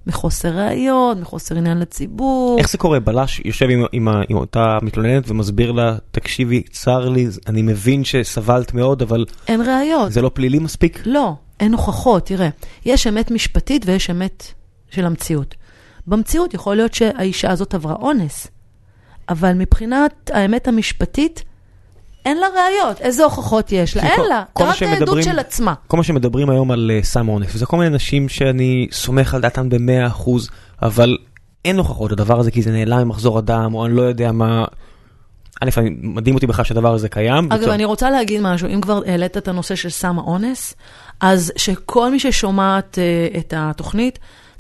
מחוסר 0.09 0.49
ראיות, 0.49 1.19
מחוסר 1.19 1.57
עניין 1.57 1.79
לציבור. 1.79 2.57
איך 2.59 2.71
זה 2.71 2.79
קורה? 2.79 3.01
בלש 3.01 3.41
יושב 3.45 3.71
עם, 3.71 3.85
עם, 3.93 4.09
עם 4.29 4.37
אותה 4.37 4.79
מתלוננת 4.83 5.31
ומסביר 5.31 5.73
לה, 5.73 5.97
תקשיבי, 6.11 6.63
צר 6.71 7.09
לי, 7.09 7.27
אני 7.47 7.63
מבין 7.63 8.05
שסבלת 8.05 8.75
מאוד, 8.75 9.03
אבל 9.03 9.25
אין 9.49 9.61
ראיות. 9.61 10.13
זה 10.13 10.23
לא 10.23 10.31
פלילי 10.35 10.59
מספיק? 10.59 11.03
לא, 11.07 11.35
אין 11.61 11.73
הוכחות, 11.73 12.27
תראה. 12.27 12.49
יש 12.85 13.07
אמת 13.07 13.31
משפטית 13.31 13.83
ויש 13.87 14.11
אמת 14.11 14.45
של 14.91 15.05
המציאות. 15.05 15.55
במציאות 16.07 16.55
יכול 16.55 16.77
להיות 16.77 16.95
שהאישה 16.95 17.51
הזאת 17.51 17.75
עברה 17.75 17.95
אונס, 17.95 18.47
אבל 19.29 19.53
מבחינת 19.53 20.31
האמת 20.35 20.69
המשפטית, 20.69 21.45
אין 22.29 22.39
לה 22.39 22.47
ראיות. 22.47 23.01
איזה 23.01 23.25
הוכחות 23.25 23.73
יש 23.73 23.97
לה? 23.97 24.03
אין 24.03 24.21
לה. 24.29 24.43
רק 24.59 24.83
העדות 24.83 25.23
של 25.23 25.39
עצמה. 25.39 25.75
כל 25.87 25.97
מה 25.97 26.03
שמדברים 26.03 26.51
היום 26.51 26.71
על 26.71 26.91
אה, 26.95 27.03
סם 27.03 27.29
אונס, 27.29 27.55
וזה 27.55 27.67
כל 27.67 27.77
מיני 27.77 27.97
נשים 27.97 28.29
שאני 28.29 28.89
סומך 28.93 29.35
על 29.35 29.41
דעתן 29.41 29.69
ב-100%, 29.69 30.31
אבל 30.83 31.17
אין 31.65 31.79
הוכחות 31.79 32.13
לדבר 32.13 32.41
הזה 32.41 32.51
כי 32.51 32.63
זה 32.63 32.71
נעלם 32.71 32.99
ממחזור 32.99 33.39
הדם, 33.39 33.71
או 33.75 33.87
אני 33.87 33.97
לא 33.97 34.03
יודע 34.03 34.33
מה... 34.33 34.65
א', 35.63 35.69
מדהים 36.03 36.35
אותי 36.35 36.47
בכלל 36.47 36.65
שהדבר 36.65 36.95
הזה 36.95 37.09
קיים. 37.09 37.53
אגב, 37.53 37.69
אני 37.69 37.85
רוצה 37.85 38.11
להגיד 38.11 38.41
משהו, 38.41 38.69
אם 38.75 38.81
כבר 38.81 39.01
העלית 39.07 39.37
את 39.37 39.49
הנושא 39.49 39.75
של 39.75 39.91
סם 39.91 40.19
האונס, 40.19 40.75
אז 41.21 41.53
שכל 41.57 42.11
מי 42.11 42.21
ששומעת 42.21 42.99
uh, 43.35 43.39
את 43.39 43.55
התוכנית 43.57 44.19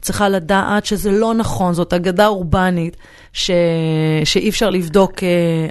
צריכה 0.09 0.29
לדעת 0.29 0.87
שזה 0.87 1.11
לא 1.11 1.35
נכון, 1.35 1.75
זאת 1.75 1.93
אגדה 1.93 2.27
אורבנית, 2.27 2.97
ש... 3.33 3.51
שאי 4.25 4.49
אפשר 4.49 4.71
לבדוק 4.71 5.13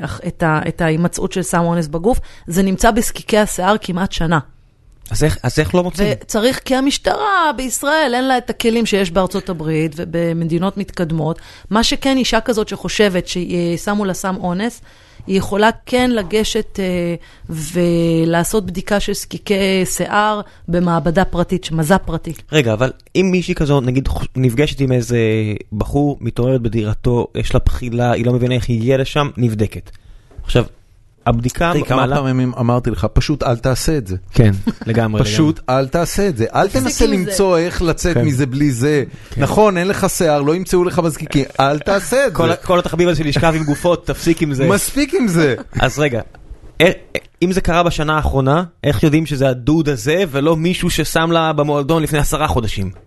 אח- 0.06 0.20
את, 0.28 0.44
ה... 0.44 0.60
את 0.68 0.82
ההימצאות 0.82 1.32
של 1.32 1.42
סם 1.42 1.60
האונס 1.62 1.88
בגוף, 1.88 2.20
זה 2.48 2.64
נמצא 2.64 2.92
בזקיקי 2.92 3.38
השיער 3.38 3.76
כמעט 3.82 4.12
שנה. 4.12 4.40
אז 5.12 5.24
איך- 5.24 5.38
אז 5.44 5.60
איך 5.60 5.76
לא 5.76 5.84
מוצאים? 5.84 6.14
וצריך, 6.22 6.60
כי 6.66 6.76
המשטרה 6.76 7.52
בישראל 7.58 8.12
אין 8.16 8.28
לה 8.28 8.38
את 8.38 8.50
הכלים 8.50 8.86
שיש 8.86 9.12
בארצות 9.12 9.50
הברית 9.50 9.94
ובמדינות 9.96 10.78
מתקדמות. 10.78 11.40
מה 11.70 11.84
שכן, 11.84 12.18
אישה 12.18 12.42
כזאת 12.42 12.68
שחושבת 12.68 13.26
ששמו 13.28 14.06
לה 14.06 14.14
סם 14.14 14.36
אונס, 14.40 14.82
היא 15.28 15.38
יכולה 15.38 15.70
כן 15.86 16.12
לגשת 16.12 16.80
אה, 16.80 17.16
ולעשות 17.50 18.66
בדיקה 18.66 19.00
של 19.00 19.14
זקיקי 19.14 19.86
שיער 19.86 20.42
במעבדה 20.68 21.26
פרטית, 21.26 21.64
שמזה 21.64 21.98
פרטי. 21.98 22.34
רגע, 22.52 22.74
אבל 22.74 22.92
אם 23.16 23.30
מישהי 23.32 23.56
כזו, 23.56 23.82
נגיד, 23.82 24.10
נפגשת 24.36 24.80
עם 24.80 24.92
איזה 24.92 25.20
בחור, 25.74 26.18
מתעוררת 26.22 26.62
בדירתו, 26.62 27.28
יש 27.36 27.54
לה 27.54 27.60
בחילה, 27.66 28.12
היא 28.12 28.26
לא 28.26 28.34
מבינה 28.34 28.56
איך 28.56 28.70
היא 28.70 28.78
הגיעה 28.78 28.98
לשם, 28.98 29.30
נבדקת. 29.38 29.92
עכשיו, 30.44 30.66
הבדיקה 31.28 31.72
אחי, 31.72 31.84
כמה 31.84 32.08
פעמים 32.08 32.54
אמרתי 32.60 32.92
לך, 32.92 33.08
פשוט 33.14 33.44
אל 33.44 33.58
תעשה 33.58 33.98
את 33.98 34.08
זה. 34.08 34.16
כן, 34.34 34.52
לגמרי. 34.88 35.22
פשוט 35.24 35.60
אל 35.70 35.88
תעשה 35.88 36.28
את 36.28 36.38
זה. 36.38 36.46
אל 36.56 36.68
תנסה. 36.68 37.06
למצוא 37.06 37.58
איך 37.58 37.82
לצאת 37.82 38.14
כן. 38.14 38.26
מזה 38.26 38.46
בלי 38.46 38.72
זה. 38.72 39.04
נכון, 39.38 39.78
אין 39.78 39.88
לך 39.88 40.06
שיער, 40.10 40.42
לא 40.42 40.56
ימצאו 40.56 40.84
לך 40.84 41.00
בזקיקים, 41.00 41.46
אל 41.60 41.80
תעשה 41.80 42.28
את 42.28 42.34
כל 42.38 42.48
זה. 42.48 42.56
כל 42.56 42.80
התחביב 42.80 43.10
הזה 43.10 43.24
של 43.24 43.28
לשכב 43.28 43.54
עם 43.56 43.64
גופות, 43.64 44.08
תפסיק 44.08 44.42
עם 44.42 44.54
זה. 44.54 44.68
מספיק 44.68 45.14
עם 45.14 45.28
זה. 45.28 45.56
אז 45.82 46.00
רגע, 46.00 46.22
אה, 46.82 46.86
אה, 46.86 46.92
אם 47.42 47.52
זה 47.52 47.62
קרה 47.62 47.84
בשנה 47.84 48.16
האחרונה, 48.16 48.64
איך 48.84 49.04
יודעים 49.04 49.26
שזה 49.26 49.50
הדוד 49.50 49.90
הזה 49.90 50.24
ולא 50.32 50.56
מישהו 50.56 50.90
ששם 50.90 51.32
לה 51.32 51.54
במועדון 51.54 52.04
לפני 52.04 52.20
עשרה 52.20 52.48
חודשים? 52.48 53.07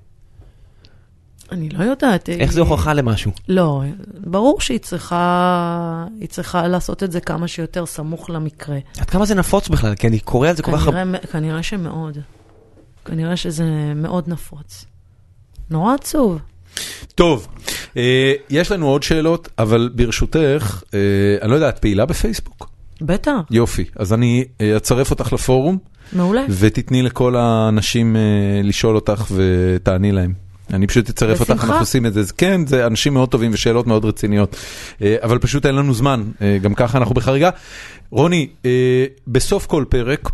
אני 1.53 1.69
לא 1.69 1.85
יודעת. 1.85 2.29
איך 2.29 2.53
זה 2.53 2.61
הוכחה 2.61 2.93
למשהו? 2.93 3.33
לא, 3.49 3.83
ברור 4.27 4.61
שהיא 4.61 4.79
צריכה, 4.79 6.07
היא 6.21 6.29
צריכה 6.29 6.69
לעשות 6.69 7.03
את 7.03 7.13
זה 7.13 7.21
כמה 7.21 7.49
שיותר 7.49 7.87
סמוך 7.87 8.31
למקרה. 8.31 8.79
עד 8.99 9.11
כמה 9.11 9.25
זה 9.25 9.35
נפוץ 9.35 9.69
בכלל? 9.69 9.95
כי 9.95 10.07
אני 10.07 10.19
קורא 10.19 10.49
על 10.49 10.57
זה 10.57 10.63
כל 10.63 10.73
כך 10.73 10.87
הרבה. 10.87 11.19
כנראה, 11.33 11.63
שמאוד. 11.63 12.19
כנראה 13.05 13.37
שזה 13.37 13.65
מאוד 13.97 14.29
נפוץ. 14.29 14.85
נורא 15.71 15.95
עצוב. 15.95 16.39
טוב, 17.15 17.49
אה, 17.97 18.33
יש 18.51 18.73
לנו 18.73 18.87
עוד 18.87 19.03
שאלות, 19.03 19.49
אבל 19.59 19.91
ברשותך, 19.95 20.83
אה, 20.95 20.99
אני 21.43 21.51
לא 21.51 21.55
יודע, 21.55 21.69
את 21.69 21.79
פעילה 21.79 22.07
בפייסבוק? 22.07 22.71
בטח, 23.03 23.33
יופי, 23.51 23.85
אז 23.97 24.13
אני 24.13 24.45
אה, 24.61 24.77
אצרף 24.77 25.11
אותך 25.11 25.33
לפורום, 25.33 25.79
מעולה. 26.13 26.45
ותתני 26.49 27.03
לכל 27.03 27.37
האנשים 27.37 28.17
אה, 28.17 28.21
לשאול 28.65 28.95
אותך 28.95 29.25
ותעני 29.35 30.13
להם. 30.13 30.50
אני 30.73 30.87
פשוט 30.87 31.09
אצרף 31.09 31.41
אותך, 31.41 31.51
בשמחה. 31.51 31.67
אנחנו 31.67 31.83
עושים 31.83 32.07
את 32.07 32.13
זה. 32.13 32.23
כן, 32.39 32.67
זה 32.67 32.87
אנשים 32.87 33.15
מאוד 33.15 33.29
טובים 33.29 33.51
ושאלות 33.55 33.87
מאוד 33.87 34.05
רציניות, 34.05 34.57
אה, 35.03 35.17
אבל 35.23 35.39
פשוט 35.39 35.67
אין 35.67 35.75
לנו 35.75 35.95
זמן, 35.95 36.25
אה, 36.43 36.59
גם 36.63 36.75
ככה 36.75 36.99
אנחנו 36.99 37.15
בחריגה. 37.15 37.51
רוני, 38.11 38.49
אה, 38.65 39.05
בסוף 39.27 39.67
כל 39.67 39.85
פרק, 39.89 40.31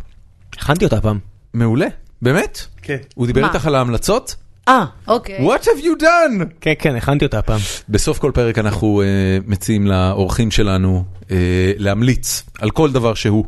הכנתי 0.59 0.85
אותה 0.85 1.01
פעם. 1.01 1.19
מעולה, 1.55 1.87
באמת? 2.23 2.67
כן. 2.83 2.97
הוא 3.15 3.27
דיבר 3.27 3.41
מה? 3.41 3.49
איתך 3.49 3.67
על 3.67 3.75
ההמלצות? 3.75 4.37
אה, 4.69 4.85
אוקיי. 5.09 5.49
What 5.49 5.63
have 5.63 5.83
you 5.83 6.03
done? 6.03 6.45
כן, 6.61 6.73
כן, 6.79 6.97
הכנתי 6.97 7.25
אותה 7.25 7.43
פעם. 7.43 7.61
בסוף 7.89 8.19
כל 8.19 8.31
פרק 8.35 8.59
אנחנו 8.59 9.03
uh, 9.03 9.51
מציעים 9.51 9.87
לאורחים 9.87 10.51
שלנו 10.51 11.05
uh, 11.23 11.29
להמליץ 11.77 12.43
על 12.59 12.71
כל 12.71 12.93
דבר 12.93 13.15
שהוא. 13.15 13.45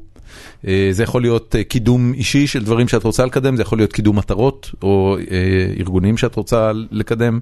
Uh, 0.63 0.69
זה 0.91 1.03
יכול 1.03 1.23
להיות 1.23 1.55
uh, 1.55 1.65
קידום 1.65 2.13
אישי 2.13 2.47
של 2.47 2.65
דברים 2.65 2.89
שאת 2.89 3.05
רוצה 3.05 3.27
לקדם, 3.27 3.57
זה 3.57 3.63
יכול 3.63 3.79
להיות 3.79 3.93
קידום 3.93 4.19
מטרות 4.19 4.71
או 4.83 5.17
uh, 5.19 5.31
ארגונים 5.81 6.17
שאת 6.17 6.35
רוצה 6.35 6.73
לקדם. 6.91 7.41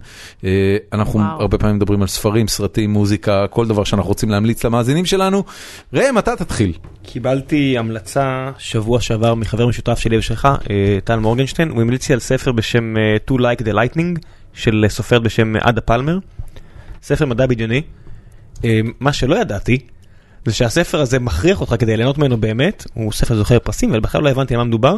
אנחנו 0.93 1.21
וואו. 1.21 1.41
הרבה 1.41 1.59
פעמים 1.59 1.77
מדברים 1.77 2.03
על 2.03 2.09
ספרים, 2.09 2.49
סרטים, 2.49 2.91
מוזיקה, 2.91 3.47
כל 3.51 3.67
דבר 3.67 3.85
שאנחנו 3.85 4.09
רוצים 4.09 4.31
להמליץ 4.31 4.65
למאזינים 4.65 5.05
שלנו. 5.05 5.45
ראם, 5.93 6.19
אתה 6.19 6.37
תתחיל. 6.37 6.73
קיבלתי 7.03 7.79
המלצה 7.79 8.51
שבוע 8.59 9.01
שעבר 9.01 9.35
מחבר 9.35 9.67
משותף 9.67 9.99
שלי 9.99 10.19
ושלך, 10.19 10.49
אה, 10.71 10.99
טל 11.05 11.19
מורגנשטיין, 11.19 11.69
הוא 11.69 11.81
המליץ 11.81 12.09
לי 12.09 12.13
על 12.13 12.21
ספר 12.21 12.53
בשם 12.53 12.97
אה, 12.97 13.17
To 13.31 13.39
Like 13.41 13.63
the 13.63 13.73
Lightning 13.73 14.21
של 14.53 14.81
אה, 14.85 14.89
סופרת 14.89 15.23
בשם 15.23 15.57
עדה 15.61 15.81
פלמר, 15.81 16.19
ספר 17.03 17.27
מדע 17.27 17.47
בדיוני. 17.47 17.83
אה, 18.65 18.81
מה 19.01 19.13
שלא 19.13 19.37
ידעתי, 19.37 19.79
זה 20.47 20.55
שהספר 20.55 21.01
הזה 21.01 21.19
מכריח 21.19 21.61
אותך 21.61 21.75
כדי 21.79 21.97
ליהנות 21.97 22.19
ממנו 22.19 22.37
באמת, 22.37 22.87
הוא 22.95 23.13
ספר 23.13 23.37
זוכר 23.37 23.59
פרסים, 23.59 23.91
אבל 23.91 24.01
בכלל 24.01 24.23
לא 24.23 24.29
הבנתי 24.29 24.55
על 24.55 24.59
מה 24.59 24.65
מדובר. 24.65 24.97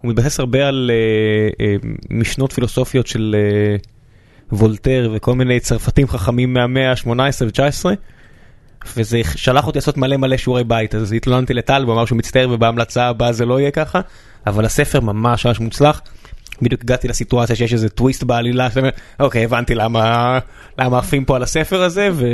הוא 0.00 0.10
מתבסס 0.10 0.40
הרבה 0.40 0.68
על 0.68 0.90
אה, 0.90 1.66
אה, 1.66 1.76
משנות 2.10 2.52
פילוסופיות 2.52 3.06
של 3.06 3.36
אה, 3.38 3.76
וולטר 4.52 5.12
וכל 5.14 5.34
מיני 5.34 5.60
צרפתים 5.60 6.08
חכמים 6.08 6.52
מהמאה 6.52 6.90
ה-18 6.90 7.10
ו-19. 7.42 7.84
וזה 8.96 9.20
שלח 9.36 9.66
אותי 9.66 9.78
לעשות 9.78 9.96
מלא 9.96 10.16
מלא 10.16 10.36
שיעורי 10.36 10.64
בית, 10.64 10.94
אז 10.94 11.12
התלוננתי 11.12 11.54
לטל, 11.54 11.82
הוא 11.82 11.92
אמר 11.92 12.04
שהוא 12.04 12.18
מצטער 12.18 12.50
ובהמלצה 12.50 13.08
הבאה 13.08 13.32
זה 13.32 13.46
לא 13.46 13.60
יהיה 13.60 13.70
ככה, 13.70 14.00
אבל 14.46 14.64
הספר 14.64 15.00
ממש 15.00 15.46
ממש 15.46 15.60
מוצלח. 15.60 16.00
בדיוק 16.62 16.82
הגעתי 16.82 17.08
לסיטואציה 17.08 17.56
שיש 17.56 17.72
איזה 17.72 17.88
טוויסט 17.88 18.22
בעלילה, 18.22 18.68
שאתה 18.68 18.80
אומר, 18.80 18.90
אוקיי, 19.20 19.44
הבנתי 19.44 19.74
למה 19.74 20.38
למה 20.78 20.98
עפים 20.98 21.24
פה 21.24 21.36
על 21.36 21.42
הספר 21.42 21.82
הזה, 21.82 22.08
ו... 22.12 22.26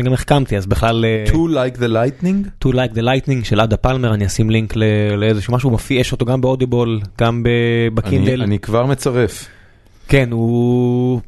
וגם 0.00 0.12
החכמתי, 0.12 0.56
אז 0.56 0.66
בכלל... 0.66 1.04
אה, 1.04 1.24
To 1.26 1.34
like 1.34 1.78
the 1.78 1.88
lightning? 1.88 2.64
To 2.64 2.68
Like 2.68 2.94
the 2.94 3.02
Lightning 3.02 3.44
של 3.44 3.60
עדה 3.60 3.76
פלמר, 3.76 4.14
אני 4.14 4.26
אשים 4.26 4.50
לינק 4.50 4.74
לאיזשהו 5.16 5.54
משהו, 5.54 5.70
מופיע, 5.70 6.00
יש 6.00 6.12
אותו 6.12 6.24
גם 6.24 6.40
באודיבול, 6.40 7.00
גם 7.20 7.42
בקינדל. 7.94 8.42
אני 8.42 8.58
כבר 8.58 8.86
מצרף. 8.86 9.48
כן, 10.08 10.28
הוא... 10.32 11.20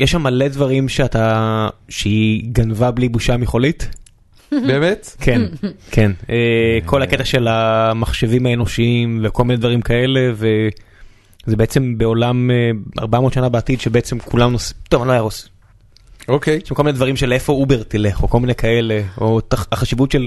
יש 0.00 0.10
שם 0.10 0.22
מלא 0.22 0.48
דברים 0.48 0.88
שאתה... 0.88 1.68
שהיא 1.88 2.42
גנבה 2.52 2.90
בלי 2.90 3.08
בושה 3.08 3.36
מחולית. 3.36 3.88
באמת? 4.50 5.16
כן, 5.20 5.42
כן. 5.90 6.12
אה, 6.30 6.78
כל 6.84 7.02
הקטע 7.02 7.24
של 7.24 7.48
המחשבים 7.48 8.46
האנושיים 8.46 9.20
וכל 9.22 9.44
מיני 9.44 9.56
דברים 9.56 9.82
כאלה, 9.82 10.32
זה 11.46 11.56
בעצם 11.56 11.98
בעולם 11.98 12.50
אה, 12.50 12.70
400 12.98 13.32
שנה 13.32 13.48
בעתיד 13.48 13.80
שבעצם 13.80 14.18
כולם 14.18 14.52
נוסעים, 14.52 14.80
טוב 14.88 15.02
אני 15.02 15.08
לא 15.08 15.12
אהרוס, 15.12 15.48
אוקיי. 16.28 16.54
יש 16.62 16.68
שם 16.68 16.74
כל 16.74 16.82
מיני 16.82 16.96
דברים 16.96 17.16
של 17.16 17.32
איפה 17.32 17.52
אובר 17.52 17.82
תלך 17.82 18.22
או 18.22 18.28
כל 18.28 18.40
מיני 18.40 18.54
כאלה, 18.54 19.00
או 19.20 19.40
תח, 19.40 19.66
החשיבות 19.72 20.10
של 20.10 20.26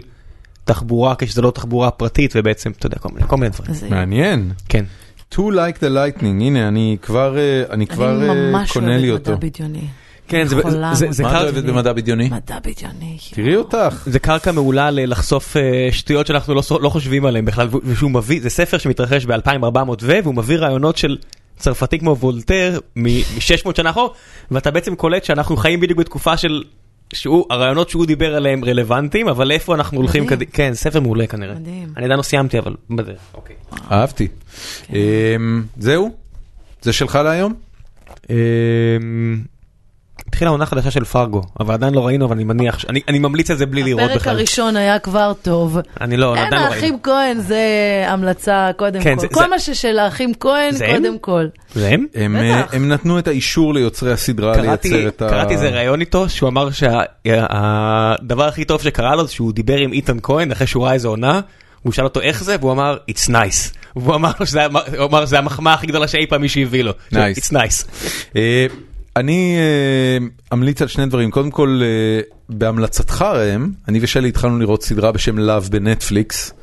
תחבורה 0.65 1.15
כשזה 1.18 1.41
לא 1.41 1.52
תחבורה 1.52 1.91
פרטית 1.91 2.34
ובעצם 2.36 2.72
אתה 2.72 2.86
יודע 2.86 2.98
כל 2.99 3.10
מיני, 3.14 3.28
כל 3.28 3.38
מיני 3.38 3.49
דברים. 3.49 3.74
זה- 3.74 3.90
מעניין. 3.90 4.52
כן. 4.69 4.86
To 5.34 5.38
like 5.38 5.78
the 5.80 5.90
lightning, 6.19 6.24
הנה 6.26 6.68
אני 6.68 6.98
כבר 7.02 7.38
אה, 7.38 7.64
אני 7.69 7.88
כבר 7.88 8.15
אני 8.22 8.30
אה, 8.30 8.34
ממש 8.52 8.72
קונה 8.72 8.98
לי 8.98 9.10
אוהבת 9.10 9.28
אותו. 9.28 9.38
מדע 9.38 9.48
בדיוני. 9.48 9.88
כן, 10.28 10.45
זה, 10.48 10.56
זה, 10.94 11.06
זה, 11.10 11.24
מה 11.24 11.38
את. 11.40 11.44
אוהבת 11.44 11.64
במדע 11.64 11.94
בדיוני? 11.94 12.30
מדע 12.30 12.60
בדיוני. 12.60 13.18
תראי 13.32 13.56
אותך. 13.56 14.03
זה 14.06 14.19
קרקע 14.19 14.52
מעולה 14.52 14.91
לחשוף 14.91 15.57
אה, 15.57 15.61
שטויות 15.91 16.28
שאנחנו 16.28 16.53
לא, 16.53 16.61
לא 16.82 16.90
חושבים 16.90 17.26
עליהן 17.26 17.45
בכלל, 17.45 17.68
ושהוא 17.84 18.11
מביא, 18.11 18.41
זה 18.41 18.49
ספר 18.49 18.78
שמתרחש 18.78 19.26
ב-2400 19.26 19.78
ו, 20.02 20.19
והוא 20.24 20.36
מביא 20.36 20.57
רעיונות 20.57 20.98
של 20.98 21.18
צרפתי 21.57 21.99
כמו 21.99 22.17
וולטר 22.17 22.79
מ-600 22.95 23.69
שנה 23.77 23.89
אחורה, 23.89 24.09
ואתה 24.51 24.71
בעצם 24.71 24.95
קולט 24.95 25.23
שאנחנו 25.23 25.57
חיים 25.57 25.79
בדיוק 25.79 25.99
בתקופה 25.99 26.38
של, 26.38 26.63
שהוא, 27.13 27.45
הרעיונות 27.49 27.89
שהוא 27.89 28.05
דיבר 28.05 28.35
עליהם 28.35 28.65
רלוונטיים, 28.65 29.27
אבל 29.27 29.51
איפה 29.51 29.75
אנחנו 29.75 29.97
הולכים. 29.97 30.25
קדימה, 30.25 30.51
כן, 30.51 30.73
ספר 30.73 30.99
מעולה 30.99 31.27
כנראה. 31.27 31.55
מדהים. 31.55 31.93
אני 31.97 32.05
עדיין 32.05 32.17
לא 32.17 32.23
סיימתי, 32.23 32.59
אבל 32.59 32.75
בדרך, 32.89 33.19
אוקיי. 33.34 33.55
אהבתי. 33.91 34.27
אמ, 34.89 35.63
זהו? 35.77 36.15
זה 36.81 36.93
שלך 36.93 37.15
להיום? 37.15 37.53
התחילה 40.27 40.52
עונה 40.52 40.65
חדשה 40.65 40.91
של 40.91 41.03
פרגו, 41.06 41.41
אבל 41.60 41.73
עדיין 41.73 41.94
לא 41.94 42.06
ראינו, 42.07 42.26
אבל 42.26 42.34
אני 42.35 42.44
מניח, 42.44 42.85
אני, 42.89 42.99
אני 43.07 43.19
ממליץ 43.19 43.52
על 43.52 43.57
זה 43.57 43.65
בלי 43.65 43.84
לראות 43.84 44.03
הפרק 44.03 44.15
בכלל. 44.22 44.35
הראשון 44.38 44.76
היה 44.76 44.99
כבר 44.99 45.34
טוב. 45.41 45.77
אני 46.02 46.18
לא, 46.18 46.35
אין 46.35 46.45
עדיין 46.45 46.61
לא 46.61 46.68
ראינו. 46.68 46.76
האחים 46.76 46.98
כהן 47.03 47.39
זה 47.39 47.61
המלצה 48.07 48.69
קודם 48.77 49.02
כן, 49.02 49.15
כל. 49.15 49.22
זה- 49.22 49.27
כל 49.27 49.39
זה- 49.41 49.48
מה 49.48 49.60
ששל 49.60 49.99
האחים 49.99 50.34
כהן 50.39 50.72
זה? 50.72 50.88
קודם 50.95 51.19
כל. 51.19 51.45
זה 51.76 51.88
הם? 51.89 52.06
הם, 52.15 52.35
בטח. 52.35 52.44
אה, 52.73 52.77
הם 52.77 52.89
נתנו 52.89 53.19
את 53.19 53.27
האישור 53.27 53.73
ליוצרי 53.73 54.11
הסדרה 54.11 54.56
קראתי, 54.56 54.89
לייצר 54.89 55.07
את 55.07 55.22
ה... 55.22 55.30
קראתי 55.30 55.53
איזה 55.53 55.69
ראיון 55.69 55.99
איתו 56.02 56.30
שהוא 56.30 56.49
אמר 56.49 56.69
שהדבר 56.72 58.48
הכי 58.48 58.65
טוב 58.65 58.81
שקרה 58.81 59.15
לו 59.15 59.26
זה 59.27 59.34
שהוא 59.34 59.53
דיבר 59.53 59.77
עם 59.77 59.94
איתן 59.94 60.18
כהן 60.23 60.52
אחרי 60.52 60.68
שהוא 60.68 60.84
ראה 60.85 60.94
איזה 60.94 61.07
עונה. 61.07 61.39
הוא 61.84 61.94
שאל 61.94 62.03
אותו 62.03 62.22
איך 62.22 62.44
זה 62.44 62.56
והוא 62.60 62.72
אמר 62.72 62.98
it's 63.11 63.30
nice. 63.30 63.76
והוא 63.95 64.15
אמר 64.15 64.31
שזה 64.45 64.60
"זה 65.26 65.38
המחמאה 65.38 65.73
הכי 65.73 65.88
גדולה 65.88 66.07
שאי 66.07 66.27
פעם 66.30 66.41
מישהו 66.41 66.61
הביא 66.61 66.84
לו. 66.84 66.91
Nice. 67.14 67.15
it's 67.38 67.53
nice. 67.53 67.85
אני 69.18 69.57
אה, 69.57 70.27
אמליץ 70.53 70.81
על 70.81 70.88
שני 70.88 71.06
דברים. 71.06 71.31
קודם 71.31 71.52
כל, 71.52 71.81
אה, 71.84 72.22
בהמלצתך 72.49 73.22
ראם, 73.22 73.72
אני 73.88 73.99
ושלי 74.02 74.30
התחלנו 74.30 74.60
לראות 74.60 74.84
סדרה 74.84 75.11
בשם 75.11 75.38
Love 75.38 75.69
בנטפליקס. 75.69 76.53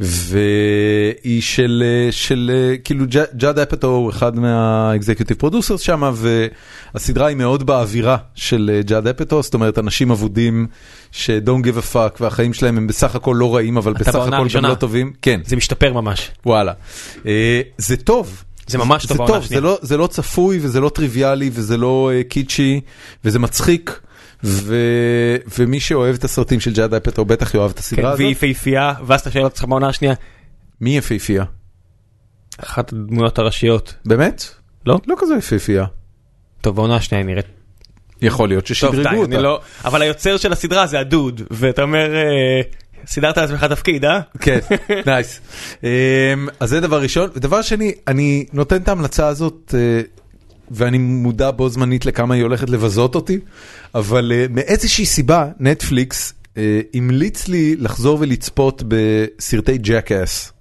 והיא 0.00 1.42
של, 1.42 1.82
אה, 1.86 2.12
של 2.12 2.50
כאילו 2.84 3.04
ג'אד 3.36 3.58
אפטו 3.58 3.86
הוא 3.86 4.10
אחד 4.10 4.38
מה 4.38 4.56
executive 4.56 5.36
producers 5.36 5.80
שם 5.80 6.12
והסדרה 6.14 7.26
היא 7.26 7.36
מאוד 7.36 7.66
באווירה 7.66 8.16
של 8.34 8.80
ג'אד 8.86 9.06
אפטו, 9.06 9.42
זאת 9.42 9.54
אומרת 9.54 9.78
אנשים 9.78 10.10
אבודים 10.10 10.66
ש-don't 11.12 11.64
give 11.64 11.78
a 11.78 11.94
fuck 11.94 12.16
והחיים 12.20 12.54
שלהם 12.54 12.76
הם 12.76 12.86
בסך 12.86 13.14
הכל 13.14 13.36
לא 13.38 13.54
רעים 13.54 13.76
אבל 13.76 13.92
בסך 13.92 14.14
הכל 14.14 14.30
גם 14.30 14.40
הראשונה. 14.40 14.68
לא 14.68 14.74
טובים. 14.74 15.12
כן, 15.22 15.40
זה 15.44 15.56
משתפר 15.56 15.92
ממש. 15.92 16.30
וואלה. 16.46 16.72
זה 17.78 17.96
טוב. 18.04 18.44
זה 18.68 18.78
ממש 18.78 19.06
טוב 19.06 19.16
זה 19.16 19.24
טוב, 19.26 19.36
השנייה. 19.36 19.60
זה 19.60 19.66
לא, 19.66 19.78
זה 19.82 19.96
לא 19.96 20.06
צפוי 20.06 20.58
וזה 20.62 20.80
לא 20.80 20.88
טריוויאלי 20.88 21.50
וזה 21.52 21.76
לא 21.76 22.10
uh, 22.12 22.28
קיצ'י 22.28 22.80
וזה 23.24 23.38
מצחיק. 23.38 24.00
ו... 24.44 24.76
ומי 25.58 25.80
שאוהב 25.80 26.14
את 26.14 26.24
הסרטים 26.24 26.60
של 26.60 26.72
ג'אד 26.72 26.94
אפטו 26.94 27.24
בטח 27.24 27.54
יאהב 27.54 27.70
את 27.70 27.76
כן, 27.76 27.80
הסדרה 27.80 28.08
הזאת. 28.08 28.20
והיא 28.20 28.32
יפהפייה 28.32 28.94
ואז 29.06 29.20
אתה 29.20 29.30
שואל 29.30 29.44
אותך 29.44 29.64
בעונה 29.64 29.88
השנייה. 29.88 30.14
מי 30.80 30.96
יפהפייה? 30.96 31.44
אחת 32.58 32.92
הדמויות 32.92 33.38
הראשיות. 33.38 33.94
באמת? 34.04 34.44
לא? 34.86 35.00
לא 35.06 35.16
כזה 35.18 35.34
יפהפייה. 35.34 35.84
טוב 36.60 36.76
בעונה 36.76 36.96
השנייה 36.96 37.24
נראית. 37.24 37.46
יכול 38.22 38.48
להיות 38.48 38.66
ששדרגו 38.66 39.20
אותה. 39.22 39.40
לא. 39.40 39.60
אבל 39.84 40.02
היוצר 40.02 40.36
של 40.36 40.52
הסדרה 40.52 40.86
זה 40.86 41.00
הדוד 41.00 41.42
ואתה 41.50 41.82
אומר 41.82 42.14
אה, 42.14 42.60
סידרת 43.08 43.36
לעצמך 43.36 43.64
תפקיד 43.64 44.04
אה? 44.04 44.20
כן, 44.40 44.58
nice. 45.06 45.40
אמ, 45.82 45.88
אז 46.60 46.70
זה 46.70 46.80
דבר 46.80 47.02
ראשון. 47.02 47.30
ודבר 47.34 47.62
שני, 47.62 47.92
אני 48.06 48.46
נותן 48.52 48.76
את 48.76 48.88
ההמלצה 48.88 49.26
הזאת, 49.26 49.74
אה, 49.78 50.00
ואני 50.70 50.98
מודע 50.98 51.50
בו 51.50 51.68
זמנית 51.68 52.06
לכמה 52.06 52.34
היא 52.34 52.42
הולכת 52.42 52.70
לבזות 52.70 53.14
אותי, 53.14 53.38
אבל 53.94 54.32
אה, 54.34 54.46
מאיזושהי 54.50 55.06
סיבה, 55.06 55.46
נטפליקס 55.60 56.34
אה, 56.56 56.80
המליץ 56.94 57.48
לי 57.48 57.76
לחזור 57.76 58.18
ולצפות 58.20 58.82
בסרטי 58.88 59.78
Jackass. 59.78 60.52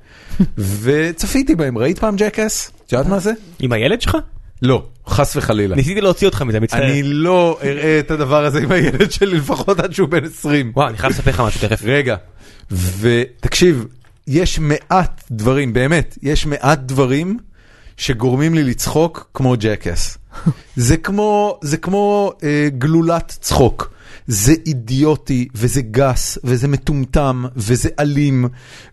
וצפיתי 0.82 1.54
בהם, 1.54 1.78
ראית 1.78 1.98
פעם 1.98 2.16
Jackass? 2.16 2.70
את 2.86 2.92
יודעת 2.92 3.06
מה 3.06 3.18
זה? 3.18 3.32
עם 3.58 3.72
הילד 3.72 4.00
שלך? 4.00 4.16
לא, 4.62 4.86
חס 5.10 5.36
וחלילה. 5.36 5.76
ניסיתי 5.76 6.00
להוציא 6.00 6.26
אותך 6.26 6.42
מזה 6.42 6.60
מצטער. 6.60 6.84
אני 6.84 7.02
לא 7.02 7.58
אראה 7.62 7.98
את 7.98 8.10
הדבר 8.10 8.44
הזה 8.44 8.58
עם 8.58 8.72
הילד 8.72 9.10
שלי 9.10 9.36
לפחות 9.38 9.80
עד 9.80 9.92
שהוא 9.92 10.08
בן 10.08 10.24
20. 10.24 10.72
וואו 10.76 10.88
אני 10.88 10.98
חייב 10.98 11.12
לספר 11.12 11.30
לך 11.30 11.40
משהו 11.40 11.68
תכף. 11.68 11.80
רגע, 11.84 12.16
ותקשיב, 13.00 13.86
יש 14.26 14.58
מעט 14.58 15.22
דברים, 15.30 15.72
באמת, 15.72 16.18
יש 16.22 16.46
מעט 16.46 16.78
דברים 16.78 17.38
שגורמים 18.00 18.54
לי 18.54 18.62
לצחוק 18.64 19.30
כמו 19.34 19.54
ג'קס. 19.58 20.18
זה 20.76 20.96
כמו, 20.96 21.58
זה 21.62 21.76
כמו 21.76 22.32
אה, 22.42 22.68
גלולת 22.78 23.36
צחוק. 23.40 23.90
זה 24.26 24.54
אידיוטי, 24.66 25.48
וזה 25.54 25.82
גס, 25.82 26.38
וזה 26.44 26.68
מטומטם, 26.68 27.44
וזה 27.56 27.88
אלים, 28.00 28.48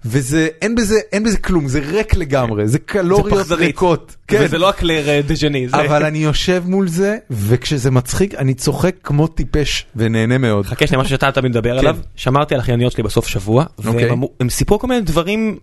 וזה, 0.06 0.48
אין 0.62 0.76
בזה, 0.76 0.96
אין 1.12 1.24
בזה 1.24 1.38
כלום, 1.38 1.68
זה 1.68 1.80
ריק 1.80 2.16
לגמרי, 2.16 2.68
זה 2.68 2.80
קלוריות 2.80 3.30
פחדנית. 3.44 3.60
ריקות. 3.60 4.16
כן. 4.28 4.42
וזה 4.46 4.58
לא 4.58 4.70
הקלר 4.70 5.22
דז'ני. 5.28 5.70
זה- 5.70 5.76
אבל 5.78 6.06
אני 6.06 6.18
יושב 6.18 6.64
מול 6.66 6.88
זה, 6.88 7.18
וכשזה 7.30 7.92
מצחיק, 7.92 8.36
אני 8.36 8.54
צוחק 8.54 8.96
כמו 9.04 9.28
טיפש, 9.28 9.86
ונהנה 9.96 10.38
מאוד. 10.38 10.66
חכה 10.66 10.88
שנייה, 10.88 11.02
משהו 11.02 11.10
שאתה 11.12 11.32
תמיד 11.32 11.52
מדבר 11.52 11.72
כן. 11.74 11.78
עליו, 11.80 11.98
שמרתי 12.16 12.56
על 12.56 12.62
אחייניות 12.62 12.92
שלי 12.92 13.04
בסוף 13.04 13.28
שבוע, 13.28 13.66
אוקיי. 13.86 14.10
והם 14.10 14.22
הם 14.40 14.50
סיפרו 14.50 14.80
כל 14.80 14.88
מיני 14.88 15.02
דברים 15.02 15.58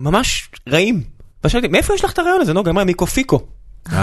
ממש 0.00 0.48
רעים. 0.68 1.13
ושאלתי, 1.44 1.68
מאיפה 1.68 1.94
יש 1.94 2.04
לך 2.04 2.12
את 2.12 2.18
הרעיון 2.18 2.40
הזה? 2.40 2.52
נוגה, 2.52 2.70
אמרה, 2.70 2.84
מקופיקו. 2.84 3.40
אה, 3.92 3.98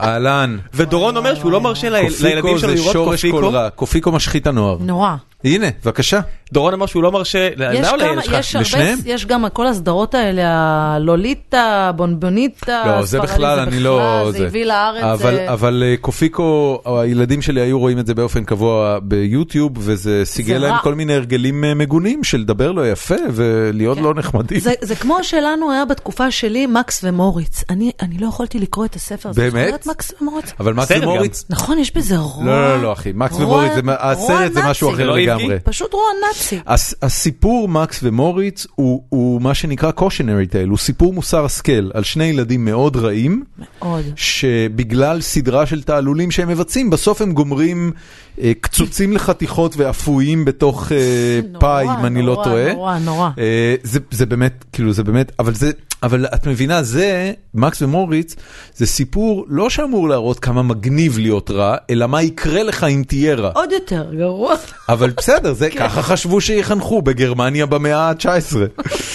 אהלן. 0.00 0.58
ודורון 0.74 1.16
אומר 1.16 1.34
שהוא 1.34 1.52
לא 1.52 1.60
מרשה 1.60 1.88
ליל- 1.90 2.12
לילדים 2.22 2.40
קופיקו 2.42 2.58
שלו 2.58 2.68
זה 2.68 2.74
לראות 2.74 2.92
שורש 2.92 3.24
כל 3.24 3.30
קופיקו. 3.32 3.52
רע, 3.52 3.70
קופיקו 3.70 4.12
משחית 4.12 4.46
הנוער. 4.46 4.76
נורא. 4.80 5.14
הנה, 5.46 5.66
בבקשה. 5.84 6.20
דורון 6.52 6.74
אמר 6.74 6.86
שהוא 6.86 7.02
לא 7.02 7.12
מרשה, 7.12 7.48
או 7.48 7.56
כמה, 7.56 7.96
לילד 7.96 8.24
שלך? 8.24 8.34
יש 8.38 8.54
הרבה, 8.54 8.62
לשניהם? 8.62 8.98
יש 9.04 9.26
גם 9.26 9.44
כל 9.52 9.66
הסדרות 9.66 10.14
האלה, 10.14 10.42
הלוליטה, 10.46 11.90
בונבוניטה, 11.96 12.82
לא, 12.86 13.02
זה 13.04 13.20
בכלל, 13.20 13.58
אני 13.58 13.80
לא... 13.80 14.20
בכלל, 14.22 14.32
זה 14.38 14.46
הביא 14.46 14.64
לארץ. 14.64 15.02
אבל, 15.04 15.38
אה, 15.38 15.52
אבל 15.52 15.82
אה, 15.86 15.94
קופיקו, 16.00 16.80
הילדים 16.86 17.42
שלי 17.42 17.60
היו 17.60 17.78
רואים 17.78 17.98
את 17.98 18.06
זה 18.06 18.14
באופן 18.14 18.44
קבוע 18.44 18.98
ביוטיוב, 19.02 19.72
וזה 19.76 20.22
סיגל 20.24 20.58
להם 20.58 20.72
רע. 20.72 20.78
כל 20.82 20.94
מיני 20.94 21.14
הרגלים 21.14 21.64
אה, 21.64 21.74
מגונים 21.74 22.24
של 22.24 22.38
לדבר 22.38 22.72
לא 22.72 22.90
יפה 22.90 23.14
ולהיות 23.34 23.98
כן. 23.98 24.04
לא 24.04 24.14
נחמדים. 24.14 24.60
זה, 24.60 24.72
זה 24.80 24.94
כמו 24.96 25.18
שלנו 25.24 25.72
היה 25.72 25.84
בתקופה 25.84 26.30
שלי, 26.30 26.66
מקס 26.66 27.00
ומוריץ. 27.04 27.64
אני, 27.70 27.90
אני 28.02 28.18
לא 28.18 28.26
יכולתי 28.26 28.58
לקרוא 28.58 28.84
את 28.84 28.94
הספר 28.94 29.28
הזה. 29.28 29.50
באמת? 29.50 29.86
מקס 29.86 30.12
ומוריץ? 30.20 30.52
אבל 30.60 30.72
מקס. 30.72 30.92
ומוריץ... 31.02 31.44
נכון, 31.50 31.78
יש 31.78 31.96
בזה 31.96 32.16
רוע. 32.16 32.44
לא, 32.44 32.68
לא, 32.68 32.82
לא, 32.82 32.92
אחי, 32.92 33.12
מקס 33.14 33.34
רוע- 33.34 33.44
ומוריץ, 33.44 33.72
הסרט 33.98 34.52
זה 34.52 34.60
משהו. 34.62 34.94
אחר 34.94 35.06
לא 35.06 35.16
לגמרי. 35.38 35.58
פשוט 35.64 35.92
רוע 35.92 36.04
נאצי. 36.28 36.58
הס, 36.66 36.94
הסיפור 37.02 37.68
מקס 37.68 38.00
ומוריץ 38.02 38.66
הוא, 38.74 39.02
הוא 39.08 39.42
מה 39.42 39.54
שנקרא 39.54 39.90
cautionary 39.98 40.52
tale, 40.52 40.68
הוא 40.68 40.78
סיפור 40.78 41.12
מוסר 41.12 41.44
השכל 41.44 41.90
על 41.94 42.02
שני 42.04 42.24
ילדים 42.24 42.64
מאוד 42.64 42.96
רעים, 42.96 43.44
מאוד. 43.58 44.04
שבגלל 44.16 45.20
סדרה 45.20 45.66
של 45.66 45.82
תעלולים 45.82 46.30
שהם 46.30 46.48
מבצעים, 46.48 46.90
בסוף 46.90 47.22
הם 47.22 47.32
גומרים 47.32 47.92
אה, 48.40 48.52
קצוצים 48.60 49.12
לחתיכות 49.12 49.74
ואפויים 49.76 50.44
בתוך 50.44 50.92
אה, 50.92 51.40
נורא, 51.48 51.60
פאי, 51.60 51.86
אם 52.00 52.06
אני 52.06 52.22
לא 52.22 52.32
נורא, 52.32 52.44
טועה. 52.44 52.72
נורא, 52.72 52.98
נורא. 52.98 53.30
אה, 53.38 53.74
זה, 53.82 54.00
זה 54.10 54.26
באמת, 54.26 54.64
כאילו 54.72 54.92
זה 54.92 55.04
באמת, 55.04 55.32
אבל 55.38 55.54
זה, 55.54 55.70
אבל 56.06 56.26
את 56.26 56.46
מבינה, 56.46 56.82
זה, 56.82 57.32
מקס 57.54 57.82
ומוריץ, 57.82 58.34
זה 58.76 58.86
סיפור 58.86 59.44
לא 59.48 59.70
שאמור 59.70 60.08
להראות 60.08 60.38
כמה 60.38 60.62
מגניב 60.62 61.18
להיות 61.18 61.50
רע, 61.50 61.76
אלא 61.90 62.06
מה 62.06 62.22
יקרה 62.22 62.62
לך 62.62 62.84
אם 62.84 63.02
תהיה 63.06 63.34
רע. 63.34 63.50
עוד 63.54 63.72
יותר 63.72 64.14
גרוע. 64.14 64.54
אבל 64.88 65.10
בסדר, 65.10 65.52
זה 65.52 65.70
כן. 65.70 65.78
ככה 65.78 66.02
חשבו 66.02 66.40
שיחנכו 66.40 67.02
בגרמניה 67.02 67.66
במאה 67.66 68.10
ה-19. 68.10 68.56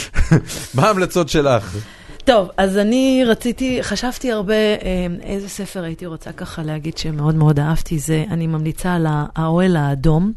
מה 0.75 0.87
ההמלצות 0.87 1.29
שלך? 1.29 1.77
טוב, 2.23 2.49
אז 2.57 2.77
אני 2.77 3.23
רציתי, 3.27 3.83
חשבתי 3.83 4.31
הרבה 4.31 4.53
אה, 4.53 5.07
איזה 5.23 5.49
ספר 5.49 5.83
הייתי 5.83 6.05
רוצה 6.05 6.31
ככה 6.31 6.63
להגיד 6.63 6.97
שמאוד 6.97 7.35
מאוד 7.35 7.59
אהבתי, 7.59 7.99
זה, 7.99 8.23
אני 8.31 8.47
ממליצה 8.47 8.93
על 8.93 9.07
האוהל 9.35 9.75
האדום 9.75 10.31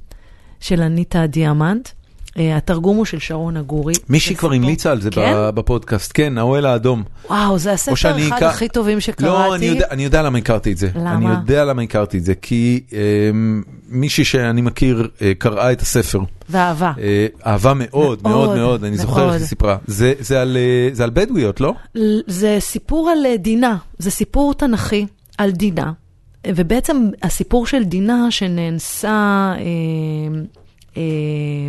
של 0.60 0.81
אניטה 0.81 1.26
דיאמנט. 1.26 1.89
אה, 2.39 2.57
התרגום 2.57 2.97
הוא 2.97 3.05
של 3.05 3.19
שרון 3.19 3.57
אגורי. 3.57 3.95
מישהי 4.09 4.37
כבר 4.37 4.53
המליצה 4.53 4.91
על 4.91 5.01
זה 5.01 5.11
כן? 5.11 5.33
בפודקאסט, 5.55 6.11
כן, 6.15 6.39
האוהל 6.39 6.67
האדום. 6.67 7.03
וואו, 7.31 7.59
זה 7.59 7.73
הספר 7.73 7.93
אחד 8.29 8.43
הכי 8.43 8.69
טובים 8.69 9.01
שקראתי. 9.01 9.25
לא, 9.25 9.55
אני 9.55 9.67
יודע, 9.67 9.87
אני 9.91 10.05
יודע 10.05 10.23
למה 10.23 10.39
הכרתי 10.39 10.73
את 10.73 10.77
זה. 10.79 10.89
למה? 10.95 11.13
אני 11.15 11.41
יודע 11.41 11.65
למה 11.65 11.83
הכרתי 11.83 12.19
את 12.19 12.25
זה, 12.25 12.35
כי 12.35 12.81
אה, 12.93 12.99
מישהי 13.89 14.25
שאני 14.25 14.61
מכיר 14.63 15.09
אה, 15.23 15.33
קראה 15.39 15.73
את 15.73 15.81
הספר. 15.83 16.21
ואהבה. 16.51 16.93
אה, 16.99 17.27
אהבה 17.47 17.73
מאוד, 17.75 17.93
מאוד 18.23 18.47
מאוד, 18.47 18.59
מאוד, 18.59 18.85
אני 18.85 18.97
זוכר 18.97 19.27
איך. 19.33 19.35
היא 19.41 19.47
סיפרה. 19.47 19.77
זה- 19.87 20.13
זה 20.21 20.41
על, 20.43 20.57
זה 20.93 21.05
על 21.05 21.11
בדואיות, 21.13 21.61
לא? 21.61 21.75
זה 22.27 22.57
סיפור 22.61 23.11
על 23.11 23.37
דינה, 23.39 23.77
זה 23.99 24.11
סיפור 24.11 24.55
תנכי 24.55 25.07
על 25.39 25.51
דינה, 25.51 25.93
ובעצם 26.47 26.97
הסיפור 27.23 27.67
של 27.67 27.85
דינה 27.85 28.31
שנאנסה, 28.31 29.09
אה, 29.57 30.41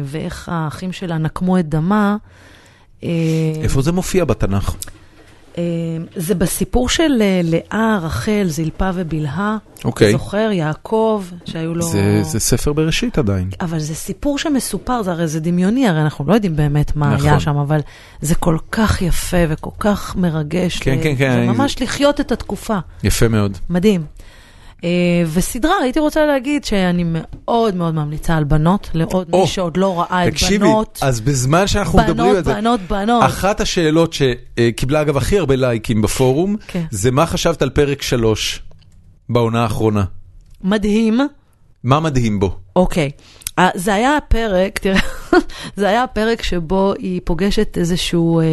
ואיך 0.04 0.50
האחים 0.52 0.92
שלה 0.92 1.18
נקמו 1.18 1.60
את 1.60 1.70
דמה, 1.70 2.18
אה, 3.04 3.10
איפה 3.62 3.82
זה 3.82 3.92
מופיע 3.92 4.26
בתנ"ך? 4.26 4.76
אה, 5.58 5.64
זה 6.16 6.36
בסיפור 6.36 6.90
של 6.90 7.22
אה, 7.22 7.42
לאה, 7.44 8.00
רחל, 8.02 8.46
זלפה 8.48 8.90
ובלהה. 8.94 9.58
אוקיי. 9.86 10.12
זוכר, 10.12 10.50
יעקב, 10.52 11.24
שהיו 11.46 11.76
לו... 11.76 11.82
זה- 11.86 12.20
זה 12.24 12.40
ספר 12.40 12.74
בראשית 12.74 13.18
עדיין. 13.18 13.50
אבל 13.62 13.80
זה 13.80 13.96
סיפור 13.96 14.38
שמסופר, 14.38 15.04
זה 15.04 15.12
הרי 15.12 15.28
זה 15.28 15.40
דמיוני, 15.40 15.88
הרי 15.88 16.02
אנחנו 16.02 16.26
לא 16.28 16.34
יודעים 16.34 16.56
באמת 16.56 16.96
מה 16.96 17.14
נכון. 17.14 17.28
היה 17.30 17.40
שם, 17.40 17.58
אבל 17.58 17.80
זה 18.22 18.36
כל 18.36 18.58
כך 18.72 19.02
יפה 19.02 19.38
וכל 19.50 19.70
כך 19.80 20.16
מרגש. 20.16 20.78
כן, 20.80 20.98
ל- 21.00 21.04
כן, 21.04 21.14
כן, 21.18 21.32
זה 21.46 21.52
ממש 21.52 21.82
לחיות 21.82 22.20
את 22.20 22.32
התקופה, 22.32 22.78
יפה 23.04 23.28
מאוד. 23.28 23.58
מדהים. 23.70 24.06
אה, 24.86 25.24
וסדרה, 25.34 25.74
הייתי 25.82 26.00
רוצה 26.00 26.26
להגיד 26.26 26.66
שאני 26.66 27.04
מאוד 27.08 27.76
מאוד 27.76 27.96
ממליצה 27.96 28.38
על 28.38 28.44
בנות, 28.44 28.90
לעוד 28.94 29.30
מי 29.32 29.48
שעוד 29.48 29.78
לא 29.78 30.00
ראה 30.00 30.28
את 30.28 30.34
בנות. 30.52 31.00
אז 31.02 31.22
בזמן 31.22 31.68
שאנחנו 31.68 32.00
מדברים 32.00 32.18
בנות, 32.18 32.38
על 32.38 32.44
זה, 32.44 32.54
בנות, 32.54 32.80
בנות. 32.90 33.24
אחת 33.26 33.62
השאלות 33.62 34.14
שקיבלה 34.14 35.02
אגב 35.02 35.18
הכי 35.18 35.40
הרבה 35.40 35.56
לייקים 35.56 36.02
בפורום, 36.02 36.56
כן. 36.68 36.84
זה 36.92 37.12
מה 37.12 37.26
חשבת 37.26 37.62
על 37.62 37.70
פרק 37.70 38.02
3 38.02 38.62
בעונה 39.30 39.64
האחרונה? 39.64 40.04
מדהים. 40.64 41.20
מה 41.84 42.00
מדהים 42.00 42.40
בו? 42.40 42.58
אוקיי. 42.76 43.04
אה, 43.04 43.10
זה 43.76 43.94
היה 43.94 44.18
הפרק, 44.18 44.80
תראה, 44.80 45.00
זה 45.78 45.88
היה 45.88 46.04
הפרק 46.04 46.42
שבו 46.44 46.94
היא 47.00 47.22
פוגשת 47.24 47.78
איזשהו 47.78 48.40
אה, 48.40 48.46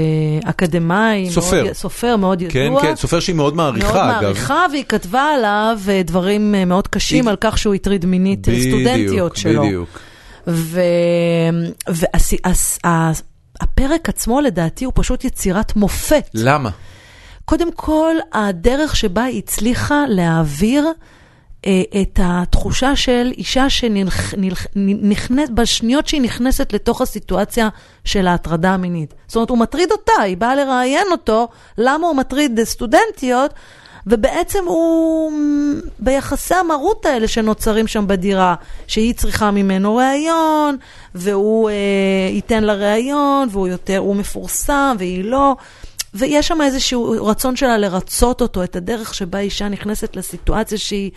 אקדמאי, 0.45 1.31
סופר. 1.31 1.63
מאוד, 1.65 1.73
סופר 1.73 2.17
מאוד 2.17 2.43
כן, 2.49 2.59
ידוע. 2.59 2.83
כן, 2.83 2.97
סופר 2.97 3.21
שהיא 3.21 3.37
מאוד 3.37 3.57
מאוד 3.57 3.73
מעריכה 3.73 3.91
אגב. 4.11 4.23
מעריכה, 4.23 4.65
והיא 4.73 4.85
כתבה 4.89 5.23
עליו 5.23 5.79
אה, 5.89 6.03
דברים 6.05 6.55
אה, 6.55 6.65
מאוד 6.65 6.89
קשים 6.89 7.25
היא- 7.25 7.31
על 7.31 7.37
כך 7.41 7.59
שהוא 7.59 7.75
הטריד 7.75 8.07
מינית 8.07 8.49
אה, 8.49 8.55
סטודנטיות 8.69 9.37
שלו. 9.37 9.63
בדיוק. 9.63 9.99
והפרק 13.61 14.09
עצמו 14.09 14.41
לדעתי 14.41 14.85
הוא 14.85 14.93
פשוט 14.97 15.25
יצירת 15.25 15.77
מופת. 15.77 16.31
למה? 16.35 16.71
קודם 17.45 17.73
כל, 17.73 18.15
הדרך 18.33 18.97
שבה 18.97 19.25
היא 19.25 19.39
הצליחה 19.39 20.05
להעביר 20.09 20.85
אה, 20.87 20.93
את 22.03 22.21
התחושה 22.23 22.97
של 22.97 23.33
אישה 23.39 23.71
שנכנסת, 23.71 25.51
בשניות 25.51 26.09
שהיא 26.09 26.23
נכנסת 26.23 26.73
לתוך 26.73 27.01
הסיטואציה 27.01 27.69
של 28.05 28.27
ההטרדה 28.27 28.71
המינית. 28.71 29.15
זאת 29.27 29.37
אומרת, 29.37 29.51
הוא 29.51 29.59
מטריד 29.59 29.93
אותה, 29.93 30.23
היא 30.23 30.37
באה 30.37 30.55
לראיין 30.55 31.07
אותו, 31.11 31.49
למה 31.79 32.07
הוא 32.07 32.17
מטריד 32.17 32.61
סטודנטיות, 32.65 33.55
ובעצם 34.07 34.65
הוא 34.67 35.33
ביחסי 35.99 36.55
המרות 36.55 37.07
האלה 37.07 37.29
שנוצרים 37.29 37.87
שם 37.87 38.07
בדירה, 38.07 38.55
שהיא 38.87 39.15
צריכה 39.15 39.51
ממנו 39.51 39.97
ראיון, 39.97 40.77
והוא 41.15 41.71
אה, 41.71 41.75
ייתן 42.31 42.65
לה 42.65 42.75
ראיון, 42.75 43.49
והוא 43.51 43.69
יותר, 43.69 43.99
הוא 43.99 44.17
מפורסם, 44.17 44.97
והיא 44.99 45.25
לא. 45.25 45.57
ויש 46.15 46.49
שם 46.49 46.63
איזשהו 46.63 47.27
רצון 47.27 47.57
שלה 47.57 47.79
לרצות 47.79 48.41
אותו, 48.41 48.65
את 48.65 48.77
הדרך 48.77 49.15
שבה 49.15 49.39
אישה 49.39 49.69
נכנסת 49.69 50.17
לסיטואציה 50.17 50.79
שהיא 50.79 51.11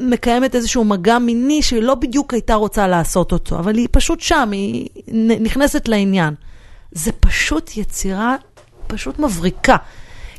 מקיימת 0.00 0.54
איזשהו 0.54 0.84
מגע 0.84 1.18
מיני 1.18 1.62
שהיא 1.62 1.82
לא 1.82 1.94
בדיוק 1.94 2.34
הייתה 2.34 2.54
רוצה 2.54 2.86
לעשות 2.86 3.32
אותו, 3.32 3.58
אבל 3.58 3.76
היא 3.76 3.88
פשוט 3.90 4.20
שם, 4.20 4.50
היא 4.52 4.88
נכנסת 5.40 5.88
לעניין. 5.88 6.34
זה 6.92 7.12
פשוט 7.12 7.76
יצירה 7.76 8.36
פשוט 8.88 9.18
מבריקה. 9.18 9.76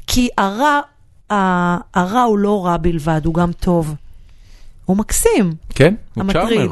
כי 0.07 0.29
הרע, 0.37 0.79
הרע 1.93 2.21
הוא 2.21 2.37
לא 2.37 2.65
רע 2.65 2.77
בלבד, 2.77 3.21
הוא 3.25 3.33
גם 3.33 3.51
טוב. 3.51 3.95
הוא 4.85 4.97
מקסים. 4.97 5.53
כן, 5.69 5.95
הוא 6.13 6.23
המטריד. 6.23 6.71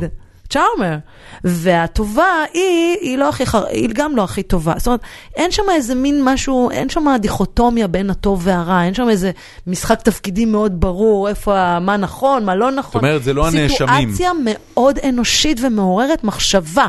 צ'ארמר. 0.50 0.98
והטובה 1.43 2.43
היא, 2.53 2.98
היא 3.01 3.17
לא 3.17 3.30
הכי. 3.30 3.43
היא 3.69 3.90
גם 3.93 4.16
לא 4.16 4.24
הכי 4.24 4.43
טובה. 4.43 4.74
זאת 4.77 4.88
אומרת, 4.88 5.01
אין 5.35 5.51
שם 5.51 5.64
איזה 5.76 5.95
מין 5.95 6.22
משהו, 6.24 6.72
אין 6.72 6.90
שם 6.90 7.16
דיכוטומיה 7.19 7.88
בין 7.88 8.09
הטוב 8.09 8.42
והרע, 8.43 8.84
אין 8.84 8.93
שם 8.93 9.09
איזה 9.09 9.32
משחק 9.67 10.01
תפקידים 10.01 10.51
מאוד 10.51 10.80
ברור, 10.82 11.30
איפה, 11.30 11.80
מה 11.80 11.98
נכון, 11.98 12.45
מה 12.45 12.56
לא 12.56 12.72
נכון. 12.72 13.01
זאת 13.01 13.03
אומרת, 13.03 13.24
זה 13.24 13.34
לא 13.34 13.48
הנאשמים. 13.48 13.69
סיטואציה 14.11 14.32
מאוד 14.43 15.00
אנושית 15.00 15.59
ומעוררת 15.61 16.24
מחשבה, 16.24 16.88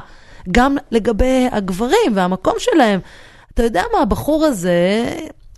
גם 0.52 0.76
לגבי 0.90 1.48
הגברים 1.52 2.12
והמקום 2.14 2.54
שלהם. 2.58 3.00
אתה 3.54 3.62
יודע 3.62 3.82
מה, 3.92 4.02
הבחור 4.02 4.44
הזה... 4.44 4.78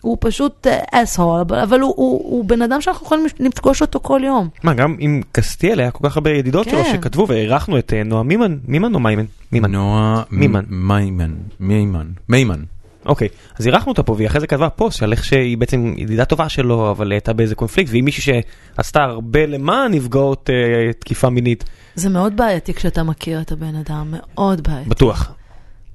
הוא 0.00 0.16
פשוט 0.20 0.66
אסהול, 0.92 1.40
אבל 1.40 1.80
הוא, 1.80 1.94
הוא, 1.96 2.20
הוא 2.30 2.44
בן 2.44 2.62
אדם 2.62 2.80
שאנחנו 2.80 3.06
יכולים 3.06 3.26
לפגוש 3.40 3.82
אותו 3.82 4.00
כל 4.00 4.20
יום. 4.24 4.48
מה, 4.62 4.74
גם 4.74 4.96
עם 4.98 5.22
קסטיאל 5.32 5.80
היה 5.80 5.90
כל 5.90 6.08
כך 6.08 6.16
הרבה 6.16 6.30
ידידות 6.30 6.68
שלו 6.68 6.84
כן. 6.84 6.92
שכתבו 6.92 7.28
והערכנו 7.28 7.78
את 7.78 7.92
אה, 7.92 8.02
נועה 8.02 8.22
מימן, 8.22 8.58
מימן 8.68 8.94
או 8.94 9.00
מיימן? 9.00 9.24
מימן. 9.52 9.72
נועה 9.72 10.22
מימן. 10.30 10.64
מיימן. 10.68 11.34
מימן. 11.60 12.06
מימן. 12.28 12.62
אוקיי, 13.06 13.28
אז 13.58 13.66
אירחנו 13.66 13.92
אותה 13.92 14.02
פה 14.02 14.12
והיא 14.12 14.26
אחרי 14.26 14.40
זה 14.40 14.46
כתבה 14.46 14.68
פוסט 14.68 15.02
על 15.02 15.12
איך 15.12 15.24
שהיא 15.24 15.58
בעצם 15.58 15.94
ידידה 15.96 16.24
טובה 16.24 16.48
שלו, 16.48 16.90
אבל 16.90 17.12
הייתה 17.12 17.32
באיזה 17.32 17.54
קונפליקט, 17.54 17.90
והיא 17.90 18.02
מישהי 18.02 18.42
שעשתה 18.76 19.02
הרבה 19.02 19.46
למען 19.46 19.94
נפגעות 19.94 20.50
אה, 20.50 20.92
תקיפה 20.92 21.30
מינית, 21.30 21.64
זה 21.94 22.08
מאוד 22.08 22.36
בעייתי 22.36 22.74
כשאתה 22.74 23.02
מכיר 23.02 23.40
את 23.40 23.52
הבן 23.52 23.74
אדם, 23.74 24.14
מאוד 24.16 24.60
בעייתי. 24.68 24.90
בטוח. 24.90 25.32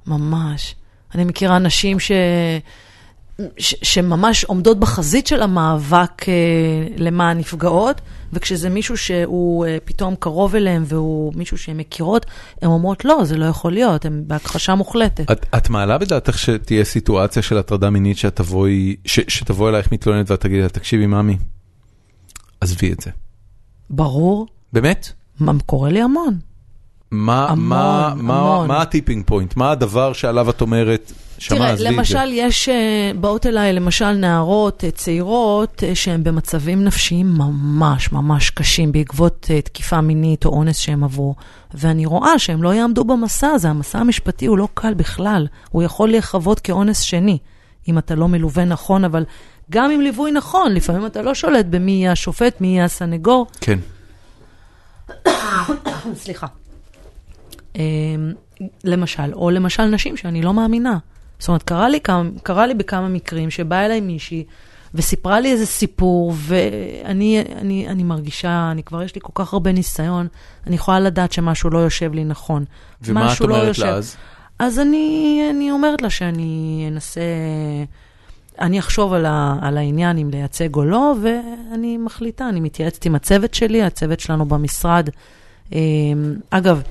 ממש. 0.07 0.75
אני 1.15 1.23
מכירה 1.23 1.59
נשים 1.59 1.99
ש... 1.99 2.11
ש... 3.57 3.75
שממש 3.81 4.43
עומדות 4.43 4.79
בחזית 4.79 5.27
של 5.27 5.41
המאבק 5.41 6.29
אה, 6.29 6.33
למען 6.97 7.37
נפגעות, 7.37 8.01
וכשזה 8.33 8.69
מישהו 8.69 8.97
שהוא 8.97 9.65
אה, 9.65 9.77
פתאום 9.85 10.15
קרוב 10.19 10.55
אליהם 10.55 10.83
והוא 10.87 11.33
מישהו 11.35 11.57
שהן 11.57 11.77
מכירות, 11.77 12.25
הן 12.61 12.69
אומרות, 12.69 13.05
לא, 13.05 13.23
זה 13.23 13.37
לא 13.37 13.45
יכול 13.45 13.73
להיות, 13.73 14.05
הן 14.05 14.23
בהכחשה 14.27 14.75
מוחלטת. 14.75 15.31
את, 15.31 15.45
את 15.57 15.69
מעלה 15.69 15.97
בדעתך 15.97 16.39
שתהיה 16.39 16.83
סיטואציה 16.83 17.41
של 17.41 17.57
הטרדה 17.57 17.89
מינית 17.89 18.17
שאת 18.17 18.35
תבואי, 18.35 18.95
ש, 19.05 19.19
שתבוא 19.27 19.69
אלייך 19.69 19.91
מתלוננת 19.91 20.31
ואת 20.31 20.39
תגידי 20.41 20.61
לה, 20.61 20.69
תקשיבי 20.69 21.05
ממי, 21.05 21.37
עזבי 22.61 22.91
את 22.91 23.01
זה. 23.01 23.11
ברור, 23.89 24.47
באמת? 24.73 25.11
מה 25.39 25.51
קורה 25.65 25.89
לי 25.89 26.01
המון. 26.01 26.37
מה, 27.11 27.49
המון, 27.49 27.67
מה, 27.67 28.13
מה, 28.15 28.39
המון. 28.39 28.67
מה 28.67 28.81
הטיפינג 28.81 29.25
פוינט? 29.25 29.55
מה 29.55 29.71
הדבר 29.71 30.13
שעליו 30.13 30.49
את 30.49 30.61
אומרת, 30.61 31.11
תראה? 31.39 31.75
למשל, 31.79 32.31
יש, 32.31 32.69
אה, 32.69 33.11
באות 33.19 33.45
אליי 33.45 33.73
למשל 33.73 34.11
נערות 34.11 34.83
אה, 34.83 34.91
צעירות 34.91 35.83
אה, 35.83 35.95
שהן 35.95 36.23
במצבים 36.23 36.83
נפשיים 36.83 37.33
ממש 37.37 38.11
ממש 38.11 38.49
קשים 38.49 38.91
בעקבות 38.91 39.51
תקיפה 39.63 40.01
מינית 40.01 40.45
או 40.45 40.49
אונס 40.49 40.77
שהם 40.77 41.03
עברו, 41.03 41.35
ואני 41.73 42.05
רואה 42.05 42.39
שהם 42.39 42.63
לא 42.63 42.73
יעמדו 42.73 43.03
במסע 43.03 43.47
הזה, 43.47 43.69
המסע 43.69 43.99
המשפטי 43.99 44.45
הוא 44.45 44.57
לא 44.57 44.67
קל 44.73 44.93
בכלל, 44.93 45.47
הוא 45.69 45.83
יכול 45.83 46.09
להיחוות 46.09 46.59
כאונס 46.59 46.99
שני, 46.99 47.37
אם 47.87 47.97
אתה 47.97 48.15
לא 48.15 48.27
מלווה 48.27 48.65
נכון, 48.65 49.03
אבל 49.03 49.25
גם 49.71 49.91
עם 49.91 50.01
ליווי 50.01 50.31
נכון, 50.31 50.73
לפעמים 50.73 51.05
אתה 51.05 51.21
לא 51.21 51.33
שולט 51.33 51.65
במי 51.65 51.91
יהיה 51.91 52.11
השופט, 52.11 52.61
מי 52.61 52.67
יהיה 52.67 52.85
הסנגור, 52.85 53.47
כן. 53.61 53.79
סליחה. 56.23 56.47
אמ, 57.75 58.33
למשל, 58.83 59.33
או 59.33 59.49
למשל 59.49 59.85
נשים 59.85 60.17
שאני 60.17 60.41
לא 60.41 60.53
מאמינה. 60.53 60.97
זאת 61.39 61.47
אומרת, 61.47 61.63
קרה 61.63 61.89
לי, 61.89 62.01
כמה, 62.01 62.23
קרה 62.43 62.67
לי 62.67 62.73
בכמה 62.73 63.09
מקרים 63.09 63.49
שבאה 63.49 63.85
אליי 63.85 64.01
מישהי 64.01 64.43
וסיפרה 64.95 65.39
לי 65.39 65.51
איזה 65.51 65.65
סיפור, 65.65 66.33
ואני 66.35 67.43
אני, 67.55 67.87
אני 67.87 68.03
מרגישה, 68.03 68.69
אני 68.71 68.83
כבר 68.83 69.03
יש 69.03 69.15
לי 69.15 69.21
כל 69.23 69.31
כך 69.35 69.53
הרבה 69.53 69.71
ניסיון, 69.71 70.27
אני 70.67 70.75
יכולה 70.75 70.99
לדעת 70.99 71.31
שמשהו 71.31 71.69
לא 71.69 71.79
יושב 71.79 72.13
לי 72.13 72.23
נכון. 72.23 72.65
ומה 73.01 73.33
את 73.33 73.41
לא 73.41 73.45
אומרת 73.45 73.67
יושב. 73.67 73.83
לה 73.83 73.93
אז? 73.93 74.15
אז 74.59 74.79
אני, 74.79 75.41
אני 75.49 75.71
אומרת 75.71 76.01
לה 76.01 76.09
שאני 76.09 76.85
אנסה, 76.91 77.21
אני 78.59 78.79
אחשוב 78.79 79.13
על, 79.13 79.25
ה, 79.25 79.55
על 79.61 79.77
העניין 79.77 80.17
אם 80.17 80.29
לייצג 80.29 80.75
או 80.75 80.85
לא, 80.85 81.15
ואני 81.21 81.97
מחליטה, 81.97 82.49
אני 82.49 82.59
מתייעצת 82.59 83.05
עם 83.05 83.15
הצוות 83.15 83.53
שלי, 83.53 83.83
הצוות 83.83 84.19
שלנו 84.19 84.45
במשרד. 84.45 85.09
אמ, 85.71 86.35
אגב, 86.49 86.81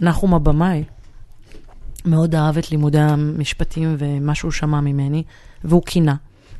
נחום 0.00 0.34
הבמאי 0.34 0.84
מאוד 2.06 2.34
אהב 2.34 2.58
את 2.58 2.70
לימודי 2.70 2.98
המשפטים 2.98 3.96
ומה 3.98 4.34
שהוא 4.34 4.50
שמע 4.50 4.80
ממני, 4.80 5.22
והוא 5.64 5.82
קינה. 5.82 6.14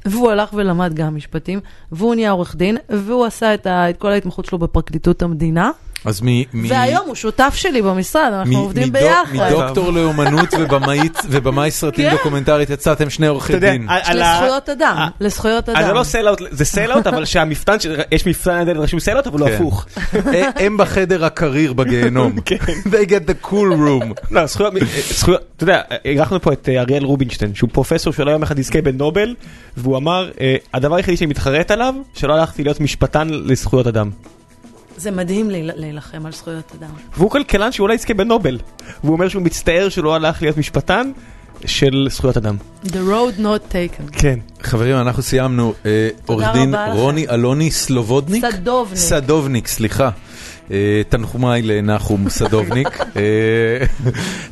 והוא 0.05 0.31
הלך 0.31 0.51
ולמד 0.52 0.94
גם 0.94 1.17
משפטים, 1.17 1.60
והוא 1.93 2.15
נהיה 2.15 2.31
עורך 2.31 2.57
דין, 2.57 2.77
והוא 2.89 3.27
עשה 3.27 3.55
את, 3.55 3.67
ה, 3.67 3.91
את 3.91 3.97
כל 3.97 4.12
ההתמחות 4.12 4.44
שלו 4.44 4.59
בפרקליטות 4.59 5.23
המדינה. 5.23 5.70
אז 6.04 6.20
מ... 6.22 6.26
מ- 6.26 6.44
והיום 6.70 7.06
הוא 7.06 7.14
שותף 7.14 7.52
שלי 7.56 7.82
במשרד, 7.82 8.32
אנחנו 8.32 8.52
מ- 8.52 8.56
עובדים 8.56 8.82
מדו- 8.88 8.92
ביחד. 8.92 9.32
מדוקטור 9.50 9.92
לאומנות 9.92 10.48
ובמאית- 10.58 11.18
ובמאי 11.30 11.70
סרטים 11.70 12.10
כן. 12.10 12.16
דוקומנטרית 12.16 12.70
יצאתם 12.70 13.10
שני 13.10 13.26
עורכי 13.26 13.58
דין. 13.58 13.86
לזכויות 14.14 14.68
אדם, 14.68 14.94
אה, 14.98 15.08
לזכויות 15.20 15.68
אז 15.68 15.76
זה 15.76 15.86
אדם. 15.86 15.94
לא 15.94 16.02
sell-out, 16.02 16.42
זה 16.50 16.64
sell-out, 16.65 17.07
אבל 17.06 17.24
שהמפתן, 17.30 17.80
ש- 17.80 17.86
יש 18.12 18.26
מפתן 18.26 18.50
על 18.50 18.60
הדלת 18.60 18.76
רשום 18.76 19.00
סל-אאוט, 19.00 19.26
אבל 19.26 19.40
הוא 19.40 19.48
כן. 19.48 19.54
הפוך. 19.54 19.86
אה, 20.34 20.48
הם 20.56 20.76
בחדר 20.76 21.24
הקריר 21.24 21.72
בגיהנום. 21.72 22.40
כן. 22.44 22.56
They 22.86 23.08
get 23.08 23.30
the 23.30 23.46
cool 23.46 23.52
room. 23.78 24.14
לא, 24.30 24.46
זכויות, 24.46 24.76
אה, 24.76 24.80
זכויות, 25.10 25.40
אתה 25.56 25.64
יודע, 25.64 25.80
אירחנו 26.04 26.40
פה 26.42 26.52
את 26.52 26.68
אה, 26.68 26.80
אריאל 26.80 27.04
רובינשטיין, 27.04 27.54
שהוא 27.54 27.70
פרופסור 27.72 28.12
שלא 28.12 28.30
יום 28.30 28.42
אחד 28.42 28.58
יזכה 28.58 28.80
בנובל, 28.82 29.34
והוא 29.76 29.96
אמר, 29.96 30.30
אה, 30.40 30.56
הדבר 30.74 30.94
היחידי 30.96 31.16
שאני 31.16 31.26
מתחרט 31.30 31.70
עליו, 31.70 31.94
שלא 32.14 32.32
הלכתי 32.34 32.64
להיות 32.64 32.80
משפטן 32.80 33.28
לזכויות 33.30 33.86
אדם. 33.86 34.10
זה 35.00 35.10
מדהים 35.10 35.50
להיל- 35.50 35.70
להילחם 35.74 36.26
על 36.26 36.32
זכויות 36.32 36.72
אדם. 36.80 36.90
והוא 37.16 37.30
כלכלן 37.30 37.72
שאולי 37.72 37.94
יזכה 37.94 38.14
בנובל. 38.14 38.58
והוא 39.04 39.12
אומר 39.12 39.28
שהוא 39.28 39.42
מצטער 39.42 39.88
שהוא 39.88 40.04
לא 40.04 40.14
הלך 40.14 40.42
להיות 40.42 40.56
משפטן 40.56 41.10
של 41.66 42.06
זכויות 42.10 42.36
אדם. 42.36 42.56
The 42.84 42.88
road 42.88 43.40
not 43.40 43.72
taken. 43.72 44.12
כן. 44.18 44.38
חברים, 44.62 44.96
אנחנו 44.96 45.22
סיימנו. 45.22 45.74
אה, 45.86 46.08
עורך 46.26 46.46
דין. 46.52 46.74
רוני 46.92 47.28
אלוני 47.28 47.70
סלובודניק? 47.70 48.44
סדובניק. 48.52 48.96
סדובניק, 48.98 49.68
סליחה. 49.68 50.10
אה, 50.70 51.02
תנחומיי 51.08 51.62
לנחום 51.62 52.28
סדובניק. 52.38 52.88
אה, 53.16 53.22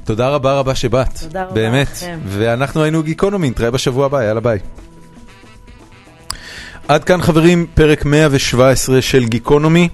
תודה 0.05 0.29
רבה 0.29 0.59
רבה 0.59 0.75
שבאת. 0.75 1.19
תודה 1.21 1.43
רבה 1.45 1.55
באמת. 1.55 1.89
לכם. 1.93 2.19
ואנחנו 2.27 2.83
היינו 2.83 3.03
גיקונומי, 3.03 3.51
נתראה 3.51 3.71
בשבוע 3.71 4.07
הבא, 4.07 4.23
יאללה 4.25 4.41
ביי. 4.41 4.59
עד 6.89 7.05
כאן 7.05 7.23
חברים, 7.23 7.67
פרק 7.75 8.05
117 8.05 9.03
של 9.03 9.25
גיקונומי. 9.25 9.89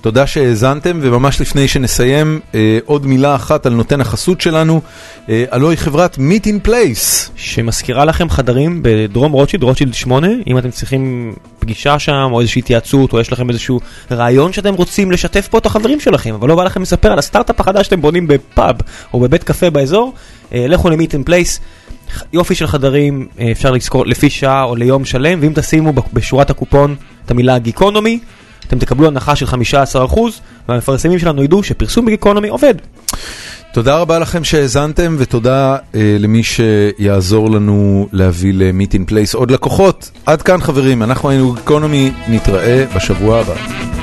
תודה 0.00 0.26
שהאזנתם, 0.26 0.98
וממש 1.02 1.40
לפני 1.40 1.68
שנסיים, 1.68 2.40
אה, 2.54 2.78
עוד 2.84 3.06
מילה 3.06 3.34
אחת 3.34 3.66
על 3.66 3.72
נותן 3.72 4.00
החסות 4.00 4.40
שלנו, 4.40 4.80
אה, 5.28 5.44
הלוא 5.50 5.70
היא 5.70 5.78
חברת 5.78 6.16
Meet 6.16 6.46
in 6.46 6.68
Place. 6.68 7.30
שמזכירה 7.36 8.04
לכם 8.04 8.30
חדרים 8.30 8.80
בדרום 8.82 9.32
רוטשילד, 9.32 9.62
רוטשילד 9.62 9.94
8, 9.94 10.28
אם 10.46 10.58
אתם 10.58 10.70
צריכים 10.70 11.34
פגישה 11.58 11.98
שם, 11.98 12.28
או 12.32 12.40
איזושהי 12.40 12.60
התייעצות, 12.60 13.12
או 13.12 13.20
יש 13.20 13.32
לכם 13.32 13.50
איזשהו 13.50 13.80
רעיון 14.10 14.52
שאתם 14.52 14.74
רוצים 14.74 15.10
לשתף 15.10 15.48
פה 15.48 15.58
את 15.58 15.66
החברים 15.66 16.00
שלכם, 16.00 16.34
אבל 16.34 16.48
לא 16.48 16.56
בא 16.56 16.64
לכם 16.64 16.82
לספר 16.82 17.12
על 17.12 17.18
הסטארט-אפ 17.18 17.60
החדש 17.60 17.84
שאתם 17.84 18.00
בונים 18.00 18.26
בפאב, 18.28 18.76
או 19.14 19.20
בבית 19.20 19.44
קפה 19.44 19.70
באזור, 19.70 20.14
לכו 20.52 20.90
ל-Meet 20.90 21.10
in 21.10 21.28
Place. 21.28 21.60
יופי 22.32 22.54
של 22.54 22.66
חדרים, 22.66 23.26
אה, 23.40 23.50
אפשר 23.52 23.70
לזכור 23.70 24.06
לפי 24.06 24.30
שעה 24.30 24.62
או 24.62 24.76
ליום 24.76 25.04
שלם, 25.04 25.38
ואם 25.42 25.52
תשימו 25.54 25.92
בשורת 26.12 26.50
הקופון 26.50 26.94
את 27.26 27.30
המילה 27.30 27.58
גיקונומי, 27.58 28.18
אתם 28.66 28.78
תקבלו 28.78 29.06
הנחה 29.06 29.36
של 29.36 29.46
15%, 29.46 30.40
והמפרסמים 30.68 31.18
שלנו 31.18 31.42
ידעו 31.42 31.62
שפרסום 31.62 32.06
בגיקונומי 32.06 32.48
עובד. 32.48 32.74
תודה 33.72 33.98
רבה 33.98 34.18
לכם 34.18 34.44
שהאזנתם, 34.44 35.16
ותודה 35.18 35.76
אה, 35.94 36.16
למי 36.18 36.42
שיעזור 36.42 37.50
לנו 37.50 38.08
להביא 38.12 38.52
ל-Meet 38.54 38.92
in 38.92 39.10
Place 39.10 39.36
עוד 39.36 39.50
לקוחות. 39.50 40.10
עד 40.26 40.42
כאן 40.42 40.60
חברים, 40.60 41.02
אנחנו 41.02 41.30
היינו 41.30 41.52
גיקונומי, 41.52 42.12
נתראה 42.28 42.84
בשבוע 42.96 43.40
הבא. 43.40 43.97